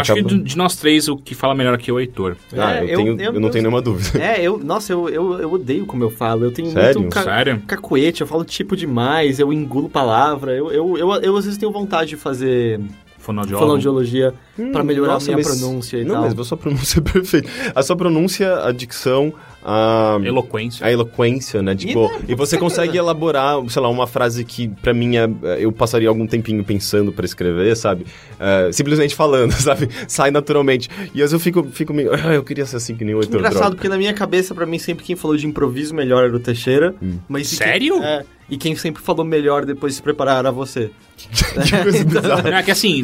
Acho 0.00 0.14
que, 0.14 0.20
de, 0.20 0.26
acho 0.26 0.28
que 0.28 0.34
acaba- 0.34 0.44
de, 0.48 0.56
nós 0.56 0.76
três, 0.76 1.08
o 1.08 1.16
que 1.16 1.34
fala 1.34 1.54
melhor 1.54 1.74
aqui 1.74 1.90
é 1.90 1.92
o 1.94 1.98
Heitor. 2.00 2.36
Ah, 2.56 2.76
É, 2.76 2.84
eu, 2.84 2.88
eu- 2.88 2.96
tenho, 2.96 3.08
eu, 3.08 3.18
eu- 3.18 3.32
não 3.40 3.48
eu- 3.48 3.50
tenho 3.50 3.62
nenhuma 3.62 3.80
dúvida. 3.82 4.18
É, 4.22 4.40
eu, 4.42 4.58
nossa, 4.58 4.92
eu, 4.92 5.08
eu, 5.08 5.38
eu 5.40 5.52
odeio 5.52 5.86
como 5.86 6.02
eu 6.04 6.10
falo. 6.10 6.44
Eu 6.44 6.52
tenho 6.52 6.70
Sério? 6.70 7.00
muito 7.00 7.12
ca- 7.14 7.22
Sério? 7.24 7.62
cacuete, 7.66 8.20
eu 8.20 8.26
falo 8.26 8.44
tipo 8.44 8.76
demais, 8.76 9.38
eu 9.38 9.52
engulo 9.52 9.88
palavra. 9.88 10.52
Eu, 10.54 10.70
eu, 10.72 10.96
eu, 10.98 11.12
eu 11.14 11.36
às 11.36 11.44
vezes 11.44 11.58
tenho 11.58 11.72
vontade 11.72 12.10
de 12.10 12.16
fazer 12.16 12.80
Fonoaudiólogo. 13.18 13.64
fonoaudiologia 13.66 14.34
pra 14.72 14.84
melhorar 14.84 15.14
Nossa, 15.14 15.32
a 15.32 15.34
minha 15.34 15.44
mas- 15.48 15.58
pronúncia 15.60 15.96
e 15.98 16.04
Não, 16.04 16.14
tal. 16.14 16.22
mas 16.24 16.38
a 16.38 16.44
sua 16.44 16.56
pronúncia 16.56 16.98
é 17.00 17.02
perfeita. 17.12 17.48
A 17.74 17.82
sua 17.82 17.96
pronúncia, 17.96 18.64
a 18.64 18.70
dicção, 18.72 19.32
a... 19.68 20.16
Eloquência. 20.22 20.86
a 20.86 20.92
eloquência, 20.92 21.60
né? 21.60 21.74
Tipo, 21.74 22.08
e, 22.28 22.36
você 22.36 22.56
consegue 22.56 22.96
elaborar, 22.96 23.56
sei 23.68 23.82
lá, 23.82 23.88
uma 23.88 24.06
frase 24.06 24.44
que 24.44 24.68
pra 24.68 24.94
mim 24.94 25.16
é, 25.16 25.28
eu 25.58 25.72
passaria 25.72 26.08
algum 26.08 26.24
tempinho 26.24 26.62
pensando 26.62 27.10
pra 27.10 27.26
escrever, 27.26 27.76
sabe? 27.76 28.06
É, 28.38 28.70
simplesmente 28.70 29.16
falando, 29.16 29.50
sabe? 29.60 29.88
Sai 30.06 30.30
naturalmente. 30.30 30.88
E 31.12 31.20
às 31.20 31.32
vezes 31.32 31.32
eu 31.32 31.40
fico, 31.40 31.64
fico 31.64 31.92
meio. 31.92 32.14
"Ah, 32.14 32.34
eu 32.34 32.44
queria 32.44 32.64
ser 32.64 32.76
assim 32.76 32.94
que 32.94 33.04
nem 33.04 33.16
o 33.16 33.18
Heitor 33.18 33.40
Engraçado, 33.40 33.60
Droga." 33.60 33.74
porque 33.74 33.88
na 33.88 33.98
minha 33.98 34.14
cabeça, 34.14 34.54
pra 34.54 34.64
mim, 34.64 34.78
sempre 34.78 35.04
quem 35.04 35.16
falou 35.16 35.36
de 35.36 35.48
improviso 35.48 35.92
melhor 35.92 36.22
era 36.22 36.36
o 36.36 36.38
Teixeira. 36.38 36.94
Hum. 37.02 37.18
Mas 37.28 37.50
e 37.50 37.56
Sério? 37.56 37.94
Quem, 37.94 38.04
é, 38.04 38.24
e 38.48 38.56
quem 38.56 38.76
sempre 38.76 39.02
falou 39.02 39.24
melhor 39.24 39.64
depois 39.64 39.94
de 39.94 39.96
se 39.96 40.02
preparar 40.02 40.38
era 40.38 40.52
você. 40.52 40.92
que 41.16 41.82
coisa. 41.82 42.04
Não, 42.44 42.56
é 42.56 42.62
que 42.62 42.70
assim, 42.70 43.02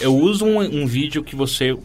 eu, 0.00 0.08
eu 0.08 0.16
uso 0.16 0.44
um, 0.44 0.58
um 0.82 0.86
vídeo 0.86 1.22
que 1.22 1.36
você. 1.36 1.76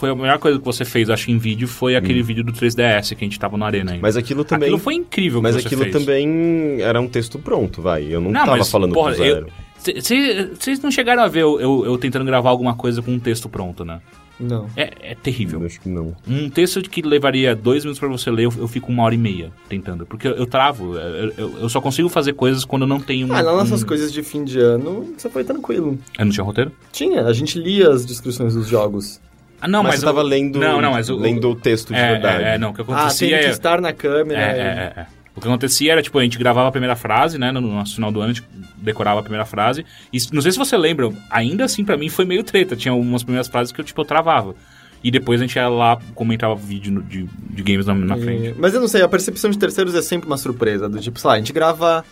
Foi 0.00 0.08
a 0.08 0.14
melhor 0.14 0.38
coisa 0.38 0.58
que 0.58 0.64
você 0.64 0.82
fez, 0.82 1.10
acho, 1.10 1.30
em 1.30 1.36
vídeo, 1.36 1.68
foi 1.68 1.94
aquele 1.94 2.22
vídeo 2.22 2.42
do 2.42 2.52
3DS 2.54 3.14
que 3.14 3.22
a 3.22 3.26
gente 3.26 3.38
tava 3.38 3.58
na 3.58 3.66
arena 3.66 3.90
ainda. 3.92 4.00
Mas 4.00 4.16
aquilo 4.16 4.44
também. 4.44 4.68
Aquilo 4.68 4.78
foi 4.78 4.94
incrível 4.94 5.42
mas 5.42 5.54
que 5.54 5.60
você 5.60 5.66
aquilo 5.68 5.82
fez. 5.82 5.92
também 5.94 6.80
era 6.80 6.98
um 6.98 7.06
texto 7.06 7.38
pronto, 7.38 7.82
vai. 7.82 8.04
Eu 8.04 8.18
não, 8.18 8.30
Não, 8.30 8.46
tava 8.46 8.56
mas, 8.56 8.70
falando 8.70 8.94
porra, 8.94 9.10
do 9.10 9.16
zero. 9.18 9.46
Vocês 9.78 10.80
não 10.80 10.90
chegaram 10.90 11.22
a 11.22 11.28
ver 11.28 11.42
eu, 11.42 11.60
eu- 11.60 11.84
eu 11.84 11.98
tentando 11.98 12.24
gravar 12.24 12.48
alguma 12.48 12.74
coisa 12.74 13.02
com 13.02 13.10
um 13.12 13.18
texto 13.18 13.46
pronto, 13.48 13.84
né? 13.84 14.00
Não. 14.38 14.68
É, 14.74 15.12
é 15.12 15.14
terrível. 15.14 15.60
Eu 15.60 15.66
acho 15.66 15.78
que 15.78 15.88
não. 15.90 16.16
Um 16.26 16.48
texto 16.48 16.80
que 16.80 17.02
levaria 17.02 17.54
dois 17.54 17.84
minutos 17.84 17.98
pra 18.00 18.08
você 18.08 18.30
ler, 18.30 18.44
eu, 18.46 18.52
eu 18.56 18.66
fico 18.68 18.90
uma 18.90 19.02
hora 19.02 19.14
e 19.14 19.18
meia 19.18 19.52
tentando. 19.68 20.06
Porque 20.06 20.26
eu, 20.26 20.32
eu 20.32 20.46
travo. 20.46 20.96
Eu, 20.96 21.32
eu- 21.36 21.58
eu 21.60 21.68
só 21.68 21.78
consigo 21.78 22.08
fazer 22.08 22.32
coisas 22.32 22.64
quando 22.64 22.82
eu 22.82 22.88
não 22.88 22.98
tenho 23.00 23.26
um. 23.28 23.32
Ah, 23.34 23.42
nas 23.42 23.54
nossas 23.54 23.82
um- 23.82 23.86
coisas 23.86 24.10
de 24.10 24.22
fim 24.22 24.42
de 24.44 24.58
ano, 24.58 25.12
você 25.16 25.28
foi 25.28 25.44
tranquilo. 25.44 25.98
Eu 26.18 26.24
não 26.24 26.32
tinha 26.32 26.42
roteiro? 26.44 26.72
Tinha, 26.90 27.24
a 27.26 27.32
gente 27.34 27.58
lia 27.58 27.90
as 27.90 28.06
descrições 28.06 28.54
dos 28.54 28.66
jogos. 28.66 29.20
Ah, 29.60 29.68
não, 29.68 29.82
mas, 29.82 29.92
mas. 29.92 30.00
você 30.00 30.06
tava 30.06 30.20
eu- 30.20 30.24
lendo, 30.26 30.58
Não, 30.58 30.80
não, 30.80 30.92
mas. 30.92 31.08
o- 31.10 31.16
lendo 31.16 31.50
o 31.50 31.54
texto 31.54 31.92
de 31.92 31.98
é, 31.98 32.12
verdade. 32.12 32.42
É, 32.44 32.54
é, 32.54 32.58
não. 32.58 32.70
O 32.70 32.74
que 32.74 32.80
Ah, 32.80 32.84
acontecia 32.84 33.28
tem 33.30 33.38
que 33.40 33.46
é. 33.46 33.50
estar 33.50 33.80
na 33.80 33.92
câmera. 33.92 34.40
É, 34.40 34.44
é, 34.44 34.62
é, 34.96 35.00
é. 35.02 35.06
O 35.36 35.40
que 35.40 35.46
acontecia 35.46 35.92
era, 35.92 36.02
tipo, 36.02 36.18
a 36.18 36.22
gente 36.22 36.36
gravava 36.38 36.68
a 36.68 36.72
primeira 36.72 36.96
frase, 36.96 37.38
né? 37.38 37.52
No 37.52 37.60
nosso 37.60 37.94
final 37.94 38.10
do 38.10 38.20
ano, 38.20 38.30
a 38.30 38.34
gente 38.34 38.46
decorava 38.76 39.20
a 39.20 39.22
primeira 39.22 39.44
frase. 39.46 39.86
E 40.12 40.18
não 40.32 40.42
sei 40.42 40.50
se 40.52 40.58
você 40.58 40.76
lembra, 40.76 41.10
ainda 41.30 41.64
assim, 41.64 41.84
pra 41.84 41.96
mim, 41.96 42.08
foi 42.08 42.24
meio 42.24 42.42
treta. 42.42 42.74
Tinha 42.74 42.92
umas 42.92 43.22
primeiras 43.22 43.46
frases 43.48 43.72
que 43.72 43.80
eu, 43.80 43.84
tipo, 43.84 44.00
eu 44.00 44.04
travava. 44.04 44.54
E 45.02 45.10
depois 45.10 45.40
a 45.40 45.44
gente 45.44 45.54
ia 45.56 45.68
lá, 45.68 45.98
comentava 46.14 46.54
vídeo 46.54 46.92
no- 46.92 47.02
de, 47.02 47.26
de 47.48 47.62
games 47.62 47.86
na, 47.86 47.94
na 47.94 48.18
E- 48.18 48.20
frente. 48.22 48.54
Mas 48.58 48.74
eu 48.74 48.80
não 48.80 48.88
sei, 48.88 49.00
a 49.02 49.08
percepção 49.08 49.50
de 49.50 49.58
terceiros 49.58 49.94
é 49.94 50.02
sempre 50.02 50.26
uma 50.26 50.36
surpresa. 50.36 50.88
Do 50.88 50.98
tipo, 51.00 51.18
sei 51.18 51.28
lá, 51.28 51.34
a 51.34 51.38
gente 51.38 51.52
grava 51.54 52.04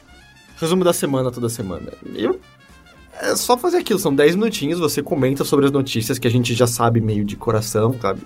resumo 0.59 0.85
da 0.85 0.93
semana 0.93 1.31
toda 1.31 1.49
semana. 1.51 1.89
E 2.15 2.25
eu- 2.25 2.41
é 3.21 3.37
só 3.37 3.57
fazer 3.57 3.79
aquilo, 3.79 3.99
são 3.99 4.15
10 4.15 4.35
minutinhos, 4.37 4.79
você 4.79 5.03
comenta 5.03 5.45
sobre 5.45 5.67
as 5.67 5.73
notícias 5.73 6.19
que 6.19 6.27
a 6.27 6.31
gente 6.31 6.55
já 6.55 6.67
sabe 6.67 7.01
meio 7.01 7.25
de 7.25 7.37
coração, 7.37 7.95
sabe? 8.01 8.21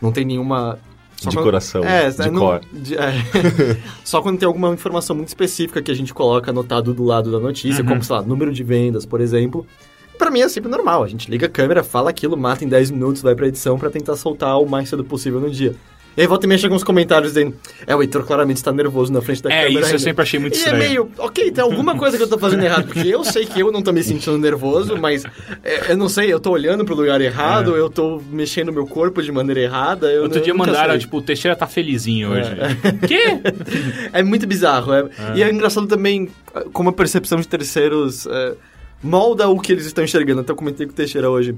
Não 0.00 0.12
tem 0.12 0.24
nenhuma. 0.24 0.78
só 1.16 1.30
De 1.30 1.36
quando- 1.36 1.44
coração, 1.46 1.82
É, 1.82 2.08
de 2.10 2.30
não- 2.30 2.40
cor. 2.40 2.60
de- 2.72 2.96
é. 2.96 3.12
Só 4.04 4.22
quando 4.22 4.38
tem 4.38 4.46
alguma 4.46 4.72
informação 4.72 5.16
muito 5.16 5.26
específica 5.28 5.82
que 5.82 5.90
a 5.90 5.94
gente 5.94 6.14
coloca 6.14 6.50
anotado 6.52 6.94
do 6.94 7.02
lado 7.02 7.32
da 7.32 7.40
notícia, 7.40 7.82
Uhum. 7.82 7.88
como, 7.88 8.04
sei 8.04 8.14
lá, 8.14 8.22
número 8.22 8.52
de 8.52 8.62
vendas, 8.62 9.04
por 9.04 9.20
exemplo. 9.20 9.66
Pra 10.16 10.30
mim 10.30 10.40
é 10.42 10.48
sempre 10.48 10.70
normal, 10.70 11.02
a 11.02 11.08
gente 11.08 11.28
liga 11.28 11.46
a 11.46 11.48
câmera, 11.50 11.82
fala 11.82 12.10
aquilo, 12.10 12.36
mata 12.36 12.64
em 12.64 12.68
10 12.68 12.90
minutos, 12.92 13.20
vai 13.22 13.34
pra 13.34 13.48
edição 13.48 13.76
pra 13.78 13.90
tentar 13.90 14.14
soltar 14.16 14.60
o 14.60 14.66
mais 14.68 14.88
cedo 14.88 15.02
possível 15.04 15.40
no 15.40 15.50
dia. 15.50 15.74
E 16.18 16.22
aí 16.22 16.26
volta 16.26 16.46
e 16.46 16.48
mexe 16.48 16.66
alguns 16.66 16.82
comentários 16.82 17.34
dizendo, 17.34 17.54
é, 17.86 17.94
o 17.94 18.02
Heitor 18.02 18.24
claramente 18.26 18.56
está 18.56 18.72
nervoso 18.72 19.12
na 19.12 19.22
frente 19.22 19.40
da 19.40 19.50
É, 19.52 19.66
câmera. 19.66 19.70
isso 19.70 19.78
eu 19.82 19.86
ainda." 19.86 19.98
sempre 20.00 20.22
achei 20.22 20.40
muito 20.40 20.54
E 20.54 20.56
é 20.56 20.58
estranho. 20.58 20.78
meio, 20.78 21.10
ok, 21.16 21.52
tem 21.52 21.62
alguma 21.62 21.96
coisa 21.96 22.16
que 22.16 22.22
eu 22.24 22.28
tô 22.28 22.36
fazendo 22.36 22.64
errado, 22.64 22.86
porque 22.88 23.06
eu 23.08 23.22
sei 23.22 23.46
que 23.46 23.60
eu 23.60 23.70
não 23.70 23.80
tô 23.82 23.92
me 23.92 24.02
sentindo 24.02 24.36
nervoso, 24.36 24.96
mas 24.98 25.22
é, 25.62 25.92
eu 25.92 25.96
não 25.96 26.08
sei, 26.08 26.32
eu 26.32 26.40
tô 26.40 26.50
olhando 26.50 26.84
pro 26.84 26.96
lugar 26.96 27.20
errado, 27.20 27.76
eu 27.76 27.88
tô 27.88 28.20
mexendo 28.32 28.72
meu 28.72 28.84
corpo 28.84 29.22
de 29.22 29.30
maneira 29.30 29.60
errada. 29.60 30.10
Eu 30.10 30.24
Outro 30.24 30.38
nu- 30.38 30.44
dia 30.44 30.54
mandaram, 30.54 30.90
sei. 30.94 30.98
tipo, 31.00 31.18
o 31.18 31.22
Teixeira 31.22 31.56
tá 31.56 31.68
felizinho 31.68 32.30
hoje. 32.32 32.50
Quê? 33.06 33.38
É 34.12 34.20
muito 34.22 34.44
bizarro. 34.44 34.92
é- 34.92 35.08
E 35.36 35.42
é 35.44 35.48
engraçado 35.52 35.86
também 35.86 36.28
como 36.72 36.88
a 36.88 36.92
percepção 36.92 37.38
de 37.40 37.46
terceiros 37.46 38.26
molda 39.00 39.48
o 39.48 39.60
que 39.60 39.70
eles 39.72 39.86
estão 39.86 40.02
enxergando. 40.02 40.40
Até 40.40 40.50
eu 40.50 40.56
comentei 40.56 40.84
com 40.84 40.92
o 40.92 40.96
Teixeira 40.96 41.30
hoje 41.30 41.54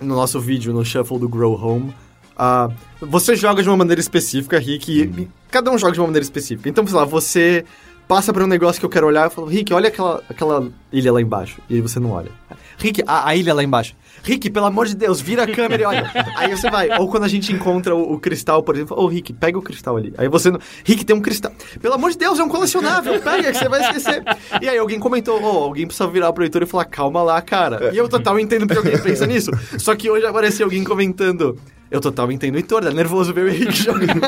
no 0.00 0.16
nosso 0.16 0.40
vídeo, 0.40 0.72
no 0.72 0.84
Shuffle 0.84 1.20
do 1.20 1.28
Grow 1.28 1.54
Home. 1.54 1.94
Ah, 2.36 2.68
você 3.00 3.36
joga 3.36 3.62
de 3.62 3.68
uma 3.68 3.76
maneira 3.76 4.00
específica, 4.00 4.58
Rick, 4.58 4.90
e- 4.92 5.02
e 5.22 5.28
cada 5.50 5.70
um 5.70 5.78
joga 5.78 5.92
de 5.92 6.00
uma 6.00 6.06
maneira 6.06 6.24
específica. 6.24 6.68
Então, 6.68 6.86
sei 6.86 6.96
lá, 6.96 7.04
você 7.04 7.64
passa 8.08 8.32
por 8.32 8.42
um 8.42 8.46
negócio 8.46 8.78
que 8.80 8.84
eu 8.84 8.90
quero 8.90 9.06
olhar 9.06 9.30
e 9.30 9.30
falo, 9.34 9.46
Rick, 9.46 9.72
olha 9.72 9.88
aquela, 9.88 10.22
aquela 10.28 10.68
ilha 10.92 11.12
lá 11.12 11.20
embaixo. 11.20 11.60
E 11.70 11.74
aí 11.76 11.80
você 11.80 11.98
não 12.00 12.10
olha. 12.10 12.30
Rick, 12.78 13.02
a, 13.06 13.28
a 13.28 13.36
ilha 13.36 13.54
lá 13.54 13.62
embaixo. 13.62 13.94
Rick, 14.24 14.50
pelo 14.50 14.66
amor 14.66 14.86
de 14.86 14.94
Deus, 14.94 15.20
vira 15.20 15.44
a 15.44 15.46
câmera 15.46 15.82
e 15.82 15.84
olha. 15.86 16.10
Aí 16.36 16.48
você 16.54 16.70
vai. 16.70 16.88
Ou 16.98 17.08
quando 17.08 17.24
a 17.24 17.28
gente 17.28 17.52
encontra 17.52 17.92
o, 17.94 18.12
o 18.14 18.20
cristal, 18.20 18.62
por 18.62 18.74
exemplo, 18.76 18.96
ô 18.96 19.06
Rick, 19.08 19.32
pega 19.32 19.58
o 19.58 19.62
cristal 19.62 19.96
ali. 19.96 20.12
Aí 20.16 20.28
você 20.28 20.48
não. 20.50 20.60
Rick, 20.84 21.04
tem 21.04 21.14
um 21.16 21.20
cristal. 21.20 21.50
Pelo 21.80 21.94
amor 21.94 22.10
de 22.12 22.18
Deus, 22.18 22.38
é 22.38 22.42
um 22.44 22.48
colecionável, 22.48 23.20
pega 23.20 23.50
que 23.52 23.58
você 23.58 23.68
vai 23.68 23.80
esquecer. 23.80 24.22
E 24.60 24.68
aí 24.68 24.78
alguém 24.78 25.00
comentou, 25.00 25.42
ô, 25.42 25.64
alguém 25.64 25.86
precisa 25.86 26.08
virar 26.08 26.32
pro 26.32 26.42
leitor 26.42 26.62
e 26.62 26.66
falar, 26.66 26.84
calma 26.84 27.20
lá, 27.22 27.40
cara. 27.42 27.92
E 27.92 27.96
eu 27.98 28.08
total 28.08 28.38
entendo 28.38 28.64
porque 28.66 28.78
alguém 28.86 29.02
pensa 29.02 29.26
nisso. 29.26 29.50
Só 29.78 29.94
que 29.96 30.08
hoje 30.08 30.24
apareceu 30.24 30.66
alguém 30.66 30.84
comentando. 30.84 31.58
Eu 31.92 32.00
total 32.00 32.32
entendo 32.32 32.54
o 32.54 32.58
Heitor, 32.58 32.86
é 32.86 32.90
nervoso 32.92 33.34
ver 33.34 33.44
o 33.44 33.48
Henrique 33.48 33.72
jogando. 33.84 34.20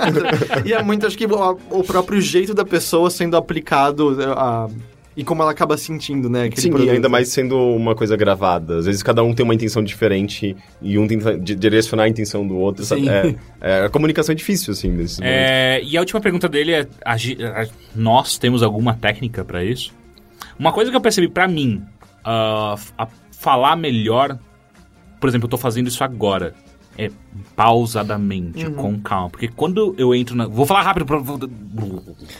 e 0.66 0.72
é 0.74 0.82
muito, 0.82 1.06
acho 1.06 1.16
que 1.16 1.24
o, 1.26 1.58
o 1.70 1.82
próprio 1.82 2.20
jeito 2.20 2.52
da 2.52 2.64
pessoa 2.64 3.08
sendo 3.10 3.36
aplicado 3.38 4.16
a, 4.36 4.68
e 5.16 5.24
como 5.24 5.40
ela 5.42 5.50
acaba 5.52 5.76
sentindo, 5.78 6.28
né? 6.28 6.50
Sim, 6.56 6.68
e 6.68 6.70
produto. 6.70 6.90
ainda 6.90 7.08
mais 7.08 7.28
sendo 7.28 7.56
uma 7.56 7.94
coisa 7.94 8.16
gravada. 8.16 8.76
Às 8.78 8.84
vezes 8.86 9.02
cada 9.02 9.22
um 9.22 9.32
tem 9.34 9.44
uma 9.44 9.54
intenção 9.54 9.82
diferente 9.82 10.54
e 10.82 10.98
um 10.98 11.06
tenta 11.06 11.38
di- 11.38 11.54
direcionar 11.54 12.02
a 12.04 12.08
intenção 12.08 12.46
do 12.46 12.54
outro. 12.56 12.84
sabe? 12.84 13.02
Sim. 13.02 13.08
É, 13.08 13.34
é, 13.60 13.84
a 13.86 13.88
comunicação 13.88 14.32
é 14.32 14.36
difícil, 14.36 14.72
assim, 14.72 14.90
momentos. 14.90 15.18
É, 15.22 15.80
e 15.82 15.96
a 15.96 16.00
última 16.00 16.20
pergunta 16.20 16.48
dele 16.48 16.72
é: 16.72 16.86
a 17.04 17.12
a- 17.14 17.66
nós 17.96 18.36
temos 18.36 18.62
alguma 18.62 18.92
técnica 18.94 19.42
pra 19.44 19.64
isso? 19.64 19.92
Uma 20.58 20.70
coisa 20.72 20.90
que 20.90 20.96
eu 20.96 21.00
percebi 21.00 21.28
pra 21.28 21.48
mim, 21.48 21.82
a 22.24 22.76
falar 23.38 23.76
melhor, 23.76 24.38
por 25.20 25.28
exemplo, 25.28 25.46
eu 25.46 25.50
tô 25.50 25.56
fazendo 25.58 25.88
isso 25.88 26.02
agora. 26.04 26.54
É 26.96 27.10
pausadamente, 27.56 28.70
com 28.70 29.00
calma. 29.00 29.30
Porque 29.30 29.48
quando 29.48 29.94
eu 29.98 30.14
entro 30.14 30.36
na. 30.36 30.46
Vou 30.46 30.64
falar 30.64 30.82
rápido. 30.82 31.04
Pra... 31.06 31.20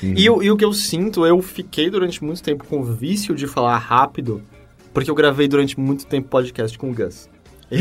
E, 0.03 0.31
o- 0.31 0.43
e 0.43 0.51
o 0.51 0.57
que 0.57 0.65
eu 0.65 0.73
sinto, 0.73 1.27
eu 1.27 1.41
fiquei 1.43 1.91
durante 1.91 2.23
muito 2.23 2.43
tempo 2.43 2.65
com 2.65 2.81
o 2.81 2.85
vício 2.85 3.35
de 3.35 3.47
falar 3.47 3.77
rápido, 3.79 4.43
porque 4.93 5.11
eu 5.11 5.15
gravei 5.15 5.49
durante 5.49 5.79
muito 5.79 6.07
tempo 6.07 6.29
podcast 6.29 6.79
com 6.79 6.91
o 6.91 6.95
Gus. 6.95 7.29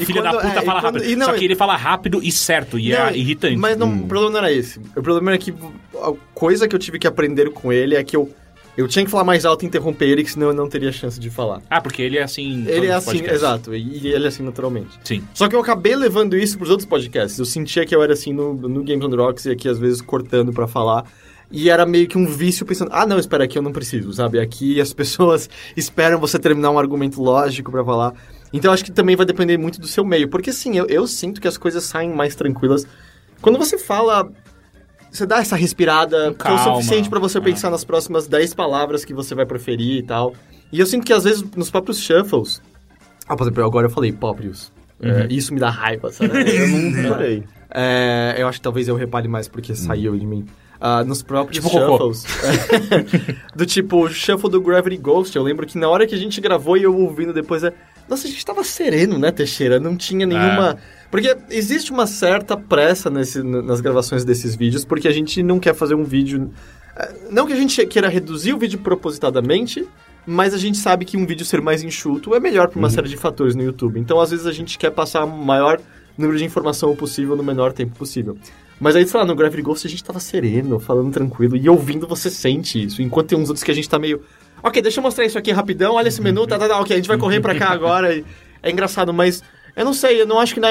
E 0.00 0.04
filha 0.04 0.22
da 0.22 0.30
quando- 0.30 0.42
puta 0.46 0.60
é, 0.60 0.62
fala 0.62 0.80
quando- 0.80 0.94
rápido. 1.00 1.16
não, 1.18 1.26
Só 1.26 1.32
que 1.34 1.44
ele 1.44 1.56
fala 1.56 1.76
rápido 1.76 2.20
e 2.22 2.32
certo, 2.32 2.78
e 2.78 2.90
Não, 2.90 2.98
é 3.08 3.16
irritante. 3.16 3.56
Mas 3.56 3.76
não, 3.76 3.88
Hum. 3.88 4.04
o 4.04 4.06
problema 4.06 4.30
não 4.32 4.38
era 4.38 4.52
esse. 4.52 4.78
O 4.96 5.02
problema 5.02 5.32
era 5.32 5.38
que 5.38 5.52
a 5.52 6.12
coisa 6.32 6.66
que 6.66 6.74
eu 6.74 6.78
tive 6.78 6.98
que 6.98 7.06
aprender 7.06 7.50
com 7.50 7.70
ele 7.72 7.94
é 7.96 8.02
que 8.04 8.16
eu, 8.16 8.30
eu 8.76 8.86
tinha 8.88 9.04
que 9.04 9.10
falar 9.10 9.24
mais 9.24 9.44
alto 9.44 9.64
e 9.64 9.66
interromper 9.66 10.06
ele, 10.06 10.24
que 10.24 10.30
senão 10.30 10.48
eu 10.48 10.54
não 10.54 10.68
teria 10.68 10.92
chance 10.92 11.18
de 11.18 11.28
falar. 11.28 11.60
Ah, 11.68 11.80
porque 11.80 12.02
ele 12.02 12.18
é 12.18 12.22
assim. 12.22 12.64
Ele 12.66 12.86
é 12.86 12.92
assim, 12.92 13.06
podcasts. 13.06 13.36
exato, 13.36 13.74
e, 13.74 14.08
ele 14.08 14.24
é 14.24 14.28
assim 14.28 14.42
naturalmente. 14.42 14.98
Sim. 15.04 15.22
Só 15.34 15.48
que 15.48 15.54
eu 15.54 15.60
acabei 15.60 15.96
levando 15.96 16.36
isso 16.36 16.56
pros 16.56 16.70
outros 16.70 16.88
podcasts. 16.88 17.38
Eu 17.38 17.44
sentia 17.44 17.84
que 17.84 17.94
eu 17.94 18.02
era 18.02 18.12
assim 18.12 18.32
no, 18.32 18.54
no 18.54 18.84
Games 18.84 19.04
on 19.04 19.14
Rocks 19.16 19.44
e 19.44 19.50
aqui 19.50 19.68
às 19.68 19.78
vezes 19.78 20.00
cortando 20.00 20.52
pra 20.52 20.66
falar. 20.66 21.04
E 21.52 21.68
era 21.68 21.84
meio 21.84 22.06
que 22.06 22.16
um 22.16 22.26
vício 22.26 22.64
pensando, 22.64 22.90
ah 22.92 23.04
não, 23.04 23.18
espera 23.18 23.42
aqui, 23.42 23.58
eu 23.58 23.62
não 23.62 23.72
preciso, 23.72 24.12
sabe? 24.12 24.38
Aqui 24.38 24.80
as 24.80 24.92
pessoas 24.94 25.50
esperam 25.76 26.18
você 26.20 26.38
terminar 26.38 26.70
um 26.70 26.78
argumento 26.78 27.20
lógico 27.20 27.72
pra 27.72 27.84
falar. 27.84 28.14
Então 28.52 28.72
acho 28.72 28.84
que 28.84 28.92
também 28.92 29.16
vai 29.16 29.26
depender 29.26 29.56
muito 29.56 29.80
do 29.80 29.86
seu 29.86 30.04
meio. 30.04 30.28
Porque 30.28 30.52
sim, 30.52 30.78
eu, 30.78 30.86
eu 30.86 31.06
sinto 31.06 31.40
que 31.40 31.48
as 31.48 31.58
coisas 31.58 31.82
saem 31.84 32.10
mais 32.14 32.36
tranquilas. 32.36 32.86
Quando 33.40 33.58
você 33.58 33.78
fala, 33.78 34.30
você 35.10 35.26
dá 35.26 35.38
essa 35.40 35.56
respirada, 35.56 36.32
que 36.34 36.46
é 36.48 36.52
o 36.52 36.58
suficiente 36.58 37.08
pra 37.10 37.18
você 37.18 37.38
É. 37.38 37.40
pensar 37.40 37.70
nas 37.70 37.84
próximas 37.84 38.26
10 38.26 38.54
palavras 38.54 39.04
que 39.04 39.12
você 39.14 39.34
vai 39.34 39.44
preferir 39.46 39.96
e 39.98 40.02
tal. 40.02 40.34
E 40.72 40.78
eu 40.78 40.86
sinto 40.86 41.04
que 41.04 41.12
às 41.12 41.24
vezes 41.24 41.44
nos 41.56 41.70
próprios 41.70 41.98
shuffles. 42.00 42.62
Ah, 43.28 43.36
por 43.36 43.44
exemplo, 43.44 43.64
agora 43.64 43.86
eu 43.86 43.90
falei 43.90 44.12
próprios. 44.12 44.72
É, 45.02 45.26
isso 45.30 45.52
me 45.54 45.58
dá 45.60 45.70
raiva, 45.70 46.12
sabe? 46.12 46.30
Eu 46.54 46.68
não 46.68 47.06
Adorei. 47.06 47.42
é, 47.74 48.34
eu 48.38 48.46
acho 48.46 48.58
que 48.58 48.62
talvez 48.62 48.86
eu 48.86 48.94
repare 48.94 49.26
mais 49.28 49.48
porque 49.48 49.74
saiu 49.74 50.14
de 50.18 50.26
mim. 50.26 50.44
Ah, 50.78 51.02
nos 51.04 51.22
próprios 51.22 51.64
Tipo 51.64 51.70
shuffles. 51.70 52.24
do 53.56 53.64
tipo, 53.66 54.04
o 54.04 54.08
shuffle 54.10 54.50
do 54.50 54.60
Gravity 54.60 54.96
Ghost. 54.96 55.34
Eu 55.36 55.42
lembro 55.42 55.66
que 55.66 55.78
na 55.78 55.88
hora 55.88 56.06
que 56.06 56.14
a 56.14 56.18
gente 56.18 56.40
gravou 56.40 56.76
e 56.76 56.82
eu 56.82 56.94
ouvindo 56.96 57.32
depois 57.32 57.64
é. 57.64 57.72
Nossa, 58.10 58.26
a 58.26 58.30
gente 58.30 58.44
tava 58.44 58.64
sereno, 58.64 59.16
né, 59.18 59.30
Teixeira? 59.30 59.78
Não 59.78 59.96
tinha 59.96 60.26
nenhuma. 60.26 60.76
Porque 61.12 61.36
existe 61.48 61.92
uma 61.92 62.08
certa 62.08 62.56
pressa 62.56 63.08
nesse, 63.08 63.40
nas 63.42 63.80
gravações 63.80 64.24
desses 64.24 64.56
vídeos, 64.56 64.84
porque 64.84 65.06
a 65.06 65.12
gente 65.12 65.42
não 65.44 65.60
quer 65.60 65.74
fazer 65.74 65.94
um 65.94 66.02
vídeo. 66.02 66.50
eh, 66.96 67.14
Não 67.30 67.46
que 67.46 67.52
a 67.52 67.56
gente 67.56 67.86
queira 67.86 68.08
reduzir 68.08 68.52
o 68.52 68.58
vídeo 68.58 68.80
propositadamente, 68.80 69.86
mas 70.26 70.52
a 70.54 70.58
gente 70.58 70.76
sabe 70.78 71.04
que 71.04 71.16
um 71.16 71.24
vídeo 71.24 71.46
ser 71.46 71.60
mais 71.60 71.82
enxuto 71.84 72.34
é 72.34 72.40
melhor 72.40 72.68
por 72.68 72.78
uma 72.80 72.90
série 72.90 73.08
de 73.08 73.16
fatores 73.16 73.54
no 73.54 73.62
YouTube. 73.62 73.98
Então, 74.00 74.20
às 74.20 74.30
vezes, 74.30 74.46
a 74.46 74.52
gente 74.52 74.76
quer 74.76 74.90
passar 74.90 75.24
o 75.24 75.28
maior 75.28 75.80
número 76.18 76.36
de 76.36 76.44
informação 76.44 76.94
possível 76.96 77.36
no 77.36 77.42
menor 77.44 77.72
tempo 77.72 77.96
possível. 77.96 78.36
Mas 78.80 78.96
aí, 78.96 79.06
sei 79.06 79.20
lá, 79.20 79.26
no 79.26 79.34
Gravity 79.36 79.62
Ghost 79.62 79.86
a 79.86 79.90
gente 79.90 80.02
tava 80.02 80.18
sereno, 80.18 80.80
falando 80.80 81.12
tranquilo, 81.12 81.54
e 81.54 81.68
ouvindo 81.68 82.06
você 82.06 82.30
sente 82.30 82.82
isso. 82.82 83.02
Enquanto 83.02 83.28
tem 83.28 83.38
uns 83.38 83.48
outros 83.50 83.62
que 83.62 83.70
a 83.70 83.74
gente 83.74 83.88
tá 83.88 83.98
meio. 83.98 84.22
Ok, 84.62 84.82
deixa 84.82 84.98
eu 85.00 85.02
mostrar 85.02 85.24
isso 85.24 85.38
aqui 85.38 85.50
rapidão, 85.52 85.94
olha 85.94 86.08
esse 86.08 86.20
menu, 86.20 86.46
tá, 86.46 86.58
tá, 86.58 86.68
tá, 86.68 86.80
ok, 86.80 86.92
a 86.94 86.96
gente 86.98 87.08
vai 87.08 87.18
correr 87.18 87.40
pra 87.40 87.54
cá 87.54 87.70
agora. 87.70 88.22
é 88.62 88.70
engraçado, 88.70 89.12
mas 89.12 89.42
eu 89.74 89.84
não 89.84 89.94
sei, 89.94 90.20
eu 90.20 90.26
não 90.26 90.38
acho 90.38 90.52
que, 90.54 90.60
na- 90.60 90.68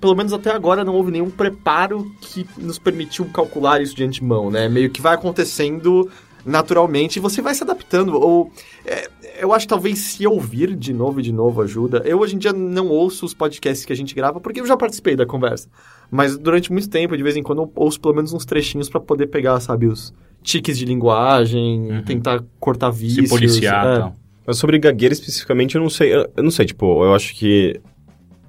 pelo 0.00 0.14
menos 0.14 0.32
até 0.32 0.50
agora, 0.50 0.84
não 0.84 0.94
houve 0.94 1.10
nenhum 1.10 1.30
preparo 1.30 2.10
que 2.20 2.46
nos 2.56 2.78
permitiu 2.78 3.26
calcular 3.26 3.82
isso 3.82 3.94
de 3.94 4.04
antemão, 4.04 4.50
né? 4.50 4.68
Meio 4.68 4.88
que 4.88 5.02
vai 5.02 5.14
acontecendo 5.14 6.08
naturalmente 6.44 7.16
e 7.16 7.20
você 7.20 7.42
vai 7.42 7.54
se 7.54 7.62
adaptando. 7.62 8.14
Ou 8.18 8.50
é, 8.86 9.08
eu 9.40 9.52
acho 9.52 9.66
talvez 9.66 9.98
se 9.98 10.26
ouvir 10.26 10.74
de 10.76 10.92
novo 10.94 11.18
e 11.20 11.22
de 11.22 11.32
novo 11.32 11.60
ajuda. 11.60 12.02
Eu 12.06 12.20
hoje 12.20 12.36
em 12.36 12.38
dia 12.38 12.52
não 12.52 12.88
ouço 12.88 13.26
os 13.26 13.34
podcasts 13.34 13.84
que 13.84 13.92
a 13.92 13.96
gente 13.96 14.14
grava 14.14 14.40
porque 14.40 14.60
eu 14.60 14.66
já 14.66 14.76
participei 14.76 15.16
da 15.16 15.26
conversa. 15.26 15.68
Mas 16.10 16.38
durante 16.38 16.72
muito 16.72 16.88
tempo, 16.88 17.16
de 17.16 17.22
vez 17.22 17.36
em 17.36 17.42
quando, 17.42 17.62
eu 17.62 17.72
ouço 17.74 18.00
pelo 18.00 18.14
menos 18.14 18.32
uns 18.32 18.44
trechinhos 18.46 18.88
pra 18.88 19.00
poder 19.00 19.26
pegar, 19.26 19.58
sabe, 19.60 19.88
os 19.88 20.14
tiques 20.46 20.78
de 20.78 20.84
linguagem, 20.84 22.02
tentar 22.06 22.42
cortar 22.60 22.90
vícios. 22.90 23.24
Se 23.28 23.34
policiar 23.34 23.84
é. 23.86 23.94
e 23.96 23.98
tal. 23.98 24.14
Mas 24.46 24.58
sobre 24.58 24.78
gagueira 24.78 25.12
especificamente, 25.12 25.74
eu 25.74 25.80
não 25.82 25.90
sei. 25.90 26.14
Eu, 26.14 26.30
eu 26.36 26.42
não 26.42 26.50
sei, 26.52 26.64
tipo, 26.66 27.04
eu 27.04 27.12
acho 27.14 27.34
que 27.34 27.80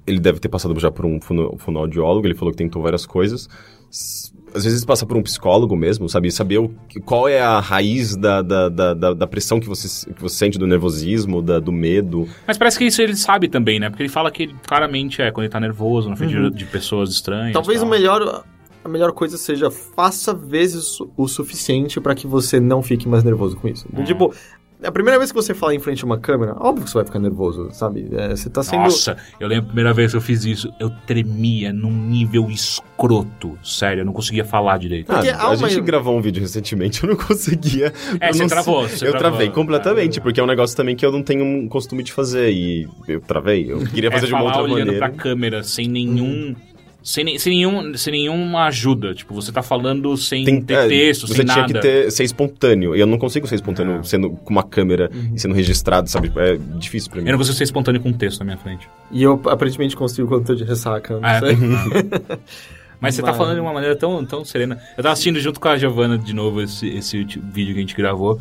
ele 0.06 0.20
deve 0.20 0.38
ter 0.38 0.48
passado 0.48 0.78
já 0.78 0.90
por 0.90 1.04
um 1.04 1.20
fono- 1.20 1.56
fonoaudiólogo, 1.58 2.26
ele 2.26 2.34
falou 2.36 2.52
que 2.52 2.58
tentou 2.58 2.80
várias 2.80 3.04
coisas. 3.04 3.48
Às 4.54 4.64
vezes 4.64 4.82
passa 4.84 5.04
por 5.04 5.16
um 5.16 5.22
psicólogo 5.22 5.76
mesmo, 5.76 6.08
sabe? 6.08 6.30
Saber 6.30 6.58
o, 6.58 6.70
qual 7.04 7.28
é 7.28 7.40
a 7.40 7.60
raiz 7.60 8.16
da, 8.16 8.40
da, 8.40 8.68
da, 8.70 8.94
da- 8.94 9.12
da 9.14 9.26
pressão 9.26 9.60
que 9.60 9.66
você, 9.68 10.10
que 10.12 10.22
você 10.22 10.36
sente, 10.36 10.58
do 10.58 10.66
nervosismo, 10.66 11.42
da- 11.42 11.58
do 11.58 11.70
medo. 11.72 12.26
Mas 12.46 12.56
parece 12.56 12.78
que 12.78 12.84
isso 12.86 13.02
ele 13.02 13.14
sabe 13.16 13.48
também, 13.48 13.78
né? 13.78 13.90
Porque 13.90 14.02
ele 14.04 14.08
fala 14.08 14.30
que 14.30 14.44
ele 14.44 14.54
claramente 14.66 15.20
é 15.20 15.30
quando 15.30 15.44
ele 15.44 15.52
tá 15.52 15.60
nervoso, 15.60 16.08
na 16.08 16.16
frente 16.16 16.32
de- 16.34 16.50
de 16.50 16.64
pessoas 16.64 17.10
estranhas. 17.10 17.52
Talvez 17.52 17.80
tal. 17.80 17.86
o 17.88 17.90
melhor, 17.90 18.44
a 18.88 18.92
melhor 18.92 19.12
coisa 19.12 19.36
seja 19.36 19.70
faça 19.70 20.34
vezes 20.34 20.98
o 21.16 21.28
suficiente 21.28 22.00
pra 22.00 22.14
que 22.14 22.26
você 22.26 22.58
não 22.58 22.82
fique 22.82 23.08
mais 23.08 23.22
nervoso 23.22 23.56
com 23.56 23.68
isso. 23.68 23.86
Hum. 23.96 24.02
Tipo, 24.04 24.34
a 24.82 24.92
primeira 24.92 25.18
vez 25.18 25.32
que 25.32 25.34
você 25.36 25.54
fala 25.54 25.74
em 25.74 25.80
frente 25.80 26.04
a 26.04 26.06
uma 26.06 26.18
câmera, 26.18 26.54
óbvio 26.58 26.84
que 26.84 26.90
você 26.90 26.98
vai 26.98 27.04
ficar 27.04 27.18
nervoso, 27.18 27.68
sabe? 27.72 28.08
É, 28.12 28.28
você 28.30 28.48
tá 28.48 28.62
sendo. 28.62 28.82
Nossa, 28.84 29.16
eu 29.40 29.48
lembro 29.48 29.64
a 29.64 29.66
primeira 29.66 29.92
vez 29.92 30.12
que 30.12 30.16
eu 30.16 30.20
fiz 30.20 30.44
isso, 30.44 30.72
eu 30.78 30.88
tremia 31.04 31.72
num 31.72 31.90
nível 31.90 32.48
escroto. 32.48 33.58
Sério, 33.62 34.02
eu 34.02 34.04
não 34.04 34.12
conseguia 34.12 34.44
falar 34.44 34.78
direito. 34.78 35.06
Porque 35.06 35.30
Ah, 35.30 35.42
a 35.42 35.48
uma- 35.50 35.68
gente 35.68 35.80
gravou 35.80 36.16
um 36.16 36.20
vídeo 36.20 36.40
recentemente, 36.40 37.02
eu 37.04 37.08
não 37.08 37.16
conseguia. 37.16 37.92
É, 38.20 38.28
eu 38.30 38.34
você 38.34 38.40
não 38.42 38.48
travou, 38.48 38.82
você 38.88 38.94
eu 39.06 39.10
travou. 39.10 39.18
travei 39.18 39.50
completamente, 39.50 40.20
porque 40.20 40.38
é 40.38 40.42
um 40.44 40.46
negócio 40.46 40.76
também 40.76 40.94
que 40.94 41.04
eu 41.04 41.10
não 41.10 41.24
tenho 41.24 41.44
um 41.44 41.68
costume 41.68 42.04
de 42.04 42.12
fazer. 42.12 42.50
E 42.52 42.88
eu 43.08 43.20
travei. 43.20 43.70
Eu 43.72 43.80
queria 43.80 44.12
fazer 44.12 44.26
é 44.26 44.28
de 44.28 44.34
uma 44.34 44.42
falar 44.44 44.58
outra 44.58 44.72
olhando 44.74 44.86
maneira. 44.92 45.08
pra 45.08 45.16
câmera, 45.18 45.62
sem 45.64 45.88
nenhum... 45.88 46.54
Sem, 47.10 47.38
sem, 47.38 47.54
nenhum, 47.54 47.94
sem 47.96 48.12
nenhuma 48.12 48.66
ajuda. 48.66 49.14
Tipo, 49.14 49.32
você 49.32 49.50
tá 49.50 49.62
falando 49.62 50.14
sem 50.18 50.44
Tem- 50.44 50.60
ter 50.60 50.74
é, 50.74 50.88
texto, 50.88 51.26
você 51.26 51.36
sem 51.36 51.44
tinha 51.46 51.56
nada. 51.62 51.72
que 51.72 51.80
ter, 51.80 52.10
ser 52.12 52.22
espontâneo. 52.22 52.94
E 52.94 53.00
eu 53.00 53.06
não 53.06 53.16
consigo 53.16 53.46
ser 53.46 53.54
espontâneo 53.54 54.00
Ah. 54.00 54.02
sendo 54.02 54.28
com 54.28 54.50
uma 54.50 54.62
câmera 54.62 55.10
e 55.34 55.40
sendo 55.40 55.54
registrado, 55.54 56.10
sabe? 56.10 56.30
É 56.36 56.58
difícil 56.76 57.10
pra 57.10 57.22
mim. 57.22 57.28
Eu 57.28 57.32
não 57.32 57.38
consigo 57.38 57.56
ser 57.56 57.64
espontâneo 57.64 58.02
com 58.02 58.12
texto 58.12 58.40
na 58.40 58.44
minha 58.44 58.58
frente. 58.58 58.86
E 59.10 59.22
eu 59.22 59.40
aparentemente 59.46 59.96
consigo 59.96 60.28
quando 60.28 60.44
tô 60.44 60.54
de 60.54 60.64
ressaca. 60.64 61.18
Não 61.18 61.26
É. 61.26 61.40
sei. 61.40 61.56
Mas 63.00 63.14
você 63.14 63.22
tá 63.22 63.28
Mas- 63.28 63.36
falando 63.38 63.54
de 63.54 63.60
uma 63.62 63.72
maneira 63.72 63.96
tão, 63.96 64.22
tão 64.26 64.44
serena. 64.44 64.78
Eu 64.96 65.02
tava 65.02 65.12
assistindo 65.14 65.40
junto 65.40 65.58
com 65.60 65.68
a 65.68 65.78
Giovana 65.78 66.18
de 66.18 66.34
novo 66.34 66.60
esse, 66.60 66.88
esse 66.88 67.22
vídeo 67.24 67.72
que 67.72 67.78
a 67.78 67.82
gente 67.82 67.94
gravou. 67.96 68.38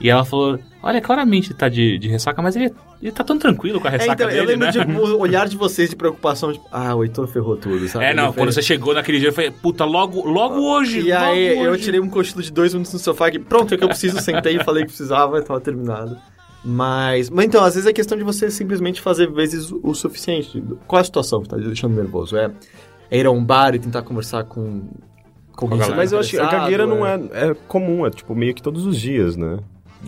E 0.00 0.08
ela 0.10 0.24
falou: 0.24 0.58
Olha, 0.82 1.00
claramente 1.00 1.48
ele 1.50 1.58
tá 1.58 1.68
de, 1.68 1.98
de 1.98 2.08
ressaca, 2.08 2.40
mas 2.40 2.54
ele, 2.54 2.72
ele 3.02 3.10
tá 3.10 3.24
tão 3.24 3.36
tranquilo 3.36 3.80
com 3.80 3.88
a 3.88 3.90
É, 3.90 3.92
ressaca 3.94 4.12
então, 4.12 4.26
dele, 4.28 4.40
eu 4.40 4.44
lembro 4.44 4.66
né? 4.66 4.72
de 4.72 4.78
o 4.78 5.18
olhar 5.18 5.48
de 5.48 5.56
vocês 5.56 5.90
de 5.90 5.96
preocupação, 5.96 6.52
tipo, 6.52 6.64
ah, 6.70 6.94
o 6.94 7.02
Heitor 7.02 7.26
ferrou 7.26 7.56
tudo, 7.56 7.88
sabe? 7.88 8.04
É, 8.04 8.14
não, 8.14 8.26
Ele 8.26 8.32
quando 8.34 8.44
fez- 8.52 8.54
você 8.54 8.62
chegou 8.62 8.94
naquele 8.94 9.18
dia, 9.18 9.28
eu 9.28 9.32
falei, 9.32 9.50
puta, 9.50 9.84
logo, 9.84 10.24
logo 10.28 10.60
hoje, 10.60 11.00
E 11.00 11.12
logo 11.12 11.24
aí 11.24 11.58
eu 11.64 11.72
hoje. 11.72 11.82
tirei 11.82 11.98
um 11.98 12.08
cochilo 12.08 12.42
de 12.42 12.52
dois 12.52 12.72
minutos 12.74 12.92
no 12.92 12.98
sofá 13.00 13.28
que 13.30 13.38
pronto, 13.40 13.72
é 13.72 13.74
o 13.74 13.78
que 13.78 13.84
eu 13.84 13.88
preciso, 13.88 14.20
sentei 14.20 14.56
e 14.56 14.64
falei 14.64 14.82
que 14.84 14.88
precisava, 14.90 15.42
tava 15.42 15.60
terminado. 15.60 16.16
Mas, 16.64 17.30
mas 17.30 17.46
então, 17.46 17.62
às 17.64 17.74
vezes 17.74 17.88
é 17.88 17.92
questão 17.92 18.16
de 18.18 18.24
você 18.24 18.50
simplesmente 18.50 19.00
fazer 19.00 19.30
vezes 19.30 19.70
o, 19.72 19.94
suficiente. 19.94 20.62
Qual 20.86 20.98
é 20.98 21.02
a 21.02 21.04
situação 21.04 21.40
que 21.42 21.48
tá 21.48 21.56
te 21.56 21.62
deixando 21.64 21.94
nervoso? 21.94 22.36
É, 22.36 22.50
é 23.10 23.18
ir 23.18 23.26
a 23.26 23.30
um 23.30 23.42
bar 23.44 23.74
e 23.74 23.78
tentar 23.78 24.02
conversar 24.02 24.44
com, 24.44 24.82
com 25.56 25.66
alguém 25.66 25.78
galera. 25.78 25.96
Mas 25.96 26.12
eu 26.12 26.18
acho 26.18 26.30
que 26.30 26.38
a 26.38 26.46
gagueira 26.46 26.84
não 26.86 27.06
é, 27.06 27.14
é 27.32 27.54
comum, 27.68 28.04
é 28.06 28.10
tipo 28.10 28.34
meio 28.34 28.54
que 28.54 28.62
todos 28.62 28.86
os 28.86 28.98
dias, 29.00 29.36
né? 29.36 29.58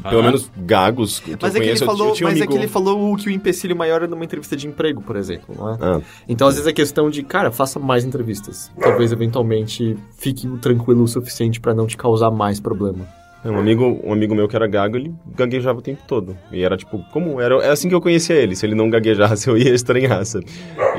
Pelo 0.03 0.17
Aham. 0.21 0.23
menos 0.23 0.51
gagos 0.57 1.19
que 1.21 1.37
Mas, 1.41 1.55
eu 1.55 1.61
é 1.61 1.65
que, 1.65 1.71
ele 1.73 1.83
eu- 1.83 1.87
falou, 1.87 2.09
eu 2.09 2.15
tinha 2.15 2.27
um 2.29 2.31
mas 2.31 2.39
é 2.39 2.43
amigo... 2.43 2.53
que 2.53 2.59
ele 2.59 2.69
falou 2.69 3.13
o 3.13 3.17
que 3.17 3.29
o 3.29 3.31
empecilho 3.33 3.75
maior 3.77 4.03
é 4.03 4.07
numa 4.07 4.25
entrevista 4.25 4.57
de 4.57 4.67
emprego, 4.69 5.03
por 5.03 5.17
exemplo, 5.17 5.55
não 5.59 5.75
é? 5.75 5.79
Ah, 5.81 6.01
Então, 6.29 6.47
às 6.47 6.55
vezes 6.55 6.69
é 6.69 6.73
questão 6.73 7.11
de, 7.11 7.23
cara, 7.25 7.51
faça 7.51 7.79
mais 7.81 8.05
entrevistas. 8.05 8.71
Talvez, 8.81 9.11
eventualmente, 9.11 9.97
fique 10.17 10.47
tranquilo 10.59 11.03
o 11.03 11.09
suficiente 11.09 11.61
pra 11.61 11.75
não 11.75 11.87
te 11.87 11.97
causar 11.97 12.31
mais 12.31 12.61
problema. 12.61 13.05
um 13.45 13.59
amigo, 13.59 14.01
um 14.05 14.13
amigo 14.13 14.35
meu 14.35 14.47
que 14.47 14.55
era 14.55 14.67
gago, 14.69 14.97
ele 14.97 15.13
gaguejava 15.35 15.79
o 15.81 15.83
tempo 15.83 16.03
todo. 16.07 16.37
E 16.53 16.63
era 16.63 16.77
tipo, 16.77 16.99
comum, 17.11 17.41
era 17.41 17.57
é 17.57 17.71
assim 17.71 17.89
que 17.89 17.95
eu 17.95 18.01
conhecia 18.01 18.37
ele. 18.37 18.55
Se 18.55 18.65
ele 18.67 18.75
não 18.77 18.89
gaguejasse, 18.89 19.49
eu 19.51 19.59
ia 19.59 19.75
estranhar, 19.75 20.25
sabe? 20.25 20.47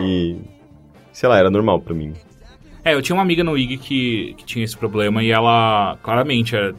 E 0.02 0.36
sei 1.14 1.30
lá, 1.30 1.38
era 1.38 1.50
normal 1.50 1.80
pra 1.80 1.94
mim. 1.94 2.14
É, 2.84 2.94
eu 2.96 3.02
tinha 3.02 3.16
uma 3.16 3.22
amiga 3.22 3.44
no 3.44 3.58
IG 3.58 3.78
que, 3.78 4.34
que 4.38 4.44
tinha 4.44 4.66
esse 4.66 4.76
problema 4.76 5.24
e 5.24 5.30
ela, 5.32 5.98
claramente, 6.04 6.56
é, 6.56 6.74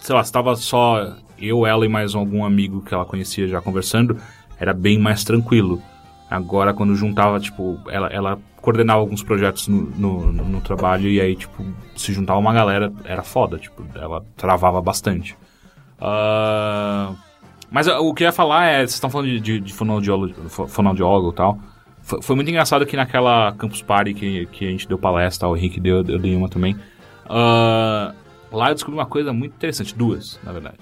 sei 0.00 0.14
lá, 0.14 0.20
estava 0.20 0.54
só 0.54 1.16
eu, 1.40 1.66
ela 1.66 1.84
e 1.84 1.88
mais 1.88 2.14
algum 2.14 2.44
amigo 2.44 2.80
que 2.82 2.92
ela 2.94 3.04
conhecia 3.04 3.46
já 3.48 3.60
conversando, 3.60 4.16
era 4.58 4.72
bem 4.72 4.98
mais 4.98 5.24
tranquilo. 5.24 5.80
Agora, 6.30 6.74
quando 6.74 6.94
juntava, 6.94 7.40
tipo, 7.40 7.78
ela, 7.88 8.08
ela 8.08 8.38
coordenava 8.60 9.00
alguns 9.00 9.22
projetos 9.22 9.66
no, 9.68 9.82
no, 9.82 10.32
no- 10.32 10.60
trabalho 10.60 11.08
e 11.08 11.20
aí, 11.20 11.34
tipo, 11.34 11.64
se 11.96 12.12
juntava 12.12 12.38
uma 12.38 12.52
galera, 12.52 12.92
era 13.04 13.22
foda, 13.22 13.56
tipo, 13.58 13.82
ela 13.94 14.22
travava 14.36 14.82
bastante. 14.82 15.36
Ah, 16.00 17.12
mas 17.70 17.86
o 17.88 18.12
que 18.14 18.24
eu 18.24 18.26
ia 18.26 18.32
falar 18.32 18.66
é, 18.66 18.78
vocês 18.78 18.94
estão 18.94 19.10
falando 19.10 19.28
de, 19.28 19.40
de, 19.40 19.60
de 19.60 19.72
fonoaudiólogo, 19.72 20.48
fo- 20.48 20.66
fonoaudiólogo 20.68 21.30
e 21.30 21.34
tal. 21.34 21.58
Foi, 22.02 22.22
foi 22.22 22.36
muito 22.36 22.48
engraçado 22.50 22.84
que 22.86 22.96
naquela 22.96 23.52
Campus 23.52 23.82
Party 23.82 24.14
que, 24.14 24.46
que 24.46 24.66
a 24.66 24.70
gente 24.70 24.88
deu 24.88 24.98
palestra, 24.98 25.48
o 25.48 25.56
Henrique 25.56 25.80
deu, 25.80 25.96
eu 26.06 26.18
dei 26.18 26.34
uma 26.36 26.48
também. 26.48 26.76
Ah, 27.26 28.12
lá 28.52 28.70
eu 28.70 28.74
descobri 28.74 28.98
uma 28.98 29.06
coisa 29.06 29.32
muito 29.32 29.52
interessante, 29.54 29.94
duas, 29.94 30.38
na 30.44 30.52
verdade. 30.52 30.78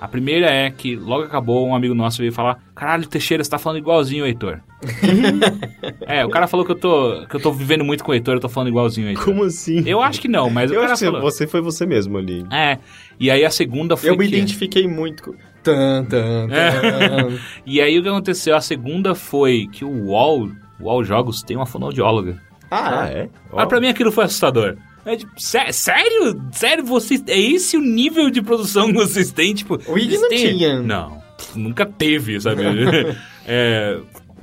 A 0.00 0.06
primeira 0.06 0.46
é 0.50 0.70
que 0.70 0.94
logo 0.94 1.24
acabou, 1.24 1.66
um 1.66 1.74
amigo 1.74 1.94
nosso 1.94 2.18
veio 2.18 2.32
falar: 2.32 2.58
Caralho, 2.74 3.06
Teixeira, 3.06 3.42
você 3.42 3.48
tá 3.50 3.58
falando 3.58 3.78
igualzinho 3.78 4.24
o 4.24 4.26
Heitor. 4.26 4.60
é, 6.06 6.24
o 6.24 6.28
cara 6.28 6.46
falou 6.46 6.64
que 6.66 6.72
eu 6.72 6.76
tô, 6.76 7.26
que 7.28 7.36
eu 7.36 7.40
tô 7.40 7.52
vivendo 7.52 7.84
muito 7.84 8.04
com 8.04 8.12
o 8.12 8.14
Heitor, 8.14 8.34
eu 8.34 8.40
tô 8.40 8.48
falando 8.48 8.68
igualzinho 8.68 9.06
o 9.06 9.10
Heitor. 9.10 9.24
Como 9.24 9.44
assim? 9.44 9.82
Eu 9.86 10.00
acho 10.02 10.20
que 10.20 10.28
não, 10.28 10.50
mas 10.50 10.70
o 10.70 10.74
Eu 10.74 10.80
cara 10.80 10.92
acho 10.92 11.00
que 11.04 11.10
falou. 11.10 11.22
você 11.22 11.46
foi 11.46 11.60
você 11.60 11.86
mesmo 11.86 12.18
ali. 12.18 12.44
É, 12.52 12.78
e 13.18 13.30
aí 13.30 13.44
a 13.44 13.50
segunda 13.50 13.96
foi 13.96 14.10
Eu 14.10 14.16
me 14.16 14.28
que- 14.28 14.34
identifiquei 14.36 14.86
muito 14.86 15.22
com... 15.22 15.34
Tan, 15.62 16.04
tan, 16.04 16.46
É. 16.50 16.70
tan. 17.08 17.38
E 17.64 17.80
aí 17.80 17.98
o 17.98 18.02
que 18.02 18.08
aconteceu? 18.08 18.54
A 18.54 18.60
segunda 18.60 19.14
foi 19.14 19.66
que 19.72 19.84
o 19.84 19.90
UOL, 20.08 20.50
o 20.78 20.84
UOL 20.84 21.02
Jogos, 21.04 21.42
tem 21.42 21.56
uma 21.56 21.66
fonoaudióloga. 21.66 22.40
Ah, 22.70 23.06
é? 23.08 23.28
Mas 23.52 23.66
pra 23.66 23.80
mim 23.80 23.88
aquilo 23.88 24.12
foi 24.12 24.24
assustador. 24.24 24.76
É 25.06 25.16
tipo, 25.16 25.32
sé- 25.40 25.70
sério? 25.72 26.42
Sério? 26.52 26.84
Vocês, 26.84 27.22
é 27.28 27.38
esse 27.40 27.76
o 27.76 27.80
nível 27.80 28.28
de 28.28 28.42
produção 28.42 28.88
que 28.88 28.94
vocês 28.94 29.30
têm? 29.30 29.54
Tipo, 29.54 29.78
O 29.86 29.96
IG 29.96 30.18
não 30.18 30.28
têm- 30.28 30.56
tinha. 30.58 30.82
Não, 30.82 31.22
pff, 31.38 31.58
nunca 31.58 31.86
teve, 31.86 32.40
sabe? 32.40 32.62
é, 33.46 33.98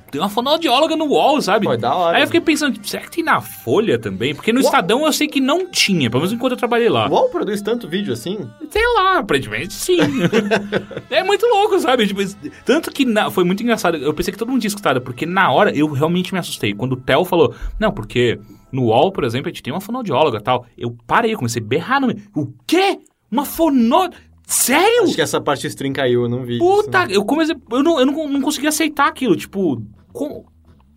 tem 0.09 0.21
uma 0.21 0.29
fonoaudióloga 0.29 0.95
no 0.95 1.05
UOL, 1.05 1.41
sabe? 1.41 1.65
Pô, 1.65 1.73
é 1.73 1.77
da 1.77 1.93
hora. 1.93 2.15
Aí 2.17 2.23
eu 2.23 2.27
fiquei 2.27 2.39
pensando, 2.39 2.73
tipo, 2.73 2.87
será 2.87 3.03
que 3.03 3.11
tem 3.11 3.23
na 3.23 3.41
Folha 3.41 3.97
também? 3.99 4.33
Porque 4.33 4.53
no 4.53 4.59
Uau. 4.61 4.65
Estadão 4.67 5.05
eu 5.05 5.11
sei 5.11 5.27
que 5.27 5.41
não 5.41 5.69
tinha, 5.69 6.09
pelo 6.09 6.21
menos 6.21 6.31
enquanto 6.31 6.51
eu 6.53 6.57
trabalhei 6.57 6.87
lá. 6.87 7.07
O 7.09 7.11
UOL 7.11 7.29
produz 7.29 7.61
tanto 7.61 7.87
vídeo 7.89 8.13
assim? 8.13 8.39
Sei 8.69 8.83
lá, 8.95 9.17
aparentemente 9.17 9.73
sim. 9.73 9.97
é 11.09 11.23
muito 11.23 11.45
louco, 11.47 11.79
sabe? 11.79 12.07
Tipo, 12.07 12.21
tanto 12.65 12.91
que 12.91 13.05
na- 13.05 13.29
foi 13.31 13.43
muito 13.43 13.61
engraçado. 13.63 13.97
Eu 13.97 14.13
pensei 14.13 14.31
que 14.31 14.37
todo 14.39 14.49
mundo 14.49 14.61
tinha 14.61 14.69
escutado, 14.69 15.01
porque 15.01 15.25
na 15.25 15.51
hora 15.51 15.75
eu 15.75 15.87
realmente 15.91 16.31
me 16.33 16.39
assustei. 16.39 16.73
Quando 16.73 16.93
o 16.93 16.97
Theo 16.97 17.25
falou, 17.25 17.53
não, 17.79 17.91
porque 17.91 18.39
no 18.73 18.85
UOL, 18.87 19.11
por 19.11 19.23
exemplo, 19.23 19.47
a 19.47 19.51
gente 19.51 19.63
tem 19.63 19.71
uma 19.73 19.79
fonoaudióloga 19.79 20.39
e 20.39 20.41
tal. 20.41 20.65
Eu 20.77 20.95
parei, 21.07 21.33
comecei 21.35 21.61
a 21.61 21.65
berrar 21.65 22.01
no 22.01 22.07
meio. 22.07 22.19
O 22.35 22.47
quê? 22.67 22.99
Uma 23.31 23.45
fono... 23.45 24.09
Sério? 24.45 25.03
Acho 25.03 25.15
que 25.15 25.21
essa 25.21 25.39
parte 25.39 25.65
stream 25.67 25.93
caiu, 25.93 26.23
eu 26.23 26.29
não 26.29 26.43
vi. 26.43 26.59
Puta, 26.59 27.05
isso. 27.05 27.13
eu 27.13 27.23
comecei. 27.23 27.55
Eu 27.71 27.81
não, 27.81 27.99
eu 27.99 28.05
não, 28.05 28.27
não 28.27 28.41
consegui 28.41 28.67
aceitar 28.67 29.07
aquilo. 29.07 29.37
Tipo, 29.37 29.81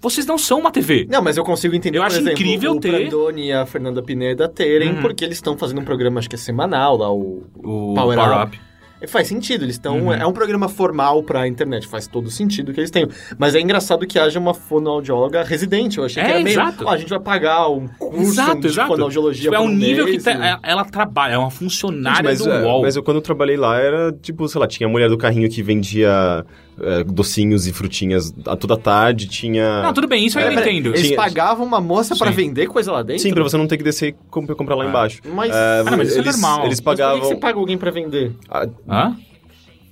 vocês 0.01 0.27
não 0.27 0.36
são 0.36 0.59
uma 0.59 0.70
TV. 0.70 1.07
Não, 1.09 1.23
mas 1.23 1.36
eu 1.36 1.44
consigo 1.44 1.74
entender, 1.74 1.98
Eu 1.98 2.03
acho 2.03 2.16
exemplo, 2.16 2.32
incrível 2.32 2.73
o 2.73 2.81
ter- 2.81 2.90
Brandoni 2.90 3.47
e 3.47 3.53
a 3.53 3.65
Fernanda 3.65 4.03
Pineda 4.03 4.48
terem, 4.48 4.94
Uhum. 4.94 5.01
porque 5.01 5.24
eles 5.24 5.36
estão 5.39 5.57
fazendo 5.57 5.81
um 5.81 5.85
programa, 5.85 6.19
acho 6.19 6.28
que 6.28 6.35
é 6.35 6.39
semanal, 6.39 6.97
lá, 6.97 7.11
o... 7.12 7.44
O 7.57 7.94
Power 7.94 8.19
Power 8.19 8.43
Up. 8.43 8.57
Up. 8.57 8.61
E 9.01 9.06
Faz 9.06 9.28
sentido, 9.28 9.64
eles 9.64 9.74
estão... 9.77 9.98
Uhum. 10.06 10.12
É 10.12 10.27
um 10.27 10.32
programa 10.32 10.68
formal 10.68 11.23
pra 11.23 11.47
internet, 11.47 11.86
faz 11.86 12.06
todo 12.06 12.31
sentido 12.31 12.73
que 12.73 12.81
eles 12.81 12.90
tenham. 12.90 13.09
Mas 13.39 13.55
é 13.55 13.60
engraçado 13.60 14.06
que 14.06 14.18
haja 14.18 14.39
uma 14.39 14.55
fonoaudióloga 14.55 15.43
residente, 15.44 15.98
eu 15.98 16.05
achei 16.05 16.23
que 16.23 16.28
É, 16.28 16.32
era 16.35 16.43
meio... 16.43 16.55
exato. 16.55 16.85
Ó, 16.86 16.90
a 16.90 16.97
gente 16.97 17.10
vai 17.10 17.20
pagar 17.20 17.68
um 17.68 17.86
curso 17.98 18.23
Exato, 18.23 18.60
de 18.60 18.66
exato. 18.68 18.89
fonoaudiologia 18.89 19.43
Tipo, 19.51 19.55
é 19.55 19.60
um 19.60 19.68
nível 19.68 20.06
que 20.06 20.12
mês, 20.12 20.24
tá- 20.24 20.32
e- 20.32 20.35
ela- 20.35 20.60
ela 20.62 20.85
trabalha, 20.85 21.35
é 21.35 21.39
uma 21.39 21.51
funcionária 21.51 22.31
mas, 22.31 22.39
do 22.39 22.51
é, 22.51 22.62
UOL. 22.62 22.82
mas 22.82 22.97
eu, 22.97 23.02
quando 23.02 23.18
eu 23.18 23.23
trabalhei 23.23 23.56
lá, 23.59 23.78
era 23.78 24.12
tipo, 24.12 24.48
sei 24.48 24.60
lá, 24.60 24.66
tinha 24.66 24.86
a 24.86 24.90
mulher 24.90 25.09
do 25.10 25.18
carrinho 25.18 25.48
que 25.51 25.62
vendia 25.62 26.44
é, 26.81 27.05
docinhos 27.05 27.66
e 27.66 27.73
frutinhas 27.73 28.35
a 28.47 28.55
toda 28.57 28.77
tarde, 28.77 29.27
tinha... 29.27 29.82
Não, 29.82 29.93
tudo 29.93 30.07
bem, 30.09 30.27
isso 30.27 30.39
eu 30.39 30.48
pera, 30.48 30.61
entendo. 30.61 30.89
Eles 30.90 31.03
Tinha- 31.09 31.16
pagavam 31.16 31.65
uma 31.66 31.81
moça 31.81 32.15
pra 32.16 32.31
Sim. 32.31 32.36
vender 32.36 32.66
coisa 32.66 32.93
lá 32.93 33.03
dentro? 33.03 33.23
Sim, 33.23 33.32
pra 33.32 33.43
você 33.43 33.57
não 33.57 33.66
ter 33.66 33.77
que 33.77 33.85
descer 33.85 34.09
e 34.09 34.12
comp- 34.31 34.51
comprar 34.55 34.74
lá 34.74 34.85
Ah. 34.85 34.89
embaixo. 34.89 35.20
Mas... 35.35 35.51
É, 35.55 35.82
Ah, 35.86 35.97
mas 35.97 36.09
isso 36.09 36.19
é 36.19 36.20
eles, 36.20 36.40
normal. 36.40 36.66
Eles 36.66 36.69
Mas 36.69 36.81
por 36.81 36.90
que 36.94 37.03
pagavam... 37.03 37.20
você 37.28 37.36
paga 37.36 37.59
alguém 37.59 37.78
pra 37.78 37.90
vender? 37.90 38.32
Ah, 38.51 38.66
Hã? 38.89 39.16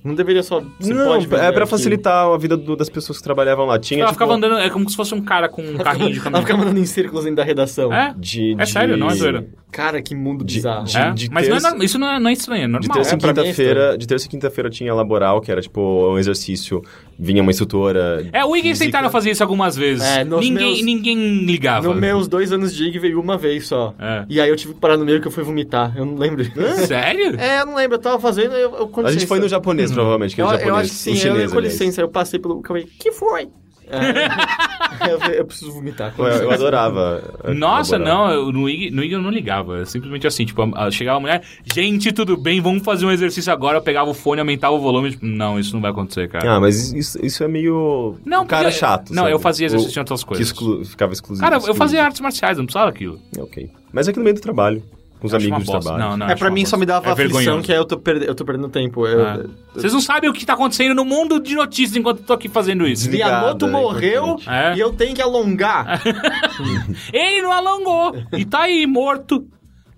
Não 0.04 0.14
deveria 0.14 0.42
só... 0.42 0.62
Você 0.78 0.92
não, 0.92 1.14
é 1.14 1.26
pra 1.26 1.48
aqui. 1.62 1.66
facilitar 1.70 2.26
a 2.26 2.36
vida 2.36 2.58
do- 2.58 2.76
das 2.76 2.90
pessoas 2.90 3.16
que 3.18 3.24
trabalhavam 3.24 3.64
lá. 3.64 3.78
Tinha, 3.78 4.00
Ela 4.00 4.08
tipo, 4.08 4.14
ficava 4.16 4.34
andando, 4.34 4.58
é 4.58 4.68
como 4.68 4.88
se 4.90 4.94
fosse 4.94 5.14
um 5.14 5.22
cara 5.22 5.48
com 5.48 5.62
um 5.62 5.78
carrinho 5.78 6.12
de 6.12 6.18
Ela 6.20 6.24
caminhão. 6.24 6.42
fica 6.42 6.56
mandando 6.58 6.78
em 6.78 6.84
círculos 6.84 7.24
dentro 7.24 7.36
da 7.38 7.44
redação. 7.44 7.90
É? 7.92 8.14
de, 8.16 8.52
É 8.52 8.64
de- 8.64 8.70
sério, 8.70 8.96
não 8.98 9.08
é 9.08 9.14
zoeira. 9.14 9.46
Cara, 9.72 10.00
que 10.02 10.14
mundo 10.14 10.44
De- 10.44 10.54
bizarro. 10.56 10.84
de- 10.84 10.96
É? 10.96 11.10
de 11.12 11.30
Mas 11.30 11.48
não 11.48 11.56
é 11.56 11.60
terça- 11.60 11.84
isso 11.84 11.98
não 11.98 12.08
é, 12.12 12.20
não 12.20 12.28
é 12.30 12.32
estranho, 12.34 12.62
é 12.62 12.66
De 12.66 12.72
normal. 12.72 12.94
terça 12.96 13.10
É, 13.10 13.12
e 13.14 13.16
é 13.16 13.18
quinta-feira, 13.34 13.98
de 13.98 14.06
terça 14.06 14.26
e 14.26 14.28
quinta-feira 14.28 14.70
tinha 14.70 14.94
laboral, 14.94 15.40
que 15.40 15.50
era 15.50 15.60
tipo 15.62 15.80
um 16.12 16.18
exercício, 16.18 16.80
vinha 17.18 17.40
uma 17.42 17.50
instrutora. 17.50 18.24
É, 18.32 18.44
o 18.44 18.52
física. 18.54 18.84
tentaram 18.84 19.10
fazer 19.10 19.30
isso 19.30 19.42
algumas 19.42 19.74
vezes. 19.74 20.04
É, 20.04 20.22
ninguém, 20.22 20.52
meus- 20.52 20.82
ninguém 20.84 21.44
ligava. 21.44 21.88
Nos 21.88 21.96
meus 21.98 22.28
dois 22.28 22.52
anos 22.52 22.74
de 22.74 22.84
IG 22.84 22.98
veio 23.00 23.20
uma 23.20 23.36
vez 23.36 23.66
só. 23.66 23.94
É. 23.98 24.24
E 24.28 24.40
aí 24.40 24.48
eu 24.48 24.54
tive 24.56 24.74
que 24.74 24.80
parar 24.80 24.96
no 24.96 25.04
meio 25.04 25.20
que 25.20 25.26
eu 25.26 25.32
fui 25.32 25.42
vomitar. 25.42 25.92
Eu 25.96 26.04
não 26.04 26.14
lembro. 26.16 26.44
Sério? 26.86 27.34
É, 27.40 27.62
eu 27.62 27.66
não 27.66 27.74
lembro. 27.74 27.96
Eu 27.96 28.00
tava 28.00 28.20
fazendo, 28.20 28.54
eu, 28.54 28.90
eu 28.94 29.06
A 29.06 29.10
gente 29.10 29.26
foi 29.26 29.38
no 29.40 29.48
japonês, 29.48 29.90
provavelmente, 29.94 30.34
que 30.34 30.42
Eu, 30.42 30.46
é 30.50 30.54
eu 30.54 30.58
japonês. 30.58 30.78
acho 30.80 30.90
que 30.90 30.96
sim, 30.96 31.10
o 31.10 31.12
eu, 31.14 31.16
chinês, 31.16 31.52
com 31.52 31.58
aliás. 31.58 31.78
licença, 31.80 32.00
eu 32.00 32.08
passei 32.08 32.38
pelo 32.40 32.60
caminho. 32.60 32.86
Que 32.98 33.12
foi? 33.12 33.48
É, 33.86 33.98
eu, 35.12 35.18
eu 35.34 35.44
preciso 35.44 35.70
vomitar. 35.72 36.14
Eu, 36.16 36.24
eu 36.24 36.50
adorava. 36.50 37.22
Nossa, 37.54 37.98
não, 37.98 38.30
eu- 38.30 38.50
no 38.52 38.66
IG, 38.68 38.90
no 38.90 39.02
IG 39.04 39.12
eu 39.14 39.20
não 39.22 39.28
ligava. 39.30 39.80
É 39.80 39.84
Simplesmente 39.84 40.26
assim, 40.26 40.46
tipo, 40.46 40.62
a- 40.62 40.86
a- 40.86 40.90
chegava 40.90 41.18
a 41.18 41.20
mulher, 41.20 41.42
gente, 41.74 42.10
tudo 42.12 42.34
bem, 42.36 42.62
vamos 42.62 42.82
fazer 42.82 43.04
um 43.04 43.10
exercício 43.10 43.52
agora. 43.52 43.76
Eu 43.78 43.82
pegava 43.82 44.08
o 44.08 44.14
fone, 44.14 44.40
aumentava 44.40 44.74
o 44.74 44.80
volume. 44.80 45.10
Tipo, 45.10 45.26
não, 45.26 45.58
isso 45.58 45.74
não 45.74 45.82
vai 45.82 45.90
acontecer, 45.90 46.28
cara. 46.30 46.54
Ah, 46.54 46.60
mas 46.60 46.92
isso, 46.94 47.18
isso 47.24 47.44
é 47.44 47.48
meio. 47.48 48.16
Não, 48.24 48.46
cara 48.46 48.64
porque- 48.64 48.78
chato. 48.78 49.10
Não, 49.10 49.24
sabe? 49.24 49.34
eu 49.34 49.38
fazia 49.38 49.66
exercício 49.66 49.96
O- 49.96 49.98
em 49.98 50.00
outras 50.00 50.20
Que 50.22 50.28
coisas. 50.28 50.46
exclu- 50.46 50.84
ficava 50.86 51.12
exclusivo. 51.12 51.44
Cara, 51.44 51.56
eu 51.56 51.58
exclusivo. 51.58 51.78
fazia 51.84 52.04
artes 52.04 52.20
marciais, 52.22 52.56
eu 52.56 52.62
não 52.62 52.66
precisava 52.66 52.90
daquilo. 52.90 53.18
É, 53.36 53.42
Ok. 53.42 53.70
Mas 53.92 54.08
é 54.08 54.12
que 54.12 54.18
no 54.18 54.24
meio 54.24 54.34
do 54.34 54.40
trabalho. 54.40 54.82
Com 55.24 55.28
os 55.28 55.32
amigos 55.34 55.60
de 55.60 55.64
bosta. 55.72 55.80
trabalho. 55.90 56.10
Não, 56.10 56.16
não, 56.18 56.28
É, 56.28 56.34
pra 56.36 56.50
mim 56.50 56.66
só 56.66 56.76
me 56.76 56.84
dava 56.84 57.08
é 57.08 57.12
aflição, 57.12 57.38
vergonhoso. 57.40 57.64
que 57.64 57.72
é 57.72 57.78
eu 57.78 57.84
tô, 57.86 57.96
perde- 57.98 58.26
eu 58.26 58.34
tô 58.34 58.44
perdendo 58.44 58.68
tempo. 58.68 59.06
Eu, 59.06 59.26
É. 59.26 59.44
Vocês 59.74 59.90
não 59.90 60.00
sabem 60.02 60.28
o 60.28 60.34
que 60.34 60.44
tá 60.44 60.52
acontecendo 60.52 60.94
no 60.94 61.02
mundo 61.02 61.40
de 61.40 61.54
notícias 61.54 61.96
enquanto 61.96 62.18
eu 62.18 62.24
tô 62.26 62.32
aqui 62.34 62.46
fazendo 62.46 62.86
isso. 62.86 63.10
Miyamoto 63.10 63.64
é 63.64 63.70
morreu. 63.70 64.36
É. 64.46 64.76
e 64.76 64.80
eu 64.80 64.92
tenho 64.92 65.14
que 65.14 65.22
alongar. 65.22 66.02
Ele 67.10 67.40
não 67.42 67.52
alongou 67.52 68.14
e 68.36 68.44
tá 68.44 68.60
aí 68.64 68.86
morto. 68.86 69.46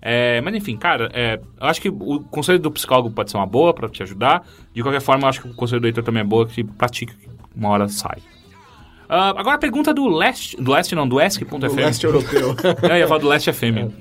É, 0.01 0.39
mas 0.41 0.55
enfim, 0.55 0.77
cara, 0.77 1.09
é, 1.13 1.39
eu 1.59 1.67
acho 1.67 1.81
que 1.81 1.89
o 1.89 2.21
conselho 2.31 2.59
do 2.59 2.71
psicólogo 2.71 3.11
pode 3.11 3.29
ser 3.29 3.35
uma 3.35 3.45
boa 3.45 3.73
pra 3.73 3.89
te 3.89 4.01
ajudar. 4.03 4.43
De 4.73 4.81
qualquer 4.81 5.01
forma, 5.01 5.25
eu 5.25 5.29
acho 5.29 5.41
que 5.41 5.49
o 5.49 5.53
conselho 5.55 5.81
do 5.81 5.87
Heitor 5.87 6.03
também 6.03 6.21
é 6.21 6.25
boa, 6.25 6.45
que 6.47 6.63
pratique, 6.63 7.13
que 7.13 7.27
uma 7.53 7.67
hora 7.69 7.87
sai. 7.89 8.19
Ah, 9.09 9.29
agora 9.37 9.55
a 9.55 9.59
pergunta 9.59 9.93
do 9.93 10.07
leste, 10.07 10.55
do 10.57 10.71
leste 10.71 10.93
não, 10.95 11.07
do 11.07 11.15
o 11.15 11.21
ESC.fm. 11.21 11.75
leste 11.75 12.05
europeu. 12.05 12.55
Eu 12.89 12.95
ia 12.97 13.07
falar 13.07 13.19
do 13.21 13.27
Leste 13.27 13.51
FM. 13.51 13.91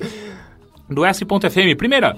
Do 0.89 1.05
S.FM. 1.05 1.77
Primeira, 1.77 2.17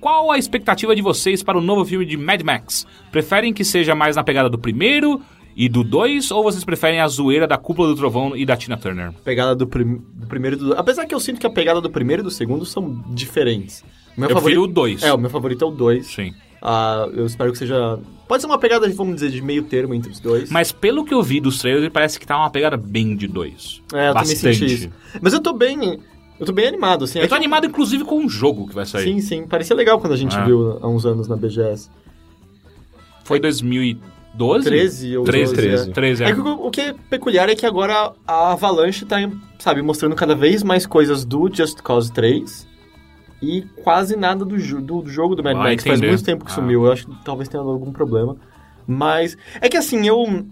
qual 0.00 0.30
a 0.30 0.38
expectativa 0.38 0.94
de 0.94 1.02
vocês 1.02 1.42
para 1.42 1.56
o 1.58 1.60
novo 1.60 1.84
filme 1.84 2.04
de 2.04 2.16
Mad 2.16 2.42
Max? 2.42 2.86
Preferem 3.12 3.52
que 3.52 3.64
seja 3.64 3.94
mais 3.94 4.16
na 4.16 4.24
pegada 4.24 4.48
do 4.48 4.58
primeiro 4.58 5.20
e 5.56 5.68
do 5.68 5.82
dois, 5.82 6.30
ou 6.30 6.42
vocês 6.42 6.62
preferem 6.64 7.00
a 7.00 7.08
zoeira 7.08 7.46
da 7.46 7.56
Cúpula 7.58 7.88
do 7.88 7.96
Trovão 7.96 8.36
e 8.36 8.46
da 8.46 8.56
Tina 8.56 8.76
Turner? 8.76 9.12
pegada 9.24 9.54
do, 9.56 9.66
prim- 9.66 10.00
do 10.14 10.26
primeiro 10.26 10.56
e 10.56 10.58
do... 10.60 10.72
Apesar 10.74 11.04
que 11.06 11.14
eu 11.14 11.18
sinto 11.20 11.40
que 11.40 11.46
a 11.46 11.50
pegada 11.50 11.80
do 11.80 11.90
primeiro 11.90 12.22
e 12.22 12.24
do 12.24 12.30
segundo 12.30 12.64
são 12.64 13.02
diferentes. 13.08 13.84
O 14.16 14.20
meu 14.20 14.30
Eu 14.30 14.36
prefiro 14.36 14.60
o 14.60 14.64
favorito... 14.66 14.74
dois. 14.74 15.02
É, 15.02 15.12
o 15.12 15.18
meu 15.18 15.30
favorito 15.30 15.64
é 15.64 15.68
o 15.68 15.70
2. 15.72 16.06
Sim. 16.06 16.32
eu 17.14 17.26
espero 17.26 17.50
que 17.52 17.58
seja... 17.58 17.98
Pode 18.28 18.42
ser 18.42 18.46
uma 18.46 18.58
pegada, 18.58 18.88
vamos 18.90 19.14
dizer, 19.16 19.30
de 19.30 19.40
meio 19.42 19.62
termo 19.64 19.94
entre 19.94 20.12
os 20.12 20.20
dois. 20.20 20.50
Mas 20.50 20.70
pelo 20.70 21.04
que 21.04 21.14
eu 21.14 21.22
vi 21.22 21.40
dos 21.40 21.58
trailers, 21.58 21.88
parece 21.92 22.20
que 22.20 22.26
tá 22.26 22.36
uma 22.36 22.50
pegada 22.50 22.76
bem 22.76 23.16
de 23.16 23.26
dois. 23.26 23.82
É, 23.92 24.10
eu 24.10 24.14
Bastante. 24.14 24.40
também 24.40 24.54
senti 24.54 24.74
isso. 24.74 24.90
Mas 25.20 25.32
eu 25.32 25.40
tô 25.40 25.52
bem... 25.52 25.98
Eu 26.38 26.46
tô 26.46 26.52
bem 26.52 26.66
animado, 26.68 27.04
assim. 27.04 27.18
Eu 27.18 27.22
tô 27.28 27.34
É 27.34 27.38
que- 27.38 27.44
animado, 27.44 27.66
inclusive, 27.66 28.04
com 28.04 28.18
um 28.20 28.28
jogo 28.28 28.68
que 28.68 28.74
vai 28.74 28.86
sair. 28.86 29.04
Sim, 29.04 29.20
sim. 29.20 29.46
Parecia 29.46 29.74
legal 29.74 29.98
quando 30.00 30.12
a 30.12 30.16
gente 30.16 30.36
É. 30.36 30.44
viu 30.44 30.78
há 30.80 30.86
uns 30.88 31.04
anos 31.04 31.26
na 31.28 31.36
BGS. 31.36 31.90
Foi 33.24 33.38
2012? 33.40 34.64
13 34.64 35.16
ou 35.16 35.24
13, 35.24 35.52
12, 35.54 35.56
13. 35.68 35.90
é. 35.90 35.92
13, 35.92 36.24
É 36.24 36.32
que 36.32 36.40
o, 36.40 36.66
o 36.66 36.70
que 36.70 36.80
é 36.80 36.94
peculiar 37.10 37.48
é 37.48 37.54
que 37.54 37.66
agora 37.66 38.12
a 38.26 38.52
Avalanche 38.52 39.04
tá, 39.04 39.16
sabe, 39.58 39.82
mostrando 39.82 40.14
cada 40.14 40.34
vez 40.34 40.62
mais 40.62 40.86
coisas 40.86 41.24
do 41.24 41.52
Just 41.52 41.80
Cause 41.82 42.10
3 42.12 42.66
e 43.42 43.62
quase 43.82 44.16
nada 44.16 44.44
do, 44.44 44.56
do, 44.56 45.02
do 45.02 45.10
jogo 45.10 45.34
do 45.34 45.42
Mad 45.42 45.56
Max. 45.56 45.82
Faz 45.84 46.00
muito 46.00 46.24
tempo 46.24 46.44
que 46.44 46.52
Ah. 46.52 46.54
sumiu. 46.54 46.86
Eu 46.86 46.92
acho 46.92 47.06
que 47.06 47.24
talvez 47.24 47.48
tenha 47.48 47.62
algum 47.62 47.92
problema. 47.92 48.36
Mas 48.86 49.36
é 49.60 49.68
que 49.68 49.76
assim, 49.76 50.06
eu. 50.06 50.46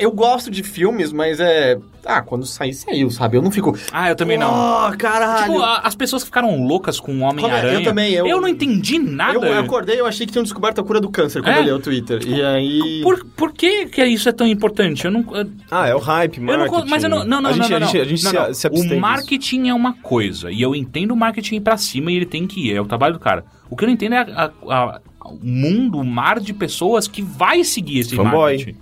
Eu 0.00 0.10
gosto 0.12 0.50
de 0.50 0.62
filmes, 0.62 1.12
mas 1.12 1.38
é. 1.40 1.78
Ah, 2.06 2.22
quando 2.22 2.46
sair, 2.46 2.72
saiu, 2.72 3.10
sabe? 3.10 3.36
Eu 3.36 3.42
não 3.42 3.50
fico. 3.50 3.76
Ah, 3.92 4.08
eu 4.08 4.16
também 4.16 4.38
não. 4.38 4.48
Oh, 4.50 4.96
caralho! 4.96 5.52
Tipo, 5.52 5.62
a- 5.62 5.80
as 5.84 5.94
pessoas 5.94 6.22
que 6.22 6.28
ficaram 6.28 6.64
loucas 6.66 6.98
com 6.98 7.12
o 7.12 7.20
Homem-Aranha. 7.20 7.74
Eu 7.80 7.84
também, 7.84 8.12
eu- 8.14 8.40
não 8.40 8.48
entendi 8.48 8.98
nada. 8.98 9.34
eu, 9.34 9.44
eu 9.44 9.58
acordei 9.58 10.00
eu 10.00 10.06
achei 10.06 10.24
que 10.24 10.32
tinham 10.32 10.42
descoberto 10.42 10.80
a 10.80 10.84
cura 10.84 10.98
do 11.00 11.10
câncer 11.10 11.42
quando 11.42 11.54
É? 11.56 11.60
eu 11.60 11.64
li 11.64 11.72
o 11.72 11.78
Twitter. 11.78 12.22
E 12.26 12.42
aí. 12.42 13.00
Por, 13.02 13.22
por 13.36 13.52
que, 13.52 13.84
que 13.86 14.02
isso 14.06 14.28
é 14.28 14.32
tão 14.32 14.46
importante? 14.46 15.04
Eu 15.04 15.10
não. 15.10 15.20
eu- 15.36 15.50
Ah, 15.70 15.86
é 15.88 15.94
o 15.94 15.98
hype, 15.98 16.38
eu 16.38 16.44
não 16.58 16.86
mas 16.86 17.04
eu 17.04 17.10
não. 17.10 17.24
Não, 17.24 17.42
não, 17.42 17.50
a 17.50 17.52
gente, 17.52 17.70
não, 17.70 17.78
não, 17.80 17.86
A 17.86 17.90
gente, 17.90 17.96
a 17.98 18.00
não. 18.04 18.08
gente 18.08 18.24
Não, 18.24 18.30
se, 18.30 18.36
não. 18.38 18.54
se 18.54 18.66
O 18.68 18.70
disso. 18.70 18.96
marketing 18.98 19.68
é 19.68 19.74
uma 19.74 19.92
coisa. 19.92 20.50
E 20.50 20.62
eu 20.62 20.74
entendo 20.74 21.10
o 21.12 21.16
marketing 21.16 21.56
ir 21.56 21.60
pra 21.60 21.76
cima 21.76 22.10
e 22.10 22.16
ele 22.16 22.26
tem 22.26 22.46
que 22.46 22.68
ir. 22.70 22.74
É 22.76 22.80
o 22.80 22.86
trabalho 22.86 23.12
do 23.12 23.20
cara. 23.20 23.44
O 23.68 23.76
que 23.76 23.84
eu 23.84 23.86
não 23.88 23.92
entendo 23.94 24.14
é 24.14 24.18
a- 24.20 24.50
a- 24.68 24.74
a- 24.74 25.00
o 25.26 25.38
mundo, 25.42 25.98
o 25.98 26.04
mar 26.04 26.40
de 26.40 26.54
pessoas 26.54 27.06
que 27.06 27.20
vai 27.20 27.62
seguir 27.62 27.98
esse 28.00 28.16
Fanboy. 28.16 28.56
marketing. 28.56 28.78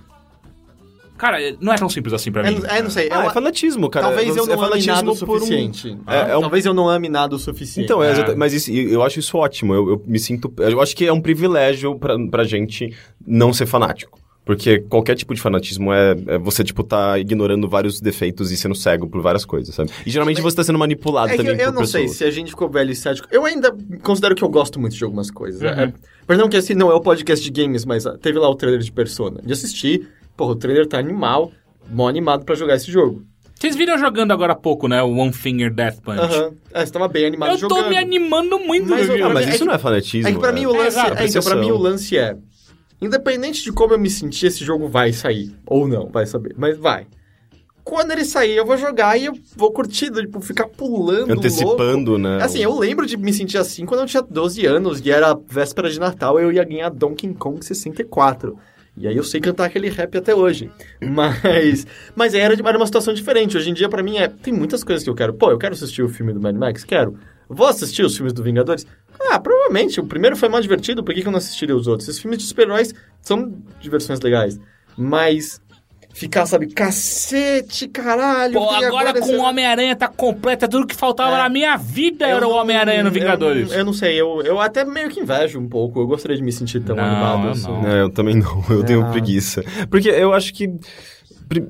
Cara, 1.19 1.39
não 1.61 1.73
é 1.73 1.77
tão 1.77 1.89
simples 1.89 2.15
assim 2.15 2.31
pra 2.32 2.47
É, 2.47 2.51
mim. 2.51 2.62
é, 2.69 2.81
não 2.81 2.89
sei. 2.90 3.09
Ah, 3.11 3.24
eu- 3.24 3.31
é 3.31 3.32
fanatismo, 3.35 3.90
cara. 3.90 4.07
Talvez 4.07 4.36
eu 4.36 4.45
É 4.45 4.47
não 4.47 4.62
ame 4.62 4.86
nada 4.86 5.11
o 5.11 5.15
fanatismo 5.15 5.27
por 5.27 5.36
um- 5.36 5.40
suficiente. 5.40 5.99
É, 6.07 6.31
é 6.32 6.36
um- 6.39 6.40
Talvez 6.43 6.65
eu 6.65 6.73
não 6.73 6.89
ame 6.89 7.09
nada 7.09 7.35
o 7.35 7.39
suficiente. 7.39 7.85
Então, 7.85 8.03
é, 8.03 8.12
É. 8.12 8.35
mas 8.35 8.55
isso- 8.55 8.70
eu 8.73 9.03
acho 9.03 9.19
isso 9.19 9.36
ótimo. 9.36 9.74
Eu, 9.74 9.89
eu 9.90 10.03
me 10.07 10.19
sinto. 10.19 10.53
Eu 10.59 10.81
acho 10.81 10.95
que 10.97 11.05
é 11.05 11.12
um 11.12 11.20
privilégio 11.20 11.99
pra, 11.99 12.16
pra 12.31 12.45
gente 12.45 12.95
não 13.27 13.53
ser 13.53 13.66
fanático. 13.66 14.19
Porque 14.45 14.78
qualquer 14.78 15.15
tipo 15.15 15.35
de 15.35 15.40
fanatismo 15.43 15.93
é, 15.93 16.16
é 16.27 16.39
você, 16.39 16.65
tipo, 16.65 16.82
tá 16.82 17.19
ignorando 17.19 17.69
vários 17.69 18.01
defeitos 18.01 18.51
e 18.51 18.57
sendo 18.57 18.74
cego 18.74 19.07
por 19.07 19.20
várias 19.20 19.45
coisas, 19.45 19.74
sabe? 19.74 19.90
E 20.07 20.11
geralmente 20.11 20.40
você 20.40 20.57
tá 20.57 20.65
sendo 20.65 20.78
manipulado 20.78 21.28
É 21.28 21.32
que 21.32 21.36
também 21.36 21.53
eu, 21.61 21.66
eu 21.66 21.73
por 21.74 21.81
não 21.81 21.86
sei 21.86 22.03
pessoas. 22.05 22.16
se 22.16 22.24
a 22.24 22.31
gente 22.31 22.49
ficou 22.53 22.66
velho 22.70 22.90
e 22.90 22.97
cético. 22.97 23.28
Eu 23.31 23.45
ainda 23.45 23.77
considero 24.03 24.35
que 24.35 24.43
eu 24.43 24.49
gosto 24.49 24.81
muito 24.81 24.97
de 24.97 25.05
algumas 25.05 25.31
coisas. 25.31 25.61
Uhum. 25.61 25.69
É, 25.69 25.93
perdão 26.27 26.49
que 26.49 26.57
esse 26.57 26.74
não 26.74 26.90
é 26.90 26.95
o 26.95 27.01
podcast 27.03 27.45
de 27.45 27.62
games, 27.62 27.85
mas 27.85 28.07
ah, 28.07 28.16
teve 28.16 28.39
lá 28.39 28.49
o 28.49 28.55
trailer 28.55 28.81
de 28.81 28.90
Persona. 28.90 29.39
De 29.45 29.53
assistir, 29.53 30.09
porra, 30.39 30.52
o 30.52 30.56
trailer 30.56 30.86
tá 30.86 30.98
animal, 30.98 31.51
mó 31.90 32.09
animado 32.09 32.44
pra 32.47 32.55
jogar 32.55 32.77
esse 32.77 32.90
jogo. 32.90 33.23
Vocês 33.59 33.74
viram 33.74 33.94
eu 33.94 33.98
jogando 33.98 34.31
agora 34.31 34.52
há 34.52 34.56
pouco, 34.56 34.86
né? 34.86 35.02
O 35.02 35.10
One 35.16 35.32
Finger 35.32 35.74
Death 35.74 36.01
Punch. 36.01 36.20
Aham. 36.20 36.52
É, 36.73 36.86
você 36.86 36.93
tava 36.93 37.09
bem 37.09 37.27
animado 37.27 37.51
Eu 37.51 37.59
jogando. 37.59 37.82
tô 37.82 37.89
me 37.90 37.97
animando 37.98 38.56
muito 38.60 38.89
Mas 38.89 39.09
eu-. 39.09 39.27
Ah, 39.27 39.31
mas 39.35 39.47
É 39.47 39.51
isso 39.51 39.59
que- 39.59 39.65
não 39.65 39.74
é 39.74 39.78
fanatismo. 39.78 40.28
É 40.28 40.32
que 40.32 40.39
pra 40.39 40.52
mim 40.52 40.65
o 40.66 40.74
É, 40.77 40.78
lance 40.78 40.98
é, 40.98 41.27
então, 41.27 41.43
pra 41.43 41.56
mim 41.56 41.70
o 41.73 41.77
lance 41.77 42.16
é 42.16 42.36
independente 43.02 43.65
de 43.65 43.73
como 43.73 43.94
eu 43.94 43.98
me 43.98 44.09
sentir, 44.09 44.47
esse 44.47 44.65
jogo 44.65 44.89
vai 44.89 45.12
sair 45.12 45.52
ou 45.66 45.89
não, 45.89 46.06
vai 46.09 46.24
saber, 46.24 46.55
mas 46.56 46.78
vai. 46.78 47.06
Quando 47.85 48.10
ele 48.10 48.24
sair, 48.24 48.55
eu 48.55 48.66
vou 48.66 48.77
jogar 48.77 49.16
e 49.16 49.24
eu 49.24 49.32
vou 49.56 49.73
curtir, 49.73 50.10
tipo, 50.12 50.40
ficar 50.43 50.69
pulando 50.69 51.32
Antecipando, 51.32 52.10
louco. 52.12 52.19
né? 52.19 52.39
Assim, 52.43 52.59
eu 52.59 52.78
lembro 52.78 53.06
de 53.06 53.16
me 53.16 53.32
sentir 53.32 53.56
assim 53.56 53.86
quando 53.86 54.01
eu 54.02 54.06
tinha 54.06 54.23
12 54.23 54.66
anos 54.66 55.01
e 55.05 55.10
era 55.10 55.35
véspera 55.48 55.89
de 55.89 55.98
Natal, 55.98 56.39
eu 56.39 56.52
ia 56.52 56.62
ganhar 56.65 56.90
Donkey 56.90 57.32
Kong 57.35 57.65
64. 57.65 58.59
E 58.99 59.07
aí 59.07 59.16
eu 59.16 59.25
sei 59.25 59.41
cantar 59.41 59.66
aquele 59.66 59.89
rap 59.89 60.16
até 60.19 60.35
hoje. 60.35 60.70
Mas, 61.01 61.87
mas 62.15 62.35
era, 62.35 62.55
era 62.55 62.77
uma 62.77 62.87
situação 62.87 63.15
diferente. 63.15 63.57
Hoje 63.57 63.70
em 63.70 63.75
dia, 63.75 63.89
pra 63.89 64.03
mim, 64.03 64.19
é, 64.19 64.29
tem 64.29 64.53
muitas 64.53 64.83
coisas 64.83 65.05
que 65.05 65.11
eu 65.11 65.15
quero. 65.15 65.33
Pô, 65.35 65.51
eu 65.51 65.59
quero 65.59 65.75
assistir 65.75 66.03
o 66.03 66.09
filme 66.09 66.33
do 66.33 66.41
Mad 66.41 66.57
Max? 66.57 66.85
Quero. 66.85 67.16
Vou 67.49 67.66
assistir 67.66 68.05
os 68.05 68.15
filmes 68.15 68.33
do 68.33 68.43
Vingadores? 68.43 68.87
Ah, 69.31 69.39
provavelmente. 69.39 70.01
O 70.01 70.07
primeiro 70.07 70.37
foi 70.37 70.49
mais 70.49 70.65
divertido, 70.65 71.03
por 71.03 71.15
que, 71.15 71.23
que 71.23 71.29
eu 71.29 71.33
não 71.33 71.39
assistiria 71.39 71.75
os 71.75 71.87
outros? 71.87 72.09
Esses 72.09 72.20
filmes 72.20 72.39
de 72.39 72.45
super-heróis 72.45 72.95
são 73.23 73.55
diversões 73.81 74.20
legais. 74.20 74.61
Mas 74.97 75.61
ficar, 76.14 76.47
sabe, 76.47 76.66
cacete, 76.68 77.86
caralho. 77.89 78.55
Pô, 78.55 78.72
e 78.80 78.85
agora 78.85 79.12
com 79.20 79.30
o 79.36 79.40
Homem-Aranha 79.43 79.94
tá 79.94 80.09
completo, 80.09 80.64
é 80.64 80.68
tudo 80.68 80.86
que 80.86 80.94
faltava 80.94 81.36
É. 81.36 81.39
na 81.39 81.48
minha 81.48 81.76
vida 81.76 82.28
Eu 82.28 82.36
era 82.39 82.48
o 82.48 82.52
Homem-Aranha 82.52 83.02
no 83.02 83.09
eu 83.09 83.12
Vingadores. 83.12 83.68
não- 83.70 83.76
Eu, 83.76 83.85
não 83.85 83.93
sei, 83.93 84.20
eu, 84.20 84.43
eu 84.43 84.60
até 84.60 84.85
meio 84.85 85.09
que 85.10 85.20
invejo 85.20 85.60
um 85.60 85.68
pouco. 85.68 86.01
Eu 86.01 86.06
gostaria 86.06 86.36
de 86.36 86.43
me 86.43 86.51
sentir 86.52 86.80
tão 86.80 86.97
Não, 86.97 87.05
animado 87.05 87.44
eu 87.47 87.51
assim. 87.52 87.68
não. 87.68 87.86
É, 87.86 88.02
eu 88.02 88.10
também 88.10 88.35
não. 88.36 88.64
Eu 88.68 88.82
tenho 88.85 89.02
Ah. 89.06 89.10
preguiça. 89.10 89.62
Porque 89.90 90.09
eu 90.09 90.32
acho 90.32 90.52
que. 90.55 90.68
pri- 91.48 91.68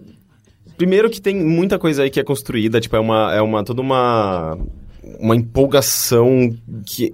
Primeiro 0.76 1.10
que 1.10 1.20
tem 1.20 1.34
muita 1.34 1.76
coisa 1.76 2.04
aí 2.04 2.10
que 2.10 2.20
é 2.20 2.24
construída, 2.24 2.80
tipo, 2.80 2.94
é 2.94 3.00
uma. 3.00 3.34
É 3.34 3.42
uma 3.42 3.64
toda 3.64 3.80
uma. 3.82 4.56
Uma 5.18 5.34
empolgação 5.34 6.54
que. 6.86 7.12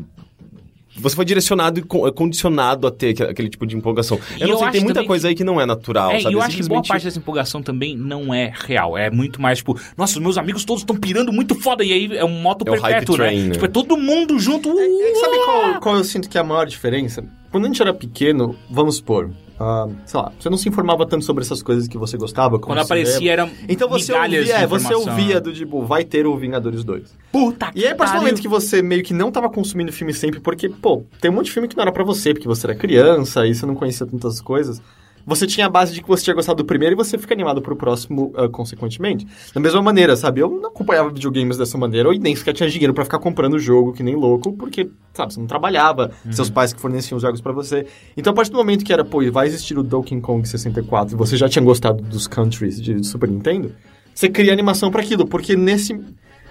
Você 0.96 1.16
foi 1.16 1.24
direcionado 1.24 1.80
e 1.80 1.82
con- 1.82 2.10
condicionado 2.12 2.86
a 2.86 2.90
ter 2.90 3.10
aquele, 3.10 3.30
aquele 3.30 3.48
tipo 3.48 3.66
de 3.66 3.76
empolgação. 3.76 4.18
E 4.38 4.42
Eu 4.42 4.48
não 4.48 4.54
eu 4.54 4.58
sei, 4.60 4.70
tem 4.70 4.80
muita 4.84 5.04
coisa 5.04 5.22
que- 5.22 5.28
aí 5.30 5.34
que 5.34 5.42
não 5.44 5.60
é 5.60 5.66
natural, 5.66 6.10
É, 6.12 6.18
e 6.18 6.22
sabe? 6.22 6.34
eu 6.34 6.40
acho 6.40 6.50
que 6.50 6.56
boa 6.56 6.62
Simplesmente- 6.64 6.88
parte 6.88 7.04
dessa 7.04 7.18
empolgação 7.18 7.62
também 7.62 7.96
não 7.96 8.32
é 8.32 8.52
real. 8.54 8.96
É 8.96 9.10
muito 9.10 9.40
mais, 9.42 9.58
tipo, 9.58 9.78
nossa, 9.96 10.14
os 10.14 10.22
meus 10.22 10.38
amigos 10.38 10.64
todos 10.64 10.82
estão 10.82 10.96
pirando 10.96 11.32
muito 11.32 11.54
foda. 11.56 11.84
E 11.84 11.92
aí 11.92 12.16
é 12.16 12.24
um 12.24 12.40
moto 12.40 12.62
É 12.66 12.70
perpétuo, 12.70 13.16
né? 13.18 13.24
train, 13.24 13.42
né? 13.44 13.50
Tipo, 13.54 13.64
é 13.64 13.68
todo 13.68 13.96
mundo 13.96 14.38
junto. 14.38 14.68
É, 14.78 14.84
é, 14.84 15.14
sabe 15.16 15.36
qual, 15.44 15.80
qual 15.80 15.96
eu 15.96 16.04
sinto 16.04 16.28
que 16.28 16.38
é 16.38 16.40
a 16.40 16.44
maior 16.44 16.64
diferença? 16.66 17.24
Quando 17.50 17.64
a 17.64 17.66
gente 17.68 17.82
era 17.82 17.92
pequeno, 17.92 18.56
vamos 18.70 18.96
supor, 18.96 19.30
ah, 19.58 19.88
sei 20.04 20.20
lá, 20.20 20.32
você 20.38 20.50
não 20.50 20.56
se 20.56 20.68
informava 20.68 21.06
tanto 21.06 21.24
sobre 21.24 21.44
essas 21.44 21.62
coisas 21.62 21.86
que 21.86 21.96
você 21.96 22.16
gostava. 22.16 22.58
como 22.58 22.74
Quando 22.74 22.84
aparecia 22.84 23.32
era 23.32 23.50
Então 23.68 23.88
você 23.88 24.12
ouvia, 24.12 24.56
é, 24.56 24.66
você 24.66 24.94
ouvia 24.94 25.40
do 25.40 25.52
tipo, 25.52 25.82
vai 25.82 26.04
ter 26.04 26.26
o 26.26 26.36
Vingadores 26.36 26.82
2. 26.82 27.16
Puta 27.30 27.70
E 27.74 27.84
aí, 27.84 27.92
a 27.92 27.94
partir 27.94 28.12
do 28.12 28.14
pariu. 28.14 28.20
momento 28.22 28.42
que 28.42 28.48
você 28.48 28.82
meio 28.82 29.02
que 29.02 29.14
não 29.14 29.30
tava 29.30 29.48
consumindo 29.48 29.92
filme 29.92 30.12
sempre, 30.12 30.40
porque, 30.40 30.68
pô, 30.68 31.04
tem 31.20 31.30
um 31.30 31.34
monte 31.34 31.46
de 31.46 31.52
filme 31.52 31.68
que 31.68 31.76
não 31.76 31.82
era 31.82 31.92
pra 31.92 32.04
você, 32.04 32.32
porque 32.34 32.48
você 32.48 32.66
era 32.66 32.74
criança 32.74 33.46
e 33.46 33.54
você 33.54 33.64
não 33.64 33.74
conhecia 33.74 34.06
tantas 34.06 34.40
coisas. 34.40 34.82
Você 35.26 35.46
tinha 35.46 35.66
a 35.66 35.70
base 35.70 35.94
de 35.94 36.02
que 36.02 36.08
você 36.08 36.24
tinha 36.24 36.34
gostado 36.34 36.62
do 36.62 36.66
primeiro 36.66 36.94
e 36.94 36.96
você 36.96 37.16
fica 37.16 37.32
animado 37.32 37.62
pro 37.62 37.74
próximo, 37.74 38.32
ah, 38.36 38.48
consequentemente. 38.48 39.26
Da 39.54 39.60
mesma 39.60 39.80
maneira, 39.80 40.16
sabe? 40.16 40.40
Eu 40.40 40.50
não 40.50 40.68
acompanhava 40.68 41.08
videogames 41.08 41.56
dessa 41.56 41.78
maneira, 41.78 42.08
ou 42.08 42.14
nem 42.14 42.36
sequer 42.36 42.52
tinha 42.52 42.68
dinheiro 42.68 42.92
pra 42.92 43.04
ficar 43.04 43.18
comprando 43.18 43.54
o 43.54 43.58
jogo 43.58 43.92
que 43.92 44.02
nem 44.02 44.14
louco, 44.14 44.52
porque, 44.52 44.90
sabe, 45.12 45.32
você 45.32 45.40
não 45.40 45.46
trabalhava, 45.46 46.10
seus 46.30 46.50
pais 46.50 46.72
que 46.72 46.80
forneciam 46.80 47.16
os 47.16 47.22
jogos 47.22 47.40
pra 47.40 47.52
você. 47.52 47.86
Então, 48.16 48.32
a 48.32 48.36
partir 48.36 48.50
do 48.50 48.58
momento 48.58 48.84
que 48.84 48.92
era, 48.92 49.04
pô, 49.04 49.18
vai 49.30 49.46
existir 49.46 49.78
o 49.78 49.82
Donkey 49.82 50.20
Kong 50.20 50.46
64 50.46 51.14
e 51.14 51.16
você 51.16 51.36
já 51.36 51.48
tinha 51.48 51.64
gostado 51.64 52.02
dos 52.02 52.26
countries 52.26 52.80
de 52.80 53.02
Super 53.04 53.28
Nintendo, 53.28 53.72
você 54.14 54.28
cria 54.28 54.52
animação 54.52 54.90
pra 54.90 55.02
aquilo, 55.02 55.26
porque 55.26 55.56
nesse. 55.56 55.98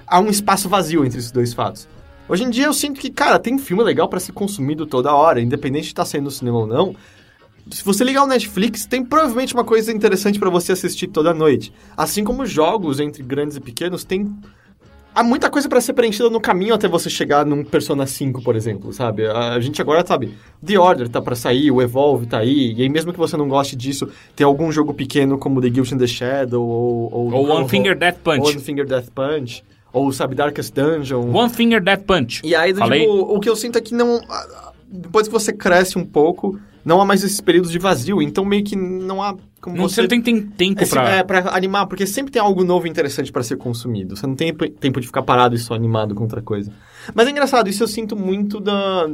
há 0.07 0.19
um 0.19 0.29
espaço 0.29 0.67
vazio 0.67 1.05
entre 1.05 1.19
esses 1.19 1.31
dois 1.31 1.53
fatos. 1.53 1.87
Hoje 2.27 2.43
em 2.43 2.49
dia 2.49 2.65
eu 2.65 2.73
sinto 2.73 2.99
que, 2.99 3.09
cara, 3.09 3.37
tem 3.37 3.57
filme 3.57 3.83
legal 3.83 4.07
pra 4.07 4.19
ser 4.19 4.31
consumido 4.31 4.85
toda 4.85 5.13
hora, 5.13 5.41
independente 5.41 5.83
de 5.83 5.89
estar 5.89 6.05
saindo 6.05 6.25
no 6.25 6.31
cinema 6.31 6.59
ou 6.59 6.67
não. 6.67 6.95
Se 7.71 7.83
você 7.83 8.03
ligar 8.03 8.23
o 8.23 8.27
Netflix, 8.27 8.85
tem 8.85 9.03
provavelmente 9.03 9.53
uma 9.53 9.63
coisa 9.63 9.91
interessante 9.91 10.37
pra 10.37 10.49
você 10.49 10.73
assistir 10.73 11.07
toda 11.07 11.33
noite. 11.33 11.73
Assim 11.95 12.23
como 12.23 12.45
jogos 12.45 12.99
entre 12.99 13.23
grandes 13.23 13.55
e 13.55 13.61
pequenos, 13.61 14.03
tem 14.03 14.35
há 15.15 15.23
muita 15.23 15.49
coisa 15.49 15.69
pra 15.69 15.79
ser 15.79 15.93
preenchida 15.93 16.29
no 16.29 16.41
caminho 16.41 16.73
até 16.73 16.87
você 16.87 17.09
chegar 17.09 17.45
num 17.45 17.63
Persona 17.63 18.05
5, 18.05 18.41
por 18.41 18.55
exemplo, 18.55 18.91
sabe? 18.91 19.27
A, 19.27 19.59
gente 19.59 19.81
agora 19.81 20.05
sabe, 20.05 20.33
The 20.65 20.77
Order 20.77 21.07
tá 21.07 21.21
pra 21.21 21.35
sair, 21.35 21.71
o 21.71 21.81
Evolve 21.81 22.25
tá 22.25 22.39
aí, 22.39 22.73
e 22.73 22.81
aí 22.81 22.89
mesmo 22.89 23.13
que 23.13 23.19
você 23.19 23.37
não 23.37 23.47
goste 23.47 23.75
disso, 23.75 24.09
tem 24.35 24.45
algum 24.45 24.71
jogo 24.71 24.93
pequeno 24.93 25.37
como 25.37 25.61
The 25.61 25.69
Guilt 25.69 25.91
in 25.91 25.97
the 25.97 26.07
Shadow 26.07 26.65
ou 26.65 27.13
ou, 27.13 27.33
Ou 27.33 27.49
One 27.49 27.69
Finger 27.69 27.97
Death 27.97 28.17
Punch. 28.23 28.49
One 28.49 28.59
Finger 28.59 28.85
Death 28.85 29.09
Punch, 29.13 29.63
ou 29.91 30.11
sabe 30.11 30.35
Darkest 30.35 30.73
Dungeon. 30.73 31.31
One 31.31 31.49
Finger 31.49 31.81
Death 31.81 32.03
Punch. 32.05 32.41
E 32.43 32.55
aí, 32.55 32.73
Falei? 32.73 33.01
tipo, 33.01 33.13
o 33.13 33.39
que 33.39 33.49
eu 33.49 33.55
sinto 33.55 33.77
é 33.77 33.81
que 33.81 33.93
não. 33.93 34.19
Depois 34.87 35.27
que 35.27 35.33
você 35.33 35.51
cresce 35.53 35.97
um 35.97 36.05
pouco, 36.05 36.59
não 36.85 36.99
há 37.01 37.05
mais 37.05 37.23
esses 37.23 37.39
períodos 37.41 37.71
de 37.71 37.79
vazio. 37.79 38.21
Então, 38.21 38.43
meio 38.43 38.63
que 38.63 38.75
não 38.75 39.21
há 39.21 39.35
como 39.61 39.77
Não, 39.77 39.87
você. 39.87 40.01
não 40.01 40.07
tem, 40.09 40.21
tem 40.21 40.41
tempo 40.41 40.81
esse- 40.83 40.91
pra... 40.91 41.09
É, 41.09 41.23
pra 41.23 41.55
animar, 41.55 41.85
porque 41.87 42.05
sempre 42.05 42.31
tem 42.31 42.41
algo 42.41 42.63
novo 42.63 42.85
e 42.85 42.89
interessante 42.89 43.31
pra 43.31 43.41
ser 43.43 43.55
consumido. 43.57 44.15
Você 44.15 44.27
não 44.27 44.35
tem 44.35 44.53
tempo 44.53 44.99
de 44.99 45.07
ficar 45.07 45.23
parado 45.23 45.55
e 45.55 45.59
só 45.59 45.73
animado 45.73 46.13
com 46.13 46.23
outra 46.23 46.41
coisa. 46.41 46.71
Mas 47.15 47.27
é 47.27 47.31
engraçado, 47.31 47.69
isso 47.69 47.83
eu 47.83 47.87
sinto 47.87 48.15
muito 48.15 48.59
da. 48.59 49.09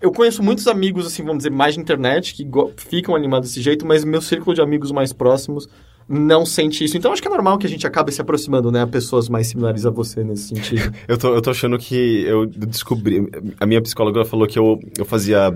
Eu 0.00 0.10
conheço 0.12 0.42
muitos 0.42 0.66
amigos, 0.66 1.06
assim, 1.06 1.22
vamos 1.22 1.38
dizer, 1.38 1.50
mais 1.50 1.74
de 1.74 1.80
internet, 1.80 2.34
que 2.34 2.42
go- 2.44 2.72
ficam 2.76 3.14
animados 3.14 3.50
desse 3.50 3.60
jeito, 3.60 3.86
mas 3.86 4.02
meu 4.02 4.22
círculo 4.22 4.54
de 4.54 4.62
amigos 4.62 4.90
mais 4.92 5.12
próximos 5.12 5.68
não 6.08 6.44
sente 6.46 6.82
isso. 6.82 6.96
Então 6.96 7.12
acho 7.12 7.20
que 7.20 7.28
é 7.28 7.30
normal 7.30 7.58
que 7.58 7.66
a 7.66 7.70
gente 7.70 7.86
acabe 7.86 8.10
se 8.10 8.20
aproximando, 8.20 8.72
né? 8.72 8.80
A 8.82 8.86
pessoas 8.86 9.28
mais 9.28 9.46
similares 9.48 9.84
a 9.84 9.90
você 9.90 10.24
nesse 10.24 10.48
sentido. 10.48 10.90
Eu 11.06 11.18
tô, 11.18 11.34
eu 11.34 11.42
tô 11.42 11.50
achando 11.50 11.76
que 11.78 12.22
eu 12.26 12.46
descobri. 12.46 13.28
A 13.60 13.66
minha 13.66 13.80
psicóloga 13.82 14.24
falou 14.24 14.46
que 14.46 14.58
eu, 14.58 14.78
eu 14.98 15.04
fazia. 15.04 15.54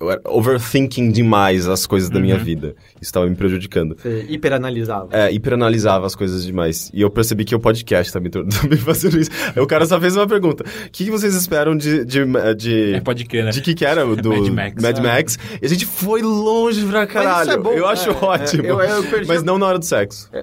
Eu 0.00 0.10
era 0.10 0.20
overthinking 0.24 1.10
demais 1.10 1.68
as 1.68 1.86
coisas 1.86 2.08
da 2.08 2.18
minha 2.18 2.38
vida. 2.38 2.74
Isso 3.02 3.12
tava 3.12 3.26
me 3.26 3.36
prejudicando. 3.36 3.94
Você 4.00 4.24
hiperanalisava. 4.30 5.08
É, 5.12 5.30
hiperanalisava 5.30 6.06
as 6.06 6.14
coisas 6.14 6.42
demais. 6.44 6.90
E 6.94 7.02
eu 7.02 7.10
percebi 7.10 7.44
que 7.44 7.54
o 7.54 7.60
podcast 7.60 8.10
tá 8.10 8.18
me, 8.18 8.30
me 8.70 8.76
fazendo 8.78 9.18
isso. 9.20 9.30
Aí 9.54 9.62
o 9.62 9.66
cara 9.66 9.84
só 9.84 10.00
fez 10.00 10.16
uma 10.16 10.26
pergunta. 10.26 10.64
O 10.64 10.90
que, 10.90 11.04
que 11.04 11.10
vocês 11.10 11.34
esperam 11.34 11.76
de... 11.76 12.04
de, 12.06 12.20
de... 12.56 12.94
É, 12.94 13.00
pode 13.00 13.24
crer, 13.26 13.44
né? 13.44 13.50
De 13.50 13.60
que 13.60 13.74
que 13.74 13.84
era 13.84 14.04
do 14.16 14.30
Mad 14.30 14.48
Max. 14.48 14.82
Mad 14.82 14.98
Max. 15.00 15.38
E 15.60 15.66
a 15.66 15.68
gente 15.68 15.84
foi 15.84 16.22
longe 16.22 16.86
pra 16.86 17.06
caralho. 17.06 17.50
é 17.50 17.56
bom, 17.58 17.72
eu 17.72 17.86
acho 17.86 18.08
é, 18.08 18.12
é, 18.12 18.16
ótimo. 18.16 18.64
eu- 18.64 18.80
eu 18.80 19.04
Mas 19.26 19.42
não 19.42 19.58
na 19.58 19.66
hora 19.66 19.78
do 19.78 19.84
sexo. 19.84 20.30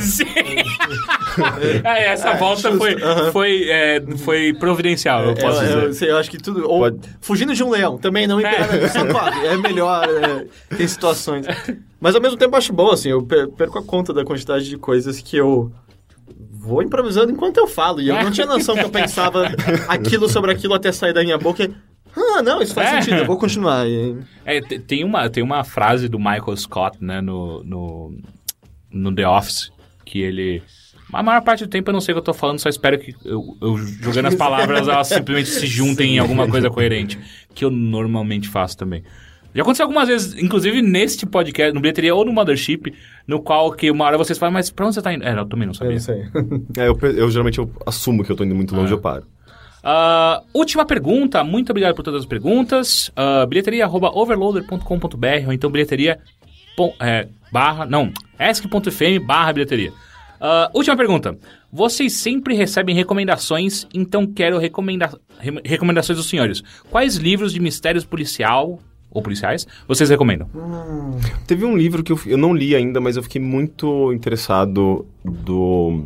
Sim. 0.00 0.24
É, 1.84 2.12
essa 2.12 2.32
volta 2.34 2.72
foi, 2.72 2.96
foi, 3.30 3.68
é, 3.68 4.02
foi 4.24 4.54
providencial, 4.54 5.22
eu 5.24 5.34
posso 5.34 5.60
dizer. 5.60 6.08
eu, 6.08 6.15
eu 6.16 6.20
acho 6.20 6.30
que 6.30 6.38
tudo. 6.38 6.68
Ou 6.68 6.80
Pode- 6.80 6.98
fugindo 7.20 7.54
de 7.54 7.62
um 7.62 7.70
leão, 7.70 7.98
também 7.98 8.26
não 8.26 8.40
hiperanalisar, 8.40 9.06
claro, 9.08 9.34
é 9.46 9.56
melhor, 9.56 10.04
é, 10.08 10.46
tem 10.76 10.86
situações. 10.88 11.46
Mas 12.00 12.14
ao 12.14 12.20
mesmo 12.20 12.36
tempo 12.36 12.54
eu 12.54 12.58
acho 12.58 12.72
bom, 12.72 12.90
assim, 12.90 13.10
eu 13.10 13.22
per- 13.22 13.48
perco 13.48 13.78
a 13.78 13.82
conta 13.82 14.12
da 14.12 14.24
quantidade 14.24 14.68
de 14.68 14.76
coisas 14.76 15.20
que 15.20 15.36
eu 15.36 15.72
vou 16.50 16.82
improvisando 16.82 17.30
enquanto 17.32 17.58
eu 17.58 17.66
falo. 17.66 18.00
E 18.00 18.08
eu 18.08 18.14
não 18.22 18.30
tinha 18.30 18.46
noção 18.46 18.74
que 18.74 18.82
eu 18.84 18.90
pensava 18.90 19.44
aquilo 19.88 20.28
sobre 20.28 20.50
aquilo 20.50 20.74
até 20.74 20.90
sair 20.92 21.12
da 21.12 21.22
minha 21.22 21.38
boca. 21.38 21.64
e, 21.64 21.72
Ah, 22.18 22.42
não, 22.42 22.60
isso 22.62 22.72
faz 22.74 22.88
É. 22.88 23.00
sentido, 23.02 23.18
eu 23.20 23.26
vou 23.26 23.38
continuar. 23.38 23.86
E- 23.86 24.16
É, 24.44 24.60
te- 24.60 24.78
tem, 24.78 25.04
uma, 25.04 25.28
tem 25.28 25.42
uma 25.42 25.62
frase 25.64 26.08
do 26.08 26.18
Michael 26.18 26.56
Scott, 26.56 26.96
né, 27.00 27.20
no, 27.20 27.62
no, 27.62 28.18
no 28.90 29.14
The 29.14 29.28
Office, 29.28 29.70
que 30.04 30.20
ele... 30.22 30.62
A 31.18 31.22
maior 31.22 31.42
parte 31.42 31.64
do 31.64 31.70
tempo 31.70 31.90
eu 31.90 31.92
não 31.92 32.00
sei 32.00 32.12
o 32.12 32.16
que 32.16 32.20
eu 32.20 32.24
tô 32.24 32.34
falando, 32.34 32.58
só 32.58 32.68
espero 32.68 32.98
que 32.98 33.14
eu, 33.24 33.56
eu 33.60 33.76
jogando 33.78 34.26
as 34.26 34.34
palavras 34.34 34.88
elas 34.88 35.06
simplesmente 35.08 35.48
se 35.48 35.66
juntem 35.66 36.16
em 36.16 36.18
alguma 36.18 36.48
coisa 36.48 36.68
coerente, 36.70 37.18
que 37.54 37.64
eu 37.64 37.70
normalmente 37.70 38.48
faço 38.48 38.76
também. 38.76 39.02
Já 39.54 39.62
aconteceu 39.62 39.84
algumas 39.84 40.08
vezes, 40.08 40.34
inclusive 40.42 40.82
neste 40.82 41.24
podcast, 41.24 41.72
no 41.74 41.80
Bilheteria 41.80 42.14
ou 42.14 42.24
no 42.26 42.32
Mothership, 42.32 42.92
no 43.26 43.40
qual 43.40 43.72
que 43.72 43.90
uma 43.90 44.04
hora 44.04 44.18
vocês 44.18 44.38
falam, 44.38 44.52
mas 44.52 44.68
pra 44.70 44.84
onde 44.84 44.94
você 44.96 45.00
tá 45.02 45.14
indo? 45.14 45.24
É, 45.24 45.32
eu 45.38 45.46
também 45.46 45.66
não 45.66 45.70
Eu 45.72 45.74
sabia. 45.74 45.92
não 45.94 46.00
sei. 46.00 46.24
É, 46.76 46.88
eu, 46.88 46.98
eu 47.16 47.30
geralmente 47.30 47.58
eu 47.58 47.70
assumo 47.86 48.22
que 48.22 48.30
eu 48.30 48.36
tô 48.36 48.44
indo 48.44 48.54
muito 48.54 48.74
longe, 48.76 48.92
Ah. 48.92 48.96
eu 48.96 49.00
paro. 49.00 49.24
Ah, 49.82 50.42
última 50.52 50.84
pergunta, 50.84 51.42
muito 51.44 51.70
obrigado 51.70 51.94
por 51.94 52.02
todas 52.02 52.20
as 52.22 52.26
perguntas. 52.26 53.08
Uh, 53.16 53.46
bilheteria.overloader.com.br 53.46 55.46
ou 55.46 55.52
então 55.52 55.70
bilheteria 55.70 56.18
é, 57.00 57.28
barra, 57.52 57.86
não, 57.86 58.12
esc.fm 58.38 59.24
barra 59.24 59.52
bilheteria. 59.52 59.92
Ah, 60.40 60.70
última 60.74 60.96
pergunta. 60.96 61.36
Vocês 61.72 62.12
sempre 62.14 62.54
recebem 62.54 62.94
recomendações, 62.94 63.86
então 63.92 64.26
quero 64.26 64.58
recomenda 64.58 65.10
re- 65.38 65.60
recomendações 65.64 66.16
dos 66.18 66.28
senhores. 66.28 66.62
Quais 66.90 67.16
livros 67.16 67.52
de 67.52 67.60
mistérios 67.60 68.04
policial 68.04 68.78
ou 69.10 69.22
policiais 69.22 69.66
vocês 69.88 70.08
recomendam? 70.10 70.48
Teve 71.46 71.64
um 71.64 71.76
livro 71.76 72.02
que 72.02 72.12
eu, 72.12 72.20
eu 72.26 72.36
não 72.38 72.54
li 72.54 72.74
ainda, 72.74 73.00
mas 73.00 73.16
eu 73.16 73.22
fiquei 73.22 73.40
muito 73.40 74.12
interessado 74.12 75.06
do. 75.24 76.04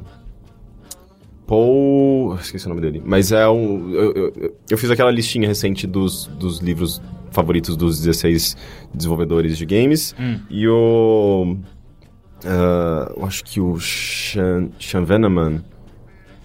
Paul. 1.46 2.36
Esqueci 2.40 2.66
o 2.66 2.68
nome 2.68 2.80
dele. 2.80 3.02
Mas 3.04 3.32
é 3.32 3.48
um. 3.48 3.90
Eu, 3.92 4.12
eu, 4.14 4.54
eu 4.70 4.78
fiz 4.78 4.90
aquela 4.90 5.10
listinha 5.10 5.48
recente 5.48 5.86
dos, 5.86 6.26
dos 6.38 6.58
livros 6.60 7.02
favoritos 7.32 7.76
dos 7.76 7.98
16 8.00 8.56
desenvolvedores 8.94 9.58
de 9.58 9.66
games. 9.66 10.14
E 10.48 10.66
o. 10.68 11.56
ah, 12.44 13.12
eu 13.16 13.24
acho 13.24 13.44
que 13.44 13.60
o 13.60 13.78
Sean, 13.80 14.68
Sean 14.78 15.04
Veneman. 15.04 15.62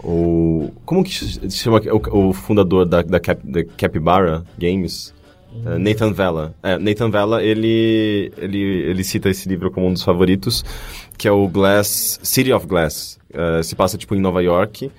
O. 0.02 0.70
Como 0.84 1.02
que 1.02 1.12
se 1.12 1.50
chama 1.50 1.80
o, 1.80 2.28
o 2.28 2.32
fundador 2.32 2.84
da, 2.84 3.02
da, 3.02 3.18
Cap, 3.18 3.40
da 3.44 3.64
Capybara 3.64 4.44
Games? 4.58 5.14
Uh, 5.64 5.78
Nathan 5.78 6.12
Vella. 6.12 6.54
É, 6.62 6.78
Nathan 6.78 7.10
Vella, 7.10 7.42
ele, 7.42 8.30
ele, 8.36 8.58
ele 8.58 9.04
cita 9.04 9.30
esse 9.30 9.48
livro 9.48 9.70
como 9.70 9.86
um 9.86 9.92
dos 9.92 10.02
favoritos, 10.02 10.62
que 11.16 11.26
é 11.26 11.32
o 11.32 11.48
Glass, 11.48 12.20
City 12.22 12.52
of 12.52 12.66
Glass. 12.66 13.18
Uh, 13.30 13.62
se 13.62 13.74
passa, 13.74 13.96
tipo, 13.96 14.14
em 14.14 14.20
Nova 14.20 14.42
York. 14.42 14.90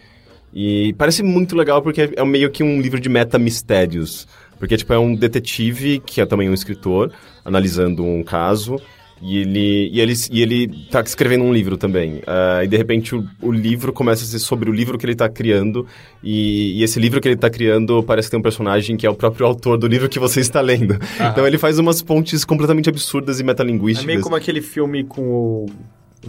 E 0.54 0.94
parece 0.98 1.22
muito 1.22 1.56
legal 1.56 1.82
porque 1.82 2.14
é 2.16 2.26
meio 2.26 2.50
que 2.50 2.64
um 2.64 2.82
livro 2.82 3.00
de 3.00 3.08
meta-mistérios. 3.10 4.28
Porque, 4.58 4.76
tipo, 4.76 4.92
é 4.92 4.98
um 4.98 5.14
detetive, 5.14 6.00
que 6.00 6.20
é 6.20 6.26
também 6.26 6.50
um 6.50 6.54
escritor, 6.54 7.12
analisando 7.46 8.04
um 8.04 8.24
caso. 8.24 8.82
E 9.20 9.40
ele, 9.40 9.90
e 9.92 10.00
ele, 10.00 10.14
e 10.32 10.42
ele 10.44 10.86
tá 10.92 11.02
escrevendo 11.02 11.44
um 11.44 11.52
livro 11.52 11.76
também. 11.76 12.22
Ah, 12.28 12.64
e 12.64 12.68
de 12.68 12.78
repente 12.78 13.16
o, 13.16 13.26
o 13.42 13.52
livro 13.52 13.92
começa 13.92 14.24
a 14.24 14.28
ser 14.28 14.38
sobre 14.40 14.70
o 14.70 14.74
livro 14.74 14.96
que 14.98 15.06
ele 15.06 15.16
tá 15.16 15.28
criando. 15.28 15.88
E, 16.24 16.80
e 16.80 16.84
esse 16.84 17.00
livro 17.00 17.20
que 17.20 17.28
ele 17.28 17.36
tá 17.36 17.50
criando 17.50 18.04
parece 18.04 18.28
que 18.28 18.32
tem 18.32 18.40
um 18.40 18.44
personagem 18.44 18.96
que 18.96 19.08
é 19.08 19.10
o 19.10 19.16
próprio 19.16 19.48
autor 19.48 19.78
do 19.78 19.88
livro 19.88 20.08
que 20.08 20.20
você 20.20 20.40
está 20.40 20.62
lendo. 20.62 20.98
Então 21.32 21.48
ele 21.48 21.58
faz 21.58 21.80
umas 21.80 22.02
pontes 22.02 22.46
completamente 22.46 22.90
absurdas 22.90 23.40
e 23.40 23.42
É 23.42 23.46
metalinguísticas. 23.46 24.06
meio 24.06 24.22
como 24.22 24.36
aquele 24.36 24.62
filme 24.62 25.04
com 25.04 25.22
o 25.22 25.66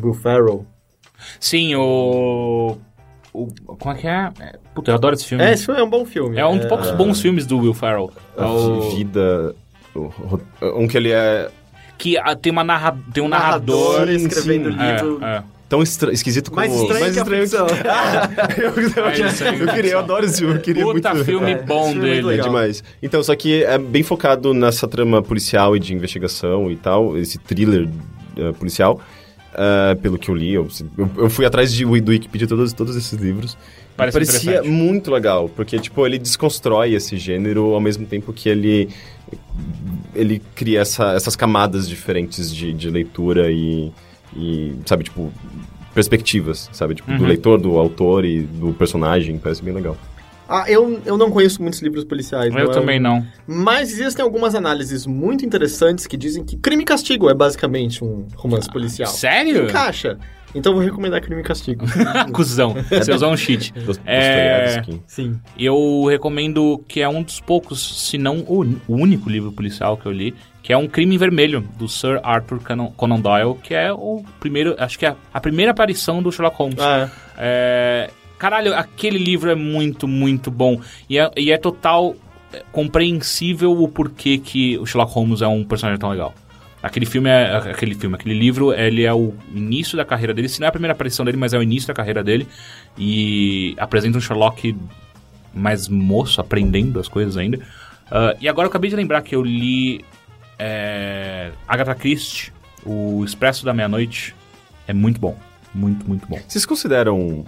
Will 0.02 0.15
Ferrell. 0.15 0.65
Sim, 1.39 1.74
o. 1.74 2.78
o 3.35 3.47
como 3.77 3.94
é 3.94 3.98
que 3.98 4.06
é? 4.06 4.31
É, 4.40 4.59
Puta, 4.74 4.93
eu 4.93 4.94
adoro 4.94 5.15
esse 5.15 5.24
filme. 5.27 5.44
É, 5.44 5.52
esse 5.52 5.66
filme 5.66 5.81
é 5.81 5.85
um 5.85 5.90
bom 5.90 6.06
filme. 6.06 6.39
É 6.39 6.47
um 6.47 6.56
dos 6.56 6.66
poucos 6.66 6.90
bons 6.93 7.20
filmes 7.20 7.44
do 7.44 7.59
Will 7.59 7.74
Ferrell. 7.74 8.10
É 8.36 8.43
A 8.43 8.48
o- 8.51 8.90
vida. 8.97 9.55
Um 10.74 10.86
que 10.86 10.97
ele 10.97 11.10
é 11.10 11.51
que 11.98 12.16
ah, 12.16 12.34
tem, 12.36 12.52
uma 12.52 12.62
narra... 12.64 12.96
tem 13.12 13.22
um 13.22 13.28
narrador. 13.28 13.92
narrador 13.94 14.14
escrevendo 14.14 14.70
sim. 14.72 14.78
livro. 14.78 15.18
É, 15.24 15.36
é. 15.38 15.42
tão 15.68 15.82
estra- 15.82 16.12
esquisito 16.12 16.50
como. 16.50 16.56
Mais 16.60 16.72
estranho 16.72 17.12
que 17.12 17.18
a 17.20 17.24
ficção. 17.24 17.66
eu, 18.56 18.72
eu, 19.04 19.06
É 19.08 19.20
isso 19.28 19.44
aí. 19.44 19.60
eu 19.60 19.66
queria, 19.68 19.92
eu 19.92 19.98
adoro 19.98 20.24
esse 20.24 20.38
filme, 20.38 20.54
eu 20.54 20.60
queria 20.60 20.82
Puta 20.84 21.10
muito. 21.12 21.24
filme 21.26 21.50
É, 21.50 21.62
bom 21.62 21.90
filme 21.92 22.08
é 22.08 22.14
dele. 22.22 22.38
É 22.38 22.42
demais. 22.42 22.82
Então, 23.02 23.22
só 23.22 23.34
que 23.36 23.64
é 23.64 23.76
bem 23.76 24.02
focado 24.02 24.54
nessa 24.54 24.86
trama 24.88 25.20
policial 25.22 25.76
e 25.76 25.80
de 25.80 25.92
investigação 25.92 26.70
e 26.70 26.76
tal, 26.76 27.18
esse 27.18 27.36
thriller 27.38 27.88
eh, 28.36 28.52
policial. 28.52 29.00
eh, 29.54 29.94
pelo 30.00 30.16
que 30.18 30.28
eu 30.30 30.34
li, 30.36 30.54
eu, 30.54 30.68
eu- 30.96 31.10
eu 31.16 31.30
fui 31.30 31.44
atrás 31.44 31.72
de, 31.72 31.84
do 31.84 32.10
Wikipedia 32.12 32.46
todos, 32.46 32.72
todos 32.72 32.94
esses 32.94 33.18
livros. 33.18 33.58
Parece 33.96 34.16
parecia 34.16 34.62
muito 34.62 35.10
legal, 35.10 35.48
porque 35.48 35.76
tipo, 35.80 36.06
ele 36.06 36.18
desconstrói 36.18 36.94
esse 36.94 37.16
gênero 37.16 37.74
ao 37.74 37.80
mesmo 37.80 38.06
tempo 38.06 38.32
que 38.32 38.48
ele 38.48 38.88
ele 40.18 40.42
cria 40.54 40.80
essa- 40.80 41.12
essas 41.12 41.34
camadas 41.36 41.88
diferentes 41.88 42.52
de, 42.54 42.72
de 42.72 42.90
leitura 42.90 43.50
e, 43.50 43.92
e, 44.36 44.74
sabe, 44.84 45.04
tipo, 45.04 45.32
perspectivas, 45.94 46.68
sabe? 46.72 46.94
Tipo, 46.94 47.12
do 47.12 47.22
Uhum. 47.22 47.28
leitor, 47.28 47.60
do 47.60 47.76
autor 47.78 48.24
e 48.24 48.42
do 48.42 48.72
personagem, 48.74 49.38
parece 49.38 49.62
bem 49.62 49.74
legal. 49.74 49.96
Ah, 50.48 50.64
eu, 50.66 50.98
eu 51.04 51.18
não 51.18 51.30
conheço 51.30 51.60
muitos 51.60 51.80
livros 51.82 52.04
policiais. 52.04 52.54
Eu 52.54 52.70
é 52.70 52.72
também 52.72 52.98
um- 52.98 53.02
não. 53.02 53.26
Mas 53.46 53.90
existem 53.92 54.22
algumas 54.24 54.54
análises 54.54 55.04
muito 55.06 55.44
interessantes 55.44 56.06
que 56.06 56.16
dizem 56.16 56.42
que 56.42 56.56
Crime 56.56 56.82
e 56.82 56.86
Castigo 56.86 57.28
é 57.28 57.34
basicamente 57.34 58.02
um 58.02 58.26
romance 58.34 58.66
policial. 58.70 59.10
Sério? 59.10 59.64
Encaixa. 59.64 60.18
Então 60.54 60.72
eu 60.72 60.76
vou 60.78 60.84
recomendar 60.84 61.20
Crime 61.20 61.40
e 61.40 61.44
Castigo. 61.44 61.84
Cusão. 62.32 62.74
Você 62.90 63.12
usou 63.12 63.30
um 63.32 63.36
cheat. 63.36 63.72
Dos- 63.72 64.00
É. 64.06 64.82
Sim. 65.06 65.38
Eu 65.58 66.06
recomendo 66.08 66.82
que 66.88 67.00
é 67.00 67.08
um 67.08 67.22
dos 67.22 67.40
poucos, 67.40 68.08
se 68.08 68.16
não 68.18 68.38
o, 68.40 68.62
o 68.88 68.94
único 68.94 69.28
livro 69.28 69.52
policial 69.52 69.96
que 69.96 70.06
eu 70.06 70.12
li, 70.12 70.34
que 70.62 70.72
é 70.72 70.76
um 70.76 70.88
Crime 70.88 71.16
Vermelho, 71.18 71.60
do 71.78 71.86
Sir 71.88 72.18
Arthur 72.22 72.60
Conan, 72.96 73.20
Doyle, 73.20 73.54
que 73.62 73.74
é 73.74 73.92
o 73.92 74.22
primeiro, 74.40 74.74
acho 74.78 74.98
que 74.98 75.06
é 75.06 75.14
a 75.32 75.40
primeira 75.40 75.70
aparição 75.72 76.22
do 76.22 76.32
Sherlock 76.32 76.56
Holmes. 76.56 76.78
Ah, 76.80 77.08
É, 77.36 78.10
caralho, 78.38 78.74
aquele 78.74 79.18
livro 79.18 79.50
é 79.50 79.54
muito, 79.54 80.08
muito 80.08 80.50
bom. 80.50 80.80
E 81.08 81.18
é, 81.18 81.30
e 81.36 81.50
é 81.52 81.58
total 81.58 82.16
é, 82.52 82.62
compreensível 82.72 83.72
o 83.82 83.86
porquê 83.88 84.38
que 84.38 84.78
o 84.78 84.86
Sherlock 84.86 85.12
Holmes 85.12 85.42
é 85.42 85.46
um 85.46 85.62
personagem 85.64 85.98
tão 86.00 86.10
legal. 86.10 86.34
Aquele 86.82 87.06
filme 87.06 87.28
é. 87.28 87.56
Aquele 87.56 87.94
filme, 87.94 88.14
aquele 88.14 88.38
livro, 88.38 88.72
ele 88.72 89.05
é 89.05 89.12
o 89.12 89.34
início 89.55 89.96
da 89.96 90.05
carreira 90.05 90.32
dele. 90.32 90.48
Se 90.48 90.60
não 90.60 90.66
é 90.66 90.68
a 90.68 90.72
primeira 90.72 90.92
aparição 90.92 91.24
dele, 91.24 91.36
mas 91.36 91.52
é 91.52 91.59
o 91.59 91.62
início 91.62 91.88
da 91.88 91.94
carreira 91.94 92.22
dele. 92.22 92.46
E 92.96 93.74
apresenta 93.78 94.16
um 94.16 94.20
Sherlock 94.20 94.76
mais 95.52 95.88
moço, 95.88 96.40
aprendendo 96.40 97.00
as 97.00 97.09
coisas 97.09 97.36
ainda. 97.36 97.59
Ah, 98.10 98.34
e 98.40 98.48
agora 98.48 98.66
eu 98.66 98.70
acabei 98.70 98.88
de 98.90 98.96
lembrar 98.96 99.22
que 99.22 99.34
eu 99.34 99.42
li 99.42 100.05
é, 100.59 101.50
Agatha 101.66 101.94
Christie, 101.94 102.52
O 102.84 103.24
Expresso 103.24 103.64
da 103.64 103.72
Meia-Noite. 103.74 104.34
É 104.86 104.92
muito 104.92 105.20
bom. 105.20 105.36
Muito, 105.74 106.06
muito 106.09 106.26
bom. 106.28 106.38
Vocês 106.46 106.64
consideram 106.64 107.44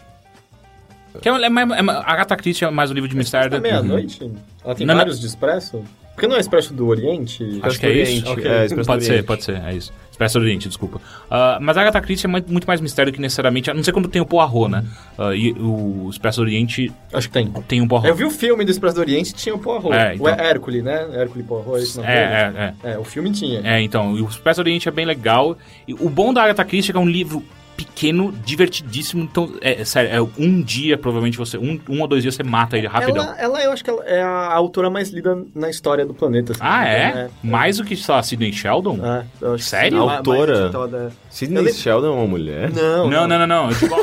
Que 1.22 1.28
é, 1.28 1.32
é, 1.32 1.48
mais- 1.48 1.70
é, 1.70 1.82
mais- 1.82 1.98
Agatha 2.04 2.36
Christie 2.36 2.64
é 2.64 2.70
mais 2.70 2.90
um 2.90 2.94
livro 2.94 3.08
de 3.08 3.16
mistério. 3.16 3.46
é 3.46 3.58
do- 3.58 3.62
meia-noite? 3.62 4.30
Ela 4.64 4.74
tem 4.74 4.86
Não, 4.86 4.94
não. 4.94 4.98
vários 5.00 5.20
de 5.20 5.26
Expresso? 5.26 5.82
Porque 6.20 6.28
não 6.28 6.36
é 6.36 6.40
Expresso 6.40 6.74
do 6.74 6.86
Oriente? 6.86 7.60
Acho 7.62 7.80
que 7.80 7.86
é 7.86 8.02
isso. 8.02 8.24
do 8.24 8.30
Oriente, 8.32 8.40
Ok. 8.40 8.44
é, 8.44 8.64
Expresso 8.66 8.74
do 8.82 8.86
Pode 8.86 9.04
ser, 9.04 9.10
Oriente. 9.12 9.26
pode 9.26 9.44
ser, 9.44 9.56
é 9.56 9.74
isso. 9.74 9.90
Expresso 10.10 10.38
do 10.38 10.42
Oriente, 10.42 10.68
desculpa. 10.68 11.00
Ah, 11.30 11.56
mas 11.62 11.78
a 11.78 11.80
Agatha 11.80 11.98
Christie 12.02 12.26
é 12.26 12.28
muito 12.28 12.66
mais 12.66 12.78
mistério 12.78 13.10
que 13.10 13.18
necessariamente... 13.18 13.70
A 13.70 13.74
não 13.74 13.82
ser 13.82 13.92
quando 13.92 14.06
tem 14.06 14.20
o 14.20 14.26
Poirot, 14.26 14.70
né? 14.70 14.84
Ah, 15.16 15.34
e 15.34 15.52
o 15.52 16.08
Expresso 16.10 16.42
do 16.42 16.42
Oriente 16.42 16.92
Acho 17.10 17.28
que 17.28 17.32
tem. 17.32 17.50
tem 17.66 17.80
um 17.80 17.88
Poirot. 17.88 18.06
Eu 18.06 18.14
vi 18.14 18.24
o 18.24 18.30
filme 18.30 18.66
do 18.66 18.70
Expresso 18.70 18.96
do 18.96 19.00
Oriente 19.00 19.30
e 19.30 19.34
tinha 19.34 19.54
o 19.54 19.58
Poirot. 19.58 19.94
É, 19.94 20.14
então. 20.14 20.26
O 20.26 20.28
Hércules, 20.28 20.84
né? 20.84 21.08
Hércules 21.14 21.46
Poirot, 21.46 21.82
esse 21.82 21.96
nome. 21.96 22.10
É, 22.10 22.12
é, 22.12 22.74
é. 22.84 22.92
É, 22.92 22.98
o 22.98 23.04
filme 23.04 23.30
tinha. 23.30 23.62
É, 23.64 23.80
então, 23.80 24.14
e 24.18 24.20
o 24.20 24.28
Expresso 24.28 24.62
do 24.62 24.66
Oriente 24.66 24.86
é 24.86 24.92
bem 24.92 25.06
legal. 25.06 25.56
E 25.88 25.94
o 25.94 26.10
bom 26.10 26.34
da 26.34 26.42
Agatha 26.42 26.66
Christie 26.66 26.90
é 26.90 26.92
que 26.92 26.98
é 26.98 27.00
um 27.00 27.08
livro 27.08 27.42
pequeno, 27.84 28.32
divertidíssimo. 28.44 29.22
Então, 29.22 29.52
é, 29.60 29.80
é 29.80 29.84
sério, 29.84 30.10
é 30.10 30.20
um 30.42 30.62
dia, 30.62 30.96
provavelmente, 30.98 31.36
você... 31.38 31.56
Um, 31.58 31.80
um 31.88 32.00
ou 32.00 32.06
dois 32.08 32.22
dias 32.22 32.34
você 32.34 32.42
mata 32.42 32.76
ele 32.76 32.86
rapidão. 32.86 33.24
Ela, 33.24 33.36
ela, 33.40 33.62
eu 33.64 33.72
acho 33.72 33.82
que 33.84 33.90
ela 33.90 34.04
é 34.04 34.22
a 34.22 34.52
autora 34.52 34.90
mais 34.90 35.10
lida 35.10 35.36
na 35.54 35.68
história 35.70 36.04
do 36.04 36.14
planeta. 36.14 36.52
assim, 36.52 36.60
Ah, 36.64 36.86
é? 36.86 37.14
né? 37.14 37.30
Mais 37.42 37.78
do 37.78 37.84
que, 37.84 37.96
sei 37.96 38.14
lá, 38.14 38.22
Sidney 38.22 38.52
Sheldon? 38.52 38.98
É, 39.04 39.24
eu 39.40 39.54
acho 39.54 39.64
que 39.64 39.70
Sério? 39.70 39.98
sim. 40.00 40.06
Mais- 40.06 40.18
Autora? 40.18 40.70
Eu 40.72 41.12
Sidney 41.30 41.62
lem- 41.64 41.74
Sheldon 41.74 42.06
é 42.06 42.10
uma 42.10 42.26
mulher? 42.26 42.70
Não, 42.70 43.08
Não, 43.08 43.26
não, 43.28 43.38
não, 43.38 43.46
não. 43.46 43.70
Eu, 43.70 43.76
tipo, 43.78 43.94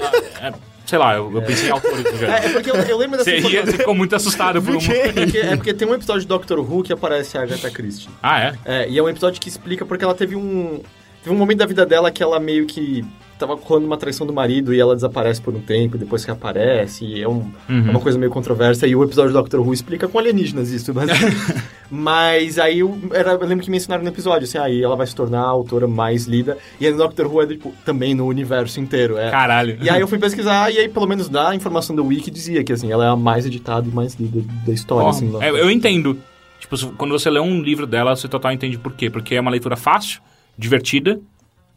é, 0.42 0.54
sei 0.86 0.98
lá, 1.00 1.16
eu, 1.16 1.32
eu 1.34 1.42
pensei 1.42 1.70
em 1.72 2.18
geral. 2.18 2.38
É, 2.38 2.46
é 2.46 2.50
porque 2.50 2.72
eu, 2.72 2.76
eu 2.76 2.98
lembro 2.98 3.18
dessa 3.18 3.30
Você, 3.30 3.40
ia- 3.50 3.66
você 3.66 3.74
ficou 3.74 3.94
muito 3.96 4.16
assustado 4.16 4.62
por 4.62 4.76
um... 4.76 4.80
É 4.80 5.12
porque, 5.12 5.38
é 5.38 5.56
porque 5.56 5.74
tem 5.74 5.88
um 5.88 5.94
episódio 5.94 6.22
de 6.22 6.28
Doctor 6.28 6.60
Who 6.60 6.84
que 6.84 6.94
aparece 6.94 7.38
a 7.38 7.44
Agatha 7.44 7.70
Christie. 7.70 8.10
Ah, 8.24 8.40
é? 8.42 8.54
É, 8.66 8.90
e 8.90 8.98
é 8.98 9.04
um 9.04 9.10
episódio 9.10 9.40
que 9.42 9.50
explica 9.50 9.86
porque 9.86 10.04
ela 10.04 10.16
teve 10.16 10.36
um. 10.36 10.82
Teve 11.24 11.36
um 11.36 11.40
momento 11.40 11.58
da 11.60 11.66
vida 11.66 11.86
dela 11.86 12.10
que 12.12 12.24
ela 12.24 12.40
meio 12.40 12.66
que 12.66 13.04
tava 13.38 13.56
rolando 13.56 13.86
uma 13.88 13.98
traição 13.98 14.26
do 14.26 14.34
marido 14.34 14.74
e 14.74 14.80
ela 14.80 14.96
desaparece 14.96 15.42
por 15.42 15.54
um 15.56 15.60
tempo, 15.62 15.98
depois 15.98 16.26
que 16.26 16.32
aparece, 16.32 17.06
e 17.06 17.22
é, 17.22 17.28
um- 17.28 17.52
Uhum. 17.70 17.88
é 17.88 17.90
uma 17.92 18.00
coisa 18.00 18.18
meio 18.18 18.32
controversa, 18.32 18.88
e 18.88 18.96
o 18.96 19.04
episódio 19.04 19.32
do 19.32 19.38
Doctor 19.40 19.60
Who 19.62 19.74
explica 19.74 20.08
com 20.08 20.18
alienígenas 20.20 20.70
isso, 20.72 20.94
mas... 20.94 21.10
mas 21.90 22.60
aí 22.60 22.80
eu, 22.80 22.98
era, 23.14 23.32
eu 23.32 23.46
lembro 23.46 23.64
que 23.64 23.72
mencionaram 23.72 24.04
no 24.04 24.10
episódio, 24.10 24.44
assim, 24.46 24.58
aí 24.58 24.82
ela 24.84 24.96
vai 24.96 25.08
se 25.08 25.16
tornar 25.16 25.42
a 25.42 25.48
autora 25.48 25.88
mais 25.88 26.26
lida, 26.26 26.58
e 26.80 26.86
aí 26.86 26.92
no 26.92 26.98
Doctor 26.98 27.28
Who 27.28 27.42
é 27.42 27.48
tipo, 27.48 27.74
também 27.86 28.14
no 28.14 28.26
universo 28.26 28.80
inteiro, 28.80 29.18
é... 29.18 29.30
Caralho. 29.32 29.78
E 29.82 29.90
aí 29.90 30.02
eu 30.02 30.08
fui 30.08 30.18
pesquisar, 30.20 30.72
e 30.74 30.78
aí 30.80 30.90
pelo 30.90 31.08
menos 31.08 31.30
da 31.30 31.56
informação 31.56 31.96
do 31.96 32.06
Wiki 32.06 32.30
dizia 32.32 32.64
que, 32.64 32.74
assim, 32.74 32.92
ela 32.92 33.06
é 33.06 33.10
a 33.10 33.16
mais 33.16 33.46
editada 33.46 33.88
e 33.88 33.92
mais 33.92 34.16
lida 34.16 34.42
da 34.66 34.74
história, 34.74 35.06
Ó, 35.06 35.10
assim. 35.10 35.32
é, 35.42 35.50
eu 35.50 35.70
entendo. 35.72 36.18
Tipo, 36.60 36.76
quando 36.98 37.12
você 37.12 37.30
lê 37.30 37.40
um 37.40 37.62
livro 37.62 37.86
dela, 37.86 38.16
você 38.16 38.28
total 38.28 38.52
entende 38.52 38.78
por 38.80 38.92
quê. 38.94 39.10
Porque 39.12 39.36
é 39.36 39.40
uma 39.40 39.52
leitura 39.52 39.76
fácil, 39.76 40.20
divertida 40.58 41.20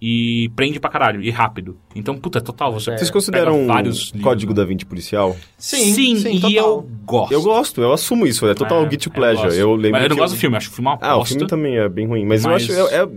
e 0.00 0.50
prende 0.56 0.80
pra 0.80 0.88
caralho. 0.90 1.22
E 1.22 1.30
rápido. 1.30 1.76
Então, 1.94 2.16
puta, 2.16 2.40
total. 2.40 2.72
Você 2.72 2.96
Vocês 2.96 3.10
consideram 3.10 3.62
um 3.62 3.66
vários 3.66 4.06
livros, 4.12 4.22
Código 4.22 4.52
né? 4.52 4.56
da 4.56 4.64
Vinci 4.64 4.86
policial? 4.86 5.36
Sim, 5.58 5.92
Sim, 5.92 6.16
sim, 6.16 6.36
e 6.36 6.40
total. 6.40 6.52
eu 6.56 6.88
gosto. 7.04 7.32
Eu 7.32 7.42
gosto, 7.42 7.80
eu 7.82 7.92
assumo 7.92 8.26
isso, 8.26 8.46
é 8.46 8.54
total 8.54 8.82
É, 8.84 8.86
guilty 8.86 9.08
eu 9.08 9.12
pleasure. 9.12 9.46
gosto. 9.48 9.58
Eu, 9.58 9.74
lembro 9.74 9.90
Mas 9.92 10.02
eu 10.04 10.08
não 10.10 10.16
gosto 10.16 10.34
do 10.34 10.38
filme, 10.40 10.56
acho 10.56 10.70
o 10.70 10.72
filme 10.72 10.88
uma 10.88 10.98
Ah, 11.02 11.16
o 11.18 11.24
filme 11.24 11.46
também 11.46 11.76
é 11.76 11.88
bem 11.88 12.06
ruim, 12.06 12.24
mas, 12.24 12.44
Mas- 12.44 12.68
eu 12.68 12.84
acho... 12.86 12.94
É, 12.94 12.98
é, 13.02 13.08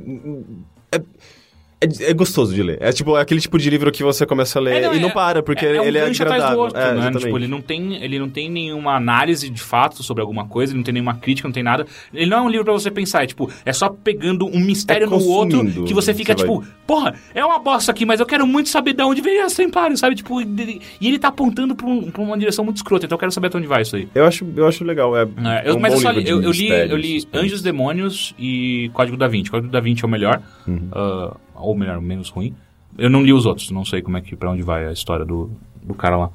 é, 1.84 2.04
É, 2.06 2.10
é 2.12 2.14
gostoso 2.14 2.54
de 2.54 2.64
ler. 2.64 2.78
É 2.82 2.92
tipo 2.92 3.16
aquele 3.16 3.40
tipo 3.42 3.58
de 3.58 3.70
livro 3.70 3.92
que 3.92 4.04
você 4.04 4.26
começa 4.26 4.60
a 4.60 4.62
ler 4.62 4.76
É, 4.76 4.82
não, 4.88 4.94
e 4.96 5.00
não 5.00 5.10
é- 5.10 5.12
para, 5.14 5.44
porque 5.44 5.66
é, 5.66 5.76
é 5.76 5.82
um 5.82 5.86
ele 5.86 5.98
é 5.98 6.06
agradável. 6.06 6.60
outro, 6.60 6.78
é, 6.80 6.94
né? 6.94 7.12
Tipo, 7.12 7.38
ele 7.38 7.48
não, 7.48 7.62
tem, 7.62 8.02
ele 8.04 8.18
não 8.20 8.30
tem 8.30 8.50
nenhuma 8.50 8.96
análise 8.96 9.50
de 9.50 9.62
fato 9.62 10.02
sobre 10.04 10.22
alguma 10.22 10.48
coisa, 10.48 10.72
ele 10.72 10.78
não 10.78 10.84
tem 10.84 10.94
nenhuma 10.94 11.16
crítica, 11.16 11.48
não 11.48 11.54
tem 11.54 11.64
nada. 11.64 11.86
Ele 12.14 12.30
não 12.30 12.38
é 12.38 12.42
um 12.42 12.50
livro 12.50 12.64
pra 12.66 12.74
você 12.74 12.90
pensar, 12.92 13.24
é 13.24 13.28
tipo, 13.28 13.50
é 13.66 13.74
só 13.74 13.90
pegando 13.90 14.46
um 14.48 14.60
mistério 14.60 15.08
É 15.08 15.10
no 15.10 15.24
outro 15.28 15.64
que 15.86 15.94
você 15.94 16.14
fica 16.14 16.34
você 16.34 16.44
tipo, 16.44 16.64
porra, 16.88 17.16
é 17.34 17.44
uma 17.46 17.60
bosta 17.60 17.92
aqui, 17.92 18.06
mas 18.06 18.20
eu 18.20 18.26
quero 18.26 18.46
muito 18.48 18.70
saber 18.70 18.94
de 18.94 19.04
onde 19.04 19.22
veio 19.22 19.42
esse 19.46 19.56
templário, 19.58 19.98
sabe? 19.98 20.16
Tipo, 20.16 20.42
e 20.42 20.82
ele 21.02 21.20
tá 21.20 21.28
apontando 21.30 21.76
pra, 21.76 21.86
um- 21.88 22.10
pra 22.12 22.22
uma 22.22 22.38
direção 22.38 22.64
muito 22.64 22.78
escrota, 22.78 23.06
então 23.06 23.16
eu 23.16 23.20
quero 23.20 23.32
saber 23.32 23.48
até 23.48 23.58
onde 23.58 23.68
vai 23.68 23.82
isso 23.82 23.96
aí. 23.96 24.08
Eu 24.16 24.26
acho, 24.26 24.46
eu 24.56 24.68
acho 24.68 24.84
legal. 24.84 25.16
É, 25.18 25.24
É, 25.24 25.70
eu, 25.70 25.76
um 25.76 25.80
mas 25.80 25.94
eu 25.94 26.00
só 26.00 26.12
li, 26.12 26.28
eu, 26.28 26.42
eu 26.42 26.52
li, 26.52 26.70
eu 26.70 26.98
li. 26.98 27.28
Anjos, 27.34 27.62
Demônios 27.62 28.34
e 28.40 28.90
Código 28.94 29.18
da 29.18 29.28
Vinci. 29.28 29.50
Código 29.52 29.72
da 29.72 29.80
Vinci 29.80 30.04
é 30.04 30.08
o 30.08 30.10
melhor, 30.10 30.42
Uhum. 30.68 30.88
ah, 30.92 31.36
ou 31.64 31.76
melhor, 31.76 31.98
o 31.98 32.02
menos 32.02 32.30
ruim. 32.30 32.54
Eu 32.98 33.10
não 33.10 33.24
li 33.24 33.34
os 33.34 33.46
outros, 33.46 33.72
não 33.72 33.84
sei 33.84 34.02
como 34.02 34.18
é 34.18 34.22
que, 34.22 34.36
pra 34.36 34.52
onde 34.52 34.62
vai 34.62 34.88
a 34.88 34.92
história 34.92 35.26
do, 35.26 35.50
do 35.82 35.94
cara 35.94 36.18
lá. 36.18 36.30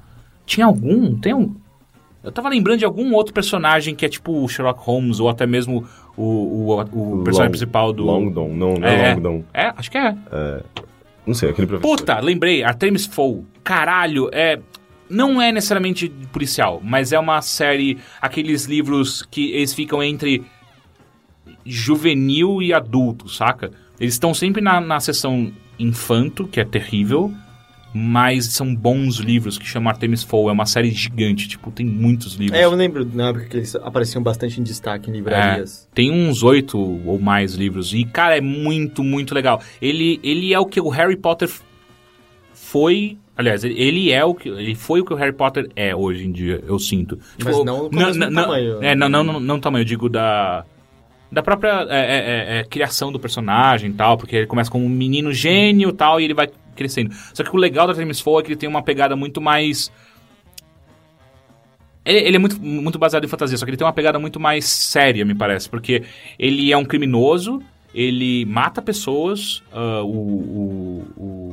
Tinha 0.44 0.66
algum, 0.66 1.14
tem 1.16 1.34
um... 1.34 1.54
Eu 2.24 2.32
tava 2.32 2.48
lembrando 2.48 2.78
de 2.80 2.84
algum 2.84 3.14
outro 3.14 3.32
personagem 3.32 3.94
que 3.94 4.04
é 4.04 4.08
tipo 4.08 4.42
o 4.42 4.48
Sherlock 4.48 4.80
Holmes, 4.82 5.20
ou 5.20 5.28
até 5.28 5.46
mesmo 5.46 5.86
o, 6.16 6.22
o, 6.22 6.80
o 6.80 7.22
personagem 7.22 7.44
Long- 7.44 7.50
principal 7.50 7.92
do... 7.92 8.04
Longdon, 8.04 8.48
não, 8.48 8.74
não 8.74 8.88
é, 8.88 9.10
É, 9.10 9.14
Longdon. 9.14 9.44
É, 9.54 9.72
acho 9.76 9.90
que 9.90 9.98
é. 9.98 10.16
Não 11.24 11.34
sei, 11.34 11.50
aquele 11.50 11.66
professor. 11.66 11.96
Puta, 11.96 12.18
lembrei, 12.20 12.64
Artemis 12.64 13.06
Fowl. 13.06 13.44
Caralho, 13.62 14.28
é. 14.32 14.58
Não 15.08 15.40
é 15.40 15.52
necessariamente 15.52 16.08
policial, 16.32 16.80
mas 16.82 17.12
é 17.12 17.18
uma 17.18 17.40
série. 17.40 17.98
Aqueles 18.20 18.64
livros 18.64 19.22
que 19.22 19.52
eles 19.52 19.72
ficam 19.72 20.02
entre 20.02 20.42
juvenil 21.64 22.62
e 22.62 22.72
adulto, 22.72 23.28
saca? 23.28 23.70
Eles 24.00 24.14
estão 24.14 24.32
sempre 24.34 24.60
na, 24.60 24.80
na 24.80 25.00
seção 25.00 25.50
infanto, 25.78 26.46
que 26.46 26.60
é 26.60 26.64
terrível, 26.64 27.32
mas 27.94 28.46
são 28.46 28.74
bons 28.74 29.16
livros 29.16 29.56
que 29.58 29.66
chama 29.66 29.90
Artemis 29.90 30.22
Fowl. 30.22 30.48
É 30.50 30.52
uma 30.52 30.66
série 30.66 30.90
gigante, 30.90 31.48
tipo, 31.48 31.70
tem 31.70 31.84
muitos 31.86 32.34
livros. 32.34 32.58
É, 32.58 32.64
eu 32.64 32.70
lembro 32.74 33.04
na 33.12 33.28
época 33.30 33.46
que 33.46 33.56
eles 33.56 33.74
apareciam 33.76 34.22
bastante 34.22 34.60
em 34.60 34.62
destaque 34.62 35.10
em 35.10 35.12
livrarias. 35.14 35.88
É, 35.90 35.94
tem 35.94 36.10
uns 36.12 36.42
oito 36.42 36.78
ou 36.78 37.18
mais 37.18 37.54
livros. 37.54 37.92
E, 37.94 38.04
cara, 38.04 38.36
é 38.36 38.40
muito, 38.40 39.02
muito 39.02 39.34
legal. 39.34 39.60
Ele, 39.80 40.20
ele 40.22 40.52
é 40.52 40.58
o 40.60 40.66
que 40.66 40.80
o 40.80 40.88
Harry 40.90 41.16
Potter 41.16 41.50
foi. 42.52 43.16
Aliás, 43.36 43.62
ele- 43.64 44.10
é 44.10 44.24
o 44.24 44.34
que. 44.34 44.48
Ele 44.48 44.74
foi 44.74 45.00
o 45.00 45.04
que 45.04 45.12
o 45.12 45.16
Harry 45.16 45.32
Potter 45.32 45.68
é 45.76 45.94
hoje 45.94 46.26
em 46.26 46.32
dia, 46.32 46.62
eu 46.66 46.78
sinto. 46.78 47.18
Mas 47.42 47.56
não 47.64 47.88
com 47.88 47.96
o 47.96 47.98
mesmo 47.98 48.24
tamanho. 48.42 48.82
É, 48.82 48.94
não, 48.94 49.08
não, 49.08 49.22
não, 49.24 49.40
não 49.40 49.60
tamanho, 49.60 49.82
eu 49.82 49.86
digo 49.86 50.08
da. 50.08 50.64
Da 51.30 51.42
própria 51.42 51.86
é, 51.90 51.98
é, 51.98 52.56
é, 52.56 52.58
é, 52.58 52.64
criação 52.64 53.12
do 53.12 53.20
personagem 53.20 53.90
e 53.90 53.94
tal, 53.94 54.16
porque 54.16 54.36
ele 54.36 54.46
começa 54.46 54.70
como 54.70 54.84
um 54.84 54.88
menino 54.88 55.32
gênio 55.32 55.92
tal, 55.92 56.20
e 56.20 56.24
ele 56.24 56.34
vai 56.34 56.48
crescendo. 56.74 57.14
Só 57.34 57.42
que 57.42 57.54
o 57.54 57.58
legal 57.58 57.86
da 57.86 57.92
Artemis 57.92 58.20
Fowl 58.20 58.40
é 58.40 58.42
que 58.42 58.48
ele 58.48 58.56
tem 58.56 58.68
uma 58.68 58.82
pegada 58.82 59.14
muito 59.14 59.40
mais. 59.40 59.92
Ele, 62.04 62.18
ele 62.18 62.36
é 62.36 62.38
muito, 62.38 62.58
muito 62.60 62.98
baseado 62.98 63.24
em 63.24 63.28
fantasia, 63.28 63.58
só 63.58 63.66
que 63.66 63.70
ele 63.70 63.76
tem 63.76 63.86
uma 63.86 63.92
pegada 63.92 64.18
muito 64.18 64.40
mais 64.40 64.64
séria, 64.64 65.24
me 65.24 65.34
parece. 65.34 65.68
Porque 65.68 66.04
ele 66.38 66.72
é 66.72 66.76
um 66.76 66.84
criminoso, 66.84 67.62
ele 67.92 68.46
mata 68.46 68.80
pessoas, 68.80 69.62
ah, 69.70 70.02
o, 70.02 70.08
o, 70.08 71.04
o 71.16 71.47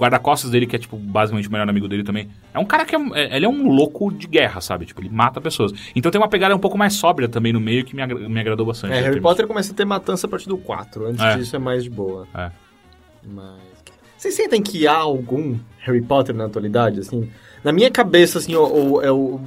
guarda-costas 0.00 0.50
dele, 0.50 0.66
que 0.66 0.74
é, 0.74 0.78
tipo, 0.78 0.96
basicamente 0.96 1.48
o 1.48 1.52
melhor 1.52 1.68
amigo 1.68 1.86
dele 1.86 2.02
também, 2.02 2.28
é 2.54 2.58
um 2.58 2.64
cara 2.64 2.84
que 2.84 2.96
é, 2.96 2.98
é- 3.14 3.36
ele 3.36 3.44
é 3.44 3.48
um 3.48 3.68
louco 3.68 4.10
de 4.12 4.26
guerra, 4.26 4.60
sabe? 4.60 4.86
Tipo, 4.86 5.00
ele 5.02 5.10
mata 5.10 5.40
pessoas. 5.40 5.72
Então 5.94 6.10
tem 6.10 6.20
uma 6.20 6.28
pegada 6.28 6.56
um 6.56 6.58
pouco 6.58 6.78
mais 6.78 6.94
sóbria 6.94 7.28
também 7.28 7.52
no 7.52 7.60
meio 7.60 7.84
que 7.84 7.94
me, 7.94 8.02
agra- 8.02 8.28
me 8.28 8.40
agradou 8.40 8.64
bastante. 8.66 8.92
É, 8.92 8.94
Harry 8.96 9.06
Artemis. 9.08 9.22
Potter 9.22 9.46
começa 9.46 9.72
a 9.72 9.76
ter 9.76 9.84
matança 9.84 10.26
a 10.26 10.30
partir 10.30 10.48
do 10.48 10.56
4. 10.58 11.06
Antes 11.06 11.20
É. 11.22 11.36
disso 11.36 11.54
é 11.54 11.58
mais 11.58 11.84
de 11.84 11.90
boa. 11.90 12.26
É. 12.34 12.50
Mas. 13.26 13.60
Vocês 14.16 14.34
sentem 14.34 14.60
que 14.62 14.86
há 14.86 14.96
algum 14.96 15.56
Harry 15.78 16.02
Potter 16.02 16.34
na 16.34 16.44
atualidade, 16.44 17.00
assim? 17.00 17.30
Na 17.64 17.72
minha 17.72 17.90
cabeça, 17.90 18.38
assim, 18.38 18.54
o, 18.54 18.94
o- 18.96 19.02
é 19.02 19.10
o. 19.10 19.40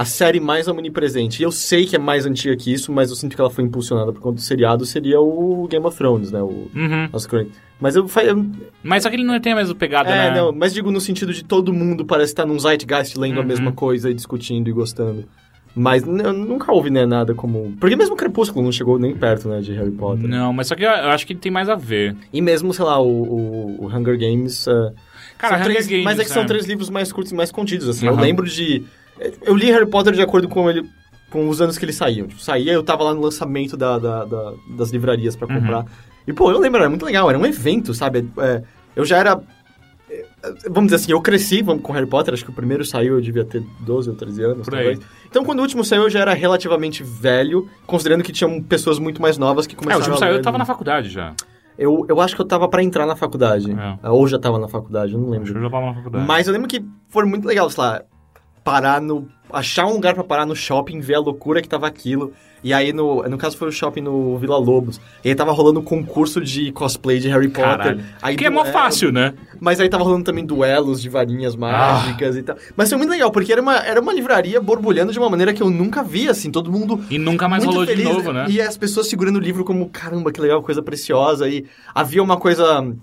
A 0.00 0.04
série 0.06 0.40
mais 0.40 0.66
omnipresente. 0.66 1.42
E 1.42 1.44
eu 1.44 1.52
sei 1.52 1.84
que 1.84 1.94
é 1.94 1.98
mais 1.98 2.24
antiga 2.24 2.56
que 2.56 2.72
isso, 2.72 2.90
mas 2.90 3.10
eu 3.10 3.16
sinto 3.16 3.34
que 3.34 3.40
ela 3.40 3.50
foi 3.50 3.62
impulsionada 3.64 4.10
por 4.12 4.20
conta 4.22 4.36
do 4.36 4.40
seriado, 4.40 4.86
seria 4.86 5.20
o 5.20 5.68
Game 5.68 5.84
of 5.84 5.94
Thrones, 5.96 6.30
né? 6.32 6.40
O, 6.42 6.70
Uhum. 6.74 7.08
as 7.12 7.26
crônicas. 7.26 7.56
Mas 7.78 7.96
eu, 7.96 8.06
eu 8.22 8.46
Mas 8.82 9.02
só 9.02 9.10
que 9.10 9.16
ele 9.16 9.24
não 9.24 9.38
tem 9.38 9.52
a 9.52 9.56
mesma 9.56 9.74
pegada, 9.74 10.08
É, 10.10 10.30
né? 10.30 10.36
não, 10.40 10.52
mas 10.52 10.72
digo 10.72 10.90
no 10.90 11.00
sentido 11.02 11.34
de 11.34 11.44
todo 11.44 11.70
mundo 11.72 12.04
parece 12.06 12.32
estar 12.32 12.46
num 12.46 12.58
zeitgeist 12.58 13.18
lendo 13.18 13.38
a 13.38 13.42
Uhum. 13.42 13.46
mesma 13.48 13.72
coisa 13.72 14.08
e 14.10 14.14
discutindo 14.14 14.68
e 14.68 14.72
gostando. 14.72 15.24
Mas 15.74 16.02
eu 16.06 16.32
nunca 16.32 16.72
houve, 16.72 16.88
né, 16.90 17.04
nada 17.06 17.34
como... 17.34 17.76
Porque 17.78 17.94
mesmo 17.94 18.16
Crepúsculo 18.16 18.64
não 18.64 18.72
chegou 18.72 18.98
nem 18.98 19.14
perto, 19.14 19.48
né, 19.48 19.60
de 19.60 19.72
Harry 19.74 19.90
Potter. 19.92 20.26
Não, 20.28 20.50
mas 20.52 20.66
só 20.66 20.74
que 20.74 20.82
eu, 20.82 20.88
eu 20.90 21.10
acho 21.10 21.26
que 21.26 21.34
ele 21.34 21.40
tem 21.40 21.52
mais 21.52 21.68
a 21.68 21.74
ver. 21.76 22.16
E 22.32 22.40
mesmo, 22.40 22.72
sei 22.72 22.84
lá, 22.86 22.98
o, 22.98 23.06
o- 23.06 23.84
o 23.84 23.86
Hunger 23.86 24.18
Games... 24.18 24.66
é, 24.66 24.72
Cara, 25.38 25.56
Hunger 25.56 25.64
três, 25.66 25.86
Games, 25.86 26.04
Mas 26.04 26.18
é 26.18 26.24
que 26.24 26.30
são 26.30 26.42
é. 26.42 26.46
três 26.46 26.66
livros 26.66 26.88
mais 26.90 27.12
curtos 27.12 27.32
e 27.32 27.36
mais 27.36 27.52
contidos, 27.52 27.86
assim. 27.88 28.06
Eu 28.06 28.14
Aham. 28.14 28.22
lembro 28.22 28.46
de... 28.48 28.82
Eu 29.42 29.54
li 29.54 29.70
Harry 29.70 29.86
Potter 29.86 30.12
de 30.14 30.22
acordo 30.22 30.48
com 30.48 30.68
ele... 30.70 30.88
Com 31.30 31.48
os 31.48 31.60
anos 31.60 31.78
que 31.78 31.84
eles 31.84 31.94
saíam. 31.94 32.26
Tipo, 32.26 32.40
saía, 32.40 32.72
eu 32.72 32.82
tava 32.82 33.04
lá 33.04 33.14
no 33.14 33.20
lançamento 33.20 33.76
da, 33.76 33.98
da- 34.00 34.24
da- 34.24 34.52
das 34.76 34.90
livrarias 34.90 35.36
pra 35.36 35.46
Uhum. 35.46 35.60
comprar. 35.60 35.84
E, 36.26 36.32
pô, 36.32 36.50
eu 36.50 36.58
lembro, 36.58 36.80
era 36.80 36.88
muito 36.90 37.04
legal. 37.04 37.28
Era 37.30 37.38
um 37.38 37.46
evento, 37.46 37.94
sabe? 37.94 38.28
É, 38.38 38.62
eu 38.96 39.04
já 39.04 39.16
era... 39.18 39.40
é, 40.10 40.24
Vamos 40.68 40.90
dizer 40.90 40.96
assim, 40.96 41.12
eu 41.12 41.20
cresci 41.20 41.62
com 41.62 41.92
Harry 41.92 42.06
Potter. 42.06 42.34
Acho 42.34 42.44
que 42.44 42.50
o 42.50 42.54
primeiro 42.54 42.84
saiu, 42.84 43.14
eu 43.14 43.20
devia 43.20 43.44
ter 43.44 43.62
12 43.78 44.10
ou 44.10 44.16
13 44.16 44.42
anos, 44.42 44.64
Por 44.68 44.74
aí. 44.74 44.84
talvez. 44.96 45.00
Então, 45.28 45.44
quando 45.44 45.60
o 45.60 45.62
último 45.62 45.84
saiu, 45.84 46.02
eu 46.02 46.10
já 46.10 46.18
era 46.18 46.34
relativamente 46.34 47.04
velho. 47.04 47.68
Considerando 47.86 48.24
que 48.24 48.32
tinham 48.32 48.60
pessoas 48.60 48.98
muito 48.98 49.22
mais 49.22 49.38
novas 49.38 49.68
que 49.68 49.76
É, 49.76 49.78
começaram 49.78 50.00
o 50.00 50.08
último 50.08 50.18
saiu, 50.18 50.34
eu 50.36 50.42
tava 50.42 50.58
na 50.58 50.64
faculdade 50.64 51.10
já. 51.10 51.32
Eu, 51.78 52.04
eu 52.08 52.20
acho 52.20 52.34
que 52.34 52.40
eu 52.42 52.46
tava 52.46 52.68
pra 52.68 52.82
entrar 52.82 53.06
na 53.06 53.14
faculdade. 53.14 53.70
É. 54.02 54.10
Ou 54.10 54.26
já 54.26 54.36
tava 54.38 54.58
na 54.58 54.66
faculdade, 54.66 55.12
eu 55.14 55.20
não 55.20 55.30
lembro. 55.30 55.48
eu 55.48 55.62
já 55.62 55.70
tava 55.70 55.86
na 55.86 55.94
faculdade. 55.94 56.26
Mas 56.26 56.48
eu 56.48 56.52
lembro 56.52 56.66
que 56.66 56.84
foi 57.08 57.24
muito 57.24 57.46
legal, 57.46 57.70
sei 57.70 57.84
lá, 57.84 58.02
parar 58.64 59.00
no. 59.00 59.28
achar 59.52 59.86
um 59.86 59.94
lugar 59.94 60.14
pra 60.14 60.24
parar 60.24 60.46
no 60.46 60.54
shopping, 60.54 61.00
ver 61.00 61.14
a 61.14 61.20
loucura 61.20 61.60
que 61.62 61.68
tava 61.68 61.86
aquilo. 61.86 62.32
E 62.62 62.74
aí, 62.74 62.92
no, 62.92 63.22
no 63.22 63.38
caso, 63.38 63.56
foi 63.56 63.68
o 63.68 63.72
shopping 63.72 64.02
no 64.02 64.36
Vila 64.36 64.58
Lobos. 64.58 65.00
E 65.24 65.30
aí 65.30 65.34
tava 65.34 65.50
rolando 65.50 65.80
um 65.80 65.82
concurso 65.82 66.40
de 66.42 66.70
cosplay 66.72 67.18
de 67.18 67.26
Harry 67.28 67.48
Potter. 67.48 67.78
Caralho. 67.78 68.04
Aí 68.20 68.36
que 68.36 68.44
é 68.44 68.50
mó 68.50 68.64
fácil, 68.66 69.10
né? 69.10 69.32
Mas 69.58 69.80
aí 69.80 69.88
tava 69.88 70.04
rolando 70.04 70.24
também 70.24 70.44
duelos 70.44 71.00
de 71.00 71.08
varinhas 71.08 71.56
mágicas 71.56 72.36
e 72.36 72.42
tal. 72.42 72.56
Mas 72.76 72.90
foi 72.90 72.98
muito 72.98 73.10
legal, 73.10 73.30
porque 73.30 73.50
era 73.50 73.62
uma, 73.62 73.76
era 73.76 74.00
uma 74.00 74.12
livraria 74.12 74.60
borbulhando 74.60 75.10
de 75.10 75.18
uma 75.18 75.30
maneira 75.30 75.54
que 75.54 75.62
eu 75.62 75.70
nunca 75.70 76.02
vi, 76.02 76.28
assim, 76.28 76.50
todo 76.50 76.70
mundo 76.70 77.02
E 77.10 77.18
nunca 77.18 77.48
mais 77.48 77.64
rolou 77.64 77.86
feliz, 77.86 78.06
de 78.06 78.12
novo, 78.12 78.32
né? 78.32 78.46
E 78.48 78.60
as 78.60 78.76
pessoas 78.76 79.08
segurando 79.08 79.36
o 79.36 79.40
livro 79.40 79.64
como, 79.64 79.88
caramba, 79.88 80.30
que 80.30 80.40
legal, 80.40 80.62
coisa 80.62 80.82
preciosa. 80.82 81.48
E 81.48 81.64
havia 81.94 82.22
uma 82.22 82.36
coisa... 82.36 82.94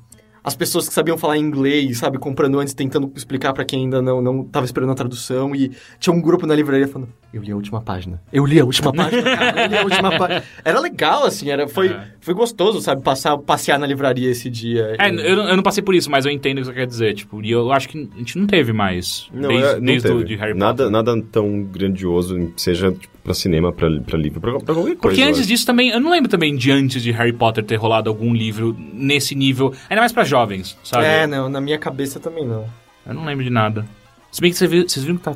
As 0.48 0.56
pessoas 0.56 0.88
que 0.88 0.94
sabiam 0.94 1.18
falar 1.18 1.38
inglês, 1.38 1.98
sabe, 1.98 2.18
comprando 2.18 2.58
antes, 2.58 2.74
tentando 2.74 3.12
explicar 3.18 3.52
pra 3.52 3.66
quem 3.66 3.82
ainda 3.82 4.02
não, 4.02 4.22
não 4.22 4.46
tava 4.46 4.66
esperando 4.66 4.94
a 4.94 4.96
tradução. 4.96 5.54
E 5.54 5.72
tinha 6.00 6.14
um 6.16 6.22
grupo 6.22 6.48
na 6.48 6.56
livraria 6.56 6.88
falando, 6.88 7.10
eu 7.34 7.42
li 7.44 7.52
a 7.52 7.56
última 7.58 7.82
página. 7.82 8.22
Eu 8.32 8.46
li 8.46 8.58
a 8.58 8.64
última 8.64 8.94
página, 8.94 9.24
cara, 9.24 9.64
eu 9.64 9.68
li 9.68 9.78
a 9.78 9.84
última 9.84 10.18
página. 10.18 10.44
Era 10.64 10.80
legal, 10.80 11.26
assim, 11.26 11.50
era, 11.50 11.68
foi, 11.68 11.88
É. 11.90 12.02
foi 12.22 12.34
gostoso, 12.34 12.80
sabe, 12.80 13.02
passar, 13.02 13.38
passear 13.40 13.78
na 13.78 13.86
livraria 13.86 14.32
esse 14.32 14.50
dia. 14.50 14.96
É, 14.98 15.10
E- 15.10 15.30
eu, 15.30 15.36
não- 15.36 15.50
eu 15.50 15.56
não 15.58 15.64
passei 15.64 15.84
por 15.84 15.94
isso, 15.94 16.10
mas 16.10 16.26
eu 16.26 16.32
entendo 16.32 16.60
o 16.60 16.62
que 16.62 16.68
você 16.68 16.74
quer 16.74 16.88
dizer. 16.88 17.14
Tipo, 17.14 17.44
e 17.44 17.52
eu 17.52 17.70
acho 17.74 17.90
que 17.90 18.10
a 18.16 18.18
gente 18.18 18.38
não 18.40 18.48
teve 18.48 18.72
mais. 18.72 19.28
Não, 19.34 19.50
desde 19.50 19.66
é, 19.68 19.74
não 19.76 19.82
desde 19.82 20.08
teve. 20.08 20.22
o 20.22 20.24
de 20.24 20.36
Harry 20.38 20.54
nada, 20.58 20.86
Potter. 20.86 20.90
nada 20.92 21.22
tão 21.30 21.62
grandioso, 21.64 22.54
seja 22.56 22.92
tipo, 22.94 23.18
pra 23.24 23.34
cinema, 23.34 23.74
pra, 23.74 23.90
pra 24.00 24.18
livro, 24.18 24.40
pra, 24.40 24.52
pra 24.52 24.74
qualquer 24.74 24.96
coisa. 24.96 24.96
Porque 25.02 25.22
antes 25.22 25.46
disso 25.46 25.66
também, 25.66 25.90
eu 25.90 26.00
não 26.00 26.10
lembro 26.10 26.30
também 26.30 26.56
de 26.56 26.72
antes 26.72 27.04
de 27.04 27.12
Harry 27.12 27.34
Potter 27.34 27.62
ter 27.62 27.76
rolado 27.76 28.10
algum 28.10 28.34
livro 28.34 28.74
nesse 28.94 29.36
nível, 29.36 29.74
ainda 29.90 30.00
mais 30.02 30.14
pra 30.14 30.24
jovens, 30.24 30.37
sabe? 30.84 31.06
É, 31.06 31.26
não, 31.28 31.50
na 31.50 31.62
minha 31.62 31.78
cabeça 31.78 32.20
também 32.20 32.46
não. 32.46 32.66
Eu 33.06 33.14
não 33.14 33.26
lembro 33.26 33.44
de 33.44 33.50
nada. 33.50 33.86
Se 34.32 34.42
bem 34.42 34.52
que 34.52 34.58
você 34.58 34.68
viu- 34.68 34.88
vocês 34.88 35.04
viram 35.06 35.18
que 35.18 35.30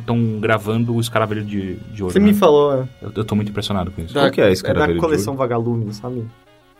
estão 0.00 0.40
gravando 0.40 0.94
o 0.94 1.00
Escaravelho 1.00 1.44
de, 1.44 1.74
de 1.76 2.02
Ouro, 2.02 2.12
Você 2.12 2.18
né? 2.18 2.26
me 2.26 2.34
falou, 2.34 2.82
é, 2.82 2.88
eu, 3.02 3.12
eu 3.14 3.24
tô 3.24 3.34
muito 3.36 3.50
impressionado 3.50 3.90
com 3.90 4.00
isso. 4.00 4.14
Qual 4.14 4.30
que 4.30 4.40
é 4.40 4.50
esse 4.50 4.62
da 4.62 4.68
Caravelho 4.68 4.94
de 4.94 5.00
coleção 5.00 5.36
Vagalume, 5.36 5.92
sabe? 5.92 6.26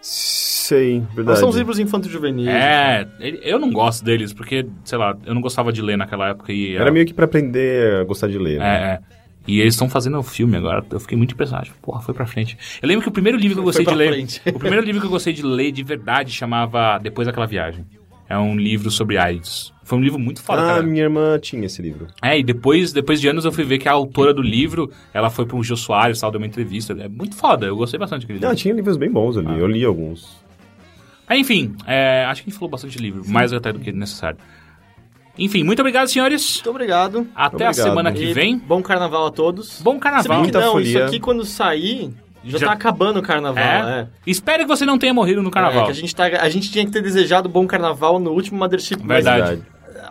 Sei, 0.00 1.02
verdade. 1.14 1.38
São 1.38 1.48
os 1.48 1.56
livros 1.56 1.78
infanto-juvenis. 1.78 2.48
É, 2.48 3.06
eu 3.42 3.58
não 3.58 3.70
gosto 3.70 4.04
deles, 4.04 4.32
porque, 4.32 4.66
sei 4.84 4.96
lá, 4.98 5.16
eu 5.26 5.34
não 5.34 5.42
gostava 5.42 5.72
de 5.72 5.82
ler 5.82 5.98
naquela 5.98 6.30
época 6.30 6.52
e... 6.52 6.76
Era 6.76 6.90
meio 6.90 7.04
que 7.04 7.12
pra 7.12 7.26
aprender 7.26 8.00
a 8.00 8.04
gostar 8.04 8.28
de 8.28 8.38
ler. 8.38 8.56
É, 8.56 8.58
né? 8.58 9.00
é. 9.04 9.19
E 9.50 9.60
eles 9.60 9.74
estão 9.74 9.88
fazendo 9.88 10.18
o 10.18 10.22
filme 10.22 10.56
agora. 10.56 10.84
Eu 10.90 11.00
fiquei 11.00 11.16
muito 11.18 11.32
impressionado. 11.34 11.66
Tipo, 11.66 11.78
Porra, 11.82 12.00
foi 12.02 12.14
pra 12.14 12.26
frente. 12.26 12.56
Eu 12.80 12.88
lembro 12.88 13.02
que 13.02 13.08
o 13.08 13.12
primeiro 13.12 13.36
livro 13.38 13.56
que 13.56 13.60
eu 13.60 13.64
gostei 13.64 13.84
Foi 13.84 13.92
de 13.94 13.98
ler. 13.98 14.12
frente. 14.12 14.40
O 14.46 14.58
primeiro 14.58 14.84
livro 14.84 15.00
que 15.00 15.06
eu 15.06 15.10
gostei 15.10 15.32
de 15.32 15.42
ler 15.42 15.72
de 15.72 15.82
verdade 15.82 16.30
chamava 16.32 16.98
Depois 16.98 17.26
daquela 17.26 17.46
viagem. 17.46 17.84
É 18.28 18.38
um 18.38 18.56
livro 18.56 18.90
sobre 18.90 19.18
AIDS. 19.18 19.72
Foi 19.82 19.98
um 19.98 20.02
livro 20.02 20.20
muito 20.20 20.40
foda, 20.40 20.62
Ah, 20.62 20.66
cara. 20.66 20.82
minha 20.84 21.02
irmã 21.02 21.36
tinha 21.40 21.66
esse 21.66 21.82
livro. 21.82 22.06
É, 22.22 22.38
e 22.38 22.44
depois, 22.44 22.92
depois 22.92 23.20
de 23.20 23.26
anos 23.26 23.44
eu 23.44 23.50
fui 23.50 23.64
ver 23.64 23.78
que 23.78 23.88
a 23.88 23.92
autora 23.92 24.32
do 24.32 24.40
livro, 24.40 24.88
ela 25.12 25.28
foi 25.30 25.44
pro 25.44 25.60
Gil 25.64 25.76
Soares, 25.76 26.20
tal, 26.20 26.30
deu 26.30 26.38
uma 26.40 26.46
entrevista. 26.46 26.92
É 26.92 27.08
muito 27.08 27.34
foda, 27.34 27.66
eu 27.66 27.74
gostei 27.76 27.98
bastante 27.98 28.20
daquele 28.22 28.38
Não, 28.38 28.50
livro. 28.50 28.62
tinha 28.62 28.72
livros 28.72 28.96
bem 28.96 29.10
bons 29.10 29.36
ali. 29.36 29.48
Ah. 29.48 29.56
Eu 29.58 29.66
li 29.66 29.84
alguns. 29.84 30.38
Ah, 31.26 31.36
Enfim, 31.36 31.74
é, 31.88 32.24
acho 32.26 32.42
que 32.42 32.48
a 32.48 32.50
gente 32.50 32.58
falou 32.58 32.70
bastante 32.70 32.96
de 32.96 33.02
livro, 33.02 33.22
mais 33.28 33.52
até 33.52 33.72
do 33.72 33.80
que 33.80 33.90
necessário. 33.90 34.38
Enfim, 35.38 35.62
muito 35.64 35.80
obrigado, 35.80 36.08
senhores. 36.08 36.56
Muito 36.56 36.70
obrigado. 36.70 37.26
Até 37.34 37.64
a 37.66 37.70
Obrigado. 37.70 37.74
semana 37.74 38.12
que 38.12 38.22
E 38.24 38.32
vem. 38.34 38.58
Bom 38.58 38.82
carnaval 38.82 39.26
a 39.26 39.30
todos. 39.30 39.80
Bom 39.80 39.94
Se 39.94 40.00
carnaval. 40.00 40.36
que 40.38 40.42
Muita 40.42 40.60
não, 40.60 40.72
folia. 40.72 40.88
isso 40.88 40.98
aqui 41.04 41.20
quando 41.20 41.44
sair, 41.44 42.10
Já, 42.44 42.58
Já- 42.58 42.66
tá 42.68 42.72
acabando 42.72 43.18
o 43.18 43.22
carnaval, 43.22 43.62
É? 43.62 44.00
é. 44.00 44.06
Espero 44.26 44.62
que 44.64 44.68
você 44.68 44.84
não 44.86 44.98
tenha 44.98 45.12
morrido 45.14 45.42
no 45.42 45.48
É, 45.48 45.52
carnaval. 45.52 45.84
que 45.84 45.90
a 45.90 45.94
gente, 45.94 46.14
tá, 46.14 46.24
a 46.24 46.48
gente 46.48 46.70
tinha 46.70 46.84
que 46.86 46.90
ter 46.90 47.02
desejado 47.02 47.48
bom 47.48 47.66
carnaval 47.66 48.18
no 48.18 48.30
último 48.32 48.58
Mothership. 48.58 48.96
mas 49.04 49.24
Verdade. 49.24 49.62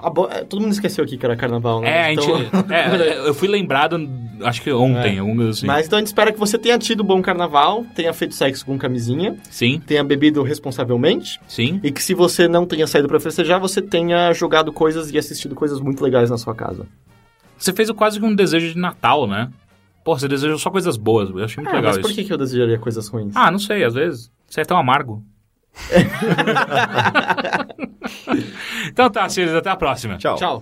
a 0.01 0.09
bo- 0.11 0.29
é, 0.31 0.43
todo 0.43 0.61
mundo 0.61 0.71
esqueceu 0.71 1.03
aqui 1.03 1.17
que 1.17 1.25
era 1.25 1.35
carnaval, 1.35 1.81
né? 1.81 1.89
É, 1.89 2.05
a 2.05 2.09
gente, 2.09 2.21
Então- 2.21 2.65
é, 2.69 3.17
eu 3.27 3.33
fui 3.33 3.47
lembrado, 3.47 3.97
acho 4.43 4.61
que 4.61 4.71
ontem, 4.71 5.19
É. 5.19 5.35
coisa 5.35 5.49
assim. 5.51 5.67
Mas 5.67 5.85
então 5.87 5.97
a 5.97 6.01
gente 6.01 6.07
espera 6.07 6.31
que 6.31 6.39
você 6.39 6.57
tenha 6.57 6.77
tido 6.77 7.03
bom 7.03 7.21
carnaval, 7.21 7.85
tenha 7.95 8.13
feito 8.13 8.35
sexo 8.35 8.65
com 8.65 8.77
camisinha, 8.77 9.37
Sim, 9.49 9.81
tenha 9.85 10.03
bebido 10.03 10.41
responsavelmente 10.43 11.39
sim. 11.47 11.79
e 11.83 11.91
que 11.91 12.01
se 12.01 12.13
você 12.13 12.47
não 12.47 12.65
tenha 12.65 12.87
saído 12.87 13.07
pra 13.07 13.19
festejar, 13.19 13.59
você 13.59 13.81
tenha 13.81 14.31
jogado 14.33 14.71
coisas 14.73 15.11
e 15.11 15.17
assistido 15.17 15.55
coisas 15.55 15.79
muito 15.79 16.03
legais 16.03 16.29
na 16.29 16.37
sua 16.37 16.55
casa. 16.55 16.85
Você 17.57 17.73
fez 17.73 17.89
quase 17.91 18.19
que 18.19 18.25
um 18.25 18.33
desejo 18.35 18.73
de 18.73 18.79
Natal, 18.79 19.27
né? 19.27 19.49
Pô, 20.03 20.17
você 20.17 20.27
desejou 20.27 20.57
só 20.57 20.69
coisas 20.71 20.95
boas. 20.95 21.29
Eu 21.29 21.43
achei 21.43 21.61
muito 21.61 21.73
Ah, 21.73 21.77
legal 21.77 21.89
mas 21.91 21.97
isso. 21.97 22.07
por 22.07 22.15
que, 22.15 22.23
que 22.23 22.31
eu 22.31 22.37
desejaria 22.37 22.79
coisas 22.79 23.07
ruins? 23.09 23.33
Ah, 23.35 23.51
não 23.51 23.59
sei, 23.59 23.83
às 23.83 23.93
vezes. 23.93 24.31
Você 24.47 24.61
é 24.61 24.65
tão 24.65 24.77
amargo. 24.77 25.21
então 28.87 29.09
tá, 29.09 29.27
senhores, 29.29 29.55
até 29.55 29.69
a 29.69 29.75
próxima. 29.75 30.17
Tchau. 30.17 30.35
Tchau. 30.37 30.61